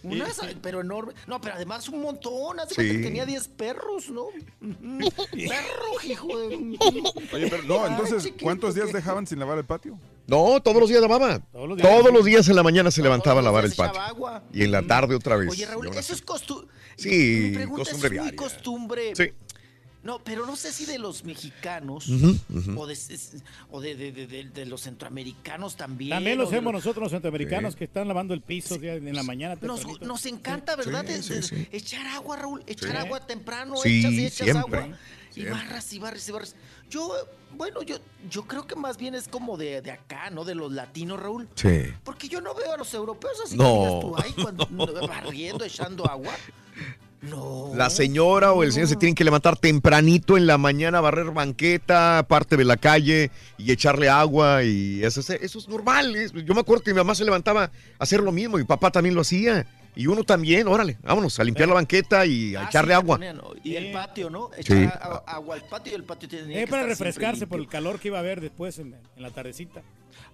Unas, 0.04 0.40
pero 0.62 0.80
enorme. 0.80 1.12
No, 1.26 1.40
pero 1.40 1.56
además 1.56 1.88
un 1.88 2.00
montón. 2.02 2.60
Hace 2.60 2.74
Sí. 2.76 2.96
que 2.96 2.98
tenía 3.02 3.26
10 3.26 3.48
perros, 3.48 4.08
¿no? 4.10 4.26
Perro, 4.60 6.04
hijo 6.06 6.38
de. 6.38 6.56
Oye, 7.32 7.48
pero 7.50 7.62
no, 7.64 7.86
entonces, 7.86 8.32
¿cuántos 8.40 8.74
días 8.76 8.92
dejaban 8.92 9.26
sin 9.26 9.38
lavar 9.40 9.58
el 9.58 9.64
patio? 9.64 9.98
No, 10.28 10.60
todos 10.62 10.78
los 10.78 10.88
días 10.90 11.00
lavaba. 11.00 11.40
Todos 11.40 11.68
los 11.68 11.78
días. 11.78 11.88
Todos 11.88 12.12
los 12.12 12.24
días 12.24 12.48
en 12.48 12.54
la 12.56 12.62
mañana 12.62 12.90
se 12.90 13.02
levantaba 13.02 13.40
a 13.40 13.42
lavar 13.42 13.64
el 13.64 13.72
patio. 13.72 14.00
agua. 14.00 14.44
Y 14.52 14.62
en 14.62 14.70
la 14.72 14.82
tarde 14.82 15.14
otra 15.16 15.36
vez. 15.36 15.48
Oye, 15.50 15.64
Raúl, 15.66 15.88
eso 15.88 16.12
es 16.12 16.22
costumbre. 16.22 16.68
Sí, 16.96 17.48
Mi 17.48 17.54
pregunta 17.56 17.84
costumbre 17.84 18.16
es 18.18 18.22
muy 18.22 18.32
costumbre. 18.36 19.12
Sí. 19.16 19.30
No, 20.02 20.22
pero 20.22 20.46
no 20.46 20.54
sé 20.54 20.72
si 20.72 20.84
de 20.86 20.98
los 20.98 21.24
mexicanos 21.24 22.08
o, 22.76 22.86
de, 22.86 22.96
o 23.70 23.80
de, 23.80 23.94
de- 23.96 24.12
de- 24.12 24.26
de- 24.26 24.44
de 24.44 24.66
los 24.66 24.82
centroamericanos 24.82 25.76
también. 25.76 26.10
También 26.10 26.38
lo 26.38 26.44
hacemos 26.46 26.72
nosotros 26.72 27.02
los 27.02 27.10
centroamericanos 27.12 27.72
Sí. 27.74 27.78
que 27.78 27.84
están 27.84 28.06
lavando 28.06 28.32
el 28.32 28.40
piso 28.40 28.76
en 28.76 29.14
la 29.14 29.22
mañana. 29.24 29.56
Nos, 29.60 29.80
tempranito. 29.80 30.06
nos 30.06 30.24
encanta, 30.26 30.76
¿verdad? 30.76 31.04
Sí, 31.06 31.12
De- 31.14 31.22
sí, 31.22 31.34
de- 31.34 31.42
sí. 31.42 31.68
Echar 31.72 32.06
agua, 32.08 32.36
Raúl. 32.36 32.62
Echar 32.66 32.92
Sí. 32.92 32.96
agua 32.98 33.26
temprano, 33.26 33.74
Sí, 33.82 33.98
echas 34.00 34.12
y 34.12 34.26
echas 34.26 34.44
siempre, 34.46 34.80
agua. 34.80 34.98
Y 35.34 35.44
barras 35.44 35.92
y 35.92 35.98
barras 35.98 36.28
y 36.28 36.32
barras. 36.32 36.56
Yo, 36.90 37.12
bueno, 37.56 37.82
yo, 37.82 37.96
yo 38.30 38.42
creo 38.42 38.66
que 38.66 38.76
más 38.76 38.96
bien 38.96 39.14
es 39.14 39.28
como 39.28 39.56
de, 39.56 39.80
de 39.82 39.90
acá, 39.92 40.30
¿no? 40.30 40.44
De 40.44 40.54
los 40.54 40.70
latinos, 40.72 41.20
Raúl. 41.20 41.48
Sí. 41.54 41.84
Porque 42.04 42.28
yo 42.28 42.40
no 42.40 42.54
veo 42.54 42.72
a 42.72 42.76
los 42.76 42.92
europeos 42.94 43.34
así 43.44 43.56
No. 43.56 43.64
que 43.64 43.78
digas 43.78 44.00
tú, 44.00 44.16
ay, 44.16 44.42
cuando, 44.42 45.06
barriendo, 45.08 45.64
echando 45.64 46.08
agua. 46.08 46.32
No. 47.20 47.72
La 47.74 47.90
señora 47.90 48.52
o 48.52 48.62
el 48.62 48.72
señor 48.72 48.86
se 48.88 48.94
tienen 48.94 49.16
que 49.16 49.24
levantar 49.24 49.56
tempranito 49.56 50.36
en 50.36 50.46
la 50.46 50.56
mañana, 50.56 51.00
barrer 51.00 51.32
banqueta, 51.32 52.24
parte 52.28 52.56
de 52.56 52.64
la 52.64 52.76
calle 52.76 53.32
y 53.56 53.72
echarle 53.72 54.08
agua 54.08 54.62
y 54.62 55.02
eso, 55.02 55.18
es- 55.18 55.30
eso 55.30 55.58
es 55.58 55.68
normal. 55.68 56.14
Yo 56.44 56.54
me 56.54 56.60
acuerdo 56.60 56.84
que 56.84 56.92
mi 56.92 56.98
mamá 56.98 57.16
se 57.16 57.24
levantaba 57.24 57.64
a 57.64 57.70
hacer 57.98 58.20
lo 58.20 58.30
mismo, 58.30 58.56
mi 58.56 58.62
papá 58.64 58.92
también 58.92 59.16
lo 59.16 59.22
hacía. 59.22 59.66
Y 59.98 60.06
uno 60.06 60.22
también, 60.22 60.68
órale, 60.68 60.96
vámonos 61.02 61.40
a 61.40 61.42
limpiar 61.44 61.68
la 61.68 61.74
banqueta 61.74 62.24
y 62.24 62.54
a 62.54 62.60
Ah, 62.60 62.64
echarle 62.68 62.94
sí, 62.94 63.00
te 63.00 63.12
agua. 63.12 63.20
Y 63.64 63.74
el 63.74 63.90
patio, 63.90 64.30
¿no? 64.30 64.48
Sí. 64.54 64.60
Echar 64.72 65.24
agua 65.26 65.56
al 65.56 65.64
patio 65.64 65.90
y 65.92 65.96
el 65.96 66.04
patio 66.04 66.28
tenía 66.28 66.56
Eh, 66.58 66.64
que 66.66 66.70
para 66.70 66.84
refrescarse 66.84 67.48
por 67.48 67.58
el 67.58 67.66
calor 67.66 67.98
que 67.98 68.06
iba 68.06 68.16
a 68.16 68.20
haber 68.20 68.40
después 68.40 68.78
en, 68.78 68.94
en 68.94 69.22
la 69.22 69.30
tardecita. 69.32 69.82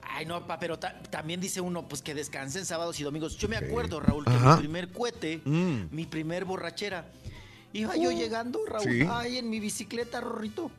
Ay, 0.03 0.27
no, 0.27 0.47
pa, 0.47 0.59
pero 0.59 0.79
ta- 0.79 1.01
también 1.11 1.41
dice 1.41 1.63
uno, 1.63 1.89
pues 1.89 2.03
que 2.03 2.13
descansen 2.15 2.67
sábados 2.67 3.01
y 3.01 3.05
domingos. 3.05 3.39
Yo 3.39 3.49
me 3.49 3.57
acuerdo, 3.57 4.01
Raúl, 4.01 4.27
que 4.27 4.33
Ajá. 4.33 4.57
mi 4.57 4.61
primer 4.61 4.93
cohete, 4.93 5.41
Mm. 5.47 5.85
mi 5.91 6.05
primer 6.05 6.45
borrachera, 6.45 7.07
iba 7.73 7.97
yo 7.97 8.11
llegando, 8.11 8.61
Raúl, 8.67 8.85
Sí. 8.85 9.07
ay, 9.11 9.39
en 9.39 9.49
mi 9.49 9.61
bicicleta, 9.61 10.21
Rorrito. 10.21 10.71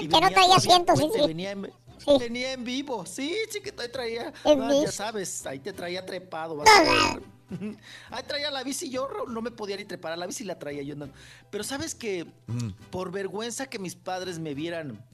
Y 0.00 0.08
Que 0.08 0.20
no 0.20 0.28
traía 0.30 0.56
asientos, 0.56 0.98
sí, 0.98 1.06
sí. 1.14 1.20
Venía 1.28 1.52
en, 1.52 1.70
Sí. 1.98 2.10
venía 2.18 2.52
en 2.54 2.64
vivo, 2.64 3.06
sí, 3.06 3.32
chiquito, 3.50 3.82
ahí 3.82 3.88
traía, 3.92 4.32
En 4.44 4.60
ah, 4.62 4.72
ya 4.84 4.90
sabes, 4.90 5.46
ahí 5.46 5.60
te 5.60 5.72
traía 5.72 6.04
trepado. 6.04 6.56
vas 6.56 6.68
a 6.68 6.82
ver. 7.14 7.22
Ahí 8.10 8.22
traía 8.26 8.50
la 8.50 8.62
bici, 8.64 8.90
yo 8.90 9.06
Raúl, 9.08 9.32
no 9.32 9.42
me 9.42 9.50
podía 9.50 9.76
ni 9.76 9.84
trepar 9.84 10.12
a 10.12 10.16
la 10.16 10.26
bici, 10.26 10.44
la 10.44 10.58
traía 10.58 10.82
yo 10.82 10.94
andando. 10.94 11.14
Pero 11.50 11.64
sabes 11.64 11.94
que 11.94 12.24
Mm. 12.46 12.70
por 12.90 13.10
vergüenza 13.12 13.66
que 13.66 13.78
mis 13.78 13.94
padres 13.94 14.38
me 14.38 14.54
vieran 14.54 15.04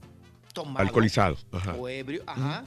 tomado 0.55 0.79
Alcoholizado. 0.81 1.37
Ajá. 1.53 1.75
o 1.75 1.89
ebrio, 1.89 2.23
ajá, 2.27 2.65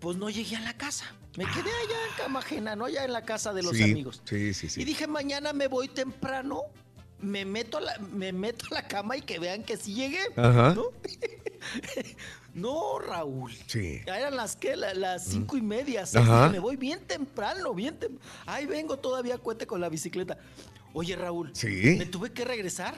pues 0.00 0.16
no 0.16 0.30
llegué 0.30 0.56
a 0.56 0.60
la 0.60 0.74
casa. 0.76 1.04
Me 1.36 1.44
quedé 1.44 1.68
allá 1.70 2.06
en 2.10 2.16
cama 2.16 2.38
ajena, 2.38 2.76
¿no? 2.76 2.88
Ya 2.88 3.04
en 3.04 3.12
la 3.12 3.22
casa 3.22 3.52
de 3.52 3.62
los 3.62 3.76
Sí, 3.76 3.82
amigos. 3.82 4.22
Sí, 4.24 4.54
sí, 4.54 4.68
sí. 4.70 4.80
Y 4.80 4.84
dije, 4.84 5.06
mañana 5.06 5.52
me 5.52 5.66
voy 5.68 5.88
temprano, 5.88 6.62
me 7.20 7.44
meto 7.44 7.76
a 7.76 7.80
la, 7.82 7.98
me 7.98 8.32
meto 8.32 8.64
a 8.70 8.74
la 8.76 8.88
cama 8.88 9.16
y 9.18 9.22
que 9.22 9.38
vean 9.38 9.62
que 9.62 9.76
sí 9.76 9.92
llegué. 9.94 10.20
Ajá. 10.36 10.74
¿no? 10.74 10.84
No, 12.56 12.98
Raúl. 12.98 13.52
Sí. 13.66 14.00
Ya 14.06 14.18
eran 14.18 14.34
las 14.36 14.56
que, 14.56 14.76
La- 14.76 14.94
las 14.94 15.24
cinco 15.26 15.56
y 15.56 15.62
media. 15.62 16.06
seis. 16.06 16.24
Me 16.50 16.58
voy 16.58 16.76
bien 16.76 17.00
temprano, 17.06 17.74
bien 17.74 17.98
temprano. 17.98 18.30
Ahí 18.46 18.64
vengo 18.66 18.96
todavía 18.98 19.36
cuete 19.38 19.66
con 19.66 19.80
la 19.80 19.88
bicicleta. 19.90 20.38
Oye, 20.94 21.14
Raúl. 21.16 21.50
Sí. 21.54 21.96
Me 21.98 22.06
tuve 22.06 22.32
que 22.32 22.44
regresar. 22.44 22.94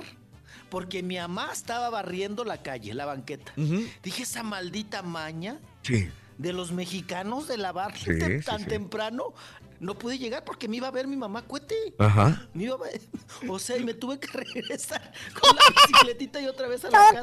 Porque 0.71 1.03
mi 1.03 1.17
mamá 1.17 1.49
estaba 1.53 1.89
barriendo 1.91 2.45
la 2.45 2.63
calle, 2.63 2.93
la 2.95 3.07
banqueta. 3.07 3.53
Ujú. 3.57 3.83
Dije, 4.03 4.23
esa 4.23 4.43
maldita 4.43 5.03
maña 5.03 5.59
Sí. 5.83 6.09
de 6.37 6.53
los 6.53 6.73
mexicanos 6.73 7.49
de 7.49 7.57
lavar 7.57 7.97
Sí, 7.97 8.11
tem- 8.11 8.39
sí, 8.41 8.45
tan 8.45 8.61
sí. 8.61 8.67
temprano. 8.67 9.33
No 9.81 9.95
pude 9.97 10.19
llegar 10.19 10.45
porque 10.45 10.69
me 10.69 10.77
iba 10.77 10.89
a 10.89 10.91
ver 10.91 11.07
mi 11.07 11.17
mamá 11.17 11.43
cuete. 11.43 11.75
Ajá. 11.99 12.47
Me 12.53 12.65
iba 12.65 12.75
a 12.75 12.79
ver- 12.79 13.01
O 13.49 13.59
sea, 13.59 13.77
y 13.79 13.85
me 13.85 13.95
tuve 13.95 14.21
que 14.21 14.27
regresar 14.33 15.11
con 15.41 15.57
la 15.57 15.63
bicicletita 15.87 16.41
y 16.41 16.47
otra 16.47 16.69
vez 16.69 16.85
a 16.85 16.91
la 16.91 16.99
Todo 16.99 17.23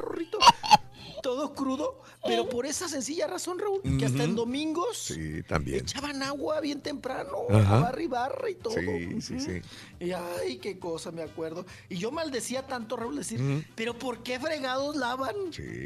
crudo. 0.00 0.38
Todo 1.22 1.52
crudo, 1.54 2.00
pero 2.24 2.48
por 2.48 2.66
esa 2.66 2.88
sencilla 2.88 3.26
razón, 3.26 3.58
Raúl, 3.58 3.80
que 3.98 4.06
hasta 4.06 4.24
en 4.24 4.34
domingos 4.36 4.96
Sí, 4.98 5.42
también. 5.44 5.80
echaban 5.80 6.22
agua 6.22 6.60
bien 6.60 6.80
temprano, 6.80 7.38
Ajá. 7.50 7.80
barra 7.80 8.02
y 8.02 8.06
barra 8.06 8.50
y 8.50 8.54
todo. 8.54 8.74
Sí, 8.74 9.20
sí, 9.20 9.40
sí. 9.40 9.60
Y 10.00 10.12
ay, 10.12 10.58
qué 10.58 10.78
cosa, 10.78 11.10
me 11.10 11.22
acuerdo. 11.22 11.66
Y 11.88 11.96
yo 11.96 12.10
maldecía 12.10 12.66
tanto, 12.66 12.96
Raúl, 12.96 13.16
decir, 13.16 13.40
pero 13.74 13.94
¿por 13.98 14.22
qué 14.22 14.38
fregados 14.40 14.96
lavan 14.96 15.34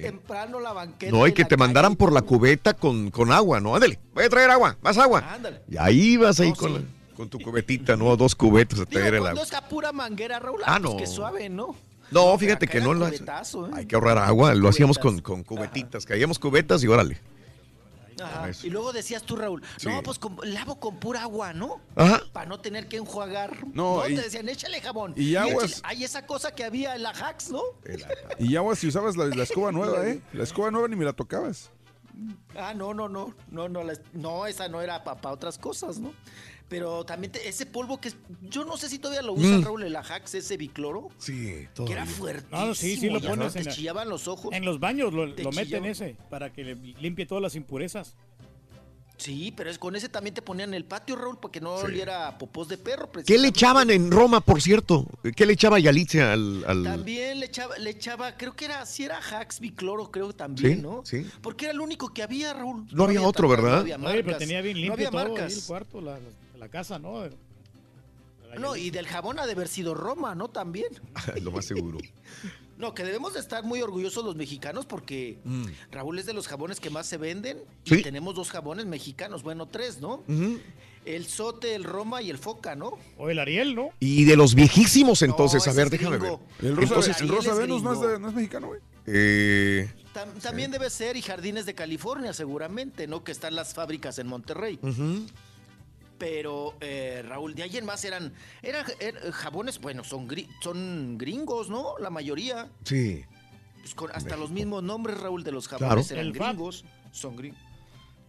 temprano 0.02 0.60
la 0.60 0.72
banqueta? 0.72 1.12
No, 1.12 1.26
y 1.26 1.32
que 1.32 1.44
te 1.44 1.50
calle? 1.50 1.58
mandaran 1.58 1.96
por 1.96 2.12
la 2.12 2.22
cubeta 2.22 2.74
con, 2.74 3.10
con 3.10 3.32
agua, 3.32 3.60
¿no? 3.60 3.74
Ándale, 3.74 3.98
voy 4.14 4.24
a 4.24 4.28
traer 4.28 4.50
agua, 4.50 4.76
más 4.82 4.98
agua. 4.98 5.20
Ándale. 5.32 5.62
Y 5.68 5.76
ahí 5.78 6.16
vas 6.16 6.38
ahí 6.40 6.50
No, 6.50 6.56
con, 6.56 6.72
sí. 6.76 6.78
la- 6.78 7.14
con 7.16 7.28
tu 7.28 7.38
cubetita, 7.40 7.96
¿no? 7.96 8.16
Dos 8.16 8.34
cubetas 8.34 8.80
a 8.80 8.86
traer 8.86 9.14
el 9.14 9.26
agua. 9.26 9.42
es 9.42 9.52
a 9.52 9.68
pura 9.68 9.92
manguera, 9.92 10.38
Raúl, 10.40 10.60
Ah, 10.64 10.74
ah, 10.76 10.80
pues 10.80 10.92
no. 10.94 10.96
que 10.98 11.06
suave, 11.06 11.48
¿no? 11.48 11.76
No, 12.14 12.38
fíjate 12.38 12.66
que 12.68 12.80
no 12.80 12.94
lo 12.94 13.06
cubetazo, 13.06 13.66
¿eh? 13.66 13.70
Hay 13.74 13.86
que 13.86 13.94
ahorrar 13.96 14.18
agua, 14.18 14.54
lo 14.54 14.68
hacíamos 14.68 14.98
con, 14.98 15.20
con 15.20 15.42
cubetitas, 15.42 16.06
caíamos 16.06 16.38
cubetas 16.38 16.82
y 16.84 16.86
órale. 16.88 17.20
Ajá. 18.22 18.48
Y 18.62 18.70
luego 18.70 18.92
decías 18.92 19.24
tú, 19.24 19.34
Raúl, 19.34 19.60
Sí. 19.76 19.88
no, 19.88 20.00
pues 20.04 20.20
con- 20.20 20.38
lavo 20.44 20.78
con 20.78 21.00
pura 21.00 21.22
agua, 21.22 21.52
¿no? 21.52 21.80
Ajá. 21.96 22.22
Para 22.32 22.46
no 22.46 22.60
tener 22.60 22.86
que 22.86 22.96
enjuagar. 22.98 23.66
No, 23.74 23.98
No, 23.98 24.08
y- 24.08 24.14
te 24.14 24.22
decían, 24.22 24.48
échale 24.48 24.80
jabón. 24.80 25.14
y 25.16 25.34
aguas- 25.34 25.64
échale- 25.78 25.80
Hay 25.82 26.04
esa 26.04 26.24
cosa 26.24 26.52
que 26.54 26.62
había 26.62 26.94
en 26.94 27.02
la 27.02 27.10
Hacks, 27.10 27.50
¿no? 27.50 27.60
Y 28.38 28.52
ya 28.52 28.62
si 28.76 28.86
usabas 28.86 29.16
la, 29.16 29.26
la 29.26 29.42
escoba 29.42 29.72
nueva, 29.72 30.06
¿eh? 30.06 30.20
La 30.32 30.44
escoba 30.44 30.70
nueva 30.70 30.86
ni 30.86 30.94
me 30.94 31.04
la 31.04 31.12
tocabas. 31.12 31.70
Ah, 32.56 32.72
no, 32.74 32.94
no, 32.94 33.08
no, 33.08 33.34
no, 33.50 33.68
no, 33.68 33.82
la- 33.82 33.98
no, 34.12 34.46
esa 34.46 34.68
no 34.68 34.80
era 34.80 35.02
para 35.02 35.32
otras 35.32 35.58
cosas, 35.58 35.98
¿no? 35.98 36.12
Pero 36.68 37.04
también 37.04 37.30
te- 37.30 37.46
ese 37.46 37.66
polvo 37.66 38.00
que 38.00 38.08
es, 38.08 38.16
yo 38.42 38.64
no 38.64 38.76
sé 38.76 38.88
si 38.88 38.98
todavía 38.98 39.22
lo 39.22 39.34
usan, 39.34 39.60
Mm. 39.60 39.64
Raúl, 39.64 39.82
el 39.84 39.94
Ajax, 39.96 40.34
ese 40.34 40.56
bicloro. 40.56 41.10
Sí, 41.18 41.68
Que 41.86 41.92
era 41.92 42.06
fuertísimo. 42.06 42.58
No, 42.60 42.66
no, 42.68 42.74
sí, 42.74 42.96
sí 42.96 43.10
lo 43.10 43.20
pones 43.20 43.52
te 43.52 43.58
en 43.60 43.64
la- 43.66 43.72
chillaban 43.72 44.08
los 44.08 44.26
ojos. 44.28 44.52
En 44.52 44.64
los 44.64 44.80
baños 44.80 45.12
lo, 45.12 45.32
Te 45.34 45.42
lo 45.42 45.52
meten 45.52 45.84
ese 45.84 46.16
para 46.30 46.52
que 46.52 46.64
le 46.64 46.74
limpie 46.74 47.26
todas 47.26 47.42
las 47.42 47.54
impurezas. 47.54 48.14
Sí, 49.16 49.52
pero 49.56 49.70
es 49.70 49.78
con 49.78 49.94
ese 49.94 50.08
también 50.08 50.34
te 50.34 50.42
ponían 50.42 50.70
en 50.70 50.74
el 50.74 50.84
patio, 50.84 51.14
Raúl, 51.14 51.38
para 51.38 51.52
que 51.52 51.60
no 51.60 51.74
oliera 51.74 52.26
a 52.26 52.36
popós 52.36 52.66
de 52.66 52.76
perro. 52.78 53.08
¿Qué 53.24 53.38
le 53.38 53.48
echaban 53.48 53.88
en 53.90 54.10
Roma, 54.10 54.40
por 54.40 54.60
cierto? 54.60 55.06
¿Qué 55.36 55.46
le 55.46 55.52
echaba 55.52 55.78
Yalitza 55.78 56.32
al...? 56.32 56.64
al- 56.66 56.82
También 56.82 57.38
le 57.38 57.46
echaba, 57.46 57.78
le 57.78 57.90
echaba, 57.90 58.36
creo 58.36 58.56
que 58.56 58.64
era, 58.64 58.84
si 58.86 59.04
era 59.04 59.18
Hax 59.18 59.60
bicloro, 59.60 60.10
creo 60.10 60.32
también, 60.32 60.76
Sí, 60.78 60.82
¿no? 60.82 61.02
sí. 61.04 61.24
Porque 61.42 61.66
era 61.66 61.74
el 61.74 61.80
único 61.80 62.12
que 62.12 62.24
había, 62.24 62.54
Raúl. 62.54 62.86
No 62.90 63.04
había 63.04 63.22
otro, 63.22 63.46
tantas, 63.48 63.62
¿verdad? 63.64 63.76
No 63.76 63.80
había 63.82 63.96
Oye, 63.96 64.04
pero 64.14 64.24
marcas. 64.24 64.38
tenía 64.40 64.60
bien 64.62 64.74
no 64.78 64.80
limpio 64.80 64.94
había 64.94 65.10
todo 65.10 65.20
ahí 65.20 65.28
marcas. 65.28 65.56
el 65.58 65.62
cuarto, 65.62 66.00
la, 66.00 66.18
la 66.64 66.70
casa, 66.70 66.98
¿no? 66.98 67.24
No, 68.58 68.76
y 68.76 68.90
del 68.90 69.06
jabón 69.06 69.38
ha 69.40 69.46
de 69.46 69.52
haber 69.52 69.68
sido 69.68 69.94
Roma, 69.94 70.34
¿no? 70.34 70.48
También. 70.48 70.86
lo 71.42 71.50
más 71.52 71.64
seguro. 71.66 71.98
No, 72.76 72.92
que 72.92 73.04
debemos 73.04 73.34
de 73.34 73.38
estar 73.38 73.62
muy 73.62 73.80
orgullosos 73.82 74.24
los 74.24 74.34
mexicanos 74.34 74.84
porque 74.84 75.38
Mm. 75.44 75.66
Raúl 75.92 76.18
es 76.18 76.26
de 76.26 76.32
los 76.34 76.48
jabones 76.48 76.80
que 76.80 76.90
más 76.90 77.06
se 77.06 77.18
venden. 77.18 77.58
Sí. 77.84 77.94
Y 78.00 78.02
tenemos 78.02 78.34
dos 78.34 78.50
jabones 78.50 78.84
mexicanos, 78.86 79.44
bueno, 79.44 79.68
tres, 79.68 80.00
¿no? 80.00 80.24
El 81.04 81.26
Sote, 81.26 81.76
el 81.76 81.84
Roma 81.84 82.20
y 82.20 82.30
el 82.30 82.36
Foca, 82.38 82.74
¿no? 82.74 82.98
O 83.16 83.30
el 83.30 83.38
Ariel, 83.38 83.76
¿no? 83.76 83.90
Y 84.00 84.24
de 84.24 84.34
los 84.36 84.56
viejísimos 84.56 85.22
entonces, 85.22 85.64
No, 85.64 85.70
a 85.70 85.74
ver, 85.76 85.88
déjame 85.88 86.18
ver. 86.18 86.32
El 86.62 86.74
Rosa, 86.76 86.82
Entonces, 86.82 87.20
el 87.20 87.28
Rosa 87.28 87.54
Venus 87.54 87.80
no 87.84 87.92
es, 87.92 87.98
gringo. 88.00 88.12
de- 88.12 88.18
no 88.18 88.28
es 88.30 88.34
mexicano, 88.34 88.66
güey. 88.66 88.80
eh, 89.06 89.88
Tam- 90.12 90.32
también 90.42 90.72
debe 90.72 90.90
ser 90.90 91.16
y 91.16 91.22
Jardines 91.22 91.66
de 91.66 91.74
California, 91.76 92.32
seguramente, 92.32 93.06
¿no? 93.06 93.22
Que 93.22 93.30
están 93.30 93.54
las 93.54 93.72
fábricas 93.72 94.18
en 94.18 94.26
Monterrey. 94.26 94.80
Pero, 96.24 96.74
eh, 96.80 97.22
Raúl, 97.28 97.54
de 97.54 97.64
ahí 97.64 97.76
en 97.76 97.84
más 97.84 98.02
eran, 98.02 98.32
eran 98.62 98.86
er- 98.98 99.30
jabones, 99.30 99.78
bueno, 99.78 100.02
son, 100.04 100.26
gri- 100.26 100.48
son 100.62 101.18
gringos, 101.18 101.68
¿no? 101.68 101.98
La 101.98 102.08
mayoría. 102.08 102.70
Sí. 102.82 103.22
Pues 103.82 103.94
con 103.94 104.10
hasta 104.10 104.34
los 104.38 104.50
mismos 104.50 104.82
nombres, 104.82 105.20
Raúl, 105.20 105.44
de 105.44 105.52
los 105.52 105.68
Claro. 105.68 105.86
jabones 105.86 106.10
eran 106.10 106.24
El 106.28 106.34
Fab. 106.34 106.54
gringos. 106.56 106.86
Son 107.12 107.36
gringos. 107.36 107.60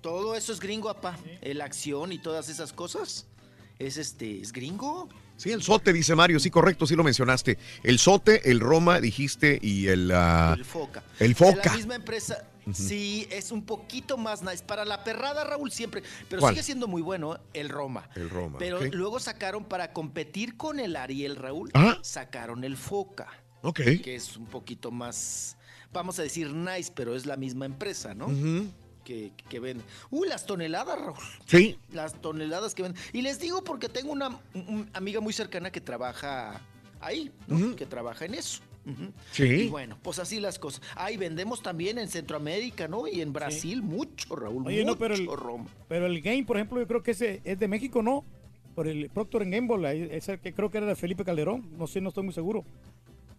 Todo 0.01 0.35
eso 0.35 0.51
es 0.51 0.59
gringo, 0.59 0.89
apá. 0.89 1.17
El 1.41 1.61
acción 1.61 2.11
y 2.11 2.17
todas 2.19 2.49
esas 2.49 2.73
cosas. 2.73 3.27
Es 3.79 3.95
este, 3.95 4.41
es 4.41 4.51
gringo. 4.51 5.07
Sí, 5.37 5.51
el 5.53 5.63
sote, 5.63 5.93
dice 5.93 6.15
Mario, 6.15 6.41
sí, 6.41 6.49
correcto, 6.49 6.85
sí 6.85 6.97
lo 6.97 7.03
mencionaste. 7.05 7.57
El 7.81 7.97
sote, 7.97 8.51
el 8.51 8.59
Roma, 8.59 8.99
dijiste, 8.99 9.57
y 9.61 9.87
el... 9.87 10.11
ah, 10.13 10.53
el 10.57 10.65
Foca. 10.65 11.01
El 11.19 11.29
De 11.29 11.35
Foca. 11.35 11.61
la 11.71 11.77
misma 11.77 11.95
empresa. 11.95 12.45
Sí, 12.73 13.27
es 13.31 13.51
un 13.51 13.63
poquito 13.65 14.17
más 14.17 14.41
nice. 14.41 14.63
Para 14.63 14.85
la 14.85 15.03
perrada, 15.03 15.43
Raúl, 15.43 15.71
siempre. 15.71 16.01
Pero 16.29 16.39
¿Cuál? 16.41 16.53
sigue 16.55 16.63
siendo 16.63 16.87
muy 16.87 17.01
bueno 17.01 17.39
el 17.53 17.69
Roma. 17.69 18.09
El 18.15 18.29
Roma, 18.29 18.57
Pero 18.57 18.79
luego 18.81 19.19
sacaron 19.19 19.65
para 19.65 19.93
competir 19.93 20.57
con 20.57 20.79
el 20.79 20.95
Ariel, 20.95 21.35
Raúl. 21.35 21.69
Ajá. 21.73 21.99
Sacaron 22.01 22.63
el 22.63 22.75
Foca. 22.77 23.27
Ok. 23.61 23.81
Que 24.03 24.15
es 24.15 24.35
un 24.37 24.45
poquito 24.47 24.91
más, 24.91 25.57
vamos 25.93 26.17
a 26.19 26.23
decir 26.23 26.51
nice, 26.53 26.91
pero 26.95 27.15
es 27.15 27.25
la 27.25 27.35
misma 27.37 27.65
empresa, 27.65 28.13
¿no? 28.13 28.27
Que, 29.03 29.31
que 29.49 29.59
vende. 29.59 29.83
Uy, 30.09 30.27
las 30.27 30.45
toneladas, 30.47 30.99
Raúl. 30.99 31.15
Sí. 31.45 31.77
Las 31.91 32.19
toneladas 32.21 32.73
que 32.73 32.81
venden. 32.83 33.01
Y 33.13 33.21
les 33.21 33.39
digo 33.39 33.63
porque 33.63 33.87
tengo 33.89 34.11
una 34.11 34.29
un- 34.29 34.39
un 34.67 34.89
amiga 34.93 35.19
muy 35.21 35.33
cercana 35.33 35.71
que 35.71 35.79
trabaja 35.81 36.59
ahí, 36.99 37.31
¿no? 37.47 37.75
Que 37.75 37.85
trabaja 37.85 38.25
en 38.25 38.33
eso. 38.33 38.61
Sí. 39.31 39.43
Y 39.43 39.67
bueno, 39.69 39.97
pues 40.01 40.19
así 40.19 40.39
las 40.39 40.59
cosas. 40.59 40.81
Ahí 40.95 41.17
vendemos 41.17 41.61
también 41.61 41.97
en 41.97 42.07
Centroamérica, 42.07 42.87
¿no? 42.87 43.07
Y 43.07 43.21
en 43.21 43.33
Brasil, 43.33 43.81
mucho, 43.81 44.35
Raúl. 44.35 44.65
Oye, 44.67 44.81
mucho 44.81 44.91
no, 44.93 44.97
pero 44.97 45.15
el, 45.15 45.25
Roma. 45.25 45.65
pero 45.87 46.05
el 46.05 46.21
Game, 46.21 46.43
por 46.43 46.57
ejemplo, 46.57 46.79
yo 46.79 46.87
creo 46.87 47.03
que 47.03 47.11
ese 47.11 47.41
es 47.43 47.59
de 47.59 47.67
México, 47.67 48.01
¿no? 48.01 48.23
Por 48.75 48.87
el 48.87 49.09
Procter 49.09 49.49
Gamble, 49.49 49.87
ahí, 49.87 50.07
ese 50.11 50.37
que 50.37 50.53
creo 50.53 50.69
que 50.69 50.77
era 50.77 50.87
de 50.87 50.95
Felipe 50.95 51.23
Calderón, 51.23 51.77
no 51.77 51.87
sé, 51.87 52.01
no 52.01 52.09
estoy 52.09 52.23
muy 52.23 52.33
seguro. 52.33 52.65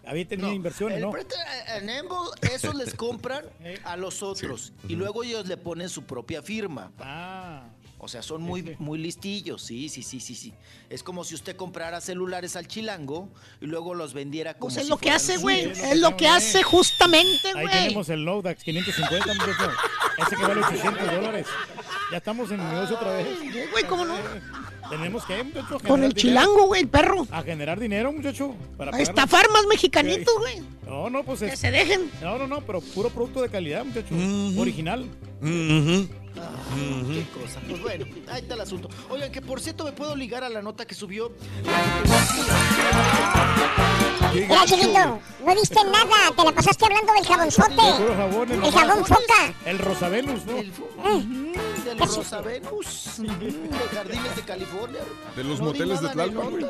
Había 0.07 0.27
tenido 0.27 0.53
inversiones, 0.53 0.99
El 0.99 1.03
¿no? 1.03 1.11
And 1.11 1.89
Gamble, 1.89 2.55
esos 2.55 2.75
les 2.75 2.95
compran 2.95 3.45
a 3.85 3.97
los 3.97 4.23
otros. 4.23 4.73
Y 4.89 4.95
luego 4.95 5.25
ellos 5.25 5.47
le 5.47 5.57
ponen 5.57 5.89
su 5.89 6.05
propia 6.05 6.43
firma. 6.43 6.93
Ah. 6.99 7.69
O 7.99 8.09
sea, 8.09 8.23
son 8.23 8.43
muy, 8.43 8.77
muy 8.79 8.99
listillos, 8.99 9.63
sí, 9.63 9.89
sí, 9.89 10.03
sí, 10.03 10.21
sí, 10.21 10.35
sí. 10.35 10.53
Es 10.91 11.03
como 11.03 11.25
si 11.25 11.35
usted 11.35 11.57
comprara 11.57 12.01
celulares 12.03 12.55
al 12.55 12.69
chilango 12.69 13.31
y 13.61 13.67
luego 13.67 13.95
los 13.95 14.13
vendiera 14.13 14.53
como 14.55 14.67
Pues 14.69 14.77
es 14.77 14.83
si 14.85 14.91
lo 14.91 14.99
que 14.99 15.11
hace, 15.11 15.39
güey. 15.39 15.71
Es 15.71 15.99
lo 15.99 16.15
que 16.17 16.29
hace 16.29 16.63
justamente, 16.63 17.49
Ahí 17.55 17.63
güey. 17.63 17.69
tenemos 17.85 18.09
el 18.11 18.25
Lodax 18.25 18.63
550, 18.65 19.27
muchacho. 19.35 19.71
Ese 20.19 20.37
que 20.37 20.43
vale 20.43 20.61
800 20.61 21.11
dólares. 21.11 21.47
Ya 22.13 22.19
estamos 22.19 22.51
en 22.51 22.59
negocio 22.59 22.97
otra 22.97 23.13
vez. 23.15 23.27
Güey, 23.73 23.85
¿cómo 23.89 24.05
no? 24.05 24.15
Tenemos 24.91 25.25
que, 25.25 25.43
muchacho, 25.43 25.79
Con 25.81 26.05
el 26.05 26.13
dinero. 26.13 26.15
chilango, 26.15 26.67
güey, 26.67 26.83
el 26.83 26.89
perro. 26.89 27.27
A 27.31 27.43
generar 27.43 27.81
dinero, 27.81 28.13
muchacho. 28.13 28.55
Para 28.77 28.95
A 28.95 29.01
estafar 29.01 29.51
más 29.51 29.67
mexicanitos, 29.67 30.35
güey. 30.39 30.61
No, 30.87 31.09
no, 31.11 31.25
pues 31.25 31.41
Que 31.41 31.47
es- 31.47 31.59
se 31.59 31.71
dejen. 31.73 32.11
No, 32.21 32.37
no, 32.39 32.47
no, 32.47 32.61
pero 32.61 32.81
puro 32.83 33.09
producto 33.11 33.41
de 33.43 33.49
calidad, 33.49 33.85
muchacho. 33.85 34.15
Original. 34.61 35.07
Ujú. 36.43 37.13
Qué 37.13 37.27
cosa. 37.31 37.61
Pues 37.69 37.81
bueno, 37.83 38.07
ahí 38.29 38.43
está 38.43 38.55
el 38.55 38.61
asunto. 38.61 38.89
Oigan, 39.09 39.31
que 39.33 39.41
por 39.43 39.61
cierto 39.61 39.85
me 39.85 39.93
puedo 39.93 40.15
ligar 40.17 40.45
a 40.45 40.49
la 40.49 40.63
nota 40.63 40.85
que 40.87 40.95
subió. 40.95 41.33
Mira, 44.35 44.65
chiquito, 44.67 45.19
no 45.45 45.55
viste 45.55 45.83
nada, 45.85 46.31
te 46.37 46.45
la 46.45 46.53
pasaste 46.53 46.85
hablando 46.85 47.13
del 47.15 47.25
jabonzote. 47.27 47.75
Puro 47.97 48.15
jabón, 48.17 48.53
El 48.53 48.73
jabón 48.73 49.05
foca. 49.07 49.55
El 49.65 49.79
Rosavenus, 49.79 50.45
¿no? 50.45 50.57
Venus, 50.57 50.79
mm, 53.19 53.25
de 53.27 53.89
Jardines 53.95 54.37
de 54.37 54.43
California. 54.43 55.01
De 55.35 55.45
los 55.45 55.59
No 55.61 55.67
moteles 55.67 56.01
de 56.03 56.09
Tlalpan, 56.11 56.51
güey. 56.51 56.67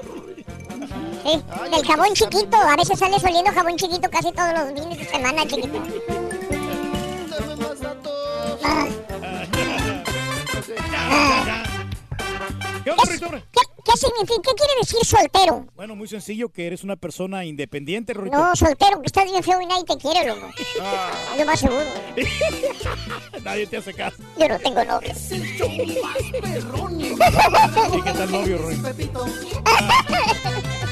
del 1.70 1.86
jabón 1.86 2.12
chiquito. 2.14 2.56
A 2.56 2.76
veces 2.76 2.98
sales 2.98 3.24
oliendo 3.24 3.50
jabón 3.52 3.76
chiquito 3.76 4.08
casi 4.10 4.30
todos 4.32 4.52
los 4.52 4.80
fines 4.80 4.98
de 4.98 5.04
semana, 5.06 5.46
chiquito. 5.46 5.68
Dame 7.30 7.56
más 7.56 7.80
datos. 7.80 8.60
¿Qué 10.66 10.72
onda, 12.90 13.04
Rorito? 13.04 13.30
¿Qué, 13.30 13.60
qué 13.84 13.92
significa? 13.96 14.42
¿Qué 14.42 14.52
quiere 14.54 14.72
decir 14.80 14.98
soltero? 15.04 15.64
Bueno, 15.76 15.94
muy 15.94 16.08
sencillo 16.08 16.48
que 16.48 16.66
eres 16.66 16.82
una 16.82 16.96
persona 16.96 17.44
independiente, 17.44 18.12
Rorito. 18.14 18.36
No, 18.36 18.56
soltero, 18.56 19.00
que 19.00 19.06
estás 19.06 19.24
bien 19.24 19.40
feo 19.44 19.60
y 19.60 19.66
nadie 19.66 19.84
te 19.84 19.96
quiere, 19.96 20.26
loco. 20.26 20.48
Es 20.58 21.38
lo 21.38 21.44
más 21.46 21.60
seguro. 21.60 21.84
Nadie 23.44 23.66
te 23.68 23.76
hace 23.76 23.94
caso. 23.94 24.16
Yo 24.38 24.48
no 24.48 24.58
tengo 24.58 24.84
novio. 24.84 25.12
¿Y 27.96 28.02
qué 28.02 28.12
tal 28.12 28.32
novio, 28.32 28.58
Rorito? 28.58 29.24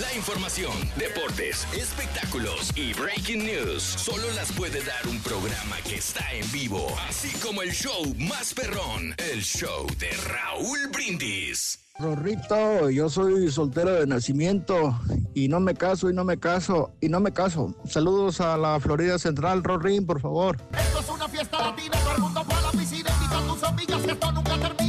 La 0.00 0.14
información, 0.14 0.72
deportes, 0.96 1.66
espectáculos 1.74 2.72
y 2.74 2.94
breaking 2.94 3.44
news 3.44 3.82
solo 3.82 4.30
las 4.34 4.50
puede 4.52 4.82
dar 4.82 5.06
un 5.06 5.20
programa 5.20 5.76
que 5.84 5.96
está 5.96 6.24
en 6.32 6.50
vivo, 6.50 6.86
así 7.06 7.28
como 7.40 7.60
el 7.60 7.70
show 7.70 8.14
más 8.16 8.54
perrón, 8.54 9.14
el 9.18 9.42
show 9.42 9.86
de 9.98 10.08
Raúl 10.26 10.88
Brindis. 10.90 11.80
Rorrito, 11.98 12.88
yo 12.88 13.10
soy 13.10 13.50
soltero 13.50 13.92
de 13.92 14.06
nacimiento 14.06 14.98
y 15.34 15.48
no 15.48 15.60
me 15.60 15.74
caso 15.74 16.08
y 16.08 16.14
no 16.14 16.24
me 16.24 16.38
caso 16.38 16.94
y 17.02 17.10
no 17.10 17.20
me 17.20 17.34
caso. 17.34 17.74
Saludos 17.84 18.40
a 18.40 18.56
la 18.56 18.80
Florida 18.80 19.18
Central, 19.18 19.62
Rorín, 19.62 20.06
por 20.06 20.18
favor. 20.22 20.56
Esto 20.78 21.00
es 21.00 21.08
una 21.10 21.28
fiesta 21.28 21.58
latina, 21.58 21.98
todo 21.98 22.14
el 22.14 22.22
mundo 22.22 22.44
fue 22.44 22.54
a 22.54 22.60
la 22.62 22.70
piscina, 22.70 23.10
invita 23.10 23.38
a 23.38 23.46
tus 23.46 23.62
amigas 23.64 24.00
que 24.00 24.12
esto 24.12 24.32
nunca 24.32 24.52
termina. 24.52 24.79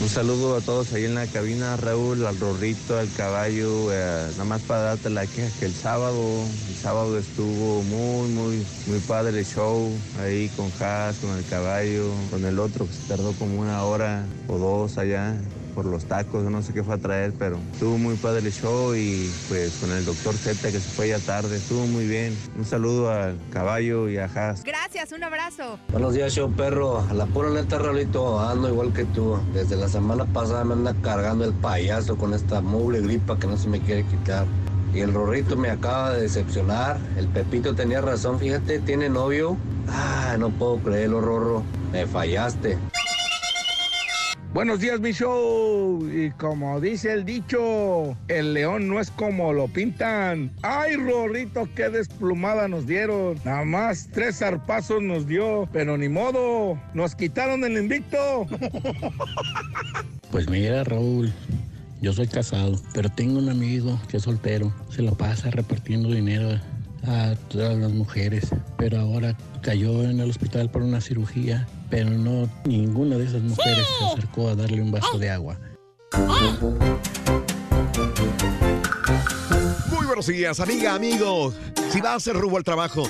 Un 0.00 0.08
saludo 0.08 0.56
a 0.56 0.60
todos 0.60 0.92
ahí 0.92 1.04
en 1.04 1.14
la 1.14 1.26
cabina, 1.26 1.76
Raúl, 1.76 2.24
al 2.26 2.38
Rorrito, 2.38 2.98
al 2.98 3.12
caballo. 3.12 3.92
eh, 3.92 4.28
nada 4.32 4.44
más 4.44 4.62
para 4.62 4.80
darte 4.82 5.10
la 5.10 5.26
queja 5.26 5.50
que 5.58 5.66
el 5.66 5.74
sábado, 5.74 6.44
el 6.68 6.76
sábado 6.76 7.18
estuvo 7.18 7.82
muy, 7.82 8.28
muy, 8.30 8.66
muy 8.86 8.98
padre 9.00 9.38
el 9.38 9.44
show 9.44 9.90
ahí 10.20 10.48
con 10.56 10.72
Haas, 10.80 11.18
con 11.18 11.36
el 11.36 11.44
caballo, 11.44 12.10
con 12.30 12.44
el 12.44 12.58
otro 12.58 12.86
que 12.86 12.92
se 12.92 13.08
tardó 13.08 13.32
como 13.32 13.60
una 13.60 13.82
hora 13.84 14.24
o 14.48 14.58
dos 14.58 14.98
allá 14.98 15.36
por 15.78 15.86
los 15.86 16.06
tacos, 16.06 16.42
no 16.42 16.60
sé 16.60 16.72
qué 16.72 16.82
fue 16.82 16.96
a 16.96 16.98
traer, 16.98 17.32
pero 17.38 17.56
estuvo 17.72 17.98
muy 17.98 18.16
padre 18.16 18.40
el 18.40 18.52
show 18.52 18.96
y 18.96 19.30
pues 19.48 19.76
con 19.80 19.92
el 19.92 20.04
doctor 20.04 20.34
Z 20.34 20.72
que 20.72 20.80
se 20.80 20.90
fue 20.90 21.10
ya 21.10 21.20
tarde, 21.20 21.56
estuvo 21.56 21.86
muy 21.86 22.04
bien. 22.04 22.36
Un 22.56 22.64
saludo 22.64 23.12
al 23.12 23.38
caballo 23.52 24.08
y 24.08 24.18
a 24.18 24.24
Haas. 24.24 24.64
Gracias, 24.64 25.12
un 25.12 25.22
abrazo. 25.22 25.78
Buenos 25.92 26.14
días, 26.14 26.32
show 26.32 26.50
perro. 26.50 27.06
A 27.08 27.14
la 27.14 27.26
pura 27.26 27.50
neta, 27.50 27.78
Raulito, 27.78 28.40
ando 28.40 28.68
igual 28.68 28.92
que 28.92 29.04
tú. 29.04 29.38
Desde 29.54 29.76
la 29.76 29.88
semana 29.88 30.24
pasada 30.24 30.64
me 30.64 30.72
anda 30.72 30.96
cargando 31.00 31.44
el 31.44 31.52
payaso 31.52 32.18
con 32.18 32.34
esta 32.34 32.60
mugre 32.60 33.00
gripa 33.00 33.38
que 33.38 33.46
no 33.46 33.56
se 33.56 33.68
me 33.68 33.78
quiere 33.78 34.02
quitar. 34.02 34.46
Y 34.92 34.98
el 34.98 35.14
Rorrito 35.14 35.56
me 35.56 35.70
acaba 35.70 36.14
de 36.14 36.22
decepcionar. 36.22 36.98
El 37.16 37.28
Pepito 37.28 37.76
tenía 37.76 38.00
razón, 38.00 38.40
fíjate, 38.40 38.80
tiene 38.80 39.08
novio. 39.08 39.56
Ah, 39.86 40.34
no 40.40 40.50
puedo 40.50 40.78
creerlo, 40.78 41.20
Rorro. 41.20 41.62
Me 41.92 42.04
fallaste. 42.04 42.76
Buenos 44.52 44.80
días, 44.80 44.98
mi 44.98 45.12
show. 45.12 46.08
Y 46.10 46.30
como 46.30 46.80
dice 46.80 47.12
el 47.12 47.24
dicho, 47.24 48.16
el 48.28 48.54
león 48.54 48.88
no 48.88 48.98
es 48.98 49.10
como 49.10 49.52
lo 49.52 49.68
pintan. 49.68 50.50
Ay, 50.62 50.96
Rorrito, 50.96 51.68
qué 51.76 51.90
desplumada 51.90 52.66
nos 52.66 52.86
dieron. 52.86 53.38
Nada 53.44 53.64
más 53.64 54.08
tres 54.10 54.38
zarpazos 54.38 55.02
nos 55.02 55.26
dio, 55.26 55.68
pero 55.70 55.98
ni 55.98 56.08
modo. 56.08 56.80
Nos 56.94 57.14
quitaron 57.14 57.62
el 57.64 57.76
invicto. 57.76 58.46
Pues 60.30 60.48
mira, 60.50 60.84
Raúl, 60.84 61.32
yo 62.02 62.12
soy 62.12 62.26
casado, 62.26 62.78
pero 62.92 63.08
tengo 63.08 63.38
un 63.38 63.48
amigo 63.48 63.98
que 64.08 64.18
es 64.18 64.24
soltero. 64.24 64.72
Se 64.90 65.02
lo 65.02 65.14
pasa 65.14 65.50
repartiendo 65.50 66.10
dinero 66.10 66.60
a 67.06 67.34
todas 67.48 67.78
las 67.78 67.92
mujeres, 67.92 68.48
pero 68.76 69.00
ahora 69.00 69.34
cayó 69.62 70.04
en 70.04 70.20
el 70.20 70.28
hospital 70.28 70.70
por 70.70 70.82
una 70.82 71.00
cirugía, 71.00 71.66
pero 71.90 72.10
no 72.10 72.48
ninguna 72.64 73.16
de 73.16 73.24
esas 73.24 73.42
mujeres 73.42 73.86
se 73.98 74.04
acercó 74.04 74.48
a 74.48 74.54
darle 74.54 74.82
un 74.82 74.90
vaso 74.90 75.18
de 75.18 75.30
agua. 75.30 75.58
Muy 79.90 80.06
buenos 80.06 80.26
días, 80.26 80.60
amiga, 80.60 80.94
amigo. 80.94 81.52
Si 81.90 82.00
vas 82.00 82.12
a 82.12 82.14
hacer 82.16 82.36
rumbo 82.36 82.56
al 82.56 82.64
trabajo, 82.64 83.08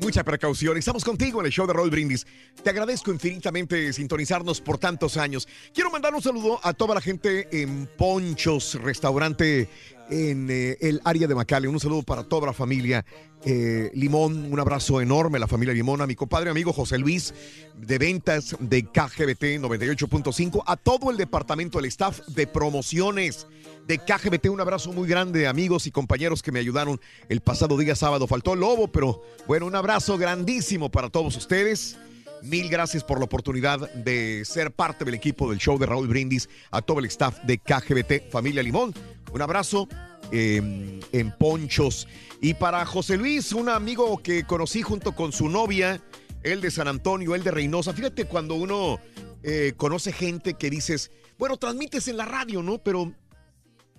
mucha 0.00 0.24
precaución. 0.24 0.76
Estamos 0.76 1.04
contigo 1.04 1.40
en 1.40 1.46
el 1.46 1.52
show 1.52 1.66
de 1.66 1.72
Roll 1.72 1.90
Brindis. 1.90 2.26
Te 2.62 2.70
agradezco 2.70 3.12
infinitamente 3.12 3.92
sintonizarnos 3.92 4.60
por 4.60 4.78
tantos 4.78 5.16
años. 5.16 5.48
Quiero 5.72 5.90
mandar 5.90 6.14
un 6.14 6.22
saludo 6.22 6.60
a 6.62 6.72
toda 6.72 6.94
la 6.94 7.00
gente 7.00 7.48
en 7.52 7.88
Ponchos, 7.96 8.74
restaurante 8.82 9.68
en 10.12 10.48
eh, 10.50 10.76
el 10.80 11.00
área 11.04 11.26
de 11.26 11.34
McAllen. 11.34 11.70
Un 11.70 11.80
saludo 11.80 12.02
para 12.02 12.24
toda 12.24 12.46
la 12.46 12.52
familia 12.52 13.04
eh, 13.44 13.90
Limón. 13.94 14.52
Un 14.52 14.60
abrazo 14.60 15.00
enorme 15.00 15.38
a 15.38 15.40
la 15.40 15.48
familia 15.48 15.72
Limón, 15.72 16.02
a 16.02 16.06
mi 16.06 16.14
compadre 16.14 16.50
amigo 16.50 16.72
José 16.72 16.98
Luis 16.98 17.32
de 17.74 17.98
ventas 17.98 18.54
de 18.60 18.84
KGBT 18.84 19.58
98.5, 19.60 20.62
a 20.66 20.76
todo 20.76 21.10
el 21.10 21.16
departamento 21.16 21.78
del 21.78 21.86
staff 21.86 22.20
de 22.28 22.46
promociones 22.46 23.46
de 23.86 23.98
KGBT. 23.98 24.50
Un 24.50 24.60
abrazo 24.60 24.92
muy 24.92 25.08
grande, 25.08 25.46
amigos 25.46 25.86
y 25.86 25.90
compañeros 25.90 26.42
que 26.42 26.52
me 26.52 26.60
ayudaron 26.60 27.00
el 27.30 27.40
pasado 27.40 27.78
día 27.78 27.96
sábado. 27.96 28.26
Faltó 28.26 28.52
el 28.52 28.60
lobo, 28.60 28.88
pero 28.88 29.22
bueno, 29.46 29.66
un 29.66 29.74
abrazo 29.74 30.18
grandísimo 30.18 30.90
para 30.90 31.08
todos 31.08 31.36
ustedes. 31.36 31.96
Mil 32.42 32.68
gracias 32.68 33.04
por 33.04 33.18
la 33.18 33.24
oportunidad 33.24 33.88
de 33.92 34.44
ser 34.44 34.72
parte 34.72 35.04
del 35.04 35.14
equipo 35.14 35.48
del 35.48 35.60
show 35.60 35.78
de 35.78 35.86
Raúl 35.86 36.08
Brindis, 36.08 36.48
a 36.72 36.82
todo 36.82 36.98
el 36.98 37.04
staff 37.06 37.38
de 37.44 37.58
KGBT, 37.58 38.30
familia 38.30 38.62
Limón. 38.62 38.92
Un 39.32 39.42
abrazo 39.42 39.88
eh, 40.30 41.00
en 41.12 41.32
Ponchos. 41.38 42.08
Y 42.40 42.54
para 42.54 42.84
José 42.86 43.16
Luis, 43.16 43.52
un 43.52 43.68
amigo 43.68 44.22
que 44.22 44.44
conocí 44.44 44.82
junto 44.82 45.14
con 45.14 45.32
su 45.32 45.48
novia, 45.48 46.02
él 46.42 46.60
de 46.60 46.70
San 46.70 46.88
Antonio, 46.88 47.34
él 47.34 47.42
de 47.44 47.50
Reynosa. 47.50 47.92
Fíjate 47.92 48.24
cuando 48.26 48.54
uno 48.54 48.98
eh, 49.42 49.74
conoce 49.76 50.12
gente 50.12 50.54
que 50.54 50.70
dices, 50.70 51.10
bueno, 51.38 51.56
transmites 51.56 52.08
en 52.08 52.16
la 52.16 52.24
radio, 52.24 52.62
¿no? 52.62 52.78
Pero 52.78 53.12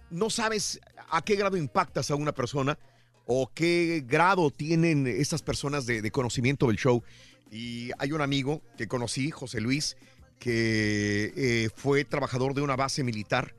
no 0.09 0.29
sabes 0.29 0.79
a 1.09 1.21
qué 1.21 1.35
grado 1.35 1.57
impactas 1.57 2.11
a 2.11 2.15
una 2.15 2.33
persona 2.33 2.77
o 3.25 3.49
qué 3.53 4.03
grado 4.05 4.51
tienen 4.51 5.07
esas 5.07 5.41
personas 5.41 5.85
de, 5.85 6.01
de 6.01 6.11
conocimiento 6.11 6.67
del 6.67 6.77
show. 6.77 7.03
Y 7.49 7.91
hay 7.99 8.11
un 8.11 8.21
amigo 8.21 8.61
que 8.77 8.87
conocí, 8.87 9.31
José 9.31 9.61
Luis, 9.61 9.95
que 10.39 11.31
eh, 11.37 11.69
fue 11.73 12.03
trabajador 12.03 12.53
de 12.53 12.61
una 12.61 12.75
base 12.75 13.03
militar 13.03 13.55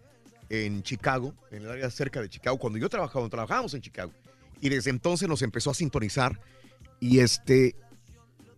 en 0.48 0.82
Chicago, 0.82 1.34
en 1.50 1.62
el 1.62 1.70
área 1.70 1.90
cerca 1.90 2.20
de 2.20 2.28
Chicago, 2.28 2.58
cuando 2.58 2.78
yo 2.78 2.88
trabajaba, 2.88 3.28
trabajábamos 3.28 3.74
en 3.74 3.80
Chicago. 3.80 4.12
Y 4.60 4.68
desde 4.68 4.90
entonces 4.90 5.28
nos 5.28 5.42
empezó 5.42 5.70
a 5.70 5.74
sintonizar 5.74 6.40
y 7.00 7.20
este, 7.20 7.76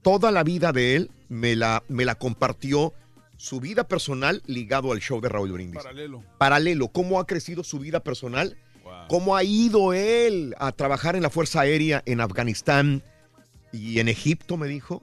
toda 0.02 0.30
la 0.30 0.44
vida 0.44 0.72
de 0.72 0.96
él 0.96 1.10
me 1.28 1.56
la, 1.56 1.82
me 1.88 2.04
la 2.04 2.14
compartió 2.14 2.92
su 3.36 3.60
vida 3.60 3.88
personal 3.88 4.42
ligado 4.46 4.92
al 4.92 5.00
show 5.00 5.20
de 5.20 5.28
Raúl 5.28 5.52
Brindis. 5.52 5.82
Paralelo. 5.82 6.22
Paralelo, 6.38 6.88
cómo 6.88 7.20
ha 7.20 7.26
crecido 7.26 7.64
su 7.64 7.78
vida 7.78 8.00
personal, 8.00 8.56
cómo 9.08 9.36
ha 9.36 9.44
ido 9.44 9.92
él 9.92 10.54
a 10.58 10.72
trabajar 10.72 11.16
en 11.16 11.22
la 11.22 11.30
Fuerza 11.30 11.60
Aérea 11.60 12.02
en 12.06 12.20
Afganistán 12.20 13.02
y 13.72 13.98
en 13.98 14.08
Egipto, 14.08 14.56
me 14.56 14.68
dijo, 14.68 15.02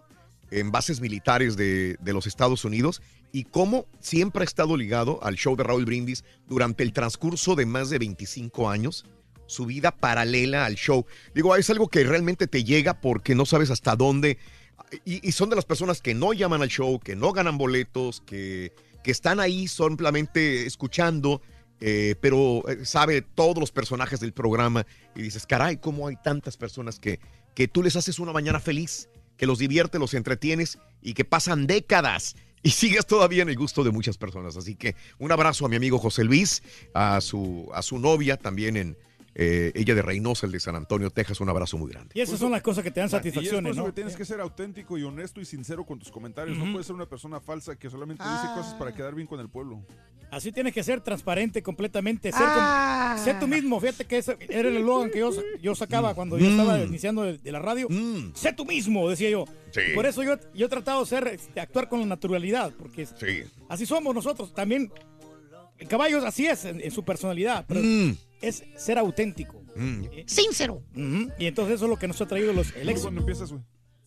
en 0.60 0.72
bases 0.72 1.02
militares 1.02 1.58
de, 1.58 1.98
de 2.00 2.14
los 2.14 2.28
Estados 2.28 2.66
Unidos, 2.66 3.02
y 3.32 3.46
cómo 3.46 3.88
siempre 4.00 4.42
ha 4.42 4.46
estado 4.46 4.78
ligado 4.78 5.20
al 5.24 5.36
show 5.36 5.56
de 5.56 5.64
Raúl 5.64 5.86
Brindis 5.86 6.24
durante 6.48 6.84
el 6.84 6.94
transcurso 6.94 7.56
de 7.56 7.66
más 7.66 7.90
de 7.90 8.00
25 8.00 8.70
años, 8.70 9.06
su 9.48 9.66
vida 9.66 9.92
paralela 9.92 10.66
al 10.66 10.76
show. 10.76 11.06
Digo, 11.34 11.56
es 11.56 11.70
algo 11.70 11.88
que 11.88 12.04
realmente 12.04 12.48
te 12.48 12.64
llega 12.64 13.02
porque 13.02 13.36
no 13.36 13.46
sabes 13.46 13.72
hasta 13.72 13.96
dónde, 13.96 14.38
y, 15.06 15.32
son 15.32 15.50
de 15.50 15.56
las 15.56 15.66
personas 15.66 16.02
que 16.02 16.14
no 16.14 16.34
llaman 16.34 16.62
al 16.62 16.70
show, 16.70 17.00
que 17.00 17.16
no 17.16 17.32
ganan 17.32 17.58
boletos, 17.58 18.22
que, 18.22 18.74
que 19.04 19.12
están 19.12 19.40
ahí 19.40 19.68
solamente 19.68 20.66
escuchando, 20.66 21.42
eh, 21.80 22.16
pero 22.22 22.68
eh, 22.70 22.86
sabe 22.86 23.22
todos 23.22 23.58
los 23.58 23.72
personajes 23.72 24.20
del 24.20 24.34
programa 24.34 24.86
y 25.16 25.22
dices, 25.24 25.46
caray, 25.46 25.78
cómo 25.78 26.08
hay 26.08 26.16
tantas 26.24 26.58
personas 26.58 27.00
que, 27.00 27.20
que 27.56 27.68
tú 27.68 27.84
les 27.84 27.96
haces 27.96 28.20
una 28.20 28.34
mañana 28.34 28.60
feliz, 28.60 29.10
que 29.38 29.46
los 29.46 29.60
divierte, 29.60 30.00
los 30.00 30.14
entretienes 30.14 30.78
y 31.02 31.14
que 31.14 31.26
pasan 31.26 31.68
décadas 31.68 32.36
y 32.64 32.70
sigues 32.72 33.06
todavía 33.06 33.44
en 33.44 33.50
el 33.50 33.58
gusto 33.58 33.84
de 33.84 33.92
muchas 33.92 34.18
personas. 34.18 34.58
Así 34.58 34.76
que 34.76 34.96
un 35.20 35.32
abrazo 35.32 35.66
a 35.66 35.70
mi 35.70 35.76
amigo 35.76 36.00
José 36.00 36.24
Luis, 36.24 36.64
a 36.94 37.22
su, 37.22 37.70
a 37.74 37.82
su 37.82 38.00
novia 38.00 38.38
también 38.38 38.78
en... 38.78 38.98
eh, 39.36 39.72
ella 39.76 39.96
de 39.96 40.02
Reynosa, 40.02 40.46
el 40.46 40.52
de 40.52 40.60
San 40.60 40.76
Antonio, 40.76 41.10
Texas, 41.10 41.42
un 41.42 41.50
abrazo 41.50 41.78
muy 41.78 41.92
grande. 41.92 42.12
Y 42.14 42.22
esas 42.22 42.40
son 42.40 42.52
las 42.52 42.62
cosas 42.62 42.84
que 42.84 42.92
te 42.92 43.00
dan 43.00 43.06
Y 43.06 43.08
es 43.08 43.12
por 43.12 43.20
satisfacciones, 43.20 43.72
eso 43.72 43.82
¿no? 43.82 43.86
que 43.88 43.94
tienes 43.94 44.16
que 44.16 44.26
ser 44.26 44.40
auténtico 44.42 44.98
y 44.98 45.04
honesto 45.04 45.42
y 45.42 45.46
sincero 45.46 45.86
con 45.86 46.00
tus 46.00 46.12
comentarios. 46.12 46.58
No 46.58 46.72
puedes 46.72 46.86
ser 46.88 46.96
una 46.96 47.06
persona 47.08 47.40
falsa 47.40 47.76
que 47.76 47.90
solamente 47.90 48.24
dice 48.24 48.48
cosas 48.56 48.74
para 48.76 48.94
quedar 48.94 49.16
bien 49.16 49.28
con 49.28 49.40
el 49.40 49.50
pueblo. 49.50 49.82
Así 50.32 50.52
tienes 50.52 50.74
que 50.74 50.82
ser 50.84 51.00
transparente 51.00 51.62
completamente. 51.62 52.32
Ser, 52.32 52.42
Ah. 52.44 53.22
sé 53.24 53.36
tú 53.36 53.48
mismo. 53.48 53.80
Fíjate 53.80 54.06
que 54.06 54.18
ese 54.18 54.36
era 54.50 54.68
el 54.68 54.78
eslogan 54.78 55.12
que 55.12 55.20
yo, 55.20 55.30
yo 55.62 55.76
sacaba 55.76 56.16
cuando 56.16 56.40
yo 56.40 56.48
Mm. 56.48 56.50
estaba 56.60 56.80
iniciando 56.80 57.22
de, 57.22 57.38
de 57.38 57.52
la 57.52 57.60
radio. 57.60 57.88
Sé 58.34 58.52
tú 58.54 58.66
mismo, 58.66 59.08
decía 59.10 59.30
yo. 59.30 59.46
Sí. 59.72 59.82
Por 59.94 60.08
eso 60.08 60.24
yo, 60.24 60.38
yo 60.56 60.66
he 60.66 60.70
tratado 60.70 61.02
de 61.02 61.06
ser, 61.06 61.28
este, 61.28 61.60
actuar 61.62 61.88
con 61.88 62.00
la 62.00 62.08
naturalidad, 62.08 62.72
porque 62.80 63.06
Sí. 63.06 63.44
así 63.70 63.86
somos 63.86 64.16
nosotros. 64.16 64.54
También 64.56 64.92
el 65.84 65.88
caballo 65.90 66.26
así 66.26 66.48
es 66.48 66.66
en, 66.66 66.82
en 66.82 66.92
su 66.92 67.04
personalidad, 67.04 67.66
pero 67.68 67.82
Mm. 67.84 68.18
es 68.42 68.64
ser 68.76 68.98
auténtico. 68.98 69.62
Sincero. 70.26 70.84
Ujú. 70.96 71.32
Y 71.40 71.46
entonces 71.48 71.76
eso 71.76 71.86
es 71.86 71.90
lo 71.90 71.98
que 71.98 72.08
nos 72.08 72.20
ha 72.22 72.26
traído 72.28 72.54
los, 72.54 72.74
el 72.76 72.90
éxito. 72.90 73.04
¿Cuándo 73.08 73.22
empiezas, 73.22 73.52
güey? 73.52 73.64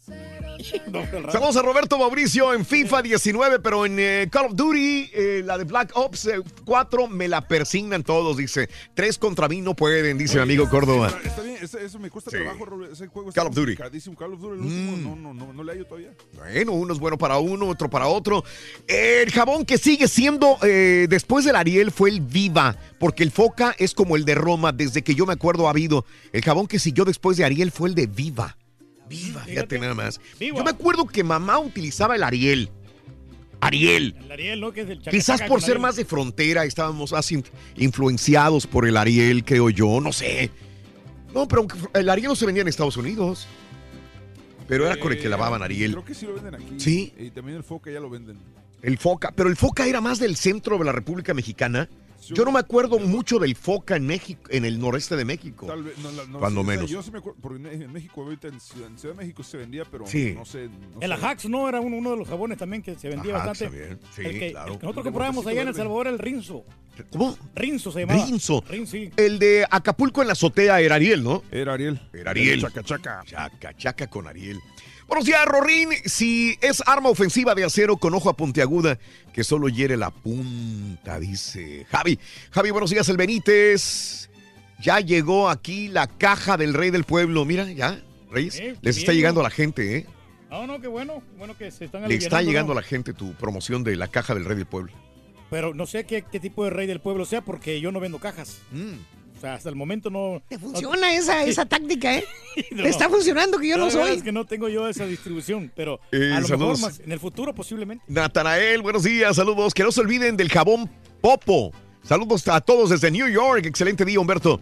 Saludos 1.33 1.57
a 1.57 1.62
Roberto 1.62 1.99
Mauricio 1.99 2.55
en 2.55 2.65
FIFA 2.65 3.02
19, 3.02 3.59
pero 3.60 3.85
en 3.86 3.99
eh, 3.99 4.28
Call 4.31 4.47
of 4.47 4.55
Duty, 4.55 5.10
eh, 5.12 5.43
la 5.44 5.59
de 5.59 5.65
Black 5.65 5.91
Ops 5.94 6.26
eh, 6.26 6.41
4, 6.65 7.09
me 7.09 7.28
la 7.28 7.47
persignan 7.47 8.02
todos, 8.02 8.36
dice. 8.36 8.68
Tres 8.94 9.18
contra 9.18 9.49
mí 9.49 9.60
no 9.60 9.75
pueden, 9.75 10.17
dice 10.17 10.36
mi 10.36 10.43
amigo 10.43 10.68
Córdoba. 10.68 11.09
Está, 11.09 11.28
está 11.28 11.43
bien, 11.43 11.57
eso 11.60 11.99
me 11.99 12.10
cuesta 12.10 12.31
Sí. 12.31 12.36
trabajo. 12.36 12.85
Ese 12.85 13.09
juego 13.09 13.33
Call 13.33 13.49
of 13.49 13.55
Duty. 13.55 13.76
Call 13.76 14.33
of 14.33 14.41
Duty, 14.41 14.55
el 14.59 14.65
último, 14.65 14.97
no, 14.97 15.17
no, 15.17 15.35
no, 15.35 15.52
no 15.52 15.65
le 15.65 15.73
hallo 15.73 15.85
todavía. 15.86 16.12
Bueno, 16.35 16.73
uno 16.73 16.93
es 16.93 16.99
bueno 17.01 17.18
para 17.18 17.39
uno, 17.39 17.67
otro 17.68 17.91
para 17.91 18.07
otro. 18.07 18.44
El 18.86 19.31
jabón 19.33 19.65
que 19.65 19.78
sigue 19.78 20.09
siendo 20.09 20.59
eh, 20.62 21.07
después 21.09 21.44
del 21.44 21.57
Ariel 21.57 21.91
fue 21.91 22.10
el 22.10 22.20
Viva, 22.20 22.76
porque 22.99 23.23
el 23.23 23.31
Foca 23.31 23.75
es 23.78 23.94
como 23.94 24.17
el 24.17 24.25
de 24.25 24.35
Roma, 24.36 24.73
desde 24.73 25.02
que 25.02 25.15
yo 25.15 25.26
me 25.26 25.33
acuerdo 25.33 25.67
ha 25.67 25.70
habido. 25.70 26.05
El 26.33 26.43
jabón 26.43 26.67
que 26.67 26.78
siguió 26.78 27.05
después 27.05 27.36
de 27.36 27.44
Ariel 27.44 27.70
fue 27.73 27.89
el 27.89 27.94
de 27.94 28.07
Viva. 28.07 28.57
Viva, 29.09 29.43
fíjate 29.43 29.78
nada 29.78 29.94
más. 29.94 30.20
Viva. 30.39 30.59
Yo 30.59 30.65
me 30.65 30.70
acuerdo 30.70 31.07
que 31.07 31.23
mamá 31.25 31.59
utilizaba 31.59 32.17
el 32.17 32.23
Ariel. 32.23 32.70
Ariel. 33.60 34.15
El 34.25 34.33
Ariel, 34.33 34.60
¿no? 34.60 34.73
Que 34.73 34.83
es 34.83 34.89
el 34.91 35.01
Quizás 35.01 35.43
por 35.43 35.60
ser 35.60 35.73
Ariel. 35.73 35.83
más 35.83 35.97
de 35.97 36.05
frontera 36.05 36.65
estábamos 36.65 37.12
más 37.12 37.31
in- 37.33 37.44
influenciados 37.76 38.67
por 38.67 38.86
el 38.86 38.97
Ariel, 38.97 39.44
creo 39.44 39.70
yo, 39.70 40.01
no 40.01 40.12
sé. 40.12 40.51
No, 41.35 41.47
pero 41.49 41.60
aunque 41.62 41.76
el 41.94 42.09
Ariel 42.09 42.28
no 42.28 42.36
se 42.36 42.47
vendía 42.47 42.62
en 42.62 42.68
Estados 42.68 42.97
Unidos. 42.97 43.47
Pero 44.68 44.86
era 44.86 44.99
con 44.99 45.12
el 45.12 45.18
que 45.20 45.28
lavaban 45.28 45.62
Ariel. 45.62 45.93
Creo 45.93 46.05
que 46.05 46.15
sí 46.15 46.26
lo 46.26 46.35
venden 46.35 46.55
aquí. 46.57 46.75
Sí. 46.78 47.12
Y 47.18 47.31
también 47.31 47.57
el 47.57 47.62
Foca 47.62 47.91
ya 47.91 48.01
lo 48.01 48.10
venden. 48.10 48.36
El 48.83 48.99
Foca, 48.99 49.33
pero 49.35 49.49
el 49.49 49.57
Foca 49.57 49.86
era 49.86 50.01
más 50.01 50.18
del 50.18 50.36
centro 50.36 50.76
de 50.78 50.85
la 50.85 50.93
República 50.93 51.33
Mexicana. 51.35 51.89
Yo 52.34 52.44
no 52.44 52.52
me 52.52 52.58
acuerdo 52.60 52.98
mucho 52.98 53.38
del 53.38 53.55
Foca 53.56 53.96
en 53.96 54.06
México, 54.06 54.42
en 54.50 54.64
el 54.64 54.78
noreste 54.78 55.16
de 55.16 55.24
México. 55.24 55.66
Tal 55.66 55.82
vez, 55.82 55.96
no, 55.98 56.10
la- 56.12 56.24
no 56.26 56.38
Cuando 56.38 56.62
sea, 56.62 56.70
menos. 56.70 56.90
yo 56.90 57.02
sí 57.02 57.10
me 57.10 57.18
acuerdo, 57.18 57.38
porque 57.40 57.56
en 57.72 57.92
México, 57.92 58.22
ahorita 58.22 58.48
en 58.48 58.60
Ciudad, 58.60 58.88
en 58.88 58.98
Ciudad 58.98 59.14
de 59.14 59.22
México 59.22 59.42
se 59.42 59.56
vendía, 59.56 59.84
pero 59.84 60.06
Sí. 60.06 60.32
no 60.34 60.44
sé. 60.44 60.68
no 60.68 61.00
El 61.00 61.08
sé. 61.08 61.14
Ajax, 61.14 61.44
¿no? 61.48 61.68
Era 61.68 61.80
uno, 61.80 61.96
uno 61.96 62.10
de 62.12 62.16
los 62.16 62.28
jabones 62.28 62.58
también 62.58 62.82
que 62.82 62.94
se 62.96 63.08
vendía 63.08 63.36
Ajax 63.36 63.60
bastante. 63.60 63.98
sí, 64.14 64.22
el 64.22 64.38
que, 64.38 64.50
claro. 64.52 64.72
el 64.72 64.78
que 64.78 64.82
nosotros 64.86 65.05
comprábamos 65.05 65.46
allá 65.46 65.62
en 65.62 65.68
El. 65.68 65.74
Salvador, 65.74 66.06
el 66.08 66.18
Rinzo. 66.18 66.64
¿Cómo? 67.10 67.36
Rinzo 67.55 67.92
se 67.92 68.00
llamaba. 68.00 68.24
Rinzo. 68.24 68.64
Rinzo, 68.68 68.92
sí. 68.92 69.10
El 69.18 69.38
de 69.38 69.66
Acapulco 69.70 70.22
en 70.22 70.28
la 70.28 70.32
azotea 70.32 70.80
era 70.80 70.94
Ariel, 70.94 71.22
¿no? 71.22 71.42
Era 71.50 71.74
Ariel. 71.74 72.00
Era 72.14 72.30
Ariel. 72.30 72.60
Chaca, 72.62 72.82
chaca. 72.82 73.22
Chaca, 73.26 73.76
chaca 73.76 74.06
con 74.06 74.26
Ariel. 74.26 74.58
Buenos 75.09 75.25
días, 75.25 75.44
Rorín. 75.47 75.91
Si 76.05 76.59
es 76.60 76.83
arma 76.85 77.09
ofensiva 77.10 77.55
de 77.55 77.62
acero 77.62 77.97
con 77.97 78.12
ojo 78.15 78.28
a 78.28 78.36
puntiaguda 78.36 78.99
que 79.33 79.44
solo 79.44 79.68
hiere 79.68 79.97
la 79.97 80.10
punta, 80.10 81.20
dice 81.20 81.86
Javi. 81.91 82.18
Javi, 82.51 82.70
buenos 82.70 82.91
días, 82.91 83.09
el 83.09 83.17
Benítez. 83.17 84.28
Ya 84.81 84.99
llegó 84.99 85.49
aquí 85.49 85.89
la 85.89 86.09
caja 86.09 86.57
del 86.57 86.75
rey 86.75 86.91
del 86.91 87.05
pueblo. 87.05 87.44
Mira, 87.44 87.70
ya, 87.70 88.02
Reyes. 88.31 88.59
Eh, 88.59 88.76
Les 88.81 88.99
está 88.99 89.12
bien, 89.12 89.23
llegando 89.23 89.41
a 89.41 89.44
la 89.44 89.51
gente, 89.51 89.99
¿eh? 89.99 90.07
No, 90.51 90.67
no, 90.67 90.81
qué 90.81 90.89
bueno. 90.89 91.23
Bueno 91.39 91.57
que 91.57 91.70
se 91.70 91.85
están 91.85 92.09
Le 92.09 92.17
está 92.17 92.43
llegando 92.43 92.73
a 92.73 92.75
la 92.75 92.83
gente 92.83 93.12
tu 93.12 93.33
promoción 93.35 93.85
de 93.85 93.94
la 93.94 94.09
caja 94.09 94.35
del 94.35 94.44
rey 94.44 94.57
del 94.57 94.67
pueblo. 94.67 94.93
Pero 95.51 95.73
no 95.73 95.86
sé 95.86 96.05
qué, 96.05 96.23
qué 96.23 96.41
tipo 96.41 96.65
de 96.65 96.70
rey 96.70 96.89
del 96.89 97.01
pueblo 97.01 97.25
sea 97.25 97.43
porque 97.43 97.81
yo 97.81 97.93
no 97.93 98.01
vendo 98.01 98.18
cajas. 98.18 98.59
Mm. 98.73 98.94
O 99.36 99.40
sea, 99.40 99.55
hasta 99.55 99.68
el 99.68 99.76
momento 99.76 100.08
no... 100.08 100.42
Te 100.48 100.58
funciona 100.58 101.15
esa, 101.15 101.44
esa 101.47 101.66
táctica, 101.66 102.16
¿eh? 102.16 102.24
No. 102.70 102.84
Te 102.84 102.89
está 102.89 103.08
funcionando 103.10 103.58
que 103.58 103.68
yo 103.68 103.76
no 103.76 103.86
La 103.89 103.92
verdad 103.94 104.06
soy. 104.08 104.16
Es 104.18 104.23
que 104.23 104.32
no 104.32 104.47
tengo 104.47 104.68
yo 104.68 104.89
esa 104.89 105.05
distribución, 105.06 105.70
pero 105.76 106.00
Eh, 106.12 106.32
a 106.34 106.40
lo 106.40 106.47
saludos. 106.48 106.78
mejor 106.81 106.92
más 106.92 107.00
en 107.00 107.12
el 107.12 107.20
futuro 107.20 107.55
posiblemente. 107.55 108.02
Natanael, 108.08 108.81
buenos 108.82 109.02
días, 109.02 109.36
saludos. 109.36 109.74
Que 109.74 109.82
no 109.82 109.92
se 109.92 110.00
olviden 110.00 110.36
del 110.36 110.48
jabón 110.48 110.90
Popo. 111.20 111.73
Saludos 112.02 112.47
a 112.48 112.60
todos 112.60 112.90
desde 112.90 113.10
New 113.10 113.28
York. 113.28 113.66
Excelente 113.66 114.05
día, 114.05 114.18
Humberto. 114.20 114.60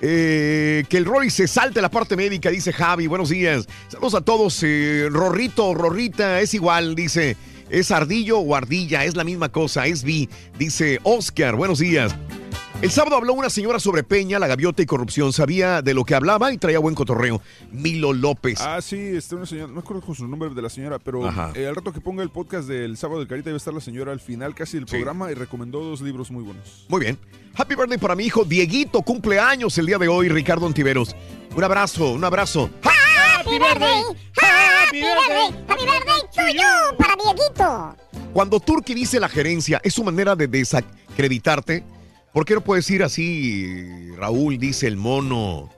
Eh, 0.00 0.84
que 0.88 0.96
el 0.98 1.04
Rory 1.04 1.30
se 1.30 1.46
salte 1.46 1.80
la 1.80 1.90
parte 1.90 2.16
médica, 2.16 2.50
dice 2.50 2.72
Javi. 2.72 3.06
Buenos 3.06 3.28
días. 3.28 3.66
Saludos 3.88 4.14
a 4.14 4.20
todos. 4.22 4.60
Eh, 4.62 5.08
Rorrito, 5.10 5.72
Rorrita, 5.74 6.40
es 6.40 6.52
igual, 6.54 6.94
dice. 6.94 7.36
Es 7.70 7.90
ardillo 7.90 8.38
o 8.38 8.54
ardilla, 8.54 9.04
es 9.04 9.16
la 9.16 9.24
misma 9.24 9.50
cosa, 9.50 9.86
es 9.86 10.04
vi, 10.04 10.28
dice 10.58 11.00
Oscar. 11.02 11.56
Buenos 11.56 11.80
días. 11.80 12.14
El 12.82 12.90
sábado 12.90 13.16
habló 13.16 13.32
una 13.32 13.48
señora 13.48 13.80
sobre 13.80 14.04
Peña, 14.04 14.38
la 14.38 14.46
gaviota 14.46 14.82
y 14.82 14.86
corrupción. 14.86 15.32
Sabía 15.32 15.80
de 15.80 15.94
lo 15.94 16.04
que 16.04 16.14
hablaba 16.14 16.52
y 16.52 16.58
traía 16.58 16.78
buen 16.78 16.94
cotorreo. 16.94 17.40
Milo 17.72 18.12
López. 18.12 18.60
Ah, 18.60 18.82
sí, 18.82 18.98
este, 18.98 19.34
una 19.34 19.46
señora, 19.46 19.68
no 19.68 19.74
me 19.74 19.80
acuerdo 19.80 20.02
con 20.02 20.14
su 20.14 20.28
nombre 20.28 20.50
de 20.50 20.60
la 20.60 20.68
señora, 20.68 20.98
pero 20.98 21.26
eh, 21.54 21.66
al 21.66 21.74
rato 21.74 21.90
que 21.90 22.02
ponga 22.02 22.22
el 22.22 22.28
podcast 22.28 22.68
del 22.68 22.98
sábado 22.98 23.18
del 23.20 23.28
Carita, 23.28 23.48
iba 23.48 23.56
a 23.56 23.56
estar 23.56 23.72
la 23.72 23.80
señora 23.80 24.12
al 24.12 24.20
final 24.20 24.54
casi 24.54 24.76
del 24.76 24.84
programa 24.84 25.32
y 25.32 25.34
recomendó 25.34 25.82
dos 25.82 26.02
libros 26.02 26.30
muy 26.30 26.44
buenos. 26.44 26.84
Muy 26.88 27.00
bien. 27.00 27.18
Happy 27.54 27.74
birthday 27.74 27.96
para 27.96 28.14
mi 28.14 28.24
hijo 28.24 28.44
Dieguito, 28.44 29.00
cumpleaños 29.00 29.76
el 29.78 29.86
día 29.86 29.96
de 29.96 30.08
hoy, 30.08 30.28
Ricardo 30.28 30.66
Antiveros. 30.66 31.16
Un 31.56 31.64
abrazo, 31.64 32.12
un 32.12 32.24
abrazo. 32.24 32.68
Happy 32.82 33.58
birthday, 33.58 34.02
happy 34.36 35.00
birthday, 35.00 35.64
happy 35.66 35.84
birthday 35.86 36.20
to 36.34 36.52
you, 36.52 36.96
para 36.98 37.16
Dieguito. 37.16 37.96
Cuando 38.34 38.60
Turki 38.60 38.92
dice 38.92 39.18
la 39.18 39.30
gerencia, 39.30 39.80
es 39.82 39.94
su 39.94 40.04
manera 40.04 40.36
de 40.36 40.46
desacreditarte. 40.46 41.95
¿Por 42.36 42.44
qué 42.44 42.52
no 42.52 42.60
puedes 42.60 42.90
ir 42.90 43.02
así, 43.02 44.10
Raúl? 44.18 44.58
Dice 44.58 44.86
el 44.86 44.98
mono. 44.98 45.70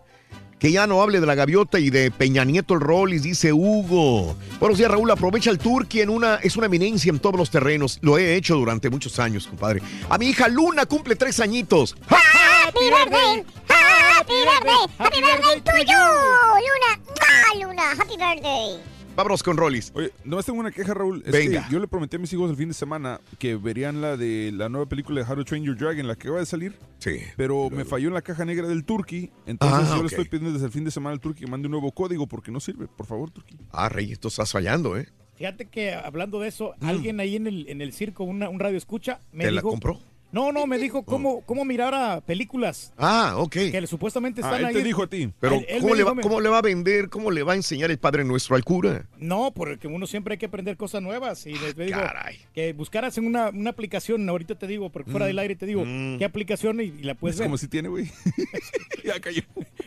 Que 0.59 0.73
ya 0.73 0.89
no 0.89 1.01
hable 1.01 1.21
de 1.21 1.27
la 1.27 1.37
gaviota 1.37 1.79
y 1.79 1.89
de 1.91 2.11
Peña 2.11 2.43
Nieto 2.45 2.75
el 2.75 2.81
Rollis, 2.81 3.23
dice 3.23 3.53
Hugo. 3.53 4.37
Buenos 4.59 4.77
días, 4.77 4.91
Raúl. 4.91 5.09
Aprovecha 5.09 5.53
el 5.53 5.61
Turki 5.61 6.01
en 6.01 6.11
una, 6.11 6.35
es 6.43 6.57
una 6.57 6.67
eminencia 6.67 7.11
en 7.11 7.21
todos 7.21 7.37
los 7.37 7.53
terrenos. 7.53 8.01
Lo 8.03 8.19
he 8.19 8.35
hecho 8.35 8.57
durante 8.57 8.91
muchos 8.91 9.21
años, 9.21 9.47
compadre. 9.47 9.83
A 10.11 10.19
mi 10.19 10.31
hija 10.31 10.49
Luna 10.49 10.85
cumple 10.87 11.15
tres 11.15 11.39
añitos. 11.39 11.95
Happy 12.09 12.91
birthday, 12.91 13.45
happy 13.69 14.35
birthday, 14.45 14.97
happy 14.99 15.21
birthday 15.21 15.61
to 15.61 15.73
Luna. 15.77 17.01
Ah, 17.21 17.55
Luna, 17.55 17.83
happy 17.97 18.17
birthday. 18.17 18.98
Vámonos 19.19 19.43
con 19.43 19.57
Rollis. 19.57 19.91
Oye, 19.97 20.13
nomás 20.25 20.47
tengo 20.47 20.61
una 20.61 20.71
queja, 20.71 20.95
Raúl. 20.95 21.25
Es 21.27 21.33
Venga. 21.33 21.67
que 21.67 21.73
yo 21.73 21.81
le 21.81 21.89
prometí 21.89 22.15
a 22.15 22.19
mis 22.21 22.33
hijos 22.33 22.49
el 22.51 22.57
fin 22.57 22.69
de 22.69 22.75
semana 22.75 23.21
que 23.41 23.57
verían 23.57 24.01
la 24.01 24.17
de 24.17 24.53
la 24.55 24.69
nueva 24.69 24.87
película 24.89 25.21
de 25.21 25.29
How 25.29 25.35
to 25.39 25.45
Train 25.45 25.65
Your 25.65 25.77
Dragon, 25.77 26.07
la 26.07 26.15
que 26.15 26.31
va 26.31 26.41
a 26.41 26.47
salir. 26.47 26.79
Sí. 27.01 27.17
Pero 27.37 27.69
me 27.69 27.85
falló 27.85 28.07
en 28.07 28.15
la 28.15 28.23
caja 28.23 28.45
negra 28.45 28.69
del 28.69 28.85
Turkey. 28.85 29.33
Entonces 29.45 29.89
Ah, 29.91 29.97
yo 29.97 30.03
le 30.03 30.07
estoy 30.09 30.25
pidiendo 30.27 30.53
desde 30.53 30.67
el 30.67 30.73
fin 30.73 30.85
de 30.85 30.93
semana 30.93 31.15
al 31.15 31.21
Turkey 31.21 31.47
que 31.47 31.51
mande 31.51 31.67
un 31.67 31.73
nuevo 31.73 31.91
código 31.91 32.29
porque 32.29 32.53
no 32.53 32.61
sirve. 32.61 32.87
Por 32.87 33.07
favor, 33.07 33.29
Turkey. 33.33 33.59
Ah, 33.73 33.89
Rey, 33.89 34.13
esto 34.13 34.29
estás 34.29 34.53
fallando, 34.53 34.97
¿eh? 34.97 35.09
Fíjate 35.35 35.65
que 35.67 35.95
hablando 35.95 36.39
de 36.39 36.47
eso, 36.47 36.75
alguien 36.81 37.19
ahí 37.19 37.35
en 37.35 37.49
el, 37.49 37.69
en 37.69 37.81
el 37.81 37.93
circo, 37.93 38.23
una- 38.23 38.49
un 38.49 38.61
radio 38.61 38.79
escucha, 38.79 39.21
me 39.33 39.45
Mm. 39.45 39.47
¿Te 39.49 39.51
la 39.53 39.63
compró? 39.63 40.01
No, 40.31 40.53
no, 40.53 40.67
me 40.67 40.77
dijo 40.79 41.05
cómo, 41.05 41.41
cómo 41.47 41.65
mirar 41.65 41.95
a 41.95 42.21
películas 42.21 42.93
Ah, 42.99 43.35
ok. 43.39 43.53
que 43.53 43.87
supuestamente 43.87 44.43
están 44.43 44.63
ahí. 44.65 44.77
a 44.79 45.07
ti. 45.07 45.31
Pero, 45.41 45.55
Él- 45.57 45.67
él 45.69 45.81
¿cómo, 45.81 45.87
me 45.93 45.93
le 45.93 45.97
dijo, 46.03 46.09
va, 46.09 46.15
me- 46.15 46.23
¿cómo 46.23 46.41
le 46.43 46.49
va 46.51 46.59
a 46.59 46.63
vender? 46.63 47.09
¿Cómo 47.09 47.31
le 47.31 47.43
va 47.43 47.53
a 47.55 47.57
enseñar 47.57 47.91
el 47.91 47.99
Padre 47.99 48.25
Nuestro 48.25 48.55
al 48.55 48.63
cura? 48.63 49.07
No, 49.19 49.53
porque 49.55 49.87
uno 49.89 50.07
siempre 50.07 50.35
hay 50.35 50.39
que 50.39 50.47
aprender 50.47 50.77
cosas 50.77 51.01
nuevas. 51.03 51.47
Y 51.47 51.55
les 51.55 51.75
digo 51.77 51.93
Caray. 51.99 52.37
que 52.55 52.75
buscaras 52.75 53.17
en 53.17 53.27
una, 53.27 53.49
una 53.49 53.71
aplicación, 53.71 54.29
ahorita 54.29 54.55
te 54.57 54.67
digo, 54.67 54.91
porque 54.91 55.11
fuera 55.11 55.25
Mm. 55.25 55.29
del 55.29 55.39
aire 55.39 55.57
te 55.57 55.65
digo, 55.67 55.85
Mm. 55.87 56.19
qué 56.19 56.25
aplicación 56.27 56.81
y, 56.81 56.85
y 56.85 57.03
la 57.05 57.15
puedes 57.15 57.37
Es 57.37 57.41
ver. 57.41 57.47
como 57.49 57.57
si 57.57 57.67
tiene, 57.69 57.89
güey. 57.89 58.11
ya 59.05 59.19
cayó. 59.21 59.43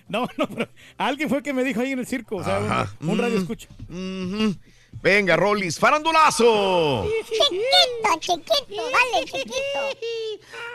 No, 0.09 0.27
no, 0.37 0.47
pero 0.49 0.67
alguien 0.97 1.29
fue 1.29 1.37
el 1.39 1.43
que 1.43 1.53
me 1.53 1.63
dijo 1.63 1.81
ahí 1.81 1.91
en 1.91 1.99
el 1.99 2.07
circo, 2.07 2.37
o 2.37 2.43
sea, 2.43 2.57
Ajá. 2.57 2.95
un, 2.99 3.09
un 3.09 3.17
radio 3.19 3.35
Mm. 3.37 3.41
escucha. 3.41 3.67
Ujú. 3.89 4.55
Venga, 5.03 5.35
Rollis, 5.35 5.79
farandulazo. 5.79 7.07
Chiquito, 7.25 8.19
chiquito, 8.19 8.83
dale, 8.91 9.25
chiquito. 9.25 9.55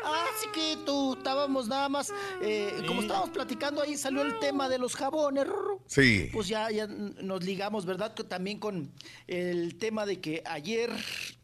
Ah, 0.05 0.27
sí 0.41 0.49
que 0.53 0.77
tú 0.85 1.15
estábamos 1.15 1.69
nada 1.69 1.89
más, 1.89 2.13
eh, 2.43 2.73
como 2.89 3.03
estábamos 3.03 3.31
platicando 3.31 3.83
ahí, 3.83 3.97
salió 3.97 4.23
el 4.23 4.39
tema 4.41 4.69
de 4.69 4.79
los 4.79 4.97
jabones. 4.97 5.47
Rorro. 5.47 5.81
Sí. 5.87 6.29
Pues 6.33 6.49
ya, 6.49 6.69
ya 6.73 6.89
nos 6.89 7.45
ligamos, 7.45 7.87
¿verdad? 7.87 8.15
Que 8.15 8.25
También 8.25 8.59
con 8.59 8.91
el 9.29 9.77
tema 9.79 10.05
de 10.07 10.21
que 10.21 10.43
ayer 10.45 10.91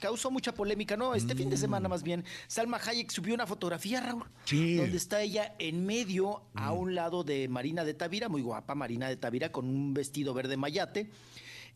causó 0.00 0.32
mucha 0.32 0.52
polémica, 0.52 0.96
¿no? 0.96 1.14
Este 1.14 1.36
fin 1.36 1.50
de 1.50 1.56
semana 1.56 1.88
más 1.88 2.02
bien, 2.02 2.24
Salma 2.48 2.78
Hayek 2.84 3.12
subió 3.12 3.32
una 3.34 3.46
fotografía, 3.46 4.00
Raúl, 4.00 4.24
Sí. 4.44 4.74
donde 4.74 4.96
está 4.96 5.22
ella 5.22 5.54
en 5.60 5.86
medio, 5.86 6.42
a 6.54 6.72
un 6.72 6.96
lado 6.96 7.22
de 7.22 7.46
Marina 7.48 7.84
de 7.84 7.94
Tavira, 7.94 8.28
muy 8.28 8.42
guapa 8.42 8.74
Marina 8.74 9.08
de 9.08 9.16
Tavira, 9.16 9.52
con 9.52 9.68
un 9.68 9.94
vestido 9.94 10.34
verde 10.34 10.56
mayate, 10.56 11.08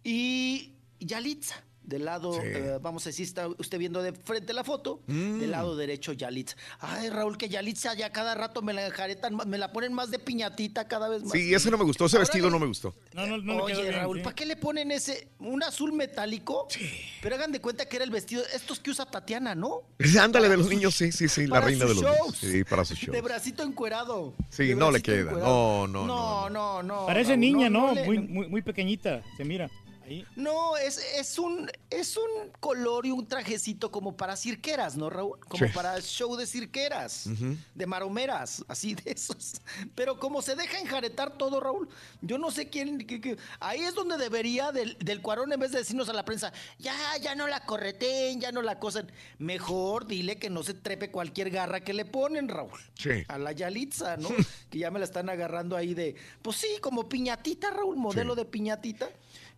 y 0.02 0.72
Yalitza. 1.00 1.62
Del 1.86 2.04
lado, 2.04 2.32
Sí. 2.32 2.40
eh, 2.42 2.78
vamos 2.82 3.06
a 3.06 3.10
decir, 3.10 3.24
está 3.24 3.46
usted 3.46 3.78
viendo 3.78 4.02
de 4.02 4.10
frente 4.12 4.52
la 4.52 4.64
foto, 4.64 5.02
Mm. 5.06 5.38
del 5.38 5.52
lado 5.52 5.76
derecho 5.76 6.12
Yalitza. 6.14 6.56
Ay, 6.80 7.10
Raúl, 7.10 7.38
que 7.38 7.48
Yalitza 7.48 7.94
ya 7.94 8.10
cada 8.10 8.34
rato 8.34 8.60
me 8.60 8.72
la 8.72 8.84
enjaretan, 8.88 9.36
me 9.46 9.56
la 9.56 9.70
ponen 9.72 9.92
más 9.92 10.10
de 10.10 10.18
piñatita 10.18 10.88
cada 10.88 11.08
vez 11.08 11.22
más. 11.22 11.30
Sí, 11.30 11.54
ese 11.54 11.70
no 11.70 11.78
me 11.78 11.84
gustó, 11.84 12.06
ese 12.06 12.18
vestido 12.18 12.50
no 12.50 12.58
me 12.58 12.66
gustó. 12.66 12.92
No, 13.14 13.24
no, 13.28 13.38
no 13.38 13.62
Oye, 13.62 13.80
bien, 13.82 13.92
Raúl, 13.94 14.16
sí. 14.18 14.24
¿para 14.24 14.34
qué 14.34 14.46
le 14.46 14.56
ponen 14.56 14.90
ese, 14.90 15.28
un 15.38 15.62
azul 15.62 15.92
metálico? 15.92 16.66
Sí. 16.70 16.90
Pero 17.22 17.36
hagan 17.36 17.52
de 17.52 17.60
cuenta 17.60 17.86
que 17.88 17.94
era 17.94 18.04
el 18.04 18.10
vestido, 18.10 18.42
estos 18.52 18.80
que 18.80 18.90
usa 18.90 19.06
Tatiana, 19.06 19.54
¿no? 19.54 19.82
Ándale 20.20 20.48
de 20.48 20.56
los 20.56 20.68
niños, 20.68 20.92
sí, 20.92 21.12
sí, 21.12 21.28
sí, 21.28 21.46
la 21.46 21.60
reina 21.60 21.84
de 21.84 21.92
sus 21.94 22.02
los 22.02 22.10
niños. 22.10 22.26
shows. 22.26 22.36
Sí, 22.52 22.64
para 22.64 22.84
su 22.84 22.96
show. 22.96 23.14
De 23.14 23.20
bracito 23.20 23.62
encuerado. 23.62 24.34
Sí, 24.50 24.74
no 24.74 24.90
le 24.90 25.00
queda. 25.02 25.20
encuerado. 25.20 25.86
No, 25.86 26.04
no, 26.04 26.06
no. 26.08 26.50
No, 26.50 26.82
no, 26.82 27.06
Parece 27.06 27.30
Raúl, 27.30 27.40
niña, 27.42 27.70
¿no? 27.70 27.94
le- 27.94 28.02
muy, 28.06 28.18
muy, 28.18 28.48
muy 28.48 28.62
pequeñita, 28.62 29.22
se 29.36 29.44
mira. 29.44 29.70
Ahí. 30.06 30.24
No, 30.36 30.76
es, 30.76 30.98
es 31.16 31.38
un 31.38 31.70
es 31.90 32.16
un 32.16 32.50
color 32.60 33.06
y 33.06 33.10
un 33.10 33.26
trajecito 33.26 33.90
como 33.90 34.16
para 34.16 34.36
cirqueras, 34.36 34.96
¿no, 34.96 35.10
Raúl? 35.10 35.38
Como 35.48 35.66
Sí. 35.66 35.72
para 35.74 36.00
show 36.00 36.36
de 36.36 36.46
cirqueras, 36.46 37.28
de 37.74 37.86
maromeras, 37.86 38.64
así 38.68 38.94
de 38.94 39.10
esos. 39.12 39.60
Pero 39.94 40.18
como 40.20 40.42
se 40.42 40.54
deja 40.54 40.78
enjaretar 40.78 41.36
todo, 41.36 41.58
Raúl, 41.60 41.88
yo 42.22 42.38
no 42.38 42.50
sé 42.50 42.68
quién... 42.68 42.98
qué- 43.06 43.20
qué- 43.20 43.36
ahí 43.60 43.80
es 43.80 43.94
donde 43.94 44.16
debería 44.16 44.70
del, 44.72 44.96
del 44.98 45.20
cuarón, 45.22 45.52
en 45.52 45.58
vez 45.60 45.72
de 45.72 45.78
decirnos 45.78 46.08
a 46.08 46.12
la 46.12 46.24
prensa, 46.24 46.52
ya, 46.78 46.94
ya 47.20 47.34
no 47.34 47.46
la 47.48 47.60
correten, 47.64 48.40
ya 48.40 48.52
no 48.52 48.62
la 48.62 48.78
cosen. 48.78 49.10
Mejor 49.38 50.06
dile 50.06 50.38
que 50.38 50.50
no 50.50 50.62
se 50.62 50.74
trepe 50.74 51.10
cualquier 51.10 51.50
garra 51.50 51.80
que 51.80 51.94
le 51.94 52.04
ponen, 52.04 52.48
Raúl. 52.48 52.78
Sí. 52.94 53.10
A 53.28 53.38
la 53.38 53.52
Yalitza, 53.52 54.16
¿no? 54.16 54.28
que 54.70 54.78
ya 54.78 54.90
me 54.90 54.98
la 54.98 55.04
están 55.04 55.28
agarrando 55.30 55.76
ahí 55.76 55.94
de... 55.94 56.14
Pues 56.42 56.56
sí, 56.58 56.68
como 56.80 57.08
piñatita, 57.08 57.70
Raúl, 57.70 57.96
modelo 57.96 58.34
Sí. 58.34 58.40
de 58.40 58.44
piñatita 58.44 59.08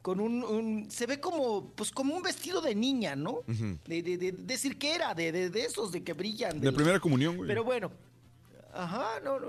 con 0.09 0.21
un, 0.21 0.43
un- 0.43 0.91
se 0.91 1.05
ve 1.05 1.21
como 1.21 1.71
pues 1.77 1.91
como 1.91 2.17
un 2.17 2.23
vestido 2.23 2.63
de 2.63 2.75
niña, 2.75 3.15
¿no? 3.15 3.41
Ujú. 3.47 3.77
De, 3.87 4.03
de, 4.03 4.17
de, 4.17 4.33
de 4.33 4.57
cirquera, 4.57 5.13
de, 5.15 5.31
de, 5.33 5.51
de 5.51 5.61
esos 5.67 5.93
de 5.93 6.03
que 6.03 6.15
brillan. 6.15 6.61
De 6.61 6.67
los- 6.69 6.75
primera 6.75 6.99
comunión, 6.99 7.37
güey. 7.37 7.47
Pero 7.47 7.63
bueno. 7.63 7.91
Ajá, 8.79 9.21
no, 9.25 9.41
no. 9.41 9.49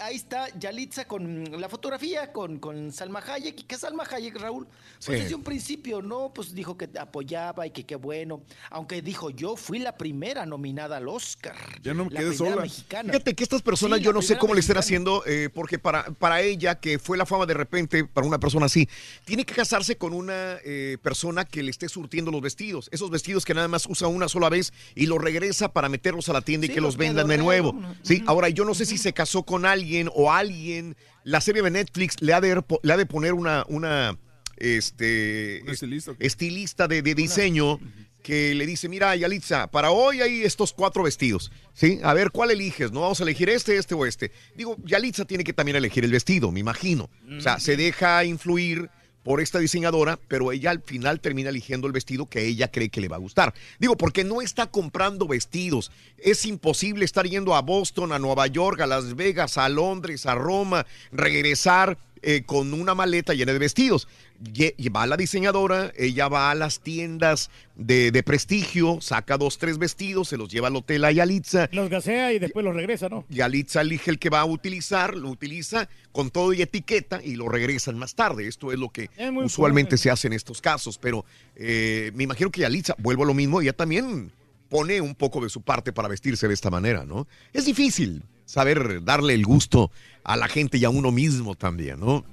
Ahí 0.00 0.16
está 0.16 0.48
Yalitza 0.58 1.04
con 1.06 1.44
la 1.60 1.68
fotografía 1.68 2.32
con, 2.32 2.58
con 2.58 2.92
Salma 2.92 3.20
Hayek. 3.26 3.60
¿Y 3.60 3.62
qué 3.62 3.76
Salma 3.78 4.04
Hayek, 4.10 4.36
Raúl? 4.40 4.66
Pues 4.66 5.18
Sí. 5.18 5.22
desde 5.22 5.34
un 5.34 5.42
principio, 5.42 6.02
¿no? 6.02 6.32
Pues 6.34 6.52
dijo 6.54 6.76
que 6.76 6.88
apoyaba 6.98 7.66
y 7.66 7.70
que 7.70 7.84
qué 7.84 7.96
bueno. 7.96 8.42
Aunque 8.70 9.02
dijo, 9.02 9.30
yo 9.30 9.56
fui 9.56 9.78
la 9.78 9.96
primera 9.96 10.44
nominada 10.46 10.96
al 10.98 11.08
Oscar. 11.08 11.54
Ya 11.82 11.94
no 11.94 12.04
me 12.06 12.10
La 12.10 12.20
quedé 12.20 12.34
sola. 12.36 12.62
mexicana. 12.62 13.12
Fíjate 13.12 13.34
que 13.34 13.44
estas 13.44 13.62
personas 13.62 13.98
Sí, 14.00 14.04
yo 14.04 14.12
no 14.12 14.20
sé 14.20 14.36
cómo 14.36 14.52
le 14.54 14.60
estén 14.60 14.76
haciendo, 14.78 15.22
eh, 15.26 15.48
porque 15.54 15.78
para, 15.78 16.04
para 16.04 16.40
ella, 16.42 16.80
que 16.80 16.98
fue 16.98 17.16
la 17.16 17.24
fama 17.26 17.46
de 17.46 17.54
repente, 17.54 18.04
para 18.04 18.26
una 18.26 18.38
persona 18.40 18.66
así, 18.66 18.88
tiene 19.24 19.44
que 19.46 19.54
casarse 19.54 19.96
con 19.96 20.12
una 20.12 20.58
eh, 20.64 20.98
persona 21.02 21.44
que 21.44 21.62
le 21.62 21.70
esté 21.70 21.88
surtiendo 21.88 22.30
los 22.30 22.40
vestidos. 22.42 22.88
Esos 22.92 23.10
vestidos 23.10 23.44
que 23.44 23.54
nada 23.54 23.68
más 23.68 23.86
usa 23.86 24.08
una 24.08 24.28
sola 24.28 24.48
vez 24.48 24.72
y 24.96 25.06
los 25.06 25.18
regresa 25.18 25.72
para 25.72 25.88
meterlos 25.88 26.28
a 26.28 26.32
la 26.32 26.40
tienda 26.42 26.66
y 26.66 26.68
que 26.70 26.80
los 26.80 26.90
los 26.90 26.96
vendan 26.96 27.28
de 27.28 27.38
nuevo. 27.38 27.72
Sí, 28.02 28.20
ahora 28.26 28.39
yo 28.48 28.64
no 28.64 28.74
sé 28.74 28.86
si 28.86 28.98
se 28.98 29.12
casó 29.12 29.42
con 29.44 29.66
alguien 29.66 30.08
o 30.14 30.32
alguien, 30.32 30.96
la 31.24 31.40
serie 31.40 31.62
de 31.62 31.70
Netflix 31.70 32.16
le 32.20 32.32
ha 32.32 32.40
de, 32.40 32.62
le 32.82 32.92
ha 32.92 32.96
de 32.96 33.06
poner 33.06 33.34
una, 33.34 33.64
una 33.68 34.18
este, 34.56 35.70
estilista, 35.70 36.12
estilista 36.18 36.88
de, 36.88 37.02
de 37.02 37.14
diseño 37.14 37.78
que 38.22 38.54
le 38.54 38.66
dice, 38.66 38.88
mira, 38.88 39.16
Yalitza, 39.16 39.70
para 39.70 39.90
hoy 39.90 40.20
hay 40.20 40.42
estos 40.42 40.72
cuatro 40.72 41.02
vestidos, 41.02 41.50
¿sí? 41.72 41.98
A 42.02 42.14
ver, 42.14 42.30
¿cuál 42.30 42.50
eliges? 42.50 42.92
¿No 42.92 43.00
vamos 43.00 43.20
a 43.20 43.22
elegir 43.22 43.48
este, 43.48 43.76
este 43.76 43.94
o 43.94 44.04
este? 44.06 44.30
Digo, 44.54 44.76
Yalitza 44.84 45.24
tiene 45.24 45.44
que 45.44 45.52
también 45.52 45.76
elegir 45.76 46.04
el 46.04 46.12
vestido, 46.12 46.52
me 46.52 46.60
imagino. 46.60 47.08
O 47.36 47.40
sea, 47.40 47.58
se 47.58 47.76
deja 47.76 48.24
influir 48.24 48.90
por 49.22 49.40
esta 49.40 49.58
diseñadora, 49.58 50.18
pero 50.28 50.52
ella 50.52 50.70
al 50.70 50.82
final 50.82 51.20
termina 51.20 51.50
eligiendo 51.50 51.86
el 51.86 51.92
vestido 51.92 52.26
que 52.26 52.46
ella 52.46 52.70
cree 52.70 52.88
que 52.88 53.00
le 53.00 53.08
va 53.08 53.16
a 53.16 53.20
gustar. 53.20 53.54
Digo, 53.78 53.96
porque 53.96 54.24
no 54.24 54.40
está 54.40 54.66
comprando 54.66 55.26
vestidos. 55.28 55.90
Es 56.18 56.44
imposible 56.46 57.04
estar 57.04 57.26
yendo 57.26 57.54
a 57.54 57.62
Boston, 57.62 58.12
a 58.12 58.18
Nueva 58.18 58.46
York, 58.46 58.80
a 58.80 58.86
Las 58.86 59.16
Vegas, 59.16 59.58
a 59.58 59.68
Londres, 59.68 60.26
a 60.26 60.34
Roma, 60.34 60.86
regresar 61.12 61.98
eh, 62.22 62.42
con 62.44 62.74
una 62.74 62.94
maleta 62.94 63.34
llena 63.34 63.52
de 63.52 63.58
vestidos. 63.58 64.06
Va 64.40 65.02
a 65.02 65.06
la 65.06 65.18
diseñadora, 65.18 65.92
ella 65.96 66.28
va 66.28 66.50
a 66.50 66.54
las 66.54 66.80
tiendas 66.80 67.50
de, 67.76 68.10
de 68.10 68.22
prestigio, 68.22 68.98
saca 69.02 69.36
dos, 69.36 69.58
tres 69.58 69.76
vestidos, 69.76 70.28
se 70.28 70.38
los 70.38 70.48
lleva 70.48 70.68
al 70.68 70.76
hotel 70.76 71.04
a 71.04 71.12
Yalitza. 71.12 71.68
Los 71.72 71.90
gasea 71.90 72.32
y 72.32 72.38
después 72.38 72.64
los 72.64 72.74
regresa, 72.74 73.10
¿no? 73.10 73.26
Yalitza 73.28 73.82
elige 73.82 74.10
el 74.10 74.18
que 74.18 74.30
va 74.30 74.40
a 74.40 74.46
utilizar, 74.46 75.14
lo 75.14 75.28
utiliza 75.28 75.90
con 76.12 76.30
todo 76.30 76.54
y 76.54 76.62
etiqueta 76.62 77.20
y 77.22 77.36
lo 77.36 77.48
regresan 77.50 77.98
más 77.98 78.14
tarde. 78.14 78.48
Esto 78.48 78.72
es 78.72 78.78
lo 78.78 78.88
que 78.88 79.10
Es 79.18 79.30
usualmente 79.36 79.98
se 79.98 80.10
hace 80.10 80.28
en 80.28 80.32
estos 80.32 80.62
casos, 80.62 80.96
pero 80.96 81.26
eh, 81.56 82.10
me 82.14 82.24
imagino 82.24 82.50
que 82.50 82.62
Yalitza, 82.62 82.94
vuelvo 82.98 83.24
a 83.24 83.26
lo 83.26 83.34
mismo, 83.34 83.60
ella 83.60 83.74
también 83.74 84.32
pone 84.70 85.02
un 85.02 85.14
poco 85.14 85.42
de 85.42 85.50
su 85.50 85.60
parte 85.60 85.92
para 85.92 86.08
vestirse 86.08 86.48
de 86.48 86.54
esta 86.54 86.70
manera, 86.70 87.04
¿no? 87.04 87.26
Es 87.52 87.66
difícil 87.66 88.22
saber 88.46 89.04
darle 89.04 89.34
el 89.34 89.44
gusto 89.44 89.90
a 90.24 90.36
la 90.36 90.48
gente 90.48 90.78
y 90.78 90.84
a 90.84 90.90
uno 90.90 91.12
mismo 91.12 91.54
también, 91.56 92.00
¿no? 92.00 92.24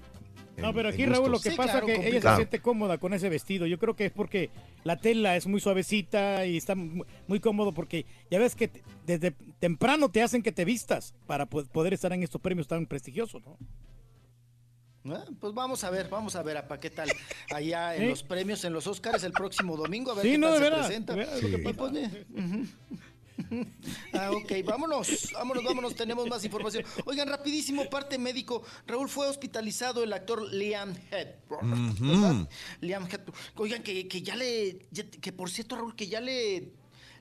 No, 0.58 0.74
pero 0.74 0.90
aquí, 0.90 1.06
Raúl, 1.06 1.32
lo 1.32 1.40
que 1.40 1.52
Sí, 1.52 1.56
pasa 1.56 1.74
claro, 1.82 1.88
es 1.88 2.00
que 2.00 2.08
ella 2.10 2.22
se 2.32 2.36
siente 2.38 2.60
cómoda 2.60 2.98
con 2.98 3.14
ese 3.14 3.30
vestido. 3.30 3.68
Yo 3.68 3.78
creo 3.78 3.96
que 3.96 4.06
es 4.08 4.12
porque 4.12 4.50
la 4.84 4.98
tela 4.98 5.36
es 5.36 5.46
muy 5.46 5.60
suavecita 5.60 6.46
y 6.48 6.58
está 6.58 6.74
mu- 6.74 7.04
muy 7.28 7.40
cómodo 7.40 7.74
porque 7.74 8.06
ya 8.32 8.40
ves 8.40 8.56
que 8.56 8.72
desde 9.06 9.32
temprano 9.60 10.10
te 10.10 10.24
hacen 10.24 10.42
que 10.42 10.52
te 10.52 10.66
vistas 10.66 11.14
para 11.28 11.46
po- 11.46 11.64
poder 11.66 11.94
estar 11.94 12.12
en 12.12 12.24
estos 12.24 12.42
premios 12.42 12.68
tan 12.68 12.88
prestigiosos, 12.88 13.44
¿no? 13.46 13.58
Ah, 15.10 15.24
Pues 15.40 15.54
vamos 15.54 15.84
a 15.86 15.90
ver, 15.90 16.10
vamos 16.10 16.36
a 16.36 16.44
ver 16.44 16.58
a 16.58 16.68
pa' 16.68 16.80
qué 16.80 16.90
tal 16.90 17.08
allá 17.54 17.96
en 17.96 18.02
¿Sí? 18.02 18.08
los 18.10 18.24
premios, 18.24 18.66
en 18.66 18.74
los 18.74 18.88
Oscars 18.88 19.24
el 19.24 19.32
próximo 19.32 19.78
domingo, 19.78 20.12
a 20.12 20.16
ver 20.16 20.24
Sí, 20.26 20.32
qué 20.32 20.38
no, 20.38 20.50
tal 20.50 20.60
de 20.60 20.66
se 20.66 20.72
presenta. 20.76 21.16
de 21.16 21.50
que 21.52 21.58
pues, 21.60 21.94
eh. 21.96 22.26
Ah, 24.14 24.32
ok, 24.32 24.52
vámonos, 24.66 25.30
vámonos, 25.34 25.64
vámonos, 25.64 25.96
tenemos 25.96 26.28
más 26.28 26.44
información. 26.44 26.84
Oigan, 27.06 27.28
rapidísimo, 27.28 27.90
parte 27.90 28.18
médico. 28.18 28.64
Raúl 28.88 29.10
fue 29.10 29.28
hospitalizado 29.28 30.04
el 30.04 30.12
actor 30.14 30.52
Liam 30.52 30.94
Hemsworth, 31.12 32.00
¿verdad? 32.00 32.50
Liam 32.82 33.04
Hemsworth. 33.04 33.36
Oigan, 33.56 33.84
que, 33.84 34.08
que 34.08 34.22
ya 34.22 34.36
le, 34.36 34.86
ya- 34.92 35.10
que 35.10 35.32
por 35.32 35.50
cierto, 35.50 35.76
Raúl, 35.76 35.96
que 35.96 36.08
ya 36.08 36.20
le, 36.20 36.72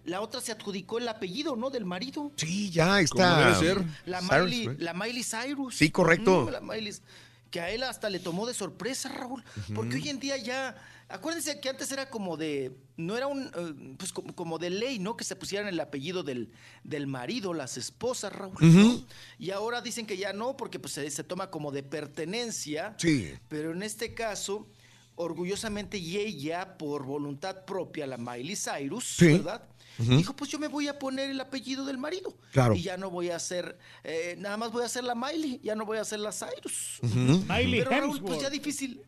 la 0.05 0.21
otra 0.21 0.41
se 0.41 0.53
adjudicó 0.53 0.99
el 0.99 1.09
apellido, 1.09 1.55
¿no? 1.57 1.69
Del 1.71 1.85
marido. 1.85 2.33
Sí, 2.37 2.71
ya 2.71 3.01
está. 3.01 3.39
debe 3.41 3.55
ser. 3.57 3.85
La 4.07 4.21
Cyrus, 4.21 4.33
Miley, 4.51 4.69
¿right? 4.69 4.81
la 4.81 4.95
Miley 4.95 5.23
Cyrus. 5.25 5.77
Sí, 5.77 5.91
correcto. 5.91 6.43
Ujú, 6.43 6.51
la 6.51 6.61
Miley- 6.63 7.01
que 7.51 7.61
a 7.61 7.71
él 7.71 7.83
hasta 7.85 8.11
le 8.11 8.19
tomó 8.19 8.47
de 8.47 8.55
sorpresa, 8.55 9.09
Raúl. 9.09 9.45
Porque 9.75 9.97
hoy 9.97 10.09
en 10.09 10.19
día 10.19 10.37
ya. 10.37 10.77
Acuérdense 11.09 11.61
que 11.61 11.69
antes 11.69 11.93
era 11.93 12.11
como 12.11 12.37
de. 12.37 12.77
No 12.97 13.17
era 13.17 13.29
un. 13.29 13.45
eh, 13.55 13.95
pues 13.97 14.13
como, 14.13 14.35
como 14.35 14.59
de 14.59 14.71
ley, 14.71 14.99
¿no? 14.99 15.17
Que 15.17 15.23
se 15.25 15.37
pusieran 15.37 15.69
el 15.69 15.79
apellido 15.79 16.23
del, 16.25 16.51
del 16.83 17.07
marido, 17.07 17.55
las 17.55 17.77
esposas, 17.77 18.33
Raúl. 18.33 19.07
Y 19.39 19.51
ahora 19.53 19.81
dicen 19.83 20.05
que 20.07 20.17
ya 20.17 20.33
no, 20.33 20.57
porque 20.57 20.79
pues 20.81 20.95
se, 20.95 21.09
se 21.11 21.23
toma 21.23 21.49
como 21.51 21.71
de 21.71 21.83
pertenencia. 21.85 22.95
Sí. 22.99 23.33
Pero 23.49 23.71
en 23.73 23.83
este 23.85 24.15
caso, 24.15 24.67
orgullosamente, 25.15 25.97
y 25.99 26.17
ella, 26.19 26.77
por 26.77 27.05
voluntad 27.05 27.65
propia, 27.65 28.07
la 28.07 28.17
Miley 28.19 28.57
Cyrus, 28.57 29.05
Sí. 29.05 29.33
¿verdad? 29.33 29.63
Dijo, 29.99 30.37
pues 30.37 30.51
yo 30.51 30.59
me 30.59 30.69
voy 30.69 30.89
a 30.89 30.99
poner 30.99 31.31
el 31.31 31.41
apellido 31.41 31.87
del 31.87 31.97
marido. 31.97 32.37
Claro. 32.53 32.75
Y 32.75 32.83
ya 32.83 32.99
no 32.99 33.11
voy 33.11 33.31
a 33.31 33.37
hacer, 33.37 33.79
eh, 34.05 34.35
nada 34.39 34.59
más 34.59 34.71
voy 34.71 34.83
a 34.83 34.87
hacer 34.87 35.05
la 35.05 35.15
Miley, 35.15 35.59
ya 35.63 35.75
no 35.75 35.87
voy 35.87 35.97
a 35.97 36.03
hacer 36.03 36.19
la 36.21 36.33
Cyrus. 36.33 36.99
Miley 37.03 37.79
Pero 37.79 37.91
Raúl, 37.91 38.05
Hemsworth. 38.05 38.27
pues 38.27 38.43
ya 38.43 38.51
difícil. 38.51 39.01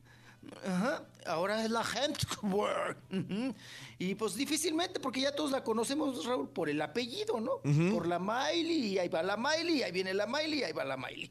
Ajá, 0.65 1.07
ahora 1.27 1.65
es 1.65 1.71
la 1.71 1.83
Hemsworth. 1.83 2.99
Ujú. 3.13 3.55
Y 3.99 4.15
pues 4.15 4.35
difícilmente, 4.35 5.01
porque 5.01 5.21
ya 5.21 5.35
todos 5.35 5.51
la 5.51 5.63
conocemos, 5.63 6.25
Raúl, 6.25 6.49
por 6.49 6.69
el 6.69 6.81
apellido, 6.81 7.41
¿no? 7.41 7.61
Por 7.93 8.07
la 8.07 8.19
Miley, 8.19 8.87
y 8.87 8.99
ahí 8.99 9.09
va 9.09 9.23
la 9.23 9.37
Miley, 9.37 9.79
y 9.79 9.83
ahí 9.83 9.93
viene 9.93 10.15
la 10.15 10.27
Miley, 10.27 10.61
y 10.61 10.65
ahí 10.65 10.73
va 10.73 10.85
la 10.85 10.97
Miley. 10.97 11.31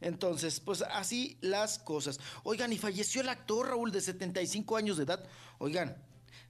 Entonces, 0.00 0.60
pues 0.60 0.82
así 0.82 1.36
las 1.40 1.78
cosas. 1.78 2.20
Oigan, 2.44 2.72
y 2.72 2.78
falleció 2.78 3.20
el 3.20 3.28
actor, 3.28 3.68
Raúl, 3.68 3.92
de 3.92 4.00
75 4.00 4.76
años 4.76 4.96
de 4.96 5.04
edad. 5.04 5.26
Oigan, 5.58 5.96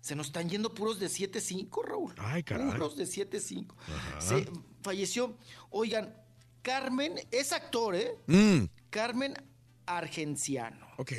se 0.00 0.16
nos 0.16 0.26
están 0.26 0.48
yendo 0.48 0.74
puros 0.74 0.98
de 0.98 1.06
7-5, 1.06 1.84
Raúl. 1.84 2.14
Ay, 2.18 2.42
caray. 2.42 2.72
Puros 2.72 2.96
de 2.96 3.04
7-5. 3.04 3.74
Ajá. 3.86 4.20
Se 4.20 4.48
falleció. 4.82 5.36
Oigan, 5.70 6.14
Carmen 6.62 7.14
es 7.30 7.52
actor, 7.52 7.94
¿eh? 7.94 8.16
Mm, 8.26 8.64
Carmen 8.90 9.34
Argenciano. 9.86 10.86
ok. 10.98 11.12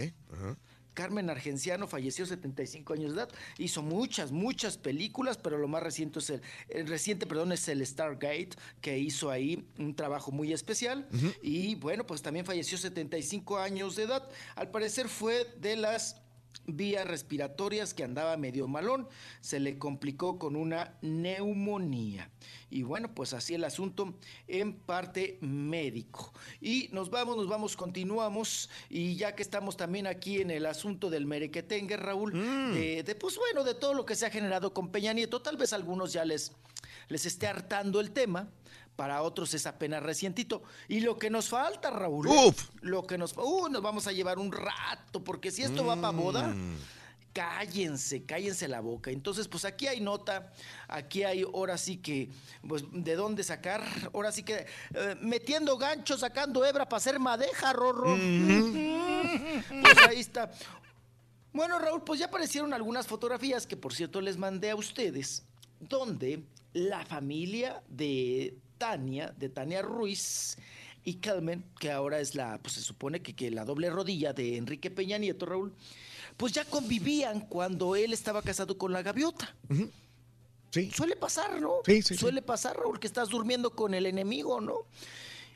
Carmen 0.94 1.30
Argenciano 1.30 1.88
falleció 1.88 2.26
75 2.26 2.94
años 2.94 3.12
de 3.12 3.22
edad. 3.22 3.30
Hizo 3.58 3.82
muchas, 3.82 4.32
muchas 4.32 4.78
películas, 4.78 5.38
pero 5.38 5.58
lo 5.58 5.68
más 5.68 5.84
reciente 5.84 6.20
es 6.20 6.30
el, 6.30 6.42
el 6.70 6.88
reciente, 6.88 7.26
perdón, 7.26 7.52
es 7.52 7.68
el 7.68 7.86
Stargate, 7.86 8.52
que 8.82 8.98
hizo 9.00 9.32
ahí 9.32 9.68
un 9.78 9.96
trabajo 9.96 10.32
muy 10.32 10.54
especial. 10.54 11.08
Y 11.42 11.76
bueno, 11.76 12.06
pues 12.06 12.22
también 12.22 12.46
falleció 12.46 12.78
75 12.78 13.58
años 13.58 13.96
de 13.96 14.04
edad. 14.04 14.30
Al 14.56 14.70
parecer 14.70 15.10
fue 15.10 15.48
de 15.60 15.76
las 15.76 16.23
vías 16.66 17.06
respiratorias 17.08 17.94
que 17.94 18.04
andaba 18.04 18.38
medio 18.38 18.68
malón, 18.68 19.08
se 19.42 19.60
le 19.60 19.78
complicó 19.78 20.40
con 20.40 20.56
una 20.56 20.98
neumonía. 21.02 22.30
Y 22.70 22.84
bueno, 22.84 23.14
pues 23.14 23.34
así 23.34 23.54
el 23.54 23.64
asunto 23.64 24.16
en 24.48 24.74
parte 24.74 25.38
médico. 25.42 26.34
Y 26.60 26.90
nos 26.92 27.10
vamos, 27.10 27.38
nos 27.38 27.48
vamos, 27.48 27.76
continuamos. 27.76 28.70
Y 28.90 29.16
ya 29.16 29.36
que 29.36 29.44
estamos 29.44 29.78
también 29.78 30.08
aquí 30.08 30.42
en 30.42 30.50
el 30.50 30.66
asunto 30.66 31.10
del 31.10 31.26
merequetengue, 31.26 31.98
Raúl, 31.98 32.34
de, 32.34 33.04
de, 33.04 33.16
pues 33.16 33.38
bueno, 33.38 33.64
de 33.64 33.76
todo 33.76 33.94
lo 33.94 34.06
que 34.06 34.16
se 34.16 34.26
ha 34.26 34.32
generado 34.32 34.74
con 34.74 34.90
Peña 34.90 35.14
Nieto, 35.14 35.42
tal 35.42 35.58
vez 35.58 35.74
a 35.74 35.76
algunos 35.76 36.14
ya 36.14 36.26
les, 36.26 36.52
les 37.10 37.26
esté 37.26 37.48
hartando 37.48 38.00
el 38.00 38.12
tema. 38.12 38.50
Para 38.96 39.24
otros 39.24 39.54
es 39.54 39.66
apenas 39.66 40.04
recientito. 40.04 40.64
Y 40.88 41.00
lo 41.00 41.18
que 41.18 41.30
nos 41.30 41.50
falta, 41.50 41.90
Raúl. 41.90 42.28
Uf. 42.28 42.70
Lo 42.82 43.08
que 43.08 43.18
nos 43.18 43.36
uh, 43.38 43.68
nos 43.70 43.82
vamos 43.82 44.06
a 44.08 44.12
llevar 44.12 44.38
un 44.38 44.52
rato, 44.52 45.24
porque 45.24 45.50
si 45.52 45.64
esto 45.64 45.86
va 45.86 45.96
para 45.96 46.12
boda, 46.12 46.48
Mm. 46.50 46.78
cállense, 47.34 48.24
cállense 48.26 48.68
la 48.68 48.80
boca. 48.82 49.10
Entonces, 49.10 49.48
pues 49.48 49.66
aquí 49.66 49.88
hay 49.88 50.00
nota, 50.00 50.54
aquí 50.88 51.24
hay 51.24 51.42
ahora 51.42 51.80
sí 51.80 51.98
que, 51.98 52.30
pues, 52.68 52.84
¿de 52.92 53.16
dónde 53.16 53.44
sacar? 53.44 53.84
Ahora 54.14 54.32
sí 54.32 54.44
que 54.44 54.68
eh, 54.94 55.16
metiendo 55.20 55.76
gancho, 55.80 56.16
sacando 56.16 56.64
hebra 56.64 56.86
para 56.88 56.98
hacer 56.98 57.18
madeja, 57.20 57.74
Rorro. 57.74 58.16
Pues 58.16 59.98
ahí 60.08 60.20
está. 60.20 60.52
Bueno, 61.52 61.80
Raúl, 61.80 62.04
pues 62.04 62.20
ya 62.20 62.28
aparecieron 62.28 62.74
algunas 62.74 63.08
fotografías 63.08 63.66
que, 63.66 63.78
por 63.78 63.94
cierto, 63.94 64.22
les 64.22 64.38
mandé 64.38 64.70
a 64.70 64.76
ustedes, 64.76 65.44
donde 65.80 66.44
la 66.74 67.06
familia 67.06 67.84
de 67.88 68.58
Tania, 68.84 69.34
de 69.38 69.48
Tania 69.48 69.82
Ruiz 69.82 70.58
y 71.06 71.14
Carmen, 71.16 71.64
que 71.80 71.90
ahora 71.90 72.20
es 72.20 72.36
la, 72.36 72.60
pues 72.62 72.74
se 72.74 72.82
supone 72.82 73.22
que, 73.22 73.34
que 73.34 73.50
la 73.50 73.64
doble 73.64 73.90
rodilla 73.90 74.34
de 74.34 74.58
Enrique 74.58 74.92
Peña 74.92 75.18
Nieto, 75.18 75.46
Raúl, 75.46 75.74
pues 76.36 76.52
ya 76.52 76.66
convivían 76.66 77.48
cuando 77.48 77.96
él 77.96 78.12
estaba 78.12 78.42
casado 78.42 78.78
con 78.78 78.92
la 78.92 79.02
gaviota. 79.02 79.56
Sí. 80.72 80.92
Suele 80.92 81.16
pasar, 81.16 81.62
¿no? 81.62 81.76
Sí, 81.86 82.02
sí, 82.02 82.16
sí. 82.16 82.18
Suele 82.18 82.42
pasar, 82.42 82.76
Raúl, 82.76 83.00
que 83.00 83.08
estás 83.08 83.30
durmiendo 83.30 83.70
con 83.70 83.94
el 83.94 84.06
enemigo, 84.06 84.60
¿no? 84.60 84.80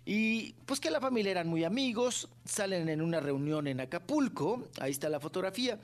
Y 0.05 0.53
pues 0.65 0.79
que 0.79 0.89
la 0.89 1.01
familia 1.01 1.31
eran 1.31 1.49
muy 1.49 1.65
amigos, 1.65 2.29
salen 2.45 2.87
en 2.87 3.01
una 3.01 3.19
reunión 3.19 3.67
en 3.67 3.81
Acapulco, 3.81 4.69
ahí 4.79 4.91
está 4.91 5.09
la 5.09 5.19
fotografía. 5.19 5.81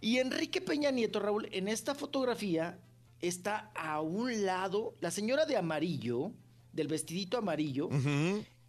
Y 0.00 0.18
Enrique 0.18 0.60
Peña 0.60 0.90
Nieto, 0.90 1.20
Raúl, 1.20 1.48
en 1.52 1.68
esta 1.68 1.94
fotografía 1.94 2.80
está 3.20 3.70
a 3.76 4.00
un 4.00 4.44
lado, 4.44 4.96
la 5.00 5.12
señora 5.12 5.46
de 5.46 5.56
amarillo, 5.56 6.32
del 6.72 6.88
vestidito 6.88 7.36
amarillo 7.38 7.88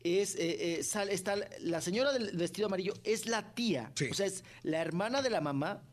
es 0.03 0.35
eh, 0.35 0.79
eh, 0.79 0.85
está 1.11 1.35
la 1.59 1.79
señora 1.81 2.11
del 2.13 2.35
vestido 2.35 2.65
amarillo 2.67 2.93
es 3.03 3.27
la 3.27 3.53
tía, 3.53 3.91
Sí. 3.95 4.07
o 4.09 4.13
sea, 4.13 4.25
es 4.25 4.43
la 4.63 4.81
hermana 4.81 5.21
de 5.21 5.29
la 5.29 5.41
mamá 5.41 5.83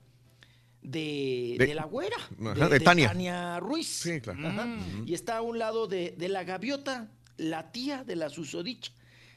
de, 0.82 1.56
De- 1.58 1.66
de 1.66 1.74
la 1.74 1.84
güera, 1.84 2.16
Ajá, 2.46 2.68
de 2.68 2.80
Tania. 2.80 3.60
Ruiz. 3.60 3.88
Sí, 4.00 4.20
claro. 4.20 4.46
Ajá. 4.48 4.66
Y 5.06 5.14
está 5.14 5.38
a 5.38 5.42
un 5.42 5.58
lado 5.58 5.86
de, 5.86 6.14
la 6.18 6.44
gaviota, 6.44 7.10
la 7.36 7.72
tía 7.72 8.04
de 8.04 8.16
la 8.16 8.28
susodicha. 8.30 8.92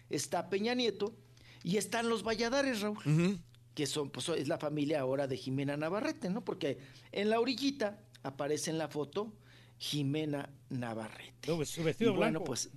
Está 0.09 0.49
Peña 0.49 0.73
Nieto 0.75 1.15
y 1.63 1.77
están 1.77 2.09
los 2.09 2.23
Valladares, 2.23 2.81
Raúl, 2.81 3.39
que 3.73 3.85
son, 3.87 4.09
pues 4.11 4.29
es 4.29 4.47
la 4.47 4.57
familia 4.57 5.01
ahora 5.01 5.27
de 5.27 5.37
Jimena 5.37 5.75
Navarrete, 5.77 6.29
¿no? 6.29 6.43
Porque 6.43 6.77
en 7.11 7.29
la 7.29 7.39
orillita 7.39 7.99
aparece 8.23 8.69
en 8.71 8.77
la 8.77 8.87
foto 8.87 9.33
Jimena 9.81 10.47
Navarrete. 10.69 11.47
Su, 11.47 11.65
su 11.65 11.83
vestido 11.83 12.11
Y 12.13 12.15
bueno, 12.17 12.39
blanco. 12.39 12.45
pues 12.45 12.69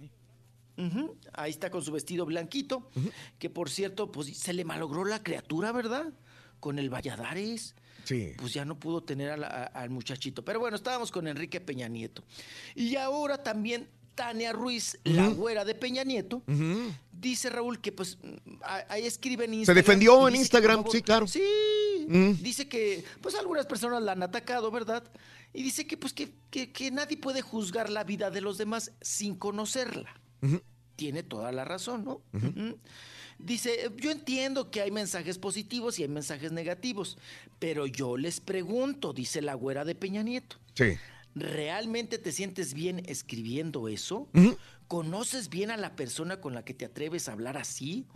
ahí 1.34 1.50
está 1.50 1.70
con 1.70 1.82
su 1.84 1.92
vestido 1.92 2.24
blanquito, 2.24 2.90
que 3.38 3.50
por 3.50 3.68
cierto, 3.68 4.10
pues 4.10 4.36
se 4.38 4.54
le 4.54 4.64
malogró 4.64 5.04
la 5.04 5.22
criatura, 5.22 5.70
¿verdad? 5.70 6.06
Con 6.60 6.78
el 6.78 6.88
Valladares. 6.88 7.74
Sí. 8.04 8.32
Pues 8.38 8.54
ya 8.54 8.64
no 8.64 8.78
pudo 8.78 9.02
tener 9.02 9.30
a 9.30 9.36
la- 9.36 9.46
a- 9.48 9.64
al 9.66 9.90
muchachito. 9.90 10.44
Pero 10.44 10.60
bueno, 10.60 10.76
estábamos 10.76 11.10
con 11.12 11.26
Enrique 11.28 11.60
Peña 11.60 11.88
Nieto. 11.88 12.24
Y 12.74 12.96
ahora 12.96 13.42
también 13.42 13.86
Tania 14.14 14.52
Ruiz, 14.52 14.98
la 15.04 15.28
güera 15.28 15.64
de 15.66 15.74
Peña 15.74 16.04
Nieto, 16.04 16.42
dice 17.12 17.50
Raúl 17.50 17.80
que 17.80 17.92
pues 17.92 18.16
ahí 18.88 19.04
escribe 19.06 19.44
en 19.44 19.50
Se 19.50 19.56
Instagram. 19.56 19.84
defendió 19.84 20.22
y 20.22 20.26
en 20.28 20.32
que, 20.34 20.38
Instagram, 20.40 20.84
sí, 20.90 21.02
claro. 21.02 21.26
Sí, 21.26 21.42
Mm. 22.08 22.32
dice 22.42 22.68
que 22.68 23.04
pues 23.20 23.34
algunas 23.34 23.66
personas 23.66 24.02
la 24.02 24.12
han 24.12 24.22
atacado, 24.22 24.70
¿verdad? 24.70 25.02
Y 25.54 25.62
dice 25.62 25.86
que 25.86 25.96
pues 25.96 26.12
que, 26.12 26.34
que- 26.50 26.70
que 26.72 26.90
nadie 26.90 27.16
puede 27.16 27.40
juzgar 27.40 27.88
la 27.88 28.04
vida 28.04 28.30
de 28.30 28.40
los 28.42 28.58
demás 28.58 28.92
sin 29.00 29.36
conocerla. 29.36 30.12
Tiene 30.96 31.22
toda 31.22 31.50
la 31.52 31.64
razón, 31.64 32.04
¿no? 32.04 32.20
Dice, 33.38 33.90
yo 33.96 34.10
entiendo 34.10 34.70
que 34.70 34.80
hay 34.80 34.90
mensajes 34.90 35.38
positivos 35.38 35.98
y 35.98 36.02
hay 36.02 36.08
mensajes 36.08 36.52
negativos, 36.52 37.18
pero 37.58 37.86
yo 37.86 38.16
les 38.16 38.40
pregunto, 38.40 39.12
dice 39.12 39.42
la 39.42 39.54
güera 39.54 39.84
de 39.84 39.94
Peña 39.96 40.22
Nieto, 40.22 40.56
Sí. 40.74 40.96
¿realmente 41.34 42.18
te 42.18 42.30
sientes 42.30 42.74
bien 42.74 43.02
escribiendo 43.06 43.88
eso? 43.88 44.28
¿Conoces 44.86 45.48
bien 45.48 45.70
a 45.70 45.76
la 45.76 45.96
persona 45.96 46.40
con 46.40 46.54
la 46.54 46.64
que 46.64 46.74
te 46.74 46.84
atreves 46.84 47.28
a 47.28 47.32
hablar 47.32 47.56
así? 47.56 48.06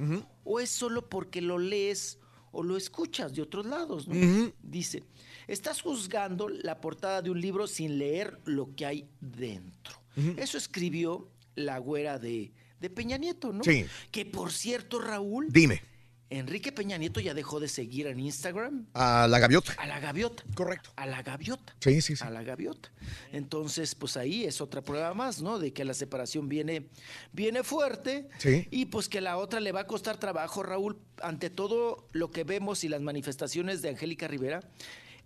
¿O 0.44 0.60
es 0.60 0.70
solo 0.70 1.08
porque 1.08 1.40
lo 1.42 1.58
lees 1.58 2.18
o 2.52 2.62
lo 2.62 2.76
escuchas 2.76 3.34
de 3.34 3.42
otros 3.42 3.66
lados? 3.66 4.06
no? 4.06 4.52
Dice, 4.62 5.02
estás 5.48 5.80
juzgando 5.82 6.48
la 6.48 6.80
portada 6.80 7.20
de 7.22 7.30
un 7.30 7.40
libro 7.40 7.66
sin 7.66 7.98
leer 7.98 8.38
lo 8.44 8.74
que 8.76 8.86
hay 8.86 9.08
dentro. 9.20 9.96
Eso 10.36 10.58
escribió 10.58 11.30
la 11.54 11.78
güera 11.78 12.18
de, 12.18 12.52
de 12.80 12.90
Peña 12.90 13.16
Nieto, 13.18 13.52
¿no? 13.52 13.62
Sí. 13.64 13.84
Que 14.10 14.26
por 14.26 14.52
cierto, 14.52 15.00
Raúl, 15.00 15.46
Dime. 15.50 15.82
Enrique 16.30 16.72
Peña 16.72 16.98
Nieto 16.98 17.20
ya 17.20 17.32
dejó 17.32 17.58
de 17.58 17.68
seguir 17.68 18.06
en 18.06 18.20
Instagram 18.20 18.86
A 18.92 19.26
la 19.30 19.38
gaviota. 19.38 19.72
a 19.78 19.86
la 19.86 19.98
gaviota. 19.98 20.42
Correcto. 20.54 20.90
A 20.96 21.06
la 21.06 21.22
gaviota. 21.22 21.74
Sí, 21.80 22.02
sí, 22.02 22.16
sí. 22.16 22.22
A 22.24 22.28
la 22.30 22.42
gaviota. 22.42 22.92
Entonces, 23.32 23.94
pues 23.94 24.16
ahí 24.16 24.44
es 24.44 24.60
otra 24.60 24.82
prueba 24.82 25.14
más, 25.14 25.40
¿no? 25.40 25.58
De 25.58 25.72
que 25.72 25.84
la 25.86 25.94
separación 25.94 26.48
viene, 26.48 26.88
viene 27.32 27.62
fuerte. 27.62 28.28
Sí. 28.38 28.68
Y 28.70 28.86
pues 28.86 29.08
que 29.08 29.20
la 29.22 29.38
otra 29.38 29.60
le 29.60 29.72
va 29.72 29.80
a 29.80 29.86
costar 29.86 30.18
trabajo, 30.18 30.62
Raúl. 30.62 30.98
Ante 31.22 31.48
todo 31.48 32.08
lo 32.12 32.30
que 32.30 32.44
vemos 32.44 32.84
y 32.84 32.88
las 32.88 33.00
manifestaciones 33.00 33.80
de 33.82 33.88
Angélica 33.90 34.28
Rivera 34.28 34.60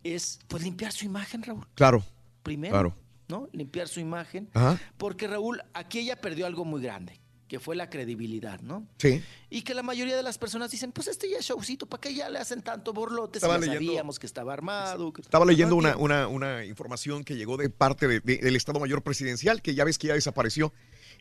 es 0.04 0.38
pues 0.48 0.62
limpiar 0.62 0.92
su 0.92 1.04
imagen, 1.04 1.42
Raúl. 1.42 1.66
Claro. 1.74 2.04
Primero, 2.42 2.72
Claro. 2.72 2.96
¿no? 3.28 3.48
Limpiar 3.52 3.88
su 3.88 4.00
imagen. 4.00 4.48
Ajá. 4.54 4.80
Porque 4.98 5.26
Raúl, 5.28 5.62
aquí 5.74 6.00
ella 6.00 6.20
perdió 6.20 6.46
algo 6.46 6.64
muy 6.64 6.82
grande, 6.82 7.20
que 7.48 7.60
fue 7.60 7.76
la 7.76 7.88
credibilidad, 7.88 8.60
¿no? 8.60 8.86
Sí. 8.98 9.22
Y 9.50 9.62
que 9.62 9.74
la 9.74 9.82
mayoría 9.82 10.16
de 10.16 10.22
las 10.22 10.38
personas 10.38 10.70
dicen, 10.70 10.90
pues 10.92 11.06
este 11.06 11.28
ya 11.30 11.38
es 11.38 11.44
showcito, 11.46 11.86
¿para 11.86 12.00
qué 12.00 12.14
ya 12.14 12.28
le 12.30 12.38
hacen 12.38 12.62
tanto 12.62 12.92
borlote? 12.92 13.38
Si 13.38 13.44
Estaba 13.44 13.54
ya 13.54 13.60
leyendo- 13.72 13.86
sabíamos 13.92 14.18
que 14.18 14.26
estaba 14.26 14.52
armado. 14.52 15.12
que- 15.12 15.22
Estaba 15.22 15.44
leyendo 15.44 15.76
una, 15.76 15.96
una, 15.96 16.26
una 16.28 16.64
información 16.64 17.22
que 17.24 17.36
llegó 17.36 17.56
de 17.56 17.70
parte 17.70 18.08
de- 18.08 18.20
de- 18.20 18.38
del 18.38 18.56
Estado 18.56 18.80
Mayor 18.80 19.02
Presidencial, 19.02 19.62
que 19.62 19.74
ya 19.74 19.84
ves 19.84 19.98
que 19.98 20.08
ya 20.08 20.14
desapareció, 20.14 20.72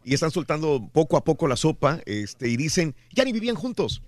y 0.04 0.14
están 0.16 0.32
soltando 0.32 0.90
poco 0.92 1.18
a 1.18 1.24
poco 1.24 1.48
la 1.48 1.56
sopa, 1.56 2.02
este, 2.08 2.50
y 2.50 2.58
dicen, 2.58 2.96
ya 3.14 3.24
ni 3.26 3.32
vivían 3.32 3.56
juntos. 3.56 4.02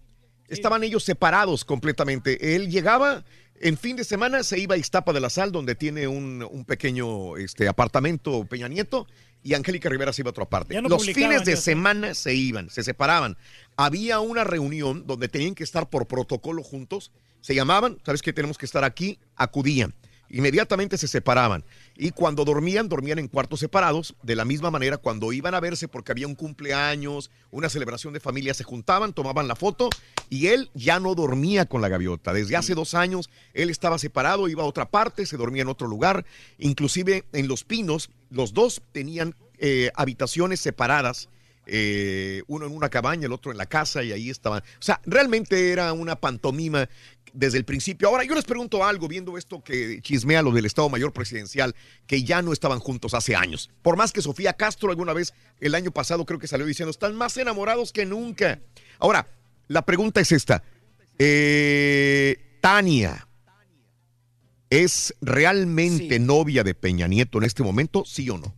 Estaban 0.47 0.83
ellos 0.83 1.03
separados 1.03 1.63
completamente. 1.65 2.55
Él 2.55 2.69
llegaba 2.69 3.23
en 3.59 3.77
fin 3.77 3.95
de 3.95 4.03
semana, 4.03 4.43
se 4.43 4.59
iba 4.59 4.75
a 4.75 4.77
Iztapa 4.77 5.13
de 5.13 5.19
la 5.19 5.29
Sal, 5.29 5.51
donde 5.51 5.75
tiene 5.75 6.07
un, 6.07 6.47
un 6.49 6.65
pequeño 6.65 7.37
este, 7.37 7.67
apartamento 7.67 8.45
Peña 8.45 8.67
Nieto, 8.67 9.07
y 9.43 9.53
Angélica 9.53 9.89
Rivera 9.89 10.13
se 10.13 10.21
iba 10.21 10.29
a 10.29 10.31
otra 10.31 10.45
parte. 10.45 10.81
No 10.81 10.89
Los 10.89 11.05
fines 11.05 11.45
de 11.45 11.57
semana 11.57 12.13
se 12.13 12.33
iban, 12.33 12.69
se 12.69 12.83
separaban. 12.83 13.37
Había 13.75 14.19
una 14.19 14.43
reunión 14.43 15.05
donde 15.05 15.27
tenían 15.27 15.53
que 15.53 15.63
estar 15.63 15.89
por 15.89 16.07
protocolo 16.07 16.63
juntos, 16.63 17.11
se 17.41 17.53
llamaban, 17.53 17.99
sabes 18.05 18.21
que 18.21 18.31
tenemos 18.31 18.57
que 18.57 18.65
estar 18.65 18.83
aquí, 18.83 19.19
acudían. 19.35 19.93
Inmediatamente 20.33 20.97
se 20.97 21.07
separaban. 21.07 21.63
Y 21.95 22.09
cuando 22.09 22.43
dormían, 22.43 22.89
dormían 22.89 23.19
en 23.19 23.27
cuartos 23.27 23.59
separados. 23.59 24.15
De 24.23 24.35
la 24.35 24.45
misma 24.45 24.71
manera, 24.71 24.97
cuando 24.97 25.31
iban 25.31 25.53
a 25.53 25.59
verse 25.59 25.87
porque 25.87 26.11
había 26.11 26.25
un 26.25 26.33
cumpleaños, 26.33 27.29
una 27.51 27.69
celebración 27.69 28.15
de 28.15 28.19
familia, 28.19 28.55
se 28.55 28.63
juntaban, 28.63 29.13
tomaban 29.13 29.47
la 29.47 29.55
foto 29.55 29.91
y 30.31 30.47
él 30.47 30.71
ya 30.73 30.99
no 30.99 31.13
dormía 31.13 31.67
con 31.67 31.81
la 31.83 31.87
gaviota. 31.89 32.33
Desde 32.33 32.55
hace 32.55 32.73
dos 32.73 32.95
años, 32.95 33.29
él 33.53 33.69
estaba 33.69 33.99
separado, 33.99 34.47
iba 34.47 34.63
a 34.63 34.65
otra 34.65 34.89
parte, 34.89 35.27
se 35.27 35.37
dormía 35.37 35.61
en 35.61 35.67
otro 35.67 35.87
lugar. 35.87 36.25
Inclusive 36.57 37.25
en 37.31 37.47
Los 37.47 37.63
Pinos, 37.63 38.09
los 38.31 38.55
dos 38.55 38.81
tenían 38.91 39.35
eh, 39.59 39.91
habitaciones 39.93 40.59
separadas. 40.59 41.29
Eh, 41.65 42.43
uno 42.47 42.65
en 42.65 42.73
una 42.73 42.89
cabaña, 42.89 43.25
el 43.25 43.33
otro 43.33 43.51
en 43.51 43.57
la 43.57 43.65
casa 43.65 44.03
y 44.03 44.11
ahí 44.11 44.29
estaban. 44.29 44.61
O 44.61 44.81
sea, 44.81 45.01
realmente 45.05 45.71
era 45.71 45.93
una 45.93 46.15
pantomima 46.15 46.89
desde 47.33 47.57
el 47.57 47.65
principio. 47.65 48.07
Ahora, 48.07 48.23
yo 48.23 48.35
les 48.35 48.45
pregunto 48.45 48.83
algo, 48.83 49.07
viendo 49.07 49.37
esto 49.37 49.63
que 49.63 49.99
chismea 50.01 50.41
lo 50.41 50.51
del 50.51 50.65
Estado 50.65 50.89
Mayor 50.89 51.11
Presidencial, 51.13 51.75
que 52.05 52.23
ya 52.23 52.41
no 52.41 52.53
estaban 52.53 52.79
juntos 52.79 53.13
hace 53.13 53.35
años. 53.35 53.69
Por 53.81 53.97
más 53.97 54.11
que 54.11 54.21
Sofía 54.21 54.53
Castro 54.53 54.89
alguna 54.89 55.13
vez 55.13 55.33
el 55.59 55.75
año 55.75 55.91
pasado 55.91 56.25
creo 56.25 56.39
que 56.39 56.47
salió 56.47 56.65
diciendo, 56.65 56.91
están 56.91 57.15
más 57.15 57.35
enamorados 57.37 57.91
que 57.91 58.05
nunca. 58.05 58.59
Ahora, 58.99 59.27
la 59.67 59.83
pregunta 59.83 60.21
es 60.21 60.31
esta. 60.31 60.63
Eh, 61.17 62.57
Tania, 62.61 63.27
¿es 64.69 65.13
realmente 65.21 66.19
novia 66.19 66.63
de 66.63 66.75
Peña 66.75 67.07
Nieto 67.07 67.37
en 67.37 67.45
este 67.45 67.63
momento, 67.63 68.03
sí 68.05 68.29
o 68.29 68.37
no? 68.37 68.55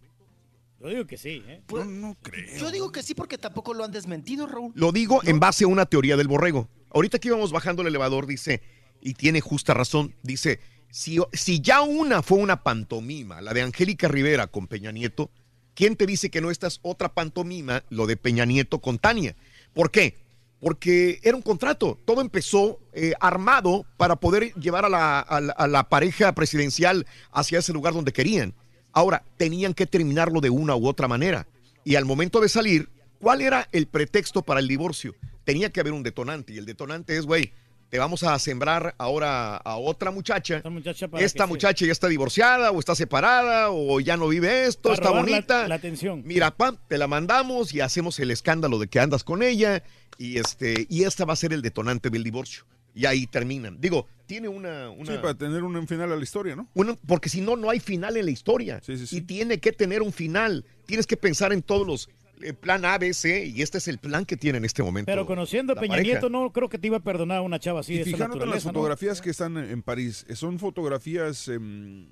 Yo 0.85 0.91
digo 0.91 1.07
que 1.07 1.17
sí, 1.17 1.43
¿eh? 1.47 1.61
Pues, 1.65 1.85
no 1.87 2.15
creo. 2.21 2.57
Yo 2.59 2.69
digo 2.71 2.91
que 2.91 3.01
sí 3.01 3.15
porque 3.15 3.37
tampoco 3.37 3.73
lo 3.73 3.83
han 3.83 3.91
desmentido, 3.91 4.45
Raúl. 4.45 4.71
Lo 4.75 4.91
digo 4.91 5.21
en 5.23 5.39
base 5.39 5.63
a 5.63 5.67
una 5.67 5.85
teoría 5.85 6.15
del 6.17 6.27
borrego. 6.27 6.69
Ahorita 6.91 7.17
que 7.19 7.29
íbamos 7.29 7.51
bajando 7.51 7.81
el 7.81 7.87
elevador, 7.87 8.27
dice, 8.27 8.61
y 9.01 9.13
tiene 9.15 9.41
justa 9.41 9.73
razón, 9.73 10.13
dice, 10.23 10.59
si, 10.91 11.17
si 11.33 11.59
ya 11.59 11.81
una 11.81 12.21
fue 12.21 12.37
una 12.37 12.61
pantomima, 12.63 13.41
la 13.41 13.53
de 13.53 13.63
Angélica 13.63 14.07
Rivera 14.07 14.47
con 14.47 14.67
Peña 14.67 14.91
Nieto, 14.91 15.31
¿quién 15.73 15.95
te 15.95 16.05
dice 16.05 16.29
que 16.29 16.39
no 16.39 16.51
esta 16.51 16.67
es 16.67 16.79
otra 16.83 17.13
pantomima, 17.13 17.83
lo 17.89 18.05
de 18.07 18.15
Peña 18.17 18.45
Nieto 18.45 18.79
con 18.79 18.99
Tania? 18.99 19.35
¿Por 19.73 19.89
qué? 19.91 20.15
Porque 20.59 21.19
era 21.23 21.35
un 21.35 21.41
contrato, 21.43 21.99
todo 22.05 22.21
empezó 22.21 22.79
eh, 22.93 23.13
armado 23.19 23.85
para 23.97 24.15
poder 24.15 24.53
llevar 24.53 24.85
a 24.85 24.89
la, 24.89 25.19
a 25.19 25.41
la- 25.41 25.53
a 25.53 25.67
la 25.67 25.89
pareja 25.89 26.33
presidencial 26.33 27.05
hacia 27.31 27.59
ese 27.59 27.73
lugar 27.73 27.93
donde 27.93 28.13
querían. 28.13 28.53
Ahora, 28.95 29.21
tenían 29.37 29.75
que 29.75 29.85
terminarlo 29.85 30.41
de 30.41 30.49
una 30.49 30.75
u 30.75 30.87
otra 30.87 31.07
manera. 31.07 31.45
Y 31.83 31.95
al 31.95 32.05
momento 32.05 32.39
de 32.41 32.49
salir, 32.49 32.89
¿cuál 33.19 33.41
era 33.41 33.67
el 33.71 33.85
pretexto 33.85 34.41
para 34.41 34.59
el 34.59 34.67
divorcio? 34.67 35.13
Tenía 35.43 35.69
que 35.69 35.81
haber 35.81 35.93
un 35.93 36.01
detonante. 36.01 36.53
Y 36.53 36.57
el 36.57 36.65
detonante 36.65 37.15
es, 37.17 37.25
güey, 37.25 37.51
te 37.89 37.99
vamos 37.99 38.23
a 38.23 38.39
sembrar 38.39 38.95
ahora 38.97 39.57
a 39.57 39.75
otra 39.77 40.09
muchacha. 40.11 40.57
Esta 40.57 40.69
muchacha, 40.71 41.45
muchacha 41.45 41.85
ya 41.85 41.91
está 41.91 42.07
divorciada 42.07 42.71
o 42.71 42.79
está 42.79 42.95
separada 42.95 43.69
o 43.69 43.99
ya 43.99 44.17
no 44.17 44.29
vive 44.29 44.65
esto, 44.65 44.89
Para 44.89 44.93
está 44.95 45.11
la- 45.11 45.19
bonita. 45.21 45.67
la 45.67 45.75
atención. 45.75 46.23
Mira, 46.25 46.51
pam, 46.51 46.77
te 46.87 46.97
la 46.97 47.07
mandamos 47.07 47.73
y 47.73 47.81
hacemos 47.81 48.17
el 48.19 48.31
escándalo 48.31 48.79
de 48.79 48.87
que 48.87 48.99
andas 48.99 49.23
con 49.23 49.43
ella. 49.43 49.83
Y 50.17 50.39
este, 50.39 50.87
y 50.89 51.03
esta 51.03 51.25
va 51.25 51.33
a 51.33 51.35
ser 51.35 51.51
el 51.51 51.61
detonante 51.61 52.09
del 52.09 52.23
divorcio. 52.23 52.63
Y 52.95 53.05
ahí 53.05 53.27
terminan. 53.27 53.77
Digo, 53.79 54.07
tiene 54.25 54.47
una. 54.47 54.89
una 54.89 55.11
Sí, 55.11 55.17
para 55.21 55.35
tener 55.35 55.63
un 55.63 55.87
final 55.87 56.11
a 56.13 56.15
la 56.15 56.23
historia, 56.23 56.55
¿no? 56.55 56.69
bueno, 56.73 56.97
porque 57.05 57.29
si 57.29 57.41
no, 57.41 57.57
no 57.57 57.69
hay 57.69 57.81
final 57.81 58.15
en 58.15 58.25
la 58.25 58.31
historia. 58.31 58.81
Y 59.11 59.21
tiene 59.21 59.59
que 59.59 59.73
tener 59.73 60.01
un 60.01 60.13
final. 60.13 60.65
Tienes 60.85 61.05
que 61.05 61.17
pensar 61.17 61.51
en 61.51 61.61
todos 61.61 61.85
los 61.85 62.09
eh, 62.41 62.53
plan 62.53 62.85
A, 62.85 62.97
B, 62.97 63.13
C, 63.13 63.45
y 63.45 63.61
este 63.61 63.79
es 63.79 63.89
el 63.89 63.97
plan 63.97 64.25
que 64.25 64.37
tiene 64.37 64.59
en 64.59 64.65
este 64.65 64.81
momento. 64.81 65.11
Pero 65.11 65.25
conociendo 65.25 65.73
a 65.73 65.75
Peña 65.75 65.95
pareja. 65.95 66.11
Nieto, 66.13 66.29
no 66.29 66.51
creo 66.53 66.69
que 66.69 66.79
te 66.79 66.87
iba 66.87 66.97
a 66.97 67.01
perdonar 67.01 67.39
a 67.39 67.41
una 67.41 67.59
chava 67.59 67.81
así 67.81 67.93
Y 67.93 67.95
de 67.97 68.01
esa 68.03 68.11
fijándote 68.11 68.45
en 68.45 68.49
las 68.49 68.63
fotografías 68.63 69.21
que 69.21 69.29
están 69.29 69.57
en 69.57 69.81
París, 69.81 70.25
eh, 70.29 70.35
son 70.37 70.57
fotografías 70.57 71.49
em, 71.49 72.07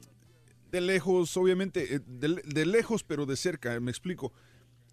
de 0.70 0.82
lejos, 0.82 1.36
obviamente, 1.38 1.96
eh, 1.96 2.00
de, 2.06 2.42
de 2.46 2.66
lejos, 2.66 3.04
pero 3.04 3.26
de 3.26 3.38
cerca, 3.38 3.80
me 3.80 3.90
explico. 3.90 4.34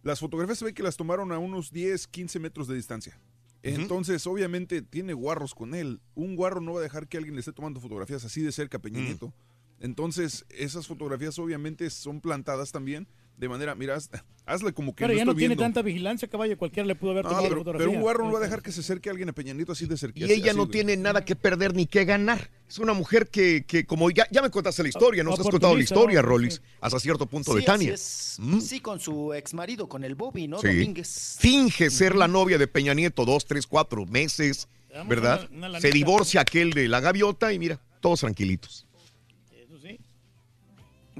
Las 0.02 0.20
fotografías 0.20 0.59
se 0.59 0.65
ve 0.65 0.73
que 0.73 0.85
las 0.85 0.97
tomaron 0.97 1.33
a 1.33 1.39
unos 1.39 1.73
10, 1.73 2.07
15 2.07 2.39
metros 2.39 2.69
de 2.69 2.77
distancia. 2.77 3.19
Entonces, 3.62 4.26
obviamente, 4.26 4.82
tiene 4.82 5.12
guarros 5.12 5.55
con 5.55 5.74
él. 5.74 6.00
Un 6.14 6.36
guarro 6.36 6.60
no 6.60 6.74
va 6.74 6.80
a 6.80 6.82
dejar 6.82 7.08
que 7.08 7.18
alguien 7.18 7.34
le 7.34 7.40
esté 7.40 7.52
tomando 7.52 7.80
fotografías 7.80 8.24
así 8.24 8.40
de 8.42 8.52
cerca 8.52 8.78
a 8.78 8.80
Peña 8.80 9.00
Mm. 9.00 9.05
Nieto. 9.05 9.34
Entonces, 9.80 10.47
esas 10.50 10.86
fotografías 10.86 11.39
obviamente 11.39 11.89
son 11.90 12.20
plantadas 12.20 12.72
también 12.72 13.06
de 13.41 13.49
manera, 13.49 13.75
mira, 13.75 13.97
haz- 13.97 14.10
hazle 14.47 14.73
como 14.75 14.94
que 14.94 15.02
Pero 15.05 15.15
no 15.15 15.19
ya 15.19 15.25
no 15.25 15.35
tiene 15.35 15.49
viendo. 15.55 15.62
tanta 15.65 15.83
vigilancia, 15.83 16.28
caballo. 16.28 16.57
Cualquiera 16.59 16.86
le 16.86 16.94
pudo 16.94 17.12
haber 17.12 17.25
No, 17.25 17.31
tomado 17.31 17.44
la 17.44 17.49
pero, 17.49 17.60
fotografía. 17.62 17.86
pero 17.86 17.97
un 17.97 18.02
guarro 18.02 18.27
no 18.27 18.33
va 18.33 18.39
a 18.39 18.43
dejar 18.43 18.62
que 18.62 18.70
se 18.70 18.81
acerque 18.81 19.09
a 19.09 19.12
alguien 19.12 19.28
a 19.31 19.33
Peña 19.33 19.55
Nieto 19.55 19.73
así 19.73 19.86
de 19.86 19.97
cerca. 19.97 20.20
Y 20.20 20.25
así- 20.25 20.33
ella 20.35 20.51
así, 20.51 20.57
no 20.59 20.65
güey. 20.67 20.73
tiene 20.73 20.97
nada 20.99 21.25
que 21.25 21.35
perder 21.36 21.75
ni 21.75 21.86
que 21.86 22.05
ganar. 22.05 22.51
Es 22.69 22.78
una 22.78 22.93
mujer 22.93 23.28
que, 23.28 23.65
que 23.67 23.86
como 23.86 24.10
ya, 24.10 24.27
ya 24.31 24.43
me 24.43 24.51
contaste 24.51 24.83
la 24.83 24.91
historia, 24.91 25.25
nos 25.25 25.41
has 25.41 25.49
contado 25.49 25.75
la 25.75 25.83
historia, 25.83 26.20
¿no? 26.23 26.28
Rolis, 26.28 26.60
hasta 26.81 27.01
cierto 27.01 27.27
punto 27.27 27.55
de 27.55 27.60
Sí, 27.62 27.67
Tania. 27.67 27.94
así 27.94 28.02
es. 28.02 28.36
Mm. 28.39 28.60
Sí, 28.60 28.81
con 28.81 29.01
su 29.01 29.33
ex 29.35 29.55
marido, 29.55 29.89
con 29.89 30.05
el 30.05 30.15
Bobby, 30.15 30.47
¿no? 30.47 30.60
Sí. 30.60 30.69
Domínguez. 30.69 31.36
Finge 31.41 31.91
ser 31.91 32.15
la 32.15 32.28
novia 32.28 32.59
de 32.59 32.69
Peña 32.69 32.93
Nieto 32.94 33.25
dos, 33.25 33.47
tres, 33.47 33.67
cuatro 33.67 34.05
meses, 34.07 34.69
¿verdad? 35.09 35.49
una- 35.51 35.57
una 35.59 35.69
lanita. 35.70 35.89
Se 35.89 35.93
divorcia 35.94 36.43
aquel 36.43 36.73
de 36.73 36.89
la 36.89 37.01
gaviota 37.01 37.52
y 37.52 37.59
mira, 37.59 37.81
todos 38.01 38.20
tranquilitos. 38.20 38.86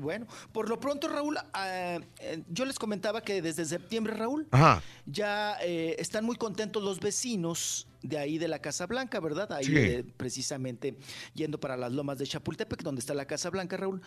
Bueno, 0.01 0.27
por 0.53 0.69
lo 0.69 0.81
pronto, 0.81 1.09
Raúl, 1.09 1.37
ah, 1.53 1.99
eh, 2.21 2.43
yo 2.49 2.65
les 2.65 2.79
comentaba 2.79 3.21
que 3.21 3.43
desde 3.43 3.65
septiembre, 3.65 4.15
Raúl, 4.15 4.49
Ajá. 4.51 4.83
ya 5.07 5.57
eh, 5.63 5.97
están 5.99 6.25
muy 6.25 6.37
contentos 6.37 6.83
los 6.83 7.01
vecinos 7.01 7.87
de 8.03 8.19
ahí 8.19 8.39
de 8.39 8.49
la 8.49 8.61
Casa 8.61 8.87
Blanca, 8.87 9.21
¿verdad? 9.21 9.53
Ahí 9.53 9.65
Sí. 9.65 9.77
eh, 9.77 10.05
precisamente 10.17 10.97
yendo 11.35 11.59
para 11.61 11.77
las 11.77 11.93
lomas 11.93 12.19
de 12.19 12.27
Chapultepec, 12.27 12.83
donde 12.83 13.01
está 13.01 13.15
la 13.15 13.27
Casa 13.27 13.51
Blanca, 13.51 13.77
Raúl, 13.77 14.01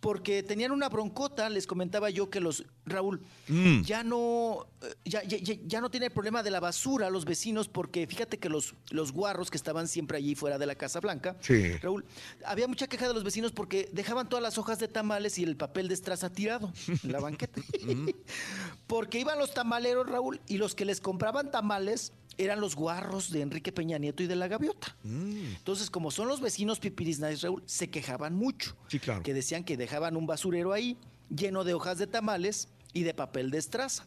porque 0.00 0.42
tenían 0.42 0.70
una 0.72 0.88
broncota, 0.88 1.48
les 1.50 1.66
comentaba 1.66 2.10
yo 2.10 2.30
que 2.30 2.40
los, 2.40 2.64
Raúl, 2.86 3.20
Mm. 3.48 3.82
ya 3.82 4.02
no, 4.04 4.66
eh, 4.82 4.94
ya, 5.04 5.22
ya, 5.24 5.38
ya- 5.38 5.56
ya 5.66 5.80
no 5.80 5.90
tiene 5.90 6.06
el 6.06 6.12
problema 6.12 6.42
de 6.42 6.50
la 6.50 6.60
basura 6.60 7.10
los 7.10 7.24
vecinos, 7.24 7.68
porque 7.68 8.06
fíjate 8.06 8.38
que 8.38 8.48
los, 8.48 8.74
los 8.90 9.12
guarros 9.12 9.50
que 9.50 9.56
estaban 9.56 9.88
siempre 9.88 10.18
allí 10.18 10.34
fuera 10.34 10.58
de 10.58 10.66
la 10.66 10.74
Casa 10.74 11.00
Blanca, 11.00 11.36
Sí. 11.40 11.72
Raúl, 11.78 12.04
había 12.44 12.68
mucha 12.68 12.86
queja 12.86 13.08
de 13.08 13.14
los 13.14 13.24
vecinos 13.24 13.52
porque 13.52 13.88
dejaban 13.92 14.28
todas 14.28 14.42
las 14.42 14.58
hojas 14.58 14.78
de 14.78 14.88
tamales 14.88 15.38
y 15.38 15.44
el 15.44 15.56
papel 15.56 15.88
de 15.88 15.94
estraza 15.94 16.30
tirado 16.30 16.72
en 17.02 17.12
la 17.12 17.20
banqueta. 17.20 17.60
porque 18.86 19.18
iban 19.20 19.38
los 19.38 19.52
tamaleros, 19.54 20.08
Raúl, 20.08 20.40
y 20.46 20.58
los 20.58 20.74
que 20.74 20.84
les 20.84 21.00
compraban 21.00 21.50
tamales 21.50 22.12
eran 22.38 22.60
los 22.60 22.74
guarros 22.76 23.30
de 23.30 23.42
Enrique 23.42 23.72
Peña 23.72 23.98
Nieto 23.98 24.22
y 24.22 24.26
de 24.26 24.36
la 24.36 24.48
Gaviota. 24.48 24.96
Entonces, 25.04 25.90
como 25.90 26.10
son 26.10 26.28
los 26.28 26.40
vecinos 26.40 26.78
pipiris 26.80 27.20
nice, 27.20 27.46
Raúl, 27.46 27.62
se 27.66 27.90
quejaban 27.90 28.34
mucho. 28.34 28.76
Sí, 28.88 28.98
claro. 28.98 29.22
Que 29.22 29.34
decían 29.34 29.64
que 29.64 29.76
dejaban 29.76 30.16
un 30.16 30.26
basurero 30.26 30.72
ahí 30.72 30.96
lleno 31.28 31.64
de 31.64 31.74
hojas 31.74 31.98
de 31.98 32.06
tamales 32.06 32.68
y 32.92 33.04
de 33.04 33.14
papel 33.14 33.50
de 33.52 33.58
estraza. 33.58 34.04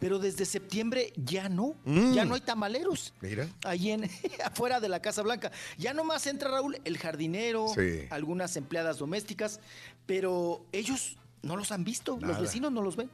Pero 0.00 0.18
desde 0.18 0.46
septiembre 0.46 1.12
ya 1.16 1.48
no, 1.48 1.76
Mm. 1.84 2.12
ya 2.14 2.24
no 2.24 2.34
hay 2.34 2.40
tamaleros 2.40 3.14
Mira. 3.20 3.48
ahí 3.64 3.90
en 3.92 4.04
afuera 4.44 4.80
de 4.80 4.88
la 4.88 5.00
Casa 5.00 5.22
Blanca. 5.22 5.52
Ya 5.78 5.94
nomás 5.94 6.26
entra 6.26 6.50
Raúl, 6.50 6.76
el 6.84 6.98
jardinero, 6.98 7.68
Sí. 7.68 8.06
algunas 8.10 8.56
empleadas 8.56 8.98
domésticas, 8.98 9.60
pero 10.06 10.64
ellos 10.72 11.18
no 11.42 11.56
los 11.56 11.70
han 11.70 11.84
visto, 11.84 12.16
Nada. 12.16 12.32
los 12.32 12.42
vecinos 12.42 12.72
no 12.72 12.82
los 12.82 12.96
ven. 12.96 13.10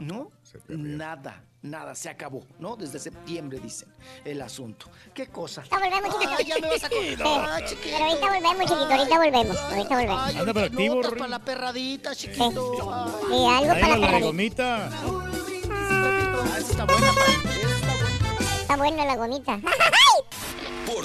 ¿No? 0.00 0.30
Nada, 0.68 1.42
nada, 1.62 1.94
se 1.94 2.08
acabó, 2.10 2.44
¿no? 2.58 2.76
Desde 2.76 2.98
septiembre 2.98 3.58
dicen 3.60 3.88
el 4.24 4.42
asunto. 4.42 4.86
¿Qué 5.14 5.28
cosa? 5.28 5.62
Ahorita 5.70 5.78
volvemos, 6.00 6.14
chiquito. 6.18 6.34
Ay, 6.38 6.44
ya 6.44 6.58
me 6.58 6.68
vas 6.68 6.84
a 6.84 6.88
contar, 6.90 7.68
Sí. 7.68 7.74
chiquito. 7.74 7.96
Pero 7.96 8.04
ahorita 8.04 8.26
volvemos, 8.26 8.58
chiquito. 8.66 8.94
Ahorita 8.94 9.16
volvemos. 9.18 9.58
Ahorita 9.58 9.94
volvemos. 9.94 10.20
Ay, 10.22 10.36
Anda, 10.38 10.50
ahorita 10.52 10.64
activo, 10.64 11.00
para 11.02 11.28
la 11.28 11.38
perradita, 11.38 12.14
chiquito. 12.16 12.92
Ay. 12.92 13.12
Sí, 13.28 13.46
algo 13.46 13.68
para 13.68 13.88
la 13.88 13.96
la 13.96 14.06
perradita. 14.06 14.26
gomita. 14.26 14.90
Ah, 15.70 16.58
está 16.58 16.84
buena. 16.84 17.08
Esa 17.08 17.16
está 17.76 17.94
buena. 17.94 18.60
Está 18.60 18.76
buena 18.76 19.04
la 19.04 19.16
gomita. 19.16 19.60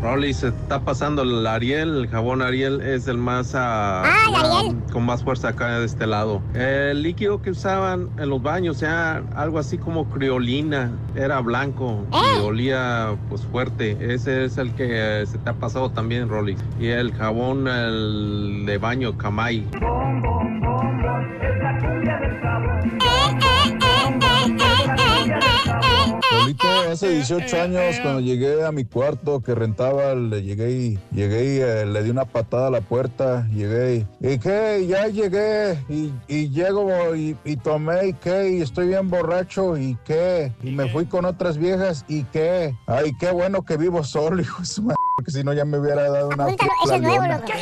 Rolly, 0.00 0.32
se 0.32 0.48
está 0.48 0.80
pasando 0.80 1.22
el 1.22 1.46
Ariel, 1.46 1.96
el 1.96 2.08
jabón 2.08 2.42
Ariel 2.42 2.80
es 2.80 3.06
el 3.06 3.18
más 3.18 3.54
ah, 3.54 4.02
ah, 4.04 4.64
con 4.92 5.04
más 5.04 5.22
fuerza 5.22 5.48
acá 5.48 5.78
de 5.78 5.86
este 5.86 6.06
lado. 6.06 6.42
El 6.54 7.02
líquido 7.02 7.40
que 7.40 7.50
usaban 7.50 8.10
en 8.18 8.28
los 8.28 8.42
baños 8.42 8.82
era 8.82 9.22
algo 9.36 9.58
así 9.58 9.78
como 9.78 10.08
criolina, 10.08 10.90
era 11.14 11.40
blanco 11.40 12.04
y 12.12 12.40
olía 12.40 13.16
pues 13.28 13.42
fuerte. 13.42 13.96
Ese 14.00 14.44
es 14.44 14.58
el 14.58 14.74
que 14.74 15.22
eh, 15.22 15.26
se 15.26 15.38
te 15.38 15.50
ha 15.50 15.54
pasado 15.54 15.90
también, 15.90 16.28
Rolly. 16.28 16.56
Y 16.80 16.88
el 16.88 17.12
jabón 17.12 17.68
el 17.68 18.64
de 18.66 18.78
baño 18.78 19.16
Kamai. 19.16 19.66
Hace 26.90 27.08
18 27.10 27.62
años 27.62 27.96
cuando 28.02 28.20
llegué 28.20 28.64
a 28.64 28.72
mi 28.72 28.84
cuarto 28.84 29.40
que 29.42 29.54
rentaba, 29.54 30.14
le 30.14 30.42
llegué 30.42 30.70
y 30.72 30.98
llegué 31.12 31.44
y 31.56 31.60
eh, 31.60 31.86
le 31.86 32.02
di 32.02 32.10
una 32.10 32.24
patada 32.24 32.68
a 32.68 32.70
la 32.70 32.80
puerta, 32.80 33.46
llegué 33.52 34.06
y, 34.20 34.28
¿y 34.32 34.38
qué? 34.38 34.84
Ya 34.86 35.06
llegué 35.08 35.78
y, 35.88 36.12
y 36.28 36.50
llego 36.50 37.14
y, 37.14 37.36
y 37.44 37.56
tomé 37.56 38.08
y 38.08 38.12
qué, 38.14 38.50
y 38.50 38.62
estoy 38.62 38.88
bien 38.88 39.08
borracho 39.08 39.76
y 39.76 39.96
qué, 40.04 40.52
y 40.62 40.70
me 40.72 40.88
fui 40.90 41.06
con 41.06 41.24
otras 41.24 41.56
viejas 41.58 42.04
y 42.08 42.24
qué, 42.24 42.74
ay, 42.86 43.14
qué 43.18 43.30
bueno 43.30 43.62
que 43.62 43.76
vivo 43.76 44.04
solo, 44.04 44.40
hijo 44.42 44.60
de 44.60 44.66
su 44.66 44.82
madre, 44.82 44.96
porque 45.16 45.30
si 45.30 45.42
no 45.44 45.52
ya 45.52 45.64
me 45.64 45.78
hubiera 45.78 46.10
dado 46.10 46.28
una 46.28 46.44
Apúntalo, 46.44 46.70
ese 46.84 46.94
es 46.96 47.02
nuevo, 47.02 47.16
playona. 47.18 47.38
loco. 47.38 47.52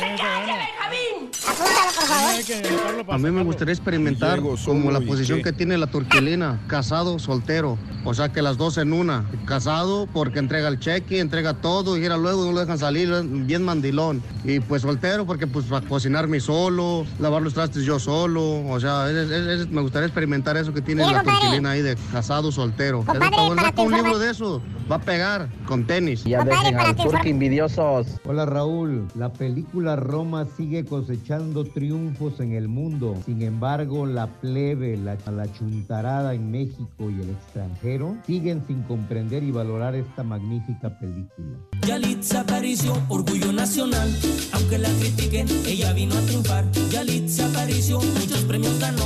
A 3.09 3.17
mí 3.17 3.31
me 3.31 3.43
gustaría 3.43 3.73
experimentar 3.73 4.39
como 4.65 4.91
la 4.91 4.99
posición 5.01 5.41
que 5.41 5.51
tiene 5.51 5.77
la 5.77 5.87
turquilina, 5.87 6.59
casado, 6.67 7.19
soltero. 7.19 7.77
O 8.03 8.13
sea 8.13 8.29
que 8.29 8.41
las 8.41 8.57
dos 8.57 8.77
en 8.77 8.93
una. 8.93 9.25
Casado 9.45 10.07
porque 10.11 10.39
entrega 10.39 10.67
el 10.67 10.79
cheque, 10.79 11.19
entrega 11.19 11.53
todo 11.53 11.97
y 11.97 12.05
era 12.05 12.17
luego 12.17 12.45
no 12.45 12.51
lo 12.53 12.59
dejan 12.59 12.77
salir, 12.79 13.11
bien 13.23 13.63
mandilón. 13.63 14.21
Y 14.43 14.59
pues 14.59 14.81
soltero 14.81 15.25
porque 15.25 15.45
pues 15.47 15.65
para 15.65 15.85
cocinarme 15.87 16.39
solo, 16.39 17.05
lavar 17.19 17.41
los 17.43 17.53
trastes 17.53 17.83
yo 17.83 17.99
solo. 17.99 18.65
O 18.67 18.79
sea, 18.79 19.09
es- 19.09 19.29
es- 19.29 19.47
es- 19.61 19.69
me 19.69 19.81
gustaría 19.81 20.07
experimentar 20.07 20.57
eso 20.57 20.73
que 20.73 20.81
tiene 20.81 21.03
la 21.05 21.21
turquilina 21.23 21.71
ahí 21.71 21.81
de 21.81 21.95
casado, 22.11 22.51
soltero. 22.51 23.03
Compadre, 23.05 23.29
para 23.71 23.81
un 23.83 23.93
libro 23.93 24.17
de 24.19 24.31
eso. 24.31 24.61
Va 24.91 24.95
a 24.95 25.01
pegar 25.01 25.47
con 25.67 25.85
tenis. 25.85 26.23
Ya 26.25 26.39
Compadre, 26.39 26.75
dejen 26.97 27.27
envidiosos. 27.27 28.07
Hola 28.25 28.45
Raúl, 28.45 29.07
la 29.15 29.31
película 29.31 29.95
Roma 29.95 30.45
sigue 30.57 30.83
cosechando 30.83 31.63
triunfos 32.01 32.39
en 32.39 32.53
el 32.53 32.67
mundo. 32.67 33.15
Sin 33.25 33.41
embargo, 33.41 34.05
la 34.05 34.27
plebe, 34.27 34.97
la, 34.97 35.17
la 35.31 35.53
chuntarada 35.53 36.33
en 36.33 36.49
México 36.49 37.09
y 37.09 37.21
el 37.21 37.29
extranjero 37.29 38.17
siguen 38.25 38.63
sin 38.67 38.81
comprender 38.83 39.43
y 39.43 39.51
valorar 39.51 39.95
esta 39.95 40.23
magnífica 40.23 40.97
película. 40.99 41.57
Yalitza 41.85 42.41
Aparicio, 42.41 42.93
orgullo 43.07 43.51
nacional. 43.51 44.09
Aunque 44.53 44.77
la 44.79 44.89
critiquen, 44.89 45.47
ella 45.67 45.93
vino 45.93 46.15
a 46.15 46.21
triunfar. 46.21 46.65
Yalitza 46.89 47.45
Aparicio, 47.47 47.99
muchos 47.99 48.43
premios 48.45 48.79
ganó. 48.79 49.05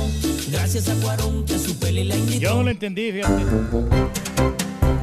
Gracias 0.50 0.88
a 0.88 0.94
Cuarón, 1.02 1.44
que 1.44 1.58
su 1.58 1.78
peli 1.78 2.04
la 2.04 2.16
invitó. 2.16 2.40
Yo 2.40 2.54
no 2.54 2.62
lo 2.62 2.70
entendí, 2.70 3.12
fíjate. 3.12 4.55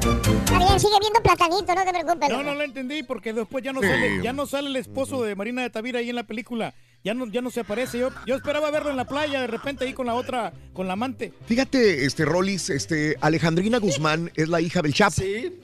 Está 0.03 0.57
bien, 0.57 0.79
sigue 0.79 0.93
viendo 0.99 1.21
platanito, 1.23 1.75
no 1.75 1.83
te 1.85 1.91
preocupes. 1.93 2.29
No, 2.29 2.43
no 2.43 2.55
lo 2.55 2.61
entendí 2.63 3.03
porque 3.03 3.31
después 3.31 3.63
ya 3.63 3.71
no 3.71 3.81
Sí. 3.81 3.87
sale, 3.87 4.21
ya 4.21 4.33
no 4.33 4.45
sale 4.45 4.67
el 4.67 4.75
esposo 4.75 5.23
de 5.23 5.33
Marina 5.35 5.61
de 5.61 5.69
Tavira 5.69 5.99
ahí 5.99 6.09
en 6.09 6.15
la 6.15 6.23
película. 6.23 6.73
Ya 7.05 7.13
no, 7.13 7.25
ya 7.27 7.41
no 7.41 7.49
se 7.51 7.61
aparece. 7.61 7.99
Yo, 7.99 8.09
yo 8.25 8.35
esperaba 8.35 8.69
verlo 8.71 8.89
en 8.89 8.97
la 8.97 9.05
playa 9.05 9.39
de 9.41 9.47
repente 9.47 9.85
ahí 9.85 9.93
con 9.93 10.05
la 10.05 10.15
otra, 10.15 10.53
con 10.73 10.87
la 10.87 10.93
amante. 10.93 11.31
Fíjate, 11.45 12.05
este 12.05 12.25
Rolis, 12.25 12.69
este 12.69 13.15
Alejandrina 13.21 13.77
Guzmán 13.77 14.29
es 14.35 14.47
la 14.49 14.59
hija 14.61 14.81
del 14.81 14.93
Chapo. 14.93 15.21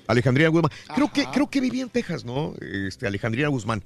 Alejandrina 0.07 0.49
Guzmán. 0.49 0.71
Creo 0.95 1.11
que, 1.11 1.25
creo 1.25 1.49
que 1.49 1.59
vivía 1.61 1.83
en 1.83 1.89
Texas, 1.89 2.23
¿no? 2.25 2.53
Este, 2.61 3.07
Alejandrina 3.07 3.47
Guzmán. 3.49 3.83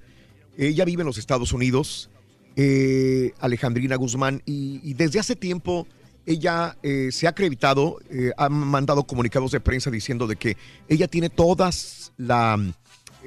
Ella 0.58 0.86
vive 0.86 1.02
en 1.02 1.08
los 1.08 1.18
Estados 1.18 1.52
Unidos. 1.54 2.10
eh, 2.56 3.34
Alejandrina 3.40 3.96
Guzmán. 3.96 4.42
Y, 4.46 4.80
y 4.84 4.94
desde 4.94 5.18
hace 5.20 5.36
tiempo 5.36 5.88
ella 6.26 6.78
eh, 6.84 7.10
se 7.12 7.28
ha 7.28 7.32
acreditado, 7.32 8.00
eh, 8.10 8.32
ha 8.38 8.50
mandado 8.50 9.04
comunicados 9.06 9.52
de 9.52 9.60
prensa 9.60 9.92
diciendo 9.92 10.28
de 10.28 10.36
que 10.36 10.58
ella 10.88 11.08
tiene 11.08 11.30
todas 11.30 12.14
la, 12.18 12.60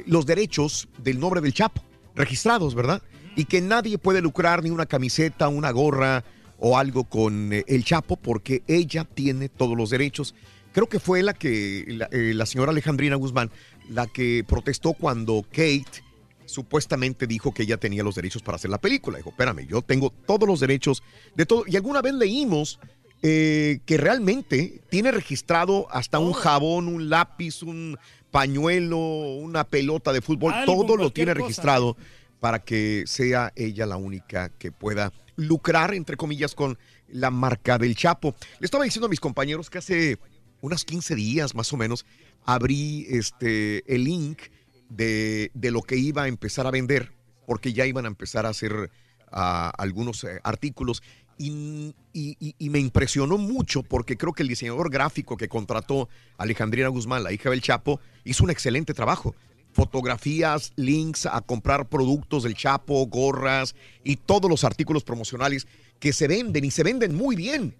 los 0.07 0.27
derechos 0.27 0.89
del 0.99 1.21
nombre 1.21 1.41
del 1.41 1.53
Chapo 1.53 1.83
registrados, 2.15 2.75
¿verdad? 2.75 3.03
Y 3.37 3.45
que 3.45 3.61
nadie 3.61 3.99
puede 3.99 4.23
lucrar 4.23 4.63
ni 4.63 4.71
una 4.71 4.87
camiseta, 4.87 5.49
una 5.49 5.71
gorra 5.71 6.25
o 6.59 6.79
algo 6.79 7.05
con 7.05 7.53
eh, 7.53 7.65
el 7.69 7.85
Chapo 7.85 8.17
porque 8.17 8.63
ella 8.67 9.05
tiene 9.05 9.49
todos 9.49 9.77
los 9.77 9.91
derechos. 9.91 10.35
Creo 10.73 10.89
que 10.89 11.01
fue 11.01 11.23
la 11.23 11.35
que 11.35 11.85
la, 11.89 12.09
la 12.11 12.47
señora 12.47 12.71
Alejandrina 12.71 13.17
Guzmán 13.17 13.51
la 13.89 14.07
que 14.07 14.45
protestó 14.47 14.93
cuando 14.95 15.45
Kate 15.51 16.03
supuestamente 16.47 17.27
dijo 17.27 17.53
que 17.53 17.65
ella 17.65 17.77
tenía 17.77 18.03
los 18.03 18.15
derechos 18.15 18.43
para 18.43 18.57
hacer 18.57 18.71
la 18.71 18.79
película. 18.81 19.19
Dijo, 19.19 19.31
espérame, 19.31 19.67
yo 19.67 19.83
tengo 19.83 20.11
todos 20.11 20.49
los 20.49 20.61
derechos 20.61 21.03
de 21.35 21.47
todo. 21.47 21.65
Y 21.67 21.77
alguna 21.77 22.03
vez 22.03 22.15
leímos 22.15 22.79
eh, 23.23 23.81
que 23.87 23.97
realmente 23.97 24.81
tiene 24.91 25.11
registrado 25.11 25.87
hasta 25.91 26.19
un 26.19 26.33
jabón, 26.33 26.89
un 26.89 27.09
lápiz, 27.09 27.63
un 27.63 27.99
pañuelo, 28.31 28.99
una 28.99 29.65
pelota 29.65 30.13
de 30.13 30.21
fútbol, 30.21 30.53
Algo, 30.53 30.85
todo 30.85 30.97
lo 30.97 31.11
tiene 31.11 31.33
cosa. 31.33 31.43
registrado 31.43 31.97
para 32.41 32.61
que 32.61 33.05
sea 33.07 33.53
ella 33.57 33.87
la 33.87 33.97
única 33.97 34.51
que 34.51 34.71
pueda 34.73 35.13
lucrar, 35.37 35.95
entre 35.95 36.17
comillas, 36.17 36.55
con 36.55 36.79
la 37.09 37.31
marca 37.31 37.79
del 37.79 37.97
Chapo. 37.97 38.35
Le 38.61 38.65
estaba 38.65 38.85
diciendo 38.85 39.07
a 39.07 39.11
mis 39.11 39.21
compañeros 39.21 39.71
que 39.71 39.79
hace 39.79 40.19
unos 40.61 40.85
15 40.85 41.15
días 41.15 41.55
más 41.55 41.73
o 41.73 41.77
menos 41.77 42.05
abrí 42.45 43.07
este, 43.11 43.83
el 43.93 44.05
link 44.05 44.41
de, 44.89 45.51
de 45.55 45.71
lo 45.71 45.83
que 45.83 45.97
iba 45.97 46.23
a 46.25 46.29
empezar 46.29 46.67
a 46.67 46.71
vender, 46.71 47.13
porque 47.47 47.73
ya 47.73 47.87
iban 47.87 48.05
a 48.05 48.09
empezar 48.09 48.47
a 48.47 48.51
hacer 48.51 48.91
algunos 49.31 50.25
eh, 50.25 50.41
artículos. 50.45 51.03
Y- 51.39 51.95
y 52.15 52.71
me 52.71 52.79
impresionó 52.79 53.37
mucho 53.37 53.83
porque 53.83 54.17
creo 54.17 54.33
que 54.33 54.43
el 54.43 54.49
diseñador 54.49 54.91
gráfico 54.91 55.37
que 55.37 55.49
contrató 55.49 56.09
a 56.39 56.45
Alejandrina 56.45 56.89
Guzmán, 56.89 57.23
la 57.23 57.33
hija 57.33 57.51
del 57.51 57.61
Chapo, 57.61 58.01
hizo 58.25 58.43
un 58.43 58.49
excelente 58.51 58.95
trabajo. 58.95 59.35
Fotografías, 59.73 60.73
links 60.77 61.27
a 61.27 61.43
comprar 61.43 61.91
productos 61.91 62.45
del 62.45 62.55
Chapo, 62.55 63.07
gorras 63.07 63.75
y 64.03 64.17
todos 64.17 64.51
los 64.51 64.65
artículos 64.65 65.05
promocionales 65.05 65.67
que 66.01 66.15
se 66.15 66.27
venden 66.27 66.65
y 66.65 66.71
se 66.71 66.83
venden 66.83 67.15
muy 67.15 67.37
bien. 67.37 67.77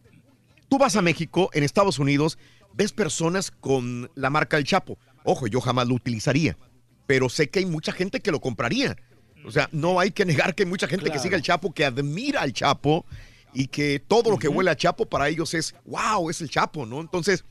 Tú 0.69 0.77
vas 0.77 0.97
a 0.97 1.01
México, 1.03 1.49
en 1.55 1.63
Estados 1.63 1.99
Unidos, 1.99 2.37
ves 2.75 2.93
personas 2.93 3.51
con 3.51 4.11
la 4.15 4.29
marca 4.29 4.59
del 4.59 4.67
Chapo. 4.67 4.99
Ojo, 5.25 5.47
yo 5.47 5.63
jamás 5.63 5.89
lo 5.89 5.95
utilizaría, 5.95 6.59
pero 7.07 7.29
sé 7.29 7.49
que 7.49 7.61
hay 7.61 7.67
mucha 7.67 7.93
gente 7.93 8.21
que 8.21 8.31
lo 8.31 8.41
compraría. 8.41 8.97
O 9.45 9.51
sea, 9.51 9.69
no 9.73 10.01
hay 10.01 10.11
que 10.11 10.25
negar 10.25 10.55
que 10.55 10.65
hay 10.65 10.69
mucha 10.69 10.89
gente 10.89 11.11
que 11.11 11.21
sigue 11.21 11.37
al 11.37 11.43
Chapo, 11.43 11.73
que 11.73 11.85
admira 11.85 12.43
al 12.43 12.53
Chapo 12.53 13.07
y 13.55 13.69
que 13.69 14.01
todo 14.01 14.31
lo 14.31 14.39
que 14.39 14.49
huele 14.49 14.71
a 14.71 14.77
Chapo 14.77 15.07
para 15.07 15.29
ellos 15.29 15.55
es, 15.55 15.75
wow, 15.85 16.29
es 16.29 16.41
el 16.41 16.51
Chapo, 16.51 16.85
¿no? 16.85 17.01
Entonces, 17.01 17.45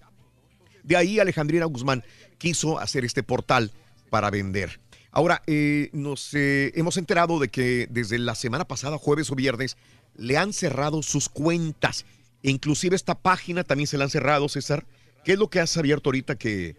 de 0.84 0.98
ahí 0.98 1.20
Alejandrina 1.20 1.66
Guzmán 1.66 2.04
quiso 2.38 2.80
hacer 2.80 3.06
este 3.06 3.24
portal 3.24 3.72
para 4.10 4.30
vender. 4.30 4.80
Ahora, 5.12 5.42
eh, 5.48 5.90
nos 5.94 6.34
eh, 6.34 6.74
hemos 6.76 6.98
enterado 6.98 7.40
de 7.40 7.48
que 7.48 7.88
desde 7.90 8.20
la 8.20 8.36
semana 8.36 8.66
pasada, 8.66 8.98
jueves 8.98 9.32
o 9.32 9.36
viernes, 9.36 9.78
le 10.16 10.38
han 10.38 10.52
cerrado 10.52 11.02
sus 11.02 11.30
cuentas. 11.30 12.06
E 12.44 12.52
inclusive 12.52 12.96
esta 12.96 13.16
página 13.16 13.64
también 13.64 13.88
se 13.88 13.98
la 13.98 14.04
han 14.04 14.10
cerrado, 14.10 14.50
César. 14.50 14.86
¿Qué 15.24 15.34
es 15.34 15.40
lo 15.40 15.50
que 15.50 15.62
has 15.62 15.76
abierto 15.78 16.10
ahorita 16.10 16.36
que, 16.36 16.76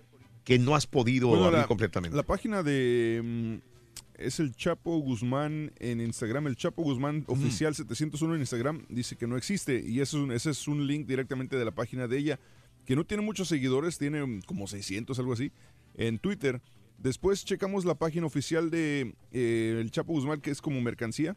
que 0.47 0.59
no 0.59 0.75
has 0.75 0.87
podido 0.87 1.29
Bueno, 1.29 1.45
abrir 1.47 1.59
la, 1.61 1.67
completamente? 1.67 2.17
la 2.17 2.23
página 2.23 2.63
de... 2.63 3.21
mm, 3.23 3.55
es 4.17 4.41
el 4.41 4.55
Chapo 4.55 4.97
Guzmán 4.99 5.73
en 5.79 6.01
Instagram. 6.01 6.47
El 6.47 6.57
Chapo 6.57 6.83
Guzmán 6.83 7.25
oficial 7.27 7.75
701 7.75 8.35
en 8.37 8.41
Instagram 8.41 8.87
dice 8.89 9.17
que 9.17 9.27
no 9.27 9.37
existe. 9.37 9.83
Y 9.87 10.01
eso 10.01 10.17
es 10.19 10.23
un- 10.25 10.33
ese 10.33 10.51
es 10.51 10.69
un 10.69 10.87
link 10.87 11.07
directamente 11.07 11.57
de 11.57 11.65
la 11.67 11.73
página 11.73 12.07
de 12.09 12.17
ella, 12.17 12.41
que 12.87 12.97
no 12.97 13.05
tiene 13.05 13.23
muchos 13.25 13.49
seguidores, 13.49 13.99
tiene 13.99 14.25
mm, 14.25 14.43
como 14.43 14.67
600, 14.69 15.19
algo 15.19 15.33
así, 15.35 15.51
en 15.97 16.19
Twitter. 16.19 16.63
Después 16.99 17.45
checamos 17.45 17.85
la 17.85 17.97
página 17.97 18.25
oficial 18.27 18.71
de 18.71 19.15
eh, 19.33 19.79
el 19.81 19.91
Chapo 19.91 20.13
Guzmán, 20.15 20.41
que 20.41 20.51
es 20.53 20.63
como 20.63 20.81
mercancía. 20.81 21.37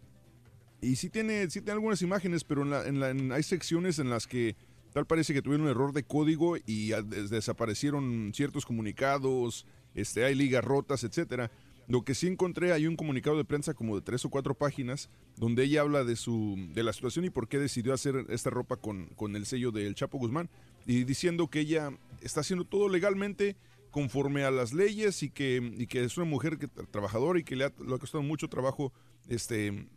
Y 0.82 0.96
sí 0.96 1.10
tiene, 1.10 1.50
sí 1.50 1.60
tiene 1.60 1.72
algunas 1.74 2.02
imágenes, 2.02 2.44
pero 2.46 2.62
en 2.62 2.70
la- 2.70 2.88
en 2.88 3.00
la- 3.02 3.10
en- 3.10 3.32
hay 3.34 3.44
secciones 3.44 4.00
en 4.00 4.10
las 4.10 4.28
que 4.28 4.56
tal 4.94 5.06
parece 5.06 5.34
que 5.34 5.42
tuvieron 5.42 5.66
un 5.66 5.72
error 5.72 5.94
de 5.94 6.04
código 6.04 6.58
y 6.66 6.90
des- 6.90 7.30
desaparecieron 7.30 8.32
ciertos 8.34 8.66
comunicados, 8.66 9.66
este, 9.96 10.24
hay 10.26 10.36
ligas 10.36 10.64
rotas, 10.64 11.04
etcétera. 11.04 11.52
Lo 11.88 12.04
que 12.04 12.14
sí 12.14 12.28
encontré, 12.28 12.72
hay 12.72 12.86
un 12.86 12.96
comunicado 12.96 13.36
de 13.38 13.46
prensa 13.46 13.74
como 13.74 13.96
de 13.96 14.04
tres 14.04 14.24
o 14.24 14.30
cuatro 14.30 14.54
páginas, 14.54 15.10
donde 15.38 15.64
ella 15.64 15.82
habla 15.82 16.04
de 16.04 16.16
su, 16.16 16.56
de 16.76 16.84
la 16.84 16.94
situación 16.94 17.26
y 17.26 17.32
por 17.32 17.48
qué 17.48 17.58
decidió 17.58 17.94
hacer 17.94 18.28
esta 18.30 18.52
ropa 18.52 18.76
con, 18.76 19.08
con 19.16 19.36
el 19.36 19.48
sello 19.48 19.72
del 19.72 19.96
Chapo 19.96 20.20
Guzmán, 20.20 20.50
y 20.86 21.04
diciendo 21.04 21.48
que 21.48 21.62
ella 21.62 21.92
está 22.22 22.42
haciendo 22.42 22.64
todo 22.66 22.90
legalmente 22.90 23.56
conforme 23.90 24.44
a 24.44 24.52
las 24.52 24.72
leyes 24.72 25.24
y 25.24 25.32
que, 25.32 25.74
y 25.78 25.88
que 25.88 26.04
es 26.04 26.16
una 26.18 26.28
mujer 26.28 26.60
trabajadora 26.92 27.40
y 27.40 27.44
que 27.44 27.56
le 27.56 27.66
ha, 27.66 27.74
le 27.84 27.96
ha 27.96 27.98
costado 27.98 28.22
mucho 28.22 28.48
trabajo 28.50 28.94
este, 29.28 29.88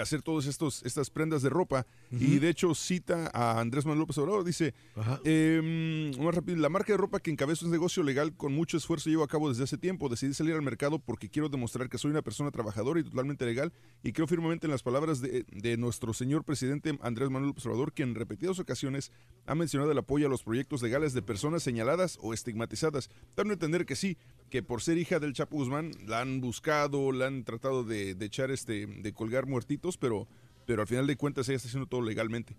hacer 0.00 0.22
todas 0.22 0.46
estos, 0.46 0.82
estas 0.84 1.10
prendas 1.10 1.42
de 1.42 1.50
ropa. 1.50 1.86
Y 2.10 2.38
de 2.38 2.48
hecho 2.48 2.74
cita 2.74 3.30
a 3.32 3.60
Andrés 3.60 3.84
Manuel 3.84 4.00
López 4.00 4.18
Obrador. 4.18 4.44
Dice, 4.44 4.74
em, 5.24 6.10
más 6.22 6.34
rápido, 6.34 6.58
la 6.58 6.68
marca 6.68 6.92
de 6.92 6.96
ropa 6.96 7.20
que 7.20 7.30
encabezo 7.30 7.64
un 7.64 7.72
negocio 7.72 8.02
legal 8.02 8.34
con 8.36 8.52
mucho 8.52 8.76
esfuerzo 8.76 9.10
llevo 9.10 9.24
a 9.24 9.28
cabo 9.28 9.48
desde 9.48 9.64
hace 9.64 9.78
tiempo. 9.78 10.08
Decidí 10.08 10.34
salir 10.34 10.54
al 10.54 10.62
mercado 10.62 10.98
porque 10.98 11.28
quiero 11.28 11.48
demostrar 11.48 11.88
que 11.88 11.98
soy 11.98 12.10
una 12.10 12.22
persona 12.22 12.50
trabajadora 12.50 13.00
y 13.00 13.04
totalmente 13.04 13.44
legal. 13.44 13.72
Y 14.02 14.12
creo 14.12 14.26
firmemente 14.26 14.66
en 14.66 14.70
las 14.70 14.82
palabras 14.82 15.20
de, 15.20 15.44
de 15.50 15.76
nuestro 15.76 16.12
señor 16.12 16.44
presidente 16.44 16.98
Andrés 17.02 17.30
Manuel 17.30 17.48
López 17.48 17.66
Obrador, 17.66 17.92
quien 17.92 18.10
en 18.10 18.14
repetidas 18.14 18.58
ocasiones 18.58 19.12
ha 19.46 19.54
mencionado 19.54 19.92
el 19.92 19.98
apoyo 19.98 20.26
a 20.26 20.30
los 20.30 20.42
proyectos 20.42 20.82
legales 20.82 21.12
de 21.14 21.22
personas 21.22 21.62
señaladas 21.62 22.18
o 22.20 22.34
estigmatizadas. 22.34 23.10
Dando 23.36 23.52
a 23.52 23.54
entender 23.54 23.86
que 23.86 23.96
sí, 23.96 24.16
que 24.50 24.62
por 24.62 24.82
ser 24.82 24.98
hija 24.98 25.18
del 25.18 25.32
Chapo 25.32 25.56
Guzmán 25.56 25.92
la 26.06 26.20
han 26.20 26.40
buscado, 26.40 27.10
la 27.12 27.26
han 27.26 27.44
tratado 27.44 27.84
de, 27.84 28.14
de 28.14 28.26
echar 28.26 28.50
este, 28.50 28.86
de 28.86 29.12
colgar 29.12 29.46
pero, 29.98 30.26
pero 30.66 30.82
al 30.82 30.88
final 30.88 31.06
de 31.06 31.16
cuentas 31.16 31.48
ella 31.48 31.56
está 31.56 31.68
haciendo 31.68 31.86
todo 31.88 32.02
legalmente. 32.02 32.56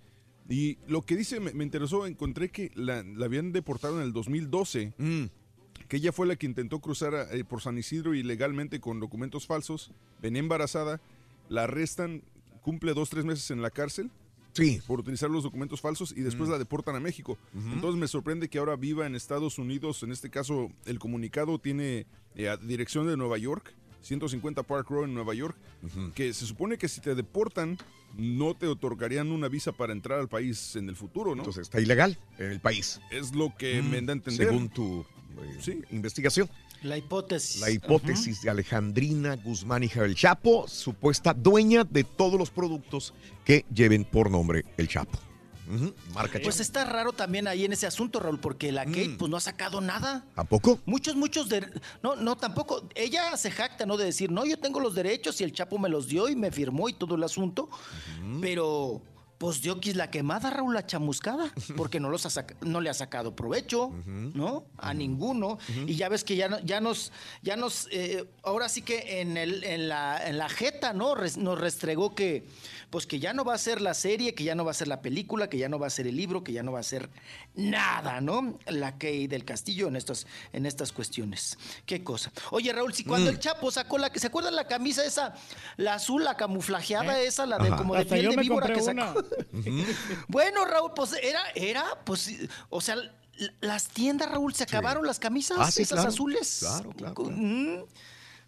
Y 0.49 0.77
lo 0.87 1.01
que 1.03 1.15
dice 1.15 1.39
me, 1.39 1.53
me 1.53 1.63
interesó, 1.63 2.05
encontré 2.05 2.49
que 2.49 2.71
la, 2.75 3.01
la 3.03 3.25
habían 3.25 3.51
deportado 3.53 3.97
en 3.99 4.03
el 4.05 4.13
2012, 4.13 4.93
que 5.87 5.97
ella 5.97 6.11
fue 6.11 6.27
la 6.27 6.35
que 6.35 6.45
intentó 6.45 6.79
cruzar 6.79 7.27
eh, 7.31 7.43
por 7.43 7.61
San 7.61 7.77
Isidro 7.77 8.13
ilegalmente 8.13 8.79
con 8.79 8.99
documentos 8.99 9.47
falsos, 9.47 9.91
venía 10.21 10.39
embarazada, 10.39 10.99
la 11.49 11.63
arrestan, 11.63 12.23
cumple 12.61 12.93
dos, 12.93 13.09
tres 13.09 13.25
meses 13.25 13.51
en 13.51 13.61
la 13.61 13.69
cárcel. 13.69 14.11
Sí. 14.53 14.79
Por 14.85 14.99
utilizar 14.99 15.31
los 15.31 15.41
documentos 15.43 15.81
falsos 15.81 16.13
y 16.15 16.21
después 16.21 16.47
Mm. 16.47 16.51
la 16.51 16.57
deportan 16.59 16.95
a 16.95 16.99
México. 16.99 17.39
Entonces 17.55 17.99
me 17.99 18.07
sorprende 18.07 18.49
que 18.49 18.59
ahora 18.59 18.75
viva 18.75 19.07
en 19.07 19.15
Estados 19.15 19.57
Unidos. 19.57 20.03
En 20.03 20.11
este 20.11 20.29
caso, 20.29 20.69
el 20.85 20.99
comunicado 20.99 21.57
tiene 21.57 22.05
eh, 22.35 22.55
dirección 22.61 23.07
de 23.07 23.17
Nueva 23.17 23.39
York, 23.39 23.73
150 24.03 24.63
Park 24.63 24.89
Road 24.89 25.05
en 25.05 25.13
Nueva 25.15 25.33
York, 25.33 25.57
que 26.13 26.33
se 26.33 26.45
supone 26.45 26.77
que 26.77 26.87
si 26.87 27.01
te 27.01 27.15
deportan, 27.15 27.77
no 28.15 28.53
te 28.53 28.67
otorgarían 28.67 29.31
una 29.31 29.47
visa 29.47 29.71
para 29.71 29.91
entrar 29.93 30.19
al 30.19 30.27
país 30.27 30.75
en 30.75 30.87
el 30.89 30.95
futuro, 30.95 31.33
¿no? 31.33 31.41
Entonces 31.41 31.63
está 31.63 31.81
ilegal 31.81 32.17
en 32.37 32.51
el 32.51 32.59
país. 32.59 33.01
Es 33.09 33.33
lo 33.33 33.53
que 33.57 33.81
Mm, 33.81 33.89
me 33.89 34.01
da 34.01 34.11
a 34.11 34.15
entender. 34.15 34.47
Según 34.47 34.69
tu 34.69 35.05
eh, 35.67 35.81
investigación. 35.91 36.49
La 36.83 36.97
hipótesis. 36.97 37.61
La 37.61 37.71
hipótesis 37.71 38.41
de 38.41 38.49
Alejandrina 38.49 39.37
Guzmán, 39.37 39.83
hija 39.83 40.01
del 40.01 40.15
Chapo, 40.15 40.67
supuesta 40.67 41.33
dueña 41.33 41.85
de 41.85 42.03
todos 42.03 42.37
los 42.37 42.49
productos 42.51 43.13
que 43.45 43.65
lleven 43.73 44.03
por 44.03 44.29
nombre 44.29 44.65
el 44.77 44.89
Chapo. 44.89 45.17
Marca 46.13 46.39
Pues 46.43 46.59
está 46.59 46.83
raro 46.85 47.13
también 47.13 47.47
ahí 47.47 47.65
en 47.65 47.73
ese 47.73 47.87
asunto, 47.87 48.19
Raúl, 48.19 48.39
porque 48.39 48.71
la 48.71 48.85
Kate 48.85 49.15
pues 49.17 49.29
no 49.31 49.37
ha 49.37 49.41
sacado 49.41 49.79
nada. 49.81 50.25
¿A 50.35 50.43
poco? 50.43 50.79
Muchos, 50.85 51.15
muchos 51.15 51.49
de... 51.49 51.67
No, 52.01 52.15
no, 52.15 52.35
tampoco. 52.35 52.87
Ella 52.95 53.35
se 53.37 53.49
jacta, 53.51 53.85
¿no? 53.85 53.97
De 53.97 54.05
decir, 54.05 54.31
no, 54.31 54.45
yo 54.45 54.57
tengo 54.59 54.79
los 54.79 54.93
derechos 54.95 55.39
y 55.41 55.43
el 55.43 55.53
Chapo 55.53 55.77
me 55.79 55.89
los 55.89 56.07
dio 56.07 56.27
y 56.29 56.35
me 56.35 56.51
firmó 56.51 56.89
y 56.89 56.93
todo 56.93 57.15
el 57.15 57.23
asunto. 57.23 57.69
Pero, 58.41 59.01
pues 59.37 59.61
dio 59.61 59.77
la 59.95 60.09
quemada, 60.09 60.49
Raúl, 60.49 60.73
la 60.73 60.85
chamuscada, 60.85 61.51
porque 61.75 61.99
no, 61.99 62.09
los 62.09 62.25
ha 62.25 62.45
no 62.61 62.79
le 62.79 62.89
ha 62.89 62.93
sacado 62.93 63.35
provecho, 63.35 63.91
¿no? 64.05 64.65
A 64.77 64.93
ninguno. 64.93 65.57
Y 65.85 65.95
ya 65.95 66.07
ves 66.09 66.23
que 66.23 66.35
ya, 66.35 66.47
no- 66.49 66.59
ya 66.59 66.79
nos, 66.79 67.11
ya 67.41 67.55
nos, 67.57 67.87
eh, 67.91 68.25
ahora 68.43 68.69
sí 68.69 68.81
que 68.81 69.21
en, 69.21 69.35
el, 69.37 69.63
en, 69.63 69.89
la, 69.89 70.25
en 70.27 70.37
la 70.37 70.47
jeta, 70.49 70.93
¿no? 70.93 71.15
Res- 71.15 71.37
nos 71.37 71.59
restregó 71.59 72.15
que, 72.15 72.47
pues 72.93 73.07
que 73.07 73.17
ya 73.19 73.33
no 73.33 73.43
va 73.43 73.55
a 73.55 73.57
ser 73.57 73.81
la 73.81 73.95
serie, 73.95 74.35
que 74.35 74.43
ya 74.43 74.53
no 74.53 74.63
va 74.63 74.69
a 74.69 74.75
ser 74.75 74.87
la 74.87 75.01
película, 75.01 75.49
que 75.49 75.57
ya 75.57 75.67
no 75.67 75.79
va 75.79 75.87
a 75.87 75.89
ser 75.89 76.05
el 76.05 76.15
libro, 76.15 76.43
que 76.43 76.53
ya 76.53 76.61
no 76.61 76.71
va 76.73 76.79
a 76.79 76.83
ser 76.83 77.09
nada, 77.55 78.21
¿no? 78.21 78.59
La 78.67 78.99
Kay 78.99 79.25
del 79.25 79.45
Castillo 79.45 79.87
en 79.87 79.95
estas, 79.95 80.27
en 80.51 80.67
estas 80.67 80.91
cuestiones. 80.91 81.57
Qué 81.87 82.03
cosa. 82.03 82.31
Oye, 82.51 82.71
Raúl, 82.71 82.93
si 82.93 83.03
cuando 83.03 83.31
Mm. 83.31 83.33
el 83.33 83.39
Chapo 83.39 83.71
sacó 83.71 83.97
la, 83.97 84.11
¿se 84.13 84.27
acuerdan 84.27 84.55
la 84.55 84.67
camisa 84.67 85.03
esa, 85.03 85.33
la 85.77 85.95
azul, 85.95 86.23
la 86.23 86.37
camuflajeada 86.37 87.19
esa, 87.19 87.47
la 87.47 87.57
de 87.57 87.69
Ajá. 87.69 87.77
como 87.77 87.95
de 87.95 88.01
Hasta 88.01 88.13
piel 88.13 88.29
de 88.29 88.37
víbora 88.37 88.71
que 88.71 88.79
sacó? 88.81 89.23
bueno, 90.27 90.63
Raúl, 90.65 90.91
pues 90.95 91.13
era, 91.13 91.41
era, 91.55 91.83
pues, 92.05 92.31
o 92.69 92.79
sea, 92.79 92.95
las 93.59 93.87
tiendas, 93.87 94.29
Raúl, 94.29 94.53
se 94.53 94.65
acabaron 94.65 95.07
las 95.07 95.17
camisas, 95.17 95.57
Ah, 95.59 95.71
sí, 95.71 95.81
esas 95.81 95.95
claro. 95.95 96.09
azules. 96.09 96.57
Claro, 96.59 96.91
claro, 96.91 97.15
claro. 97.15 97.31
Mm, 97.31 97.85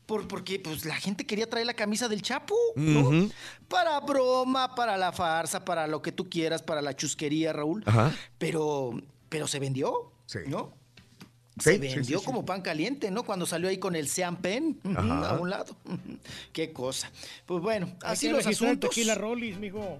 Por, 0.05 0.27
porque 0.27 0.59
pues 0.59 0.85
la 0.85 0.95
gente 0.95 1.25
quería 1.25 1.49
traer 1.49 1.65
la 1.65 1.73
camisa 1.73 2.07
del 2.07 2.21
Chapo, 2.21 2.55
¿no? 2.75 3.29
Para 3.67 3.99
broma, 4.01 4.75
para 4.75 4.97
la 4.97 5.11
farsa, 5.11 5.65
para 5.65 5.87
lo 5.87 6.01
que 6.01 6.11
tú 6.11 6.29
quieras, 6.29 6.61
para 6.61 6.81
la 6.81 6.95
chusquería, 6.95 7.53
Raúl. 7.53 7.83
Ajá. 7.87 8.13
Pero, 8.37 9.01
pero 9.29 9.47
se 9.47 9.59
vendió, 9.59 10.11
Sí. 10.27 10.39
¿no? 10.47 10.73
Sí, 11.57 11.63
se 11.63 11.73
sí, 11.73 11.79
vendió 11.79 12.17
sí, 12.19 12.23
sí. 12.23 12.25
como 12.25 12.45
pan 12.45 12.61
caliente, 12.61 13.09
¿no? 13.11 13.23
Cuando 13.23 13.45
salió 13.45 13.69
ahí 13.69 13.77
con 13.77 13.95
el 13.95 14.07
Sean 14.09 14.35
Pen 14.37 14.79
a 14.97 15.37
un 15.39 15.49
lado. 15.49 15.75
Qué 16.53 16.71
cosa. 16.73 17.09
Pues 17.45 17.61
bueno, 17.63 17.87
Hay 18.03 18.11
así 18.13 18.27
que 18.27 18.33
los 18.33 18.45
asuntos. 18.45 18.89
tequila 18.89 19.15
Rollis, 19.15 19.57
mijo. 19.57 19.99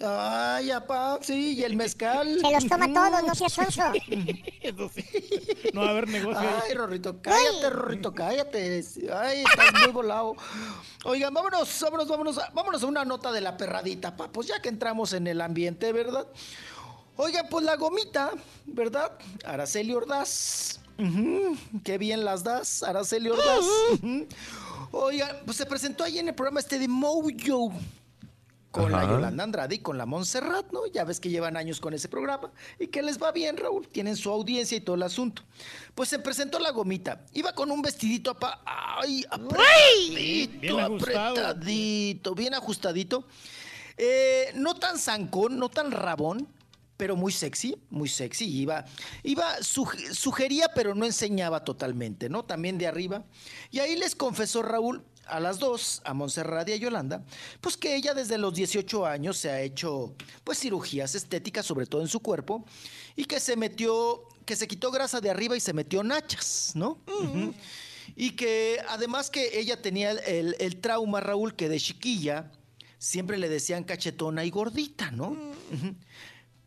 Ay, 0.00 0.70
apá, 0.70 1.18
sí, 1.22 1.54
y 1.54 1.62
el 1.62 1.76
mezcal. 1.76 2.38
Se 2.40 2.50
los 2.50 2.66
toma 2.66 2.92
todos, 2.92 3.22
no 3.24 3.34
seas 3.34 3.52
sonso. 3.54 3.82
Eso 4.60 4.90
sí. 4.94 5.04
No 5.72 5.82
va 5.82 5.86
a 5.86 5.90
haber 5.90 6.08
negocio 6.08 6.40
ahí. 6.40 6.48
Ay, 6.68 6.74
Rorrito, 6.74 7.22
cállate, 7.22 7.70
Rorrito, 7.70 8.12
cállate. 8.14 8.84
Ay, 9.14 9.44
estás 9.48 9.72
muy 9.80 9.92
volado. 9.92 10.34
Oigan, 11.04 11.32
vámonos, 11.32 11.80
vámonos, 11.80 12.08
vámonos, 12.08 12.40
vámonos 12.52 12.82
a 12.82 12.86
una 12.86 13.04
nota 13.04 13.30
de 13.32 13.40
la 13.40 13.56
perradita, 13.56 14.16
pa. 14.16 14.28
Pues 14.30 14.48
ya 14.48 14.60
que 14.60 14.68
entramos 14.68 15.12
en 15.12 15.26
el 15.26 15.40
ambiente, 15.40 15.92
¿verdad? 15.92 16.26
Oigan, 17.16 17.46
pues 17.48 17.64
la 17.64 17.76
gomita, 17.76 18.32
¿verdad? 18.66 19.12
Araceli 19.44 19.94
Ordaz. 19.94 20.80
Ujú, 20.98 21.56
Qué 21.84 21.98
bien 21.98 22.24
las 22.24 22.42
das, 22.44 22.82
Araceli 22.82 23.28
Ordaz. 23.30 23.64
Ujú. 23.92 24.26
Oigan, 24.90 25.36
pues 25.44 25.56
se 25.56 25.66
presentó 25.66 26.04
ahí 26.04 26.18
en 26.18 26.28
el 26.28 26.34
programa 26.34 26.60
este 26.60 26.78
de 26.78 26.88
Mojo. 26.88 27.72
Con 28.82 28.92
la. 28.92 29.04
Yolanda 29.04 29.44
Andrade 29.44 29.74
y 29.76 29.78
con 29.78 29.96
la 29.98 30.06
Montserrat, 30.06 30.72
¿no? 30.72 30.86
Ya 30.86 31.04
ves 31.04 31.20
que 31.20 31.30
llevan 31.30 31.56
años 31.56 31.80
con 31.80 31.94
ese 31.94 32.08
programa 32.08 32.50
y 32.78 32.88
que 32.88 33.02
les 33.02 33.22
va 33.22 33.32
bien, 33.32 33.56
Raúl. 33.56 33.88
Tienen 33.88 34.16
su 34.16 34.30
audiencia 34.30 34.76
y 34.76 34.80
todo 34.80 34.96
el 34.96 35.02
asunto. 35.02 35.42
Pues 35.94 36.08
se 36.08 36.18
presentó 36.18 36.58
la 36.58 36.70
gomita. 36.70 37.24
Iba 37.32 37.52
con 37.52 37.70
un 37.70 37.80
vestidito 37.82 38.30
apa- 38.30 38.60
ay, 38.66 39.24
apretadito, 39.30 40.60
Bien 40.60 40.80
apretadito, 40.80 42.34
bien 42.34 42.54
ajustadito. 42.54 43.26
Eh, 43.96 44.50
no 44.54 44.74
tan 44.74 44.98
zancón, 44.98 45.58
no 45.58 45.68
tan 45.68 45.90
rabón, 45.92 46.48
pero 46.96 47.16
muy 47.16 47.32
sexy, 47.32 47.76
muy 47.90 48.08
sexy. 48.08 48.44
Iba, 48.46 48.84
iba 49.22 49.58
suge- 49.58 50.12
sugería, 50.14 50.68
pero 50.74 50.94
no 50.94 51.04
enseñaba 51.04 51.62
totalmente, 51.64 52.28
¿no? 52.28 52.44
También 52.44 52.78
de 52.78 52.86
arriba. 52.86 53.24
Y 53.70 53.78
ahí 53.78 53.96
les 53.96 54.14
confesó 54.16 54.62
Raúl 54.62 55.02
a 55.26 55.40
las 55.40 55.58
dos, 55.58 56.00
a 56.04 56.14
Montserrat 56.14 56.68
y 56.68 56.72
a 56.72 56.76
Yolanda, 56.76 57.24
pues 57.60 57.76
que 57.76 57.94
ella 57.96 58.14
desde 58.14 58.38
los 58.38 58.54
18 58.54 59.06
años 59.06 59.36
se 59.38 59.50
ha 59.50 59.60
hecho, 59.60 60.14
pues, 60.44 60.58
cirugías 60.58 61.14
estéticas, 61.14 61.66
sobre 61.66 61.86
todo 61.86 62.00
en 62.02 62.08
su 62.08 62.20
cuerpo, 62.20 62.64
y 63.16 63.24
que 63.24 63.40
se 63.40 63.56
metió, 63.56 64.22
que 64.44 64.56
se 64.56 64.66
quitó 64.68 64.90
grasa 64.90 65.20
de 65.20 65.30
arriba 65.30 65.56
y 65.56 65.60
se 65.60 65.72
metió 65.72 66.02
nachas, 66.02 66.72
¿no? 66.74 66.98
Y 68.16 68.32
que 68.32 68.78
además 68.88 69.30
que 69.30 69.58
ella 69.58 69.80
tenía 69.80 70.10
el, 70.12 70.54
el- 70.60 70.80
trauma, 70.80 71.20
Raúl, 71.20 71.56
que 71.56 71.68
de 71.68 71.80
chiquilla 71.80 72.52
siempre 72.98 73.38
le 73.38 73.48
decían 73.48 73.82
cachetona 73.84 74.44
y 74.44 74.50
gordita, 74.50 75.10
¿no? 75.10 75.36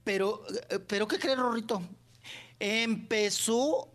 Pero, 0.04 0.44
eh, 0.70 0.80
pero 0.80 1.08
¿qué 1.08 1.20
crees, 1.20 1.38
Rorrito? 1.38 1.82
Empezó 2.60 3.90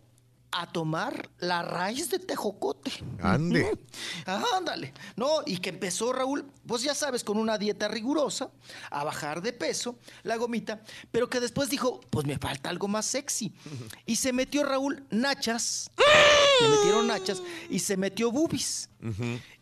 a 0.53 0.67
tomar 0.71 1.29
la 1.39 1.63
raíz 1.63 2.09
de 2.09 2.19
tejocote. 2.19 2.91
Ande. 3.21 3.77
Ándale. 4.25 4.93
No, 5.15 5.41
y 5.45 5.57
que 5.57 5.69
empezó, 5.69 6.13
Raúl, 6.13 6.45
pues 6.67 6.83
ya 6.83 6.93
sabes, 6.93 7.23
con 7.23 7.37
una 7.37 7.57
dieta 7.57 7.87
rigurosa, 7.87 8.51
a 8.91 9.03
bajar 9.03 9.41
de 9.41 9.53
peso, 9.53 9.97
la 10.23 10.37
gomita, 10.37 10.81
pero 11.11 11.29
que 11.29 11.39
después 11.39 11.69
dijo, 11.69 12.01
pues 12.09 12.25
me 12.25 12.37
falta 12.37 12.69
algo 12.69 12.87
más 12.87 13.05
sexy. 13.05 13.53
Y 14.05 14.15
se 14.17 14.31
metió, 14.31 14.63
Raúl, 14.63 15.03
nachas. 15.09 15.89
Se 16.59 16.67
metieron 16.67 17.07
nachas 17.07 17.41
y 17.69 17.79
se 17.79 17.97
metió 17.97 18.31
boobies. 18.31 18.89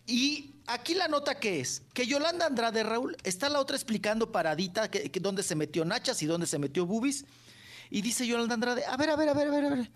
Y 0.05 0.55
aquí 0.67 0.93
la 0.93 1.07
nota 1.07 1.39
que 1.39 1.61
es, 1.61 1.83
que 1.93 2.05
Yolanda 2.05 2.47
Andrade, 2.47 2.83
Raúl, 2.83 3.15
está 3.23 3.47
la 3.49 3.59
otra 3.59 3.77
explicando 3.77 4.31
paradita 4.31 4.91
que, 4.91 5.09
que 5.09 5.19
dónde 5.19 5.43
se 5.43 5.55
metió 5.55 5.85
nachas 5.85 6.21
y 6.21 6.25
dónde 6.25 6.47
se 6.47 6.59
metió 6.59 6.85
boobies. 6.85 7.25
Y 7.89 8.01
dice 8.01 8.27
Yolanda 8.27 8.55
Andrade, 8.55 8.85
a 8.85 8.97
ver, 8.97 9.09
a 9.09 9.15
ver, 9.15 9.29
a 9.29 9.33
ver, 9.33 9.47
a 9.47 9.51
ver, 9.51 9.65
a 9.65 9.69
ver. 9.69 9.91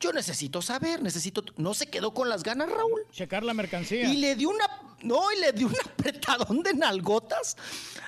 Yo 0.00 0.12
necesito 0.14 0.62
saber, 0.62 1.02
necesito... 1.02 1.44
No 1.56 1.74
se 1.74 1.86
quedó 1.86 2.14
con 2.14 2.28
las 2.30 2.42
ganas, 2.42 2.70
Raúl. 2.70 3.02
Checar 3.12 3.42
la 3.44 3.52
mercancía. 3.54 4.08
Y 4.08 4.16
le 4.16 4.34
dio 4.34 4.48
una... 4.48 4.64
No, 5.02 5.30
y 5.32 5.40
le 5.40 5.52
dio 5.52 5.66
un 5.66 5.74
apretadón 5.84 6.62
de 6.62 6.72
nalgotas 6.74 7.56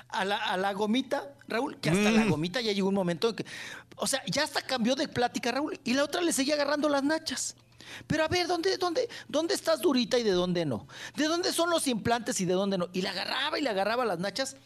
a 0.09 0.25
la, 0.25 0.39
a 0.39 0.57
la 0.57 0.73
gomita, 0.73 1.35
Raúl, 1.49 1.79
que 1.81 1.91
hasta 1.91 2.11
Mm. 2.11 2.15
la 2.17 2.25
gomita 2.27 2.61
ya 2.63 2.73
llegó 2.73 2.89
un 2.89 2.95
momento 2.95 3.29
en 3.29 3.37
que... 3.37 3.47
O 3.97 4.07
sea, 4.07 4.23
ya 4.27 4.43
hasta 4.45 4.63
cambió 4.63 4.95
de 4.97 5.07
plática, 5.07 5.53
Raúl, 5.53 5.79
y 5.85 5.93
la 5.93 6.05
otra 6.05 6.23
le 6.23 6.33
seguía 6.33 6.55
agarrando 6.55 6.89
las 6.89 7.03
nachas. 7.05 7.57
Pero 8.07 8.25
a 8.25 8.29
ver, 8.29 8.47
¿dónde, 8.47 8.79
dónde, 8.79 9.07
¿dónde 9.29 9.53
estás 9.55 9.81
durita 9.83 10.19
y 10.19 10.23
de 10.23 10.31
dónde 10.31 10.65
no? 10.65 10.87
¿De 11.15 11.25
dónde 11.27 11.53
son 11.53 11.69
los 11.69 11.87
implantes 11.87 12.41
y 12.41 12.47
de 12.47 12.55
dónde 12.55 12.79
no? 12.79 12.89
Y 12.95 13.03
le 13.03 13.09
agarraba 13.11 13.59
y 13.59 13.63
le 13.63 13.69
agarraba 13.69 14.07
las 14.07 14.19
nachas 14.19 14.57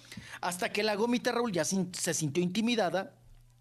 hasta 0.40 0.70
que 0.72 0.84
la 0.84 0.94
gomita, 0.94 1.32
Raúl, 1.32 1.50
ya 1.50 1.64
se 1.64 2.14
sintió 2.14 2.40
intimidada 2.42 3.14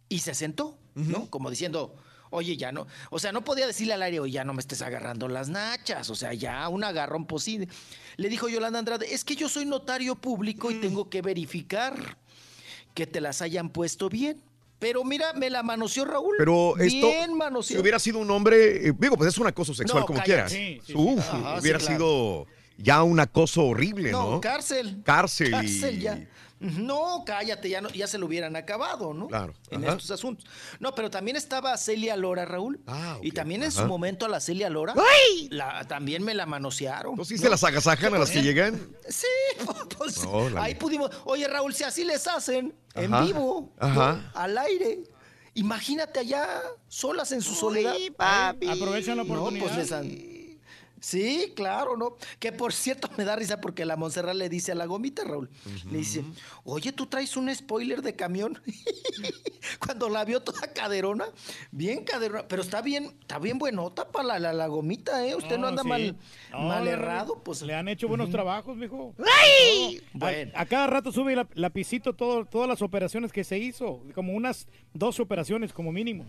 y 0.08 0.20
se 0.20 0.36
sentó, 0.36 0.78
¿no? 0.94 1.30
Como 1.32 1.50
diciendo, 1.50 1.96
oye, 2.36 2.58
ya 2.58 2.72
no. 2.72 2.86
O 3.10 3.20
sea, 3.20 3.32
no 3.32 3.44
podía 3.44 3.66
decirle 3.68 3.94
al 3.94 4.04
aire, 4.04 4.20
oye, 4.20 4.34
ya 4.34 4.44
no 4.44 4.54
me 4.54 4.60
estés 4.60 4.82
agarrando 4.82 5.28
las 5.28 5.50
nachas. 5.50 6.10
O 6.10 6.16
sea, 6.16 6.34
ya 6.34 6.68
un 6.70 6.84
agarrón 6.84 7.26
posible. 7.26 7.68
Le 8.18 8.30
dijo 8.30 8.48
Yolanda 8.50 8.80
Andrade, 8.80 9.14
es 9.14 9.24
que 9.26 9.36
yo 9.36 9.50
soy 9.50 9.66
notario 9.66 10.16
público 10.16 10.72
y 10.72 10.76
tengo 10.76 11.10
que 11.10 11.22
verificar 11.22 12.18
que 12.94 13.08
te 13.08 13.22
las 13.22 13.42
hayan 13.42 13.70
puesto 13.70 14.10
bien. 14.10 14.42
Pero 14.80 15.04
mira, 15.04 15.34
me 15.34 15.50
la 15.50 15.64
manoseó 15.64 16.04
Raúl. 16.06 16.36
Pero 16.38 16.78
esto, 16.78 17.08
Bien 17.08 17.30
si 17.30 17.34
manoseado. 17.36 17.82
hubiera 17.82 17.98
sido 17.98 18.20
un 18.20 18.30
hombre, 18.30 18.90
eh, 18.90 18.94
digo, 19.00 19.16
pues 19.16 19.30
es 19.30 19.38
un 19.38 19.48
acoso 19.48 19.74
sexual 19.74 20.02
No, 20.02 20.06
como 20.06 20.22
quieras. 20.22 20.52
Sí, 20.52 20.80
sí, 20.86 20.88
sí. 20.88 20.94
Uf, 20.96 21.20
Ajá, 21.20 21.60
hubiera 21.62 21.80
claro. 21.80 21.94
sido 21.96 22.48
ya 22.78 23.02
un 23.04 23.20
acoso 23.22 23.64
horrible, 23.64 24.12
¿no? 24.12 24.32
No, 24.32 24.42
cárcel. 24.42 25.02
Cárcel 25.04 25.48
y- 25.48 25.52
Cárcel 25.52 26.00
ya. 26.02 26.28
No, 26.78 27.24
cállate, 27.26 27.70
ya, 27.70 27.82
no, 27.82 27.90
ya 27.90 28.08
se 28.08 28.18
lo 28.18 28.26
hubieran 28.26 28.56
acabado, 28.56 29.14
¿no? 29.14 29.28
Claro, 29.28 29.54
En 29.70 29.84
ajá. 29.84 29.94
estos 29.94 30.12
asuntos. 30.12 30.46
No, 30.80 30.96
pero 30.96 31.10
también 31.12 31.38
estaba 31.38 31.78
Celia 31.78 32.16
Lora, 32.18 32.46
Raúl. 32.46 32.80
Y 33.22 33.32
también 33.32 33.62
en 33.64 33.68
Ah, 33.68 33.74
ajá. 33.74 33.82
su 33.84 33.88
momento 33.88 34.26
a 34.26 34.30
la 34.30 34.40
Celia 34.40 34.70
Lora. 34.70 34.94
La, 35.50 35.86
también 35.88 36.24
me 36.24 36.34
la 36.34 36.46
manosearon. 36.46 37.24
¿Sí 37.26 37.38
se 37.38 37.50
las 37.50 37.64
agasajan 37.64 38.14
a 38.16 38.18
las 38.20 38.32
que 38.32 38.42
llegan? 38.42 38.82
Sí, 39.08 39.28
pues 39.98 40.18
Órale. 40.26 40.60
ahí 40.60 40.76
pudimos. 40.76 41.12
Oye, 41.26 41.48
Raúl, 41.48 41.74
si 41.74 41.84
así 41.84 42.04
les 42.04 42.28
hacen 42.28 42.74
en 42.96 43.14
Ajá, 43.14 43.26
vivo, 43.26 43.72
¿no? 43.80 43.88
ajá. 43.88 44.32
al 44.34 44.58
aire. 44.58 45.04
Imagínate 45.54 46.20
allá, 46.20 46.48
solas 46.90 47.32
en 47.32 47.42
su 47.42 47.54
soledad. 47.56 47.96
papi. 48.18 48.68
Aprovechan 48.68 49.18
la 49.18 49.24
No, 49.24 49.28
pues 49.28 49.40
oportunidad. 49.40 49.78
les 49.78 49.92
han- 49.92 50.35
Sí, 51.06 51.54
claro, 51.56 51.96
¿no? 51.98 52.18
Que 52.40 52.52
por 52.52 52.74
cierto 52.74 53.12
me 53.16 53.26
da 53.26 53.36
risa 53.36 53.62
porque 53.62 53.86
la 53.86 53.96
Montserrat 53.96 54.34
le 54.34 54.50
dice 54.50 54.72
a 54.72 54.76
la 54.76 54.88
gomita, 54.88 55.24
Raúl. 55.24 55.52
Le 55.92 56.00
dice, 56.00 56.26
oye, 56.64 56.92
tú 56.94 57.06
traes 57.06 57.38
un 57.38 57.54
spoiler 57.54 58.02
de 58.02 58.16
camión. 58.16 58.60
Cuando 59.86 60.10
la 60.10 60.26
vio 60.26 60.42
toda 60.42 60.74
caderona, 60.74 61.26
bien 61.70 62.06
caderona, 62.06 62.48
pero 62.48 62.64
está 62.64 62.82
bien, 62.82 63.16
está 63.22 63.38
bien 63.38 63.60
buenota 63.60 64.12
para 64.12 64.30
la, 64.30 64.40
la, 64.40 64.54
la 64.54 64.66
gomita, 64.66 65.24
¿eh? 65.28 65.36
Usted 65.36 65.60
no, 65.60 65.68
anda 65.68 65.84
sí. 65.84 65.90
mal, 65.90 66.18
No, 66.52 66.62
mal 66.62 66.88
errado, 66.88 67.40
pues. 67.44 67.62
Le 67.62 67.76
han 67.76 67.88
hecho 67.88 68.08
buenos 68.08 68.32
trabajos, 68.32 68.76
mijo. 68.76 69.14
¡Ay! 69.20 70.02
No, 70.12 70.22
Bueno. 70.22 70.54
A, 70.56 70.62
a 70.62 70.66
cada 70.66 70.88
rato 70.88 71.12
sube 71.12 71.36
la, 71.36 71.48
lapicito 71.54 72.16
todo, 72.16 72.46
todas 72.46 72.68
las 72.68 72.82
operaciones 72.82 73.32
que 73.32 73.44
se 73.44 73.60
hizo. 73.60 74.02
Como 74.16 74.34
unas 74.34 74.68
dos 74.96 75.20
operaciones 75.20 75.72
como 75.72 75.92
mínimo. 75.92 76.26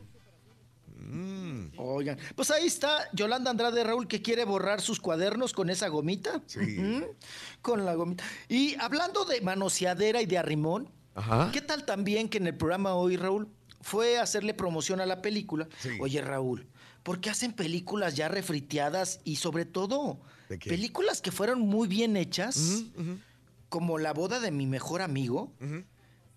Oigan, 1.76 2.18
pues 2.34 2.50
ahí 2.50 2.66
está 2.66 3.08
Yolanda 3.12 3.50
Andrade 3.50 3.82
Raúl 3.84 4.06
que 4.08 4.22
quiere 4.22 4.44
borrar 4.44 4.80
sus 4.80 5.00
cuadernos 5.00 5.52
con 5.52 5.70
esa 5.70 5.88
gomita. 5.88 6.42
Ujú, 6.56 7.14
Con 7.62 7.84
la 7.84 7.94
gomita. 7.94 8.24
Y 8.48 8.74
hablando 8.80 9.24
de 9.24 9.40
manoseadera 9.40 10.22
y 10.22 10.26
de 10.26 10.38
arrimón, 10.38 10.90
Ajá. 11.14 11.50
¿qué 11.52 11.60
tal 11.60 11.84
también 11.84 12.28
que 12.28 12.38
en 12.38 12.46
el 12.46 12.56
programa 12.56 12.94
hoy, 12.94 13.16
Raúl, 13.16 13.48
fue 13.80 14.18
a 14.18 14.22
hacerle 14.22 14.54
promoción 14.54 15.00
a 15.00 15.06
la 15.06 15.22
película? 15.22 15.68
Oye, 16.00 16.20
Raúl, 16.20 16.66
¿por 17.02 17.20
qué 17.20 17.30
hacen 17.30 17.52
películas 17.52 18.14
ya 18.16 18.28
refriteadas 18.28 19.20
y 19.24 19.36
sobre 19.36 19.64
todo 19.64 20.20
películas 20.64 21.20
que 21.20 21.30
fueron 21.32 21.60
muy 21.60 21.88
bien 21.88 22.16
hechas, 22.16 22.84
como 23.68 23.98
La 23.98 24.12
boda 24.12 24.40
de 24.40 24.50
mi 24.50 24.66
mejor 24.66 25.02
amigo, 25.02 25.52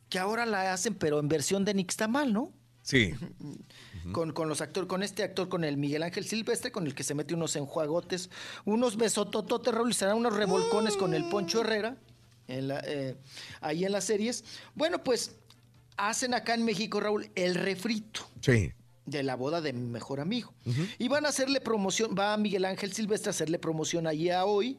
que 0.10 0.18
ahora 0.20 0.46
la 0.46 0.74
hacen 0.74 0.96
pero 0.96 1.20
en 1.20 1.28
versión 1.28 1.64
de 1.66 1.74
Nixtamal, 1.76 2.34
¿no? 2.34 2.52
Sí. 2.82 3.14
Con, 4.12 4.32
con 4.34 4.50
los 4.50 4.62
actores, 4.62 4.88
con 4.88 5.04
este 5.04 5.24
actor, 5.24 5.50
con 5.50 5.64
el 5.64 5.78
Miguel 5.78 6.04
Ángel 6.04 6.26
Silvestre, 6.26 6.72
con 6.72 6.86
el 6.88 6.94
que 6.96 7.04
se 7.04 7.14
mete 7.16 7.34
unos 7.34 7.56
enjuagotes, 7.56 8.30
unos 8.66 8.98
besotototes, 8.98 9.74
Raúl, 9.74 9.92
y 9.92 9.94
serán 9.94 10.18
unos 10.18 10.36
revolcones 10.36 10.96
con 10.98 11.14
el 11.14 11.26
Poncho 11.30 11.62
Herrera, 11.62 11.98
en 12.48 12.68
la, 12.68 12.82
eh, 12.86 13.16
ahí 13.62 13.86
en 13.86 13.92
las 13.92 14.06
series. 14.06 14.44
Bueno, 14.76 15.04
pues 15.04 15.36
hacen 15.98 16.34
acá 16.34 16.54
en 16.54 16.66
México, 16.66 17.00
Raúl, 17.00 17.30
el 17.36 17.56
refrito 17.56 18.22
Sí. 18.42 18.72
de 19.06 19.24
la 19.24 19.36
boda 19.36 19.62
de 19.62 19.74
mi 19.74 19.86
mejor 19.88 20.20
amigo. 20.20 20.54
Y 20.98 21.08
van 21.08 21.26
a 21.26 21.30
hacerle 21.30 21.62
promoción, 21.62 22.16
va 22.18 22.36
Miguel 22.38 22.66
Ángel 22.66 22.94
Silvestre 22.94 23.30
a 23.30 23.32
hacerle 23.32 23.60
promoción 23.60 24.08
allí 24.08 24.30
a 24.30 24.46
hoy. 24.46 24.78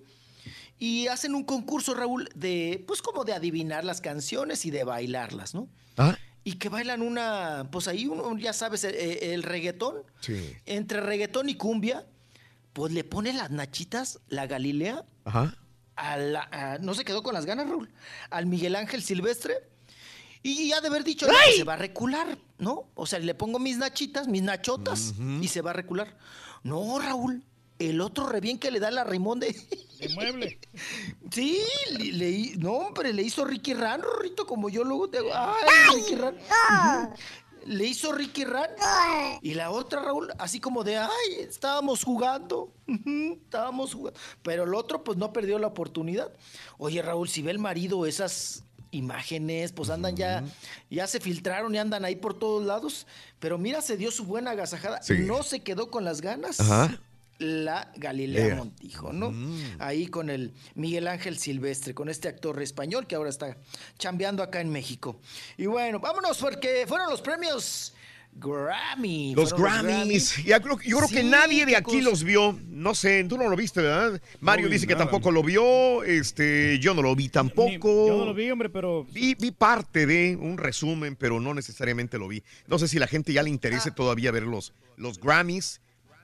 Y 0.79 1.09
hacen 1.09 1.35
un 1.35 1.45
concurso, 1.45 1.93
Raúl, 1.95 2.31
de, 2.35 2.83
pues 2.87 3.03
como 3.03 3.25
de 3.25 3.35
adivinar 3.35 3.85
las 3.85 4.01
canciones 4.01 4.65
y 4.65 4.71
de 4.71 4.83
bailarlas, 4.85 5.55
¿no? 5.55 5.69
Ah. 5.99 6.17
Y 6.45 6.55
que 6.55 6.69
bailan 6.69 7.03
una, 7.03 7.69
pues 7.71 7.87
ahí 7.89 8.07
uno, 8.07 8.37
ya 8.39 8.53
sabes, 8.53 8.85
el, 8.85 8.95
el 8.95 9.43
reggaetón, 9.43 9.97
Sí. 10.21 10.55
entre 10.67 11.01
reggaetón 11.01 11.49
y 11.49 11.55
cumbia, 11.57 12.07
pues 12.73 12.93
le 12.93 13.05
pone 13.05 13.33
las 13.33 13.51
nachitas, 13.51 14.21
la 14.29 14.47
Galilea, 14.47 15.05
Ajá. 15.25 15.55
a 15.97 16.17
la- 16.17 16.49
a- 16.51 16.79
no 16.79 16.95
se 16.95 17.05
quedó 17.05 17.23
con 17.23 17.35
las 17.35 17.45
ganas, 17.45 17.69
Raúl, 17.69 17.91
al 18.31 18.47
Miguel 18.47 18.75
Ángel 18.77 19.03
Silvestre. 19.03 19.55
Y 20.43 20.69
ya 20.71 20.81
de 20.81 20.89
haber 20.89 21.05
dicho 21.05 21.27
"No, 21.27 21.35
que 21.45 21.53
se 21.59 21.65
va 21.65 21.75
a 21.75 21.77
recular, 21.77 22.39
¿no? 22.59 22.89
O 22.95 23.05
sea, 23.05 23.19
le 23.19 23.35
pongo 23.35 23.59
mis 23.59 23.77
nachitas, 23.77 24.27
mis 24.27 24.41
nachotas, 24.43 25.13
y 25.43 25.49
se 25.49 25.61
va 25.61 25.71
a 25.71 25.75
recular. 25.75 26.17
No, 26.63 26.99
Raúl, 26.99 27.45
el 27.81 28.01
otro 28.01 28.27
re 28.29 28.41
bien 28.41 28.59
que 28.59 28.71
le 28.71 28.79
da 28.81 28.91
la 28.91 29.03
Raimón 29.05 29.41
de... 29.41 29.53
De 29.99 30.09
mueble. 30.15 30.59
Sí, 31.31 31.61
le, 31.93 32.05
le- 32.13 32.57
no, 32.57 32.73
hombre, 32.73 33.13
le 33.13 33.23
hizo 33.23 33.45
Ricky 33.45 33.73
Ran, 33.75 34.03
Rorrito, 34.03 34.47
como 34.47 34.69
yo 34.69 34.83
luego 34.83 35.09
te 35.09 35.19
hago. 35.19 35.31
¡Ay, 35.33 35.55
Ricky 35.95 36.15
Ran! 36.17 36.37
Le 37.67 37.85
hizo 37.87 38.11
Ricky 38.13 38.45
Ran. 38.45 38.69
Y 39.43 39.55
la 39.55 39.71
otra, 39.71 40.03
Raúl, 40.03 40.33
así 40.39 40.59
como 40.61 40.83
de, 40.83 40.97
ay, 40.97 41.09
estábamos 41.39 42.03
jugando. 42.03 42.73
Estábamos 43.45 43.95
jugando. 43.95 44.19
Pero 44.43 44.65
el 44.65 44.75
otro, 44.75 45.05
pues 45.05 45.19
no 45.19 45.33
perdió 45.33 45.59
la 45.61 45.69
oportunidad. 45.69 46.33
Oye, 46.79 47.01
Raúl, 47.03 47.29
si 47.29 47.43
ve 47.43 47.51
el 47.53 47.59
marido 47.61 48.07
esas 48.07 48.65
imágenes, 48.91 49.71
pues 49.71 49.89
andan 49.91 50.17
ya, 50.17 50.43
ya 50.91 51.07
se 51.07 51.21
filtraron 51.21 51.73
y 51.75 51.79
andan 51.79 52.05
ahí 52.05 52.17
por 52.17 52.37
todos 52.37 52.65
lados. 52.65 53.07
Pero 53.39 53.57
mira, 53.59 53.83
se 53.83 53.97
dio 53.97 54.11
su 54.11 54.25
buena 54.25 54.51
agasajada. 54.53 55.01
Sí. 55.03 55.15
No 55.19 55.43
se 55.45 55.61
quedó 55.61 55.91
con 55.91 56.05
las 56.05 56.21
ganas. 56.23 56.59
Ajá. 56.59 56.99
La 57.41 57.91
Galilea 57.97 58.47
Ea. 58.49 58.55
Montijo, 58.57 59.13
¿no? 59.13 59.33
Mm. 59.33 59.61
Ahí 59.79 60.07
con 60.07 60.31
el 60.31 60.53
Miguel 60.75 61.09
Ángel 61.09 61.39
Silvestre, 61.39 61.95
con 61.95 62.09
este 62.09 62.29
actor 62.29 62.63
español 62.63 63.07
que 63.07 63.17
ahora 63.17 63.31
está 63.31 63.57
chambeando 63.99 64.43
acá 64.43 64.61
en 64.61 64.71
México. 64.71 65.19
Y 65.57 65.67
bueno, 65.67 65.99
vámonos 66.01 66.39
porque 66.39 66.85
fueron 66.87 67.09
los 67.11 67.21
premios 67.23 67.95
Grammy. 68.33 69.35
Los 69.35 69.53
Grammys. 69.53 70.45
Ya 70.45 70.61
creo- 70.61 70.79
yo 70.81 70.99
creo 70.99 71.09
que 71.09 71.25
nadie 71.25 71.67
de 71.67 71.77
aquí 71.77 71.97
cosa. 71.99 72.03
los 72.11 72.23
vio. 72.25 72.59
No 72.69 72.95
sé, 72.95 73.25
tú 73.25 73.37
no 73.37 73.49
lo 73.49 73.57
viste, 73.57 73.81
¿verdad? 73.83 74.21
Mario 74.41 74.67
vi 74.69 74.75
dice 74.75 74.87
que 74.87 74.95
tampoco 74.95 75.31
lo 75.31 75.43
vio. 75.43 76.05
Este, 76.05 76.79
yo 76.79 76.95
no 76.95 77.03
lo 77.03 77.17
vi 77.17 77.29
tampoco. 77.29 78.07
Yo 78.07 78.17
no 78.19 78.25
lo 78.27 78.35
vi, 78.35 78.51
hombre, 78.51 78.69
pero 78.71 79.05
Vi, 79.05 79.35
vi 79.35 79.51
parte 79.51 80.07
de 80.07 80.37
un 80.37 80.59
resumen, 80.59 81.17
pero 81.17 81.41
no 81.41 81.55
necesariamente 81.55 82.19
lo 82.19 82.29
vi. 82.29 82.43
No 82.69 82.79
sé 82.79 82.87
si 82.87 82.99
la 82.99 83.07
gente 83.09 83.33
ya 83.33 83.43
le 83.43 83.51
interese 83.51 83.91
todavía 83.91 84.31
ver 84.31 84.45
los, 84.45 84.73
los 84.97 85.19
Grammys, 85.21 85.81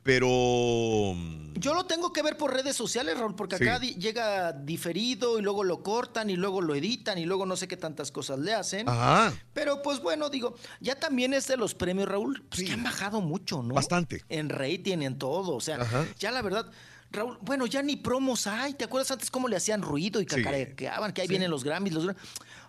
pero... 0.06 1.14
Yo 1.58 1.72
lo 1.74 1.84
tengo 1.86 2.12
que 2.12 2.22
ver 2.22 2.36
por 2.36 2.52
redes 2.52 2.76
sociales, 2.76 3.18
Raúl, 3.18 3.34
porque 3.34 3.56
acá 3.56 3.78
Sí. 3.80 3.86
di- 3.94 4.00
llega 4.00 4.52
diferido 4.52 5.38
y 5.38 5.42
luego 5.42 5.64
lo 5.64 5.82
cortan 5.82 6.28
y 6.30 6.36
luego 6.36 6.60
lo 6.60 6.74
editan 6.74 7.18
y 7.18 7.24
luego 7.24 7.46
no 7.46 7.56
sé 7.56 7.66
qué 7.66 7.76
tantas 7.78 8.12
cosas 8.12 8.38
le 8.38 8.52
hacen. 8.54 8.88
Ajá. 8.88 9.32
Pero 9.54 9.80
pues 9.82 10.00
bueno, 10.00 10.28
digo, 10.28 10.54
ya 10.80 10.94
también 10.96 11.32
es 11.34 11.46
de 11.48 11.56
los 11.56 11.74
premios, 11.74 12.08
Raúl, 12.08 12.44
pues 12.50 12.62
que 12.62 12.72
han 12.72 12.84
bajado 12.84 13.20
mucho, 13.22 13.62
¿no? 13.62 13.74
Bastante. 13.74 14.22
En 14.28 14.48
rating, 14.50 14.98
en 15.02 15.18
todo, 15.18 15.54
o 15.56 15.60
sea, 15.60 15.78
ya 16.18 16.30
la 16.30 16.42
verdad... 16.42 16.70
Raúl, 17.12 17.38
bueno, 17.40 17.66
ya 17.66 17.82
ni 17.82 17.94
promos 17.96 18.48
hay. 18.48 18.74
¿Te 18.74 18.84
acuerdas 18.84 19.12
antes 19.12 19.30
cómo 19.30 19.46
le 19.46 19.54
hacían 19.56 19.80
ruido 19.80 20.20
y 20.20 20.24
Sí. 20.28 20.42
cacareaban? 20.42 21.12
Que 21.12 21.22
ahí 21.22 21.28
vienen 21.28 21.50
los 21.52 21.62
Grammys. 21.62 21.92
Los... 21.94 22.14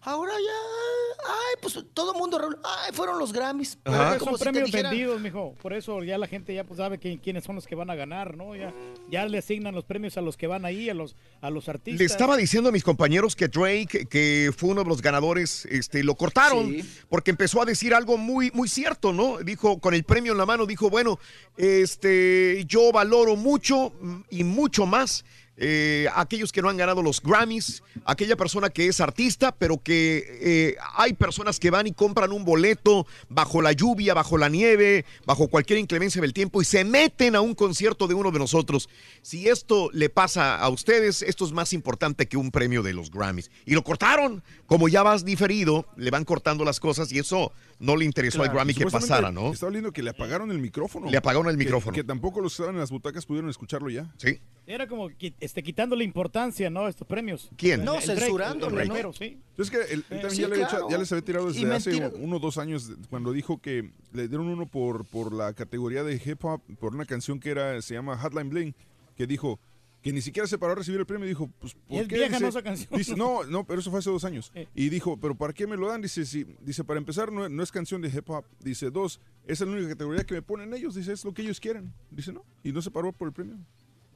Ahora 0.07 0.31
ya. 0.31 1.27
Ay, 1.29 1.55
pues 1.61 1.77
todo 1.93 2.13
el 2.13 2.17
mundo. 2.17 2.39
Ay, 2.63 2.93
fueron 2.93 3.19
los 3.19 3.33
Grammys. 3.33 3.77
Como 3.83 4.19
son 4.19 4.37
si 4.37 4.43
premios 4.45 4.69
dijeran- 4.71 4.91
vendidos, 4.91 5.19
mijo. 5.19 5.53
Por 5.61 5.73
eso 5.73 6.01
ya 6.03 6.17
la 6.17 6.27
gente 6.27 6.53
ya 6.53 6.63
pues, 6.63 6.77
sabe 6.77 6.97
que- 6.97 7.19
quiénes 7.19 7.43
son 7.43 7.55
los 7.55 7.67
que 7.67 7.75
van 7.75 7.89
a 7.89 7.95
ganar, 7.95 8.37
¿no? 8.37 8.55
Ya, 8.55 8.73
ya 9.09 9.25
le 9.25 9.39
asignan 9.39 9.75
los 9.75 9.83
premios 9.83 10.15
a 10.17 10.21
los 10.21 10.37
que 10.37 10.47
van 10.47 10.63
ahí, 10.63 10.89
a 10.89 10.93
los, 10.93 11.17
a 11.41 11.49
los 11.49 11.67
artistas. 11.67 11.99
Le 11.99 12.05
estaba 12.05 12.37
diciendo 12.37 12.69
a 12.69 12.71
mis 12.71 12.85
compañeros 12.85 13.35
que 13.35 13.49
Drake, 13.49 14.07
que 14.09 14.51
fue 14.55 14.69
uno 14.69 14.83
de 14.83 14.89
los 14.89 15.01
ganadores, 15.01 15.65
este, 15.65 16.03
lo 16.05 16.15
cortaron 16.15 16.73
porque 17.09 17.31
empezó 17.31 17.61
a 17.61 17.65
decir 17.65 17.93
algo 17.93 18.17
muy, 18.17 18.49
muy 18.51 18.69
cierto, 18.69 19.11
¿no? 19.11 19.39
Dijo, 19.39 19.79
con 19.79 19.93
el 19.93 20.05
premio 20.05 20.31
en 20.31 20.37
la 20.37 20.45
mano, 20.45 20.65
dijo, 20.65 20.89
bueno, 20.89 21.19
este, 21.57 22.63
yo 22.67 22.91
valoro 22.93 23.35
mucho 23.35 23.91
y 24.29 24.45
mucho 24.45 24.85
más 24.85 25.25
eh, 25.59 26.07
aquellos 26.13 26.51
que 26.51 26.61
no 26.61 26.69
han 26.69 26.77
ganado 26.77 27.01
los 27.01 27.21
Grammys, 27.21 27.81
aquella 28.05 28.35
persona 28.35 28.69
que 28.69 28.87
es 28.87 29.01
artista, 29.01 29.51
pero 29.51 29.81
que 29.81 30.23
eh, 30.39 30.75
hay 30.95 31.13
personas 31.13 31.59
que 31.59 31.71
van 31.71 31.87
y 31.87 31.93
compran 31.93 32.31
un 32.31 32.45
boleto 32.45 33.07
bajo 33.27 33.63
la 33.63 33.71
lluvia, 33.71 34.13
bajo 34.13 34.37
la 34.37 34.49
nieve, 34.49 35.03
bajo 35.25 35.47
cualquier 35.47 35.79
inclemencia 35.79 36.21
del 36.21 36.33
tiempo 36.33 36.61
y 36.61 36.65
se 36.65 36.83
meten 36.83 37.35
a 37.35 37.41
un 37.41 37.55
concierto 37.55 38.07
de 38.07 38.13
uno 38.13 38.31
de 38.31 38.37
nosotros. 38.37 38.87
Si 39.23 39.49
esto 39.49 39.89
le 39.93 40.09
pasa 40.09 40.59
a 40.59 40.69
ustedes, 40.69 41.23
esto 41.23 41.45
es 41.45 41.51
más 41.51 41.73
importante 41.73 42.27
que 42.27 42.37
un 42.37 42.51
premio 42.51 42.83
de 42.83 42.93
los 42.93 43.09
Grammys. 43.09 43.49
Y 43.65 43.73
lo 43.73 43.83
cortaron. 43.83 44.43
Como 44.67 44.89
ya 44.89 45.01
vas 45.01 45.25
diferido, 45.25 45.87
le 45.95 46.11
van 46.11 46.25
cortando 46.25 46.65
las 46.65 46.79
cosas 46.79 47.11
y 47.11 47.19
eso 47.19 47.51
no 47.79 47.95
le 47.95 48.05
interesó 48.05 48.41
al 48.43 48.49
Grammy 48.49 48.73
que 48.73 48.85
pasara, 48.85 49.31
¿no? 49.31 49.51
Estaba 49.51 49.71
viendo 49.71 49.91
que 49.91 50.01
le 50.01 50.09
apagaron 50.09 50.51
el 50.51 50.59
micrófono. 50.59 51.09
Le 51.09 51.17
apagaron 51.17 51.47
el 51.49 51.57
micrófono. 51.57 51.93
Que, 51.93 52.03
tampoco 52.03 52.41
los 52.41 52.53
que 52.53 52.61
estaban 52.63 52.75
en 52.75 52.81
las 52.81 52.91
butacas 52.91 53.25
pudieron 53.25 53.49
escucharlo 53.49 53.89
ya. 53.89 54.11
Sí. 54.17 54.39
Era 54.65 54.87
como 54.87 55.09
este, 55.39 55.63
quitándole 55.63 56.03
importancia, 56.03 56.69
¿no? 56.69 56.85
A 56.85 56.89
estos 56.89 57.07
premios. 57.07 57.49
¿Quién? 57.55 57.85
No, 57.85 58.01
censurándolo, 58.01 58.79
el 58.81 58.87
¿no? 58.89 59.13
sí. 59.13 59.39
Es 59.57 59.69
que 59.71 59.77
él, 59.77 60.03
él 60.09 60.21
también 60.21 60.31
Sí, 60.31 60.41
ya, 60.41 60.47
le 60.47 60.53
había 60.55 60.67
claro. 60.67 60.77
echado- 60.85 60.89
ya 60.89 60.97
les 60.97 61.11
había 61.11 61.25
tirado 61.25 61.47
desde 61.47 61.73
hace 61.73 62.11
uno 62.19 62.35
o 62.35 62.39
dos 62.39 62.57
años 62.57 62.91
cuando 63.09 63.31
dijo 63.31 63.61
que 63.61 63.91
le 64.11 64.27
dieron 64.27 64.47
uno 64.47 64.65
por, 64.67 65.05
por 65.05 65.31
la 65.33 65.53
categoría 65.53 66.03
de 66.03 66.15
hip 66.23 66.43
hop, 66.43 66.61
por 66.79 66.93
una 66.93 67.05
canción 67.05 67.39
que 67.39 67.49
era 67.51 67.81
se 67.81 67.93
llama 67.93 68.17
Hotline 68.17 68.49
Bling, 68.49 68.75
que 69.15 69.25
dijo 69.27 69.59
que 70.07 70.13
ni 70.13 70.21
siquiera 70.21 70.47
se 70.47 70.57
paró 70.57 70.71
a 70.71 70.75
recibir 70.75 70.99
el 70.99 71.05
premio. 71.05 71.27
Dijo, 71.27 71.49
pues, 71.59 71.73
¿por 71.73 72.01
es 72.01 72.07
qué? 72.07 72.15
vieja, 72.15 72.29
Dice- 72.29 72.41
¿no, 72.43 72.47
esa 72.49 72.63
canción? 72.63 72.89
dice, 72.97 73.15
no, 73.15 73.43
no, 73.43 73.65
pero 73.65 73.79
eso 73.81 73.89
fue 73.91 73.99
hace 73.99 74.09
dos 74.09 74.23
años. 74.23 74.51
Eh. 74.55 74.67
Y 74.73 74.89
dijo, 74.89 75.17
¿pero 75.19 75.35
para 75.35 75.53
qué 75.53 75.67
me 75.67 75.75
lo 75.77 75.87
dan? 75.89 76.01
Dice, 76.01 76.25
sí, 76.25 76.45
dice, 76.61 76.83
para 76.83 76.97
empezar, 76.97 77.31
no, 77.31 77.49
no 77.49 77.63
es 77.63 77.71
canción 77.71 78.01
de 78.01 78.07
hip 78.09 78.29
hop. 78.29 78.45
Dice, 78.59 78.89
dos, 78.89 79.19
esa 79.45 79.63
es 79.63 79.69
la 79.69 79.75
única 79.75 79.89
categoría 79.89 80.23
que 80.23 80.33
me 80.35 80.41
ponen 80.41 80.73
ellos. 80.73 80.95
Dice, 80.95 81.11
es 81.13 81.25
lo 81.25 81.33
que 81.33 81.41
ellos 81.41 81.59
quieren. 81.59 81.93
Dice, 82.09 82.31
no. 82.31 82.45
Y 82.63 82.71
no 82.71 82.81
se 82.81 82.89
paró 82.89 83.11
por 83.11 83.27
el 83.27 83.33
premio. 83.33 83.57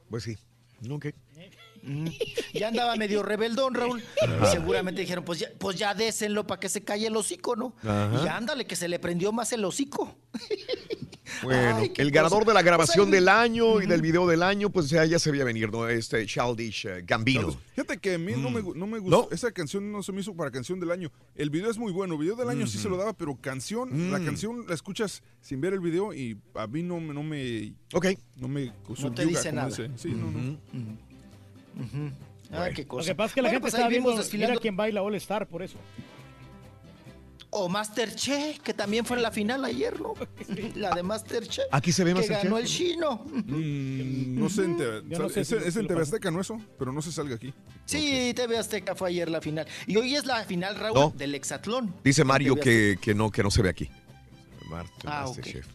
Pues 0.10 0.24
sí. 0.24 0.38
Mm. 0.82 0.88
Ya 2.54 2.68
andaba 2.68 2.96
medio 2.96 3.24
rebeldón, 3.24 3.74
Raúl. 3.74 4.02
Y 4.44 4.46
seguramente 4.52 5.02
dijeron, 5.02 5.24
pues 5.26 5.40
ya, 5.40 5.48
pues 5.58 5.78
ya 5.78 5.94
désenlo 5.94 6.46
para 6.46 6.60
que 6.60 6.70
se 6.70 6.82
calle 6.84 7.08
el 7.08 7.16
hocico, 7.16 7.56
¿no? 7.56 7.74
Ajá. 7.84 8.22
Y 8.24 8.28
ándale, 8.28 8.66
que 8.66 8.76
se 8.76 8.88
le 8.88 9.00
prendió 9.00 9.32
más 9.32 9.52
el 9.54 9.66
hocico. 9.66 10.16
Bueno, 11.44 11.78
Ay, 11.78 11.86
el 11.96 12.10
cosa. 12.10 12.10
ganador 12.12 12.46
de 12.46 12.54
la 12.54 12.62
grabación 12.62 13.06
Pues 13.08 13.12
del 13.20 13.30
año 13.30 13.82
y 13.82 13.86
del 13.86 14.02
video 14.02 14.28
del 14.28 14.44
año, 14.44 14.70
pues 14.70 14.90
ya, 14.90 15.06
ya 15.06 15.18
se 15.18 15.32
veía 15.32 15.46
venir, 15.46 15.72
¿no? 15.72 15.88
Este 15.88 16.26
Childish 16.26 16.86
eh, 16.88 17.04
Gambino. 17.08 17.58
Fíjate 17.74 17.98
que 18.00 18.16
a 18.16 18.18
mí 18.18 18.34
no, 18.36 18.52
me, 18.52 18.62
gu- 18.62 18.76
no 18.76 18.86
me 18.86 19.00
gustó. 19.00 19.30
Esa 19.32 19.50
canción 19.52 19.92
no 19.94 20.04
se 20.04 20.12
me 20.12 20.20
hizo 20.20 20.36
para 20.36 20.52
canción 20.52 20.80
del 20.82 20.92
año. 20.92 21.10
El 21.36 21.50
video 21.50 21.72
es 21.72 21.78
muy 21.78 21.94
bueno. 21.94 22.16
El 22.16 22.20
video 22.20 22.36
del 22.36 22.50
año 22.50 22.68
sí 22.68 22.78
se 22.78 22.90
lo 22.90 22.98
daba, 22.98 23.14
pero 23.14 23.38
canción, 23.40 24.12
la 24.12 24.20
Mm. 24.20 24.26
canción 24.26 24.66
la 24.68 24.74
escuchas 24.76 25.24
sin 25.40 25.62
ver 25.62 25.72
el 25.74 25.80
video 25.80 26.14
y 26.14 26.38
a 26.54 26.68
mí 26.68 26.84
no, 26.84 27.00
me- 27.00 27.14
no 27.14 27.24
me. 27.24 27.74
Ok. 27.94 28.08
No 28.36 28.50
me. 28.50 28.74
No 29.00 29.14
te 29.14 29.26
dice 29.26 29.54
nada. 29.54 29.72
Sí, 29.72 30.10
no, 30.10 30.30
no. 30.32 30.58
Ay, 32.52 32.74
qué 32.74 32.82
Lo 32.84 32.88
cosa. 32.88 33.08
que 33.08 33.16
pasa 33.16 33.28
es 33.28 33.34
que 33.34 33.42
la 33.42 33.48
Bueno, 33.50 33.56
gente 33.56 33.62
pues 33.62 33.74
está 33.74 33.88
viendo, 33.88 34.10
vimos 34.10 34.14
mira 34.16 34.24
desfilando. 34.24 34.60
quién 34.62 34.76
baila 34.76 35.02
All 35.02 35.16
Star, 35.16 35.48
por 35.48 35.62
eso. 35.64 35.78
O 37.54 37.68
Masterchef, 37.68 38.60
que 38.60 38.74
también 38.74 39.06
fue 39.06 39.18
en 39.18 39.24
la 39.24 39.32
final 39.32 39.66
ayer, 39.66 40.00
¿no? 40.00 40.14
La 40.76 40.92
de 40.96 41.04
Masterchef. 41.04 41.66
Aquí 41.72 41.92
se 41.92 42.06
ve 42.06 42.12
Que 42.12 42.20
Masterchef. 42.20 42.44
ganó 42.46 42.58
el 42.58 42.66
chino. 42.66 43.26
Mm, 43.26 44.40
no 44.40 44.48
sé, 44.50 44.64
en 44.64 44.78
TV 44.78 45.02
Yo 45.10 45.20
no 45.20 45.28
sé 45.30 45.42
es, 45.42 45.48
si- 45.50 45.56
es 45.56 45.76
en 45.76 45.82
lo 45.84 45.88
TV. 45.90 46.02
Azteca, 46.02 46.32
¿no 46.32 46.40
eso? 46.40 46.62
Pero 46.80 46.94
no 46.94 47.02
se 47.02 47.12
salga 47.12 47.36
aquí. 47.36 47.54
Sí, 47.86 48.32
TV 48.36 48.58
Azteca 48.58 48.96
fue 48.96 49.10
ayer 49.10 49.30
la 49.30 49.42
final. 49.42 49.68
Y 49.86 49.98
hoy 49.98 50.16
es 50.16 50.26
la 50.26 50.44
final, 50.46 50.78
Raúl, 50.78 50.98
No. 50.98 51.14
del 51.18 51.36
hexatlón. 51.36 51.94
Dice 52.06 52.24
Mario 52.24 52.56
que, 52.56 52.98
que 53.02 53.14
no, 53.14 53.30
que 53.32 53.44
no 53.44 53.52
se 53.52 53.62
ve 53.62 53.70
aquí. 53.70 53.90
Mar- 54.70 54.86
Ah. 55.06 55.26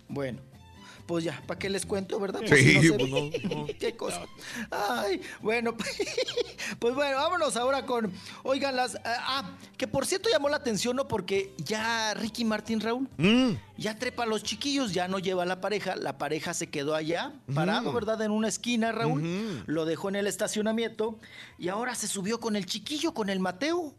Bueno. 0.08 0.38
Pues 1.06 1.24
ya, 1.24 1.40
¿para 1.46 1.58
qué 1.58 1.70
les 1.70 1.86
cuento, 1.86 2.18
verdad? 2.18 2.40
Sí, 2.42 2.48
Pues 2.48 2.60
si 2.64 2.74
no 2.74 2.82
se 2.82 2.92
pues 2.94 3.10
no, 3.10 3.66
Qué 3.78 3.96
cosa. 3.96 4.22
Ay, 4.70 5.20
bueno, 5.40 5.76
pues 6.78 6.94
bueno, 6.94 7.16
vámonos 7.16 7.56
ahora 7.56 7.86
con, 7.86 8.12
oigan, 8.42 8.74
las, 8.76 8.98
ah, 9.04 9.56
que 9.76 9.86
por 9.86 10.04
cierto 10.06 10.28
llamó 10.28 10.48
la 10.48 10.56
atención, 10.56 10.96
¿no? 10.96 11.06
Porque 11.08 11.52
ya 11.58 12.14
Ricky 12.14 12.44
Martín 12.44 12.80
Raúl, 12.80 13.08
Mm. 13.18 13.52
ya 13.78 13.98
trepa 13.98 14.24
a 14.24 14.26
los 14.26 14.42
chiquillos, 14.42 14.92
ya 14.92 15.06
no 15.08 15.18
lleva 15.18 15.44
a 15.44 15.46
la 15.46 15.60
pareja, 15.60 15.96
la 15.96 16.18
pareja 16.18 16.54
se 16.54 16.68
quedó 16.68 16.94
allá, 16.94 17.32
parado, 17.54 17.92
¿verdad? 17.92 18.20
En 18.22 18.30
una 18.32 18.48
esquina, 18.48 18.90
Raúl, 18.92 19.62
lo 19.66 19.84
dejó 19.84 20.08
en 20.08 20.16
el 20.16 20.26
estacionamiento 20.26 21.18
y 21.58 21.68
ahora 21.68 21.94
se 21.94 22.08
subió 22.08 22.40
con 22.40 22.56
el 22.56 22.66
chiquillo, 22.66 23.14
con 23.14 23.30
el 23.30 23.38
Mateo, 23.40 23.94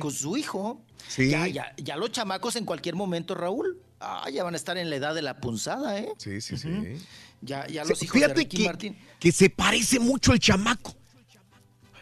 con 0.00 0.12
su 0.12 0.36
hijo. 0.36 0.80
Sí. 1.08 1.30
Ya, 1.30 1.46
ya, 1.46 1.74
ya 1.76 1.96
los 1.96 2.10
chamacos 2.12 2.56
en 2.56 2.64
cualquier 2.64 2.94
momento, 2.94 3.34
Raúl, 3.34 3.80
ah, 4.00 4.28
ya 4.30 4.44
van 4.44 4.54
a 4.54 4.56
estar 4.56 4.76
en 4.78 4.90
la 4.90 4.96
edad 4.96 5.14
de 5.14 5.22
la 5.22 5.40
punzada, 5.40 5.98
¿eh? 5.98 6.08
Sí, 6.18 6.40
sí, 6.40 6.56
sí. 6.56 6.68
Ya, 7.40 7.66
ya 7.68 7.84
Sí, 7.84 7.90
los 7.90 8.02
hijos 8.02 8.14
de 8.14 8.20
Fíjate 8.20 8.34
Ricky 8.40 8.56
que, 8.58 8.64
Martín. 8.64 8.98
que 9.20 9.32
se 9.32 9.50
parece 9.50 9.98
mucho 10.00 10.32
el 10.32 10.40
chamaco. 10.40 10.94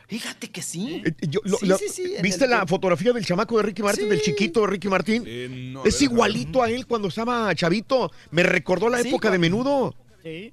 Fíjate 0.08 0.48
que 0.50 0.62
sí. 0.62 1.02
Eh, 1.04 1.14
yo- 1.28 1.40
lo- 1.44 1.56
Sí, 1.58 1.66
lo- 1.66 1.78
sí, 1.78 1.88
sí, 1.88 2.14
en 2.16 2.22
¿Viste 2.22 2.44
el- 2.44 2.50
la 2.50 2.64
fotografía 2.66 3.12
del 3.12 3.24
chamaco 3.26 3.56
de 3.56 3.64
Ricky 3.64 3.82
Martin, 3.82 4.08
del 4.08 4.22
chiquito 4.22 4.60
de 4.60 4.66
Ricky 4.68 4.88
Martin? 4.88 5.24
Eh, 5.26 5.70
no, 5.72 5.84
es 5.84 5.94
ver, 5.94 6.02
igualito 6.10 6.62
a 6.62 6.70
él 6.70 6.86
cuando 6.86 7.08
estaba 7.08 7.52
chavito. 7.56 8.12
Me 8.30 8.44
recordó 8.44 8.88
la 8.88 9.02
Sí, 9.02 9.08
época 9.08 9.30
de 9.32 9.38
menudo. 9.38 9.94
Sí. 10.22 10.52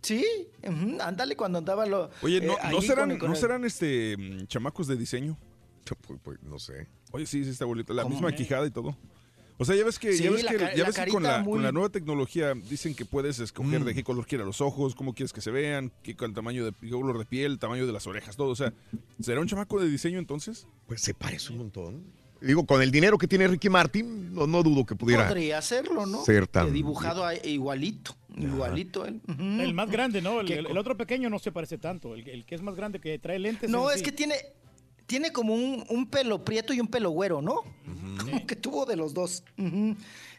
Sí, 0.00 0.24
ándale 1.00 1.36
cuando 1.36 1.58
andaba 1.58 1.84
lo. 1.84 2.10
Oye, 2.22 2.40
¿no, 2.40 2.54
eh, 2.54 2.58
¿no 2.70 2.80
serán, 2.80 3.10
con- 3.10 3.18
con 3.18 3.28
¿no 3.30 3.34
el- 3.34 3.40
serán 3.40 3.64
este 3.64 4.16
mm, 4.16 4.46
chamacos 4.46 4.86
de 4.86 4.96
diseño? 4.96 5.36
Pues, 6.22 6.38
no 6.42 6.58
sé. 6.58 6.86
Oye, 7.12 7.26
sí, 7.26 7.44
sí 7.44 7.50
está 7.50 7.64
bonito. 7.64 7.92
La 7.92 8.04
misma 8.04 8.32
quijada 8.32 8.66
y 8.66 8.70
todo. 8.70 8.96
O 9.58 9.64
sea, 9.64 9.74
ya 9.74 9.84
ves 9.84 9.98
que, 9.98 10.12
Sí, 10.12 10.24
ya 10.24 10.30
ves 10.30 10.42
la 10.44 10.50
que, 10.52 10.58
ya 10.58 10.76
la 10.76 10.84
ves 10.86 10.96
que 10.96 11.10
con, 11.10 11.22
la, 11.22 11.38
muy- 11.38 11.52
con 11.54 11.62
la 11.62 11.72
nueva 11.72 11.88
tecnología 11.88 12.52
dicen 12.54 12.94
que 12.94 13.04
puedes 13.06 13.38
escoger 13.38 13.80
Mm. 13.80 13.84
de 13.84 13.94
qué 13.94 14.04
color 14.04 14.26
quieras 14.26 14.46
los 14.46 14.60
ojos, 14.60 14.94
cómo 14.94 15.14
quieres 15.14 15.32
que 15.32 15.40
se 15.40 15.50
vean, 15.50 15.90
qué 16.02 16.14
el 16.20 16.34
tamaño 16.34 16.64
de 16.64 16.72
qué 16.80 16.90
color 16.90 17.18
de 17.18 17.24
piel, 17.24 17.58
tamaño 17.58 17.86
de 17.86 17.92
las 17.92 18.06
orejas, 18.06 18.36
todo. 18.36 18.48
O 18.50 18.56
sea, 18.56 18.72
¿será 19.20 19.40
un 19.40 19.46
chamaco 19.46 19.80
de 19.80 19.88
diseño 19.88 20.18
entonces? 20.18 20.66
Pues 20.86 21.00
se 21.00 21.14
parece 21.14 21.52
un 21.52 21.58
montón. 21.58 22.04
Digo, 22.42 22.66
con 22.66 22.82
el 22.82 22.90
dinero 22.90 23.16
que 23.16 23.26
tiene 23.26 23.48
Ricky 23.48 23.70
Martin, 23.70 24.34
no, 24.34 24.46
no 24.46 24.62
dudo 24.62 24.84
que 24.84 24.94
pudiera. 24.94 25.26
Podría 25.26 25.56
hacerlo, 25.56 26.04
¿no? 26.04 26.22
ser 26.22 26.46
tan- 26.46 26.70
dibujado 26.70 27.24
a- 27.24 27.34
igualito, 27.34 28.14
igualito 28.36 29.06
él. 29.06 29.22
El 29.38 29.72
más 29.72 29.90
grande, 29.90 30.20
¿no? 30.20 30.42
El, 30.42 30.52
el- 30.52 30.66
el 30.66 30.76
otro 30.78 30.98
pequeño 30.98 31.30
no 31.30 31.38
se 31.38 31.50
parece 31.50 31.78
tanto. 31.78 32.14
El, 32.14 32.28
el 32.28 32.44
que 32.44 32.54
es 32.54 32.60
más 32.60 32.74
grande 32.76 33.00
que 33.00 33.18
trae 33.18 33.38
lentes. 33.38 33.70
No, 33.70 33.90
es 33.90 33.98
sí. 34.00 34.04
que 34.04 34.12
tiene, 34.12 34.34
tiene 35.06 35.32
como 35.32 35.54
un, 35.54 35.84
un 35.88 36.06
pelo 36.08 36.44
prieto 36.44 36.72
y 36.72 36.80
un 36.80 36.88
pelo 36.88 37.10
güero, 37.10 37.40
¿no? 37.42 37.62
Como 38.18 38.46
que 38.46 38.56
tuvo 38.56 38.86
de 38.86 38.96
los 38.96 39.14
dos. 39.14 39.44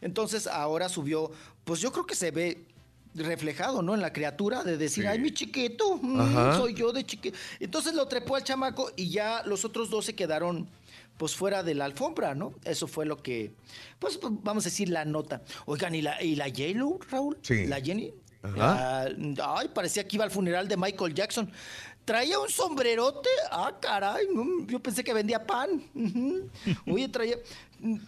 Entonces 0.00 0.46
ahora 0.46 0.88
subió, 0.88 1.30
pues 1.64 1.80
yo 1.80 1.92
creo 1.92 2.06
que 2.06 2.14
se 2.14 2.30
ve 2.30 2.66
reflejado, 3.14 3.82
¿no? 3.82 3.94
En 3.94 4.00
la 4.00 4.12
criatura 4.12 4.62
de 4.62 4.76
decir, 4.76 5.04
Sí. 5.04 5.08
ay, 5.08 5.18
mi 5.18 5.32
chiquito, 5.32 5.98
mm, 6.00 6.20
Ajá. 6.20 6.56
soy 6.56 6.74
yo 6.74 6.92
de 6.92 7.04
chiquito. 7.04 7.36
Entonces 7.58 7.94
lo 7.94 8.06
trepó 8.06 8.36
al 8.36 8.44
chamaco 8.44 8.90
y 8.96 9.08
ya 9.10 9.42
los 9.44 9.64
otros 9.64 9.90
dos 9.90 10.04
se 10.04 10.14
quedaron 10.14 10.68
pues 11.16 11.34
fuera 11.34 11.64
de 11.64 11.74
la 11.74 11.84
alfombra, 11.86 12.36
¿no? 12.36 12.54
Eso 12.64 12.86
fue 12.86 13.04
lo 13.04 13.16
que, 13.20 13.52
pues 13.98 14.16
pues, 14.18 14.32
vamos 14.42 14.64
a 14.64 14.68
decir 14.68 14.88
la 14.88 15.04
nota. 15.04 15.42
Oigan, 15.66 15.94
¿y 15.96 16.02
la, 16.02 16.22
y 16.22 16.36
la 16.36 16.46
Raúl? 17.10 17.38
Sí. 17.42 17.66
La 17.66 17.80
Jenny. 17.80 18.12
Ah, 18.56 19.06
ay, 19.42 19.68
parecía 19.74 20.06
que 20.06 20.14
iba 20.16 20.24
al 20.24 20.30
funeral 20.30 20.68
de 20.68 20.76
Michael 20.76 21.12
Jackson. 21.12 21.50
Traía 22.08 22.38
un 22.38 22.48
sombrerote. 22.48 23.28
Ah, 23.50 23.76
caray. 23.78 24.26
Yo 24.66 24.80
pensé 24.80 25.04
que 25.04 25.12
vendía 25.12 25.46
pan. 25.46 25.82
Oye, 26.90 27.06
traía 27.10 27.36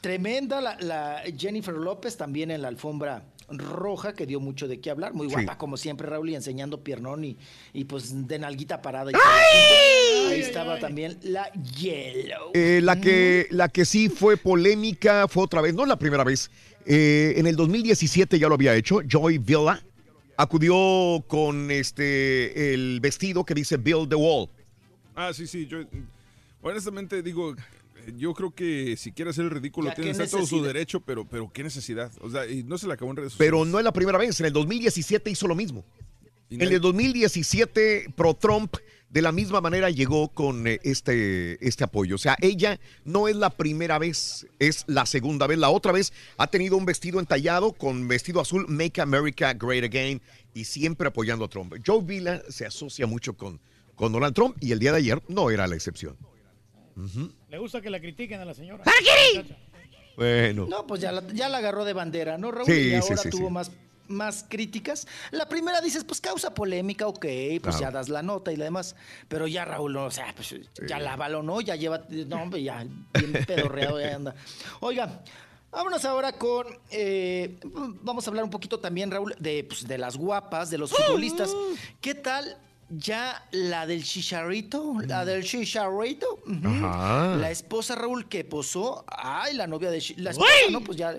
tremenda 0.00 0.58
la, 0.62 0.76
la 0.80 1.22
Jennifer 1.36 1.74
López 1.74 2.16
también 2.16 2.50
en 2.50 2.62
la 2.62 2.68
alfombra 2.68 3.22
roja 3.50 4.14
que 4.14 4.24
dio 4.24 4.40
mucho 4.40 4.66
de 4.68 4.80
qué 4.80 4.88
hablar. 4.88 5.12
Muy 5.12 5.28
Sí. 5.28 5.34
guapa, 5.34 5.58
como 5.58 5.76
siempre, 5.76 6.08
Raúl, 6.08 6.30
y 6.30 6.34
enseñando 6.34 6.82
piernón 6.82 7.24
y, 7.26 7.36
y 7.74 7.84
pues 7.84 8.26
de 8.26 8.38
nalguita 8.38 8.80
parada. 8.80 9.10
y 9.10 9.12
todo 9.12 9.22
el 9.22 9.28
asunto. 9.28 10.30
Ahí 10.32 10.40
estaba 10.40 10.78
también 10.78 11.18
la 11.22 11.52
Yellow. 11.52 12.52
Eh, 12.54 12.80
la, 12.82 12.98
que, 12.98 13.48
la 13.50 13.68
que 13.68 13.84
sí 13.84 14.08
fue 14.08 14.38
polémica 14.38 15.28
fue 15.28 15.42
otra 15.44 15.60
vez, 15.60 15.74
no 15.74 15.84
la 15.84 15.98
primera 15.98 16.24
vez. 16.24 16.50
Eh, 16.86 17.34
en 17.36 17.46
el 17.46 17.54
2017 17.54 18.38
ya 18.38 18.48
lo 18.48 18.54
había 18.54 18.74
hecho. 18.74 19.00
Joy 19.06 19.36
Villa 19.36 19.84
acudió 20.40 21.24
con 21.26 21.70
este 21.70 22.72
el 22.74 23.00
vestido 23.00 23.44
que 23.44 23.54
dice 23.54 23.76
Build 23.76 24.08
the 24.08 24.16
Wall. 24.16 24.48
Ah, 25.14 25.32
sí, 25.32 25.46
sí. 25.46 25.66
Yo, 25.66 25.78
honestamente, 26.62 27.22
digo, 27.22 27.54
yo 28.16 28.32
creo 28.32 28.50
que 28.54 28.96
si 28.96 29.12
quiere 29.12 29.30
hacer 29.30 29.44
el 29.44 29.50
ridículo, 29.50 29.88
Ya, 29.88 29.94
tiene 29.94 30.16
¿qué 30.16 30.26
todo 30.26 30.46
su 30.46 30.62
derecho, 30.62 31.00
pero, 31.00 31.26
pero 31.26 31.50
qué 31.52 31.62
necesidad. 31.62 32.10
O 32.20 32.30
sea, 32.30 32.46
y 32.46 32.62
no 32.62 32.78
se 32.78 32.86
le 32.86 32.94
acabó 32.94 33.10
en 33.10 33.18
redes 33.18 33.32
sociales. 33.32 33.50
Pero 33.50 33.64
no 33.64 33.78
es 33.78 33.84
la 33.84 33.92
primera 33.92 34.18
vez. 34.18 34.40
En 34.40 34.46
el 34.46 34.52
2017 34.52 35.30
hizo 35.30 35.46
lo 35.46 35.54
mismo. 35.54 35.84
En 36.48 36.62
el 36.62 36.80
2017, 36.80 38.12
Pro 38.16 38.34
Trump 38.34 38.74
de 39.10 39.22
la 39.22 39.32
misma 39.32 39.60
manera 39.60 39.90
llegó 39.90 40.28
con 40.28 40.66
eh, 40.66 40.80
este, 40.84 41.64
este 41.66 41.84
apoyo. 41.84 42.14
O 42.14 42.18
sea, 42.18 42.36
ella 42.40 42.78
no 43.05 43.28
es 43.28 43.36
la 43.36 43.50
primera 43.50 43.98
vez, 43.98 44.47
es 44.58 44.84
la 44.86 45.05
segunda 45.05 45.47
vez. 45.47 45.58
La 45.58 45.70
otra 45.70 45.92
vez 45.92 46.12
ha 46.39 46.47
tenido 46.47 46.76
un 46.76 46.86
vestido 46.86 47.18
entallado 47.18 47.72
con 47.72 48.06
vestido 48.06 48.40
azul, 48.40 48.66
Make 48.68 49.00
America 49.00 49.52
Great 49.52 49.84
Again, 49.84 50.22
y 50.55 50.64
siempre 50.64 51.08
apoyando 51.08 51.44
a 51.44 51.48
Trump. 51.48 51.74
Joe 51.84 52.02
Vila 52.02 52.42
se 52.48 52.66
asocia 52.66 53.06
mucho 53.06 53.36
con, 53.36 53.60
con 53.97 54.12
Donald 54.12 54.34
Trump 54.34 54.56
y 54.60 54.72
el 54.72 54.78
día 54.78 54.92
de 54.92 54.98
ayer 54.98 55.20
no 55.28 55.50
era 55.50 55.66
la 55.66 55.74
excepción. 55.74 56.16
Le 57.48 57.58
gusta 57.58 57.80
que 57.80 57.90
la 57.90 58.00
critiquen 58.00 58.40
a 58.40 58.44
la 58.44 58.55
señora. 58.55 58.84
Bueno. 60.16 60.66
No, 60.68 60.86
pues 60.86 61.00
ya 61.00 61.12
la, 61.12 61.26
ya 61.32 61.48
la 61.48 61.58
agarró 61.58 61.84
de 61.84 61.94
bandera, 61.94 62.36
¿no, 62.36 62.50
Raúl? 62.50 62.66
Sí, 62.66 62.72
y 62.72 62.89
sí, 62.90 62.94
ahora 62.94 63.16
sí, 63.16 63.30
tuvo 63.30 63.47
sí. 63.48 63.52
Más, 63.55 63.72
más 64.10 64.44
críticas. 64.48 65.06
La 65.30 65.48
primera 65.48 65.80
dices, 65.80 66.05
pues 66.05 66.20
causa 66.20 66.52
polémica, 66.52 67.06
ok, 67.06 67.20
pues 67.20 67.60
Claro. 67.62 67.80
ya 67.80 67.90
das 67.90 68.08
la 68.08 68.22
nota 68.22 68.52
y 68.52 68.56
lo 68.56 68.64
demás. 68.64 68.97
Pero 69.28 69.47
ya 69.47 69.64
Raúl, 69.64 69.97
o 69.97 70.10
sea, 70.10 70.34
pues 70.34 70.55
ya 70.86 70.98
lávalo, 70.98 71.42
¿no? 71.42 71.60
Ya 71.60 71.76
lleva, 71.76 72.02
no, 72.08 72.42
hombre, 72.42 72.62
ya 72.62 72.84
bien 73.14 73.32
pedorreado 73.47 74.00
ya 74.00 74.16
anda. 74.16 74.34
Oiga. 74.80 75.22
Vámonos 75.72 76.05
ahora 76.05 76.32
con, 76.32 76.66
eh, 76.90 77.60
vamos 78.02 78.26
a 78.26 78.30
hablar 78.30 78.42
un 78.42 78.50
poquito 78.50 78.80
también, 78.80 79.08
Raúl, 79.08 79.36
de, 79.39 79.62
pues, 79.62 79.86
de 79.86 79.98
las 79.98 80.16
guapas, 80.16 80.68
de 80.68 80.78
los 80.78 80.90
futbolistas. 80.90 81.55
¿Qué 82.00 82.16
tal 82.16 82.56
ya 82.90 83.46
la 83.52 83.86
del 83.86 84.02
chicharrito? 84.04 84.96
La 85.06 85.24
del 85.24 85.44
chicharrito. 85.44 86.40
La 86.46 87.50
esposa 87.50 87.94
Raúl 87.94 88.28
que 88.28 88.44
posó, 88.44 89.04
ay, 89.06 89.54
la 89.54 89.66
novia 89.66 89.90
de 89.90 90.02
la 90.16 90.30
esposa, 90.30 90.50
¿no? 90.70 90.80
Pues 90.80 90.98
ya, 90.98 91.16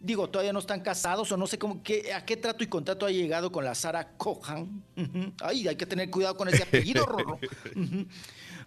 digo, 0.00 0.28
todavía 0.28 0.52
no 0.52 0.60
están 0.60 0.80
casados 0.80 1.30
o 1.32 1.36
no 1.36 1.46
sé 1.46 1.58
cómo, 1.58 1.82
qué, 1.82 2.12
a 2.12 2.24
qué 2.24 2.36
trato 2.36 2.62
y 2.62 2.68
contrato 2.68 3.06
ha 3.06 3.10
llegado 3.10 3.50
con 3.50 3.64
la 3.64 3.74
Sara 3.74 4.16
Cohan. 4.16 4.82
Ay, 5.40 5.66
hay 5.68 5.76
que 5.76 5.86
tener 5.86 6.10
cuidado 6.10 6.36
con 6.36 6.48
ese 6.48 6.62
apellido, 6.62 7.04
Rorro. 7.04 7.38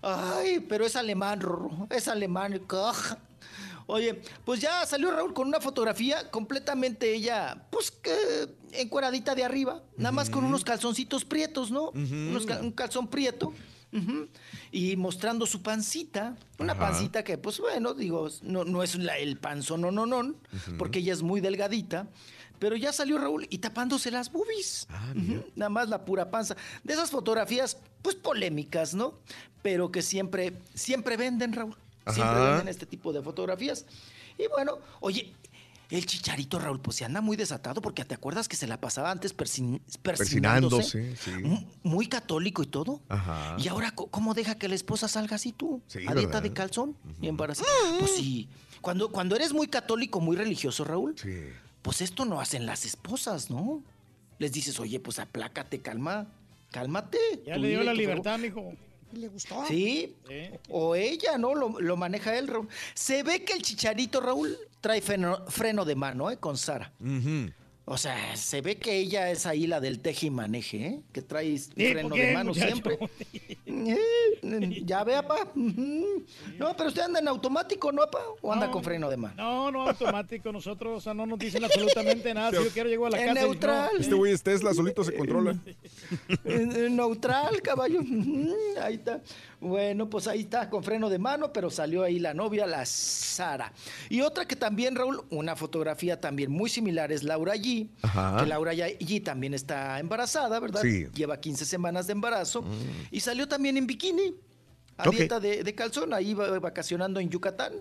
Ay, 0.01 0.59
pero 0.67 0.85
es 0.85 0.95
alemán, 0.95 1.41
Rorro, 1.41 1.87
es 1.89 2.07
alemán. 2.07 2.59
Cohan. 2.67 3.28
Oye, 3.91 4.21
pues 4.45 4.61
ya 4.61 4.85
salió 4.85 5.09
Raúl 5.09 5.33
con 5.33 5.47
una 5.47 5.59
fotografía 5.59 6.29
completamente 6.29 7.11
ella, 7.11 7.65
pues 7.71 7.89
que 7.89 8.13
encueradita 8.73 9.33
de 9.33 9.43
arriba, 9.43 9.81
nada 9.97 10.11
más 10.11 10.29
con 10.29 10.43
unos 10.43 10.63
calzoncitos 10.63 11.25
prietos, 11.25 11.71
¿no? 11.71 11.89
Unos 11.89 12.45
cal- 12.45 12.61
un 12.61 12.71
calzón 12.71 13.07
prieto. 13.07 13.51
Y 14.71 14.95
mostrando 14.95 15.47
su 15.47 15.63
pancita, 15.63 16.37
una 16.59 16.73
Ajá. 16.73 16.81
pancita 16.91 17.23
que, 17.23 17.39
pues 17.39 17.59
bueno, 17.59 17.95
digo, 17.95 18.29
no, 18.43 18.63
no 18.63 18.83
es 18.83 18.93
la- 18.95 19.17
el 19.17 19.37
panzón, 19.37 19.81
no, 19.81 19.89
no, 19.89 20.05
no, 20.05 20.35
porque 20.77 20.99
ella 20.99 21.13
es 21.13 21.23
muy 21.23 21.41
delgadita. 21.41 22.07
Pero 22.59 22.75
ya 22.75 22.93
salió 22.93 23.17
Raúl 23.17 23.47
y 23.49 23.57
tapándose 23.59 24.11
las 24.11 24.31
boobies. 24.31 24.85
Ujú, 25.15 25.45
Nada 25.55 25.69
más 25.69 25.89
la 25.89 26.03
pura 26.05 26.29
panza. 26.29 26.55
De 26.83 26.93
esas 26.93 27.09
fotografías, 27.09 27.77
pues 28.03 28.15
polémicas, 28.15 28.93
¿no? 28.93 29.17
Pero 29.63 29.91
que 29.91 30.01
siempre, 30.03 30.53
siempre 30.75 31.15
venden, 31.17 31.53
Raúl. 31.53 31.75
Siempre 32.07 32.39
venden 32.39 32.67
este 32.67 32.85
tipo 32.85 33.13
de 33.13 33.21
fotografías. 33.21 33.85
Y 34.37 34.47
bueno, 34.47 34.79
oye, 34.99 35.33
el 35.89 36.05
chicharito, 36.05 36.59
Raúl, 36.59 36.79
pues 36.79 36.97
se 36.97 37.05
anda 37.05 37.19
muy 37.21 37.35
desatado 37.35 37.81
porque 37.81 38.05
te 38.05 38.13
acuerdas 38.13 38.47
que 38.47 38.55
se 38.55 38.67
la 38.67 38.79
pasaba 38.79 39.09
antes 39.11 39.35
persin- 39.35 39.81
persinándose. 40.01 41.15
Persinándose, 41.15 41.15
sí. 41.17 41.67
Muy 41.83 42.07
católico 42.07 42.61
y 42.63 42.67
todo. 42.67 43.01
Ajá. 43.09 43.55
Y 43.59 43.67
ahora, 43.67 43.91
¿cómo 43.91 44.33
deja 44.33 44.55
que 44.55 44.67
la 44.67 44.75
esposa 44.75 45.07
salga 45.07 45.35
así 45.35 45.51
tú? 45.51 45.81
Sí, 45.87 45.99
a 46.07 46.13
dieta 46.13 46.41
de 46.41 46.53
calzón 46.53 46.95
y 47.21 47.27
embarazada. 47.27 47.69
Pues 47.99 48.15
sí. 48.15 48.47
Cuando, 48.81 49.09
cuando 49.11 49.35
eres 49.35 49.51
muy 49.51 49.67
católico, 49.67 50.21
muy 50.21 50.37
religioso, 50.37 50.83
Raúl, 50.85 51.15
pues 51.81 52.01
esto 52.01 52.23
no 52.25 52.39
hacen 52.39 52.65
las 52.65 52.85
esposas, 52.85 53.49
¿no? 53.49 53.83
Les 54.37 54.51
dices, 54.53 54.79
oye, 54.79 54.99
pues 54.99 55.19
aplácate, 55.19 55.81
calma, 55.81 56.27
cálmate. 56.71 57.17
Ya 57.45 57.57
le 57.57 57.67
dio 57.69 57.83
la 57.83 57.93
libertad, 57.93 58.39
mijo. 58.39 58.73
¿Le 59.13 59.27
gustó? 59.27 59.65
Sí. 59.67 60.15
O 60.69 60.95
ella, 60.95 61.37
¿no? 61.37 61.55
Lo, 61.55 61.79
lo 61.79 61.97
maneja 61.97 62.37
él, 62.37 62.47
Raúl. 62.47 62.67
Se 62.93 63.23
ve 63.23 63.43
que 63.43 63.53
el 63.53 63.61
chicharito, 63.61 64.21
Raúl, 64.21 64.57
trae 64.81 65.01
freno, 65.01 65.45
freno 65.47 65.85
de 65.85 65.95
mano, 65.95 66.29
¿eh? 66.29 66.37
Con 66.37 66.57
Sara. 66.57 66.91
O 67.91 67.97
sea, 67.97 68.35
se 68.35 68.61
ve 68.61 68.77
que 68.77 68.97
ella 68.97 69.31
es 69.31 69.47
ahí 69.47 69.65
la 69.65 69.79
del 69.79 69.99
teje 69.99 70.27
y 70.27 70.29
maneje, 70.29 70.85
¿eh? 70.85 70.99
Que 71.11 71.23
trae 71.23 71.57
freno 71.57 72.09
¿por 72.09 72.13
qué, 72.19 72.25
de 72.27 72.33
mano 72.35 72.49
muchacho? 72.51 72.67
siempre. 72.67 72.99
Eh, 73.71 74.81
ya 74.83 75.03
ve, 75.03 75.13
papá. 75.13 75.51
No, 75.55 76.75
pero 76.75 76.89
usted 76.89 77.01
anda 77.03 77.19
en 77.19 77.27
automático, 77.27 77.91
¿no, 77.91 78.01
papá? 78.03 78.19
¿O 78.41 78.51
anda 78.51 78.65
No. 78.67 78.71
con 78.71 78.83
freno 78.83 79.09
de 79.09 79.17
mano? 79.17 79.35
No, 79.37 79.71
no, 79.71 79.87
automático. 79.89 80.51
Nosotros, 80.51 80.97
o 80.97 81.01
sea, 81.01 81.13
no 81.13 81.25
nos 81.25 81.37
dicen 81.39 81.63
absolutamente 81.63 82.33
nada. 82.33 82.49
Si 82.51 82.55
yo 82.63 82.69
quiero 82.71 82.89
llego 82.89 83.05
a 83.05 83.11
la 83.11 83.21
En 83.21 83.27
casa 83.27 83.39
y 83.41 83.43
neutral. 83.45 83.89
no. 83.93 83.99
Este 83.99 84.15
güey 84.15 84.33
es 84.33 84.41
Tesla, 84.43 84.73
solito 84.73 85.03
se 85.03 85.13
controla. 85.15 85.55
En- 86.45 86.71
en 86.75 86.95
neutral, 86.95 87.61
caballo. 87.61 87.99
Ahí 88.81 88.95
está. 88.95 89.21
Bueno, 89.61 90.09
pues 90.09 90.25
ahí 90.27 90.41
está, 90.41 90.69
con 90.69 90.83
freno 90.83 91.09
de 91.09 91.19
mano, 91.19 91.51
pero 91.51 91.69
salió 91.69 92.03
ahí 92.03 92.17
la 92.17 92.33
novia, 92.33 92.65
la 92.65 92.85
Sara. 92.85 93.73
Y 94.09 94.21
otra 94.21 94.45
que 94.47 94.55
también, 94.55 94.95
Raúl, 94.95 95.21
una 95.31 95.55
fotografía 95.57 96.19
también 96.21 96.49
muy 96.49 96.69
similar 96.69 97.11
es 97.11 97.23
Laura 97.23 97.55
G. 97.55 97.89
Ajá. 98.01 98.37
Que 98.39 98.45
Laura 98.45 98.73
G 98.73 99.21
también 99.23 99.53
está 99.53 99.99
embarazada, 99.99 100.59
¿verdad? 100.61 100.81
Sí. 100.81 101.07
Lleva 101.13 101.39
15 101.41 101.65
semanas 101.65 102.07
de 102.07 102.13
embarazo. 102.13 102.63
Y 103.11 103.19
salió 103.19 103.47
también 103.49 103.75
en 103.75 103.85
bikini. 103.85 104.33
A 105.01 105.09
dieta 105.09 105.39
de, 105.39 105.63
de 105.63 105.75
calzón, 105.75 106.13
ahí 106.13 106.33
va- 106.33 106.59
vacacionando 106.59 107.21
en 107.21 107.29
Yucatán. 107.29 107.71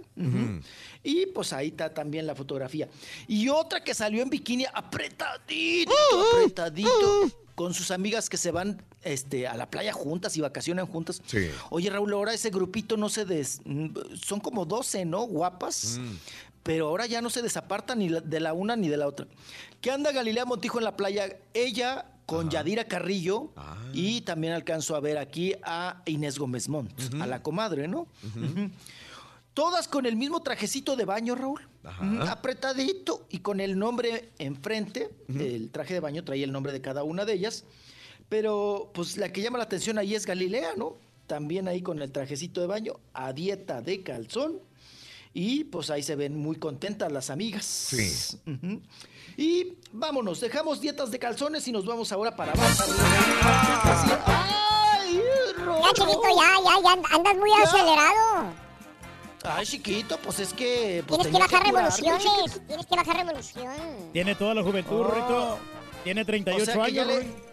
Y 1.02 1.26
pues 1.26 1.52
ahí 1.52 1.68
está 1.68 1.92
también 1.94 2.26
la 2.26 2.34
fotografía. 2.36 2.88
Y 3.26 3.48
otra 3.48 3.82
que 3.82 3.92
salió 3.94 4.22
en 4.22 4.30
bikini 4.30 4.66
apretadito, 4.72 5.92
apretadito, 6.34 7.30
con 7.58 7.74
sus 7.74 7.90
amigas 7.90 8.30
que 8.30 8.36
se 8.36 8.52
van 8.52 8.80
este, 9.02 9.48
a 9.48 9.56
la 9.56 9.68
playa 9.68 9.92
juntas 9.92 10.36
y 10.36 10.40
vacacionan 10.40 10.86
juntas. 10.86 11.20
Sí. 11.26 11.48
Oye, 11.70 11.90
Raúl, 11.90 12.12
ahora 12.12 12.32
ese 12.32 12.50
grupito 12.50 12.96
no 12.96 13.08
se 13.08 13.24
des... 13.24 13.60
mm, 13.64 13.88
Son 14.22 14.38
como 14.38 14.64
12, 14.64 15.04
¿no? 15.04 15.22
Guapas. 15.26 15.98
Pero 16.62 16.86
ahora 16.86 17.06
ya 17.06 17.20
no 17.20 17.30
se 17.30 17.42
desapartan 17.42 17.98
ni 17.98 18.10
de 18.10 18.38
la 18.40 18.52
una 18.52 18.76
ni 18.76 18.88
de 18.88 18.96
la 18.96 19.08
otra. 19.08 19.26
¿Qué 19.80 19.90
anda 19.90 20.12
Galilea 20.12 20.44
Montijo 20.44 20.78
en 20.78 20.84
la 20.84 20.96
playa? 20.96 21.36
Ella 21.52 22.06
con 22.26 22.48
Yadira 22.48 22.84
Carrillo 22.84 23.50
y 23.92 24.20
también 24.20 24.52
alcanzó 24.52 24.94
a 24.94 25.00
ver 25.00 25.18
aquí 25.18 25.54
a 25.64 26.02
Inés 26.06 26.38
Gómez 26.38 26.68
Montt, 26.68 26.92
a 27.20 27.26
la 27.26 27.42
comadre, 27.42 27.88
¿no? 27.88 28.06
Ujú. 28.22 28.70
Todas 29.58 29.88
con 29.88 30.06
el 30.06 30.14
mismo 30.14 30.40
trajecito 30.40 30.94
de 30.94 31.04
baño, 31.04 31.34
Raúl. 31.34 31.60
Ujú, 31.82 32.22
Apretadito 32.28 33.26
y 33.28 33.40
con 33.40 33.58
el 33.58 33.76
nombre 33.76 34.30
enfrente. 34.38 35.10
El 35.28 35.72
traje 35.72 35.94
de 35.94 35.98
baño 35.98 36.22
traía 36.22 36.44
el 36.44 36.52
nombre 36.52 36.70
de 36.70 36.80
cada 36.80 37.02
una 37.02 37.24
de 37.24 37.32
ellas. 37.32 37.64
Pero 38.28 38.92
pues 38.94 39.16
la 39.16 39.32
que 39.32 39.42
llama 39.42 39.58
la 39.58 39.64
atención 39.64 39.98
ahí 39.98 40.14
es 40.14 40.26
Galilea, 40.26 40.74
¿no? 40.76 40.94
También 41.26 41.66
ahí 41.66 41.82
con 41.82 42.00
el 42.00 42.12
trajecito 42.12 42.60
de 42.60 42.68
baño, 42.68 43.00
a 43.12 43.32
dieta 43.32 43.82
de 43.82 44.04
calzón. 44.04 44.60
Y 45.34 45.64
pues 45.64 45.90
ahí 45.90 46.04
se 46.04 46.14
ven 46.14 46.36
muy 46.36 46.54
contentas 46.54 47.10
las 47.10 47.28
amigas. 47.28 47.64
Sí. 47.64 48.38
Y 49.36 49.72
vámonos, 49.90 50.38
dejamos 50.40 50.80
dietas 50.80 51.10
de 51.10 51.18
calzones 51.18 51.66
y 51.66 51.72
nos 51.72 51.84
vamos 51.84 52.12
ahora 52.12 52.36
para 52.36 52.52
abajo. 52.52 52.84
¡Ay, 54.24 55.20
Ya, 55.66 55.92
chiquito, 55.94 56.22
ya, 56.36 56.48
ya, 56.64 56.80
ya 56.80 56.92
andas 57.16 57.36
muy 57.36 57.50
acelerado. 57.60 58.37
Ay, 59.50 59.64
chiquito, 59.66 60.18
pues 60.22 60.40
es 60.40 60.52
que... 60.52 61.02
pues, 61.06 61.22
Tienes 61.22 61.36
que 61.36 61.42
bajar 61.56 61.66
revoluciones. 61.66 62.60
Tienes 62.66 62.86
que 62.86 62.96
bajar 62.96 63.16
revolución. 63.16 63.72
Tiene 64.12 64.34
toda 64.34 64.54
la 64.54 64.62
juventud, 64.62 65.00
Oh. 65.00 65.10
Rito. 65.10 65.58
Tiene 66.04 66.24
38 66.24 66.62
O 66.62 66.64
sea 66.66 66.88
ya 66.88 67.02
años, 67.02 67.06
le. 67.06 67.48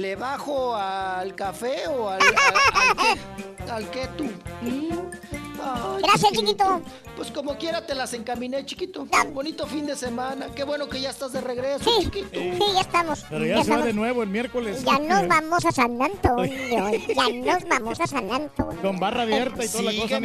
¿Le 0.00 0.14
bajo 0.14 0.74
al 0.76 1.34
café 1.34 1.88
o 1.88 2.08
al, 2.10 2.20
al, 2.22 3.70
al 3.70 3.90
tú? 4.16 4.24
¿Mm? 4.62 6.00
Gracias, 6.00 6.32
chiquito. 6.32 6.80
Pues 7.16 7.30
como 7.30 7.56
quiera 7.58 7.84
te 7.84 7.94
las 7.94 8.14
encaminé, 8.14 8.64
chiquito. 8.64 9.06
Bonito 9.32 9.66
fin 9.66 9.86
de 9.86 9.96
semana. 9.96 10.46
Qué 10.54 10.64
bueno 10.64 10.88
que 10.88 11.00
ya 11.00 11.10
estás 11.10 11.32
de 11.32 11.40
regreso, 11.40 11.84
Sí, 11.84 12.04
chiquito. 12.04 12.28
sí, 12.32 12.72
ya 12.72 12.80
estamos. 12.80 13.24
Pero 13.28 13.44
ya 13.44 13.64
se 13.64 13.70
va 13.70 13.84
de 13.84 13.92
nuevo 13.92 14.22
el 14.22 14.28
miércoles. 14.30 14.84
Ya 14.84 14.98
nos 14.98 15.26
vamos 15.28 15.64
a 15.64 15.72
San 15.72 16.00
Antonio. 16.00 16.90
Ya 17.08 17.28
nos 17.54 17.68
vamos 17.68 18.00
a 18.00 18.06
San 18.06 18.32
Antonio. 18.32 18.80
Con 18.80 18.98
barra 18.98 19.22
abierta 19.22 19.64
y 19.64 19.68
toda 19.68 19.82
la 19.92 20.00
cosa, 20.00 20.20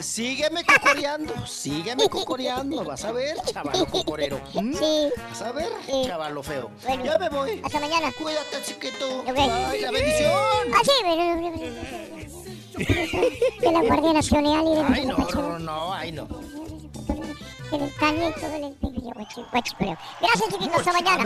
Sígueme, 0.00 0.64
cocoreando, 0.64 1.46
sígueme 1.46 2.08
cocoreando. 2.08 2.84
Vas 2.84 3.04
a 3.04 3.12
ver, 3.12 3.36
chavalo 3.44 3.86
cocorero. 3.86 4.40
¿Mm? 4.54 4.74
Sí. 4.74 5.10
Vas 5.28 5.42
a 5.42 5.52
ver, 5.52 5.68
chavalo 6.06 6.42
feo. 6.42 6.70
Bueno, 6.84 7.04
ya 7.04 7.18
me 7.18 7.28
voy. 7.28 7.60
Hasta 7.62 7.78
mañana. 7.80 8.12
Cuídate, 8.12 8.62
chiquito. 8.64 9.24
Ay, 9.26 9.80
la 9.80 9.90
bendición. 9.90 10.32
Ah, 10.74 10.80
sí, 10.84 10.92
De 13.60 13.70
la 13.70 13.80
Guardia 13.82 14.12
Nacional 14.14 14.66
y 14.66 14.74
de 14.74 14.82
Ay, 14.82 15.06
no, 15.06 15.16
no, 15.18 15.58
no, 15.58 15.94
ay, 15.94 16.12
no. 16.12 16.26
Gracias, 20.20 20.48
chiquito. 20.50 20.76
Hasta 20.78 20.92
mañana. 20.92 21.24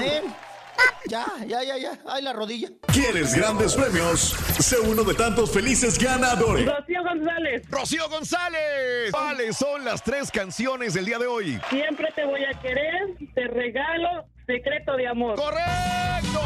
Ya, 1.09 1.25
ya, 1.47 1.63
ya, 1.63 1.79
ya. 1.79 1.99
Ay, 2.07 2.23
la 2.23 2.33
rodilla. 2.33 2.69
¿Quieres 2.93 3.35
grandes 3.35 3.75
premios? 3.75 4.35
Sé 4.59 4.79
uno 4.81 5.05
de 5.05 5.15
tantos 5.15 5.53
felices 5.53 5.99
ganadores. 5.99 6.67
Rocío 6.67 7.03
González. 7.05 7.63
Rocío 7.71 8.09
González. 8.09 9.13
¿Cuáles 9.13 9.57
son 9.57 9.85
las 9.85 10.03
tres 10.03 10.31
canciones 10.31 10.95
del 10.95 11.05
día 11.05 11.19
de 11.19 11.27
hoy? 11.27 11.61
Siempre 11.71 12.09
te 12.15 12.25
voy 12.25 12.45
a 12.45 12.61
querer, 12.61 13.17
te 13.35 13.47
regalo 13.47 14.27
secreto 14.47 14.97
de 14.97 15.07
amor. 15.08 15.36
¡Correcto! 15.36 16.41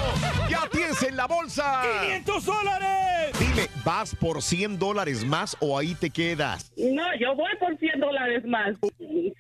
¡Ya 0.49 0.69
tienes 0.71 1.03
en 1.03 1.17
la 1.17 1.27
bolsa! 1.27 1.83
¡500 2.03 2.45
dólares! 2.45 3.39
Dime, 3.39 3.69
¿vas 3.85 4.15
por 4.17 4.43
100 4.43 4.79
dólares 4.79 5.25
más 5.25 5.57
o 5.61 5.79
ahí 5.79 5.95
te 5.95 6.11
quedas? 6.11 6.73
No, 6.77 7.05
yo 7.19 7.35
voy 7.35 7.51
por 7.59 7.77
100 7.79 8.01
dólares 8.01 8.45
más. 8.45 8.75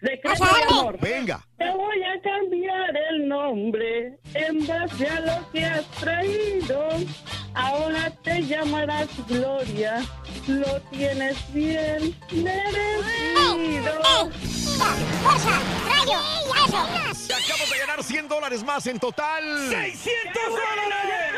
Secreto 0.00 0.44
Ajá. 0.44 0.56
de 0.56 0.62
amor. 0.64 0.98
Venga. 1.00 1.40
Te 1.58 1.70
voy 1.70 2.02
a 2.02 2.20
cambiar 2.22 2.96
el 3.10 3.28
nombre 3.28 4.18
en 4.34 4.66
base 4.66 5.06
a 5.08 5.20
lo 5.20 5.50
que 5.52 5.64
has 5.64 5.86
traído. 5.92 6.88
Ahora 7.54 8.10
te 8.22 8.42
llamarás 8.46 9.08
Gloria. 9.28 10.02
Lo 10.46 10.80
tienes 10.90 11.36
bien 11.52 12.16
merecido. 12.32 13.92
¡Fuerza! 15.22 15.50
¡Rayo! 15.88 16.18
¡Eso! 16.66 17.26
Te 17.26 17.34
acabas 17.34 17.70
de 17.70 17.78
ganar 17.78 18.02
100 18.02 18.28
dólares 18.28 18.49
más 18.58 18.84
en 18.88 18.98
total. 18.98 19.44
¡600 19.70 20.42
dólares! 20.48 21.30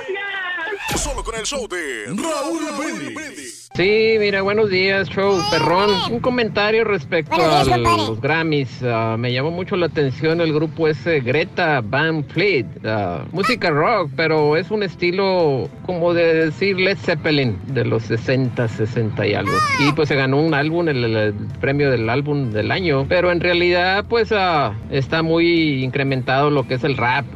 Solo 0.96 1.22
con 1.22 1.34
el 1.34 1.44
show 1.44 1.68
de 1.68 2.06
Raúl 2.06 2.62
Brindis. 2.78 3.62
Sí, 3.74 4.16
mira, 4.18 4.42
buenos 4.42 4.68
días, 4.68 5.08
show 5.08 5.40
perrón. 5.50 5.90
Un 6.10 6.20
comentario 6.20 6.84
respecto 6.84 7.36
días, 7.36 7.68
a 7.68 7.78
los 7.78 8.20
Grammys. 8.20 8.82
Ah, 8.82 9.16
me 9.18 9.32
llamó 9.32 9.50
mucho 9.50 9.76
la 9.76 9.86
atención 9.86 10.42
el 10.42 10.52
grupo 10.52 10.88
ese 10.88 11.20
Greta 11.20 11.80
Van 11.82 12.22
Fleet. 12.22 12.66
Ah, 12.84 13.24
música 13.32 13.70
rock, 13.70 14.10
pero 14.14 14.58
es 14.58 14.70
un 14.70 14.82
estilo 14.82 15.70
como 15.86 16.12
de 16.12 16.34
decir 16.46 16.78
Led 16.78 16.98
Zeppelin 16.98 17.58
de 17.68 17.86
los 17.86 18.02
60, 18.02 18.68
60 18.68 19.26
y 19.26 19.34
algo. 19.34 19.52
Y 19.80 19.92
pues 19.92 20.08
se 20.08 20.16
ganó 20.16 20.38
un 20.38 20.52
álbum, 20.52 20.88
el, 20.88 21.04
el 21.04 21.34
premio 21.58 21.90
del 21.90 22.10
álbum 22.10 22.50
del 22.50 22.70
año. 22.70 23.06
Pero 23.08 23.32
en 23.32 23.40
realidad, 23.40 24.04
pues 24.06 24.32
ah, 24.32 24.74
está 24.90 25.22
muy 25.22 25.82
incrementado 25.82 26.50
lo 26.50 26.68
que 26.68 26.74
es 26.74 26.84
el 26.84 26.98
rap. 27.02 27.26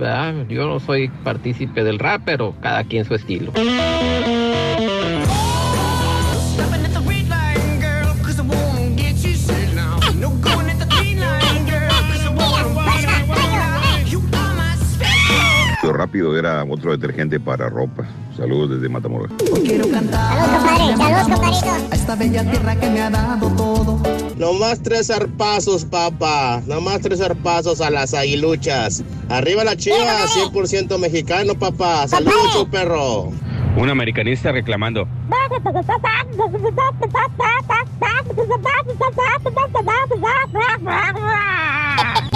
Yo 0.48 0.68
no 0.68 0.78
soy 0.78 1.08
partícipe 1.24 1.82
del 1.82 1.98
rap, 1.98 2.22
pero 2.24 2.54
cada 2.62 2.84
quien 2.84 3.04
su 3.04 3.14
estilo. 3.14 3.52
Rápido 16.06 16.38
era 16.38 16.62
otro 16.62 16.92
detergente 16.92 17.40
para 17.40 17.68
ropa. 17.68 18.06
Saludos 18.36 18.76
desde 18.76 18.88
Matamoros. 18.88 19.32
Quiero 19.64 19.88
cantar. 19.88 20.38
Saludos, 20.38 20.62
compadre. 20.62 20.96
Saludos, 20.96 21.28
compadrito. 21.28 21.90
A 21.90 21.94
esta 21.94 22.14
bella 22.14 22.50
tierra 22.50 22.76
que 22.76 22.90
me 22.90 23.00
ha 23.02 23.10
dado 23.10 23.48
todo. 23.56 24.00
Nomás 24.36 24.80
tres 24.82 25.08
zarpazos, 25.08 25.84
papá. 25.84 26.62
Nomás 26.66 27.00
tres 27.00 27.18
zarpazos 27.18 27.80
a 27.80 27.90
las 27.90 28.14
aguiluchas. 28.14 29.02
Arriba 29.30 29.64
la 29.64 29.76
chiva, 29.76 29.96
100% 29.96 30.96
mexicano, 30.98 31.58
papá. 31.58 32.06
Saludos, 32.06 32.68
perro. 32.70 33.32
Un 33.76 33.90
americanista 33.90 34.52
reclamando. 34.52 35.06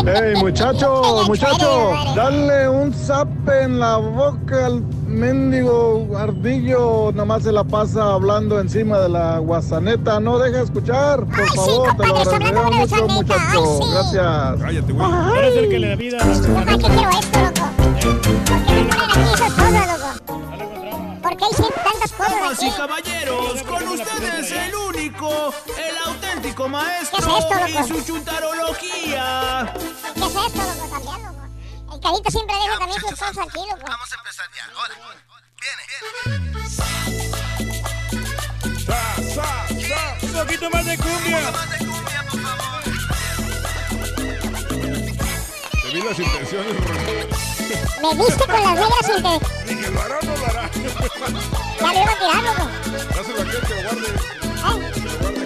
Hey, 0.07 0.35
muchacho, 0.39 1.25
muchacho, 1.27 1.93
dale 2.15 2.69
un 2.69 2.93
zap 2.93 3.29
en 3.49 3.79
la 3.79 3.97
boca 3.97 4.67
al 4.67 4.83
mendigo 5.07 6.09
ardillo. 6.17 7.11
Nomás 7.13 7.43
se 7.45 7.53
la 7.53 7.65
pasa 7.65 8.15
hablando 8.15 8.61
encima 8.61 8.99
de 8.99 9.09
la 9.09 9.39
guasaneta. 9.39 10.21
No 10.21 10.39
deja 10.39 10.63
escuchar, 10.63 11.25
por 11.25 11.47
favor, 11.55 11.97
te 11.97 12.07
lo 12.07 12.19
agradecería 12.19 12.63
mucho, 12.63 13.09
muchacho. 13.09 13.81
Gracias. 13.93 14.61
Cállate, 14.61 14.93
güey. 14.93 15.39
Eres 15.39 15.57
el 15.57 15.69
que 15.71 15.79
le 15.79 15.89
da 15.89 15.97
vida 15.97 16.19
a 16.21 16.27
la 16.27 16.55
¿Para 16.55 16.77
qué 16.77 16.85
quiero 16.85 17.11
esto, 17.11 17.39
loco? 17.41 17.71
¿Por 18.47 18.65
qué 18.65 18.75
me 18.75 18.91
ponen 18.91 18.93
aquí 18.93 19.33
esas 19.35 19.53
cosas, 19.53 19.87
loco? 19.87 20.00
¿Por 21.31 21.39
qué 21.39 21.45
hay 21.45 21.71
tantas 21.71 22.13
cosas 22.13 22.33
Damas 22.33 22.63
y 22.63 22.67
aquí? 22.67 22.77
caballeros, 22.77 23.63
con 23.63 23.89
ustedes 23.89 24.51
el 24.51 24.75
único, 24.75 25.55
el 25.79 25.99
auténtico 26.07 26.69
maestro 26.69 27.19
¿Qué 27.25 27.31
es 27.31 27.45
esto, 27.45 27.69
y 27.69 27.73
loco? 27.73 27.87
su 27.87 28.05
chuntarología. 28.05 29.73
¿Qué 29.73 30.21
es 30.21 30.27
esto, 30.27 30.41
loco? 30.43 30.89
También, 30.91 31.23
loco. 31.23 31.95
El 31.95 32.01
carito 32.01 32.31
siempre 32.33 32.57
deja 32.57 32.79
también 32.79 33.01
sus 33.01 33.11
cosas 33.11 33.39
aquí, 33.39 33.61
loco. 33.61 33.85
Vamos 33.87 34.13
a 34.13 34.17
empezar 34.17 34.51
Un 40.23 40.33
poquito 40.33 40.71
más 40.71 40.85
de 40.85 40.99
cumbia. 40.99 41.53
Te 45.83 45.89
vi 45.91 46.03
las 46.03 46.19
intenciones. 46.19 46.75
Me 48.03 48.15
viste 48.15 48.47
con 48.47 48.63
las 48.63 48.75
negras 48.75 49.11
te... 49.23 49.60
Dije, 49.71 49.89
¿lo 49.93 50.01
hará 50.03 50.19
o 50.19 50.25
no 50.25 50.37
lo 50.37 50.47
hará? 50.47 50.69
Ya 51.81 51.87
lo 51.87 52.01
iba 52.01 52.11
a 52.11 52.19
tirar, 52.19 52.43
loco. 52.43 52.65
Dáselo 53.15 53.39
a 53.39 53.43
aquel 53.45 53.61
que 53.61 53.75
lo 53.75 53.83
guarde. 53.83 54.09
Que 54.95 55.01
lo 55.01 55.15
guarde. 55.21 55.43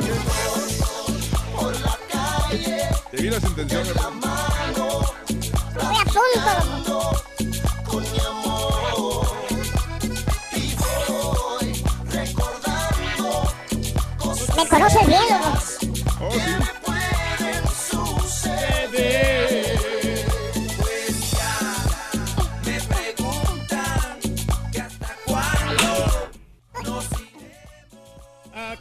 Te 3.11 3.17
vi 3.23 3.29
las 3.29 3.45
intenciones, 3.45 3.95
Ron. 3.95 4.15
Estoy 5.77 5.97
a 5.97 6.05
punto, 6.05 6.51
loco. 6.89 7.05
Me 14.57 14.69
conoces 14.69 15.07
bien, 15.07 15.23
loco. 15.29 15.51
Oh, 16.21 16.33
sí. 16.33 16.64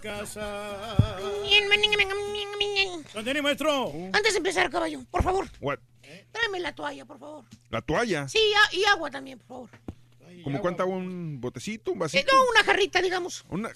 Casa. 0.03 0.97
Continúe, 3.13 3.41
maestro. 3.41 3.93
Antes 4.11 4.33
de 4.33 4.37
empezar, 4.37 4.69
caballo, 4.69 4.99
por 5.09 5.23
favor, 5.23 5.47
What? 5.61 5.79
tráeme 6.33 6.59
la 6.59 6.75
toalla, 6.75 7.05
por 7.05 7.17
favor. 7.19 7.45
¿La 7.69 7.81
toalla? 7.81 8.27
Sí, 8.27 8.39
y 8.73 8.83
agua 8.83 9.09
también, 9.09 9.39
por 9.39 9.47
favor. 9.47 9.69
¿Cómo 10.43 10.59
cuánta 10.59 10.83
un 10.83 11.39
botecito, 11.39 11.91
un 11.91 11.97
Eh, 11.97 11.99
vasito? 12.01 12.33
no, 12.35 12.49
una 12.49 12.63
jarrita, 12.65 13.01
digamos. 13.01 13.45
Una... 13.49 13.71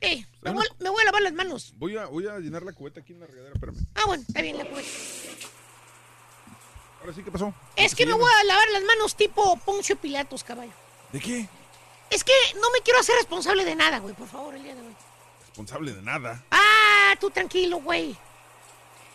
Eh, 0.00 0.24
me 0.42 0.50
voy, 0.50 0.66
me 0.80 0.90
voy 0.90 1.00
a 1.02 1.04
lavar 1.04 1.22
las 1.22 1.32
manos. 1.32 1.72
Voy 1.76 1.96
a, 1.96 2.06
voy 2.06 2.26
a 2.26 2.38
llenar 2.40 2.64
la 2.64 2.72
cubeta 2.72 2.98
aquí 3.00 3.12
en 3.12 3.20
la 3.20 3.26
regadera, 3.26 3.54
espérame. 3.54 3.78
Ah, 3.94 4.02
bueno, 4.06 4.24
está 4.26 4.42
bien 4.42 4.58
la 4.58 4.64
cubeta. 4.64 4.88
Ahora 7.00 7.12
sí, 7.14 7.22
¿qué 7.22 7.30
pasó? 7.30 7.54
Es 7.76 7.94
que 7.94 8.04
me 8.04 8.14
voy 8.14 8.30
a 8.40 8.44
lavar 8.44 8.68
las 8.72 8.82
manos 8.82 9.14
tipo 9.14 9.56
Poncio 9.58 9.94
Pilatos, 9.94 10.42
caballo. 10.42 10.72
¿De 11.12 11.20
qué? 11.20 11.48
Es 12.10 12.24
que 12.24 12.32
no 12.60 12.68
me 12.72 12.80
quiero 12.82 12.98
hacer 12.98 13.14
responsable 13.14 13.64
de 13.64 13.76
nada, 13.76 13.98
güey, 14.00 14.14
por 14.14 14.26
favor, 14.26 14.56
el 14.56 14.64
día 14.64 14.74
de 14.74 14.80
hoy. 14.82 14.96
Responsable 15.58 15.92
de 15.92 16.02
nada. 16.02 16.44
Ah, 16.52 17.16
tú 17.20 17.30
tranquilo, 17.30 17.80
güey. 17.80 18.16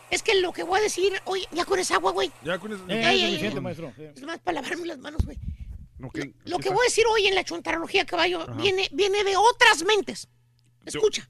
Es 0.09 0.21
que 0.21 0.35
lo 0.41 0.51
que 0.51 0.63
voy 0.63 0.81
a 0.81 0.83
decir, 0.83 1.13
oye, 1.23 1.47
ya 1.53 1.63
con 1.63 1.79
esa 1.79 1.95
agua, 1.95 2.11
güey. 2.11 2.33
Ya 2.43 2.59
con 2.59 2.73
eso. 2.73 2.83
Eh, 2.89 3.11
Ey, 3.11 3.45
es 3.45 3.61
maestro. 3.61 3.93
Es 3.97 4.21
más 4.23 4.39
para 4.39 4.59
lavarme 4.61 4.85
las 4.85 4.97
manos, 4.97 5.23
güey. 5.23 5.39
Lo 6.43 6.59
que 6.59 6.69
voy 6.69 6.79
a 6.81 6.89
decir 6.89 7.05
hoy 7.09 7.27
en 7.27 7.35
la 7.35 7.45
chontarología, 7.45 8.05
caballo, 8.05 8.41
Ajá. 8.41 8.51
viene, 8.55 8.89
viene 8.91 9.23
de 9.23 9.37
otras 9.37 9.85
mentes. 9.85 10.27
Escucha, 10.85 11.29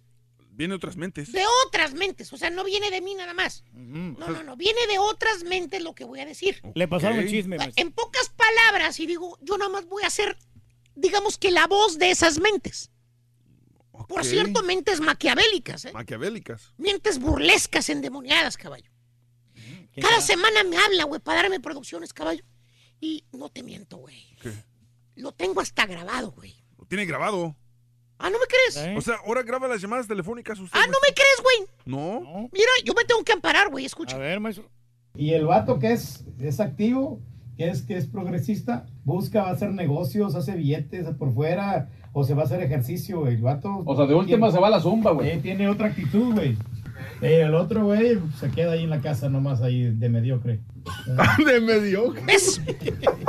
Viene 0.50 0.74
otras 0.74 0.98
mentes. 0.98 1.32
de 1.32 1.43
otras 1.67 1.93
mentes. 1.93 2.33
O 2.33 2.38
sea, 2.38 2.50
no 2.50 2.64
viene 2.64 2.90
de 2.90 3.00
mí 3.01 3.14
nada 3.14 3.35
más. 3.35 3.64
No, 3.72 4.27
no, 4.30 4.42
no. 4.43 4.56
Viene 4.58 4.80
de 4.88 4.98
otras 4.98 5.43
mentes 5.43 5.83
lo 5.83 5.93
que 5.93 6.06
voy 6.06 6.22
a 6.22 6.25
decir. 6.25 6.59
Le 6.74 6.88
pasaron 6.88 7.19
el 7.19 7.30
chisme, 7.30 7.58
maestro. 7.58 7.80
En 7.83 7.92
pocas 7.92 8.30
palabras, 8.30 9.00
y 9.00 9.06
digo, 9.06 9.38
yo 9.43 9.59
nada 9.59 9.69
más 9.69 9.85
voy 9.85 10.01
a 10.06 10.09
ser, 10.09 10.35
digamos 10.95 11.38
que 11.38 11.51
la 11.51 11.67
voz 11.67 12.00
de 12.00 12.09
esas 12.09 12.40
mentes. 12.40 12.90
Por 14.07 14.25
cierto, 14.25 14.64
mentes 14.64 14.99
maquiavélicas, 14.99 15.85
¿eh? 15.85 15.93
Maquiavélicas. 15.93 16.73
Mientes 16.77 17.19
burlescas, 17.19 17.90
endemoniadas, 17.90 18.57
caballo. 18.57 18.91
Cada 19.99 20.22
semana 20.22 20.64
me 20.64 20.77
habla, 20.77 21.03
güey, 21.03 21.22
para 21.22 21.43
darme 21.43 21.59
producciones, 21.59 22.14
caballo. 22.14 22.43
Y 22.99 23.25
no 23.32 23.49
te 23.49 23.64
miento, 23.64 23.98
güey. 23.98 24.35
¿Qué? 24.41 24.51
Lo 25.15 25.32
tengo 25.32 25.61
hasta 25.61 25.85
grabado, 25.85 26.32
güey. 26.32 26.56
Lo 26.77 26.85
tiene 26.85 27.06
grabado. 27.06 27.56
Ah, 28.17 28.30
¿no 28.30 28.38
me 28.40 28.45
crees? 28.45 28.98
O 28.98 29.01
sea, 29.01 29.15
ahora 29.25 29.43
graba 29.43 29.67
las 29.67 29.82
llamadas 29.82 30.07
telefónicas 30.07 30.57
usted. 30.59 30.80
Ah, 30.80 30.88
¿no 30.88 30.98
me 31.06 31.14
crees, 31.14 31.41
güey? 31.41 31.69
No. 31.85 32.49
Mira, 32.51 32.72
yo 32.85 32.93
me 32.93 33.03
tengo 33.03 33.23
que 33.23 33.33
amparar, 33.33 33.69
güey, 33.69 33.85
escucha. 33.85 34.15
A 34.15 34.19
ver, 34.19 34.40
maestro. 34.40 34.69
Y 35.15 35.33
el 35.33 35.45
vato 35.45 35.77
que 35.77 35.91
es, 35.91 36.23
es 36.40 36.59
activo, 36.59 37.22
que 37.57 37.69
es, 37.69 37.82
que 37.83 37.98
es 37.98 38.06
progresista, 38.07 38.85
busca, 39.06 39.43
va 39.43 39.49
a 39.49 39.53
hacer 39.53 39.72
negocios, 39.73 40.35
hace 40.35 40.56
billetes 40.56 41.06
por 41.15 41.33
fuera, 41.33 41.90
o 42.14 42.23
se 42.23 42.33
va 42.33 42.43
a 42.43 42.45
hacer 42.45 42.61
ejercicio, 42.61 43.22
güey. 43.22 43.35
El 43.35 43.41
vato. 43.41 43.82
O 43.85 43.95
sea, 43.95 44.06
de 44.06 44.14
última 44.15 44.51
se 44.51 44.59
va 44.59 44.67
a 44.67 44.72
la 44.72 44.80
zumba, 44.80 45.11
güey. 45.11 45.30
Eh, 45.32 45.40
tiene 45.41 45.67
otra 45.67 45.88
actitud, 45.88 46.33
güey. 46.33 46.57
Pero 47.19 47.48
el 47.48 47.56
otro, 47.56 47.85
güey, 47.85 48.17
se 48.40 48.49
queda 48.49 48.73
ahí 48.73 48.83
en 48.83 48.90
la 48.90 49.01
casa 49.01 49.30
nomás 49.30 49.61
ahí 49.61 49.83
de 49.95 50.09
mediocre. 50.09 50.59
de 51.45 51.59
mediocre. 51.61 52.22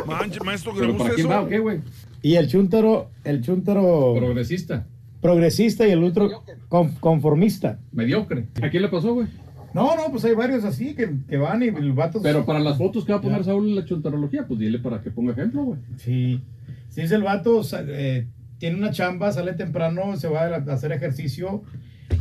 Manche, 0.07 0.41
maestro, 0.45 0.73
¿Pero 0.79 0.93
para 0.97 1.07
eso. 1.11 1.15
quién 1.17 1.31
va 1.31 1.41
o 1.43 1.49
qué, 1.49 1.59
güey? 1.59 1.81
Y 2.23 2.35
el 2.37 2.49
chúntaro, 2.49 3.11
el 3.25 3.43
chúntaro 3.43 4.15
Progresista. 4.17 4.87
progresista 5.21 5.87
y 5.87 5.91
el 5.91 6.03
otro 6.05 6.31
con- 6.69 6.93
conformista. 6.97 7.79
Mediocre. 7.93 8.47
¿A 8.63 8.71
quién 8.71 8.83
le 8.83 8.89
pasó, 8.89 9.15
güey? 9.15 9.29
No, 9.75 9.97
no, 9.97 10.11
pues 10.11 10.25
hay 10.25 10.35
varios 10.35 10.65
así 10.65 10.95
que, 10.95 11.11
que 11.29 11.37
van 11.37 11.63
y 11.63 11.67
el 11.67 11.93
vato. 11.93 12.23
Pero 12.23 12.47
para 12.47 12.61
las 12.61 12.79
fotos 12.79 13.05
que 13.05 13.13
va 13.13 13.19
a 13.19 13.23
poner 13.23 13.39
Ya. 13.39 13.45
Saúl 13.45 13.69
en 13.69 13.75
la 13.77 13.85
chontarología, 13.85 14.47
pues 14.47 14.61
dile 14.61 14.79
para 14.79 15.03
que 15.03 15.11
ponga 15.11 15.33
ejemplo, 15.33 15.65
güey. 15.65 15.81
Sí. 15.99 16.41
Si 16.89 17.01
es 17.01 17.11
el 17.11 17.25
vato, 17.25 17.61
eh, 17.89 18.27
tiene 18.59 18.79
una 18.79 18.93
chamba, 18.93 19.33
sale 19.33 19.53
temprano, 19.55 20.17
se 20.17 20.29
va 20.29 20.43
a 20.47 20.73
hacer 20.73 20.93
ejercicio 20.93 21.65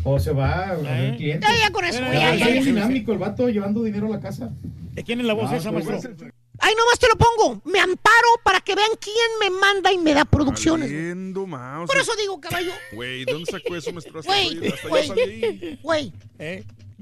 o 0.03 0.19
se 0.19 0.31
va 0.31 0.69
a 0.69 0.75
ver 0.77 1.15
clientes. 1.15 1.47
Ya, 1.47 1.67
ya 1.67 1.71
con 1.71 1.85
eso, 1.85 1.99
Pero 1.99 2.13
ya, 2.13 2.35
ya, 2.35 2.47
dinámico 2.47 3.13
el 3.13 3.19
vato 3.19 3.47
llevando 3.49 3.83
dinero 3.83 4.07
a 4.07 4.09
la 4.09 4.19
casa. 4.19 4.51
¿De 4.93 5.03
quién 5.03 5.19
es 5.19 5.25
la 5.27 5.33
voz 5.33 5.51
Ah, 5.51 5.57
esa, 5.57 5.71
pues, 5.71 5.85
maestro? 5.85 6.11
Ahí 6.59 6.73
nomás 6.77 6.99
te 6.99 7.07
lo 7.07 7.17
pongo. 7.17 7.61
Me 7.65 7.79
amparo 7.79 8.27
para 8.43 8.61
que 8.61 8.75
vean 8.75 8.91
quién 8.99 9.15
me 9.39 9.49
manda 9.59 9.91
y 9.91 9.97
me 9.97 10.13
da 10.13 10.25
producciones. 10.25 10.89
Valiendo, 10.89 11.45
mouse. 11.45 11.87
Por 11.87 11.99
eso 11.99 12.11
digo, 12.19 12.39
caballo. 12.39 12.71
Güey, 12.93 13.25
¿dónde 13.25 13.51
sacó 13.51 13.75
eso, 13.75 13.91
maestro? 13.91 14.21
Güey, 14.23 14.59
güey, 14.89 15.79
güey. 15.81 16.13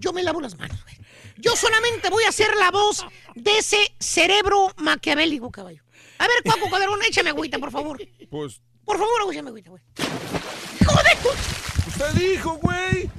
Yo 0.01 0.11
me 0.11 0.23
lavo 0.23 0.41
las 0.41 0.57
manos, 0.57 0.81
güey. 0.83 0.97
Yo 1.37 1.55
solamente 1.55 2.09
voy 2.09 2.23
a 2.23 2.31
ser 2.31 2.55
la 2.55 2.71
voz 2.71 3.05
de 3.35 3.59
ese 3.59 3.77
cerebro 3.99 4.73
maquiavélico, 4.77 5.51
caballo. 5.51 5.83
A 6.17 6.27
ver, 6.27 6.41
Cuaco 6.43 6.69
Caderón, 6.69 6.99
échame 7.03 7.29
agüita, 7.29 7.59
por 7.59 7.71
favor. 7.71 7.97
Pues, 8.29 8.61
Por 8.83 8.97
favor, 8.97 9.31
échame 9.31 9.49
agüita, 9.49 9.69
güey. 9.69 9.83
¡Joder, 10.85 11.17
tú! 11.21 11.29
usted 11.87 12.11
dijo, 12.13 12.55
güey. 12.55 13.09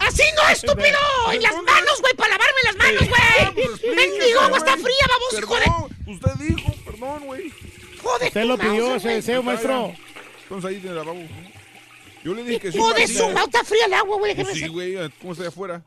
¡Así 0.00 0.22
no, 0.36 0.48
estúpido! 0.50 0.98
¡En 1.32 1.42
las 1.42 1.54
manos, 1.54 2.00
güey! 2.00 2.14
¡Para 2.14 2.30
lavarme 2.32 2.60
las 2.64 2.76
manos, 2.76 3.08
güey! 3.08 3.94
¡Mendigo, 3.94 4.40
agua 4.40 4.58
está 4.58 4.76
fría, 4.76 5.06
vamos, 5.08 5.38
hijo 5.38 5.56
de... 5.56 6.12
Usted 6.12 6.32
dijo, 6.44 6.74
perdón, 6.84 7.26
güey. 7.26 7.52
¡Joder, 8.02 8.28
Usted 8.28 8.44
lo 8.44 8.58
tu 8.58 8.62
pidió 8.68 8.96
ese 8.96 9.08
deseo, 9.10 9.42
maestro. 9.42 9.94
Entonces 10.42 10.70
ahí 10.70 10.76
en 10.76 10.88
el 10.88 10.96
lavabo. 10.96 11.22
Yo 12.24 12.34
le 12.34 12.42
dije 12.42 12.60
que 12.60 12.72
sí. 12.72 12.78
¡Hijo 12.78 12.92
de 12.92 13.06
su! 13.06 13.22
Está 13.24 13.64
fría 13.64 13.86
el 13.86 13.94
agua, 13.94 14.18
güey. 14.18 14.34
Pues 14.34 14.58
sí, 14.58 14.68
güey, 14.68 14.96
¿cómo 15.20 15.32
está 15.32 15.44
allá 15.44 15.48
afuera? 15.48 15.82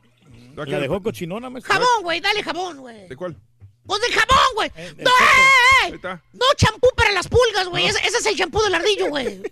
La 0.56 0.78
dejó 0.80 1.02
cochinona, 1.02 1.50
maestro. 1.50 1.72
Jabón, 1.74 2.02
güey, 2.02 2.20
dale 2.20 2.42
jabón, 2.42 2.78
güey. 2.78 3.08
¿De 3.08 3.16
cuál? 3.16 3.36
¡Pues 3.86 4.00
del 4.00 4.12
jabón, 4.12 4.54
güey! 4.54 4.70
¡No, 4.76 4.82
el 4.82 5.00
eh, 5.00 5.02
eh! 5.02 5.84
Ahí 5.84 5.92
está. 5.92 6.22
No 6.32 6.46
champú 6.56 6.88
para 6.96 7.12
las 7.12 7.28
pulgas, 7.28 7.68
güey. 7.68 7.86
Ese, 7.86 7.98
ese 8.06 8.16
es 8.18 8.26
el 8.26 8.36
champú 8.36 8.62
del 8.62 8.74
ardillo, 8.74 9.08
güey. 9.08 9.26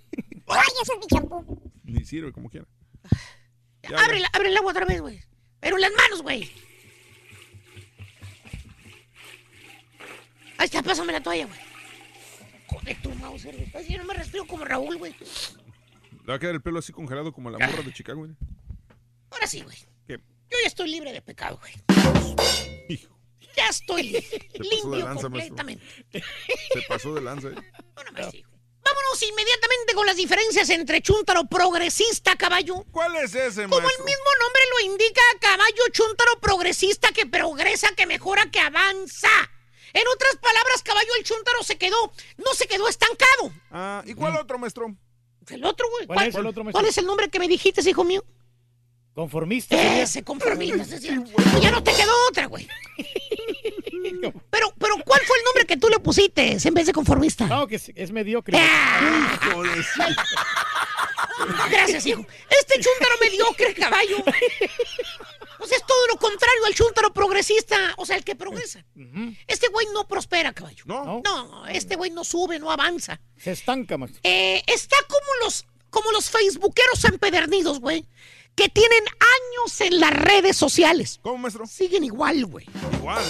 Ay, 0.49 0.69
eso 0.83 0.95
es 0.95 0.99
mi 1.01 1.07
champú. 1.07 1.71
Ni 1.85 2.05
sirve 2.05 2.33
como 2.33 2.49
quiera. 2.49 2.67
Ya, 3.89 3.99
Abre, 3.99 4.21
la- 4.21 4.31
abre 4.33 4.49
el 4.49 4.57
agua 4.57 4.71
otra 4.71 4.87
vez, 4.87 5.01
güey. 5.01 5.21
Pero 5.61 5.77
en 5.77 5.83
las 5.83 5.93
manos, 5.93 6.23
güey. 6.23 6.51
Ahí 10.59 10.67
está, 10.67 10.83
pásame 10.83 11.13
la 11.13 11.23
toalla, 11.23 11.47
güey. 11.47 11.59
Joder, 12.69 13.03
tu 13.03 13.11
mouse, 13.17 13.45
güey. 13.45 13.71
Así 13.75 13.97
no 13.97 14.05
me 14.05 14.15
respiro 14.15 14.47
como 14.47 14.65
Raúl, 14.65 14.97
güey. 14.97 15.13
Le 15.13 16.27
va 16.29 16.35
a 16.35 16.39
quedar 16.39 16.55
el 16.55 16.63
pelo 16.63 16.79
así 16.79 16.93
congelado 16.93 17.33
como 17.33 17.51
la 17.51 17.59
morra 17.59 17.83
de 17.83 17.93
Chicago, 17.93 18.21
güey. 18.21 18.33
Ahora 19.31 19.47
sí, 19.47 19.61
güey. 19.63 19.77
Yo 20.53 20.59
ya 20.61 20.67
estoy 20.69 20.91
libre 20.91 21.13
de 21.13 21.23
pecado, 21.23 21.59
güey. 21.59 21.73
Hijo, 22.89 23.19
Ya 23.57 23.69
estoy 23.69 24.03
limpio 24.53 24.97
lanza, 25.07 25.29
maestro. 25.31 25.57
completamente. 25.57 25.85
se 26.13 26.83
pasó 26.89 27.15
de 27.15 27.21
lanza, 27.23 27.49
eh. 27.49 27.55
Vámonos 28.85 29.23
inmediatamente 29.23 29.95
con 29.95 30.07
las 30.07 30.17
diferencias 30.17 30.69
entre 30.71 31.01
chúntaro 31.01 31.45
progresista, 31.45 32.35
caballo. 32.37 32.85
¿Cuál 32.91 33.15
es 33.17 33.35
ese, 33.35 33.63
Como 33.63 33.79
el 33.79 34.05
mismo 34.05 34.31
nombre 34.41 34.63
lo 34.73 34.93
indica, 34.93 35.23
caballo 35.41 35.83
chúntaro 35.93 36.41
progresista 36.41 37.09
que 37.13 37.25
progresa, 37.27 37.89
que 37.97 38.07
mejora, 38.07 38.51
que 38.51 38.59
avanza. 38.61 39.31
En 39.95 40.07
otras 40.09 40.37
palabras, 40.37 40.83
caballo, 40.83 41.15
el 41.17 41.25
chúntaro 41.25 41.63
se 41.63 41.79
quedó, 41.79 42.13
no 42.39 42.55
se 42.55 42.67
quedó 42.67 42.89
estancado. 42.89 43.53
Ah, 43.71 44.03
¿y 44.05 44.15
cuál 44.15 44.37
otro, 44.37 44.59
maestro? 44.59 44.95
El 45.49 45.65
otro, 45.65 45.89
güey. 45.91 46.07
¿Cuál 46.07 46.27
es 46.27 46.35
el 46.35 46.47
otro, 46.47 46.65
maestro? 46.65 46.81
¿Cuál 46.81 46.91
es 46.91 46.99
el 46.99 47.07
nombre 47.07 47.29
que 47.31 47.39
me 47.39 47.47
dijiste, 47.49 47.89
hijo 47.89 48.03
mío? 48.05 48.25
Conformista. 49.15 49.77
sería. 49.77 50.03
Ese 50.03 50.23
conformista. 50.23 50.83
ese 50.83 50.99
sí. 50.99 51.09
Ya 51.61 51.71
no 51.71 51.83
te 51.83 51.93
quedó 51.93 52.13
otra, 52.29 52.47
güey. 52.47 52.67
Pero, 54.51 54.75
pero, 54.79 54.97
¿cuál 55.05 55.21
fue 55.25 55.39
el 55.39 55.45
nombre 55.45 55.65
que 55.67 55.77
tú 55.77 55.89
le 55.89 55.99
pusiste 55.99 56.57
en 56.63 56.75
vez 56.75 56.87
de 56.87 56.93
conformista? 56.93 57.47
No, 57.47 57.67
que 57.67 57.77
es, 57.77 57.91
es 57.95 58.11
mediocre. 58.11 58.57
Ah. 58.59 59.39
Hijo 59.49 59.63
de 59.63 59.83
su- 59.83 60.03
Gracias, 61.71 62.07
hijo. 62.07 62.25
Este 62.51 62.75
chúntaro 62.81 63.15
mediocre, 63.21 63.75
caballo. 63.75 64.19
O 65.59 65.67
sea, 65.67 65.77
es 65.79 65.87
todo 65.87 66.07
lo 66.09 66.17
contrario 66.17 66.67
al 66.67 66.75
chúntaro 66.75 67.13
progresista. 67.13 67.95
O 67.97 68.05
sea, 68.07 68.17
el 68.17 68.25
que 68.25 68.35
progresa. 68.35 68.85
Este 69.47 69.69
güey 69.69 69.87
no 69.95 70.07
prospera, 70.07 70.53
caballo. 70.53 70.85
No. 70.87 71.23
No, 71.25 71.67
este 71.69 71.97
güey 71.97 72.11
no 72.11 72.25
sube, 72.25 72.59
no 72.59 72.71
avanza. 72.71 73.21
Se 73.39 73.53
estanca, 73.53 73.97
maestro. 73.99 74.21
Eh, 74.25 74.63
está 74.67 74.97
como 75.09 75.45
los, 75.45 75.65
como 75.91 76.11
los 76.13 76.29
facebookeros 76.31 77.05
empedernidos, 77.05 77.81
güey. 77.81 78.05
Que 78.55 78.69
tienen 78.69 79.05
años 79.09 79.81
en 79.81 79.99
las 80.01 80.11
redes 80.13 80.57
sociales. 80.57 81.19
¿Cómo, 81.23 81.39
maestro? 81.39 81.67
Siguen 81.67 82.05
igual, 82.05 82.45
güey. 82.47 82.67
Igual. 82.99 83.25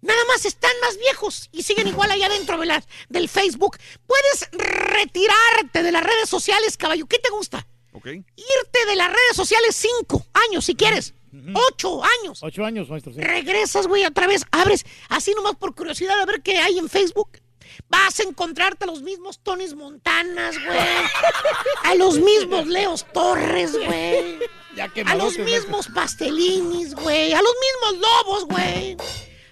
Nada 0.00 0.20
más 0.28 0.44
están 0.44 0.70
más 0.80 0.96
viejos 0.98 1.48
y 1.52 1.62
siguen 1.62 1.88
igual 1.88 2.10
allá 2.10 2.28
dentro 2.28 2.58
de 2.58 2.66
la- 2.66 2.84
del 3.08 3.28
Facebook. 3.28 3.76
Puedes 4.06 4.48
retirarte 4.52 5.82
de 5.82 5.92
las 5.92 6.02
redes 6.02 6.28
sociales, 6.28 6.76
caballo. 6.76 7.06
¿Qué 7.06 7.18
te 7.18 7.30
gusta? 7.30 7.66
Ok. 7.92 8.06
Irte 8.06 8.86
de 8.86 8.96
las 8.96 9.08
redes 9.08 9.34
sociales 9.36 9.74
cinco 9.76 10.24
años, 10.48 10.64
si 10.64 10.74
quieres. 10.74 11.14
Ocho 11.54 12.02
años. 12.02 12.40
Ocho 12.42 12.64
años, 12.64 12.88
maestro. 12.88 13.12
sí. 13.12 13.20
Regresas, 13.20 13.86
güey, 13.86 14.04
otra 14.06 14.26
vez. 14.26 14.44
Abres 14.50 14.84
así 15.08 15.32
nomás 15.34 15.56
por 15.56 15.74
curiosidad 15.74 16.18
a 16.20 16.26
ver 16.26 16.42
qué 16.42 16.58
hay 16.58 16.78
en 16.78 16.88
Facebook. 16.88 17.38
Vas 17.88 18.20
a 18.20 18.22
encontrarte 18.22 18.84
a 18.84 18.86
los 18.86 19.02
mismos 19.02 19.40
Tonis 19.42 19.74
Montanas, 19.74 20.56
güey. 20.64 20.78
A 21.84 21.94
los 21.94 22.18
mismos 22.18 22.66
Leos 22.66 23.06
Torres, 23.12 23.72
güey. 23.72 24.38
A 25.06 25.14
los 25.14 25.38
mismos 25.38 25.88
Pastelinis, 25.94 26.94
güey. 26.94 27.32
A 27.32 27.40
los 27.42 27.54
mismos 27.60 28.08
Lobos, 28.08 28.44
güey. 28.46 28.96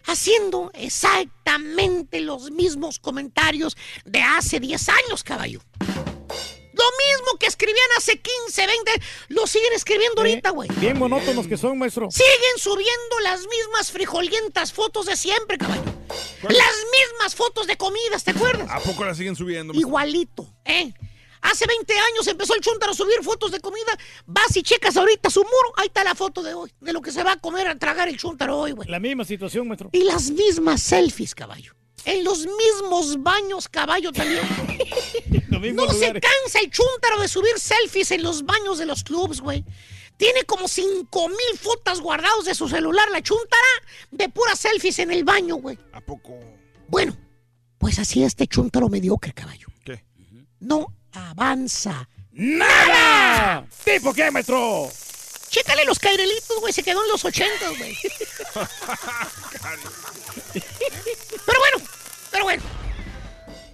Haciendo 0.05 0.71
exactamente 0.75 2.21
los 2.21 2.51
mismos 2.51 2.99
comentarios 2.99 3.77
de 4.05 4.23
hace 4.23 4.61
10 4.61 4.89
años, 4.89 5.25
caballo. 5.25 5.61
Lo 6.87 7.19
mismo 7.19 7.39
que 7.39 7.47
escribían 7.47 7.89
hace 7.97 8.19
15, 8.19 8.67
20, 8.67 8.93
lo 9.29 9.47
siguen 9.47 9.73
escribiendo 9.73 10.21
ahorita, 10.21 10.51
güey. 10.51 10.69
Bien 10.77 10.99
monótonos 10.99 11.47
que 11.47 11.57
son, 11.57 11.79
maestro. 11.79 12.09
Siguen 12.11 12.59
subiendo 12.59 13.21
las 13.25 13.41
mismas 13.41 13.91
frijolientas 13.91 14.73
fotos 14.73 15.07
de 15.07 15.17
siempre, 15.17 15.59
caballo. 15.59 15.83
Las 16.43 16.77
mismas 16.93 17.35
fotos 17.35 17.67
de 17.67 17.77
comidas, 17.77 18.23
¿te 18.23 18.31
acuerdas? 18.31 18.69
¿A 18.71 18.79
poco 18.81 19.05
la 19.05 19.15
siguen 19.15 19.35
subiendo? 19.35 19.73
maestro? 19.73 19.89
Igualito, 19.89 20.49
¿eh? 20.65 20.93
Hace 21.43 21.67
20 21.67 21.93
años 21.93 22.27
empezó 22.29 22.55
el 22.55 22.61
chuntaro 22.61 22.93
a 22.93 22.95
subir 22.95 23.23
fotos 23.23 23.51
de 23.51 23.61
comida. 23.61 23.99
Vas 24.27 24.57
y 24.57 24.63
checas 24.63 24.97
ahorita 24.97 25.29
su 25.31 25.41
muro. 25.41 25.73
Ahí 25.77 25.87
está 25.87 26.05
la 26.05 26.15
foto 26.15 26.43
de 26.43 26.55
hoy, 26.55 26.73
de 26.81 26.93
lo 26.93 27.01
que 27.03 27.11
se 27.11 27.23
va 27.25 27.33
a 27.33 27.37
comer, 27.37 27.67
a 27.67 27.77
tragar 27.77 28.09
el 28.09 28.17
chuntaro 28.17 28.59
hoy, 28.59 28.73
güey. 28.73 28.89
La 28.89 29.01
misma 29.01 29.25
situación, 29.25 29.67
maestro. 29.67 29.91
Y 29.93 30.05
las 30.05 30.31
mismas 30.31 30.83
selfies, 30.83 31.35
caballo. 31.35 31.75
En 32.07 32.23
los 32.23 32.47
mismos 32.47 33.23
baños, 33.23 33.69
caballo 33.69 34.13
también. 34.13 34.47
No 35.75 35.91
se 35.91 36.13
cansa 36.13 36.61
el 36.63 36.71
chúntaro 36.71 37.21
de 37.21 37.29
subir 37.29 37.59
selfies 37.59 38.11
en 38.13 38.23
los 38.23 38.45
baños 38.45 38.79
de 38.79 38.87
los 38.87 39.03
clubs, 39.03 39.41
güey. 39.41 39.65
Tiene 40.17 40.45
como 40.45 40.69
cinco 40.69 41.29
mil 41.29 41.59
fotos 41.59 42.01
guardados 42.01 42.45
de 42.45 42.55
su 42.55 42.69
celular, 42.69 43.09
la 43.11 43.23
chuntara, 43.23 43.63
de 44.11 44.29
puras 44.29 44.61
selfies 44.61 44.99
en 45.01 45.11
el 45.11 45.25
baño, 45.25 45.57
güey. 45.57 45.79
¿A 45.93 46.01
poco? 46.01 46.39
Bueno, 46.89 47.17
pues 47.79 47.99
así 47.99 48.23
este 48.23 48.47
chúntaro 48.47 48.89
mediocre, 48.89 49.33
caballo. 49.33 49.67
¿Qué? 49.85 50.05
No 50.61 50.95
avanza. 51.13 52.09
¡Nada! 52.31 53.67
¿Tipo 53.85 54.15
qué, 54.15 54.31
maestro? 54.31 54.89
Chécale 55.49 55.85
los 55.85 55.99
cairelitos, 55.99 56.61
güey, 56.61 56.73
se 56.73 56.83
quedó 56.83 57.03
en 57.03 57.09
los 57.09 57.25
ochentas, 57.25 57.77
güey. 57.79 57.97
Pero 62.37 62.45
bueno. 62.45 62.63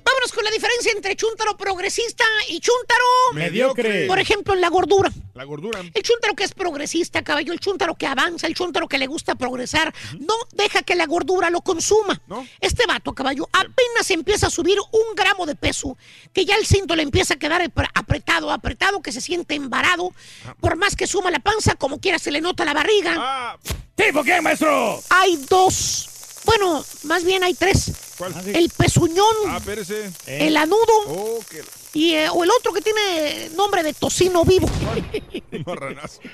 Vámonos 0.04 0.32
con 0.32 0.44
la 0.44 0.50
diferencia 0.52 0.92
entre 0.92 1.16
chúntaro 1.16 1.56
progresista 1.56 2.24
y 2.48 2.60
chúntaro 2.60 3.04
Mediocre. 3.34 4.06
Por 4.06 4.18
ejemplo, 4.20 4.52
en 4.54 4.60
la 4.60 4.68
gordura. 4.68 5.10
La 5.34 5.42
gordura. 5.44 5.80
El 5.80 6.02
chúntaro 6.02 6.34
que 6.34 6.44
es 6.44 6.52
progresista, 6.54 7.22
caballo, 7.22 7.52
el 7.52 7.58
chúntaro 7.58 7.94
que 7.96 8.06
avanza, 8.06 8.46
el 8.46 8.54
chúntaro 8.54 8.86
que 8.88 8.98
le 8.98 9.06
gusta 9.08 9.34
progresar, 9.34 9.92
no 10.20 10.34
deja 10.52 10.82
que 10.82 10.94
la 10.94 11.06
gordura 11.06 11.50
lo 11.50 11.60
consuma. 11.62 12.20
Este 12.60 12.86
vato, 12.86 13.14
caballo, 13.14 13.48
apenas 13.52 14.10
empieza 14.10 14.46
a 14.48 14.50
subir 14.50 14.78
un 14.92 15.14
gramo 15.16 15.44
de 15.46 15.56
peso, 15.56 15.96
que 16.32 16.44
ya 16.44 16.54
el 16.56 16.66
cinto 16.66 16.94
le 16.94 17.02
empieza 17.02 17.34
a 17.34 17.38
quedar 17.38 17.62
apre- 17.62 17.90
apretado, 17.94 18.52
apretado, 18.52 19.02
que 19.02 19.10
se 19.12 19.20
siente 19.20 19.54
embarado. 19.56 20.12
Por 20.60 20.76
más 20.76 20.94
que 20.94 21.06
suma 21.08 21.30
la 21.32 21.40
panza, 21.40 21.74
como 21.74 21.98
quiera 22.00 22.18
se 22.20 22.30
le 22.30 22.40
nota 22.40 22.64
la 22.64 22.74
barriga. 22.74 23.58
¿Tipo 23.96 24.22
qué, 24.22 24.40
maestro? 24.40 25.00
Hay 25.10 25.36
dos. 25.48 26.08
Bueno, 26.44 26.84
más 27.04 27.24
bien 27.24 27.42
hay 27.44 27.54
tres. 27.54 27.92
¿Cuál? 28.18 28.34
El 28.54 28.68
pezuñón, 28.70 29.34
Ah, 29.48 29.56
espérese. 29.58 30.10
el 30.26 30.56
anudo 30.56 30.92
Oh, 31.06 31.40
qué 31.48 31.62
y, 31.94 32.14
eh, 32.14 32.28
o 32.30 32.42
el 32.42 32.50
otro 32.50 32.72
que 32.72 32.80
tiene 32.80 33.50
nombre 33.54 33.82
de 33.82 33.92
tocino 33.92 34.44
vivo. 34.44 34.68
marranazo. 35.66 36.20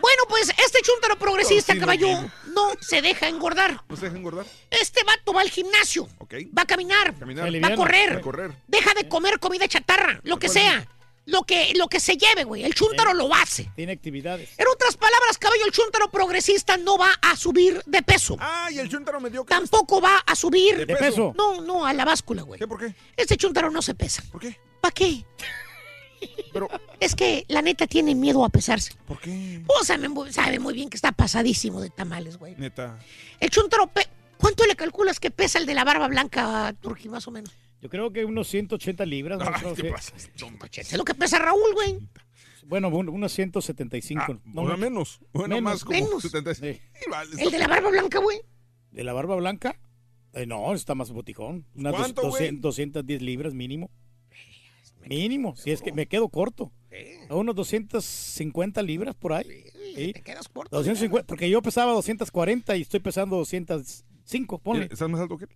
Bueno, 0.00 0.22
pues 0.28 0.50
este 0.50 0.80
chúntaro 0.82 1.18
progresista, 1.18 1.68
Tocino 1.72 1.80
caballo, 1.86 2.06
vivo. 2.08 2.30
no 2.54 2.72
se 2.80 3.00
deja 3.00 3.26
engordar. 3.28 3.80
¿No 3.88 3.96
se 3.96 4.04
deja 4.06 4.16
engordar? 4.18 4.44
Este 4.70 5.02
vato 5.02 5.32
va 5.32 5.40
al 5.40 5.50
gimnasio, 5.50 6.06
Ok. 6.18 6.34
va 6.56 6.62
a 6.62 6.66
caminar, 6.66 7.14
Caminar. 7.18 7.50
va 7.64 7.68
a 7.68 7.74
correr, 7.76 8.16
Va 8.16 8.18
a 8.18 8.20
correr. 8.20 8.52
deja 8.68 8.92
de 8.94 9.08
comer 9.08 9.38
comida 9.38 9.66
chatarra, 9.66 10.20
lo 10.22 10.38
que 10.38 10.50
sea, 10.50 10.86
lo 11.26 11.42
que, 11.44 11.72
lo 11.74 11.88
que 11.88 12.00
se 12.00 12.16
lleve, 12.16 12.44
güey. 12.44 12.64
El 12.64 12.74
chúntaro 12.74 13.14
lo 13.14 13.32
hace. 13.34 13.70
Tiene 13.74 13.92
actividades. 13.92 14.50
En 14.58 14.66
otras 14.68 14.96
palabras, 14.96 15.38
caballo, 15.38 15.64
el 15.64 15.72
chúntaro 15.72 16.10
progresista 16.10 16.76
no 16.76 16.98
va 16.98 17.12
a 17.22 17.36
subir 17.36 17.82
de 17.86 18.02
peso. 18.02 18.36
Ah, 18.40 18.68
y 18.70 18.78
el 18.78 18.88
chúntaro 18.88 19.20
mediocre. 19.20 19.54
Tampoco 19.54 20.00
va 20.00 20.18
a 20.18 20.34
subir 20.36 20.86
¿De 20.86 20.96
peso? 20.96 21.32
No, 21.36 21.60
no, 21.62 21.86
a 21.86 21.92
la 21.94 22.04
báscula, 22.04 22.42
güey. 22.42 22.58
¿Qué, 22.58 22.66
por 22.68 22.78
qué? 22.78 22.94
Este 23.16 23.36
chúntaro 23.36 23.70
no 23.70 23.80
se 23.82 23.94
pesa. 23.94 24.22
¿Por 24.30 24.40
qué? 24.40 24.58
¿Para 24.80 24.92
qué? 24.92 25.24
Pero, 26.52 26.68
Es 27.00 27.14
que 27.14 27.44
la 27.48 27.60
neta 27.60 27.86
tiene 27.86 28.14
miedo 28.14 28.44
a 28.44 28.48
pesarse. 28.48 28.94
¿por 29.06 29.20
qué? 29.20 29.60
Vos 29.64 29.86
sabe, 29.86 30.08
sabe 30.32 30.58
muy 30.58 30.72
bien 30.74 30.88
que 30.88 30.96
está 30.96 31.12
pasadísimo 31.12 31.80
de 31.80 31.90
tamales, 31.90 32.38
güey. 32.38 32.54
Neta. 32.56 32.98
El 33.40 33.50
chúntaro, 33.50 33.88
pe- 33.88 34.08
¿cuánto 34.38 34.64
le 34.64 34.74
calculas 34.76 35.20
que 35.20 35.30
pesa 35.30 35.58
el 35.58 35.66
de 35.66 35.74
la 35.74 35.84
barba 35.84 36.06
blanca, 36.08 36.74
Turki, 36.80 37.08
más 37.08 37.26
o 37.28 37.30
menos? 37.30 37.50
Yo 37.84 37.90
creo 37.90 38.10
que 38.10 38.24
unos 38.24 38.48
180 38.48 39.04
libras. 39.04 39.38
maestro, 39.38 39.74
¿Qué 39.74 39.82
sí. 39.82 39.88
pasa? 39.90 40.14
Es 40.80 40.96
lo 40.96 41.04
que 41.04 41.12
pesa 41.14 41.38
Raúl, 41.38 41.74
güey. 41.74 41.98
Bueno, 42.66 42.88
un- 42.88 43.10
unos 43.10 43.30
175. 43.32 44.24
no 44.32 44.40
Bueno, 44.46 44.70
mucho. 44.70 44.76
menos. 44.78 45.20
Bueno, 45.34 45.56
Menos, 45.56 45.72
más 45.74 45.84
como 45.84 46.00
menos. 46.00 46.22
76. 46.22 46.80
Sí, 46.94 47.10
vale, 47.10 47.42
El 47.42 47.50
de 47.50 47.58
la 47.58 47.68
barba 47.68 47.90
blanca, 47.90 48.20
güey. 48.20 48.40
¿De 48.90 49.04
la 49.04 49.12
barba 49.12 49.36
blanca? 49.36 49.78
Eh, 50.32 50.46
no, 50.46 50.72
está 50.72 50.94
más 50.94 51.10
botijón. 51.12 51.66
Unas 51.74 51.92
dos- 51.92 52.00
¿Cuánto, 52.00 52.22
güey? 52.22 52.32
200 52.56 52.62
210 52.62 53.20
libras 53.20 53.52
mínimo. 53.52 53.90
Mínimo, 55.06 55.54
si 55.54 55.70
es 55.70 55.82
que 55.82 55.92
me 55.92 56.06
quedo 56.06 56.30
corto. 56.30 56.72
A 57.28 57.34
unos 57.34 57.54
250 57.54 58.80
libras 58.80 59.14
por 59.14 59.34
ahí. 59.34 59.44
Sí. 59.94 60.12
Te 60.14 60.22
quedas 60.22 60.48
corto. 60.48 60.74
250, 60.74 61.26
porque 61.26 61.50
yo 61.50 61.60
pesaba 61.60 61.92
240 61.92 62.76
y 62.78 62.80
estoy 62.80 63.00
pesando 63.00 63.36
205, 63.36 64.58
ponle. 64.60 64.88
¿Estás 64.90 65.10
más 65.10 65.20
alto 65.20 65.36
que 65.36 65.44
él? 65.44 65.50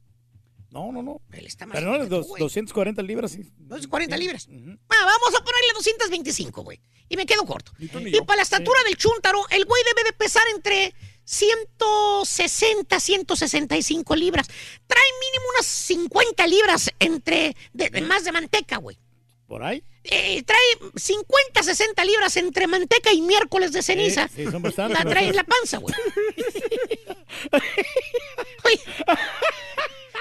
No, 0.70 0.92
no, 0.92 1.02
no. 1.02 1.20
Él 1.32 1.46
está 1.46 1.64
más 1.66 1.78
Pero 1.78 1.92
no, 1.92 1.98
tú, 2.04 2.08
dos- 2.08 2.26
güey. 2.28 2.40
240 2.40 3.02
libras, 3.02 3.32
sí. 3.32 3.42
240 3.58 4.16
libras. 4.18 4.48
Ah, 4.50 5.04
vamos 5.04 5.34
a 5.40 5.44
ponerle 5.44 5.72
225, 5.74 6.62
güey. 6.62 6.80
Y 7.08 7.16
me 7.16 7.24
quedo 7.24 7.44
corto. 7.46 7.72
Ni 7.78 7.88
tú 7.88 8.00
ni 8.00 8.10
Y 8.10 8.14
yo. 8.14 8.24
para 8.26 8.36
la 8.38 8.42
estatura 8.42 8.82
del 8.84 8.96
chúntaro, 8.96 9.40
el 9.50 9.64
güey 9.64 9.82
debe 9.94 10.04
de 10.08 10.12
pesar 10.12 10.42
entre 10.54 10.94
160, 11.24 13.00
165 13.00 14.14
libras. 14.16 14.46
Trae 14.86 15.02
mínimo 15.20 15.44
unas 15.54 15.66
50 15.66 16.46
libras 16.46 16.90
entre 16.98 17.56
de, 17.72 17.88
de 17.88 18.00
más 18.02 18.24
de 18.24 18.32
manteca, 18.32 18.76
güey. 18.76 18.98
¿Por 19.46 19.62
ahí? 19.62 19.82
Eh, 20.04 20.42
trae 20.42 20.60
50, 20.96 21.62
60 21.62 22.04
libras 22.04 22.36
entre 22.36 22.66
manteca 22.66 23.10
y 23.14 23.22
miércoles 23.22 23.72
de 23.72 23.82
ceniza. 23.82 24.28
Sí, 24.28 24.44
sí, 24.44 24.50
son 24.50 24.60
bastantes. 24.60 25.02
La 25.02 25.08
trae 25.08 25.28
en 25.28 25.36
la 25.36 25.44
panza, 25.44 25.78
güey. 25.78 25.94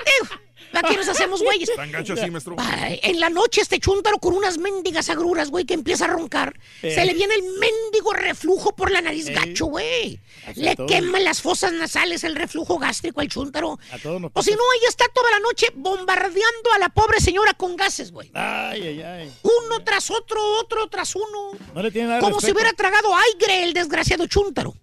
Oye, 0.08 0.14
digo, 0.22 0.42
¿para 0.72 0.90
qué 0.90 0.98
nos 0.98 1.08
hacemos 1.08 1.42
güeyes? 1.42 1.70
Tan 1.76 1.92
gacho 1.92 2.14
así, 2.14 2.30
maestro. 2.32 2.56
Ay, 2.58 3.00
en 3.04 3.20
la 3.20 3.30
noche 3.30 3.62
este 3.62 3.80
chúntaro 3.80 4.18
con 4.20 4.34
unas 4.34 4.58
mendigas 4.58 5.10
agruras, 5.10 5.50
güey, 5.50 5.66
que 5.66 5.74
empieza 5.74 6.06
a 6.06 6.08
roncar. 6.10 6.58
Eh. 6.82 6.94
Se 6.94 7.06
le 7.06 7.14
viene 7.14 7.36
el 7.36 7.44
mendigo 7.44 8.14
reflujo 8.14 8.76
por 8.76 8.92
la 8.92 9.02
nariz 9.02 9.28
Eh. 9.30 9.34
gacho, 9.34 9.66
güey. 9.68 10.20
Le 10.56 10.76
quema 10.88 11.20
las 11.20 11.42
fosas 11.42 11.74
nasales 11.74 12.24
el 12.24 12.36
reflujo 12.36 12.78
gástrico 12.78 13.20
al 13.22 13.28
chúntaro. 13.28 13.80
A 13.92 13.98
todos 14.00 14.22
nos 14.22 14.32
O 14.34 14.42
si 14.42 14.52
no, 14.52 14.58
ahí 14.74 14.88
está 14.88 15.06
toda 15.14 15.30
la 15.32 15.40
noche 15.40 15.68
bombardeando 15.76 16.72
a 16.76 16.80
la 16.80 16.90
pobre 16.90 17.20
señora 17.20 17.54
con 17.54 17.76
gases, 17.76 18.12
güey. 18.12 18.32
Ay, 18.34 18.82
ay, 18.82 19.02
ay. 19.02 19.34
Uno 19.44 19.84
tras 19.84 20.10
otro, 20.12 20.42
otro 20.60 20.88
tras 20.88 21.16
uno. 21.16 21.52
No 21.74 21.82
le 21.82 21.92
tiene 21.92 22.08
nada 22.10 22.22
Como 22.22 22.40
si 22.40 22.52
hubiera 22.52 22.72
tragado 22.74 23.10
aire 23.16 23.64
el 23.64 23.74
desgraciado 23.74 24.26
chúntaro. 24.28 24.74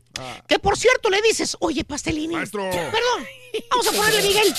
Que 0.47 0.59
por 0.59 0.77
cierto 0.79 1.11
le 1.11 1.21
dices, 1.23 1.57
oye, 1.61 1.85
Pastelini. 1.85 2.35
Maestro. 2.35 2.71
Perdón, 2.71 3.27
vamos 3.71 3.87
a 3.89 3.93
ponerle 3.93 4.23
Miguel. 4.23 4.55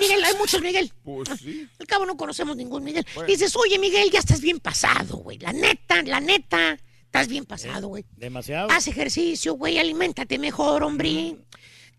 Miguel, 0.00 0.24
hay 0.24 0.34
muchos 0.34 0.60
Miguel. 0.60 0.92
Pues 1.04 1.28
sí. 1.40 1.68
Al 1.78 1.86
cabo 1.86 2.04
no 2.06 2.16
conocemos 2.16 2.56
ningún 2.56 2.84
Miguel. 2.84 3.06
Bueno. 3.14 3.26
Dices, 3.28 3.54
oye, 3.56 3.78
Miguel, 3.78 4.10
ya 4.10 4.18
estás 4.18 4.40
bien 4.40 4.60
pasado, 4.60 5.16
güey. 5.18 5.38
La 5.38 5.52
neta, 5.52 6.02
la 6.02 6.20
neta, 6.20 6.78
estás 7.04 7.28
bien 7.28 7.44
pasado, 7.46 7.88
güey. 7.88 8.04
Demasiado. 8.16 8.70
Haz 8.70 8.86
ejercicio, 8.88 9.54
güey, 9.54 9.78
aliméntate 9.78 10.38
mejor, 10.38 10.82
hombre. 10.82 11.36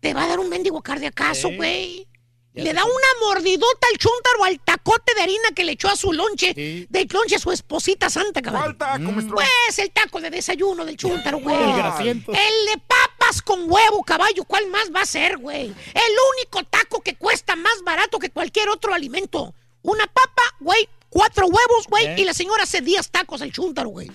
Te 0.00 0.14
va 0.14 0.24
a 0.24 0.28
dar 0.28 0.40
un 0.40 0.48
mendigo 0.48 0.82
cardíacazo, 0.82 1.48
Sí. 1.48 1.56
güey. 1.56 2.08
Ya 2.54 2.64
Le 2.64 2.74
da 2.74 2.84
una 2.84 3.26
mordidota 3.26 3.86
al 3.90 3.98
chúntaro 3.98 4.44
al 4.44 4.60
tacote 4.60 5.14
de 5.14 5.22
harina 5.22 5.48
que 5.54 5.64
le 5.64 5.72
echó 5.72 5.88
a 5.88 5.96
su 5.96 6.12
lonche. 6.12 6.52
Sí. 6.54 6.86
Del 6.90 7.08
lonche 7.10 7.36
a 7.36 7.38
su 7.38 7.50
esposita 7.50 8.10
santa, 8.10 8.42
cabrón. 8.42 8.62
¿Cuál 8.62 8.76
taco, 8.76 9.12
maestro? 9.12 9.36
Pues 9.36 9.78
el 9.78 9.90
taco 9.90 10.20
de 10.20 10.28
desayuno 10.28 10.84
del 10.84 10.98
chúntaro, 10.98 11.38
güey. 11.40 11.56
El 11.56 12.26
de 12.26 12.78
papas 12.86 13.40
con 13.42 13.70
huevo, 13.70 14.02
caballo. 14.04 14.44
¿Cuál 14.44 14.66
más 14.66 14.90
va 14.94 15.00
a 15.00 15.06
ser, 15.06 15.38
güey? 15.38 15.68
El 15.68 16.12
único 16.36 16.62
taco 16.64 17.00
que 17.00 17.14
cuesta 17.16 17.56
más 17.56 17.82
barato 17.84 18.18
que 18.18 18.28
cualquier 18.30 18.68
otro 18.68 18.92
alimento. 18.92 19.54
Una 19.82 20.06
papa, 20.06 20.42
güey, 20.60 20.88
cuatro 21.08 21.46
huevos, 21.46 21.86
güey, 21.88 22.06
¿Eh? 22.06 22.14
y 22.18 22.24
la 22.24 22.34
señora 22.34 22.64
hace 22.64 22.82
10 22.82 23.10
tacos 23.10 23.40
al 23.42 23.50
chúntaro, 23.50 23.88
güey. 23.88 24.10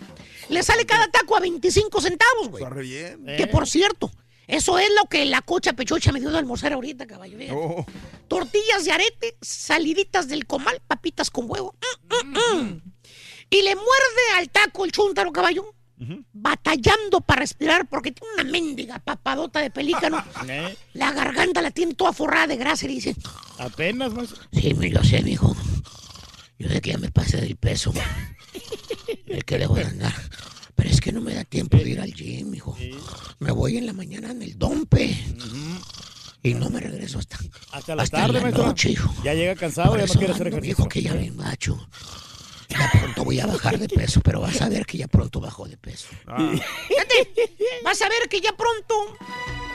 Le 0.49 0.63
sale 0.63 0.85
cada 0.85 1.07
taco 1.09 1.35
a 1.35 1.39
25 1.39 2.01
centavos, 2.01 2.49
güey. 2.49 2.63
Está 2.63 2.73
re 2.73 2.81
bien. 2.83 3.27
Eh. 3.27 3.35
Que 3.37 3.47
por 3.47 3.67
cierto, 3.67 4.11
eso 4.47 4.79
es 4.79 4.87
lo 4.99 5.07
que 5.09 5.25
la 5.25 5.41
cocha 5.41 5.73
pechocha 5.73 6.11
me 6.11 6.19
dio 6.19 6.31
de 6.31 6.37
almorzar 6.37 6.73
ahorita, 6.73 7.05
caballo. 7.05 7.37
Oh, 7.51 7.85
Tortillas 8.27 8.85
de 8.85 8.91
arete, 8.91 9.37
saliditas 9.41 10.27
del 10.27 10.45
comal, 10.47 10.81
papitas 10.87 11.29
con 11.29 11.49
huevo. 11.49 11.75
Mm, 12.23 12.27
mm, 12.29 12.61
mm. 12.61 12.81
Y 13.49 13.61
le 13.61 13.75
muerde 13.75 14.21
al 14.37 14.49
taco 14.49 14.85
el 14.85 14.91
chúntaro, 14.91 15.31
caballo. 15.31 15.73
Batallando 16.31 17.21
para 17.21 17.39
respirar 17.39 17.89
porque 17.89 18.11
tiene 18.11 18.33
una 18.35 18.43
mendiga 18.43 18.99
papadota 18.99 19.59
de 19.61 19.71
pelícano. 19.71 20.23
Eh, 20.47 20.77
La 20.93 21.11
garganta 21.11 21.61
la 21.61 21.71
tiene 21.71 21.95
toda 21.95 22.13
forrada 22.13 22.47
de 22.47 22.55
grasa 22.57 22.85
y 22.85 22.89
dice: 22.89 23.15
apenas, 23.57 24.13
maestro. 24.13 24.37
Sí, 24.53 24.73
me 24.75 24.89
lo 24.89 25.03
sé, 25.03 25.23
mijo. 25.23 25.55
Yo 26.59 26.69
sé 26.69 26.81
que 26.81 26.91
ya 26.91 26.97
me 26.99 27.09
pasé 27.11 27.41
del 27.41 27.55
peso. 27.57 27.91
El 29.25 29.43
que 29.43 29.57
le 29.57 29.65
voy 29.67 29.81
a 29.81 29.87
andar. 29.87 30.13
Pero 30.77 30.89
es 30.91 31.01
que 31.01 31.11
no 31.11 31.19
me 31.21 31.33
da 31.33 31.43
tiempo 31.43 31.75
de 31.77 31.89
ir 31.89 31.99
al 31.99 32.13
gym, 32.13 32.51
mijo. 32.51 32.77
Me 33.39 33.51
voy 33.51 33.77
en 33.77 33.85
la 33.87 33.93
mañana 33.93 34.31
en 34.31 34.41
el 34.43 34.57
dompe. 34.57 35.17
Y 36.43 36.53
no 36.53 36.69
me 36.69 36.79
regreso 36.79 37.19
hasta, 37.19 37.37
Hasta 37.71 37.95
la 37.95 38.03
hasta 38.03 38.17
tarde, 38.19 38.33
la 38.33 38.41
maestro. 38.43 38.65
noche, 38.67 38.91
hijo. 38.91 39.13
Ya 39.23 39.33
llega 39.33 39.55
cansado, 39.55 39.89
Por 39.89 39.99
ya 39.99 40.05
no 40.05 40.13
quiere 40.13 40.33
hacer 40.33 40.47
ejercicio. 40.47 40.77
mijo, 40.77 40.87
que 40.89 41.01
ya 41.01 41.13
bien 41.13 41.35
macho. 41.35 41.89
Ya 42.69 42.89
pronto 42.91 43.23
voy 43.25 43.39
a 43.39 43.47
bajar 43.47 43.79
de 43.79 43.89
peso, 43.89 44.21
pero 44.21 44.39
vas 44.41 44.61
a 44.61 44.69
ver 44.69 44.85
que 44.85 44.97
ya 44.99 45.07
pronto 45.07 45.39
bajo 45.39 45.67
de 45.67 45.77
peso. 45.77 46.07
ah, 46.27 46.37
Fíjate, 46.87 47.31
vas 47.83 48.01
a 48.01 48.09
ver 48.09 48.29
que 48.29 48.39
ya 48.39 48.55
pronto 48.55 49.17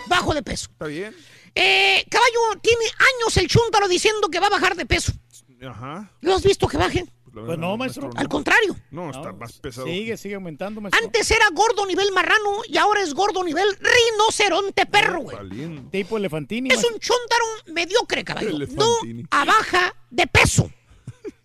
bajo 0.09 0.33
de 0.35 0.43
peso. 0.43 0.69
está 0.71 0.87
bien. 0.87 1.15
Eh, 1.55 2.05
caballo, 2.09 2.61
tiene 2.63 2.85
años 2.85 3.37
el 3.39 3.49
chúntaro 3.49 3.89
diciendo 3.89 4.29
que 4.29 4.39
va 4.41 4.47
a 4.47 4.51
bajar 4.51 4.77
de 4.77 4.87
peso. 4.87 5.13
Ajá. 5.69 6.11
¿Lo 6.21 6.35
has 6.35 6.43
visto 6.45 6.69
que 6.69 6.77
baje? 6.77 7.05
Pues 7.33 7.59
no, 7.59 7.77
maestro. 7.77 8.11
Al 8.15 8.29
contrario. 8.29 8.77
No, 8.91 9.11
está 9.11 9.33
No, 9.33 9.39
más 9.39 9.53
pesado. 9.59 9.87
Sigue, 9.87 10.17
sigue 10.17 10.35
aumentando, 10.35 10.81
maestro. 10.81 11.03
Antes 11.03 11.31
era 11.31 11.49
gordo 11.53 11.87
nivel 11.87 12.13
marrano 12.13 12.61
y 12.69 12.77
ahora 12.77 13.03
es 13.03 13.15
gordo 13.15 13.43
nivel 13.43 13.67
rinoceronte 13.81 14.85
perro, 14.87 15.21
güey. 15.21 15.37
Valiente. 15.37 15.99
Tipo 15.99 16.19
elefantini. 16.19 16.69
Es 16.71 16.85
un 16.85 16.99
chúntaro 16.99 17.45
mediocre, 17.67 18.23
caballo. 18.25 18.59
No 18.77 18.99
a 19.31 19.45
baja 19.45 19.95
de 20.11 20.27
peso. 20.27 20.71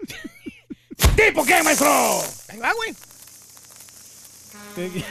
¿Tipo 1.16 1.46
qué, 1.46 1.64
maestro? 1.64 1.90
Ahí 2.50 2.60
va, 2.60 2.74
güey. 2.74 2.94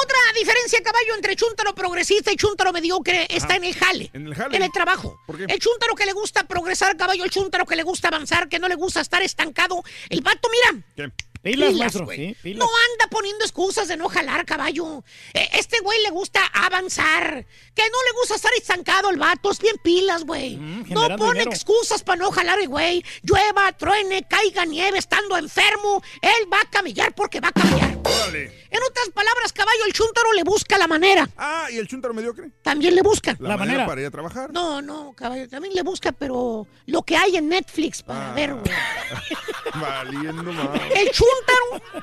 Otra 0.03 0.17
diferencia, 0.37 0.83
caballo, 0.83 1.15
entre 1.15 1.37
chúntaro 1.37 1.75
progresista 1.75 2.33
y 2.33 2.37
chúntaro 2.37 2.73
mediocre 2.73 3.27
está 3.31 3.57
en 3.57 3.65
el 3.65 3.75
jale. 3.75 4.11
En 4.13 4.27
el 4.27 4.35
jale. 4.35 4.57
En 4.57 4.63
el 4.63 4.73
trabajo. 4.73 5.21
¿Por 5.27 5.37
qué? 5.37 5.45
El 5.45 5.61
chúntaro 5.61 5.95
que 5.95 6.07
le 6.07 6.13
gusta 6.13 6.45
progresar, 6.45 6.97
caballo, 6.97 7.25
el 7.25 7.31
chúntaro 7.31 7.65
que 7.67 7.77
le 7.77 7.85
gusta 7.85 8.09
avanzar, 8.09 8.49
que 8.49 8.59
no 8.59 8.69
le 8.69 8.75
gusta 8.75 9.01
estar 9.01 9.23
estancado. 9.23 9.83
El 10.09 10.23
vato, 10.23 10.49
mira. 10.51 10.85
¿Qué? 10.97 11.13
Pilas, 11.43 11.75
maestro, 11.75 12.05
güey. 12.05 12.19
sí, 12.19 12.37
pilas. 12.43 12.59
No 12.61 12.67
anda 12.93 13.07
poniendo 13.11 13.45
excusas 13.45 13.89
de 13.89 13.97
no 13.97 14.09
jalar, 14.09 14.47
caballo. 14.47 15.03
Eh, 15.35 15.49
Este 15.55 15.81
güey 15.81 16.01
le 16.03 16.11
gusta 16.11 16.41
avanzar. 16.53 17.45
Que 17.75 17.83
no 17.83 18.03
le 18.07 18.13
gusta 18.19 18.37
estar 18.37 18.53
estancado 18.57 19.11
el 19.11 19.19
vato. 19.19 19.51
Es 19.51 19.59
bien 19.59 19.77
pilas, 19.83 20.25
güey. 20.25 20.57
no 20.57 20.85
generando 20.85 21.17
pone 21.17 21.41
dinero. 21.41 21.51
excusas 21.51 22.03
para 22.05 22.21
no 22.23 22.31
jalar 22.31 22.61
el 22.61 22.69
güey. 22.69 23.05
Llueva, 23.23 23.73
truene, 23.73 24.27
caiga 24.29 24.65
nieve, 24.65 24.99
estando 24.99 25.37
enfermo. 25.37 26.03
Él 26.21 26.53
va 26.53 26.61
a 26.61 26.71
camellar 26.71 27.15
porque 27.15 27.41
va 27.41 27.49
a 27.49 27.53
camellar. 27.53 27.99
Órale. 28.05 28.63
En 28.71 28.83
otras 28.83 29.11
palabras, 29.11 29.53
caballo, 29.53 29.85
el 29.87 29.93
chúntaro 29.93 30.33
le 30.33 30.45
busca 30.45 30.79
la 30.79 30.87
manera. 30.87 31.29
Ah, 31.37 31.67
¿y 31.71 31.77
el 31.77 31.87
chúntaro 31.89 32.15
mediocre? 32.15 32.51
También 32.63 32.95
le 32.95 33.03
busca. 33.03 33.37
La, 33.41 33.57
manera, 33.57 33.85
para 33.85 34.01
ir 34.01 34.07
a 34.07 34.11
trabajar. 34.11 34.51
No, 34.53 34.81
no, 34.81 35.13
caballo, 35.15 35.47
también 35.49 35.75
le 35.75 35.83
busca, 35.83 36.13
pero 36.13 36.67
lo 36.87 37.03
que 37.03 37.17
hay 37.17 37.37
en 37.37 37.49
Netflix 37.49 38.03
para 38.03 38.31
Ah. 38.31 38.35
ver, 38.35 38.55
güey. 38.55 38.65
Valiendo 39.75 40.53
más. 40.53 40.81
El 40.97 41.11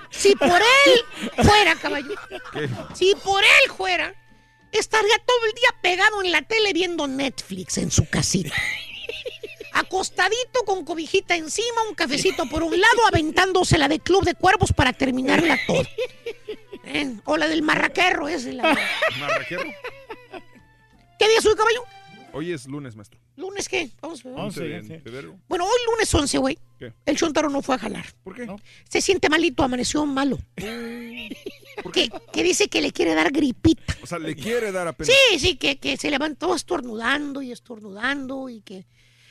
si 0.09 0.35
por 0.35 0.61
él 0.61 1.43
fuera, 1.43 1.75
caballo, 1.75 2.16
¿Qué? 2.51 2.69
si 2.93 3.16
por 3.24 3.43
él 3.43 3.72
fuera, 3.75 4.14
estaría 4.72 5.17
todo 5.25 5.45
el 5.45 5.53
día 5.53 5.69
pegado 5.82 6.24
en 6.24 6.32
la 6.32 6.41
tele 6.41 6.74
viendo 6.74 7.08
Netflix 7.08 7.77
en 7.77 7.91
su 7.91 8.08
casita. 8.09 8.53
Acostadito 9.74 10.64
con 10.66 10.83
cobijita 10.83 11.35
encima, 11.35 11.83
un 11.88 11.95
cafecito 11.95 12.48
por 12.49 12.64
un 12.64 12.80
lado, 12.80 13.08
aventándose 13.08 13.77
la 13.77 13.88
de 13.88 13.99
Club 13.99 14.25
de 14.25 14.35
Cuervos 14.35 14.74
para 14.74 14.93
terminarla 14.93 15.59
todo. 15.67 15.83
¿Eh? 16.85 17.16
O 17.25 17.38
la 17.38 17.48
del 17.48 17.61
marraquerro, 17.61 18.27
ese. 18.27 18.53
La... 18.53 18.77
¿Marraquero? 19.19 19.64
¿Qué 21.19 21.27
día 21.27 21.41
soy, 21.41 21.56
caballo? 21.56 21.83
Hoy 22.33 22.51
es 22.51 22.66
lunes, 22.66 22.95
maestro. 22.95 23.19
¿Lunes 23.40 23.69
qué? 23.69 23.90
Vamos 24.01 24.26
a 24.26 24.30
ver. 24.30 24.38
11 24.38 24.64
de 24.64 25.00
febrero. 25.00 25.40
Bueno, 25.48 25.64
hoy 25.64 25.80
lunes 25.90 26.14
11, 26.14 26.38
güey. 26.40 26.59
¿Qué? 26.77 26.92
El 27.06 27.16
chontaro 27.16 27.50
no 27.50 27.61
fue 27.61 27.76
a 27.76 27.77
jalar. 27.77 28.06
¿Por 28.22 28.35
qué? 28.35 28.53
Se 28.90 29.00
siente 29.00 29.30
malito, 29.30 29.64
amaneció 29.64 30.06
malo. 30.06 30.38
que, 30.58 32.11
que 32.34 32.43
dice 32.43 32.68
que 32.68 32.82
le 32.82 32.92
quiere 32.92 33.16
dar 33.16 33.32
gripita. 33.32 33.95
O 34.03 34.08
sea, 34.08 34.19
le 34.19 34.35
quiere 34.35 34.74
dar 34.74 34.90
apenas. 34.90 35.16
Sí, 35.32 35.40
sí, 35.40 35.56
que, 35.56 35.77
que 35.77 35.95
se 35.95 36.11
levantó 36.11 36.53
estornudando 36.53 37.42
y 37.42 37.53
estornudando 37.53 38.50
y 38.50 38.59
que... 38.59 38.85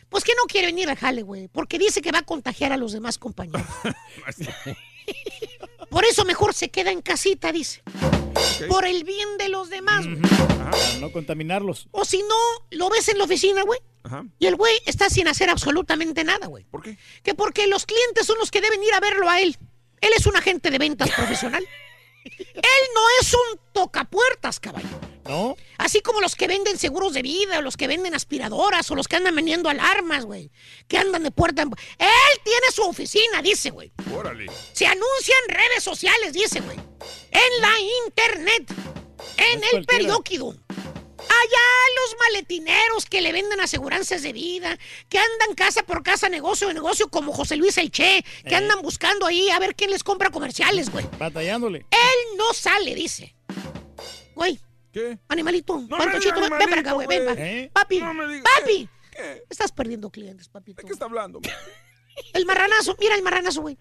Pues 0.08 0.24
que 0.24 0.32
no 0.34 0.44
quiere 0.44 0.68
venir 0.68 0.88
al 0.88 0.96
jale, 0.96 1.20
güey, 1.20 1.48
porque 1.48 1.78
dice 1.78 2.00
que 2.00 2.10
va 2.10 2.20
a 2.20 2.24
contagiar 2.24 2.72
a 2.72 2.78
los 2.78 2.92
demás 2.92 3.18
compañeros. 3.18 3.60
Por 5.90 6.06
eso 6.06 6.24
mejor 6.24 6.54
se 6.54 6.70
queda 6.70 6.92
en 6.92 7.02
casita, 7.02 7.52
dice. 7.52 7.82
Por 8.66 8.84
el 8.86 9.04
bien 9.04 9.38
de 9.38 9.48
los 9.48 9.70
demás. 9.70 10.06
Para 10.06 10.98
no 11.00 11.12
contaminarlos. 11.12 11.88
O 11.90 12.04
si 12.04 12.18
no, 12.22 12.66
lo 12.70 12.90
ves 12.90 13.08
en 13.08 13.18
la 13.18 13.24
oficina, 13.24 13.62
güey. 13.62 13.78
Ajá. 14.02 14.24
Y 14.38 14.46
el 14.46 14.56
güey 14.56 14.74
está 14.86 15.10
sin 15.10 15.28
hacer 15.28 15.50
absolutamente 15.50 16.24
nada, 16.24 16.46
güey. 16.46 16.64
¿Por 16.64 16.82
qué? 16.82 16.98
Que 17.22 17.34
porque 17.34 17.66
los 17.66 17.86
clientes 17.86 18.26
son 18.26 18.38
los 18.38 18.50
que 18.50 18.60
deben 18.60 18.82
ir 18.82 18.94
a 18.94 19.00
verlo 19.00 19.28
a 19.28 19.40
él. 19.40 19.56
Él 20.00 20.10
es 20.16 20.26
un 20.26 20.36
agente 20.36 20.70
de 20.70 20.78
ventas 20.78 21.10
profesional. 21.10 21.66
Él 22.24 22.84
no 22.94 23.00
es 23.20 23.34
un 23.34 23.60
tocapuertas, 23.72 24.60
caballo. 24.60 24.88
¿No? 25.28 25.56
Así 25.76 26.00
como 26.00 26.20
los 26.22 26.34
que 26.34 26.48
venden 26.48 26.78
seguros 26.78 27.12
de 27.12 27.22
vida, 27.22 27.58
o 27.58 27.62
los 27.62 27.76
que 27.76 27.86
venden 27.86 28.14
aspiradoras, 28.14 28.90
o 28.90 28.94
los 28.94 29.06
que 29.06 29.16
andan 29.16 29.36
vendiendo 29.36 29.68
alarmas, 29.68 30.24
güey. 30.24 30.50
Que 30.88 30.96
andan 30.98 31.22
de 31.22 31.30
puerta 31.30 31.62
en... 31.62 31.68
Él 31.68 32.40
tiene 32.42 32.66
su 32.74 32.82
oficina, 32.82 33.42
dice, 33.42 33.70
güey. 33.70 33.92
Órale. 34.16 34.46
Se 34.72 34.86
anuncia 34.86 35.34
en 35.46 35.54
redes 35.54 35.84
sociales, 35.84 36.32
dice, 36.32 36.60
güey. 36.60 36.78
En 37.30 37.60
la 37.60 37.72
internet. 38.06 38.72
En 39.36 39.62
el 39.72 39.84
periódico. 39.84 40.54
Allá 41.18 41.66
los 42.02 42.16
maletineros 42.20 43.04
que 43.04 43.20
le 43.20 43.32
venden 43.32 43.60
aseguranzas 43.60 44.22
de 44.22 44.32
vida, 44.32 44.78
que 45.10 45.18
andan 45.18 45.54
casa 45.54 45.82
por 45.82 46.02
casa, 46.02 46.28
negocio 46.28 46.68
de 46.68 46.74
negocio, 46.74 47.08
como 47.08 47.32
José 47.32 47.56
Luis 47.56 47.76
El 47.76 47.90
Che, 47.90 48.24
que 48.44 48.54
Eh. 48.54 48.56
andan 48.56 48.80
buscando 48.80 49.26
ahí 49.26 49.50
a 49.50 49.58
ver 49.58 49.74
quién 49.74 49.90
les 49.90 50.02
compra 50.02 50.30
comerciales, 50.30 50.90
güey. 50.90 51.06
Batallándole. 51.18 51.80
Él 51.90 52.36
no 52.38 52.54
sale, 52.54 52.94
dice. 52.94 53.34
Güey. 54.34 54.58
¿Qué? 54.92 55.18
Animalito. 55.28 55.78
No 55.88 55.96
Pantochito, 55.98 56.40
ven, 56.40 56.50
ven 56.58 56.68
para 56.68 56.80
acá, 56.80 56.92
güey. 56.92 57.06
Ven, 57.06 57.26
papi. 57.26 57.40
güey. 57.40 57.68
Papi. 57.70 58.00
No 58.00 58.14
me 58.14 58.24
diga- 58.26 58.44
Papi. 58.58 58.88
¿Qué? 59.10 59.44
Estás 59.50 59.72
perdiendo 59.72 60.10
clientes, 60.10 60.48
papito. 60.48 60.80
¿De 60.82 60.86
qué 60.86 60.92
está 60.92 61.04
hablando? 61.06 61.40
El 62.32 62.46
marranazo, 62.46 62.96
mira 62.98 63.14
el 63.14 63.22
marranazo, 63.22 63.60
güey. 63.62 63.78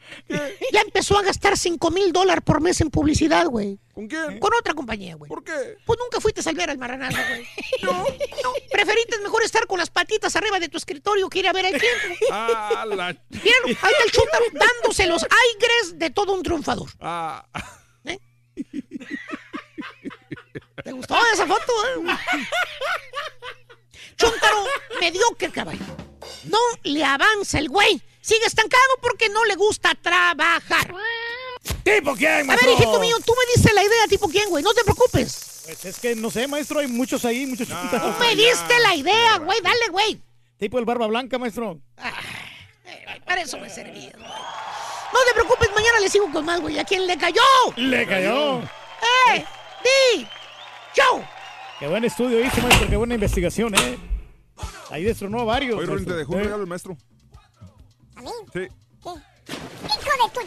Ya 0.72 0.82
empezó 0.82 1.18
a 1.18 1.24
gastar 1.24 1.58
5 1.58 1.90
mil 1.90 2.11
dólares 2.14 2.44
por 2.45 2.61
mes 2.61 2.80
en 2.82 2.92
publicidad, 2.92 3.48
güey. 3.48 3.80
¿Con 3.94 4.08
quién? 4.08 4.38
Con 4.40 4.52
otra 4.53 4.76
compañía, 4.76 5.16
güey. 5.16 5.27
¿Por 5.27 5.44
qué? 5.44 5.77
Pues 5.86 5.98
nunca 6.00 6.22
fuiste 6.22 6.42
a 6.42 6.44
salvar 6.44 6.69
al 6.69 6.77
marranazo, 6.77 7.18
güey. 7.30 7.48
No, 7.82 7.94
no. 7.94 8.53
Preferiste 8.72 9.18
mejor 9.24 9.42
estar 9.44 9.66
con 9.66 9.80
las 9.80 9.90
patitas 9.90 10.36
arriba 10.36 10.60
de 10.60 10.69
tu 10.69 10.77
escritorio 10.77 11.30
que 11.30 11.40
ir 11.40 11.48
a 11.48 11.53
ver 11.53 11.66
al 11.66 11.72
cliente. 11.74 12.19
Ah, 12.32 12.86
la... 12.88 13.08
Míralo, 13.30 13.66
ahí 13.66 13.72
está 13.74 14.03
el 14.06 14.11
chúntaro 14.11 14.45
dándose 14.53 15.08
los 15.08 15.24
aires 15.24 15.98
de 15.98 16.10
todo 16.11 16.34
un 16.34 16.44
triunfador. 16.44 16.90
Ah. 17.00 17.44
¿Te 20.84 20.92
gustó 20.92 21.18
esa 21.34 21.45
foto, 21.48 21.74
eh? 21.88 22.16
Chúntaro 24.18 24.64
mediocre, 25.00 25.52
caballo. 25.52 25.86
No 26.45 26.58
le 26.84 27.03
avanza 27.03 27.60
el 27.60 27.69
güey. 27.69 28.02
Sigue 28.22 28.45
estancado 28.45 28.98
porque 29.02 29.30
no 29.30 29.45
le 29.45 29.56
gusta 29.56 29.94
trabajar. 29.95 30.94
¿Tipo 31.84 32.16
quién, 32.16 32.32
A 32.32 32.38
ver, 32.38 32.45
maestro? 32.45 32.74
hijito 32.74 33.00
mío, 33.00 33.16
tú 33.26 33.34
me 33.38 33.53
diste 33.56 33.74
la 33.74 33.84
idea, 33.84 34.08
tipo 34.10 34.27
quién, 34.30 34.50
güey. 34.50 34.64
No 34.64 34.74
te 34.74 34.84
preocupes. 34.84 35.61
Pues 35.66 35.86
es 35.86 36.00
que 36.00 36.16
no 36.16 36.30
sé, 36.32 36.48
maestro, 36.48 36.80
hay 36.80 36.88
muchos 36.88 37.24
ahí, 37.26 37.45
muchos 37.45 37.68
Tú 37.68 37.74
chuntaros. 37.74 38.18
me 38.19 38.36
diste 38.36 38.80
la 38.80 38.95
idea, 38.95 39.38
güey. 39.38 39.60
Dale, 39.61 39.88
güey. 39.92 40.22
Tipo 40.58 40.80
el 40.80 40.86
barba 40.86 41.08
blanca, 41.08 41.38
maestro. 41.38 41.80
Para 43.26 43.42
eso 43.42 43.58
me 43.58 43.69
servía. 43.69 44.11
güey. 44.18 44.27
No 44.27 45.19
te 45.26 45.34
preocupes, 45.34 45.69
mañana 45.74 46.00
le 46.00 46.10
sigo 46.10 46.32
con 46.32 46.44
más, 46.45 46.60
güey. 46.61 46.80
¿A 46.80 46.84
quién 46.86 47.06
le 47.08 47.18
cayó? 47.18 47.42
Le 47.76 48.06
cayó. 48.08 48.61
¡Eh! 48.61 49.45
¡Di! 50.16 50.27
¡Show! 50.98 51.22
Qué 51.80 51.88
buen 51.88 52.03
estudio 52.06 52.43
hizo, 52.43 52.59
maestro, 52.59 52.90
qué 52.90 52.95
buena 52.95 53.14
investigación, 53.14 53.76
¿eh? 53.76 54.00
Ahí 54.90 55.03
destronó 55.03 55.42
a 55.42 55.43
varios. 55.43 55.77
Oye, 55.77 56.06
te 56.06 56.14
dejó 56.14 56.34
un 56.34 56.40
¿Eh? 56.40 56.43
regalo 56.45 56.64
el 56.64 56.67
maestro. 56.67 56.98
¿A 58.16 58.22
mí? 58.24 58.30
Sí. 58.51 58.61
¡Hijo 58.61 59.14
de 59.14 60.32
tu... 60.34 60.40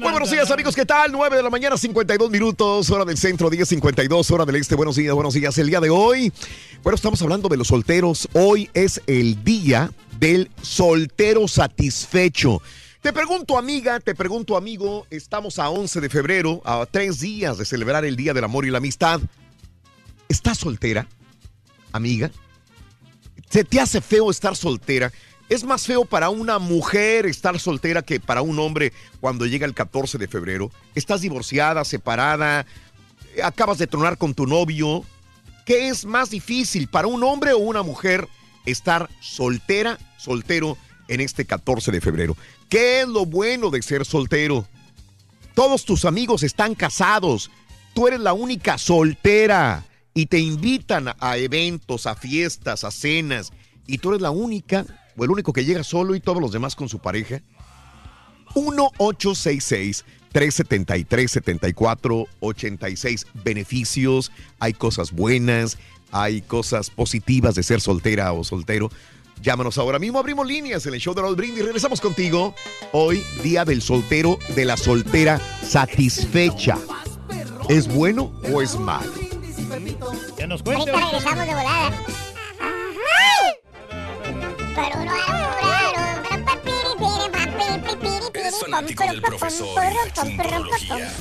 Muy 0.00 0.10
buenos 0.10 0.30
días, 0.32 0.50
amigos. 0.50 0.74
¿Qué 0.74 0.84
tal? 0.84 1.12
9 1.12 1.36
de 1.36 1.42
la 1.44 1.50
mañana, 1.50 1.76
52 1.76 2.30
minutos, 2.30 2.90
hora 2.90 3.04
del 3.04 3.16
centro, 3.16 3.48
10.52, 3.48 4.30
hora 4.32 4.44
del 4.44 4.56
este. 4.56 4.74
Buenos 4.74 4.96
días, 4.96 5.14
buenos 5.14 5.34
días. 5.34 5.56
El 5.58 5.68
día 5.68 5.78
de 5.78 5.90
hoy, 5.90 6.32
bueno, 6.82 6.96
estamos 6.96 7.22
hablando 7.22 7.48
de 7.48 7.56
los 7.56 7.68
solteros. 7.68 8.28
Hoy 8.32 8.68
es 8.74 9.00
el 9.06 9.44
día 9.44 9.92
del 10.18 10.50
soltero 10.60 11.46
satisfecho. 11.46 12.60
Te 13.08 13.14
pregunto, 13.14 13.56
amiga, 13.56 14.00
te 14.00 14.14
pregunto, 14.14 14.54
amigo, 14.54 15.06
estamos 15.08 15.58
a 15.58 15.70
11 15.70 16.02
de 16.02 16.10
febrero, 16.10 16.60
a 16.66 16.84
tres 16.84 17.20
días 17.20 17.56
de 17.56 17.64
celebrar 17.64 18.04
el 18.04 18.16
Día 18.16 18.34
del 18.34 18.44
Amor 18.44 18.66
y 18.66 18.70
la 18.70 18.76
Amistad. 18.76 19.22
¿Estás 20.28 20.58
soltera, 20.58 21.08
amiga? 21.92 22.30
¿Se 23.48 23.64
te 23.64 23.80
hace 23.80 24.02
feo 24.02 24.30
estar 24.30 24.54
soltera? 24.56 25.10
Es 25.48 25.64
más 25.64 25.86
feo 25.86 26.04
para 26.04 26.28
una 26.28 26.58
mujer 26.58 27.24
estar 27.24 27.58
soltera 27.58 28.02
que 28.02 28.20
para 28.20 28.42
un 28.42 28.58
hombre 28.58 28.92
cuando 29.20 29.46
llega 29.46 29.64
el 29.64 29.72
14 29.72 30.18
de 30.18 30.28
febrero. 30.28 30.70
Estás 30.94 31.22
divorciada, 31.22 31.86
separada, 31.86 32.66
acabas 33.42 33.78
de 33.78 33.86
tronar 33.86 34.18
con 34.18 34.34
tu 34.34 34.46
novio. 34.46 35.02
¿Qué 35.64 35.88
es 35.88 36.04
más 36.04 36.28
difícil 36.28 36.88
para 36.88 37.06
un 37.06 37.24
hombre 37.24 37.54
o 37.54 37.58
una 37.58 37.82
mujer 37.82 38.28
estar 38.66 39.08
soltera, 39.22 39.98
soltero 40.18 40.76
en 41.08 41.20
este 41.20 41.44
14 41.44 41.90
de 41.90 42.00
febrero? 42.00 42.36
¿Qué 42.68 43.00
es 43.00 43.08
lo 43.08 43.26
bueno 43.26 43.70
de 43.70 43.82
ser 43.82 44.04
soltero? 44.04 44.66
Todos 45.54 45.84
tus 45.84 46.04
amigos 46.04 46.42
están 46.42 46.74
casados. 46.74 47.50
Tú 47.94 48.06
eres 48.06 48.20
la 48.20 48.32
única 48.32 48.78
soltera 48.78 49.84
y 50.14 50.26
te 50.26 50.38
invitan 50.38 51.14
a 51.18 51.36
eventos, 51.36 52.06
a 52.06 52.14
fiestas, 52.14 52.84
a 52.84 52.90
cenas 52.90 53.52
y 53.86 53.98
tú 53.98 54.10
eres 54.10 54.20
la 54.20 54.30
única 54.30 54.86
o 55.16 55.24
el 55.24 55.30
único 55.30 55.52
que 55.52 55.64
llega 55.64 55.82
solo 55.82 56.14
y 56.14 56.20
todos 56.20 56.40
los 56.40 56.52
demás 56.52 56.76
con 56.76 56.88
su 56.88 57.00
pareja. 57.00 57.40
1866 58.54 60.04
373 60.32 61.30
7486 61.30 63.26
beneficios, 63.44 64.30
hay 64.58 64.72
cosas 64.74 65.12
buenas, 65.12 65.78
hay 66.12 66.42
cosas 66.42 66.90
positivas 66.90 67.54
de 67.54 67.62
ser 67.62 67.80
soltera 67.80 68.32
o 68.32 68.44
soltero. 68.44 68.90
Llámanos 69.42 69.78
ahora 69.78 69.98
mismo, 69.98 70.18
abrimos 70.18 70.46
líneas 70.46 70.84
en 70.86 70.94
el 70.94 71.00
show 71.00 71.14
de 71.14 71.22
Raúl 71.22 71.36
Brindis. 71.36 71.64
Regresamos 71.64 72.00
contigo 72.00 72.54
hoy, 72.92 73.22
día 73.42 73.64
del 73.64 73.82
soltero, 73.82 74.38
de 74.54 74.64
la 74.64 74.76
soltera 74.76 75.40
satisfecha. 75.62 76.78
¿Es 77.68 77.86
bueno 77.86 78.32
o 78.52 78.62
es 78.62 78.78
malo? 78.78 79.12
Ya 80.38 80.46
nos 80.46 80.62
cuenta. 80.62 80.90
Ahorita 80.90 81.06
regresamos 81.06 81.46
de 81.46 81.54
volada. 81.54 81.90
No, 88.48 88.58
fanático 88.58 89.04
del 89.04 89.20
profesor 89.22 89.68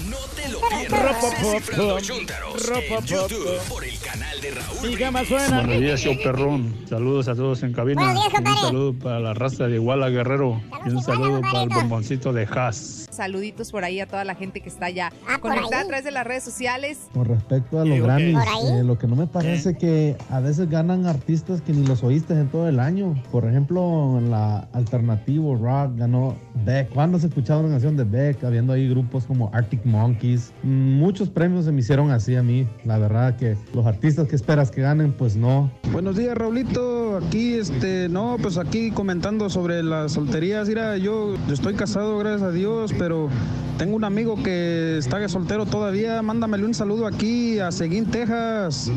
no 0.05 0.17
te 0.35 0.49
lo 0.49 0.61
pierdas. 0.61 1.21
Descifrando 1.21 1.99
Chúntaros 2.01 2.69
en 2.69 3.05
YouTube 3.05 3.59
por 3.67 3.83
el 3.83 3.96
canal 4.11 4.41
de 4.41 4.51
Raúl. 4.51 4.89
Siga 4.91 5.11
más 5.11 5.27
suena. 5.27 5.57
Buenos 5.63 5.81
días, 5.81 5.99
show 6.01 6.15
perrón. 6.23 6.73
Saludos 6.87 7.27
a 7.27 7.35
todos 7.35 7.63
en 7.63 7.73
cabina. 7.73 8.13
Días, 8.13 8.25
un 8.39 8.55
saludo 8.57 8.93
para 8.93 9.19
la 9.19 9.33
raza 9.33 9.67
de 9.67 9.75
Iguala 9.75 10.09
Guerrero. 10.09 10.61
Y 10.85 10.89
un 10.89 11.01
saludo 11.03 11.41
para 11.41 11.63
el 11.63 11.69
bomboncito 11.69 12.31
de 12.33 12.45
Haas. 12.45 13.07
Saluditos 13.11 13.71
por 13.71 13.83
ahí 13.83 13.99
a 13.99 14.05
toda 14.07 14.23
la 14.23 14.35
gente 14.35 14.61
que 14.61 14.69
está 14.69 14.89
ya 14.91 15.11
Ah, 15.27 15.39
conectada 15.39 15.81
a 15.81 15.87
través 15.87 16.05
de 16.05 16.11
las 16.11 16.25
redes 16.25 16.43
sociales. 16.43 17.07
Con 17.13 17.25
respecto 17.25 17.79
a 17.79 17.85
los 17.85 17.97
Eh. 17.97 18.01
Grammys, 18.01 18.37
eh, 18.71 18.83
lo 18.83 18.97
que 18.97 19.07
no 19.07 19.15
me 19.15 19.25
parece 19.27 19.75
que 19.75 20.15
a 20.29 20.39
veces 20.39 20.69
ganan 20.69 21.05
artistas 21.07 21.61
que 21.61 21.73
ni 21.73 21.85
los 21.85 22.03
oíste 22.03 22.33
en 22.33 22.47
todo 22.49 22.67
el 22.69 22.79
año. 22.79 23.15
Por 23.31 23.45
ejemplo, 23.47 24.17
en 24.19 24.29
la 24.29 24.67
alternativo 24.73 25.55
rock 25.55 25.97
ganó 25.97 26.35
Beck. 26.63 26.89
¿Cuándo 26.89 27.17
se 27.19 27.27
escuchaba 27.27 27.61
una 27.61 27.69
canción 27.71 27.97
de 27.97 28.03
Beck? 28.03 28.43
Habiendo 28.43 28.73
ahí 28.73 28.87
grupos 28.87 29.25
como 29.25 29.49
Arctic 29.53 29.83
Monkeys. 29.85 30.53
Mm, 30.63 30.97
Muchos 30.97 31.29
premios 31.29 31.65
se 31.65 31.71
me 31.71 31.79
hicieron 31.81 32.11
así 32.11 32.35
a 32.35 32.43
mí. 32.43 32.67
La 32.85 32.97
verdad 32.97 33.35
que 33.35 33.57
los 33.73 33.85
artistas 33.85 33.96
que 33.99 34.35
esperas 34.35 34.71
que 34.71 34.81
ganen, 34.81 35.11
pues 35.11 35.35
no. 35.35 35.71
Buenos 35.91 36.15
días, 36.15 36.37
Raulito. 36.37 37.17
Aquí, 37.17 37.55
este, 37.55 38.07
no, 38.09 38.37
pues 38.41 38.57
aquí 38.57 38.91
comentando 38.91 39.49
sobre 39.49 39.83
las 39.83 40.13
solterías. 40.13 40.67
Mira, 40.67 40.97
yo, 40.97 41.35
yo 41.47 41.53
estoy 41.53 41.73
casado, 41.73 42.17
gracias 42.17 42.43
a 42.43 42.51
Dios, 42.51 42.93
pero 42.97 43.29
tengo 43.77 43.95
un 43.95 44.03
amigo 44.03 44.41
que 44.41 44.97
está 44.97 45.27
soltero 45.27 45.65
todavía. 45.65 46.21
Mándamele 46.21 46.65
un 46.65 46.73
saludo 46.73 47.07
aquí 47.07 47.59
a 47.59 47.71
Seguín, 47.71 48.05
Texas. 48.05 48.91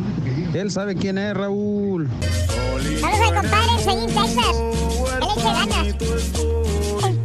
Él 0.55 0.71
sabe 0.71 0.95
quién 0.95 1.19
es, 1.19 1.35
Raúl. 1.35 2.09
Saludos 3.01 3.21
al 3.21 3.35
compadre, 3.35 3.79
Seguín 3.83 4.07
Texas. 4.07 4.57
Él 5.17 5.29
eche 5.37 5.53
ganas. 5.53 7.20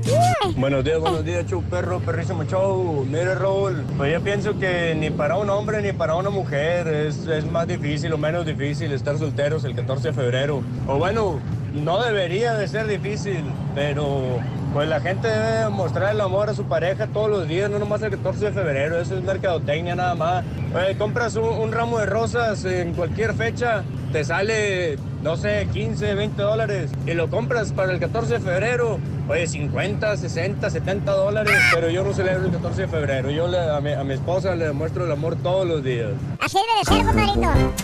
Buenos 0.58 0.86
días, 0.86 1.00
buenos 1.02 1.26
días, 1.26 1.46
show 1.48 1.62
perro, 1.64 2.00
perrísimo 2.00 2.46
show. 2.46 3.06
Mire, 3.06 3.36
Raúl, 3.36 3.84
pues 3.98 4.14
yo 4.14 4.22
pienso 4.22 4.58
que 4.58 4.96
ni 4.96 5.10
para 5.10 5.36
un 5.36 5.50
hombre 5.50 5.82
ni 5.82 5.92
para 5.92 6.16
una 6.16 6.30
mujer 6.30 6.88
es, 6.88 7.28
es 7.28 7.46
más 7.52 7.68
difícil 7.68 8.14
o 8.14 8.18
menos 8.18 8.46
difícil 8.46 8.94
estar 8.94 9.18
solteros 9.18 9.66
el 9.66 9.76
14 9.76 10.08
de 10.08 10.14
febrero. 10.14 10.64
O 10.88 10.98
bueno, 10.98 11.42
no 11.74 12.02
debería 12.02 12.54
de 12.54 12.70
ser 12.70 12.88
difícil, 12.88 13.44
pero 13.76 14.40
pues 14.74 14.88
la 14.88 15.02
gente 15.02 15.28
debe 15.28 15.70
mostrar 15.72 16.14
el 16.16 16.22
amor 16.22 16.50
a 16.50 16.54
su 16.54 16.64
pareja 16.64 17.08
todos 17.08 17.30
los 17.30 17.48
días, 17.50 17.70
no 17.70 17.78
nomás 17.78 18.02
el 18.04 18.12
14 18.12 18.46
de 18.46 18.52
febrero. 18.54 18.98
Eso 18.98 19.18
es 19.18 19.24
mercadotecnia 19.26 19.96
nada 19.96 20.16
más. 20.16 20.46
Oye, 20.74 20.98
compras 20.98 21.36
un, 21.36 21.50
un 21.50 21.74
ramo 21.74 22.00
de 22.00 22.06
rosas 22.06 22.64
en 22.64 22.94
cualquier 22.94 23.34
fecha, 23.34 23.84
te 24.14 24.24
sale, 24.24 24.96
no 25.26 25.36
sé, 25.36 25.68
15, 25.74 26.14
20 26.14 26.40
dólares 26.40 26.92
y 27.08 27.16
lo 27.16 27.32
compras 27.32 27.74
para 27.74 27.92
el 27.92 28.00
14 28.00 28.36
de 28.36 28.40
febrero. 28.40 29.00
Oye, 29.28 29.48
50, 29.48 30.18
60, 30.18 30.70
70 30.70 31.12
dólares, 31.14 31.58
pero 31.74 31.90
yo 31.90 32.04
no 32.04 32.14
celebro 32.14 32.46
el 32.46 32.52
14 32.52 32.84
de 32.84 32.88
febrero. 32.88 33.32
Yo 33.32 33.48
le- 33.48 33.58
a, 33.58 33.82
mi, 33.82 33.92
a 33.92 34.04
mi 34.04 34.14
esposa 34.14 34.54
le 34.56 34.66
demuestro 34.68 35.04
el 35.04 35.12
amor 35.12 35.36
todos 35.42 35.68
los 35.68 35.84
días. 35.84 36.12
Así 36.40 36.58
debe 36.60 36.78
de 36.78 36.86
ser, 36.86 37.06
compadrito. 37.08 37.76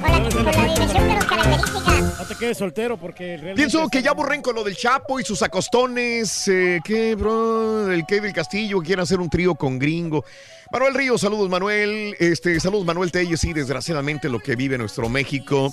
Con 0.00 0.12
la, 0.12 0.30
con 0.30 0.44
la 0.46 0.74
dimensión 0.74 1.08
de 1.08 1.14
las 1.14 1.24
características. 1.26 2.18
No 2.18 2.24
te 2.26 2.34
quedes 2.36 2.56
soltero 2.56 2.96
porque 2.96 3.24
realmente... 3.36 3.54
Pienso 3.56 3.86
que 3.90 4.00
ya 4.02 4.12
aburren 4.12 4.40
con 4.40 4.54
lo 4.54 4.64
del 4.64 4.74
Chapo 4.74 5.20
y 5.20 5.24
sus 5.24 5.42
acostones. 5.42 6.48
Eh, 6.48 6.80
¿Qué, 6.82 7.14
bro? 7.16 7.92
El 7.92 8.06
que 8.06 8.22
del 8.22 8.32
Castillo 8.32 8.78
quiere 8.80 9.02
hacer 9.02 9.20
un 9.20 9.28
trío 9.28 9.54
con 9.56 9.78
gringo. 9.78 10.24
Manuel 10.72 10.94
Ríos, 10.94 11.20
saludos, 11.20 11.50
Manuel. 11.50 12.16
Este, 12.18 12.58
saludos, 12.60 12.86
Manuel 12.86 13.12
Telles. 13.12 13.38
Sí, 13.40 13.52
desgraciadamente 13.52 14.30
lo 14.30 14.38
que 14.38 14.56
vive 14.56 14.78
nuestro 14.78 15.10
México. 15.10 15.70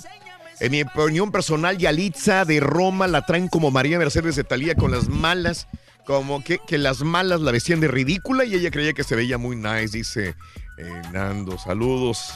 En 0.58 0.72
mi 0.72 0.82
opinión 0.82 1.30
personal, 1.30 1.76
Yalitza 1.76 2.44
de 2.46 2.60
Roma 2.60 3.06
la 3.06 3.26
traen 3.26 3.48
como 3.48 3.70
María 3.70 3.98
Mercedes 3.98 4.36
de 4.36 4.44
Talía 4.44 4.74
con 4.74 4.90
las 4.90 5.08
malas. 5.08 5.68
Como 6.06 6.42
que, 6.42 6.58
que 6.66 6.78
las 6.78 7.02
malas 7.02 7.40
la 7.40 7.52
vestían 7.52 7.80
de 7.80 7.88
ridícula 7.88 8.44
y 8.44 8.54
ella 8.54 8.70
creía 8.70 8.92
que 8.92 9.04
se 9.04 9.16
veía 9.16 9.38
muy 9.38 9.56
nice, 9.56 9.98
dice 9.98 10.34
eh, 10.78 11.02
Nando. 11.12 11.58
Saludos. 11.58 12.32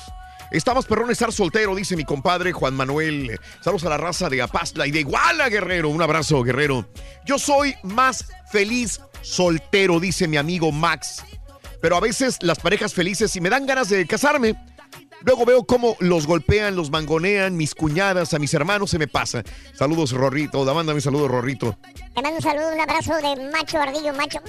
Estamos 0.50 0.84
perrón 0.84 1.10
estar 1.10 1.32
soltero, 1.32 1.76
dice 1.76 1.97
mi 1.97 2.05
compadre 2.05 2.52
Juan 2.52 2.74
Manuel. 2.74 3.39
Saludos 3.62 3.84
a 3.84 3.90
la 3.90 3.97
raza 3.97 4.28
de 4.28 4.42
Apazla 4.42 4.86
y 4.86 4.90
de 4.90 5.00
Iguala, 5.00 5.49
Guerrero. 5.49 5.89
Un 5.89 6.02
abrazo, 6.02 6.42
Guerrero. 6.42 6.90
Yo 7.24 7.39
soy 7.39 7.74
más 7.84 8.26
feliz 8.50 9.00
soltero, 9.23 10.00
dice 10.00 10.26
mi 10.26 10.36
amigo 10.36 10.73
Max. 10.73 11.23
Pero 11.81 11.97
a 11.97 12.00
veces 12.00 12.39
las 12.42 12.58
parejas 12.58 12.92
felices, 12.92 13.31
si 13.31 13.40
me 13.40 13.49
dan 13.49 13.65
ganas 13.65 13.89
de 13.89 14.07
casarme, 14.07 14.57
luego 15.23 15.44
veo 15.44 15.65
cómo 15.65 15.97
los 16.00 16.26
golpean, 16.26 16.76
los 16.76 16.90
mangonean, 16.90 17.57
mis 17.57 17.74
cuñadas, 17.74 18.34
a 18.34 18.39
mis 18.39 18.52
hermanos, 18.55 18.90
se 18.90 18.99
me 18.99 19.08
pasa. 19.08 19.42
Saludos, 19.74 20.12
Rorrito. 20.12 20.65
Da, 20.65 20.74
Mándame 20.74 20.97
un 20.97 21.02
saludo, 21.02 21.28
Rorrito. 21.28 21.76
Te 22.15 22.23
mando 22.23 22.36
un 22.36 22.42
saludo, 22.42 22.73
un 22.73 22.81
abrazo 22.81 23.15
de 23.16 23.50
macho 23.50 23.78
ardillo, 23.81 24.12
macho. 24.15 24.40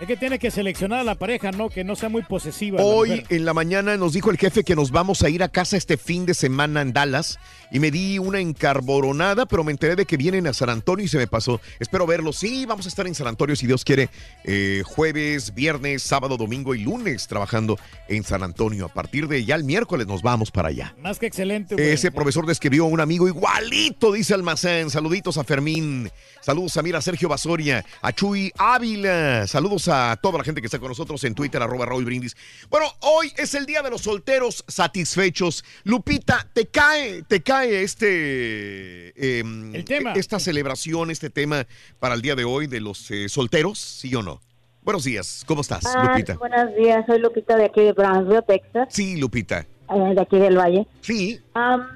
Es 0.00 0.06
que 0.06 0.16
tiene 0.16 0.38
que 0.38 0.50
seleccionar 0.50 1.00
a 1.00 1.04
la 1.04 1.14
pareja, 1.14 1.50
¿no? 1.50 1.68
Que 1.70 1.84
no 1.84 1.96
sea 1.96 2.08
muy 2.08 2.22
posesiva. 2.22 2.78
la 2.78 2.84
Hoy 2.84 3.24
en 3.28 3.44
la 3.44 3.54
mañana 3.54 3.96
nos 3.96 4.12
dijo 4.12 4.30
el 4.30 4.36
jefe 4.38 4.64
que 4.64 4.76
nos 4.76 4.90
vamos 4.90 5.22
a 5.22 5.28
ir 5.28 5.42
a 5.42 5.48
casa 5.48 5.76
este 5.76 5.96
fin 5.96 6.26
de 6.26 6.34
semana 6.34 6.82
en 6.82 6.92
Dallas 6.92 7.38
y 7.70 7.78
me 7.80 7.90
di 7.90 8.18
una 8.18 8.40
encarboronada, 8.40 9.46
pero 9.46 9.64
me 9.64 9.72
enteré 9.72 9.96
de 9.96 10.06
que 10.06 10.16
vienen 10.16 10.46
a 10.46 10.52
San 10.52 10.70
Antonio 10.70 11.04
y 11.04 11.08
se 11.08 11.18
me 11.18 11.26
pasó. 11.26 11.60
Espero 11.78 12.06
verlos. 12.06 12.36
Sí, 12.36 12.66
vamos 12.66 12.86
a 12.86 12.88
estar 12.88 13.06
en 13.06 13.14
San 13.14 13.26
Antonio 13.26 13.56
si 13.56 13.66
Dios 13.66 13.84
quiere. 13.84 14.08
eh, 14.44 14.82
jueves, 14.84 15.54
viernes, 15.54 16.02
sábado, 16.02 16.36
domingo 16.36 16.74
y 16.74 16.80
lunes 16.80 17.26
trabajando 17.26 17.78
en 18.08 18.24
San 18.24 18.42
Antonio. 18.42 18.86
A 18.86 18.88
partir 18.88 19.19
de 19.28 19.44
ya 19.44 19.54
el 19.54 19.64
miércoles 19.64 20.06
nos 20.06 20.22
vamos 20.22 20.50
para 20.50 20.68
allá. 20.68 20.94
Más 20.98 21.18
que 21.18 21.26
excelente, 21.26 21.74
güey. 21.74 21.88
Ese 21.88 22.10
profesor 22.10 22.46
describió 22.46 22.84
a 22.84 22.88
un 22.88 23.00
amigo 23.00 23.28
igualito, 23.28 24.12
dice 24.12 24.34
Almacén. 24.34 24.90
Saluditos 24.90 25.38
a 25.38 25.44
Fermín. 25.44 26.10
Saludos 26.40 26.76
a 26.76 26.82
Mira 26.82 27.02
Sergio 27.02 27.28
Basoria, 27.28 27.84
a 28.00 28.12
Chuy 28.12 28.50
Ávila. 28.56 29.46
Saludos 29.46 29.88
a 29.88 30.18
toda 30.22 30.38
la 30.38 30.44
gente 30.44 30.60
que 30.60 30.66
está 30.66 30.78
con 30.78 30.88
nosotros 30.88 31.22
en 31.24 31.34
Twitter, 31.34 31.62
arroba 31.62 31.86
Raúl 31.86 32.04
Brindis. 32.04 32.36
Bueno, 32.70 32.86
hoy 33.00 33.32
es 33.36 33.54
el 33.54 33.66
día 33.66 33.82
de 33.82 33.90
los 33.90 34.02
solteros 34.02 34.64
satisfechos. 34.66 35.64
Lupita, 35.84 36.48
¿te 36.52 36.66
cae, 36.66 37.22
te 37.22 37.42
cae 37.42 37.82
este 37.82 39.38
em, 39.38 39.74
esta 39.74 40.40
celebración, 40.40 41.10
este 41.10 41.30
tema 41.30 41.66
para 41.98 42.14
el 42.14 42.22
día 42.22 42.34
de 42.34 42.44
hoy 42.44 42.66
de 42.66 42.80
los 42.80 43.10
eh, 43.10 43.28
solteros? 43.28 43.78
¿Sí 43.78 44.14
o 44.14 44.22
no? 44.22 44.40
Buenos 44.82 45.04
días, 45.04 45.44
¿cómo 45.46 45.60
estás, 45.60 45.84
Ah, 45.94 46.08
Lupita? 46.08 46.34
buenos 46.36 46.74
días, 46.74 47.04
soy 47.06 47.18
Lupita 47.20 47.56
de 47.56 47.66
aquí 47.66 47.82
de 47.82 47.92
Brownsville, 47.92 48.42
Texas, 48.42 48.88
Sí, 48.90 49.16
Lupita. 49.20 49.60
eh, 49.60 50.14
de 50.14 50.20
aquí 50.20 50.38
del 50.38 50.56
Valle. 50.56 50.86
Sí. 51.02 51.38
Am, 51.54 51.86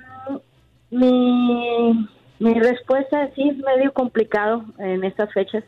mi, 0.91 2.09
mi 2.39 2.55
respuesta 2.55 3.31
sí 3.35 3.49
es 3.49 3.57
medio 3.57 3.93
complicado 3.95 4.65
en 4.79 5.03
estas 5.03 5.33
fechas, 5.33 5.65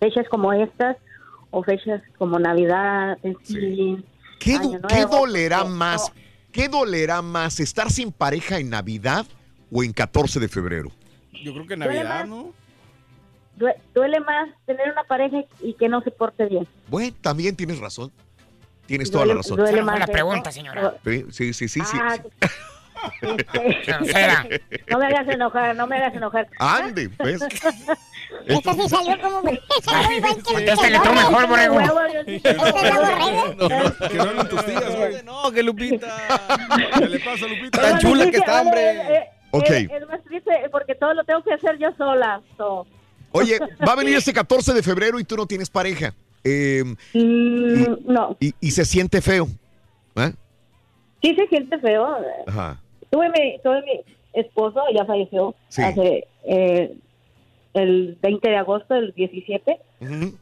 fechas 0.00 0.26
como 0.28 0.52
estas 0.52 0.96
o 1.50 1.62
fechas 1.62 2.02
como 2.18 2.38
Navidad, 2.38 3.16
Thanksgiving, 3.22 4.04
¿Qué, 4.40 4.54
Año 4.56 4.80
do- 4.80 4.88
qué 4.88 4.96
Nuevo. 4.96 5.18
dolerá 5.18 5.64
más? 5.64 6.12
¿Qué 6.52 6.68
dolerá 6.68 7.22
más? 7.22 7.60
¿Estar 7.60 7.90
sin 7.90 8.10
pareja 8.12 8.58
en 8.58 8.70
Navidad 8.70 9.24
o 9.70 9.82
en 9.84 9.92
14 9.92 10.40
de 10.40 10.48
febrero? 10.48 10.90
Yo 11.44 11.52
creo 11.52 11.66
que 11.66 11.76
Duele 11.76 11.94
Navidad. 12.04 12.26
¿no? 12.26 12.52
Due- 13.56 13.76
duele 13.94 14.20
más 14.20 14.48
tener 14.66 14.90
una 14.92 15.04
pareja 15.04 15.38
y 15.60 15.74
que 15.74 15.88
no 15.88 16.00
se 16.02 16.10
porte 16.10 16.44
bien. 16.46 16.66
Bueno, 16.88 17.14
también 17.20 17.56
tienes 17.56 17.78
razón. 17.80 18.12
Tienes 18.86 19.10
toda 19.10 19.24
la 19.26 19.32
Duele- 19.34 19.36
razón. 19.38 19.56
duele 19.56 19.82
más 19.82 19.98
la 19.98 20.06
pregunta, 20.06 20.52
señora. 20.52 20.94
Sí, 21.04 21.24
sí, 21.30 21.52
sí, 21.52 21.68
sí. 21.68 21.80
sí. 21.80 21.98
Ah, 22.00 22.16
Grosera. 23.86 24.46
no 24.88 24.98
me 24.98 25.06
hagas 25.06 25.28
enojar, 25.28 25.76
no 25.76 25.86
me 25.86 25.96
hagas 25.96 26.14
enojar. 26.14 26.48
Ande, 26.58 27.08
pues. 27.10 27.42
Esta 28.46 28.72
sí 28.74 28.88
salió 28.88 29.20
como... 29.20 29.42
Contéstale 29.42 30.98
tú 31.00 31.12
mejor, 31.12 31.46
borrego. 31.46 31.80
Este 32.26 32.50
es 32.50 32.56
la 32.56 32.70
borrega. 32.72 34.08
Que 34.08 34.16
no 34.16 34.44
tus 34.48 34.64
tías, 34.66 34.96
güey. 34.96 35.22
No, 35.24 35.50
que 35.52 35.62
Lupita. 35.62 36.16
¿Qué 36.98 37.06
le 37.08 37.18
pasa, 37.20 37.46
Lupita? 37.46 37.80
Tan 37.82 37.98
chula 37.98 38.30
que 38.30 38.36
está, 38.38 38.62
hombre. 38.62 38.90
Eh, 39.16 39.24
Ok. 39.52 39.70
Es, 39.70 39.90
es 39.90 40.08
más 40.08 40.22
triste 40.24 40.50
porque 40.70 40.94
todo 40.96 41.14
lo 41.14 41.24
tengo 41.24 41.42
que 41.42 41.54
hacer 41.54 41.78
yo 41.78 41.88
sola. 41.96 42.40
Oye, 43.32 43.58
va 43.86 43.92
a 43.92 43.96
venir 43.96 44.16
este 44.16 44.32
14 44.32 44.72
de 44.74 44.82
febrero 44.82 45.18
y 45.20 45.24
tú 45.24 45.36
no 45.36 45.46
tienes 45.46 45.70
pareja. 45.70 46.14
Eh, 46.44 46.84
no. 47.14 48.36
y, 48.40 48.54
y 48.60 48.70
se 48.70 48.84
siente 48.84 49.20
feo. 49.20 49.48
¿eh? 50.16 50.32
Sí 51.22 51.34
se 51.34 51.46
siente 51.48 51.78
feo. 51.78 52.06
Ajá. 52.46 52.80
Tuve 53.10 53.28
mi, 53.30 53.58
tuve 53.62 53.82
mi 53.82 54.00
esposo, 54.40 54.80
ya 54.94 55.04
falleció 55.04 55.54
Sí. 55.68 55.82
hace 55.82 56.26
eh, 56.44 56.94
el 57.74 58.16
20 58.22 58.48
de 58.48 58.56
agosto 58.56 58.94
del 58.94 59.12
17. 59.14 59.78
Ujú. 60.00 60.38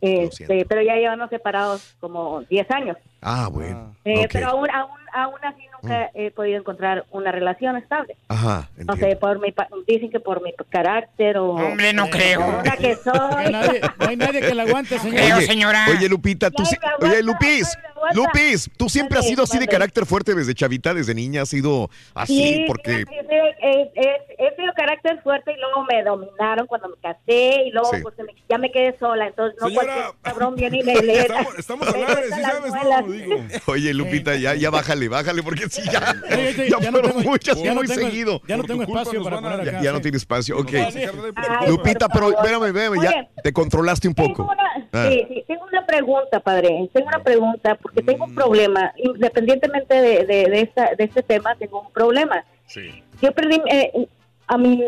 Este, 0.00 0.66
pero 0.66 0.82
ya 0.82 0.96
llevamos 0.96 1.30
separados 1.30 1.96
como 2.00 2.42
10 2.42 2.70
años. 2.72 2.96
Ah, 3.22 3.48
bueno. 3.50 3.96
Eh, 4.04 4.24
ok. 4.26 4.30
Pero 4.32 4.48
aún, 4.50 4.68
aún, 4.70 4.90
aún 5.14 5.38
así 5.42 5.62
nunca 5.84 6.10
he 6.14 6.30
podido 6.30 6.58
encontrar 6.58 7.04
una 7.10 7.32
relación 7.32 7.76
estable. 7.76 8.16
Ajá. 8.28 8.68
No 8.76 8.96
sé, 8.96 9.16
por 9.16 9.38
mi, 9.40 9.54
dicen 9.86 10.10
que 10.10 10.20
por 10.20 10.42
mi 10.42 10.52
carácter 10.70 11.38
o... 11.38 11.50
Hombre, 11.52 11.92
no 11.92 12.08
creo. 12.10 12.62
la 12.64 12.76
que 12.76 12.96
soy. 12.96 13.14
No 13.14 13.36
hay 13.38 13.52
nadie, 13.52 13.80
no 13.98 14.08
hay 14.08 14.16
nadie 14.16 14.40
que 14.40 14.54
la 14.54 14.62
aguante, 14.64 14.98
señor. 15.00 15.16
Creo, 15.22 15.36
Oye, 15.36 15.46
señora. 15.46 15.86
Oye, 15.90 16.08
Lupita, 16.08 16.50
tú 16.50 16.64
sí. 16.64 16.76
Oye, 17.00 17.22
Lupis. 17.22 17.76
Lupis, 18.12 18.70
tú 18.76 18.88
siempre 18.90 19.18
has 19.18 19.26
sido 19.26 19.44
así 19.44 19.58
de 19.58 19.66
carácter 19.66 20.04
fuerte 20.04 20.34
desde 20.34 20.54
chavita, 20.54 20.92
desde 20.92 21.14
niña 21.14 21.42
has 21.42 21.48
sido 21.48 21.88
así, 22.14 22.34
Sí, 22.36 22.64
porque... 22.66 22.98
sí, 22.98 23.04
sí, 23.08 23.36
es, 23.62 24.18
he 24.38 24.56
sido 24.56 24.72
carácter 24.76 25.22
fuerte 25.22 25.52
y 25.52 25.56
luego 25.58 25.84
me 25.90 26.02
dominaron 26.02 26.66
cuando 26.66 26.88
me 26.90 26.96
casé 26.96 27.62
y 27.66 27.70
luego 27.70 27.90
Sí. 27.94 28.00
pues, 28.02 28.14
se 28.16 28.24
me- 28.24 28.34
ya 28.46 28.58
me 28.58 28.70
quedé 28.70 28.94
sola, 28.98 29.26
entonces 29.28 29.58
no 29.58 29.68
Señora, 29.68 29.86
cualquier 29.94 30.14
cabrón 30.22 30.54
viene 30.54 30.80
y 30.80 30.82
me 30.82 30.94
lee. 31.00 31.12
Estamos, 31.18 31.58
estamos 31.58 31.88
al 31.88 31.94
aire, 32.04 32.24
sí 32.34 32.42
sabes, 32.42 32.72
no, 32.74 33.02
digo. 33.12 33.36
Oye, 33.68 33.94
Lupita, 33.94 34.36
ya, 34.36 34.54
ya 34.54 34.68
bájale, 34.68 35.08
bájale, 35.08 35.42
porque 35.42 35.64
sí, 35.74 35.90
ya, 35.90 36.00
ya 36.30 36.78
ya 36.80 36.90
no 36.90 36.98
fueron 36.98 37.12
tengo- 37.12 37.30
muchas 37.30 37.62
ya 37.62 37.68
no 37.70 37.74
muy 37.80 37.86
tengo- 37.88 38.00
seguido. 38.00 38.40
ya 38.46 38.56
no 38.56 38.64
tengo 38.64 38.82
espacio 38.82 39.22
para 39.24 39.36
poner 39.40 39.64
Ya, 39.64 39.70
acá. 39.70 39.82
ya 39.82 39.90
no 39.92 39.96
sí. 39.98 40.02
tiene 40.02 40.16
espacio, 40.18 40.58
ok. 40.58 40.70
Ay, 40.74 41.68
Lupita, 41.68 42.08
pero 42.08 42.30
espérame, 42.30 42.64
espérame, 42.66 43.02
ya 43.02 43.28
te 43.42 43.52
controlaste 43.52 44.08
un 44.08 44.14
poco. 44.14 44.44
una, 44.44 44.88
Ah. 44.92 45.08
sí, 45.10 45.24
sí, 45.28 45.44
tengo 45.48 45.64
una 45.64 45.84
pregunta, 45.86 46.40
padre. 46.40 46.88
Tengo 46.92 47.08
una 47.08 47.22
pregunta 47.22 47.74
porque 47.76 48.02
tengo 48.02 48.24
un 48.26 48.34
problema. 48.34 48.92
Independientemente 48.96 49.94
de, 49.94 50.24
de, 50.24 50.44
de, 50.50 50.60
esta, 50.60 50.90
de 50.96 51.04
este 51.04 51.22
tema, 51.22 51.54
tengo 51.56 51.80
un 51.82 51.92
problema. 51.92 52.44
Sí. 52.66 53.02
Yo 53.20 53.32
perdí 53.32 53.60
eh, 53.70 54.06
a 54.46 54.56
mí 54.58 54.82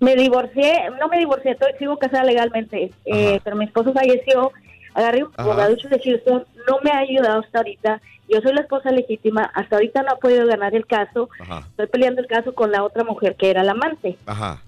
me 0.00 0.16
divorcié, 0.16 0.88
no 0.98 1.08
me 1.08 1.18
divorcié, 1.18 1.52
estoy, 1.52 1.72
sigo 1.78 1.98
casada 1.98 2.24
legalmente, 2.24 2.90
eh, 3.04 3.40
pero 3.44 3.56
mi 3.56 3.66
esposo 3.66 3.92
falleció. 3.92 4.50
Agarré 4.94 5.22
un 5.22 5.30
abogaducho 5.36 5.88
de 5.88 6.00
Houston, 6.00 6.44
no 6.68 6.78
me 6.82 6.90
ha 6.90 6.98
ayudado 6.98 7.40
hasta 7.40 7.58
ahorita. 7.58 8.00
Yo 8.30 8.40
soy 8.40 8.52
la 8.54 8.60
esposa 8.62 8.90
legítima, 8.92 9.50
hasta 9.54 9.76
ahorita 9.76 10.02
no 10.02 10.12
ha 10.12 10.16
podido 10.16 10.46
ganar 10.46 10.74
el 10.74 10.86
caso. 10.86 11.28
Ajá, 11.40 11.66
Estoy 11.70 11.86
peleando 11.88 12.20
el 12.20 12.26
caso 12.28 12.54
con 12.54 12.70
la 12.70 12.84
otra 12.84 13.04
mujer 13.04 13.34
que 13.36 13.50
era 13.50 13.64
la 13.64 13.72
amante. 13.72 14.16
ajá. 14.26 14.62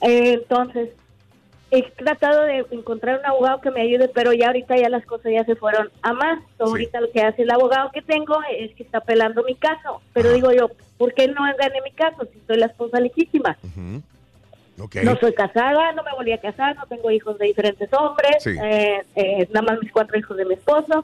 Eh, 0.00 0.34
entonces, 0.34 0.90
he 1.70 1.82
tratado 1.82 2.42
de 2.44 2.64
encontrar 2.70 3.18
un 3.18 3.26
abogado 3.26 3.60
que 3.60 3.70
me 3.70 3.82
ayude, 3.82 4.08
pero 4.08 4.32
ya 4.32 4.46
ahorita 4.46 4.76
ya 4.76 4.88
las 4.88 5.04
cosas 5.04 5.32
ya 5.32 5.44
se 5.44 5.54
fueron 5.56 5.90
a 6.02 6.12
más. 6.12 6.38
Ahorita 6.58 7.00
lo 7.00 7.10
que 7.10 7.20
hace 7.20 7.42
el 7.42 7.50
abogado 7.50 7.90
que 7.92 8.00
tengo 8.02 8.36
es 8.58 8.74
que 8.74 8.82
está 8.84 9.00
pelando 9.00 9.42
mi 9.44 9.54
caso. 9.54 10.00
Pero 10.12 10.32
digo 10.32 10.50
yo, 10.52 10.70
¿por 10.96 11.12
qué 11.14 11.28
no 11.28 11.42
gané 11.58 11.80
mi 11.84 11.90
caso 11.92 12.26
si 12.32 12.40
soy 12.46 12.58
la 12.58 12.66
esposa 12.66 13.00
legítima? 13.00 13.56
No 15.02 15.16
soy 15.18 15.34
casada, 15.34 15.92
no 15.92 16.04
me 16.04 16.12
volví 16.16 16.30
a 16.32 16.38
casar, 16.40 16.76
no 16.76 16.86
tengo 16.86 17.10
hijos 17.10 17.36
de 17.38 17.46
diferentes 17.46 17.92
hombres, 17.92 18.36
Sí. 18.44 18.50
eh, 18.62 19.02
eh, 19.16 19.48
nada 19.52 19.62
más 19.72 19.82
mis 19.82 19.90
cuatro 19.90 20.16
hijos 20.16 20.36
de 20.36 20.44
mi 20.44 20.54
esposo. 20.54 21.02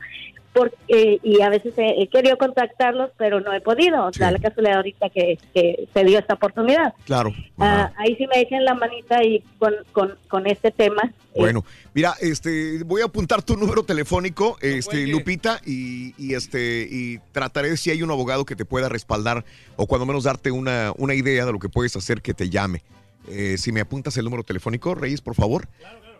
Porque, 0.54 0.76
eh, 0.88 1.18
y 1.22 1.42
a 1.42 1.50
veces 1.50 1.74
he, 1.76 2.00
he 2.00 2.06
querido 2.06 2.38
contactarlos, 2.38 3.10
pero 3.18 3.40
no 3.40 3.52
he 3.52 3.60
podido. 3.60 4.06
O 4.06 4.12
sea, 4.12 4.30
la 4.30 4.38
casualidad 4.38 4.76
ahorita 4.76 5.10
que, 5.10 5.36
que 5.52 5.88
se 5.92 6.04
dio 6.04 6.18
esta 6.18 6.34
oportunidad. 6.34 6.94
Claro. 7.04 7.34
Ah, 7.58 7.92
ahí 7.98 8.14
sí 8.16 8.26
me 8.32 8.40
echen 8.40 8.64
la 8.64 8.74
manita 8.74 9.22
y 9.22 9.42
con, 9.58 9.74
con, 9.92 10.16
con 10.28 10.46
este 10.46 10.70
tema. 10.70 11.12
Bueno, 11.36 11.64
mira, 11.92 12.14
este, 12.20 12.84
voy 12.84 13.02
a 13.02 13.06
apuntar 13.06 13.42
tu 13.42 13.56
número 13.56 13.82
telefónico, 13.82 14.56
este, 14.60 15.08
Lupita, 15.08 15.60
y, 15.66 16.14
y, 16.16 16.34
este, 16.34 16.86
y 16.88 17.18
trataré 17.32 17.70
de 17.70 17.76
si 17.76 17.90
hay 17.90 18.02
un 18.02 18.10
abogado 18.12 18.44
que 18.44 18.54
te 18.54 18.64
pueda 18.64 18.88
respaldar 18.88 19.44
o 19.76 19.88
cuando 19.88 20.06
menos 20.06 20.22
darte 20.22 20.52
una, 20.52 20.92
una 20.96 21.14
idea 21.14 21.44
de 21.44 21.52
lo 21.52 21.58
que 21.58 21.68
puedes 21.68 21.96
hacer 21.96 22.22
que 22.22 22.32
te 22.32 22.48
llame. 22.48 22.82
Eh, 23.28 23.56
si 23.58 23.72
me 23.72 23.80
apuntas 23.80 24.16
el 24.16 24.24
número 24.24 24.44
telefónico, 24.44 24.94
Reyes, 24.94 25.20
por 25.20 25.34
favor, 25.34 25.66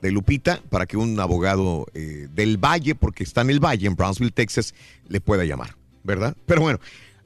de 0.04 0.12
Lupita, 0.12 0.60
para 0.68 0.84
que 0.84 0.98
un 0.98 1.18
abogado 1.18 1.86
eh, 1.94 2.28
del 2.30 2.58
Valle, 2.58 2.94
porque 2.94 3.24
está 3.24 3.40
en 3.40 3.48
el 3.48 3.58
Valle, 3.58 3.86
en 3.86 3.96
Brownsville, 3.96 4.32
Texas, 4.32 4.74
le 5.08 5.20
pueda 5.22 5.44
llamar, 5.46 5.76
¿verdad? 6.02 6.36
Pero 6.44 6.60
bueno. 6.60 6.78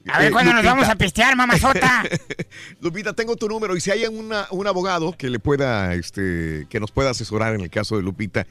A 0.07 0.17
ver 0.19 0.29
eh, 0.29 0.31
cuándo 0.31 0.53
nos 0.53 0.61
Lupita. 0.63 0.73
vamos 0.75 0.89
a 0.89 0.95
pistear, 0.95 1.35
mamazota. 1.35 2.03
Lupita, 2.81 3.11
tengo 3.13 3.35
tu 3.35 3.49
número 3.49 3.75
y 3.75 3.81
si 3.81 3.91
hay 3.91 4.05
una- 4.05 4.47
un 4.51 4.65
abogado 4.65 5.11
que 5.11 5.29
le 5.29 5.39
pueda, 5.39 5.93
este, 5.93 6.67
que 6.69 6.79
nos 6.79 6.89
pueda 6.91 7.09
asesorar 7.09 7.53
en 7.53 7.59
el 7.61 7.69
caso 7.69 7.97
de 7.97 8.03
Lupita, 8.03 8.47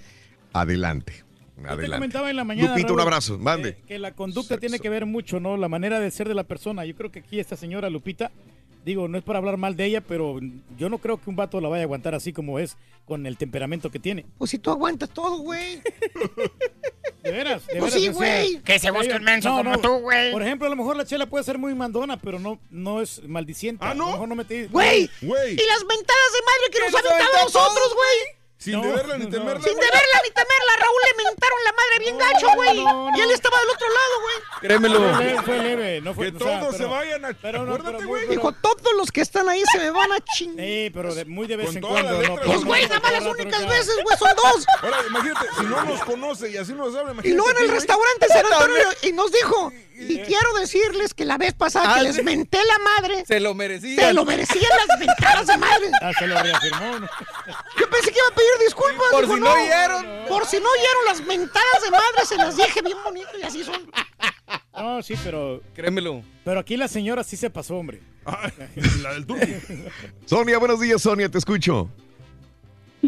adelante. 0.53 1.25
Yo 1.57 1.63
te 1.65 1.69
Adelante. 1.71 1.97
comentaba 1.97 2.31
en 2.31 2.37
la 2.37 2.45
mañana. 2.45 2.69
Lupita, 2.69 2.93
un 2.93 3.01
abrazo, 3.01 3.39
mande. 3.39 3.75
Que, 3.77 3.83
que 3.83 3.99
la 3.99 4.13
conducta 4.13 4.59
tiene 4.59 4.79
que 4.79 4.89
ver 4.91 5.07
mucho, 5.07 5.41
¿no? 5.41 5.57
La 5.57 5.69
manera 5.69 5.99
de 6.01 6.11
ser 6.11 6.29
de 6.29 6.35
la 6.35 6.45
persona. 6.45 6.85
Yo 6.85 6.95
creo 6.95 7.11
que 7.11 7.21
aquí 7.21 7.41
esta 7.41 7.57
señora 7.57 7.91
Lupita, 7.91 8.31
digo, 8.89 9.07
no 9.07 9.19
es 9.19 9.25
para 9.25 9.39
hablar 9.39 9.57
mal 9.59 9.77
de 9.77 9.85
ella, 9.85 10.01
pero 10.01 10.41
yo 10.77 10.89
no 10.89 10.99
creo 10.99 11.21
que 11.21 11.31
un 11.31 11.37
vato 11.37 11.61
la 11.61 11.69
vaya 11.69 11.83
a 11.83 11.85
aguantar 11.85 12.15
así 12.15 12.33
como 12.33 12.59
es, 12.59 12.77
con 13.07 13.27
el 13.27 13.37
temperamento 13.37 13.91
que 13.91 13.99
tiene. 13.99 14.27
Pues 14.39 14.51
si 14.51 14.59
tú 14.59 14.71
aguantas 14.71 15.11
todo, 15.11 15.39
güey. 15.39 15.81
De 17.23 17.33
veras, 17.33 17.67
de 17.67 17.79
Pues 17.81 17.93
veras. 17.95 18.01
sí, 18.01 18.09
güey. 18.09 18.59
Que 18.63 18.79
se 18.79 18.91
busque 18.91 19.13
un 19.15 19.25
menso 19.25 19.51
como 19.51 19.79
tú, 19.81 19.99
güey. 19.99 20.33
Por 20.33 20.41
ejemplo, 20.43 20.67
a 20.67 20.71
lo 20.71 20.77
mejor 20.77 20.97
la 20.97 21.05
chela 21.05 21.27
puede 21.27 21.45
ser 21.45 21.59
muy 21.59 21.75
mandona, 21.75 22.17
pero 22.19 22.39
no, 22.39 22.59
no 22.71 23.03
es 23.03 23.23
maldiciente. 23.29 23.85
Ah, 23.85 23.93
no. 23.93 24.05
A 24.05 24.07
lo 24.07 24.13
mejor 24.13 24.29
no 24.29 24.35
me 24.37 24.45
te... 24.45 24.67
Güey, 24.69 25.11
Güey. 25.21 25.53
y 25.55 25.57
las 25.57 25.85
mentadas 25.85 26.33
de 26.33 26.45
madre 26.47 26.71
que 26.73 26.79
nos 26.81 26.93
nos 26.93 27.01
aventaba 27.05 27.41
a 27.41 27.45
nosotros, 27.45 27.95
güey. 27.95 28.38
Sin 28.59 28.73
No, 28.75 28.83
deberla 28.83 29.17
ni 29.19 29.25
no. 29.27 29.31
temerla. 29.31 29.63
Sin 29.63 29.73
güey. 29.73 29.87
deberla 29.87 30.19
ni 30.25 30.31
temerla, 30.31 30.73
Raúl 30.81 31.01
le 31.07 31.25
mentaron 31.25 31.59
la 31.65 31.73
madre 31.73 31.99
bien 32.01 32.19
gacho, 32.19 32.47
güey. 32.57 32.85
no, 32.85 33.11
Y 33.17 33.21
él 33.21 33.31
estaba 33.31 33.57
del 33.61 33.69
otro 33.71 33.87
lado, 33.89 34.21
güey. 34.21 34.37
Créemelo. 34.61 34.99
Fue 35.15 35.25
leve, 35.25 35.43
fue 35.43 35.59
leve, 35.59 36.01
no 36.01 36.15
fue 36.15 36.33
Que 36.33 36.37
o 36.37 36.41
sea, 36.47 36.61
todos 36.61 36.73
se 36.73 36.79
pero- 36.79 36.91
vayan 36.91 37.25
a... 37.25 37.29
pero 37.41 37.59
no, 37.65 37.75
Acuérdate, 37.75 37.97
pero 37.99 38.09
güey. 38.09 38.27
Dijo, 38.29 38.53
todos 38.53 38.95
los 38.97 39.13
que 39.13 39.21
están 39.21 39.49
ahí 39.49 39.63
se 39.71 39.79
me 39.79 39.91
van 39.93 40.11
a 40.13 40.19
chingar. 40.21 40.67
Sí, 40.67 40.91
pero 40.93 41.15
de- 41.15 41.25
muy 41.25 41.47
de 41.47 41.57
vez 41.57 41.67
Con 41.69 41.77
en 41.77 41.83
cuando. 41.83 42.21
no, 42.23 42.37
Pues, 42.43 42.65
güey, 42.65 42.83
nada 42.89 42.99
más 43.01 43.13
las 43.13 43.23
únicas 43.27 43.65
veces, 43.69 43.95
güey, 44.03 44.17
son 44.19 44.31
dos. 44.35 44.67
Ahora, 44.83 44.97
imagínate, 45.09 45.47
si 45.57 45.65
no 45.65 45.85
nos 45.85 46.01
conoce 46.05 46.51
y 46.51 46.57
así 46.57 46.73
nos 46.73 46.89
habla, 46.97 47.13
imagínate. 47.13 47.29
Y 47.29 47.33
luego 47.35 47.51
en 47.53 47.65
el 47.65 47.69
restaurante 47.71 48.27
San 48.29 48.45
Antonio 48.45 48.89
y 49.03 49.13
nos 49.13 49.31
dijo, 49.31 49.73
y 49.95 50.19
quiero 50.23 50.53
decirles 50.55 51.15
que 51.15 51.25
la 51.25 51.39
vez 51.39 51.55
pasada 51.55 51.95
que 51.95 52.01
Ah, 52.01 52.03
les 52.03 52.17
sí. 52.17 52.23
menté 52.23 52.59
la 52.65 52.79
madre, 52.79 53.25
Se 53.27 53.39
lo 53.41 53.55
merecía. 53.55 54.09
se 54.09 54.13
lo 54.13 54.25
merecían 54.25 54.71
las 54.89 54.99
mentadas 54.99 55.47
de 55.47 55.57
madre. 55.59 55.91
Ah, 56.03 56.11
se 56.19 56.27
lo 56.27 56.41
reafirmó. 56.43 57.09
¿No? 57.79 57.85
Yo 57.85 57.91
pensé 57.91 58.11
que 58.13 58.19
iba 58.19 58.29
a 58.29 58.35
pedir 58.35 58.51
disculpas. 58.65 59.07
Por 59.11 59.23
dijo, 59.23 59.35
si 59.35 59.41
no 59.41 59.53
oyeron. 59.53 60.07
Por 60.29 60.47
si 60.47 60.57
no 60.61 60.67
oyeron 60.71 61.05
las 61.07 61.21
mentadas 61.27 61.83
de 61.85 61.91
madre, 61.91 62.27
se 62.27 62.37
las 62.37 62.57
dije 62.57 62.83
bien 62.83 62.99
bonito 63.05 63.31
y 63.39 63.43
así 63.43 63.65
son. 63.65 63.91
No, 64.75 65.03
sí, 65.03 65.15
pero, 65.25 65.61
Créemelo. 65.75 66.23
pero 66.45 66.61
aquí 66.61 66.77
la 66.77 66.87
señora 66.89 67.25
sí 67.25 67.37
se 67.37 67.51
pasó, 67.51 67.77
hombre. 67.77 68.01
Ah, 68.25 68.51
la 69.03 69.15
del 69.15 69.27
turqui. 69.27 69.57
Sonia, 70.27 70.59
buenos 70.59 70.81
días, 70.81 71.03
Sonia, 71.03 71.29
te 71.29 71.39
escucho. 71.39 71.91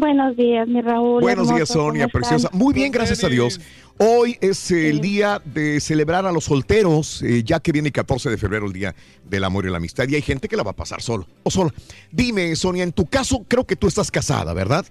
Buenos 0.01 0.35
días, 0.35 0.67
mi 0.67 0.81
Raúl. 0.81 1.21
Buenos 1.21 1.47
días, 1.47 1.69
hermoso, 1.69 1.73
¿cómo 1.75 1.89
Sonia, 1.89 2.07
preciosa. 2.07 2.49
Muy 2.53 2.73
bien, 2.73 2.91
gracias 2.91 3.23
a 3.23 3.29
Dios. 3.29 3.61
Hoy 3.99 4.35
es 4.41 4.71
el 4.71 4.99
día 4.99 5.39
de 5.45 5.79
celebrar 5.79 6.25
a 6.25 6.31
los 6.31 6.45
solteros, 6.45 7.21
eh, 7.21 7.43
ya 7.43 7.59
que 7.59 7.71
viene 7.71 7.89
el 7.89 7.93
14 7.93 8.31
de 8.31 8.37
febrero, 8.39 8.65
el 8.65 8.73
día 8.73 8.95
del 9.23 9.43
amor 9.43 9.67
y 9.67 9.69
la 9.69 9.77
amistad, 9.77 10.07
y 10.09 10.15
hay 10.15 10.23
gente 10.23 10.47
que 10.47 10.57
la 10.57 10.63
va 10.63 10.71
a 10.71 10.75
pasar 10.75 11.03
solo 11.03 11.27
o 11.43 11.51
sola. 11.51 11.69
Dime, 12.09 12.55
Sonia, 12.55 12.81
en 12.83 12.93
tu 12.93 13.05
caso, 13.05 13.45
creo 13.47 13.63
que 13.63 13.75
tú 13.75 13.85
estás 13.85 14.09
casada, 14.09 14.55
¿verdad? 14.55 14.87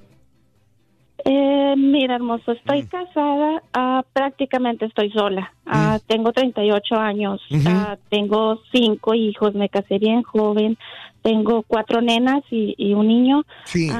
Eh, 1.25 1.75
mira, 1.77 2.15
hermoso, 2.15 2.53
estoy 2.53 2.85
casada, 2.85 3.65
ah, 3.73 4.05
prácticamente 4.13 4.85
estoy 4.85 5.11
sola. 5.11 5.53
Ah, 5.67 5.99
Tengo 6.07 6.31
38 6.33 6.95
años, 6.95 7.41
ah, 7.67 7.97
tengo 8.11 8.63
cinco 8.71 9.15
hijos, 9.15 9.57
me 9.57 9.69
casé 9.71 9.99
bien 9.99 10.23
joven, 10.23 10.79
tengo 11.23 11.65
cuatro 11.67 12.01
nenas 12.01 12.45
y, 12.53 12.77
y 12.79 12.95
un 12.95 13.09
niño. 13.09 13.45
Sí. 13.65 13.91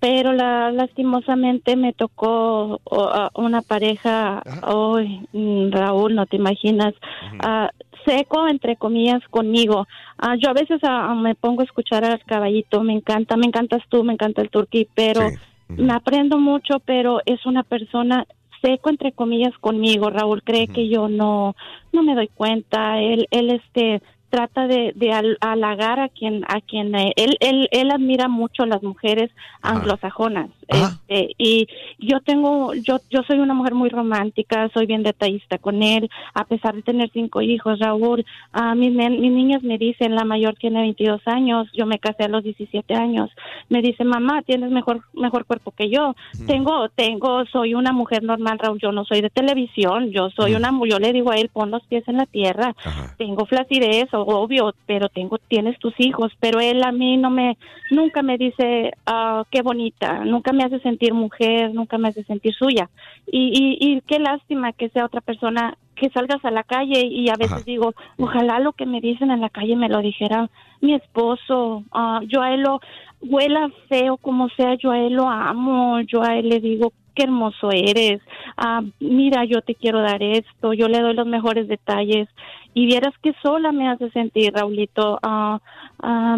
Pero 0.00 0.32
la, 0.32 0.72
lastimosamente 0.72 1.76
me 1.76 1.92
tocó 1.92 2.80
oh, 2.84 3.28
una 3.34 3.60
pareja, 3.60 4.42
ay, 4.62 5.20
mm, 5.32 5.70
Raúl, 5.70 6.14
no 6.14 6.24
te 6.26 6.36
imaginas, 6.36 6.94
ah, 7.40 7.70
seco, 8.06 8.48
entre 8.48 8.76
comillas, 8.76 9.22
conmigo. 9.28 9.86
Ah, 10.16 10.36
yo 10.36 10.48
a 10.48 10.54
veces 10.54 10.80
ah, 10.84 11.14
me 11.14 11.34
pongo 11.34 11.60
a 11.60 11.64
escuchar 11.64 12.04
al 12.04 12.24
caballito, 12.24 12.82
me 12.82 12.94
encanta, 12.94 13.36
me 13.36 13.46
encantas 13.46 13.82
tú, 13.90 14.02
me 14.02 14.14
encanta 14.14 14.40
el 14.40 14.50
turquí, 14.50 14.88
pero 14.94 15.28
Sí. 15.28 15.36
me 15.82 15.92
aprendo 15.92 16.38
mucho, 16.38 16.80
pero 16.84 17.20
es 17.26 17.44
una 17.46 17.62
persona 17.62 18.26
seco, 18.62 18.90
entre 18.90 19.12
comillas, 19.12 19.56
conmigo. 19.58 20.10
Raúl 20.10 20.42
cree 20.42 20.66
que 20.66 20.88
yo 20.88 21.08
no, 21.08 21.54
no 21.92 22.02
me 22.02 22.14
doy 22.14 22.28
cuenta. 22.28 23.00
Él, 23.00 23.26
él, 23.30 23.50
este, 23.50 24.02
trata 24.30 24.66
de, 24.66 24.92
de 24.94 25.12
hal- 25.12 25.36
halagar 25.40 26.00
a 26.00 26.08
quien, 26.08 26.44
a 26.48 26.60
quien 26.60 26.94
eh, 26.94 27.12
él, 27.16 27.36
él, 27.40 27.68
él 27.72 27.90
admira 27.90 28.28
mucho 28.28 28.62
a 28.62 28.66
las 28.66 28.82
mujeres 28.82 29.30
anglosajonas. 29.62 30.50
Este, 31.08 31.34
y 31.38 31.66
yo 31.98 32.20
tengo, 32.20 32.74
yo, 32.74 32.98
yo 33.10 33.22
soy 33.26 33.38
una 33.40 33.54
mujer 33.54 33.74
muy 33.74 33.88
romántica, 33.88 34.68
soy 34.72 34.86
bien 34.86 35.02
detallista 35.02 35.58
con 35.58 35.82
él, 35.82 36.08
a 36.34 36.44
pesar 36.44 36.74
de 36.76 36.82
tener 36.82 37.10
cinco 37.12 37.42
hijos, 37.42 37.78
Raúl. 37.80 38.24
A 38.52 38.74
mis, 38.74 38.92
mis 38.92 39.32
niñas 39.32 39.62
me 39.62 39.78
dicen, 39.78 40.14
la 40.14 40.24
mayor 40.24 40.54
tiene 40.54 40.80
22 40.82 41.20
años, 41.26 41.66
yo 41.72 41.86
me 41.86 41.98
casé 41.98 42.24
a 42.24 42.28
los 42.28 42.44
17 42.44 42.94
años. 42.94 43.30
Me 43.68 43.82
dice, 43.82 44.04
mamá, 44.04 44.42
tienes 44.42 44.70
mejor, 44.70 45.02
mejor 45.12 45.44
cuerpo 45.44 45.72
que 45.72 45.90
yo. 45.90 46.14
Tengo, 46.46 46.88
tengo, 46.90 47.44
soy 47.46 47.74
una 47.74 47.92
mujer 47.92 48.22
normal, 48.22 48.58
Raúl, 48.58 48.78
yo 48.80 48.92
no 48.92 49.04
soy 49.04 49.20
de 49.22 49.30
televisión, 49.30 50.10
yo 50.12 50.30
soy 50.30 50.52
una, 50.54 50.70
mu- 50.72 50.86
yo 50.86 50.98
le 51.00 51.12
digo 51.12 51.32
a 51.32 51.36
él, 51.36 51.48
pon 51.52 51.70
los 51.72 51.82
pies 51.86 52.06
en 52.06 52.16
la 52.16 52.26
tierra. 52.26 52.74
Tengo 53.18 53.44
flacidez, 53.46 54.12
o- 54.14 54.19
obvio, 54.22 54.74
pero 54.86 55.08
tengo, 55.08 55.38
tienes 55.38 55.78
tus 55.78 55.94
hijos, 55.98 56.32
pero 56.40 56.60
él 56.60 56.82
a 56.82 56.92
mí 56.92 57.16
no 57.16 57.30
me, 57.30 57.56
nunca 57.90 58.22
me 58.22 58.38
dice, 58.38 58.92
ah, 59.06 59.44
qué 59.50 59.62
bonita, 59.62 60.24
nunca 60.24 60.52
me 60.52 60.64
hace 60.64 60.80
sentir 60.80 61.14
mujer, 61.14 61.72
nunca 61.74 61.98
me 61.98 62.08
hace 62.08 62.24
sentir 62.24 62.54
suya. 62.54 62.88
Y, 63.26 63.52
y, 63.54 63.92
y 63.92 64.00
qué 64.02 64.18
lástima 64.18 64.72
que 64.72 64.88
sea 64.90 65.04
otra 65.04 65.20
persona 65.20 65.76
que 66.00 66.08
salgas 66.10 66.42
a 66.44 66.50
la 66.50 66.64
calle 66.64 67.06
y 67.06 67.28
a 67.28 67.36
veces 67.36 67.52
Ajá. 67.52 67.62
digo, 67.66 67.92
ojalá 68.18 68.58
lo 68.58 68.72
que 68.72 68.86
me 68.86 69.02
dicen 69.02 69.30
en 69.30 69.42
la 69.42 69.50
calle 69.50 69.76
me 69.76 69.90
lo 69.90 70.00
dijera 70.00 70.48
mi 70.80 70.94
esposo. 70.94 71.84
Ah, 71.92 72.20
yo 72.26 72.40
a 72.40 72.54
él 72.54 72.62
lo, 72.62 72.80
huela 73.20 73.70
feo 73.88 74.16
como 74.16 74.48
sea, 74.56 74.74
yo 74.76 74.92
a 74.92 74.98
él 74.98 75.12
lo 75.12 75.28
amo, 75.28 76.00
yo 76.00 76.22
a 76.22 76.38
él 76.38 76.48
le 76.48 76.58
digo, 76.58 76.94
qué 77.14 77.24
hermoso 77.24 77.70
eres, 77.70 78.22
Ah, 78.56 78.82
mira, 78.98 79.44
yo 79.44 79.60
te 79.62 79.74
quiero 79.74 80.00
dar 80.00 80.22
esto, 80.22 80.72
yo 80.72 80.88
le 80.88 81.00
doy 81.00 81.14
los 81.14 81.26
mejores 81.26 81.68
detalles. 81.68 82.28
Y 82.72 82.86
vieras 82.86 83.14
que 83.22 83.32
sola 83.42 83.72
me 83.72 83.88
hace 83.88 84.10
sentir, 84.10 84.52
Raulito. 84.52 85.18
Ah, 85.22 85.58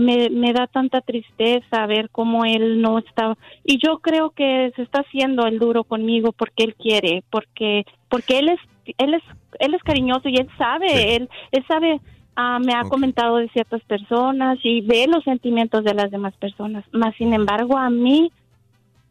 me, 0.00 0.28
me 0.30 0.52
da 0.52 0.66
tanta 0.66 1.00
tristeza 1.00 1.86
ver 1.86 2.10
cómo 2.10 2.44
él 2.44 2.80
no 2.80 2.98
está. 2.98 3.36
Y 3.64 3.78
yo 3.84 3.98
creo 3.98 4.30
que 4.30 4.72
se 4.74 4.82
está 4.82 5.00
haciendo 5.00 5.46
el 5.46 5.58
duro 5.58 5.84
conmigo 5.84 6.32
porque 6.32 6.64
él 6.64 6.74
quiere, 6.74 7.22
porque 7.30 7.84
porque 8.08 8.38
él 8.38 8.48
es 8.50 8.60
él 8.98 9.14
es 9.14 9.22
él 9.58 9.74
es 9.74 9.82
cariñoso 9.82 10.28
y 10.28 10.36
él 10.36 10.48
sabe, 10.58 11.16
él 11.16 11.28
él 11.50 11.64
sabe. 11.66 12.00
ah, 12.36 12.58
me 12.58 12.74
ha 12.74 12.84
comentado 12.84 13.36
de 13.36 13.48
ciertas 13.50 13.82
personas 13.84 14.58
y 14.62 14.80
ve 14.80 15.06
los 15.06 15.22
sentimientos 15.24 15.84
de 15.84 15.94
las 15.94 16.10
demás 16.10 16.34
personas. 16.36 16.84
Más 16.92 17.14
sin 17.16 17.32
embargo, 17.34 17.76
a 17.76 17.90
mí 17.90 18.32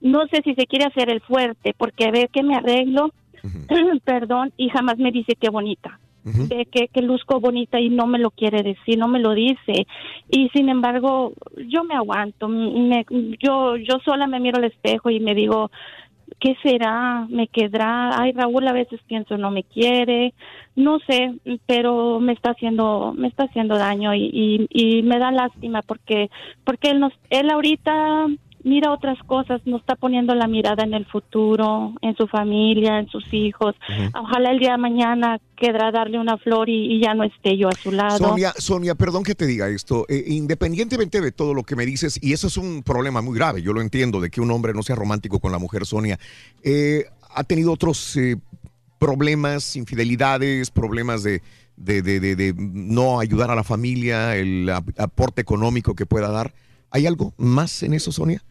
no 0.01 0.25
sé 0.27 0.41
si 0.43 0.55
se 0.55 0.65
quiere 0.65 0.85
hacer 0.85 1.11
el 1.11 1.21
fuerte 1.21 1.73
porque 1.77 2.11
ve 2.11 2.29
que 2.33 2.43
me 2.43 2.55
arreglo, 2.55 3.11
perdón, 4.03 4.51
y 4.57 4.69
jamás 4.69 4.97
me 4.97 5.11
dice 5.11 5.35
qué 5.39 5.49
bonita. 5.49 5.99
Ve 6.23 6.67
que, 6.71 6.87
que 6.87 7.01
luzco 7.01 7.39
bonita 7.39 7.79
y 7.79 7.89
no 7.89 8.05
me 8.05 8.19
lo 8.19 8.29
quiere 8.29 8.61
decir, 8.61 8.95
no 8.95 9.07
me 9.07 9.19
lo 9.19 9.33
dice. 9.33 9.87
Y 10.29 10.49
sin 10.49 10.69
embargo, 10.69 11.33
yo 11.67 11.83
me 11.83 11.95
aguanto. 11.95 12.47
Me, 12.47 13.05
yo, 13.39 13.75
yo 13.77 13.97
sola 14.05 14.27
me 14.27 14.39
miro 14.39 14.57
al 14.57 14.65
espejo 14.65 15.09
y 15.09 15.19
me 15.19 15.33
digo, 15.33 15.71
¿qué 16.39 16.55
será? 16.63 17.25
¿Me 17.29 17.47
quedará? 17.47 18.19
Ay, 18.19 18.31
Raúl, 18.31 18.67
a 18.67 18.73
veces 18.73 18.99
pienso 19.07 19.37
no 19.37 19.51
me 19.51 19.63
quiere, 19.63 20.33
no 20.75 20.99
sé, 20.99 21.33
pero 21.65 22.19
me 22.19 22.33
está 22.33 22.51
haciendo, 22.51 23.13
me 23.15 23.27
está 23.27 23.43
haciendo 23.45 23.77
daño 23.77 24.13
y, 24.13 24.29
y, 24.33 24.67
y 24.69 25.03
me 25.03 25.19
da 25.19 25.31
lástima 25.31 25.81
porque, 25.81 26.29
porque 26.63 26.91
él 26.91 26.99
nos, 26.99 27.13
él 27.29 27.49
ahorita 27.49 28.27
mira 28.63 28.91
otras 28.91 29.17
cosas, 29.25 29.61
no 29.65 29.77
está 29.77 29.95
poniendo 29.95 30.35
la 30.35 30.47
mirada 30.47 30.83
en 30.83 30.93
el 30.93 31.05
futuro, 31.05 31.93
en 32.01 32.15
su 32.15 32.27
familia, 32.27 32.99
en 32.99 33.07
sus 33.07 33.33
hijos. 33.33 33.75
Ojalá 34.13 34.51
el 34.51 34.59
día 34.59 34.71
de 34.73 34.77
mañana 34.77 35.39
quedará 35.55 35.91
darle 35.91 36.19
una 36.19 36.37
flor 36.37 36.69
y, 36.69 36.93
y 36.95 37.01
ya 37.01 37.13
no 37.13 37.23
esté 37.23 37.57
yo 37.57 37.67
a 37.69 37.71
su 37.81 37.91
lado. 37.91 38.17
Sonia, 38.17 38.53
Sonia, 38.57 38.95
perdón 38.95 39.23
que 39.23 39.35
te 39.35 39.45
diga 39.45 39.69
esto. 39.69 40.05
eh, 40.09 40.23
independientemente 40.27 41.21
de 41.21 41.31
todo 41.31 41.53
lo 41.53 41.63
que 41.63 41.75
me 41.75 41.85
dices, 41.85 42.19
y 42.21 42.33
eso 42.33 42.47
es 42.47 42.57
un 42.57 42.83
problema 42.83 43.21
muy 43.21 43.35
grave, 43.37 43.61
yo 43.61 43.73
lo 43.73 43.81
entiendo, 43.81 44.19
de 44.21 44.29
que 44.29 44.41
un 44.41 44.51
hombre 44.51 44.73
no 44.73 44.83
sea 44.83 44.95
romántico 44.95 45.39
con 45.39 45.51
la 45.51 45.59
mujer, 45.59 45.85
Sonia, 45.85 46.19
eh, 46.63 47.05
ha 47.33 47.43
tenido 47.43 47.71
otros 47.71 48.15
eh, 48.17 48.35
problemas, 48.99 49.75
infidelidades, 49.75 50.69
problemas 50.71 51.23
de, 51.23 51.41
de, 51.77 52.01
de- 52.01 52.19
de- 52.19 52.35
de 52.35 52.53
no 52.57 53.19
ayudar 53.19 53.49
a 53.49 53.55
la 53.55 53.63
familia, 53.63 54.35
el 54.35 54.69
ap- 54.69 54.99
aporte 54.99 55.41
económico 55.41 55.95
que 55.95 56.05
pueda 56.05 56.29
dar. 56.29 56.53
¿Hay 56.91 57.07
algo 57.07 57.33
más 57.37 57.83
en 57.83 57.93
eso, 57.93 58.11
Sonia? 58.11 58.43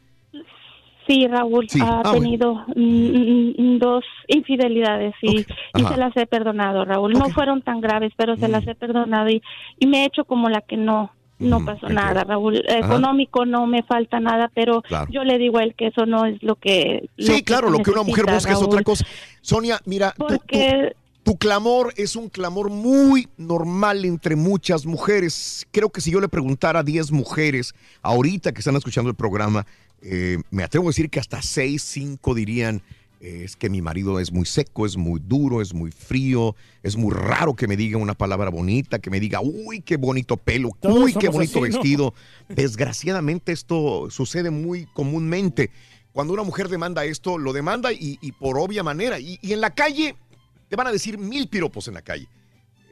Sí, 1.10 1.26
Raúl 1.26 1.68
Sí. 1.68 1.80
ha 1.82 2.02
Ah, 2.04 2.12
tenido 2.12 2.54
mm, 2.76 3.50
mm, 3.58 3.78
dos 3.78 4.04
infidelidades 4.28 5.14
y, 5.22 5.40
y 5.40 5.82
se 5.84 5.96
las 5.96 6.16
he 6.16 6.26
perdonado, 6.26 6.84
Raúl. 6.84 7.12
No 7.14 7.28
fueron 7.30 7.62
tan 7.62 7.80
graves, 7.80 8.12
pero 8.16 8.36
se 8.36 8.46
las 8.48 8.66
he 8.66 8.74
perdonado 8.74 9.28
y, 9.28 9.42
y 9.78 9.86
me 9.86 10.02
he 10.02 10.06
hecho 10.06 10.24
como 10.24 10.48
la 10.48 10.60
que 10.60 10.76
no. 10.76 11.10
No 11.40 11.64
pasó 11.64 11.88
nada, 11.88 12.22
Raúl. 12.24 12.62
Económico 12.68 13.46
no 13.46 13.66
me 13.66 13.82
falta 13.82 14.20
nada, 14.20 14.50
pero 14.54 14.82
Claro. 14.82 15.10
yo 15.10 15.24
le 15.24 15.38
digo 15.38 15.56
a 15.56 15.62
él 15.64 15.74
que 15.74 15.86
eso 15.86 16.04
no 16.04 16.26
es 16.26 16.40
lo 16.42 16.54
que. 16.56 17.08
Sí, 17.18 17.42
claro, 17.42 17.70
lo 17.70 17.78
que 17.78 17.90
una 17.90 18.02
mujer 18.02 18.26
busca 18.30 18.52
es 18.52 18.60
otra 18.62 18.82
cosa. 18.82 19.06
Sonia, 19.40 19.80
mira, 19.86 20.12
Porque 20.18 20.92
tu 21.22 21.36
clamor 21.38 21.94
es 21.96 22.14
un 22.14 22.28
clamor 22.28 22.68
muy 22.68 23.26
normal 23.38 24.04
entre 24.04 24.36
muchas 24.36 24.84
mujeres. 24.84 25.66
Creo 25.70 25.88
que 25.88 26.02
si 26.02 26.10
yo 26.10 26.20
le 26.20 26.28
preguntara 26.28 26.80
a 26.80 26.82
10 26.82 27.10
mujeres 27.10 27.74
ahorita 28.02 28.52
que 28.52 28.58
están 28.58 28.76
escuchando 28.76 29.08
el 29.08 29.16
programa, 29.16 29.64
eh, 30.02 30.38
me 30.50 30.62
atrevo 30.62 30.88
a 30.88 30.90
decir 30.90 31.10
que 31.10 31.20
hasta 31.20 31.42
6, 31.42 31.82
5 31.82 32.34
dirían, 32.34 32.82
eh, 33.20 33.42
es 33.44 33.54
que 33.56 33.68
mi 33.68 33.82
marido 33.82 34.18
es 34.18 34.32
muy 34.32 34.46
seco, 34.46 34.86
es 34.86 34.96
muy 34.96 35.20
duro, 35.22 35.60
es 35.60 35.74
muy 35.74 35.90
frío, 35.90 36.56
es 36.82 36.96
muy 36.96 37.12
raro 37.12 37.54
que 37.54 37.68
me 37.68 37.76
diga 37.76 37.98
una 37.98 38.14
palabra 38.14 38.48
bonita, 38.48 38.98
que 38.98 39.10
me 39.10 39.20
diga, 39.20 39.40
uy, 39.42 39.82
qué 39.82 39.96
bonito 39.96 40.36
pelo, 40.38 40.70
Todos 40.80 41.04
uy, 41.04 41.14
qué 41.14 41.28
bonito 41.28 41.62
así, 41.62 41.70
¿no? 41.72 41.78
vestido. 41.78 42.14
Desgraciadamente 42.48 43.52
esto 43.52 44.08
sucede 44.10 44.50
muy 44.50 44.86
comúnmente. 44.94 45.70
Cuando 46.12 46.32
una 46.32 46.42
mujer 46.42 46.68
demanda 46.68 47.04
esto, 47.04 47.36
lo 47.36 47.52
demanda 47.52 47.92
y, 47.92 48.18
y 48.22 48.32
por 48.32 48.58
obvia 48.58 48.82
manera. 48.82 49.20
Y, 49.20 49.38
y 49.42 49.52
en 49.52 49.60
la 49.60 49.74
calle, 49.74 50.16
te 50.68 50.76
van 50.76 50.86
a 50.86 50.92
decir 50.92 51.18
mil 51.18 51.48
piropos 51.48 51.88
en 51.88 51.94
la 51.94 52.02
calle. 52.02 52.26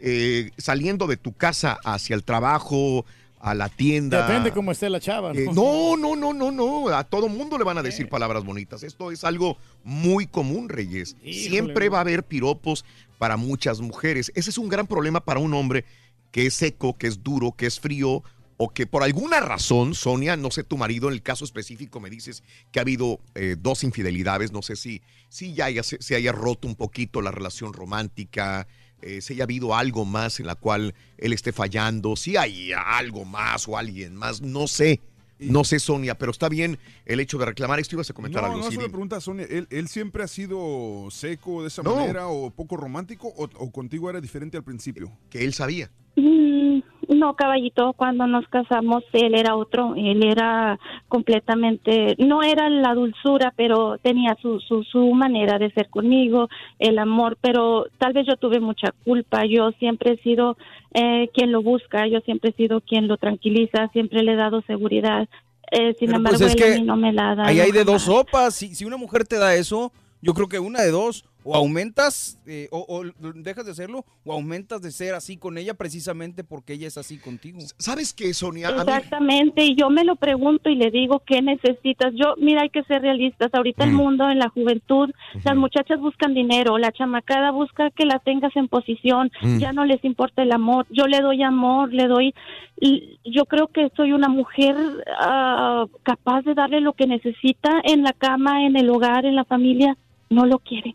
Eh, 0.01 0.53
saliendo 0.57 1.09
de 1.09 1.17
tu 1.17 1.33
casa 1.33 1.79
hacia 1.85 2.15
el 2.15 2.23
trabajo, 2.23 3.05
a 3.41 3.55
la 3.55 3.69
tienda. 3.69 4.27
Depende 4.27 4.53
cómo 4.53 4.73
esté 4.73 4.91
la 4.91 5.01
chava. 5.01 5.33
Eh, 5.33 5.47
no, 5.55 5.97
no, 5.97 6.17
no, 6.17 6.33
no, 6.33 6.51
no. 6.51 6.89
A 6.89 7.05
todo 7.05 7.29
mundo 7.29 7.57
le 7.59 7.65
van 7.65 7.79
a 7.79 7.83
decir 7.83 8.09
palabras 8.09 8.45
bonitas. 8.45 8.83
Esto 8.83 9.11
es 9.13 9.25
algo 9.25 9.57
muy 9.85 10.27
común, 10.27 10.69
Reyes. 10.69 11.17
Siempre 11.25 11.89
va 11.89 11.99
a 11.99 12.01
haber 12.03 12.25
piropos 12.25 12.85
para 13.19 13.37
muchas 13.37 13.81
mujeres. 13.81 14.33
Ese 14.35 14.51
es 14.51 14.59
un 14.59 14.69
gran 14.69 14.87
problema 14.87 15.21
para 15.21 15.41
un 15.41 15.55
hombre 15.55 15.85
que 16.31 16.47
es 16.47 16.55
seco, 16.55 16.97
que 16.99 17.07
es 17.07 17.23
duro, 17.23 17.53
que 17.53 17.67
es 17.67 17.81
frío, 17.81 18.23
o 18.61 18.69
que 18.71 18.87
por 18.89 19.05
alguna 19.05 19.39
razón, 19.41 19.95
Sonia, 19.95 20.37
no 20.37 20.51
sé, 20.51 20.65
tu 20.65 20.77
marido 20.77 21.07
en 21.09 21.15
el 21.15 21.23
caso 21.23 21.45
específico 21.45 22.01
me 22.01 22.11
dices 22.11 22.43
que 22.73 22.81
ha 22.81 22.83
habido 22.83 23.21
eh, 23.37 23.55
dos 23.59 23.85
infidelidades, 23.85 24.51
no 24.51 24.63
sé 24.63 24.75
si, 24.75 25.01
si 25.29 25.55
ya 25.55 25.67
haya- 25.67 25.85
se, 25.85 26.03
se 26.03 26.17
haya 26.17 26.33
roto 26.33 26.67
un 26.67 26.75
poquito 26.75 27.23
la 27.23 27.31
relación 27.31 27.73
romántica, 27.73 28.67
eh, 29.03 29.21
si 29.21 29.35
haya 29.35 29.45
habido 29.45 29.75
algo 29.75 30.05
más 30.05 30.41
en 30.41 30.47
la 30.47 30.55
cual 30.55 30.95
él 31.17 31.33
esté 31.33 31.53
fallando, 31.53 32.17
si 32.17 32.37
hay 32.37 32.73
algo 32.73 33.25
más 33.25 33.69
o 33.69 33.77
alguien 33.79 34.15
más, 34.17 34.41
no 34.43 34.67
sé. 34.67 35.01
No 35.41 35.63
sé, 35.63 35.79
Sonia, 35.79 36.19
pero 36.19 36.33
está 36.33 36.49
bien 36.49 36.81
el 37.07 37.21
hecho 37.21 37.39
de 37.39 37.47
reclamar 37.47 37.79
esto. 37.79 37.95
Ibas 37.95 38.11
a 38.11 38.13
comentar 38.13 38.43
No, 38.43 38.47
algo, 38.49 38.59
no, 38.59 38.65
solo 38.65 38.81
dime. 38.81 38.89
pregunta, 38.91 39.21
Sonia, 39.21 39.47
¿él, 39.49 39.69
él 39.71 39.87
siempre 39.87 40.25
ha 40.25 40.27
sido 40.27 41.07
seco 41.13 41.63
de 41.63 41.69
esa 41.69 41.85
No. 41.85 41.95
manera 41.95 42.27
o 42.27 42.51
poco 42.51 42.77
romántico 42.77 43.29
o, 43.29 43.45
o 43.45 43.71
contigo 43.71 44.11
era 44.11 44.21
diferente 44.21 44.57
al 44.57 44.65
principio? 44.65 45.17
Que 45.31 45.45
él 45.45 45.55
sabía. 45.55 45.93
Mm, 46.19 46.83
No, 47.09 47.35
caballito, 47.37 47.95
cuando 47.95 48.27
nos 48.27 48.47
casamos 48.49 49.03
él 49.13 49.35
era 49.35 49.57
otro, 49.57 49.95
él 49.97 50.23
era 50.23 50.79
completamente, 51.09 52.15
no 52.19 52.43
era 52.43 52.69
la 52.69 52.93
dulzura, 52.93 53.55
pero 53.57 53.97
tenía 53.99 54.37
su, 54.43 54.61
su, 54.61 54.83
su 54.83 55.15
manera 55.15 55.59
de 55.59 55.71
ser 55.71 55.89
conmigo, 55.89 56.49
el 56.79 56.99
amor, 56.99 57.39
pero 57.41 57.87
tal 57.97 58.13
vez 58.13 58.27
yo 58.27 58.37
tuve 58.37 58.61
mucha 58.61 58.93
culpa, 59.05 59.47
yo 59.47 59.71
siempre 59.79 60.13
he 60.13 60.17
sido 60.19 60.59
eh, 60.93 61.31
quien 61.33 61.51
lo 61.51 61.63
busca, 61.63 62.07
yo 62.09 62.21
siempre 62.21 62.51
he 62.51 62.55
sido 62.55 62.83
quien 62.83 63.09
lo 63.09 63.17
tranquiliza, 63.17 63.89
siempre 63.95 64.23
le 64.23 64.33
he 64.33 64.37
dado 64.37 64.61
seguridad, 64.63 65.29
eh, 65.71 65.95
sin 65.99 66.09
Pero, 66.09 66.17
embargo 66.19 66.39
pues, 66.41 66.55
es 66.55 66.61
él 66.61 66.73
a 66.73 66.77
mí 66.77 66.83
no 66.83 66.97
me 66.97 67.13
la 67.13 67.35
da. 67.37 67.47
Ahí 67.47 67.61
hay 67.61 67.73
de 67.73 67.85
dos 67.85 68.03
sopas. 68.03 68.55
Si, 68.55 68.75
si 68.75 68.85
una 68.85 68.97
mujer 68.99 69.25
te 69.25 69.39
da 69.39 69.55
eso, 69.55 69.93
yo 70.21 70.35
creo 70.35 70.49
que 70.49 70.59
una 70.59 70.83
de 70.83 70.91
dos. 70.91 71.25
O 71.51 71.57
aumentas, 71.57 72.39
eh, 72.47 72.69
o, 72.71 72.85
o 72.89 73.03
dejas 73.35 73.65
de 73.65 73.73
hacerlo, 73.73 74.05
o 74.25 74.33
aumentas 74.33 74.83
de 74.83 74.91
ser 74.91 75.15
así 75.15 75.37
con 75.37 75.57
ella 75.59 75.75
precisamente 75.75 76.45
porque 76.45 76.75
ella 76.75 76.87
es 76.87 76.99
así 76.99 77.19
contigo. 77.19 77.59
¿Sabes 77.79 78.13
qué, 78.13 78.35
Sonia? 78.35 78.69
Exactamente, 78.69 79.65
y 79.65 79.75
yo 79.75 79.89
me 79.91 80.05
lo 80.05 80.17
pregunto 80.17 80.69
y 80.71 80.75
le 80.75 80.91
digo, 80.91 81.23
¿qué 81.27 81.41
necesitas? 81.43 82.13
Yo, 82.15 82.35
mira, 82.39 82.63
hay 82.63 82.71
que 82.71 82.83
ser 82.85 83.03
realistas. 83.03 83.51
Ahorita 83.55 83.87
Mm. 83.87 83.89
el 83.89 83.95
mundo, 83.95 84.31
en 84.31 84.39
la 84.39 84.49
juventud, 84.51 85.11
las 85.45 85.57
muchachas 85.57 86.01
buscan 86.01 86.35
dinero, 86.35 86.77
la 86.79 86.93
chamacada 86.93 87.51
busca 87.51 87.91
que 87.91 88.05
la 88.05 88.19
tengas 88.19 88.55
en 88.57 88.69
posición, 88.69 89.31
Mm. 89.43 89.59
ya 89.59 89.73
no 89.73 89.85
les 89.85 90.05
importa 90.05 90.43
el 90.43 90.53
amor. 90.53 90.87
Yo 90.91 91.07
le 91.07 91.21
doy 91.21 91.43
amor, 91.43 91.93
le 91.93 92.07
doy. 92.09 92.35
y 92.81 93.19
Yo 93.25 93.45
creo 93.47 93.69
que 93.69 93.91
soy 93.97 94.13
una 94.13 94.29
mujer 94.29 94.77
ah, 95.21 95.87
capaz 96.03 96.43
de 96.43 96.55
darle 96.55 96.81
lo 96.81 96.93
que 96.93 97.07
necesita 97.07 97.81
en 97.85 98.03
la 98.03 98.13
cama, 98.13 98.65
en 98.67 98.77
el 98.77 98.89
hogar, 98.91 99.25
en 99.27 99.35
la 99.37 99.45
familia. 99.45 99.97
No 100.31 100.45
lo 100.47 100.59
quiere, 100.59 100.95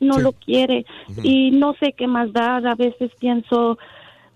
no 0.00 0.18
lo 0.18 0.32
quiere. 0.32 0.86
Y 1.22 1.50
no 1.50 1.74
sé 1.74 1.92
qué 1.92 2.06
más 2.06 2.32
dar. 2.32 2.66
A 2.66 2.74
veces 2.74 3.10
pienso 3.18 3.78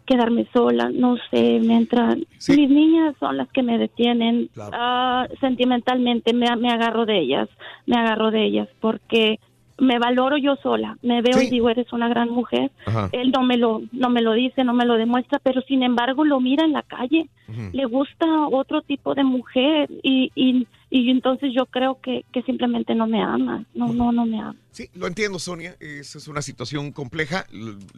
quedarme 0.07 0.47
sola, 0.53 0.91
no 0.93 1.17
sé, 1.31 1.61
me 1.61 1.77
entran. 1.77 2.27
Mis 2.49 2.71
niñas 2.71 3.15
son 3.21 3.37
las 3.37 3.49
que 3.51 3.63
me 3.63 3.79
detienen. 3.79 4.51
Ah, 4.57 5.27
sentimentalmente 5.41 6.33
me, 6.33 6.55
me 6.57 6.71
agarro 6.71 7.07
de 7.07 7.19
ellas, 7.21 7.49
me 7.87 7.97
agarro 7.97 8.31
de 8.31 8.45
ellas 8.45 8.69
porque 8.81 9.39
me 9.79 9.99
valoro 9.99 10.37
yo 10.37 10.57
sola, 10.63 10.97
me 11.03 11.23
veo 11.23 11.41
y 11.41 11.49
digo, 11.49 11.69
eres 11.69 11.93
una 11.93 12.09
gran 12.09 12.31
mujer. 12.31 12.71
Ajá. 12.87 13.09
Él 13.13 13.33
no 13.33 13.43
me 13.43 13.57
lo 13.57 13.83
no 13.93 14.11
me 14.11 14.23
lo 14.23 14.33
dice, 14.33 14.65
no 14.65 14.75
me 14.75 14.85
lo 14.85 14.95
demuestra, 14.95 15.41
pero 15.43 15.63
sin 15.63 15.83
embargo 15.83 16.25
lo 16.25 16.41
mira 16.41 16.65
en 16.65 16.73
la 16.73 16.83
calle. 16.83 17.29
Le 17.73 17.85
gusta 17.85 18.27
otro 18.51 18.83
tipo 18.83 19.15
de 19.15 19.25
mujer 19.25 19.91
y, 20.03 20.31
y, 20.35 20.67
y 20.95 21.09
entonces 21.11 21.53
yo 21.57 21.65
creo 21.65 21.99
que, 22.03 22.27
que 22.35 22.43
simplemente 22.43 22.95
no 22.95 23.07
me 23.07 23.23
ama, 23.23 23.65
no 23.75 23.95
no 23.95 24.13
no 24.13 24.27
me 24.27 24.39
ama. 24.39 24.57
Sí, 24.73 24.91
lo 24.93 25.07
entiendo, 25.07 25.39
Sonia. 25.39 25.75
Esa 25.81 26.19
es 26.19 26.29
una 26.29 26.43
situación 26.43 26.93
compleja. 26.93 27.47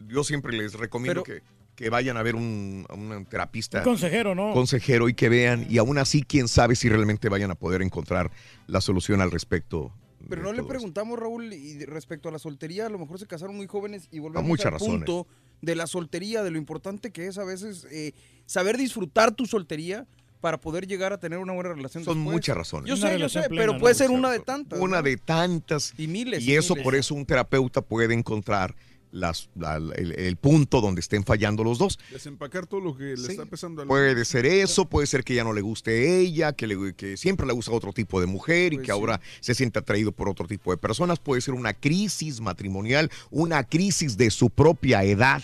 Yo 0.07 0.23
siempre 0.23 0.55
les 0.55 0.75
recomiendo 0.75 1.21
que, 1.23 1.41
que 1.75 1.89
vayan 1.89 2.15
a 2.15 2.23
ver 2.23 2.35
un, 2.35 2.85
a 2.87 2.93
un 2.93 3.25
terapista. 3.25 3.79
Un 3.79 3.83
consejero, 3.83 4.33
¿no? 4.33 4.53
Consejero 4.53 5.09
y 5.09 5.13
que 5.13 5.27
vean. 5.27 5.67
Y 5.69 5.77
aún 5.77 5.97
así, 5.97 6.23
quién 6.23 6.47
sabe 6.47 6.77
si 6.77 6.87
realmente 6.87 7.27
vayan 7.27 7.51
a 7.51 7.55
poder 7.55 7.81
encontrar 7.81 8.31
la 8.67 8.79
solución 8.79 9.19
al 9.19 9.29
respecto 9.29 9.91
Pero 10.29 10.41
no 10.43 10.53
le 10.53 10.63
preguntamos, 10.63 11.19
Raúl, 11.19 11.51
y 11.51 11.83
respecto 11.83 12.29
a 12.29 12.31
la 12.31 12.39
soltería, 12.39 12.85
a 12.85 12.89
lo 12.89 12.97
mejor 12.97 13.19
se 13.19 13.27
casaron 13.27 13.57
muy 13.57 13.67
jóvenes 13.67 14.07
y 14.09 14.19
volvemos 14.19 14.47
muchas 14.47 14.67
al 14.67 14.71
razones. 14.71 14.95
punto 14.99 15.27
de 15.61 15.75
la 15.75 15.85
soltería, 15.85 16.43
de 16.43 16.51
lo 16.51 16.57
importante 16.57 17.11
que 17.11 17.27
es 17.27 17.37
a 17.37 17.43
veces 17.43 17.85
eh, 17.91 18.13
saber 18.45 18.77
disfrutar 18.77 19.33
tu 19.35 19.45
soltería 19.45 20.07
para 20.41 20.59
poder 20.59 20.87
llegar 20.87 21.11
a 21.13 21.19
tener 21.19 21.39
una 21.39 21.53
buena 21.53 21.73
relación 21.73 22.03
Son 22.03 22.15
después. 22.17 22.33
muchas 22.33 22.55
razones. 22.57 22.89
Yo 22.89 22.97
sé, 22.97 23.17
yo 23.19 23.29
sé, 23.29 23.43
pero 23.49 23.77
puede 23.77 23.95
ser 23.95 24.09
una 24.11 24.31
de 24.31 24.39
tantas. 24.39 24.79
Una 24.79 24.97
¿no? 24.97 25.03
de 25.03 25.17
tantas. 25.17 25.93
Y 25.97 26.07
miles. 26.07 26.43
Y 26.43 26.55
eso 26.55 26.73
miles. 26.75 26.83
por 26.83 26.95
eso 26.95 27.15
un 27.15 27.25
terapeuta 27.25 27.81
puede 27.81 28.13
encontrar 28.13 28.75
las, 29.11 29.49
la- 29.55 29.77
el, 29.77 30.11
el 30.19 30.35
punto 30.35 30.81
donde 30.81 30.99
estén 30.99 31.23
fallando 31.23 31.63
los 31.63 31.77
dos. 31.77 31.97
Desempacar 32.11 32.67
todo 32.67 32.81
lo 32.81 32.97
que 32.97 33.15
le 33.15 33.31
está 33.31 33.45
pesando 33.45 33.81
al 33.81 33.87
Puede 33.87 34.25
ser 34.25 34.45
eso, 34.45 34.89
puede 34.89 35.07
ser 35.07 35.23
que 35.23 35.33
ya 35.33 35.45
no 35.45 35.53
le 35.53 35.61
guste 35.61 36.19
ella, 36.19 36.51
que, 36.51 36.67
le- 36.67 36.93
que 36.95 37.15
siempre 37.15 37.47
le 37.47 37.53
gusta 37.53 37.71
otro 37.71 37.93
tipo 37.93 38.19
de 38.19 38.27
mujer 38.27 38.73
y 38.73 38.75
Pues 38.75 38.87
que 38.87 38.91
ahora 38.91 39.21
se 39.39 39.55
siente 39.55 39.79
atraído 39.79 40.11
por 40.11 40.27
otro 40.27 40.47
tipo 40.47 40.69
de 40.71 40.77
personas. 40.77 41.17
Puede 41.19 41.39
ser 41.41 41.53
una 41.53 41.73
crisis 41.73 42.41
matrimonial, 42.41 43.09
una 43.31 43.63
crisis 43.63 44.17
de 44.17 44.29
su 44.31 44.49
propia 44.49 45.01
edad. 45.05 45.41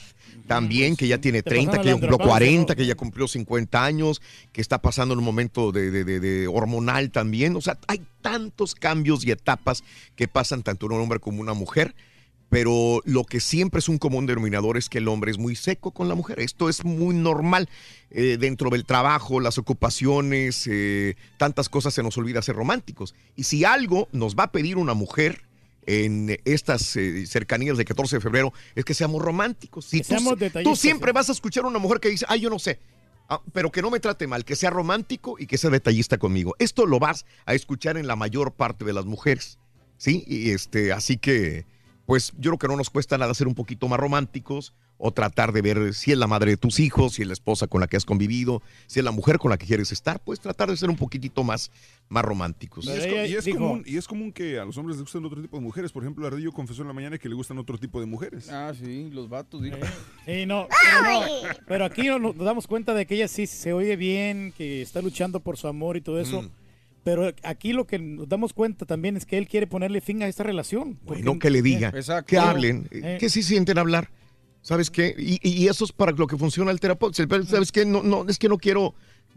También 0.53 0.95
que 0.95 1.07
ya 1.07 1.17
tiene 1.19 1.41
Te 1.43 1.49
30, 1.49 1.71
pasaron 1.71 1.83
que 1.83 1.87
ya 1.87 1.93
cumplió 1.93 2.15
andropausia, 2.15 2.47
40, 2.47 2.75
que 2.75 2.85
ya 2.85 2.95
cumplió 2.95 3.27
50 3.27 3.83
años, 3.83 4.21
que 4.51 4.61
está 4.61 4.81
pasando 4.81 5.13
en 5.13 5.19
un 5.19 5.25
momento 5.25 5.71
de, 5.71 5.91
de- 5.91 6.03
de- 6.03 6.19
de 6.19 6.47
hormonal 6.47 7.11
también. 7.11 7.55
O 7.55 7.61
sea, 7.61 7.77
hay 7.87 8.01
tantos 8.21 8.75
cambios 8.75 9.25
y 9.25 9.31
etapas 9.31 9.83
que 10.15 10.27
pasan 10.27 10.63
tanto 10.63 10.85
en 10.87 10.93
un 10.93 11.01
hombre 11.01 11.19
como 11.19 11.41
una 11.41 11.53
mujer 11.53 11.95
pero 12.49 12.99
lo 13.05 13.23
que 13.23 13.39
siempre 13.39 13.79
es 13.79 13.87
un 13.87 13.97
común 13.97 14.25
denominador 14.25 14.75
es 14.75 14.89
que 14.89 14.97
el 14.97 15.07
hombre 15.07 15.31
es 15.31 15.37
muy 15.37 15.55
seco 15.55 15.91
con 15.91 16.09
la 16.09 16.15
mujer. 16.15 16.41
Esto 16.41 16.67
es 16.67 16.83
muy 16.83 17.15
normal 17.15 17.69
eh, 18.09 18.35
dentro 18.37 18.69
del 18.69 18.83
trabajo, 18.83 19.39
las 19.39 19.57
ocupaciones, 19.57 20.67
eh, 20.69 21.15
tantas 21.37 21.69
cosas 21.69 21.93
se 21.93 22.03
nos 22.03 22.17
olvida 22.17 22.41
ser 22.41 22.57
románticos. 22.57 23.15
Y 23.37 23.43
si 23.43 23.63
algo 23.63 24.09
nos 24.11 24.35
va 24.35 24.43
a 24.43 24.51
pedir 24.51 24.75
una 24.75 24.93
mujer 24.93 25.43
en 25.85 26.39
estas 26.45 26.95
eh, 26.95 27.25
cercanías 27.25 27.77
de 27.77 27.85
14 27.85 28.17
de 28.17 28.21
febrero 28.21 28.53
es 28.75 28.85
que 28.85 28.93
seamos 28.93 29.21
románticos. 29.21 29.85
Si 29.85 29.97
Que 29.97 30.03
tú, 30.03 30.07
seamos 30.09 30.35
tú 30.63 30.75
siempre 30.75 31.11
vas 31.11 31.29
a 31.29 31.31
escuchar 31.31 31.63
a 31.65 31.67
una 31.67 31.79
mujer 31.79 31.99
que 31.99 32.09
dice, 32.09 32.25
ay, 32.29 32.41
yo 32.41 32.49
no 32.49 32.59
sé. 32.59 32.79
Ah, 33.29 33.41
pero 33.53 33.71
que 33.71 33.81
no 33.81 33.89
me 33.89 34.01
trate 34.01 34.27
mal, 34.27 34.43
que 34.43 34.57
sea 34.57 34.69
romántico 34.69 35.37
y 35.39 35.47
que 35.47 35.57
sea 35.57 35.69
detallista 35.69 36.17
conmigo. 36.17 36.53
Esto 36.59 36.85
lo 36.85 36.99
vas 36.99 37.25
a 37.45 37.53
escuchar 37.53 37.97
en 37.97 38.05
la 38.05 38.17
mayor 38.17 38.53
parte 38.53 38.83
de 38.83 38.91
las 38.91 39.05
mujeres, 39.05 39.57
¿sí? 39.97 40.25
Y 40.27 40.51
este, 40.51 40.91
así 40.91 41.17
que, 41.17 41.65
pues 42.05 42.33
yo 42.37 42.51
creo 42.51 42.57
que 42.59 42.67
no 42.67 42.75
nos 42.75 42.89
cuesta 42.89 43.17
nada 43.17 43.33
ser 43.33 43.47
un 43.47 43.55
poquito 43.55 43.87
más 43.87 43.99
románticos 43.99 44.73
o 45.03 45.11
tratar 45.11 45.51
de 45.51 45.63
ver 45.63 45.93
si 45.95 46.11
es 46.11 46.17
la 46.17 46.27
madre 46.27 46.51
de 46.51 46.57
tus 46.57 46.79
hijos, 46.79 47.13
si 47.15 47.23
es 47.23 47.27
la 47.27 47.33
esposa 47.33 47.65
con 47.65 47.81
la 47.81 47.87
que 47.87 47.97
has 47.97 48.05
convivido, 48.05 48.61
si 48.85 48.99
es 48.99 49.03
la 49.05 49.09
mujer 49.11 49.39
con 49.39 49.49
la 49.49 49.57
que 49.57 49.65
quieres 49.65 49.91
estar, 49.91 50.19
pues 50.23 50.39
tratar 50.39 50.69
de 50.69 50.77
ser 50.77 50.91
un 50.91 50.95
poquitito 50.95 51.43
más, 51.43 51.71
más 52.07 52.23
románticos. 52.23 52.85
Y 52.85 52.91
es, 52.91 53.07
co- 53.07 53.25
y 53.25 53.33
es 53.35 53.47
común, 53.57 53.83
y 53.85 53.97
es 53.97 54.07
común 54.07 54.31
que 54.31 54.59
a 54.59 54.65
los 54.65 54.77
hombres 54.77 54.97
les 54.97 55.01
gustan 55.03 55.25
otro 55.25 55.41
tipo 55.41 55.57
de 55.57 55.63
mujeres. 55.63 55.91
Por 55.91 56.03
ejemplo, 56.03 56.27
Ardillo 56.27 56.51
confesó 56.51 56.83
en 56.83 56.89
la 56.89 56.93
mañana 56.93 57.17
que 57.17 57.27
le 57.27 57.33
gustan 57.33 57.57
otro 57.57 57.79
tipo 57.79 57.99
de 57.99 58.05
mujeres. 58.05 58.49
Ah, 58.51 58.73
sí, 58.79 59.09
los 59.11 59.27
vatos, 59.27 59.63
dijo. 59.63 59.77
Sí, 60.27 60.45
no, 60.45 60.67
pero, 60.69 61.01
no, 61.19 61.25
pero 61.67 61.85
aquí 61.85 62.03
no- 62.03 62.19
nos 62.19 62.37
damos 62.37 62.67
cuenta 62.67 62.93
de 62.93 63.07
que 63.07 63.15
ella 63.15 63.27
sí 63.27 63.47
se 63.47 63.73
oye 63.73 63.95
bien, 63.95 64.53
que 64.55 64.83
está 64.83 65.01
luchando 65.01 65.39
por 65.39 65.57
su 65.57 65.67
amor 65.67 65.97
y 65.97 66.01
todo 66.01 66.19
eso. 66.21 66.43
Mm. 66.43 66.49
Pero 67.03 67.33
aquí 67.41 67.73
lo 67.73 67.87
que 67.87 67.97
nos 67.97 68.29
damos 68.29 68.53
cuenta 68.53 68.85
también 68.85 69.17
es 69.17 69.25
que 69.25 69.39
él 69.39 69.47
quiere 69.47 69.65
ponerle 69.65 69.99
fin 70.01 70.21
a 70.21 70.27
esta 70.27 70.43
relación. 70.43 70.99
porque- 71.07 71.23
Bueno, 71.23 71.39
que 71.39 71.49
le 71.49 71.63
diga, 71.63 71.91
Eh, 71.95 72.03
que 72.27 72.37
hablen, 72.37 72.87
Eh. 72.91 73.17
que 73.19 73.29
sí 73.29 73.41
sienten 73.41 73.79
hablar. 73.79 74.11
¿Sabes 74.61 74.91
qué? 74.91 75.15
Y, 75.17 75.39
y 75.47 75.67
eso 75.67 75.85
es 75.85 75.91
para 75.91 76.11
lo 76.11 76.27
que 76.27 76.37
funciona 76.37 76.71
el 76.71 76.79
terapeuta. 76.79 77.25
¿Sabes 77.45 77.71
qué? 77.71 77.85
No, 77.85 78.03
no, 78.03 78.25
es 78.29 78.37
que 78.37 78.47
no 78.49 78.57
quiero 78.57 78.93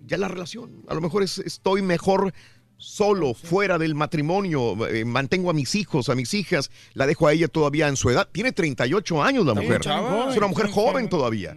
ya 0.07 0.19
la 0.19 0.28
relación. 0.28 0.83
A 0.89 0.94
lo 0.94 1.01
mejor 1.01 1.23
es- 1.23 1.39
estoy 1.39 1.81
mejor 1.83 2.35
solo, 2.77 3.33
fuera 3.35 3.78
del 3.78 3.94
matrimonio. 3.94 4.86
eh, 4.89 5.05
mantengo 5.05 5.49
a 5.49 5.55
mis 5.55 5.75
hijos, 5.75 6.09
a 6.09 6.15
mis 6.15 6.35
hijas. 6.35 6.70
La 6.93 7.07
dejo 7.07 7.27
a 7.27 7.33
ella 7.33 7.49
todavía 7.49 7.89
en 7.89 7.97
su 7.97 8.11
edad. 8.11 8.28
Tiene 8.31 8.53
38 8.53 9.23
años 9.23 9.47
la 9.47 9.55
mujer. 9.55 9.81
Es 9.81 10.36
una 10.36 10.47
mujer 10.49 10.69
joven 10.70 11.09
todavía. 11.09 11.57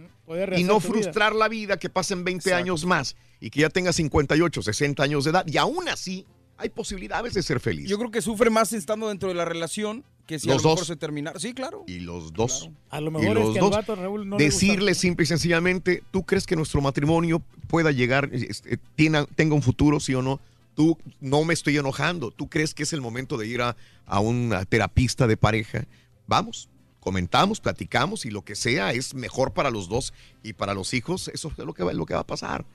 Y 0.56 0.64
no 0.64 0.78
vida. 0.78 0.80
frustrar 0.80 1.34
la 1.34 1.48
vida 1.48 1.78
que 1.78 1.88
pasen 1.90 2.22
20 2.24 2.52
años 2.54 2.84
más 2.84 3.16
y 3.40 3.50
que 3.50 3.60
ya 3.60 3.70
tenga 3.70 3.92
58, 3.92 4.62
60 4.62 5.02
años 5.02 5.24
de 5.24 5.30
edad. 5.30 5.46
Y 5.46 5.56
aún 5.58 5.88
así 5.88 6.26
hay 6.56 6.68
posibilidades 6.70 7.34
de 7.34 7.42
ser 7.42 7.60
feliz. 7.60 7.88
Yo 7.88 7.98
creo 7.98 8.10
que 8.10 8.20
sufre 8.22 8.50
más 8.50 8.72
estando 8.72 9.08
dentro 9.08 9.28
de 9.28 9.34
la 9.34 9.44
relación 9.44 10.04
que 10.28 10.38
si 10.38 10.46
Los 10.46 10.56
a 10.56 10.58
lo 10.58 10.62
mejor 10.68 10.78
dos. 10.78 10.86
se 10.86 10.96
terminara. 10.96 11.40
Sí, 11.40 11.54
claro. 11.54 11.84
Y 11.88 12.00
los 12.00 12.32
dos. 12.34 12.68
A 12.90 13.00
lo 13.00 13.08
Y 13.10 13.14
mejor 13.14 13.38
es 13.38 13.44
los 13.46 13.54
que 13.54 13.60
al 13.60 13.70
vato, 13.70 13.96
Raúl, 13.96 14.28
no 14.28 14.36
le 14.38 14.44
Decirle 14.44 14.94
simple 14.94 15.24
y 15.24 15.26
sencillamente, 15.26 16.02
¿tú 16.10 16.22
crees 16.24 16.46
que 16.46 16.54
nuestro 16.54 16.80
matrimonio 16.82 17.42
pueda 17.66 17.90
llegar, 17.92 18.28
este, 18.32 18.78
tiene- 18.94 19.26
tenga 19.34 19.54
un 19.54 19.62
futuro, 19.62 19.98
sí 20.00 20.14
o 20.14 20.20
no? 20.22 20.38
Tú 20.76 20.98
no 21.20 21.42
me 21.44 21.54
estoy 21.54 21.78
enojando. 21.78 22.30
¿Tú 22.30 22.46
crees 22.48 22.74
que 22.74 22.82
es 22.82 22.92
el 22.92 23.00
momento 23.00 23.38
de 23.38 23.46
ir 23.48 23.62
a, 23.62 23.74
a 24.06 24.20
un 24.20 24.54
terapista 24.68 25.26
de 25.26 25.36
pareja? 25.38 25.86
Vamos, 26.26 26.68
comentamos, 27.00 27.58
platicamos 27.58 28.26
y 28.26 28.30
lo 28.30 28.42
que 28.42 28.54
sea 28.54 28.92
es 28.92 29.14
mejor 29.14 29.52
para 29.54 29.70
los 29.70 29.88
dos 29.88 30.12
y 30.42 30.52
para 30.52 30.74
los 30.74 30.92
hijos. 30.92 31.28
Eso 31.32 31.50
es 31.50 31.58
lo 31.58 31.72
que 31.72 31.82
va, 31.84 31.92
lo 31.94 32.04
que 32.06 32.12
va 32.14 32.20
a 32.20 32.26
pasar. 32.26 32.66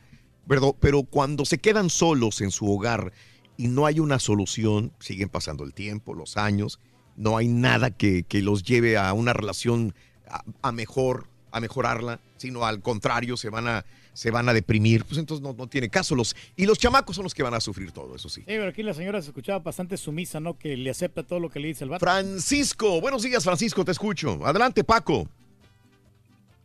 Pero, 0.48 0.76
pero 0.80 1.04
cuando 1.04 1.46
se 1.46 1.60
quedan 1.60 1.90
solos 1.92 2.42
en 2.42 2.50
su 2.50 2.70
hogar 2.70 3.14
y 3.58 3.68
no 3.68 3.86
hay 3.86 4.00
una 4.00 4.18
solución, 4.18 4.92
siguen 5.00 5.30
pasando 5.30 5.64
el 5.64 5.74
tiempo, 5.76 6.16
los 6.16 6.36
años, 6.36 6.80
no 7.16 7.38
hay 7.38 7.48
nada 7.48 7.92
que, 7.92 8.24
que 8.24 8.42
los 8.42 8.64
lleve 8.64 8.98
a 8.98 9.14
una 9.14 9.34
relación 9.34 9.94
a, 10.28 10.44
a 10.62 10.72
mejor, 10.72 11.28
a 11.52 11.60
mejorarla, 11.60 12.20
sino 12.38 12.66
al 12.66 12.82
contrario, 12.82 13.38
se 13.38 13.50
van 13.50 13.68
a, 13.68 13.86
se 14.14 14.32
van 14.32 14.50
a 14.50 14.54
deprimir. 14.54 15.06
Pues 15.06 15.18
entonces 15.18 15.44
no, 15.44 15.54
no 15.54 15.68
tiene 15.68 15.90
caso. 15.90 16.16
Los, 16.16 16.36
y 16.56 16.66
los 16.66 16.78
chamacos 16.78 17.16
son 17.16 17.24
los 17.24 17.34
que 17.34 17.44
van 17.44 17.54
a 17.54 17.60
sufrir 17.60 17.92
todo, 17.92 18.16
eso 18.16 18.30
sí. 18.30 18.42
Sí, 18.42 18.46
pero 18.48 18.70
aquí 18.70 18.84
la 18.84 18.94
señora 18.94 19.22
se 19.22 19.30
escuchaba 19.30 19.60
bastante 19.60 19.98
sumisa, 19.98 20.40
¿no? 20.40 20.58
Que 20.58 20.76
le 20.76 20.90
acepta 20.90 21.24
todo 21.24 21.40
lo 21.40 21.50
que 21.50 21.60
le 21.60 21.70
dice 21.70 21.84
el 21.84 21.90
vato. 21.90 22.06
Francisco, 22.06 23.00
buenos 23.00 23.24
días, 23.24 23.44
Francisco, 23.44 23.86
te 23.86 23.92
escucho. 23.92 24.40
Adelante, 24.46 24.84
Paco. 24.84 25.28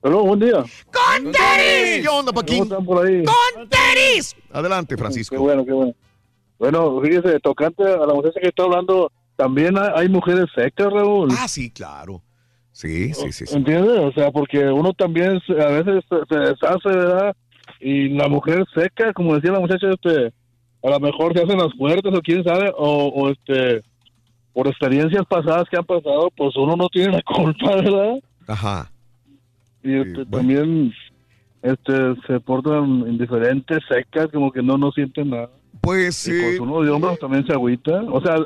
Hola, 0.00 0.16
buen 0.16 0.38
día. 0.38 0.64
¡Con 0.92 1.32
tenis! 1.32 2.02
¿Qué 2.02 2.08
onda, 2.08 2.32
Paquín? 2.32 2.58
¿Cómo 2.60 2.70
están 2.70 2.86
por 2.86 3.04
ahí? 3.04 3.24
¡Con 3.24 3.68
tenis! 3.68 4.36
Adelante, 4.52 4.96
Francisco. 4.96 5.34
Qué 5.34 5.40
bueno, 5.40 5.64
qué 5.66 5.72
bueno. 5.72 5.94
Bueno, 6.56 7.00
fíjese, 7.00 7.40
tocante 7.40 7.82
a 7.82 8.06
la 8.06 8.14
muchacha 8.14 8.40
que 8.40 8.48
está 8.48 8.62
hablando, 8.62 9.10
también 9.38 9.76
hay, 9.78 10.08
mujeres 10.08 10.46
secas, 10.52 10.92
Raúl. 10.92 11.28
Ah, 11.38 11.46
sí, 11.46 11.70
claro. 11.70 12.20
Sí, 12.72 13.14
sí, 13.14 13.30
sí. 13.30 13.46
sí. 13.46 13.56
¿Entiendes? 13.56 14.00
O 14.00 14.10
sea, 14.10 14.32
porque 14.32 14.66
uno 14.66 14.92
también 14.92 15.40
a 15.48 15.66
veces 15.66 16.02
se, 16.28 16.36
deshace, 16.36 16.88
¿verdad? 16.88 17.36
Y 17.78 18.08
la 18.08 18.26
mujer 18.26 18.64
seca, 18.74 19.12
como 19.12 19.36
decía 19.36 19.52
la 19.52 19.60
muchacha, 19.60 19.90
este, 19.92 20.32
a 20.82 20.90
lo 20.90 20.98
mejor 20.98 21.34
se 21.34 21.44
hacen 21.44 21.56
las 21.56 21.72
fuertes 21.74 22.12
o 22.12 22.20
quién 22.20 22.42
sabe, 22.42 22.72
o, 22.76 23.06
o 23.06 23.30
este, 23.30 23.82
por 24.52 24.66
experiencias 24.66 25.24
pasadas 25.26 25.68
que 25.70 25.76
han 25.76 25.84
pasado, 25.84 26.32
pues 26.36 26.56
uno 26.56 26.74
no 26.74 26.88
tiene 26.88 27.12
la 27.12 27.22
culpa, 27.22 27.76
¿verdad? 27.76 28.18
Ajá. 28.48 28.90
Y 29.84 29.94
este, 29.98 30.26
también 30.26 30.92
este, 31.62 31.92
se 32.26 32.40
portan 32.40 33.06
indiferentes, 33.06 33.78
secas, 33.88 34.26
como 34.32 34.50
que 34.50 34.62
no, 34.62 34.76
no 34.76 34.90
sienten 34.90 35.30
nada. 35.30 35.50
Pues, 35.80 36.26
Y 36.28 36.32
eh, 36.32 36.60
uno 36.60 36.82
de 36.82 36.90
hombres 36.90 37.18
también 37.18 37.46
se 37.46 37.52
agüita. 37.52 38.02
O 38.10 38.20
sea, 38.20 38.36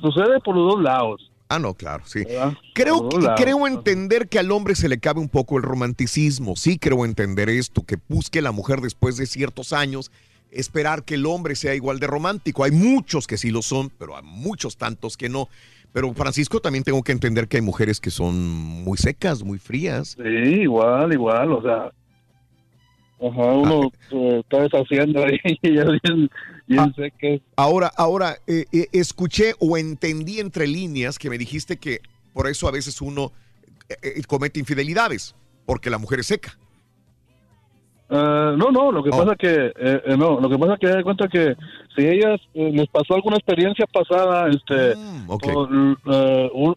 sucede 0.00 0.40
por 0.40 0.56
los 0.56 0.74
dos 0.74 0.82
lados. 0.82 1.30
Ah, 1.48 1.58
no, 1.58 1.74
claro, 1.74 2.02
sí. 2.06 2.24
¿verdad? 2.24 2.54
Creo, 2.74 3.08
que- 3.10 3.28
creo 3.36 3.66
entender 3.66 4.28
que 4.28 4.38
al 4.38 4.50
hombre 4.52 4.74
se 4.74 4.88
le 4.88 4.98
cabe 4.98 5.20
un 5.20 5.28
poco 5.28 5.58
el 5.58 5.62
romanticismo. 5.62 6.56
Sí, 6.56 6.78
creo 6.78 7.04
entender 7.04 7.50
esto, 7.50 7.82
que 7.84 7.98
busque 8.08 8.40
la 8.40 8.52
mujer 8.52 8.80
después 8.80 9.18
de 9.18 9.26
ciertos 9.26 9.72
años, 9.74 10.10
esperar 10.50 11.02
que 11.04 11.14
el 11.14 11.26
hombre 11.26 11.54
sea 11.54 11.74
igual 11.74 11.98
de 11.98 12.06
romántico. 12.06 12.64
Hay 12.64 12.70
muchos 12.70 13.26
que 13.26 13.36
sí 13.36 13.50
lo 13.50 13.60
son, 13.60 13.90
pero 13.98 14.16
hay 14.16 14.22
muchos 14.22 14.76
tantos 14.78 15.16
que 15.18 15.28
no. 15.28 15.48
Pero 15.92 16.14
Francisco, 16.14 16.60
también 16.60 16.84
tengo 16.84 17.02
que 17.02 17.12
entender 17.12 17.48
que 17.48 17.58
hay 17.58 17.62
mujeres 17.62 18.00
que 18.00 18.10
son 18.10 18.34
muy 18.48 18.96
secas, 18.96 19.42
muy 19.42 19.58
frías. 19.58 20.16
Sí, 20.16 20.22
igual, 20.62 21.12
igual, 21.12 21.52
o 21.52 21.60
sea. 21.62 21.92
Ajá, 23.20 23.52
uno 23.52 23.90
eh, 24.10 24.40
está 24.40 24.62
deshaciendo 24.62 25.22
ahí 25.24 25.38
y 25.62 25.74
ya 25.76 25.84
bien, 25.84 26.30
seca. 26.94 27.26
Ahora, 27.56 27.90
ahora, 27.96 28.36
eh, 28.46 28.64
eh, 28.72 28.86
escuché 28.92 29.54
o 29.60 29.76
entendí 29.76 30.40
entre 30.40 30.66
líneas 30.66 31.18
que 31.18 31.30
me 31.30 31.38
dijiste 31.38 31.76
que 31.78 32.00
por 32.32 32.46
eso 32.48 32.68
a 32.68 32.70
veces 32.70 33.00
uno 33.00 33.32
eh, 33.88 34.22
comete 34.26 34.58
infidelidades, 34.60 35.34
porque 35.66 35.90
la 35.90 35.98
mujer 35.98 36.20
es 36.20 36.26
seca. 36.26 36.58
Eh, 38.10 38.54
no, 38.58 38.70
no, 38.70 38.92
lo 38.92 39.02
que 39.02 39.08
pasa 39.10 39.34
que, 39.36 39.72
eh, 39.74 40.16
no, 40.18 40.38
lo 40.38 40.48
que 40.50 40.58
pasa 40.58 40.76
que 40.78 40.86
da 40.86 41.02
cuenta 41.02 41.28
que 41.28 41.54
si 41.96 42.06
ellas 42.06 42.38
eh, 42.52 42.70
les 42.74 42.86
pasó 42.88 43.14
alguna 43.14 43.36
experiencia 43.36 43.86
pasada, 43.86 44.50
este, 44.50 44.92
ok. 45.28 45.42
o, 45.54 45.62
un- 45.66 45.96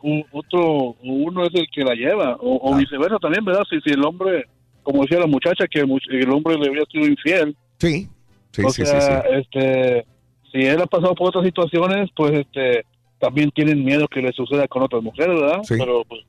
un- 0.01 0.25
otro, 0.31 0.95
uno 1.03 1.43
es 1.45 1.53
el 1.55 1.67
que 1.73 1.83
la 1.83 1.93
lleva, 1.93 2.37
o, 2.39 2.71
o 2.71 2.75
viceversa 2.77 3.17
también, 3.19 3.43
¿verdad? 3.43 3.63
Si, 3.69 3.79
si 3.81 3.89
el 3.91 4.05
hombre, 4.05 4.45
como 4.83 5.01
decía 5.01 5.19
la 5.19 5.27
muchacha, 5.27 5.65
que 5.69 5.79
el 5.81 6.29
hombre 6.31 6.57
le 6.57 6.69
había 6.69 6.83
sido 6.89 7.05
infiel. 7.05 7.55
Sí, 7.79 8.07
sí, 8.55 8.63
o 8.65 8.69
sí, 8.69 8.85
sea, 8.85 9.21
sí, 9.21 9.27
sí. 9.29 9.35
este, 9.39 10.05
si 10.51 10.65
él 10.65 10.81
ha 10.81 10.85
pasado 10.85 11.15
por 11.15 11.29
otras 11.29 11.45
situaciones, 11.45 12.09
pues, 12.15 12.31
este, 12.39 12.85
también 13.19 13.51
tienen 13.51 13.83
miedo 13.83 14.07
que 14.07 14.21
le 14.21 14.31
suceda 14.31 14.67
con 14.67 14.83
otras 14.83 15.01
mujeres, 15.01 15.39
¿verdad? 15.39 15.63
Sí. 15.63 15.75
Pero, 15.77 16.03
pues, 16.05 16.21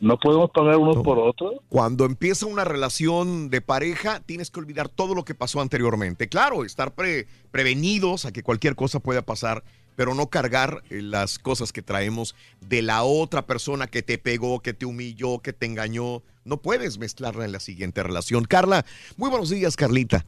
no 0.00 0.16
podemos 0.16 0.50
pagar 0.52 0.76
unos 0.76 0.98
por 0.98 1.18
otros. 1.18 1.54
Cuando 1.68 2.04
empieza 2.04 2.46
una 2.46 2.64
relación 2.64 3.50
de 3.50 3.60
pareja, 3.60 4.20
tienes 4.24 4.48
que 4.48 4.60
olvidar 4.60 4.88
todo 4.88 5.12
lo 5.12 5.24
que 5.24 5.34
pasó 5.34 5.60
anteriormente. 5.60 6.28
Claro, 6.28 6.64
estar 6.64 6.94
pre- 6.94 7.26
prevenidos 7.50 8.24
a 8.24 8.30
que 8.32 8.44
cualquier 8.44 8.76
cosa 8.76 9.00
pueda 9.00 9.22
pasar, 9.22 9.64
pero 9.96 10.14
no 10.14 10.28
cargar 10.28 10.84
eh, 10.88 11.02
las 11.02 11.40
cosas 11.40 11.72
que 11.72 11.82
traemos 11.82 12.36
de 12.60 12.82
la 12.82 13.02
otra 13.02 13.44
persona 13.46 13.88
que 13.88 14.02
te 14.02 14.18
pegó, 14.18 14.60
que 14.60 14.72
te 14.72 14.86
humilló, 14.86 15.40
que 15.40 15.52
te 15.52 15.66
engañó. 15.66 16.22
No 16.44 16.58
puedes 16.58 16.98
mezclarla 16.98 17.44
en 17.44 17.50
la 17.50 17.58
siguiente 17.58 18.04
relación. 18.04 18.44
Carla, 18.44 18.86
muy 19.16 19.30
buenos 19.30 19.50
días, 19.50 19.74
Carlita. 19.74 20.24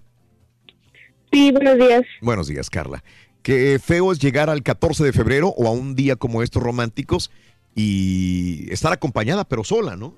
Sí, 1.33 1.53
buenos 1.53 1.79
días. 1.79 2.03
Buenos 2.21 2.49
días, 2.49 2.71
Carla. 2.71 3.03
Qué 3.43 3.79
feo 3.79 4.13
es 4.13 4.19
llegar 4.19 4.51
al 4.51 4.63
14 4.63 5.05
de 5.05 5.13
febrero 5.13 5.49
o 5.57 5.67
a 5.67 5.71
un 5.71 5.95
día 5.95 6.17
como 6.17 6.43
estos 6.43 6.63
románticos 6.63 7.31
y 7.75 8.71
estar 8.71 8.93
acompañada, 8.93 9.45
pero 9.45 9.65
sola, 9.65 9.97
¿no? 9.97 10.15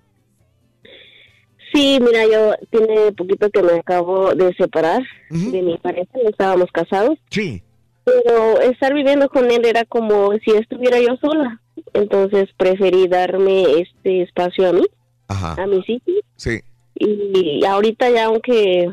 Sí, 1.73 1.99
mira, 2.01 2.25
yo 2.27 2.55
tiene 2.71 3.13
poquito 3.13 3.49
que 3.51 3.63
me 3.63 3.73
acabo 3.73 4.35
de 4.35 4.53
separar 4.55 5.03
de 5.31 5.63
mi 5.63 5.79
pareja, 5.79 6.11
no 6.23 6.29
estábamos 6.29 6.71
casados. 6.73 7.19
Sí. 7.31 7.63
Pero 8.05 8.61
estar 8.61 8.93
viviendo 8.93 9.29
con 9.29 9.51
él 9.51 9.65
era 9.65 9.85
como 9.85 10.33
si 10.45 10.51
estuviera 10.51 10.99
yo 10.99 11.17
sola. 11.21 11.61
Entonces 11.95 12.49
preferí 12.57 13.07
darme 13.09 13.81
este 13.81 14.23
espacio 14.23 14.69
a 14.69 14.73
mí, 14.73 14.87
a 15.29 15.67
mi 15.67 15.83
sitio. 15.85 16.15
Sí. 16.37 16.61
Y 16.95 17.65
ahorita 17.65 18.11
ya 18.11 18.27
aunque 18.27 18.91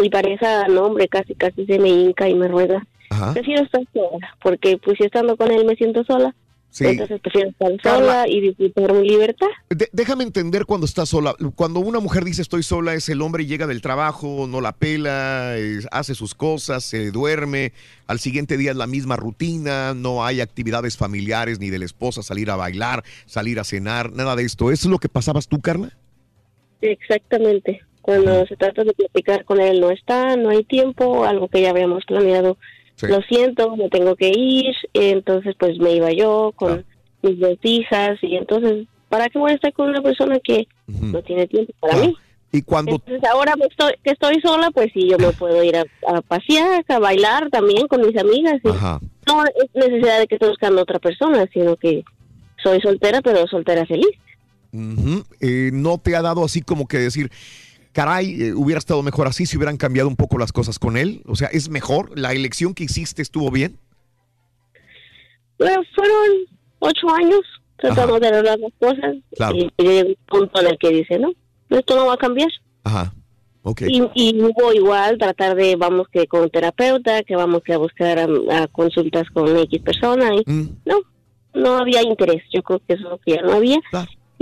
mi 0.00 0.10
pareja, 0.10 0.66
no 0.68 0.84
hombre, 0.86 1.08
casi 1.08 1.34
casi 1.34 1.66
se 1.66 1.78
me 1.78 1.88
hinca 1.88 2.28
y 2.28 2.34
me 2.34 2.48
ruega. 2.48 2.86
Prefiero 3.32 3.62
estar 3.64 3.82
sola, 3.92 4.34
porque 4.42 4.78
pues 4.78 4.96
si 4.98 5.04
estando 5.04 5.36
con 5.36 5.50
él 5.50 5.64
me 5.64 5.74
siento 5.76 6.04
sola. 6.04 6.34
Sí. 6.72 6.86
Entonces 6.86 7.20
prefiero 7.20 7.50
estar 7.50 7.76
Carla. 7.82 7.98
sola 7.98 8.28
y 8.28 8.40
disfrutar 8.40 8.92
mi 8.92 9.08
libertad. 9.08 9.48
De- 9.70 9.88
déjame 9.92 10.22
entender 10.22 10.64
cuando 10.66 10.86
estás 10.86 11.08
sola. 11.08 11.34
Cuando 11.56 11.80
una 11.80 11.98
mujer 11.98 12.22
dice 12.22 12.42
estoy 12.42 12.62
sola, 12.62 12.94
es 12.94 13.08
el 13.08 13.22
hombre 13.22 13.44
llega 13.46 13.66
del 13.66 13.82
trabajo, 13.82 14.46
no 14.48 14.60
la 14.60 14.70
pela, 14.70 15.56
es- 15.56 15.88
hace 15.90 16.14
sus 16.14 16.32
cosas, 16.36 16.84
se 16.84 17.10
duerme. 17.10 17.72
Al 18.06 18.20
siguiente 18.20 18.56
día 18.56 18.70
es 18.70 18.76
la 18.76 18.86
misma 18.86 19.16
rutina, 19.16 19.94
no 19.94 20.24
hay 20.24 20.40
actividades 20.40 20.96
familiares 20.96 21.58
ni 21.58 21.70
de 21.70 21.80
la 21.80 21.86
esposa, 21.86 22.22
salir 22.22 22.48
a 22.52 22.56
bailar, 22.56 23.02
salir 23.26 23.58
a 23.58 23.64
cenar, 23.64 24.12
nada 24.12 24.36
de 24.36 24.44
esto. 24.44 24.70
¿Eso 24.70 24.86
es 24.86 24.90
lo 24.92 24.98
que 24.98 25.08
pasabas 25.08 25.48
tú, 25.48 25.60
Carla? 25.60 25.90
Sí, 26.80 26.86
exactamente. 26.86 27.80
Cuando 28.02 28.46
se 28.46 28.56
trata 28.56 28.82
de 28.84 28.92
platicar 28.92 29.44
con 29.44 29.60
él 29.60 29.80
no 29.80 29.90
está, 29.90 30.36
no 30.36 30.50
hay 30.50 30.64
tiempo, 30.64 31.24
algo 31.24 31.48
que 31.48 31.62
ya 31.62 31.70
habíamos 31.70 32.04
planeado. 32.04 32.56
Sí. 32.96 33.06
Lo 33.06 33.20
siento, 33.22 33.76
me 33.76 33.88
tengo 33.88 34.16
que 34.16 34.30
ir, 34.34 34.74
entonces 34.94 35.54
pues 35.58 35.78
me 35.78 35.92
iba 35.92 36.10
yo 36.12 36.52
con 36.56 36.84
mis 37.22 37.38
dos 37.38 37.58
hijas 37.62 38.18
y 38.22 38.36
entonces, 38.36 38.86
¿para 39.08 39.28
qué 39.28 39.38
voy 39.38 39.52
a 39.52 39.54
estar 39.54 39.72
con 39.72 39.88
una 39.90 40.02
persona 40.02 40.38
que 40.42 40.66
no 40.86 41.22
tiene 41.22 41.46
tiempo 41.46 41.72
para 41.80 41.96
mí? 41.96 42.14
Y 42.52 42.62
cuando... 42.62 42.92
Entonces 42.92 43.22
ahora 43.30 43.54
me 43.56 43.66
estoy, 43.66 43.92
que 44.02 44.10
estoy 44.10 44.40
sola, 44.40 44.70
pues 44.72 44.88
sí, 44.92 45.08
yo 45.08 45.18
me 45.18 45.32
puedo 45.32 45.62
ir 45.62 45.76
a, 45.76 45.84
a 46.08 46.20
pasear, 46.20 46.84
a 46.88 46.98
bailar 46.98 47.48
también 47.50 47.86
con 47.86 48.00
mis 48.00 48.16
amigas. 48.16 48.60
y 48.64 48.68
No 48.68 49.44
es 49.44 49.70
necesidad 49.74 50.18
de 50.18 50.26
que 50.26 50.34
esté 50.34 50.48
buscando 50.48 50.82
otra 50.82 50.98
persona, 50.98 51.46
sino 51.52 51.76
que 51.76 52.02
soy 52.62 52.80
soltera, 52.80 53.20
pero 53.22 53.46
soltera 53.46 53.86
feliz. 53.86 54.10
Eh, 55.40 55.70
¿No 55.72 55.98
te 55.98 56.16
ha 56.16 56.22
dado 56.22 56.44
así 56.44 56.60
como 56.62 56.86
que 56.86 56.98
decir, 56.98 57.30
caray, 57.92 58.42
eh, 58.42 58.54
hubiera 58.54 58.78
estado 58.78 59.02
mejor 59.02 59.26
así 59.26 59.46
si 59.46 59.56
hubieran 59.56 59.76
cambiado 59.76 60.08
un 60.08 60.16
poco 60.16 60.38
las 60.38 60.52
cosas 60.52 60.78
con 60.78 60.96
él? 60.96 61.22
O 61.26 61.36
sea, 61.36 61.48
¿es 61.48 61.68
mejor? 61.68 62.18
¿La 62.18 62.32
elección 62.32 62.74
que 62.74 62.84
hiciste 62.84 63.22
estuvo 63.22 63.50
bien? 63.50 63.78
Bueno, 65.58 65.82
fueron 65.94 66.46
ocho 66.78 67.10
años 67.14 67.40
tratando 67.76 68.18
de 68.20 68.28
arreglar 68.28 68.58
las 68.58 68.72
cosas 68.78 69.16
Claro. 69.36 69.56
y 69.56 69.70
llega 69.78 70.08
un 70.08 70.16
punto 70.26 70.60
en 70.60 70.66
el 70.68 70.78
que 70.78 70.90
dice, 70.90 71.18
no, 71.18 71.32
esto 71.70 71.96
no 71.96 72.06
va 72.06 72.14
a 72.14 72.18
cambiar. 72.18 72.48
Ajá. 72.84 73.12
Ok. 73.62 73.82
Y, 73.88 74.02
y 74.14 74.40
hubo 74.42 74.72
igual 74.72 75.18
tratar 75.18 75.54
de, 75.54 75.76
vamos 75.76 76.06
que 76.10 76.26
con 76.26 76.48
terapeuta, 76.50 77.22
que 77.24 77.36
vamos 77.36 77.62
que 77.62 77.74
a 77.74 77.78
buscar 77.78 78.18
a, 78.18 78.62
a 78.62 78.66
consultas 78.68 79.28
con 79.34 79.54
X 79.56 79.82
persona 79.82 80.30
y 80.34 80.50
Mm. 80.50 80.68
no, 80.86 81.00
no 81.54 81.76
había 81.78 82.02
interés. 82.02 82.42
Yo 82.52 82.62
creo 82.62 82.78
que 82.86 82.94
eso 82.94 83.04
es 83.04 83.10
lo 83.10 83.18
que 83.18 83.32
ya 83.34 83.42
no 83.42 83.52
había. 83.52 83.78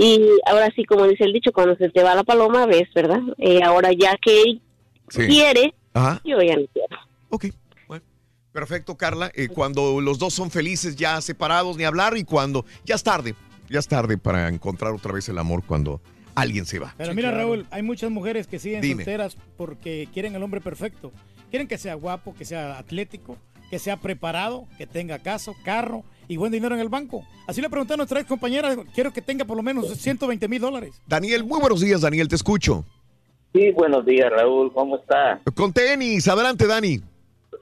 Y 0.01 0.21
ahora 0.45 0.71
sí, 0.75 0.85
como 0.85 1.05
dice 1.05 1.25
el 1.25 1.33
dicho, 1.33 1.51
cuando 1.51 1.75
se 1.75 1.89
te 1.89 2.01
va 2.01 2.15
la 2.15 2.23
paloma, 2.23 2.65
ves, 2.65 2.87
¿verdad? 2.95 3.19
Eh, 3.37 3.61
ahora 3.63 3.89
ya 3.91 4.15
que 4.21 4.41
él 4.43 4.61
Sí. 5.09 5.27
quiere, 5.27 5.73
Ajá. 5.93 6.21
yo 6.23 6.41
ya 6.41 6.55
no 6.55 6.63
quiero. 6.73 6.97
Perfecto, 8.51 8.95
Carla. 8.97 9.31
Eh, 9.35 9.47
cuando 9.47 10.01
los 10.01 10.17
dos 10.17 10.33
son 10.33 10.49
felices, 10.49 10.95
ya 10.95 11.21
separados, 11.21 11.77
ni 11.77 11.83
hablar, 11.83 12.17
y 12.17 12.23
cuando 12.23 12.65
ya 12.83 12.95
es 12.95 13.03
tarde, 13.03 13.35
ya 13.69 13.77
es 13.79 13.87
tarde 13.87 14.17
para 14.17 14.47
encontrar 14.49 14.91
otra 14.93 15.11
vez 15.13 15.29
el 15.29 15.37
amor 15.37 15.63
cuando 15.65 16.01
alguien 16.33 16.65
se 16.65 16.79
va. 16.79 16.95
Pero 16.97 17.13
mira, 17.13 17.29
Raúl, 17.31 17.67
hay 17.69 17.83
muchas 17.83 18.09
mujeres 18.09 18.47
que 18.47 18.57
siguen 18.57 18.81
Dime. 18.81 19.03
solteras 19.03 19.37
porque 19.55 20.07
quieren 20.13 20.33
el 20.35 20.41
hombre 20.41 20.61
perfecto. 20.61 21.11
Quieren 21.51 21.67
que 21.67 21.77
sea 21.77 21.93
guapo, 21.93 22.33
que 22.33 22.43
sea 22.43 22.79
atlético, 22.79 23.37
que 23.69 23.77
sea 23.77 23.97
preparado, 23.97 24.65
que 24.77 24.87
tenga 24.87 25.19
casa, 25.19 25.51
carro 25.63 26.03
y 26.29 26.37
buen 26.37 26.51
dinero 26.51 26.75
en 26.75 26.79
el 26.81 26.87
banco. 26.89 27.25
Así 27.47 27.59
le 27.61 27.69
pregunté 27.69 27.95
a 27.95 27.97
nuestra 27.97 28.19
ex 28.21 28.29
compañera, 28.29 28.77
quiero 28.93 29.11
que 29.11 29.21
tenga 29.21 29.43
por 29.43 29.57
lo 29.57 29.63
menos 29.63 29.87
120 29.89 30.47
mil 30.47 30.61
dólares. 30.61 31.01
Daniel, 31.07 31.43
muy 31.43 31.59
buenos 31.59 31.81
días, 31.81 32.01
Daniel, 32.01 32.27
te 32.29 32.35
escucho. 32.35 32.85
Sí, 33.53 33.71
buenos 33.71 34.05
días, 34.05 34.29
Raúl. 34.31 34.71
¿Cómo 34.71 34.97
está? 34.97 35.41
Con 35.55 35.73
tenis, 35.73 36.27
adelante, 36.27 36.67
Dani. 36.67 36.99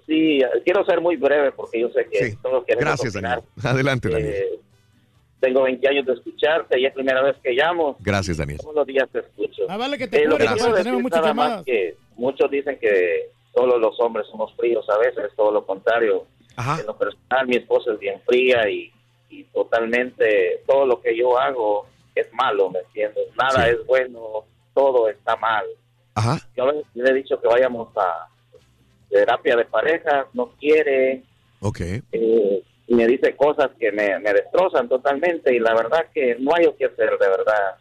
Sí, 0.05 0.39
quiero 0.65 0.85
ser 0.85 0.99
muy 1.01 1.15
breve 1.15 1.51
porque 1.53 1.79
yo 1.81 1.89
sé 1.89 2.05
que 2.11 2.35
todos 2.43 2.65
queremos 2.65 2.85
Gracias, 2.85 3.15
opinar. 3.15 3.41
Daniel. 3.55 3.73
Adelante, 3.75 4.09
Daniel. 4.09 4.33
Eh, 4.35 4.59
tengo 5.39 5.63
20 5.63 5.87
años 5.87 6.05
de 6.05 6.13
escucharte 6.13 6.79
y 6.79 6.85
es 6.85 6.93
primera 6.93 7.21
vez 7.23 7.37
que 7.41 7.51
llamo. 7.53 7.95
Gracias, 8.01 8.35
Daniel. 8.37 8.59
Todos 8.61 8.75
los 8.75 8.87
días 8.87 9.07
te 9.11 9.19
escucho. 9.19 9.63
Ah, 9.69 9.77
vale 9.77 9.97
que 9.97 10.07
te 10.07 10.23
Eh, 10.23 10.27
lo 10.27 10.37
que 10.37 10.43
apures, 10.43 10.53
quiero 10.53 10.57
porque 10.57 10.71
decir 10.71 10.83
tenemos 10.83 11.03
muchas 11.03 11.21
nada 11.21 11.33
más 11.33 11.45
llamadas. 11.47 11.65
que 11.65 11.95
muchos 12.17 12.51
dicen 12.51 12.77
que 12.81 13.29
solo 13.53 13.77
los 13.79 13.97
hombres 14.01 14.27
somos 14.29 14.53
fríos, 14.57 14.85
a 14.89 14.97
veces 14.97 15.25
es 15.29 15.35
todo 15.37 15.51
lo 15.51 15.65
contrario. 15.65 16.25
En 16.57 16.85
lo 16.87 16.97
personal, 16.97 17.47
mi 17.47 17.57
esposa 17.57 17.93
es 17.93 17.99
bien 17.99 18.19
fría 18.25 18.67
y, 18.69 18.91
y 19.29 19.43
totalmente 19.45 20.63
todo 20.67 20.85
lo 20.85 21.01
que 21.01 21.15
yo 21.15 21.37
hago 21.37 21.85
es 22.15 22.27
malo, 22.33 22.69
¿me 22.71 22.79
entiendes? 22.79 23.25
Nada 23.37 23.65
Sí. 23.65 23.71
es 23.71 23.85
bueno, 23.85 24.45
todo 24.73 25.07
está 25.07 25.35
mal. 25.35 25.65
Ajá. 26.15 26.39
Yo 26.55 26.63
a 26.63 26.71
veces 26.71 26.85
le 26.95 27.09
he 27.11 27.13
dicho 27.13 27.39
que 27.39 27.47
vayamos 27.47 27.89
a 27.95 28.27
terapia 29.09 29.55
de 29.55 29.65
pareja, 29.65 30.27
no 30.33 30.47
quiere, 30.59 31.23
Ok. 31.61 31.79
eh, 32.11 32.63
y 32.87 32.95
me 32.95 33.05
dice 33.05 33.35
cosas 33.35 33.69
que 33.79 33.91
me, 33.91 34.17
me 34.19 34.33
destrozan 34.33 34.89
totalmente 34.89 35.53
y 35.53 35.59
la 35.59 35.73
verdad 35.75 36.07
que 36.13 36.35
no 36.39 36.51
hay 36.55 36.65
o 36.65 36.75
qué 36.75 36.85
hacer, 36.85 37.11
de 37.19 37.29
verdad. 37.29 37.75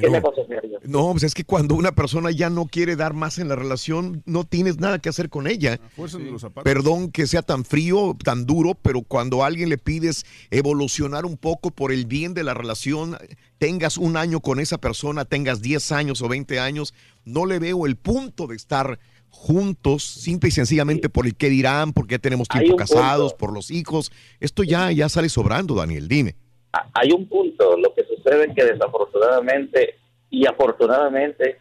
¿Qué 0.00 0.10
me 0.10 0.18
aconsejaría? 0.18 0.78
No, 0.84 1.10
pues 1.12 1.22
es 1.22 1.34
que 1.34 1.44
cuando 1.44 1.74
una 1.74 1.92
persona 1.92 2.30
ya 2.30 2.50
no 2.50 2.66
quiere 2.66 2.96
dar 2.96 3.14
más 3.14 3.38
en 3.38 3.48
la 3.48 3.56
relación, 3.56 4.22
no 4.26 4.44
tienes 4.44 4.78
nada 4.78 4.98
que 4.98 5.08
hacer 5.08 5.28
con 5.28 5.46
ella. 5.46 5.78
Fuerza 5.94 6.18
de 6.18 6.30
los 6.30 6.40
zapatos. 6.40 6.64
Perdón 6.64 7.10
que 7.12 7.26
sea 7.26 7.42
tan 7.42 7.64
frío, 7.64 8.16
tan 8.22 8.46
duro, 8.46 8.74
pero 8.74 9.02
cuando 9.02 9.42
a 9.42 9.46
alguien 9.46 9.68
le 9.68 9.78
pides 9.78 10.24
evolucionar 10.50 11.24
un 11.24 11.36
poco 11.36 11.70
por 11.70 11.92
el 11.92 12.06
bien 12.06 12.34
de 12.34 12.44
la 12.44 12.54
relación, 12.54 13.16
tengas 13.58 13.96
un 13.96 14.16
año 14.16 14.40
con 14.40 14.60
esa 14.60 14.78
persona, 14.78 15.24
tengas 15.24 15.62
10 15.62 15.92
años 15.92 16.22
o 16.22 16.28
20 16.28 16.58
años, 16.58 16.94
no 17.24 17.46
le 17.46 17.58
veo 17.58 17.86
el 17.86 17.96
punto 17.96 18.46
de 18.46 18.56
estar 18.56 18.98
juntos, 19.30 20.04
simple 20.04 20.48
y 20.48 20.52
sencillamente 20.52 21.08
por 21.08 21.26
el 21.26 21.34
qué 21.34 21.48
dirán, 21.48 21.92
porque 21.92 22.14
ya 22.14 22.18
tenemos 22.18 22.48
tiempo 22.48 22.76
casados, 22.76 23.32
punto. 23.32 23.38
por 23.38 23.52
los 23.52 23.70
hijos. 23.70 24.12
Esto 24.40 24.62
ya, 24.62 24.92
ya 24.92 25.08
sale 25.08 25.28
sobrando, 25.28 25.74
Daniel, 25.74 26.06
dime. 26.06 26.36
Ah, 26.72 26.88
Hay 26.94 27.10
un 27.12 27.26
punto, 27.26 27.76
lo 27.76 27.94
que 27.94 28.04
sucede 28.22 28.54
que 28.54 28.64
desafortunadamente 28.64 29.96
y 30.30 30.46
afortunadamente 30.46 31.58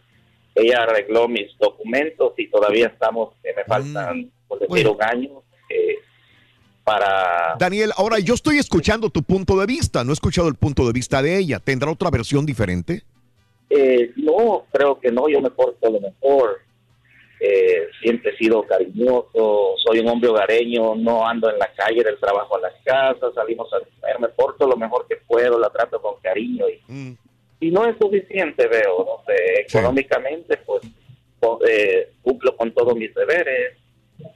ella 0.55 0.83
arregló 0.83 1.27
mis 1.27 1.57
documentos 1.57 2.33
y 2.37 2.49
todavía 2.49 2.87
estamos, 2.87 3.33
que 3.41 3.53
me 3.53 3.63
faltan, 3.63 4.31
por 4.47 4.59
decir, 4.59 4.87
un 4.87 5.01
año 5.01 5.43
eh, 5.69 5.95
para... 6.83 7.55
Daniel, 7.57 7.91
ahora 7.95 8.19
yo 8.19 8.33
estoy 8.33 8.57
escuchando 8.57 9.09
tu 9.09 9.23
punto 9.23 9.57
de 9.59 9.65
vista, 9.65 10.03
no 10.03 10.11
he 10.11 10.13
escuchado 10.13 10.47
el 10.47 10.55
punto 10.55 10.85
de 10.85 10.93
vista 10.93 11.21
de 11.21 11.37
ella. 11.37 11.59
¿Tendrá 11.59 11.91
otra 11.91 12.09
versión 12.09 12.45
diferente? 12.45 13.03
Eh, 13.69 14.11
no, 14.17 14.65
creo 14.71 14.99
que 14.99 15.11
no, 15.11 15.29
yo 15.29 15.39
me 15.41 15.49
porto 15.51 15.89
lo 15.89 16.01
mejor. 16.01 16.59
Eh, 17.43 17.87
siempre 18.03 18.31
he 18.31 18.37
sido 18.37 18.61
cariñoso, 18.63 19.73
soy 19.83 19.99
un 19.99 20.09
hombre 20.09 20.29
hogareño, 20.29 20.93
no 20.95 21.27
ando 21.27 21.49
en 21.49 21.57
la 21.57 21.73
calle 21.73 22.03
del 22.03 22.19
trabajo 22.19 22.55
a 22.55 22.61
la 22.61 22.71
casa, 22.83 23.33
salimos 23.33 23.67
a 23.73 23.79
comer, 23.79 24.19
me 24.19 24.27
porto 24.29 24.67
lo 24.67 24.77
mejor 24.77 25.07
que 25.07 25.15
puedo, 25.15 25.57
la 25.57 25.71
trato 25.71 25.99
con 25.99 26.21
cariño 26.21 26.65
y, 26.69 27.17
y 27.59 27.71
no 27.71 27.87
es 27.87 27.95
suficiente, 27.99 28.67
veo, 28.67 28.99
no 28.99 29.23
sé, 29.25 29.61
económicamente 29.61 30.57
pues 30.57 30.83
eh, 31.67 32.11
cumplo 32.21 32.55
con 32.55 32.71
todos 32.73 32.95
mis 32.95 33.13
deberes. 33.15 33.77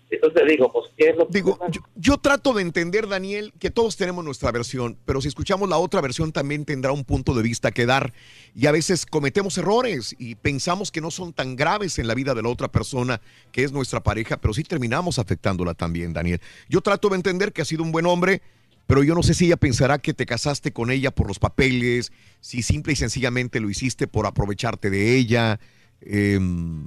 Entonces 0.09 0.43
digo, 0.47 0.71
pues, 0.71 0.85
¿qué 0.97 1.09
es 1.09 1.17
lo 1.17 1.27
que... 1.27 1.33
Digo, 1.33 1.59
yo, 1.71 1.81
yo 1.95 2.17
trato 2.17 2.53
de 2.53 2.61
entender, 2.61 3.07
Daniel, 3.07 3.53
que 3.59 3.71
todos 3.71 3.97
tenemos 3.97 4.23
nuestra 4.23 4.51
versión, 4.51 4.97
pero 5.05 5.21
si 5.21 5.27
escuchamos 5.27 5.69
la 5.69 5.77
otra 5.77 6.01
versión 6.01 6.31
también 6.31 6.65
tendrá 6.65 6.91
un 6.91 7.03
punto 7.03 7.33
de 7.33 7.43
vista 7.43 7.71
que 7.71 7.85
dar. 7.85 8.13
Y 8.55 8.67
a 8.67 8.71
veces 8.71 9.05
cometemos 9.05 9.57
errores 9.57 10.15
y 10.17 10.35
pensamos 10.35 10.91
que 10.91 11.01
no 11.01 11.11
son 11.11 11.33
tan 11.33 11.55
graves 11.55 11.99
en 11.99 12.07
la 12.07 12.13
vida 12.13 12.33
de 12.33 12.41
la 12.41 12.49
otra 12.49 12.71
persona, 12.71 13.21
que 13.51 13.63
es 13.63 13.71
nuestra 13.71 14.01
pareja, 14.01 14.37
pero 14.37 14.53
sí 14.53 14.63
terminamos 14.63 15.19
afectándola 15.19 15.73
también, 15.73 16.13
Daniel. 16.13 16.39
Yo 16.69 16.81
trato 16.81 17.09
de 17.09 17.15
entender 17.15 17.53
que 17.53 17.61
ha 17.61 17.65
sido 17.65 17.83
un 17.83 17.91
buen 17.91 18.05
hombre, 18.05 18.41
pero 18.87 19.03
yo 19.03 19.15
no 19.15 19.23
sé 19.23 19.33
si 19.33 19.45
ella 19.45 19.57
pensará 19.57 19.97
que 19.97 20.13
te 20.13 20.25
casaste 20.25 20.71
con 20.71 20.91
ella 20.91 21.11
por 21.11 21.27
los 21.27 21.39
papeles, 21.39 22.11
si 22.39 22.61
simple 22.61 22.93
y 22.93 22.95
sencillamente 22.95 23.59
lo 23.59 23.69
hiciste 23.69 24.07
por 24.07 24.27
aprovecharte 24.27 24.89
de 24.89 25.15
ella. 25.17 25.59
Em, 26.01 26.85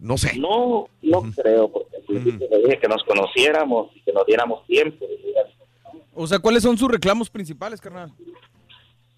no 0.00 0.18
sé. 0.18 0.36
No, 0.38 0.88
no 1.02 1.22
creo, 1.34 1.70
porque 1.70 1.96
al 1.96 2.02
principio 2.02 2.46
le 2.50 2.58
dije 2.58 2.78
que 2.80 2.88
nos 2.88 3.02
conociéramos 3.04 3.88
y 3.96 4.00
que 4.02 4.12
nos 4.12 4.26
diéramos 4.26 4.66
tiempo. 4.66 5.06
O 6.14 6.26
sea, 6.26 6.38
¿cuáles 6.38 6.62
son 6.62 6.78
sus 6.78 6.88
reclamos 6.90 7.28
principales, 7.28 7.80
carnal? 7.80 8.12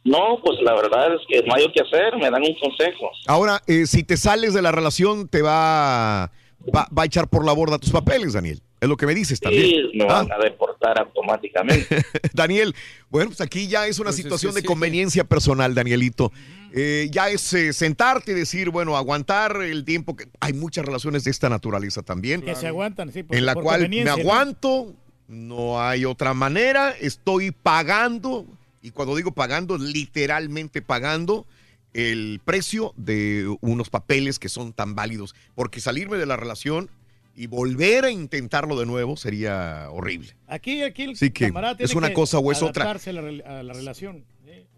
No, 0.04 0.38
pues 0.42 0.58
la 0.62 0.74
verdad 0.74 1.14
es 1.14 1.20
que 1.28 1.42
no 1.46 1.54
hay 1.54 1.70
que 1.72 1.82
hacer, 1.82 2.16
me 2.16 2.30
dan 2.30 2.42
un 2.42 2.54
consejo. 2.60 3.10
Ahora, 3.26 3.60
eh, 3.66 3.86
si 3.86 4.04
te 4.04 4.16
sales 4.16 4.54
de 4.54 4.62
la 4.62 4.70
relación, 4.72 5.26
te 5.28 5.42
va, 5.42 6.30
va, 6.74 6.88
va 6.96 7.02
a 7.02 7.06
echar 7.06 7.28
por 7.28 7.44
la 7.44 7.52
borda 7.52 7.78
tus 7.78 7.90
papeles, 7.90 8.32
Daniel. 8.34 8.62
Es 8.80 8.88
lo 8.88 8.96
que 8.96 9.06
me 9.06 9.14
dices 9.14 9.40
también. 9.40 9.64
Sí, 9.64 9.90
me 9.94 10.04
Ah, 10.04 10.22
van 10.22 10.32
a 10.32 10.38
deportar 10.38 10.98
automáticamente. 11.00 12.02
Daniel, 12.34 12.74
bueno, 13.10 13.30
pues 13.30 13.40
aquí 13.40 13.66
ya 13.68 13.86
es 13.88 13.98
una 13.98 14.08
Pues 14.10 14.18
es 14.18 14.22
situación 14.22 14.52
que 14.52 14.56
de 14.56 14.60
sí, 14.60 14.66
conveniencia 14.66 15.24
personal, 15.24 15.74
Danielito. 15.74 16.30
Eh, 16.72 17.08
ya 17.10 17.28
es 17.30 17.52
eh, 17.52 17.72
sentarte 17.72 18.32
y 18.32 18.34
decir, 18.34 18.70
bueno, 18.70 18.96
aguantar 18.96 19.62
el 19.62 19.84
tiempo 19.84 20.16
que 20.16 20.28
hay 20.40 20.52
muchas 20.52 20.84
relaciones 20.84 21.24
de 21.24 21.30
esta 21.30 21.48
naturaleza 21.48 22.02
también. 22.02 22.42
Que 22.42 22.54
se 22.54 22.66
aguantan, 22.66 23.12
sí. 23.12 23.22
por- 23.22 23.36
en 23.36 23.46
la 23.46 23.54
por 23.54 23.62
cual 23.64 23.88
me 23.88 24.08
aguanto, 24.10 24.94
no 25.28 25.80
hay 25.82 26.04
otra 26.04 26.34
manera, 26.34 26.90
estoy 27.00 27.50
pagando, 27.50 28.46
y 28.82 28.90
cuando 28.90 29.16
digo 29.16 29.32
pagando, 29.32 29.78
literalmente 29.78 30.82
pagando 30.82 31.46
el 31.94 32.40
precio 32.44 32.92
de 32.96 33.56
unos 33.62 33.88
papeles 33.90 34.38
que 34.38 34.48
son 34.48 34.72
tan 34.72 34.94
válidos, 34.94 35.34
porque 35.54 35.80
salirme 35.80 36.18
de 36.18 36.26
la 36.26 36.36
relación 36.36 36.90
y 37.34 37.46
volver 37.48 38.04
a 38.04 38.10
intentarlo 38.10 38.78
de 38.78 38.86
nuevo 38.86 39.16
sería 39.16 39.88
horrible. 39.90 40.36
Aquí, 40.46 40.82
aquí 40.82 41.02
el 41.04 41.16
Sí 41.16 41.30
que 41.30 41.46
camarada 41.46 41.76
tiene 41.76 41.90
es 41.90 41.94
una 41.96 42.08
que 42.08 42.14
cosa 42.14 42.38
o 42.38 42.52
es 42.52 42.62
otra. 42.62 42.90
A 42.90 42.94
la, 43.12 43.20
a 43.58 43.62
la 43.62 43.72
relación. 43.72 44.24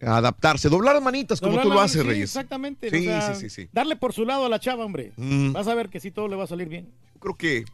Adaptarse, 0.00 0.68
doblar 0.68 0.94
las 0.94 1.02
manitas 1.02 1.40
como 1.40 1.52
Doblar 1.52 1.66
tú 1.66 1.72
lo 1.74 1.80
haces, 1.80 2.02
sí, 2.02 2.08
Reyes. 2.08 2.30
Exactamente. 2.30 2.90
Sí, 2.90 3.08
o 3.08 3.10
sea, 3.10 3.34
sí, 3.34 3.40
sí, 3.42 3.50
sí. 3.50 3.68
Darle 3.72 3.96
por 3.96 4.12
su 4.12 4.24
lado 4.24 4.46
a 4.46 4.48
la 4.48 4.60
chava, 4.60 4.84
hombre. 4.84 5.12
Mm. 5.16 5.52
Vas 5.52 5.66
a 5.66 5.74
ver 5.74 5.88
que 5.88 6.00
sí 6.00 6.10
todo 6.10 6.28
le 6.28 6.36
va 6.36 6.44
a 6.44 6.46
salir 6.46 6.68
bien. 6.68 6.92
Creo 7.20 7.34
que. 7.36 7.64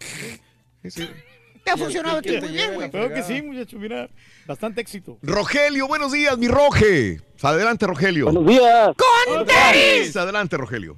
Te 1.65 1.71
ha 1.71 1.77
funcionado 1.77 2.19
aquí 2.19 2.37
muy 2.39 2.51
bien, 2.51 2.75
güey. 2.75 2.91
Creo 2.91 3.13
que 3.13 3.23
sí, 3.23 3.41
muchacho. 3.43 3.79
Mira, 3.79 4.09
bastante 4.47 4.81
éxito. 4.81 5.19
Rogelio, 5.23 5.89
buenos 5.89 6.13
días, 6.13 6.37
mi 6.37 6.49
Roge. 6.49 7.21
Adelante, 7.43 7.87
Rogelio. 7.87 8.27
Buenos 8.27 8.47
días. 8.47 8.91
¡Con 8.97 9.47
tenis! 9.47 10.17
Adelante, 10.17 10.57
Rogelio. 10.57 10.97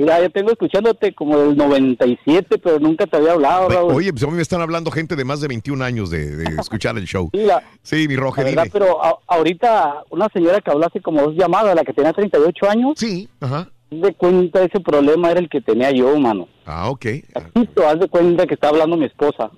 Mira, 0.00 0.20
yo 0.22 0.30
tengo 0.30 0.50
escuchándote 0.50 1.12
como 1.14 1.36
del 1.38 1.56
97, 1.56 2.58
pero 2.58 2.78
nunca 2.78 3.06
te 3.06 3.16
había 3.18 3.32
hablado, 3.32 3.68
Raúl. 3.68 3.94
Oye, 3.94 4.10
pues 4.12 4.22
a 4.24 4.26
mí 4.28 4.32
me 4.32 4.42
están 4.42 4.60
hablando 4.62 4.90
gente 4.90 5.14
de 5.14 5.24
más 5.24 5.40
de 5.40 5.48
21 5.48 5.84
años 5.84 6.10
de, 6.10 6.36
de 6.36 6.44
escuchar 6.60 6.96
el 6.96 7.04
show. 7.04 7.28
Sí, 7.34 7.40
la- 7.44 7.62
Sí, 7.82 8.08
mi 8.08 8.16
Roge, 8.16 8.40
La 8.42 8.48
verdad, 8.48 8.62
dime. 8.64 8.72
pero 8.72 9.04
a- 9.04 9.18
ahorita 9.26 10.04
una 10.10 10.28
señora 10.32 10.60
que 10.60 10.70
habló 10.70 10.86
hace 10.86 11.00
como 11.00 11.22
dos 11.22 11.34
llamadas, 11.36 11.74
la 11.74 11.84
que 11.84 11.92
tenía 11.92 12.12
38 12.12 12.70
años. 12.70 12.92
Sí, 12.96 13.28
ajá. 13.40 13.68
Haz 13.92 14.00
de 14.00 14.14
cuenta, 14.14 14.62
ese 14.62 14.80
problema 14.80 15.30
era 15.32 15.40
el 15.40 15.48
que 15.48 15.60
tenía 15.60 15.90
yo, 15.90 16.16
mano. 16.18 16.48
Ah, 16.64 16.88
ok. 16.90 17.06
Justo, 17.54 17.86
haz 17.88 17.98
de 18.00 18.08
cuenta 18.08 18.46
que 18.46 18.54
está 18.54 18.68
hablando 18.68 18.96
mi 18.96 19.06
esposa. 19.06 19.50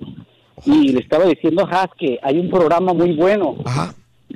Y 0.65 0.89
le 0.93 1.01
estaba 1.01 1.25
diciendo, 1.27 1.69
Has, 1.71 1.89
que 1.99 2.19
hay 2.23 2.39
un 2.39 2.49
programa 2.51 2.93
muy 2.95 3.15
bueno. 3.15 3.57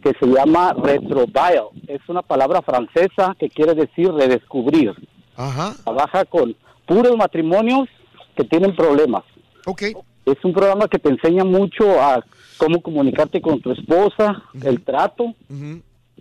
Que 0.02 0.12
se 0.20 0.26
llama 0.26 0.74
Retrobio. 0.74 1.70
Es 1.88 2.00
una 2.08 2.20
palabra 2.22 2.60
francesa 2.62 3.34
que 3.38 3.48
quiere 3.48 3.74
decir 3.74 4.12
redescubrir. 4.12 4.92
Ajá. 5.36 5.74
Trabaja 5.84 6.24
con 6.24 6.56
puros 6.86 7.16
matrimonios 7.16 7.88
que 8.36 8.44
tienen 8.44 8.74
problemas. 8.74 9.24
Ok. 9.66 9.82
Es 10.24 10.44
un 10.44 10.52
programa 10.52 10.88
que 10.88 10.98
te 10.98 11.08
enseña 11.08 11.44
mucho 11.44 12.00
a 12.00 12.24
cómo 12.56 12.80
comunicarte 12.80 13.40
con 13.40 13.60
tu 13.60 13.70
esposa, 13.70 14.42
el 14.62 14.82
trato, 14.82 15.34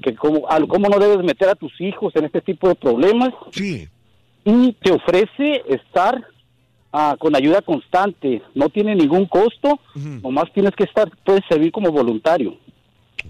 que 0.02 0.16
cómo, 0.16 0.50
a 0.50 0.60
cómo 0.68 0.90
no 0.90 1.00
debes 1.00 1.24
meter 1.24 1.50
a 1.50 1.56
tus 1.56 1.74
hijos 1.80 2.16
en 2.16 2.26
este 2.26 2.42
tipo 2.42 2.68
de 2.68 2.76
problemas. 2.76 3.30
Sí. 3.52 3.88
Y 4.44 4.74
te 4.74 4.92
ofrece 4.92 5.64
estar 5.68 6.24
ah, 6.94 7.16
con 7.18 7.36
ayuda 7.36 7.62
constante. 7.62 8.42
No 8.54 8.70
tiene 8.70 8.96
ningún 8.96 9.26
costo, 9.26 9.80
nomás 9.96 10.52
tienes 10.54 10.76
que 10.76 10.84
estar, 10.84 11.10
puedes 11.24 11.44
servir 11.50 11.72
como 11.72 11.92
voluntario. 11.92 12.58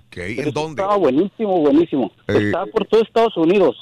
Ok, 0.08 0.18
¿en 0.18 0.52
dónde? 0.52 0.82
Está 0.82 0.96
buenísimo, 0.98 1.60
buenísimo. 1.60 2.12
Eh, 2.28 2.48
Está 2.48 2.66
por 2.66 2.86
todo 2.86 3.02
Estados 3.02 3.38
Unidos. 3.38 3.78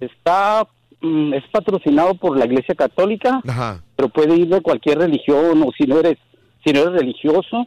Está, 0.00 0.66
mm, 1.04 1.34
es 1.34 1.44
patrocinado 1.52 2.14
por 2.14 2.36
la 2.36 2.46
Iglesia 2.46 2.74
Católica, 2.74 3.40
Ajá. 3.46 3.82
pero 3.96 4.08
puede 4.08 4.36
ir 4.36 4.48
de 4.48 4.60
cualquier 4.60 4.98
religión 4.98 5.62
o 5.62 5.70
si 5.76 5.84
no 5.84 5.98
eres, 5.98 6.18
si 6.64 6.72
no 6.72 6.80
eres 6.80 7.00
religioso, 7.00 7.66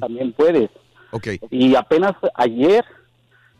también 0.00 0.32
puedes. 0.32 0.70
Ok. 1.10 1.28
Y 1.50 1.74
apenas 1.74 2.12
ayer 2.34 2.84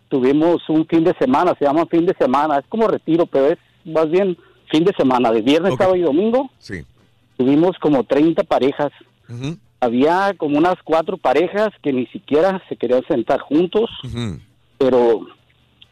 tuvimos 0.09 0.69
un 0.69 0.87
fin 0.87 1.05
de 1.05 1.15
semana, 1.19 1.55
se 1.59 1.65
llama 1.65 1.87
fin 1.87 2.07
de 2.07 2.15
semana, 2.19 2.59
es 2.59 2.67
como 2.69 2.89
retiro, 2.89 3.27
pero 3.27 3.47
es 3.47 3.59
más 3.85 4.11
bien 4.11 4.37
fin 4.71 4.85
de 4.85 4.93
semana, 4.97 5.31
de 5.31 5.43
viernes, 5.43 5.75
sábado 5.77 5.97
y 5.97 6.03
domingo. 6.03 6.51
Sí. 6.59 6.85
Tuvimos 7.37 7.77
como 7.79 8.05
30 8.05 8.45
parejas. 8.45 8.93
Había 9.81 10.33
como 10.39 10.59
unas 10.59 10.77
cuatro 10.85 11.17
parejas 11.19 11.69
que 11.83 11.93
ni 11.93 12.07
siquiera 12.07 12.63
se 12.69 12.77
querían 12.77 13.05
sentar 13.07 13.41
juntos, 13.41 13.91
pero 14.79 15.27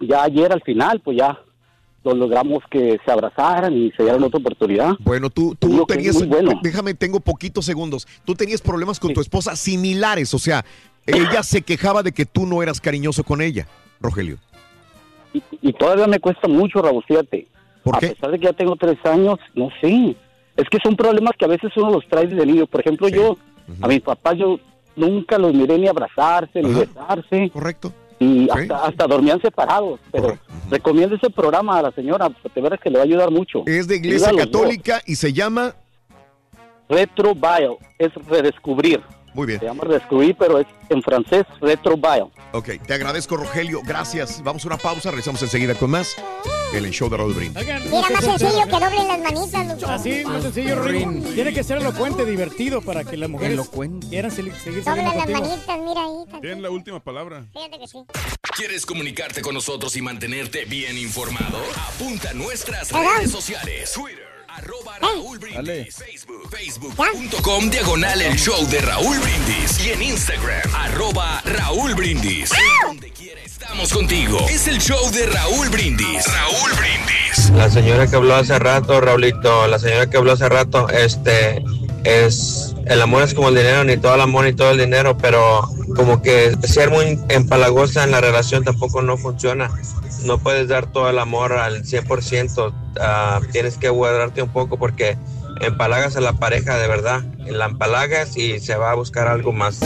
ya 0.00 0.22
ayer 0.24 0.52
al 0.52 0.62
final, 0.62 1.00
pues 1.00 1.18
ya 1.18 1.38
lo 2.04 2.14
logramos 2.14 2.62
que 2.70 2.98
se 3.04 3.10
abrazaran 3.10 3.74
y 3.74 3.90
se 3.92 4.02
dieran 4.02 4.22
otra 4.22 4.38
oportunidad. 4.38 4.92
Bueno, 5.00 5.30
tú, 5.30 5.56
tú 5.58 5.84
tenías, 5.86 6.26
bueno. 6.26 6.60
déjame, 6.62 6.94
tengo 6.94 7.20
poquitos 7.20 7.64
segundos. 7.64 8.06
Tú 8.24 8.34
tenías 8.34 8.60
problemas 8.60 9.00
con 9.00 9.14
tu 9.14 9.20
esposa 9.20 9.56
similares, 9.56 10.34
o 10.34 10.38
sea, 10.38 10.64
ella 11.06 11.42
se 11.42 11.62
quejaba 11.62 12.02
de 12.02 12.12
que 12.12 12.26
tú 12.26 12.46
no 12.46 12.62
eras 12.62 12.80
cariñoso 12.80 13.24
con 13.24 13.40
ella, 13.40 13.66
Rogelio. 14.00 14.38
Y 15.60 15.72
todavía 15.72 16.06
me 16.06 16.20
cuesta 16.20 16.46
mucho, 16.46 16.80
Raúl, 16.80 17.02
fíjate. 17.06 17.48
¿Por 17.82 17.96
a 17.96 18.00
pesar 18.00 18.30
de 18.30 18.38
que 18.38 18.46
ya 18.46 18.52
tengo 18.52 18.76
tres 18.76 18.96
años, 19.04 19.38
no 19.54 19.68
sé. 19.80 20.16
Es 20.56 20.68
que 20.70 20.78
son 20.82 20.96
problemas 20.96 21.32
que 21.36 21.44
a 21.44 21.48
veces 21.48 21.72
uno 21.76 21.90
los 21.90 22.06
trae 22.08 22.26
desde 22.26 22.46
niño. 22.46 22.66
Por 22.66 22.80
ejemplo, 22.80 23.08
yo, 23.08 23.36
a 23.80 23.88
mis 23.88 24.00
papás, 24.00 24.36
yo 24.38 24.58
nunca 24.96 25.36
los 25.38 25.52
miré 25.52 25.78
ni 25.78 25.88
abrazarse, 25.88 26.62
ni 26.62 26.72
besarse. 26.72 27.50
Correcto. 27.50 27.92
Y 28.24 28.48
hasta, 28.50 28.84
hasta 28.86 29.06
dormían 29.06 29.40
separados. 29.40 30.00
Pero 30.10 30.38
recomiendo 30.70 31.16
ese 31.16 31.30
programa 31.30 31.78
a 31.78 31.82
la 31.82 31.92
señora, 31.92 32.28
de 32.28 32.60
verdad 32.60 32.80
que 32.82 32.90
le 32.90 32.96
va 32.96 33.02
a 33.02 33.04
ayudar 33.04 33.30
mucho. 33.30 33.62
Es 33.66 33.86
de 33.86 33.96
Iglesia 33.96 34.30
dos. 34.30 34.40
Católica 34.40 35.02
y 35.06 35.16
se 35.16 35.32
llama... 35.32 35.74
Retrobio, 36.88 37.78
es 37.98 38.12
redescubrir. 38.28 39.00
Muy 39.34 39.46
bien. 39.46 39.60
Se 39.60 39.66
llama 39.66 39.84
redescubrir, 39.84 40.36
pero 40.38 40.58
es 40.60 40.66
en 40.88 41.02
francés 41.02 41.44
Retrobio. 41.60 42.30
Ok, 42.52 42.70
te 42.86 42.94
agradezco, 42.94 43.36
Rogelio. 43.36 43.80
Gracias. 43.84 44.42
Vamos 44.42 44.64
a 44.64 44.68
una 44.68 44.78
pausa, 44.78 45.10
regresamos 45.10 45.42
enseguida 45.42 45.74
con 45.74 45.90
más 45.90 46.16
en 46.72 46.84
el 46.84 46.90
show 46.92 47.08
de 47.10 47.16
Raúl 47.16 47.34
Brindis. 47.34 47.66
Mira, 47.66 48.08
más 48.10 48.24
sencillo 48.24 48.64
que 48.64 48.70
doblen 48.70 49.08
las 49.08 49.18
manitas, 49.20 49.66
loco. 49.66 49.86
Así, 49.92 50.24
más 50.24 50.42
sencillo, 50.42 50.82
Rin. 50.82 51.22
Tiene 51.34 51.52
que 51.52 51.62
ser 51.64 51.78
elocuente, 51.78 52.24
divertido 52.24 52.80
para 52.80 53.04
que 53.04 53.16
las 53.16 53.28
mujeres 53.28 53.60
quieran 54.08 54.30
seguir 54.30 54.54
seguir 54.54 54.84
Doblen 54.84 55.04
las 55.04 55.14
contigo. 55.14 55.40
manitas, 55.40 55.78
mira 55.78 56.00
ahí. 56.04 56.40
Tienen 56.40 56.62
la 56.62 56.70
última 56.70 57.00
palabra. 57.02 57.44
Fíjate 57.52 57.78
que 57.78 57.88
sí. 57.88 57.98
¿Quieres 58.56 58.86
comunicarte 58.86 59.42
con 59.42 59.54
nosotros 59.54 59.96
y 59.96 60.02
mantenerte 60.02 60.64
bien 60.64 60.96
informado? 60.96 61.58
Apunta 61.88 62.30
a 62.30 62.34
nuestras 62.34 62.92
redes 62.92 63.30
sociales. 63.32 63.92
Twitter, 63.92 64.26
arroba 64.56 64.98
Raúl 65.00 65.38
Brindis. 65.38 65.96
Facebook, 65.96 66.48
facebook.com 66.50 67.70
diagonal 67.70 68.22
el 68.22 68.36
show 68.38 68.64
de 68.68 68.80
Raúl 68.80 69.18
Brindis. 69.18 69.84
Y 69.84 69.90
en 69.90 70.02
Instagram, 70.02 70.74
arroba 70.74 71.42
Raúl 71.44 71.94
Brindis. 71.94 72.50
Donde 72.86 73.10
quiera 73.10 73.40
estamos 73.42 73.92
contigo. 73.92 74.38
Es 74.48 74.68
el 74.68 74.78
show 74.78 75.10
de 75.10 75.26
Raúl 75.26 75.68
Brindis. 75.70 76.26
Raúl 76.26 76.70
Brindis. 76.78 77.50
La 77.54 77.68
señora 77.68 78.06
que 78.06 78.16
habló 78.16 78.36
hace 78.36 78.58
rato, 78.58 79.00
Raulito, 79.00 79.66
la 79.66 79.78
señora 79.78 80.08
que 80.08 80.16
habló 80.18 80.32
hace 80.32 80.48
rato, 80.48 80.88
este, 80.88 81.64
es, 82.04 82.76
el 82.86 83.02
amor 83.02 83.22
es 83.24 83.34
como 83.34 83.48
el 83.48 83.56
dinero, 83.56 83.82
ni 83.82 83.96
todo 83.96 84.14
el 84.14 84.20
amor 84.20 84.44
ni 84.44 84.52
todo 84.52 84.70
el 84.70 84.78
dinero, 84.78 85.18
pero 85.18 85.68
como 85.96 86.22
que 86.22 86.56
ser 86.62 86.90
muy 86.90 87.18
empalagosa 87.28 88.04
en 88.04 88.12
la 88.12 88.20
relación 88.20 88.62
tampoco 88.62 89.02
no 89.02 89.16
funciona. 89.16 89.70
No 90.24 90.38
puedes 90.38 90.68
dar 90.68 90.86
todo 90.86 91.10
el 91.10 91.18
amor 91.18 91.52
al 91.52 91.84
100%, 91.84 92.72
ah, 93.00 93.40
tienes 93.52 93.76
que 93.76 93.88
guardarte 93.90 94.42
un 94.42 94.48
poco 94.48 94.78
porque 94.78 95.18
empalagas 95.60 96.16
a 96.16 96.20
la 96.20 96.32
pareja 96.32 96.76
de 96.78 96.88
verdad, 96.88 97.22
la 97.46 97.66
empalagas 97.66 98.36
y 98.36 98.58
se 98.58 98.74
va 98.76 98.90
a 98.90 98.94
buscar 98.94 99.28
algo 99.28 99.52
más. 99.52 99.80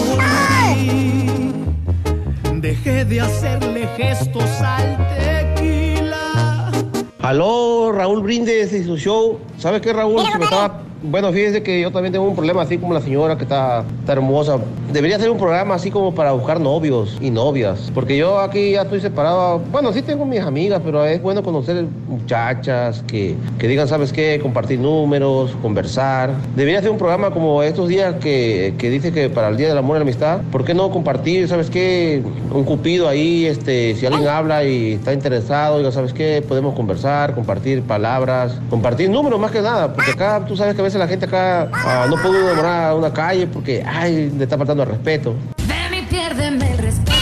Dejé 2.55 3.05
de 3.05 3.21
hacerle 3.21 3.89
gestos 3.97 4.49
al 4.61 4.97
tequila. 5.17 6.73
Aló, 7.21 7.93
Raúl 7.93 8.23
Brindes 8.23 8.73
y 8.73 8.85
su 8.85 8.97
show. 8.97 9.41
¿Sabes 9.59 9.81
qué, 9.83 9.93
Raúl? 9.93 10.23
Que 10.33 10.39
me 10.39 10.45
estaba- 10.45 10.83
Bueno, 11.01 11.33
fíjese 11.33 11.63
que 11.63 11.81
yo 11.81 11.93
también 11.93 12.13
tengo 12.13 12.27
un 12.27 12.35
problema 12.35 12.63
así 12.63 12.77
como 12.77 12.93
la 12.93 13.01
señora 13.01 13.37
que 13.37 13.45
está, 13.45 13.85
está 14.01 14.15
hermosa. 14.15 14.59
Debería 14.93 15.17
hacer 15.17 15.31
un 15.31 15.39
programa 15.39 15.77
así 15.77 15.93
como 15.93 16.13
para 16.13 16.33
buscar 16.33 16.59
novios 16.59 17.17
y 17.21 17.31
novias. 17.31 17.93
Porque 17.95 18.17
yo 18.17 18.41
aquí 18.41 18.73
ya 18.73 18.83
estoy 18.83 19.01
separado. 19.01 19.61
Bueno, 19.71 19.93
sí 19.93 20.03
tengo 20.03 20.25
mis 20.25 20.41
amigas, 20.41 20.83
pero 20.85 21.05
es 21.05 21.23
bueno 21.23 21.45
conocer 21.45 21.85
muchachas 22.09 23.05
que, 23.07 23.37
que 23.61 23.69
digan, 23.69 23.87
¿sabes 23.87 24.13
qué? 24.13 24.41
Compartir 24.43 24.81
números, 24.81 25.55
conversar. 25.63 26.33
Debería 26.57 26.81
hacer 26.81 26.91
un 26.91 26.99
programa 26.99 27.31
como 27.31 27.63
estos 27.63 27.89
días 27.89 28.17
que, 28.17 28.75
que 28.77 28.91
dice 28.91 29.13
que 29.13 29.31
para 29.31 29.49
el 29.49 29.57
Día 29.57 29.69
del 29.69 29.79
Amor 29.79 29.97
y 29.97 29.99
la 30.01 30.03
Amistad. 30.03 30.41
¿Por 30.51 30.65
qué 30.65 30.75
no 30.75 30.91
compartir, 30.91 31.47
¿sabes 31.47 31.71
qué? 31.71 32.25
Un 32.53 32.65
cupido 32.65 33.09
ahí, 33.09 33.47
este, 33.47 33.95
si 33.95 34.05
alguien 34.05 34.27
habla 34.27 34.65
y 34.65 34.95
está 34.95 35.13
interesado, 35.13 35.79
diga, 35.79 35.93
¿sabes 35.93 36.13
qué? 36.13 36.43
Podemos 36.47 36.75
conversar, 36.75 37.37
compartir 37.37 37.83
palabras, 37.83 38.59
compartir 38.69 39.09
números 39.11 39.39
más 39.39 39.53
que 39.53 39.63
nada. 39.63 39.93
Porque 39.93 40.11
acá, 40.11 40.45
tú 40.45 40.57
sabes 40.57 40.75
que 40.75 40.88
veces 40.89 40.99
la 40.99 41.09
gente 41.09 41.27
acá 41.27 41.69
ah, 41.73 42.07
no 42.09 42.17
puede 42.17 42.43
nombrar 42.43 42.95
una 42.95 43.13
calle 43.13 43.47
porque, 43.47 43.85
ay, 43.87 44.31
le 44.31 44.45
está 44.45 44.57
faltando 44.57 44.85
el 44.85 44.89
respeto. 44.89 45.35
Ven 45.67 46.03
y 46.03 46.07
piérdeme 46.07 46.73
el 46.73 46.79
respeto. 46.79 47.15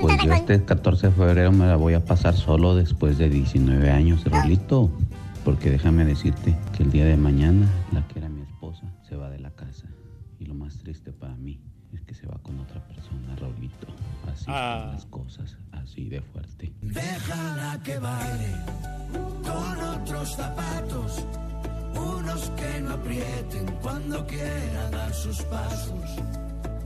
Pues 0.00 0.22
yo 0.24 0.32
este 0.32 0.64
14 0.64 1.08
de 1.08 1.12
febrero 1.12 1.52
me 1.52 1.66
la 1.66 1.76
voy 1.76 1.94
a 1.94 2.00
pasar 2.00 2.34
solo 2.34 2.74
después 2.74 3.18
de 3.18 3.28
19 3.28 3.90
años, 3.90 4.22
Raulito, 4.24 4.90
porque 5.44 5.70
déjame 5.70 6.04
decirte 6.04 6.56
que 6.76 6.82
el 6.82 6.90
día 6.90 7.04
de 7.04 7.16
mañana 7.16 7.66
la 7.92 8.02
que 8.08 8.20
Ah. 14.48 14.90
las 14.92 15.04
cosas, 15.06 15.56
así 15.72 16.08
de 16.08 16.20
fuerte. 16.22 16.72
Déjala 16.80 17.80
que 17.84 17.98
baile 17.98 18.54
con 19.42 19.84
otros 19.84 20.34
zapatos, 20.34 21.24
unos 21.94 22.50
que 22.50 22.80
no 22.80 22.94
aprieten 22.94 23.66
cuando 23.82 24.26
quiera 24.26 24.90
dar 24.90 25.12
sus 25.12 25.42
pasos. 25.42 26.16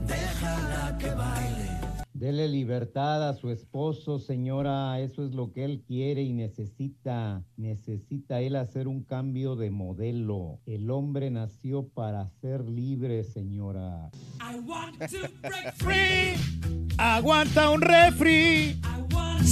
Déjala 0.05 0.97
que 0.97 1.09
baile. 1.11 1.92
Dele 2.23 2.47
libertad 2.47 3.27
a 3.27 3.33
su 3.33 3.49
esposo, 3.49 4.17
señora. 4.17 4.97
Eso 5.01 5.25
es 5.25 5.33
lo 5.33 5.51
que 5.51 5.65
él 5.65 5.83
quiere 5.85 6.21
y 6.21 6.31
necesita. 6.31 7.43
Necesita 7.57 8.39
él 8.39 8.55
hacer 8.55 8.87
un 8.87 9.03
cambio 9.03 9.57
de 9.57 9.71
modelo. 9.71 10.61
El 10.65 10.89
hombre 10.89 11.29
nació 11.31 11.89
para 11.89 12.29
ser 12.39 12.69
libre, 12.69 13.25
señora. 13.25 14.09
I 14.39 14.57
want 14.65 14.99
to 14.99 15.27
break 15.41 15.73
free. 15.75 16.35
Aguanta 16.97 17.69
un 17.71 17.81
refri. 17.81 18.79
I 18.85 19.03
want 19.13 19.43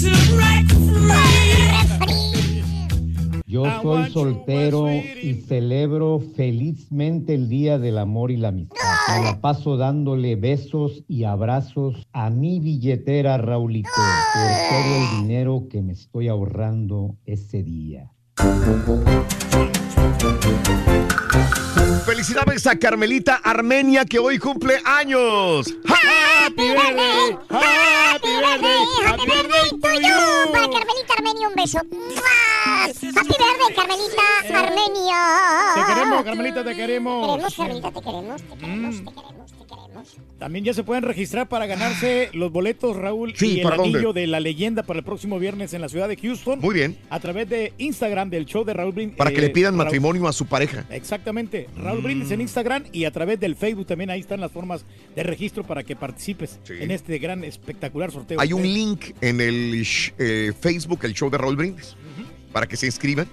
soy 3.52 4.06
you, 4.06 4.12
soltero 4.12 4.90
y 4.90 5.34
celebro 5.46 6.20
felizmente 6.36 7.34
el 7.34 7.50
Día 7.50 7.80
del 7.80 7.98
Amor 7.98 8.32
y 8.32 8.38
la 8.38 8.50
Amistad. 8.50 8.78
Me 9.10 9.24
la 9.24 9.42
paso 9.42 9.78
dándole 9.78 10.36
besos 10.36 11.04
y 11.08 11.26
abrazos 11.26 12.08
a 12.14 12.30
mi 12.30 12.60
billetera, 12.60 13.38
Raulito, 13.38 13.90
por 14.34 14.44
todo 14.70 14.96
el 14.96 15.22
dinero 15.22 15.68
que 15.70 15.82
me 15.82 15.94
estoy 15.94 16.30
ahorrando 16.30 17.18
ese 17.26 17.64
día. 17.64 18.12
Felicidades 22.06 22.68
a 22.68 22.78
Carmelita 22.78 23.36
Armenia 23.44 24.06
que 24.06 24.20
hoy 24.20 24.38
cumple 24.40 24.82
años. 24.86 25.68
Happy 25.86 26.70
birthday, 26.70 27.38
happy 27.50 28.28
birthday, 28.28 28.86
happy 29.06 29.26
birthday 29.28 29.70
to 29.70 30.02
you. 30.02 30.52
Para 30.52 30.68
Carmelita 30.70 31.14
Armenia, 31.18 31.48
un 31.48 31.56
beso. 31.56 31.78
Happy 31.78 33.10
birthday, 33.12 33.76
Carmelita 33.76 34.24
Armenia. 34.60 35.20
Te 35.76 35.94
queremos, 35.94 36.24
Carmelita, 36.24 36.64
te 36.64 36.76
queremos. 36.76 37.28
Queremos, 37.28 37.56
Carmelita, 37.56 37.92
te 37.92 38.02
queremos, 38.02 38.42
te 38.42 38.42
queremos, 38.42 38.42
te 38.42 38.58
queremos, 38.58 39.06
te 39.06 39.14
queremos. 39.14 39.41
También 40.40 40.66
ya 40.66 40.74
se 40.74 40.84
pueden 40.84 41.04
registrar 41.04 41.48
para 41.48 41.66
ganarse 41.68 42.30
los 42.34 42.52
boletos, 42.52 42.96
Raúl, 42.98 43.34
Sí, 43.36 43.58
y 43.58 43.60
el 43.62 43.68
anillo 43.68 44.12
de 44.14 44.26
la 44.28 44.40
leyenda 44.40 44.84
para 44.84 45.00
el 45.00 45.06
próximo 45.06 45.38
viernes 45.40 45.74
en 45.74 45.82
la 45.82 45.90
ciudad 45.90 46.08
de 46.10 46.18
Houston. 46.18 46.60
Muy 46.60 46.74
bien. 46.74 46.98
A 47.10 47.20
través 47.20 47.48
de 47.50 47.74
Instagram 47.78 48.30
del 48.30 48.46
show 48.46 48.64
de 48.66 48.74
Raúl 48.74 48.92
Brindis. 48.94 49.18
Para 49.18 49.32
que 49.32 49.42
le 49.42 49.50
pidan 49.50 49.76
Raúl- 49.76 49.86
matrimonio 49.86 50.28
a 50.28 50.34
su 50.34 50.46
pareja. 50.48 50.86
Exactamente. 50.90 51.68
Raúl 51.78 52.00
Mm. 52.00 52.04
Brindis 52.04 52.32
en 52.32 52.42
Instagram 52.42 52.84
y 52.92 53.06
a 53.06 53.12
través 53.12 53.40
del 53.40 53.56
Facebook 53.56 53.86
también 53.88 54.10
ahí 54.10 54.20
están 54.22 54.40
las 54.42 54.52
formas 54.52 54.84
de 55.16 55.24
registro 55.24 55.64
para 55.64 55.84
que 55.84 55.96
participes 55.96 56.60
en 56.70 56.92
este 56.92 57.18
gran 57.20 57.44
espectacular 57.44 58.12
sorteo. 58.12 58.40
Hay 58.40 58.54
un 58.54 58.64
link 58.64 59.12
en 59.22 59.42
el 59.42 59.86
eh, 60.18 60.54
Facebook, 60.60 61.00
el 61.04 61.14
show 61.14 61.30
de 61.30 61.38
Raúl 61.38 61.56
Brindis, 61.56 61.96
para 62.52 62.66
que 62.68 62.78
se 62.78 62.86
inscriban. 62.88 63.28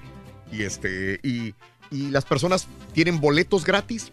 Y 0.52 0.62
este 0.62 1.20
y, 1.22 1.54
y 1.90 2.10
las 2.10 2.24
personas 2.24 2.68
tienen 2.92 3.20
boletos 3.20 3.64
gratis. 3.64 4.12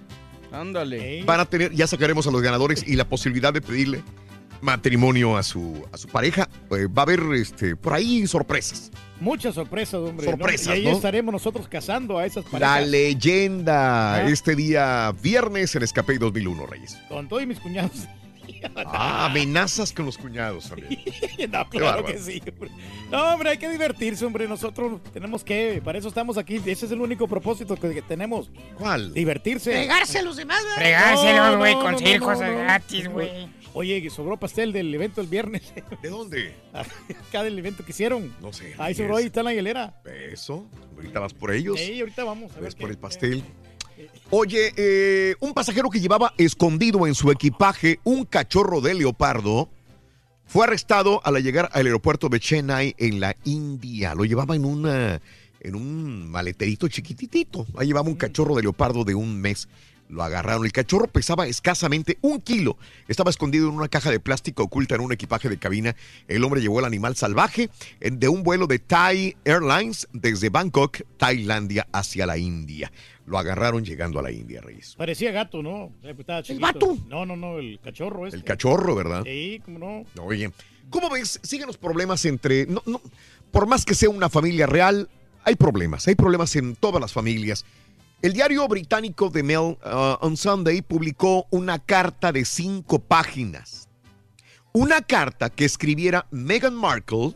Ándale. 0.56 1.24
Van 1.24 1.40
a 1.40 1.46
tener, 1.46 1.72
ya 1.74 1.88
sacaremos 1.88 2.26
a 2.28 2.32
los 2.32 2.42
ganadores 2.42 2.88
y 2.88 2.96
la 2.96 3.08
posibilidad 3.08 3.54
de 3.54 3.62
pedirle 3.62 4.04
matrimonio 4.62 5.38
a 5.38 5.44
su, 5.44 5.86
a 5.92 5.98
su 5.98 6.08
pareja. 6.08 6.50
Eh, 6.72 6.88
va 6.88 7.02
a 7.02 7.04
haber 7.04 7.22
este, 7.36 7.76
por 7.76 7.94
ahí 7.94 8.26
sorpresas. 8.28 8.92
Muchas 9.20 9.56
sorpresas, 9.56 9.96
hombre. 9.96 10.26
¿no? 10.26 10.32
Sorpresas, 10.34 10.68
Y 10.68 10.72
ahí 10.72 10.86
¿no? 10.86 10.92
estaremos 10.92 11.32
nosotros 11.32 11.68
cazando 11.68 12.18
a 12.18 12.26
esas 12.26 12.44
La 12.46 12.52
parejas. 12.60 12.88
leyenda, 12.90 14.16
Ah. 14.16 14.30
este 14.30 14.56
día 14.56 15.14
viernes 15.22 15.76
en 15.76 15.84
Escape 15.84 16.18
2001, 16.18 16.66
Reyes. 16.66 16.98
Con 17.10 17.28
todos 17.28 17.46
mis 17.46 17.60
cuñados. 17.60 17.92
Ah, 18.76 19.26
amenazas 19.26 19.92
con 19.94 20.06
los 20.06 20.18
cuñados 20.18 20.70
también. 20.70 21.00
no, 21.52 21.70
claro 21.70 21.86
bárbaro. 21.86 22.06
que 22.06 22.18
sí. 22.20 22.42
hombre. 22.52 22.72
No, 23.12 23.34
hombre, 23.34 23.50
hay 23.52 23.58
que 23.58 23.70
divertirse, 23.70 24.26
hombre. 24.26 24.48
Nosotros 24.48 25.02
tenemos 25.14 25.44
que, 25.44 25.82
para 25.84 25.98
eso 26.00 26.08
estamos 26.08 26.38
aquí. 26.38 26.56
Ese 26.66 26.86
es 26.86 26.92
el 26.92 27.02
único 27.02 27.28
propósito 27.28 27.76
que, 27.76 27.94
que 27.94 28.02
tenemos. 28.02 28.50
¿Cuál? 28.78 29.14
Divertirse. 29.14 29.72
Fregarse 29.72 30.20
a 30.20 30.22
los 30.24 30.36
demás, 30.38 30.62
¿verdad? 30.64 30.76
Fregárselos, 30.78 31.58
güey, 31.58 31.74
No, 31.74 31.80
no, 31.84 31.86
conseguir 31.90 32.20
no, 32.20 32.26
no, 32.28 32.34
cosas 32.34 32.52
no. 32.52 32.58
gratis, 32.60 33.08
güey. 33.10 33.48
Oye, 33.74 34.10
sobró 34.10 34.38
pastel 34.38 34.72
del 34.72 34.94
evento 34.96 35.20
el 35.20 35.28
viernes. 35.28 35.74
¿De 36.02 36.10
dónde? 36.10 36.56
Acá 37.28 37.44
del 37.44 37.60
evento 37.60 37.84
que 37.84 37.92
hicieron. 37.92 38.34
No 38.42 38.54
sé. 38.54 38.74
Ahí 38.78 38.94
sobró, 38.96 39.18
ahí 39.18 39.26
está 39.26 39.42
en 39.42 39.46
la 39.48 39.54
hielera. 39.54 40.02
Eso, 40.32 40.66
ahorita 40.96 41.20
vas 41.20 41.34
por 41.34 41.52
ellos. 41.54 41.78
Sí, 41.80 42.00
ahorita 42.00 42.24
vamos. 42.24 42.52
A 42.56 42.62
ver 42.62 42.72
por 42.76 42.88
qué- 42.88 42.94
el 42.94 42.98
pastel. 42.98 43.44
Oye, 44.32 44.74
eh, 44.76 45.36
un 45.40 45.54
pasajero 45.54 45.90
que 45.90 46.00
llevaba 46.00 46.34
escondido 46.38 47.06
en 47.08 47.14
su 47.16 47.32
equipaje 47.32 48.00
un 48.04 48.26
cachorro 48.26 48.82
de 48.82 48.96
leopardo 48.96 49.70
fue 50.48 50.66
arrestado 50.66 51.22
al 51.24 51.42
llegar 51.44 51.70
al 51.74 51.86
aeropuerto 51.86 52.28
de 52.30 52.40
Chennai 52.40 52.96
en 52.98 53.20
la 53.20 53.36
India. 53.46 54.14
Lo 54.16 54.26
llevaba 54.26 54.56
en 54.56 54.66
una 54.66 55.22
en 55.62 55.76
un 55.76 56.30
maleterito 56.30 56.88
chiquititito. 56.88 57.66
Ahí 57.78 57.88
llevaba 57.88 58.08
un 58.10 58.16
cachorro 58.16 58.56
de 58.56 58.62
leopardo 58.64 59.04
de 59.04 59.16
un 59.16 59.40
mes. 59.42 59.68
Lo 60.08 60.22
agarraron. 60.22 60.64
El 60.64 60.72
cachorro 60.72 61.08
pesaba 61.08 61.48
escasamente 61.48 62.20
un 62.22 62.40
kilo. 62.40 62.78
Estaba 63.08 63.32
escondido 63.32 63.68
en 63.70 63.74
una 63.74 63.88
caja 63.88 64.12
de 64.12 64.20
plástico 64.20 64.62
oculta 64.62 64.94
en 64.94 65.02
un 65.02 65.12
equipaje 65.12 65.50
de 65.50 65.58
cabina. 65.58 65.96
El 66.28 66.44
hombre 66.44 66.62
llevó 66.62 66.78
el 66.80 66.86
animal 66.86 67.16
salvaje 67.16 67.72
en- 68.00 68.20
de 68.20 68.28
un 68.30 68.44
vuelo 68.44 68.68
de 68.68 68.78
Thai 68.78 69.36
Airlines 69.46 70.08
desde 70.14 70.50
Bangkok, 70.50 71.02
Tailandia, 71.18 71.88
hacia 71.92 72.28
la 72.28 72.38
India. 72.38 72.92
Lo 73.26 73.40
agarraron 73.40 73.84
llegando 73.84 74.20
a 74.20 74.22
la 74.22 74.32
India, 74.32 74.62
Reyes. 74.62 74.96
Parecía 74.96 75.32
gato, 75.32 75.64
¿no? 75.64 75.92
Pues, 76.02 76.20
estaba 76.20 76.44
chiquito. 76.44 76.66
vato? 76.66 76.98
No, 77.08 77.26
no, 77.26 77.36
no, 77.36 77.58
el 77.58 77.80
cachorro 77.80 78.28
este. 78.28 78.38
El 78.38 78.44
cachorro, 78.44 78.96
¿verdad? 78.96 79.24
Sí, 79.24 79.62
cómo 79.66 79.80
no. 79.80 80.24
Oye, 80.24 80.52
¿cómo 80.90 81.10
ves? 81.10 81.40
Siguen 81.42 81.68
los 81.68 81.78
problemas 81.78 82.24
entre... 82.26 82.68
No, 82.68 82.84
no, 82.86 83.02
por 83.52 83.68
más 83.68 83.84
que 83.84 83.96
sea 83.96 84.10
una 84.10 84.30
familia 84.30 84.68
real, 84.68 85.10
hay 85.44 85.56
problemas. 85.56 86.08
Hay 86.08 86.16
problemas 86.16 86.56
en 86.56 86.76
todas 86.76 87.02
las 87.02 87.14
familias. 87.14 87.66
El 88.22 88.34
diario 88.34 88.68
británico 88.68 89.32
The 89.32 89.44
Mail 89.44 89.78
uh, 89.84 90.18
on 90.22 90.38
Sunday 90.38 90.82
publicó 90.82 91.48
una 91.50 91.80
carta 91.80 92.32
de 92.32 92.46
cinco 92.46 93.00
páginas. 93.00 93.90
Una 94.72 95.02
carta 95.02 95.50
que 95.50 95.66
escribiera 95.66 96.28
Meghan 96.32 96.76
Markle 96.76 97.36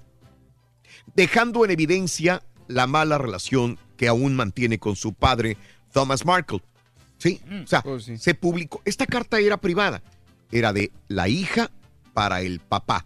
dejando 1.16 1.66
en 1.66 1.72
evidencia 1.72 2.44
la 2.68 2.88
mala 2.88 3.18
relación 3.18 3.78
que 3.98 4.08
aún 4.08 4.36
mantiene 4.36 4.80
con 4.80 4.96
su 4.96 5.14
padre, 5.14 5.58
Thomas 5.92 6.26
Markle. 6.26 6.62
Sí, 7.18 7.42
o 7.64 7.68
sea, 7.68 7.84
se 8.18 8.34
publicó. 8.34 8.82
Esta 8.86 9.06
carta 9.06 9.40
era 9.40 9.58
privada, 9.58 10.02
era 10.52 10.72
de 10.72 10.92
la 11.10 11.28
hija 11.28 11.70
para 12.14 12.42
el 12.42 12.60
papá. 12.60 13.06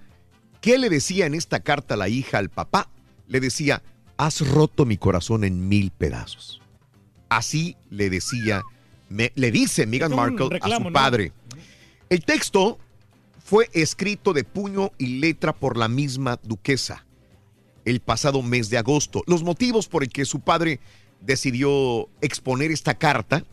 ¿Qué 0.62 0.78
le 0.78 0.90
decía 0.90 1.26
en 1.26 1.34
esta 1.34 1.60
carta 1.62 1.96
la 1.96 2.10
hija 2.10 2.38
al 2.38 2.50
papá? 2.50 2.90
Le 3.28 3.40
decía, 3.40 3.82
has 4.18 4.48
roto 4.48 4.86
mi 4.86 4.98
corazón 4.98 5.44
en 5.44 5.68
mil 5.68 5.92
pedazos. 5.92 6.62
Así 7.30 7.76
le 7.90 8.10
decía, 8.12 8.62
me- 9.10 9.32
le 9.36 9.52
dice 9.52 9.88
Meghan 9.88 10.16
Markle 10.16 10.60
a 10.62 10.70
su 10.78 10.84
¿no? 10.84 10.92
padre. 10.94 11.32
El 12.10 12.24
texto 12.24 12.78
fue 13.44 13.70
escrito 13.74 14.32
de 14.34 14.44
puño 14.44 14.92
y 15.00 15.20
letra 15.20 15.54
por 15.54 15.76
la 15.76 15.88
misma 15.88 16.40
duquesa 16.44 17.06
el 17.86 18.00
pasado 18.00 18.42
mes 18.44 18.70
de 18.70 18.78
agosto. 18.78 19.24
Los 19.26 19.44
motivos 19.44 19.88
por 19.90 20.04
el 20.04 20.10
que 20.10 20.24
su 20.24 20.40
padre 20.40 20.80
decidió 21.26 22.10
exponer 22.22 22.72
esta 22.72 22.96
carta 22.96 23.44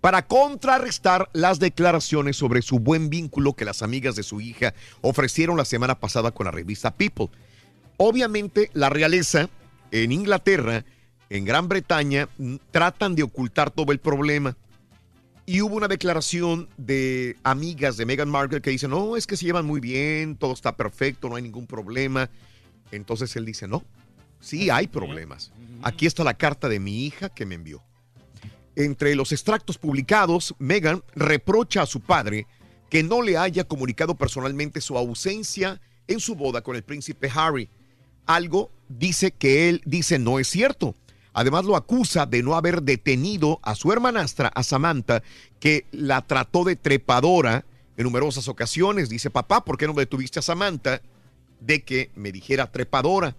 para 0.00 0.26
contrarrestar 0.26 1.28
las 1.32 1.58
declaraciones 1.58 2.36
sobre 2.36 2.62
su 2.62 2.78
buen 2.78 3.10
vínculo 3.10 3.54
que 3.54 3.64
las 3.64 3.82
amigas 3.82 4.14
de 4.14 4.22
su 4.22 4.40
hija 4.40 4.74
ofrecieron 5.00 5.56
la 5.56 5.64
semana 5.64 5.98
pasada 5.98 6.30
con 6.30 6.46
la 6.46 6.52
revista 6.52 6.94
People. 6.94 7.28
Obviamente 7.96 8.70
la 8.74 8.90
realeza 8.90 9.50
en 9.90 10.12
Inglaterra, 10.12 10.84
en 11.30 11.44
Gran 11.44 11.68
Bretaña, 11.68 12.28
mm, 12.38 12.56
tratan 12.70 13.16
de 13.16 13.24
ocultar 13.24 13.70
todo 13.70 13.90
el 13.90 13.98
problema. 13.98 14.56
Y 15.46 15.62
hubo 15.62 15.76
una 15.76 15.88
declaración 15.88 16.68
de 16.76 17.36
amigas 17.42 17.96
de 17.96 18.06
Meghan 18.06 18.28
Markle 18.28 18.60
que 18.60 18.70
dicen, 18.70 18.90
no, 18.90 19.16
es 19.16 19.26
que 19.26 19.36
se 19.36 19.46
llevan 19.46 19.66
muy 19.66 19.80
bien, 19.80 20.36
todo 20.36 20.52
está 20.52 20.76
perfecto, 20.76 21.28
no 21.28 21.36
hay 21.36 21.42
ningún 21.42 21.66
problema. 21.66 22.30
Entonces 22.92 23.34
él 23.34 23.46
dice, 23.46 23.66
no, 23.66 23.82
sí 24.40 24.70
hay 24.70 24.86
problemas. 24.86 25.52
Aquí 25.82 26.06
está 26.06 26.24
la 26.24 26.34
carta 26.34 26.68
de 26.68 26.80
mi 26.80 27.04
hija 27.04 27.28
que 27.28 27.46
me 27.46 27.54
envió. 27.54 27.82
Entre 28.76 29.14
los 29.14 29.32
extractos 29.32 29.78
publicados, 29.78 30.54
Meghan 30.58 31.02
reprocha 31.14 31.82
a 31.82 31.86
su 31.86 32.00
padre 32.00 32.46
que 32.90 33.02
no 33.02 33.22
le 33.22 33.36
haya 33.36 33.64
comunicado 33.64 34.14
personalmente 34.14 34.80
su 34.80 34.96
ausencia 34.96 35.80
en 36.06 36.20
su 36.20 36.34
boda 36.34 36.62
con 36.62 36.76
el 36.76 36.82
príncipe 36.82 37.30
Harry. 37.34 37.68
Algo 38.26 38.70
dice 38.88 39.32
que 39.32 39.68
él 39.68 39.82
dice 39.84 40.18
no 40.18 40.38
es 40.38 40.48
cierto. 40.48 40.94
Además 41.32 41.64
lo 41.64 41.76
acusa 41.76 42.26
de 42.26 42.42
no 42.42 42.54
haber 42.54 42.82
detenido 42.82 43.60
a 43.62 43.74
su 43.74 43.92
hermanastra, 43.92 44.48
a 44.48 44.62
Samantha, 44.62 45.22
que 45.60 45.86
la 45.92 46.26
trató 46.26 46.64
de 46.64 46.76
trepadora 46.76 47.64
en 47.96 48.04
numerosas 48.04 48.48
ocasiones. 48.48 49.08
Dice, 49.08 49.30
papá, 49.30 49.64
¿por 49.64 49.76
qué 49.76 49.86
no 49.86 49.92
detuviste 49.92 50.38
a 50.38 50.42
Samantha? 50.42 51.00
de 51.60 51.82
que 51.84 52.10
me 52.14 52.32
dijera 52.32 52.70
trepadora. 52.70 53.36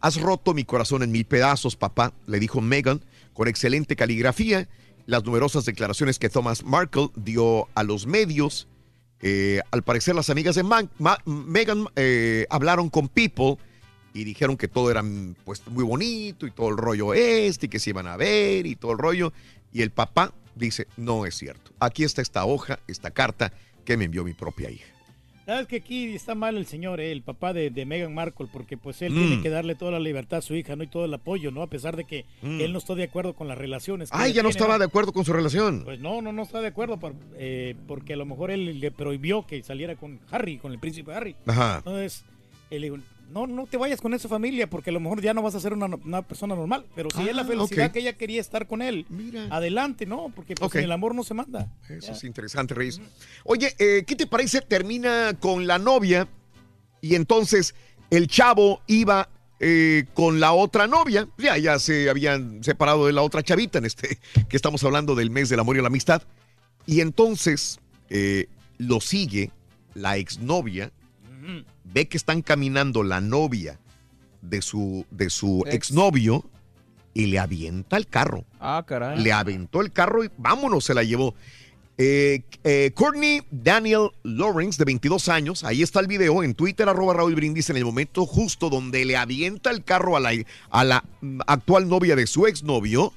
Has 0.00 0.20
roto 0.20 0.54
mi 0.54 0.64
corazón 0.64 1.02
en 1.02 1.10
mil 1.12 1.24
pedazos, 1.24 1.76
papá, 1.76 2.12
le 2.26 2.38
dijo 2.38 2.60
Megan 2.60 3.04
con 3.32 3.48
excelente 3.48 3.96
caligrafía. 3.96 4.68
Las 5.06 5.24
numerosas 5.24 5.64
declaraciones 5.64 6.18
que 6.18 6.28
Thomas 6.28 6.64
Markle 6.64 7.10
dio 7.16 7.68
a 7.74 7.82
los 7.82 8.06
medios. 8.06 8.68
Eh, 9.20 9.60
al 9.70 9.82
parecer, 9.82 10.14
las 10.14 10.30
amigas 10.30 10.56
de 10.56 10.62
Man- 10.62 10.90
Ma- 10.98 11.18
Megan 11.24 11.86
eh, 11.96 12.46
hablaron 12.50 12.90
con 12.90 13.08
People 13.08 13.56
y 14.12 14.24
dijeron 14.24 14.56
que 14.56 14.68
todo 14.68 14.90
era 14.90 15.02
pues, 15.44 15.62
muy 15.68 15.84
bonito 15.84 16.46
y 16.46 16.50
todo 16.50 16.68
el 16.70 16.76
rollo 16.76 17.14
este 17.14 17.66
y 17.66 17.68
que 17.68 17.78
se 17.78 17.90
iban 17.90 18.06
a 18.06 18.16
ver 18.16 18.66
y 18.66 18.76
todo 18.76 18.92
el 18.92 18.98
rollo. 18.98 19.32
Y 19.72 19.82
el 19.82 19.90
papá 19.90 20.34
dice, 20.54 20.86
no 20.96 21.24
es 21.26 21.34
cierto. 21.36 21.70
Aquí 21.80 22.02
está 22.04 22.20
esta 22.22 22.44
hoja, 22.44 22.80
esta 22.86 23.10
carta 23.10 23.52
que 23.84 23.96
me 23.96 24.04
envió 24.06 24.24
mi 24.24 24.34
propia 24.34 24.70
hija. 24.70 24.86
Sabes 25.46 25.68
que 25.68 25.76
aquí 25.76 26.06
está 26.14 26.34
mal 26.34 26.56
el 26.56 26.66
señor, 26.66 27.00
eh, 27.00 27.12
el 27.12 27.22
papá 27.22 27.52
de, 27.52 27.70
de 27.70 27.86
Meghan 27.86 28.12
Markle, 28.12 28.48
porque 28.52 28.76
pues 28.76 29.00
él 29.02 29.12
Mm. 29.12 29.16
tiene 29.16 29.42
que 29.42 29.48
darle 29.48 29.76
toda 29.76 29.92
la 29.92 30.00
libertad 30.00 30.38
a 30.38 30.42
su 30.42 30.56
hija, 30.56 30.74
¿no? 30.74 30.82
Y 30.82 30.88
todo 30.88 31.04
el 31.04 31.14
apoyo, 31.14 31.52
¿no? 31.52 31.62
A 31.62 31.68
pesar 31.68 31.96
de 31.96 32.04
que 32.04 32.24
Mm. 32.42 32.60
él 32.60 32.72
no 32.72 32.78
está 32.78 32.96
de 32.96 33.04
acuerdo 33.04 33.34
con 33.34 33.46
las 33.46 33.56
relaciones. 33.56 34.10
ella 34.12 34.18
ya 34.26 34.26
no 34.26 34.32
tiene, 34.32 34.48
estaba 34.50 34.78
de 34.78 34.84
acuerdo 34.86 35.12
con 35.12 35.24
su 35.24 35.32
relación. 35.32 35.84
Pues 35.84 36.00
no, 36.00 36.20
no, 36.20 36.32
no 36.32 36.42
está 36.42 36.60
de 36.60 36.66
acuerdo, 36.66 36.98
por- 36.98 37.14
eh, 37.36 37.76
porque 37.86 38.14
a 38.14 38.16
lo 38.16 38.26
mejor 38.26 38.50
él 38.50 38.80
le 38.80 38.90
prohibió 38.90 39.46
que 39.46 39.62
saliera 39.62 39.94
con 39.94 40.18
Harry, 40.32 40.58
con 40.58 40.72
el 40.72 40.80
príncipe 40.80 41.12
Harry. 41.14 41.36
Ajá. 41.46 41.76
Entonces, 41.78 42.24
él 42.70 42.82
dijo, 42.82 42.96
no, 43.30 43.46
no 43.46 43.66
te 43.66 43.76
vayas 43.76 44.00
con 44.00 44.14
esa 44.14 44.28
familia, 44.28 44.68
porque 44.68 44.90
a 44.90 44.92
lo 44.92 45.00
mejor 45.00 45.20
ya 45.20 45.34
no 45.34 45.42
vas 45.42 45.54
a 45.54 45.60
ser 45.60 45.72
una, 45.72 45.86
una 45.86 46.22
persona 46.22 46.54
normal. 46.54 46.86
Pero 46.94 47.08
si 47.10 47.28
es 47.28 47.34
la 47.34 47.42
Ah, 47.42 47.46
felicidad 47.46 47.92
que 47.92 48.00
ella 48.00 48.16
quería 48.16 48.40
estar 48.40 48.66
con 48.66 48.82
él, 48.82 49.06
adelante, 49.50 50.06
¿no? 50.06 50.32
Porque 50.34 50.54
pues, 50.54 50.74
el 50.76 50.92
amor 50.92 51.14
no 51.14 51.24
se 51.24 51.34
manda. 51.34 51.72
Eso 51.88 52.12
es 52.12 52.24
interesante, 52.24 52.74
Reyes. 52.74 53.00
Oye, 53.44 53.74
eh, 53.78 54.04
¿qué 54.06 54.16
te 54.16 54.26
parece? 54.26 54.60
Termina 54.60 55.34
con 55.38 55.66
la 55.66 55.78
novia 55.78 56.28
y 57.00 57.14
entonces 57.14 57.74
el 58.10 58.28
chavo 58.28 58.80
iba 58.86 59.28
eh, 59.60 60.04
con 60.14 60.38
la 60.40 60.52
otra 60.52 60.86
novia. 60.86 61.28
Ya, 61.38 61.56
ya 61.58 61.78
se 61.78 62.08
habían 62.10 62.62
separado 62.62 63.06
de 63.06 63.12
la 63.12 63.22
otra 63.22 63.42
chavita 63.42 63.78
en 63.78 63.84
este 63.86 64.18
que 64.48 64.56
estamos 64.56 64.82
hablando 64.84 65.14
del 65.14 65.30
mes 65.30 65.48
del 65.48 65.60
amor 65.60 65.76
y 65.76 65.80
la 65.80 65.88
amistad. 65.88 66.22
Y 66.86 67.00
entonces 67.00 67.80
eh, 68.10 68.46
lo 68.78 69.00
sigue 69.00 69.50
la 69.94 70.16
exnovia, 70.18 70.92
ve 71.96 72.08
que 72.08 72.18
están 72.18 72.42
caminando 72.42 73.02
la 73.02 73.22
novia 73.22 73.80
de 74.42 74.60
su, 74.60 75.06
de 75.10 75.30
su 75.30 75.62
Ex. 75.64 75.74
exnovio 75.74 76.44
y 77.14 77.24
le 77.26 77.38
avienta 77.38 77.96
el 77.96 78.06
carro. 78.06 78.44
Ah, 78.60 78.84
caray. 78.86 79.18
Le 79.18 79.32
aventó 79.32 79.80
el 79.80 79.90
carro 79.92 80.22
y 80.22 80.30
vámonos, 80.36 80.84
se 80.84 80.92
la 80.92 81.02
llevó. 81.02 81.34
Eh, 81.96 82.42
eh, 82.64 82.90
Courtney 82.94 83.40
Daniel 83.50 84.10
Lawrence, 84.24 84.76
de 84.76 84.84
22 84.84 85.30
años, 85.30 85.64
ahí 85.64 85.82
está 85.82 86.00
el 86.00 86.06
video 86.06 86.42
en 86.42 86.54
Twitter, 86.54 86.86
arroba 86.86 87.14
Raúl 87.14 87.34
Brindis, 87.34 87.70
en 87.70 87.78
el 87.78 87.86
momento 87.86 88.26
justo 88.26 88.68
donde 88.68 89.06
le 89.06 89.16
avienta 89.16 89.70
el 89.70 89.82
carro 89.82 90.18
a 90.18 90.20
la, 90.20 90.32
a 90.68 90.84
la 90.84 91.02
actual 91.46 91.88
novia 91.88 92.14
de 92.14 92.26
su 92.26 92.46
exnovio 92.46 93.14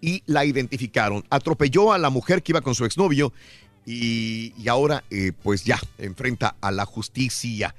y 0.00 0.22
la 0.26 0.44
identificaron. 0.44 1.24
Atropelló 1.30 1.92
a 1.92 1.98
la 1.98 2.10
mujer 2.10 2.44
que 2.44 2.52
iba 2.52 2.60
con 2.60 2.76
su 2.76 2.84
exnovio 2.84 3.32
y, 3.84 4.54
y 4.56 4.68
ahora 4.68 5.02
eh, 5.10 5.32
pues 5.42 5.64
ya 5.64 5.80
enfrenta 5.98 6.54
a 6.60 6.70
la 6.70 6.84
justicia. 6.84 7.74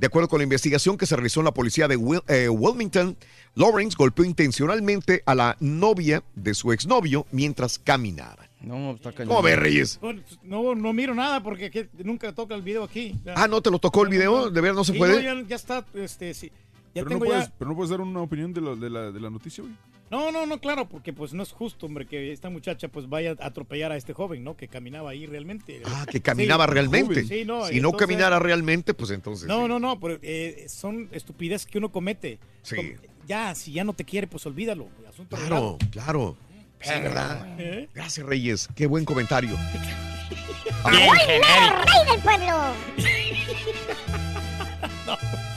De 0.00 0.06
acuerdo 0.06 0.28
con 0.30 0.38
la 0.38 0.44
investigación 0.44 0.96
que 0.96 1.04
se 1.04 1.14
realizó 1.14 1.40
en 1.40 1.44
la 1.44 1.52
policía 1.52 1.86
de 1.86 1.98
Wil- 1.98 2.22
eh, 2.26 2.48
Wilmington, 2.48 3.18
Lawrence 3.54 3.94
golpeó 3.98 4.24
intencionalmente 4.24 5.22
a 5.26 5.34
la 5.34 5.58
novia 5.60 6.22
de 6.34 6.54
su 6.54 6.72
exnovio 6.72 7.26
mientras 7.32 7.78
caminaban. 7.78 8.48
No, 8.62 8.92
está 8.92 9.12
cañón. 9.12 9.28
¿Cómo 9.28 9.42
ves, 9.42 9.58
Reyes? 9.58 10.00
No, 10.42 10.74
no 10.74 10.92
miro 10.94 11.14
nada 11.14 11.42
porque 11.42 11.70
que- 11.70 11.90
nunca 12.02 12.32
toca 12.34 12.54
el 12.54 12.62
video 12.62 12.82
aquí. 12.82 13.14
Ya. 13.26 13.34
Ah, 13.36 13.46
¿no 13.46 13.60
te 13.60 13.70
lo 13.70 13.78
tocó 13.78 14.02
el 14.04 14.08
video? 14.08 14.50
¿De 14.50 14.60
verdad 14.62 14.76
no 14.76 14.84
se 14.84 14.92
Sí, 14.92 14.98
puede? 14.98 15.22
ya, 15.22 15.34
ya 15.46 15.56
está, 15.56 15.84
este, 15.92 16.32
sí. 16.32 16.50
Ya 16.94 17.04
Pero 17.04 17.10
no, 17.10 17.18
puedes, 17.18 17.44
ya... 17.48 17.52
pero 17.58 17.70
no 17.70 17.76
puedes 17.76 17.90
dar 17.90 18.00
una 18.00 18.20
opinión 18.22 18.54
de, 18.54 18.60
lo- 18.62 18.76
de 18.76 18.88
la, 18.88 19.12
de 19.12 19.20
la 19.20 19.28
noticia, 19.28 19.62
güey. 19.62 19.74
No, 20.10 20.32
no, 20.32 20.44
no, 20.44 20.58
claro, 20.60 20.88
porque 20.88 21.12
pues 21.12 21.32
no 21.32 21.44
es 21.44 21.52
justo, 21.52 21.86
hombre, 21.86 22.04
que 22.04 22.32
esta 22.32 22.50
muchacha 22.50 22.88
pues 22.88 23.08
vaya 23.08 23.36
a 23.38 23.46
atropellar 23.46 23.92
a 23.92 23.96
este 23.96 24.12
joven, 24.12 24.42
¿no? 24.42 24.56
Que 24.56 24.66
caminaba 24.66 25.10
ahí 25.10 25.24
realmente. 25.26 25.82
Ah, 25.86 26.04
que 26.10 26.20
caminaba 26.20 26.66
Sí, 26.66 26.72
realmente. 26.72 27.24
Sí, 27.24 27.44
no, 27.44 27.66
si 27.66 27.80
no 27.80 27.92
caminara 27.92 28.40
realmente, 28.40 28.92
pues 28.92 29.12
entonces. 29.12 29.46
No, 29.46 29.62
sí. 29.62 29.68
no, 29.68 29.78
no, 29.78 30.00
pero 30.00 30.18
eh, 30.22 30.66
son 30.68 31.08
estupideces 31.12 31.66
que 31.70 31.78
uno 31.78 31.92
comete. 31.92 32.40
Sí. 32.62 32.74
Com- 32.76 32.86
Ya, 33.28 33.54
si 33.54 33.70
ya 33.72 33.84
no 33.84 33.92
te 33.92 34.04
quiere, 34.04 34.26
pues 34.26 34.44
olvídalo. 34.46 34.88
Asunto 35.08 35.36
Claro, 35.36 35.78
claro. 35.92 36.36
Sí, 36.80 36.90
¿verdad? 36.90 37.46
¿Eh? 37.58 37.88
Gracias, 37.94 38.26
Reyes. 38.26 38.68
Qué 38.74 38.86
buen 38.86 39.04
comentario. 39.04 39.56
¡Raúl, 40.82 41.16
mero 41.26 41.84
rey 41.84 42.10
del 42.10 42.20
pueblo! 42.22 42.56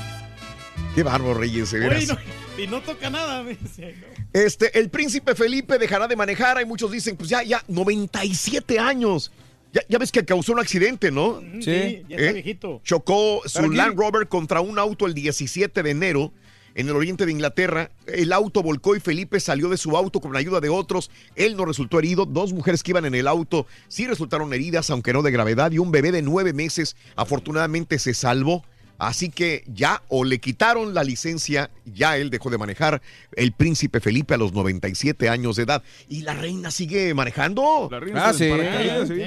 Qué 0.96 1.04
bárbaro, 1.04 1.34
Reyes, 1.34 1.72
de 1.72 1.80
veras. 1.80 2.04
Oye, 2.04 2.08
no- 2.08 2.20
y 2.64 2.68
no 2.68 2.82
toca 2.82 3.10
nada. 3.10 3.42
me 3.44 3.56
dice, 3.56 3.96
no. 4.00 4.08
Este, 4.34 4.78
el 4.80 4.90
príncipe 4.90 5.36
Felipe 5.36 5.78
dejará 5.78 6.08
de 6.08 6.16
manejar. 6.16 6.58
Hay 6.58 6.66
muchos 6.66 6.92
dicen, 6.92 7.16
pues 7.18 7.30
ya, 7.30 7.44
ya, 7.44 7.64
97 7.68 8.80
años. 8.80 9.32
Ya, 9.72 9.82
ya 9.90 9.98
ves 9.98 10.12
que 10.12 10.24
causó 10.24 10.54
un 10.54 10.60
accidente, 10.60 11.10
¿no? 11.12 11.42
Sí, 11.60 12.04
ya 12.08 12.16
está 12.16 12.30
¿Eh? 12.30 12.34
viejito. 12.34 12.80
Chocó 12.84 13.42
su 13.46 13.72
Land 13.72 13.98
Rover 13.98 14.28
contra 14.28 14.62
un 14.62 14.78
auto 14.78 15.08
el 15.08 15.16
17 15.16 15.82
de 15.82 15.90
enero 15.90 16.32
en 16.76 16.90
el 16.90 16.96
oriente 16.96 17.26
de 17.26 17.32
Inglaterra. 17.32 17.90
El 18.06 18.34
auto 18.34 18.62
volcó 18.62 18.96
y 18.96 19.00
Felipe 19.00 19.40
salió 19.40 19.70
de 19.70 19.78
su 19.78 19.98
auto 19.98 20.20
con 20.22 20.32
la 20.32 20.38
ayuda 20.40 20.60
de 20.60 20.70
otros. 20.70 21.10
Él 21.36 21.56
no 21.58 21.66
resultó 21.66 21.98
herido. 21.98 22.28
Dos 22.28 22.54
mujeres 22.54 22.84
que 22.84 22.92
iban 22.92 23.06
en 23.06 23.16
el 23.16 23.28
auto 23.28 23.66
sí 23.88 24.06
resultaron 24.06 24.54
heridas, 24.54 24.92
aunque 24.92 25.12
no 25.12 25.24
de 25.24 25.32
gravedad. 25.32 25.72
Y 25.72 25.80
un 25.80 25.92
bebé 25.92 26.12
de 26.12 26.22
nueve 26.22 26.54
meses 26.54 26.96
afortunadamente 27.16 27.98
se 27.98 28.14
salvó. 28.14 28.64
Así 29.00 29.30
que 29.30 29.64
ya 29.68 30.02
o 30.08 30.24
le 30.24 30.40
quitaron 30.40 30.94
la 30.94 31.04
licencia, 31.04 31.70
ya 31.86 32.18
él 32.18 32.30
dejó 32.30 32.50
de 32.50 32.58
manejar 32.58 33.02
el 33.36 33.52
príncipe 33.52 34.00
Felipe 34.00 34.34
a 34.34 34.38
los 34.38 34.54
97 34.54 35.28
años 35.30 35.56
de 35.58 35.64
edad. 35.64 35.84
Y 36.08 36.22
la 36.22 36.34
reina 36.36 36.72
sigue 36.72 37.14
manejando. 37.14 37.90
La 37.92 38.00
reina 38.00 38.28
Ah, 38.30 38.34
sí. 38.34 38.50
sí. 39.08 39.24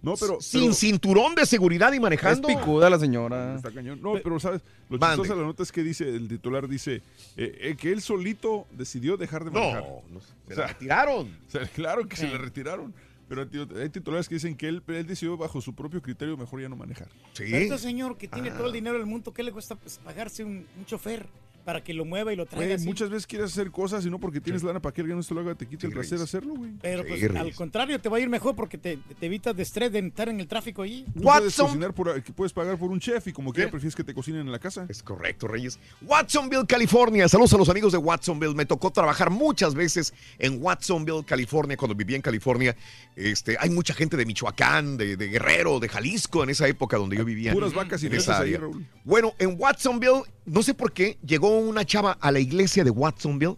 No, 0.00 0.14
pero- 0.14 0.40
Sin 0.40 0.60
pero- 0.60 0.74
cinturón 0.74 1.34
de 1.34 1.44
seguridad 1.44 1.92
y 1.92 1.98
manejando. 1.98 2.48
Es 2.48 2.56
picuda 2.56 2.88
la 2.88 3.00
señora. 3.00 3.56
Está 3.56 3.72
cañón. 3.72 4.00
No, 4.00 4.14
pero 4.22 4.38
sabes, 4.38 4.60
lo 4.88 4.96
Mande. 4.98 5.16
chistoso 5.16 5.34
de 5.34 5.40
la 5.40 5.46
nota 5.48 5.62
es 5.64 5.72
que 5.72 5.82
dice, 5.82 6.08
el 6.08 6.28
titular 6.28 6.68
dice 6.68 7.02
eh, 7.36 7.58
eh, 7.60 7.76
que 7.76 7.90
él 7.90 8.00
solito 8.00 8.68
decidió 8.70 9.16
dejar 9.16 9.44
de 9.44 9.50
manejar. 9.50 9.82
no, 10.12 10.20
se 10.46 10.54
la 10.54 10.66
retiraron. 10.68 11.26
o 11.48 11.50
sea, 11.50 11.66
claro 11.66 12.06
que 12.06 12.14
se 12.14 12.28
le 12.28 12.38
retiraron. 12.38 12.94
Pero 13.28 13.46
hay 13.80 13.88
titulares 13.90 14.28
que 14.28 14.36
dicen 14.36 14.56
que 14.56 14.68
él, 14.68 14.82
él 14.88 15.06
decidió 15.06 15.36
bajo 15.36 15.60
su 15.60 15.74
propio 15.74 16.00
criterio 16.00 16.36
mejor 16.36 16.62
ya 16.62 16.68
no 16.68 16.76
manejar. 16.76 17.08
Pero 17.36 17.56
este 17.56 17.78
señor 17.78 18.16
que 18.16 18.26
tiene 18.28 18.50
Ah. 18.50 18.56
todo 18.56 18.66
el 18.68 18.72
dinero 18.72 18.96
del 18.96 19.06
mundo, 19.06 19.32
¿qué 19.34 19.42
le 19.42 19.52
cuesta 19.52 19.76
pues, 19.76 19.98
pagarse 19.98 20.44
un, 20.44 20.66
un 20.78 20.84
chofer 20.86 21.26
para 21.68 21.84
que 21.84 21.92
lo 21.92 22.06
mueva 22.06 22.32
y 22.32 22.36
lo 22.36 22.46
traiga? 22.46 22.64
Güey, 22.64 22.76
así? 22.76 22.86
muchas 22.86 23.10
veces 23.10 23.26
quieres 23.26 23.52
hacer 23.52 23.70
cosas 23.70 24.06
y 24.06 24.08
no 24.08 24.18
porque 24.18 24.40
tienes 24.40 24.62
lana 24.62 24.80
para 24.80 24.94
que 24.94 25.02
alguien 25.02 25.18
no 25.18 25.22
te 25.22 25.34
lo 25.34 25.42
haga, 25.42 25.54
te 25.54 25.66
quite 25.66 25.86
el 25.86 25.92
placer 25.92 26.18
hacerlo, 26.18 26.54
güey. 26.54 26.70
Pero 26.80 27.04
pues, 27.06 27.20
Sí, 27.20 27.26
al 27.26 27.54
contrario, 27.54 28.00
te 28.00 28.08
va 28.08 28.16
a 28.16 28.20
ir 28.20 28.30
mejor 28.30 28.56
porque 28.56 28.78
te, 28.78 28.96
te 28.96 29.26
evitas 29.26 29.54
de 29.54 29.64
estrés 29.64 29.92
de 29.92 29.98
estar 29.98 30.30
en 30.30 30.40
el 30.40 30.48
tráfico 30.48 30.80
allí. 30.80 31.04
Tú 31.12 31.20
puedes 31.20 31.54
cocinar 31.54 31.92
por, 31.92 32.22
puedes 32.32 32.54
pagar 32.54 32.78
por 32.78 32.90
un 32.90 32.98
chef 33.00 33.26
y 33.26 33.34
como 33.34 33.52
quiera 33.52 33.70
prefieres 33.70 33.94
que 33.94 34.02
te 34.02 34.14
cocinen 34.14 34.46
en 34.46 34.50
la 34.50 34.58
casa. 34.58 34.86
Es 34.88 35.02
correcto, 35.02 35.46
Reyes. 35.46 35.78
Watsonville, 36.00 36.64
California. 36.66 37.28
Saludos 37.28 37.52
a 37.52 37.58
los 37.58 37.68
amigos 37.68 37.92
de 37.92 37.98
Watsonville. 37.98 38.54
Me 38.54 38.64
tocó 38.64 38.90
trabajar 38.90 39.28
muchas 39.28 39.74
veces 39.74 40.14
en 40.38 40.62
Watsonville, 40.62 41.22
California, 41.26 41.76
cuando 41.76 41.94
vivía 41.94 42.16
en 42.16 42.22
California. 42.22 42.74
Este, 43.14 43.58
hay 43.60 43.68
mucha 43.68 43.92
gente 43.92 44.16
de 44.16 44.24
Michoacán, 44.24 44.96
de, 44.96 45.18
de 45.18 45.28
Guerrero, 45.28 45.80
de 45.80 45.90
Jalisco 45.90 46.42
en 46.44 46.48
esa 46.48 46.66
época 46.66 46.96
donde 46.96 47.18
yo 47.18 47.26
vivía. 47.26 47.52
Puras 47.52 47.74
vacas 47.74 48.02
y 48.02 48.06
en 48.06 48.14
esa 48.14 48.40
ahí. 48.40 48.56
Raúl. 48.56 48.86
Bueno, 49.04 49.34
en 49.38 49.54
Watsonville, 49.58 50.22
no 50.46 50.62
sé 50.62 50.72
por 50.72 50.92
qué, 50.92 51.18
llegó 51.22 51.57
una 51.58 51.84
chava 51.84 52.18
a 52.20 52.30
la 52.30 52.40
iglesia 52.40 52.84
de 52.84 52.90
Watsonville. 52.90 53.56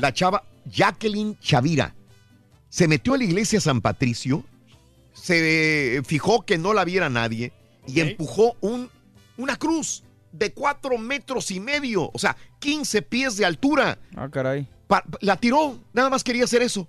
La 0.00 0.12
chava 0.12 0.42
Jacqueline 0.66 1.36
Chavira. 1.40 1.94
Se 2.70 2.88
metió 2.88 3.14
a 3.14 3.18
la 3.18 3.24
iglesia 3.24 3.60
San 3.60 3.80
Patricio, 3.80 4.44
se 5.12 6.02
fijó 6.04 6.44
que 6.44 6.58
no 6.58 6.72
la 6.72 6.84
viera 6.84 7.08
nadie 7.08 7.52
y 7.86 8.00
empujó 8.00 8.56
un, 8.60 8.90
una 9.36 9.56
cruz 9.56 10.02
de 10.32 10.52
cuatro 10.52 10.98
metros 10.98 11.50
y 11.50 11.60
medio, 11.60 12.10
o 12.12 12.18
sea, 12.18 12.36
15 12.58 13.02
pies 13.02 13.36
de 13.36 13.44
altura. 13.44 13.98
Ah, 14.16 14.28
caray. 14.30 14.66
Pa- 14.88 15.04
la 15.20 15.36
tiró, 15.36 15.78
nada 15.92 16.10
más 16.10 16.24
quería 16.24 16.44
hacer 16.44 16.62
eso. 16.62 16.88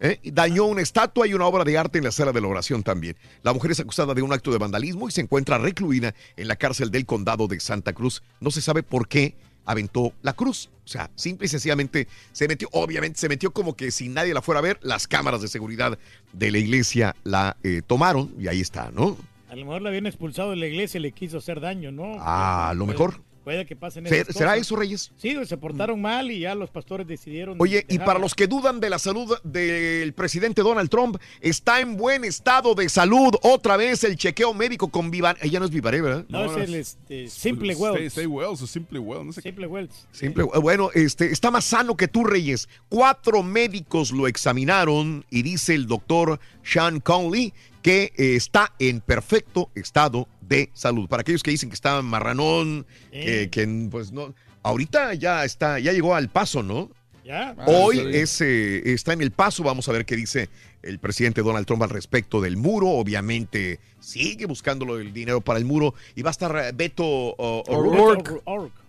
¿eh? 0.00 0.20
Dañó 0.24 0.66
una 0.66 0.82
estatua 0.82 1.26
y 1.26 1.34
una 1.34 1.46
obra 1.46 1.64
de 1.64 1.76
arte 1.76 1.98
en 1.98 2.04
la 2.04 2.12
sala 2.12 2.30
de 2.32 2.40
la 2.40 2.46
oración 2.48 2.82
también. 2.82 3.16
La 3.42 3.52
mujer 3.52 3.72
es 3.72 3.80
acusada 3.80 4.14
de 4.14 4.22
un 4.22 4.32
acto 4.32 4.52
de 4.52 4.58
vandalismo 4.58 5.08
y 5.08 5.12
se 5.12 5.22
encuentra 5.22 5.58
recluida 5.58 6.14
en 6.36 6.46
la 6.46 6.56
cárcel 6.56 6.90
del 6.90 7.06
condado 7.06 7.48
de 7.48 7.58
Santa 7.58 7.92
Cruz. 7.92 8.22
No 8.40 8.50
se 8.52 8.60
sabe 8.60 8.82
por 8.84 9.08
qué 9.08 9.34
aventó 9.64 10.12
la 10.22 10.32
cruz. 10.32 10.70
O 10.84 10.88
sea, 10.88 11.10
simple 11.14 11.46
y 11.46 11.48
sencillamente 11.48 12.08
se 12.32 12.46
metió, 12.46 12.68
obviamente 12.72 13.18
se 13.18 13.28
metió 13.28 13.52
como 13.52 13.74
que 13.74 13.90
si 13.90 14.08
nadie 14.08 14.34
la 14.34 14.42
fuera 14.42 14.58
a 14.58 14.62
ver, 14.62 14.78
las 14.82 15.06
cámaras 15.08 15.40
de 15.40 15.48
seguridad 15.48 15.98
de 16.32 16.50
la 16.50 16.58
iglesia 16.58 17.16
la 17.24 17.56
eh, 17.62 17.82
tomaron 17.86 18.34
y 18.38 18.48
ahí 18.48 18.60
está, 18.60 18.90
¿no? 18.90 19.16
A 19.48 19.56
lo 19.56 19.64
mejor 19.64 19.82
la 19.82 19.88
habían 19.90 20.06
expulsado 20.06 20.50
de 20.50 20.56
la 20.56 20.66
iglesia 20.66 20.98
y 20.98 21.02
le 21.02 21.12
quiso 21.12 21.38
hacer 21.38 21.60
daño, 21.60 21.92
¿no? 21.92 22.16
Ah, 22.18 22.70
a 22.70 22.74
lo 22.74 22.86
mejor. 22.86 23.20
Puede 23.44 23.66
que 23.66 23.76
pasen 23.76 24.06
¿Se- 24.08 24.20
esas 24.20 24.34
será 24.34 24.52
cosas. 24.52 24.66
eso, 24.66 24.76
Reyes? 24.76 25.12
Sí, 25.16 25.36
se 25.44 25.56
portaron 25.58 26.00
mal 26.00 26.30
y 26.30 26.40
ya 26.40 26.54
los 26.54 26.70
pastores 26.70 27.06
decidieron. 27.06 27.56
Oye, 27.60 27.84
y 27.88 27.98
para 27.98 28.18
los 28.18 28.34
que 28.34 28.46
dudan 28.46 28.80
de 28.80 28.88
la 28.88 28.98
salud 28.98 29.36
del 29.44 30.14
presidente 30.14 30.62
Donald 30.62 30.88
Trump, 30.88 31.16
está 31.42 31.80
en 31.80 31.96
buen 31.96 32.24
estado 32.24 32.74
de 32.74 32.88
salud. 32.88 33.34
Otra 33.42 33.76
vez 33.76 34.02
el 34.04 34.16
chequeo 34.16 34.54
médico 34.54 34.88
con 34.88 35.10
Vivar. 35.10 35.36
Ella 35.42 35.58
no 35.60 35.66
es 35.66 35.70
Vivaré, 35.70 36.00
¿verdad? 36.00 36.24
No, 36.28 36.44
es 36.44 36.56
el 36.68 36.74
este, 36.74 37.28
Simple 37.28 37.72
Stay, 37.74 37.82
Wells. 37.82 38.06
stay 38.12 38.26
Wells 38.26 38.62
o 38.62 38.66
Simple 38.66 38.98
Well, 38.98 39.26
no 39.26 39.32
sé 39.32 39.42
qué. 39.42 39.50
Simple 39.50 39.66
Wells. 39.66 40.08
Simple, 40.10 40.44
bueno, 40.44 40.90
este, 40.94 41.30
está 41.30 41.50
más 41.50 41.64
sano 41.66 41.96
que 41.96 42.08
tú, 42.08 42.24
Reyes. 42.24 42.68
Cuatro 42.88 43.42
médicos 43.42 44.10
lo 44.10 44.26
examinaron 44.26 45.24
y 45.30 45.42
dice 45.42 45.74
el 45.74 45.86
doctor 45.86 46.40
Sean 46.62 47.00
Conley 47.00 47.52
que 47.82 48.12
eh, 48.16 48.34
está 48.36 48.72
en 48.78 49.00
perfecto 49.02 49.68
estado 49.74 50.26
de 50.48 50.70
salud. 50.72 51.08
Para 51.08 51.22
aquellos 51.22 51.42
que 51.42 51.50
dicen 51.50 51.68
que 51.68 51.74
está 51.74 52.00
marranón, 52.02 52.86
que, 53.10 53.48
que, 53.50 53.88
pues 53.90 54.12
no, 54.12 54.34
ahorita 54.62 55.14
ya 55.14 55.44
está, 55.44 55.78
ya 55.78 55.92
llegó 55.92 56.14
al 56.14 56.28
paso, 56.28 56.62
¿no? 56.62 56.90
Ya. 57.24 57.56
Hoy 57.66 58.00
Ah, 58.00 58.02
sí. 58.10 58.18
es, 58.18 58.40
eh, 58.42 58.92
está 58.92 59.14
en 59.14 59.22
el 59.22 59.30
paso, 59.30 59.62
vamos 59.62 59.88
a 59.88 59.92
ver 59.92 60.04
qué 60.04 60.14
dice 60.14 60.50
el 60.82 60.98
presidente 60.98 61.40
Donald 61.40 61.66
Trump 61.66 61.82
al 61.82 61.88
respecto 61.88 62.40
del 62.42 62.58
muro. 62.58 62.88
Obviamente 62.88 63.80
sigue 63.98 64.44
buscando 64.44 64.98
el 64.98 65.14
dinero 65.14 65.40
para 65.40 65.58
el 65.58 65.64
muro 65.64 65.94
y 66.14 66.20
va 66.20 66.28
a 66.28 66.32
estar 66.32 66.54
eh, 66.54 66.72
Beto 66.74 67.04
O'Rourke 67.06 68.42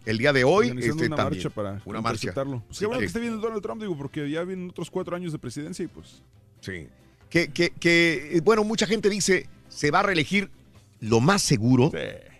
el 0.05 0.17
día 0.17 0.33
de 0.33 0.43
hoy. 0.43 0.67
Este, 0.77 0.91
una 0.91 1.15
también. 1.15 1.43
marcha 1.43 1.49
para 1.49 1.81
una 1.85 2.01
marcha. 2.01 2.33
Pues 2.33 2.77
qué 2.77 2.85
bueno 2.85 2.99
que 2.99 3.05
esté 3.05 3.21
viendo 3.21 3.39
Donald 3.39 3.61
Trump, 3.61 3.81
digo, 3.81 3.97
porque 3.97 4.29
ya 4.29 4.43
vienen 4.43 4.69
otros 4.69 4.91
cuatro 4.91 5.15
años 5.15 5.31
de 5.31 5.39
presidencia 5.39 5.85
y 5.85 5.87
pues... 5.87 6.21
Sí. 6.59 6.87
Que, 7.29 7.47
que, 7.49 7.69
que, 7.69 8.37
eh, 8.37 8.41
bueno, 8.41 8.63
mucha 8.65 8.85
gente 8.85 9.09
dice, 9.09 9.47
se 9.69 9.91
va 9.91 10.01
a 10.01 10.03
reelegir. 10.03 10.49
Lo 10.99 11.19
más 11.19 11.41
seguro, 11.41 11.91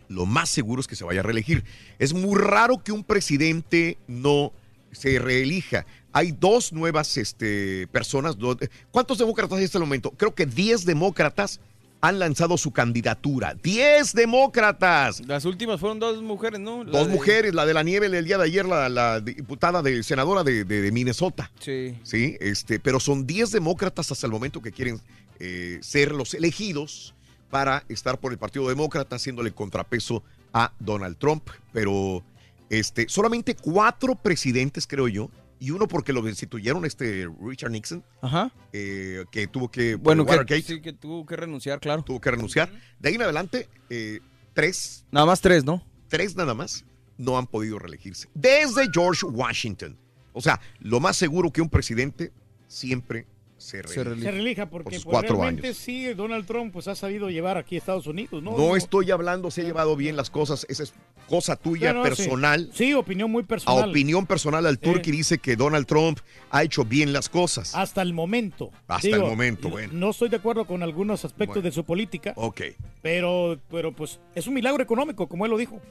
lo 0.08 0.26
más 0.26 0.50
seguro 0.50 0.82
es 0.82 0.88
que 0.88 0.96
se 0.96 1.04
vaya 1.04 1.20
a 1.20 1.24
reelegir. 1.24 1.64
Es 2.00 2.14
muy 2.14 2.40
raro 2.40 2.84
que 2.84 2.92
un 2.92 3.04
presidente 3.04 3.98
no 4.08 4.54
se 4.92 5.20
reelija. 5.20 5.86
Hay 6.14 6.32
dos 6.32 6.72
nuevas 6.72 7.18
este, 7.18 7.88
personas. 7.88 8.38
do- 8.38 8.58
¿Cuántos 8.92 9.18
demócratas 9.18 9.58
hay 9.60 9.66
hasta 9.66 9.78
el 9.78 9.84
momento? 9.84 10.12
Creo 10.12 10.34
que 10.34 10.46
10 10.46 10.86
demócratas 10.86 11.60
han 12.02 12.20
lanzado 12.20 12.58
su 12.58 12.72
candidatura. 12.72 13.56
¡10 13.64 14.14
demócratas! 14.14 15.26
Las 15.28 15.44
últimas 15.46 15.80
fueron 15.80 16.00
dos 16.00 16.22
mujeres, 16.22 16.60
¿no? 16.60 16.84
La 16.84 16.92
Dos 17.00 17.08
de- 17.08 17.14
mujeres, 17.14 17.54
la 17.56 17.66
de 17.66 17.74
la 17.74 17.82
nieve 17.84 18.10
del 18.10 18.26
día 18.26 18.38
de 18.38 18.44
ayer, 18.46 18.66
la, 18.66 18.88
la 18.90 19.20
diputada 19.20 19.82
de 19.82 20.04
senadora 20.04 20.44
de, 20.44 20.64
de- 20.66 20.82
de 20.82 20.92
Minnesota. 20.92 21.52
Sí. 21.60 21.98
Sí, 22.04 22.38
este, 22.40 22.80
pero 22.80 23.00
son 23.00 23.26
10 23.26 23.52
demócratas 23.52 24.12
hasta 24.12 24.28
el 24.28 24.32
momento 24.32 24.62
que 24.62 24.72
quieren 24.72 25.02
eh, 25.40 25.80
ser 25.82 26.12
los 26.12 26.34
elegidos 26.36 27.15
para 27.50 27.84
estar 27.90 28.20
por 28.20 28.32
el 28.32 28.38
Partido 28.38 28.68
Demócrata, 28.68 29.16
haciéndole 29.16 29.52
contrapeso 29.52 30.24
a 30.54 30.74
Donald 30.80 31.18
Trump. 31.18 31.50
Pero 31.74 32.24
este, 32.70 33.08
solamente 33.10 33.56
cuatro 33.56 34.16
presidentes, 34.16 34.88
creo 34.88 35.08
yo, 35.08 35.30
y 35.60 35.72
uno 35.72 35.88
porque 35.88 36.14
lo 36.14 36.22
destituyeron, 36.22 36.86
este 36.86 37.30
Richard 37.42 37.72
Nixon, 37.72 38.04
Ajá. 38.22 38.52
eh, 38.74 39.26
que 39.32 39.48
tuvo 39.48 39.70
que. 39.70 39.96
Bueno, 39.96 40.26
que, 40.26 40.62
sí, 40.62 40.82
que 40.82 40.94
tuvo 40.94 41.26
que 41.26 41.36
renunciar, 41.36 41.80
claro. 41.80 42.04
tuvo 42.04 42.20
que 42.20 42.32
renunciar. 42.32 42.72
De 43.00 43.10
ahí 43.10 43.16
en 43.16 43.22
adelante, 43.22 43.70
eh, 43.90 44.20
tres. 44.54 45.06
Nada 45.12 45.26
más 45.26 45.42
tres, 45.42 45.64
¿no? 45.64 45.84
Tres 46.08 46.36
nada 46.36 46.54
más 46.54 46.86
no 47.18 47.38
han 47.38 47.48
podido 47.48 47.80
reelegirse. 47.80 48.28
Desde 48.34 48.90
George 48.94 49.26
Washington. 49.26 49.98
O 50.34 50.42
sea, 50.42 50.60
lo 50.80 51.00
más 51.00 51.16
seguro 51.16 51.52
que 51.52 51.62
un 51.62 51.70
presidente 51.70 52.34
siempre 52.68 53.26
se 53.66 53.82
reelige. 53.82 54.22
Se 54.22 54.32
relija 54.32 54.70
porque 54.70 54.84
Por 54.86 54.94
sus 54.94 55.04
pues, 55.06 55.12
cuatro 55.14 55.36
realmente 55.38 55.68
años. 55.68 55.78
sí, 55.78 56.14
Donald 56.14 56.46
Trump 56.46 56.72
pues 56.74 56.88
ha 56.88 56.96
sabido 56.96 57.30
llevar 57.30 57.58
aquí 57.58 57.76
a 57.76 57.78
Estados 57.80 58.08
Unidos, 58.08 58.42
¿no? 58.44 58.58
No 58.58 58.76
estoy 58.76 59.12
hablando, 59.12 59.50
se 59.52 59.62
ha 59.62 59.64
llevado 59.64 59.96
bien 59.96 60.16
las 60.16 60.30
cosas, 60.30 60.66
esa 60.70 60.84
es 60.84 60.94
cosa 61.28 61.56
tuya 61.56 61.92
No, 61.92 62.00
no, 62.00 62.06
sí. 62.06 62.10
personal. 62.24 62.70
Sí, 62.74 62.94
opinión 62.94 63.32
muy 63.32 63.44
A 63.44 63.48
personal. 63.48 63.90
opinión 63.90 64.26
personal 64.28 64.66
al 64.66 64.78
Turki 64.80 65.12
dice 65.12 65.40
que 65.40 65.56
Donald 65.56 65.88
Trump 65.88 66.20
ha 66.52 66.64
hecho 66.64 66.86
bien 66.86 67.12
las 67.14 67.30
cosas. 67.30 67.74
Hasta 67.76 68.02
el 68.02 68.14
momento. 68.14 68.72
Hasta 68.88 69.08
el 69.10 69.22
momento, 69.22 69.70
bueno. 69.70 69.94
No 69.94 70.12
estoy 70.12 70.30
de 70.30 70.38
acuerdo 70.38 70.66
con 70.66 70.84
algunos 70.84 71.26
aspectos 71.26 71.64
de 71.64 71.72
su 71.72 71.84
política, 71.84 72.34
Ok. 72.36 72.62
pero, 73.02 73.60
pero 73.72 73.92
pues 73.92 74.20
es 74.36 74.46
un 74.48 74.54
milagro 74.54 74.84
económico, 74.84 75.28
como 75.28 75.46
él 75.46 75.52
lo 75.52 75.58
dijo. 75.58 75.82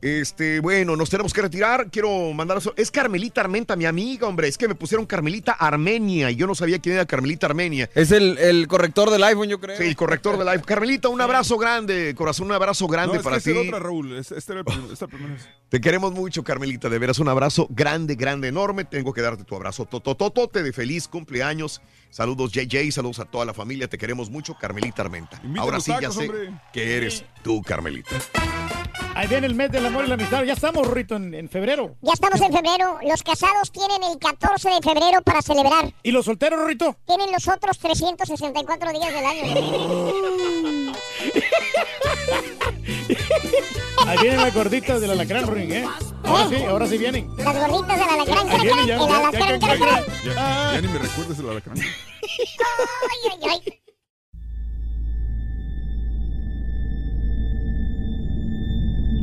Este, 0.00 0.60
bueno, 0.60 0.94
nos 0.94 1.10
tenemos 1.10 1.32
que 1.32 1.42
retirar. 1.42 1.90
Quiero 1.90 2.32
mandar. 2.32 2.60
Es 2.76 2.90
Carmelita 2.90 3.40
Armenta, 3.40 3.74
mi 3.74 3.84
amiga, 3.84 4.28
hombre. 4.28 4.46
Es 4.46 4.56
que 4.56 4.68
me 4.68 4.76
pusieron 4.76 5.06
Carmelita 5.06 5.52
Armenia 5.52 6.30
y 6.30 6.36
yo 6.36 6.46
no 6.46 6.54
sabía 6.54 6.78
quién 6.78 6.94
era 6.94 7.04
Carmelita 7.04 7.46
Armenia. 7.46 7.90
Es 7.96 8.12
el, 8.12 8.38
el 8.38 8.68
corrector 8.68 9.10
del 9.10 9.24
iPhone, 9.24 9.48
yo 9.48 9.58
creo. 9.58 9.76
Sí, 9.76 9.84
el 9.84 9.96
corrector 9.96 10.38
de 10.38 10.44
live. 10.44 10.62
Carmelita, 10.64 11.08
un 11.08 11.20
abrazo 11.20 11.58
grande, 11.58 12.14
corazón, 12.16 12.46
un 12.46 12.52
abrazo 12.52 12.86
grande 12.86 13.14
no, 13.14 13.18
es 13.20 13.24
para 13.24 13.36
que 13.36 13.50
esta 13.50 13.50
ti. 13.50 13.58
era 13.66 13.76
otra, 13.76 13.78
Raúl. 13.88 14.16
Es- 14.16 14.30
Esta 14.30 14.52
era 14.52 14.60
el 14.60 14.64
prim- 14.66 14.92
esta 14.92 15.06
primera 15.08 15.34
vez. 15.34 15.48
Te 15.68 15.80
queremos 15.80 16.12
mucho, 16.12 16.44
Carmelita. 16.44 16.88
De 16.88 16.98
veras, 17.00 17.18
un 17.18 17.28
abrazo 17.28 17.66
grande, 17.70 18.14
grande, 18.14 18.48
enorme. 18.48 18.84
Tengo 18.84 19.12
que 19.12 19.20
darte 19.20 19.42
tu 19.42 19.56
abrazo 19.56 19.84
totototote 19.84 20.62
de 20.62 20.72
feliz 20.72 21.08
cumpleaños. 21.08 21.82
Saludos, 22.10 22.52
JJ. 22.52 22.90
Saludos 22.92 23.20
a 23.20 23.24
toda 23.24 23.44
la 23.44 23.54
familia. 23.54 23.88
Te 23.88 23.98
queremos 23.98 24.30
mucho, 24.30 24.54
Carmelita 24.54 25.02
Armenta. 25.02 25.40
Ahora 25.58 25.80
sí, 25.80 25.92
ya 26.00 26.10
sé 26.10 26.24
hombre. 26.28 26.52
que 26.72 26.96
eres 26.96 27.24
tú, 27.42 27.62
Carmelita. 27.62 28.16
Ahí 29.14 29.26
viene 29.26 29.46
el 29.48 29.54
mes 29.54 29.70
del 29.72 29.84
amor 29.84 30.04
y 30.04 30.08
la 30.08 30.14
amistad. 30.14 30.44
Ya 30.44 30.52
estamos, 30.52 30.86
Rito, 30.88 31.16
en, 31.16 31.34
en 31.34 31.48
febrero. 31.48 31.96
Ya 32.02 32.12
estamos 32.12 32.40
en 32.40 32.52
febrero. 32.52 32.98
Los 33.02 33.22
casados 33.22 33.72
tienen 33.72 34.02
el 34.04 34.18
14 34.18 34.68
de 34.70 34.80
febrero 34.80 35.22
para 35.22 35.42
celebrar. 35.42 35.92
¿Y 36.02 36.12
los 36.12 36.24
solteros, 36.24 36.64
Rito? 36.66 36.96
Tienen 37.06 37.32
los 37.32 37.48
otros 37.48 37.78
364 37.78 38.92
días 38.92 39.12
del 39.12 39.26
año. 39.26 40.92
Ahí 44.06 44.18
vienen 44.22 44.40
las 44.40 44.54
gorditas 44.54 45.00
del 45.00 45.10
alacrán, 45.10 45.46
Ruin, 45.46 45.72
¿eh? 45.72 45.84
Ahora 46.24 46.48
sí, 46.48 46.56
ahora 46.64 46.86
sí 46.86 46.98
vienen. 46.98 47.28
Las 47.36 47.68
gorditas 47.68 47.98
del 47.98 48.08
alacrán. 48.08 48.48
Ahí 48.48 48.60
vienen 48.62 48.86
ya, 48.86 48.94
El 48.94 49.00
ya, 49.00 49.08
ya, 49.08 49.18
alacrán, 49.18 49.60
ya, 49.60 49.74
ya, 49.74 49.74
ya. 49.76 50.04
Ya, 50.24 50.72
ya 50.74 50.80
ni 50.80 50.88
me 50.88 50.98
recuerdes 50.98 51.38
el 51.38 51.48
alacrán. 51.48 51.78
Ay, 51.78 51.84
ay, 53.30 53.50
ay. 53.50 53.80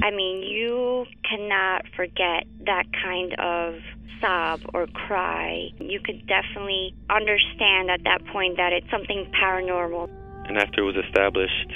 I 0.04 0.12
mean, 0.12 0.44
you 0.44 1.06
cannot 1.28 1.88
forget 1.96 2.46
that 2.66 2.86
kind 2.94 3.34
of 3.40 3.82
sob 4.22 4.62
or 4.74 4.86
cry. 5.08 5.72
You 5.80 6.00
could 6.00 6.28
definitely 6.28 6.94
understand 7.10 7.90
at 7.90 8.04
that 8.04 8.24
point 8.32 8.58
that 8.58 8.72
it's 8.72 8.90
something 8.92 9.26
paranormal. 9.42 10.08
And 10.48 10.60
after 10.60 10.82
it 10.82 10.86
was 10.86 10.96
established, 11.08 11.72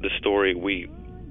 the 0.00 0.08
story, 0.18 0.54
we 0.54 0.88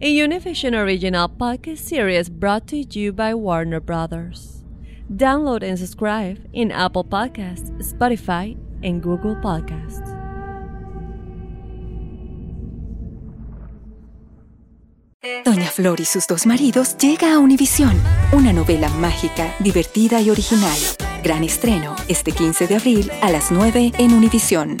a 0.00 0.06
Univision 0.06 0.74
original 0.74 1.28
podcast 1.28 1.78
series 1.78 2.28
brought 2.28 2.68
to 2.68 2.76
you 2.76 3.12
by 3.12 3.34
Warner 3.34 3.80
Brothers. 3.80 4.62
Download 5.12 5.64
and 5.64 5.76
subscribe 5.76 6.38
in 6.52 6.70
Apple 6.70 7.02
Podcasts, 7.02 7.72
Spotify, 7.82 8.56
and 8.84 9.02
Google 9.02 9.34
Podcasts. 9.34 10.14
Doña 15.44 15.68
Flor 15.68 16.00
y 16.00 16.04
sus 16.04 16.28
dos 16.28 16.46
maridos 16.46 16.96
llega 16.98 17.34
a 17.34 17.38
Univisión, 17.40 18.00
una 18.32 18.52
novela 18.52 18.88
mágica, 18.90 19.52
divertida 19.58 20.20
y 20.20 20.30
original. 20.30 20.78
Gran 21.24 21.42
estreno 21.42 21.96
este 22.06 22.30
15 22.30 22.68
de 22.68 22.76
abril 22.76 23.10
a 23.20 23.30
las 23.30 23.50
9 23.50 23.92
en 23.98 24.12
Univisión. 24.12 24.76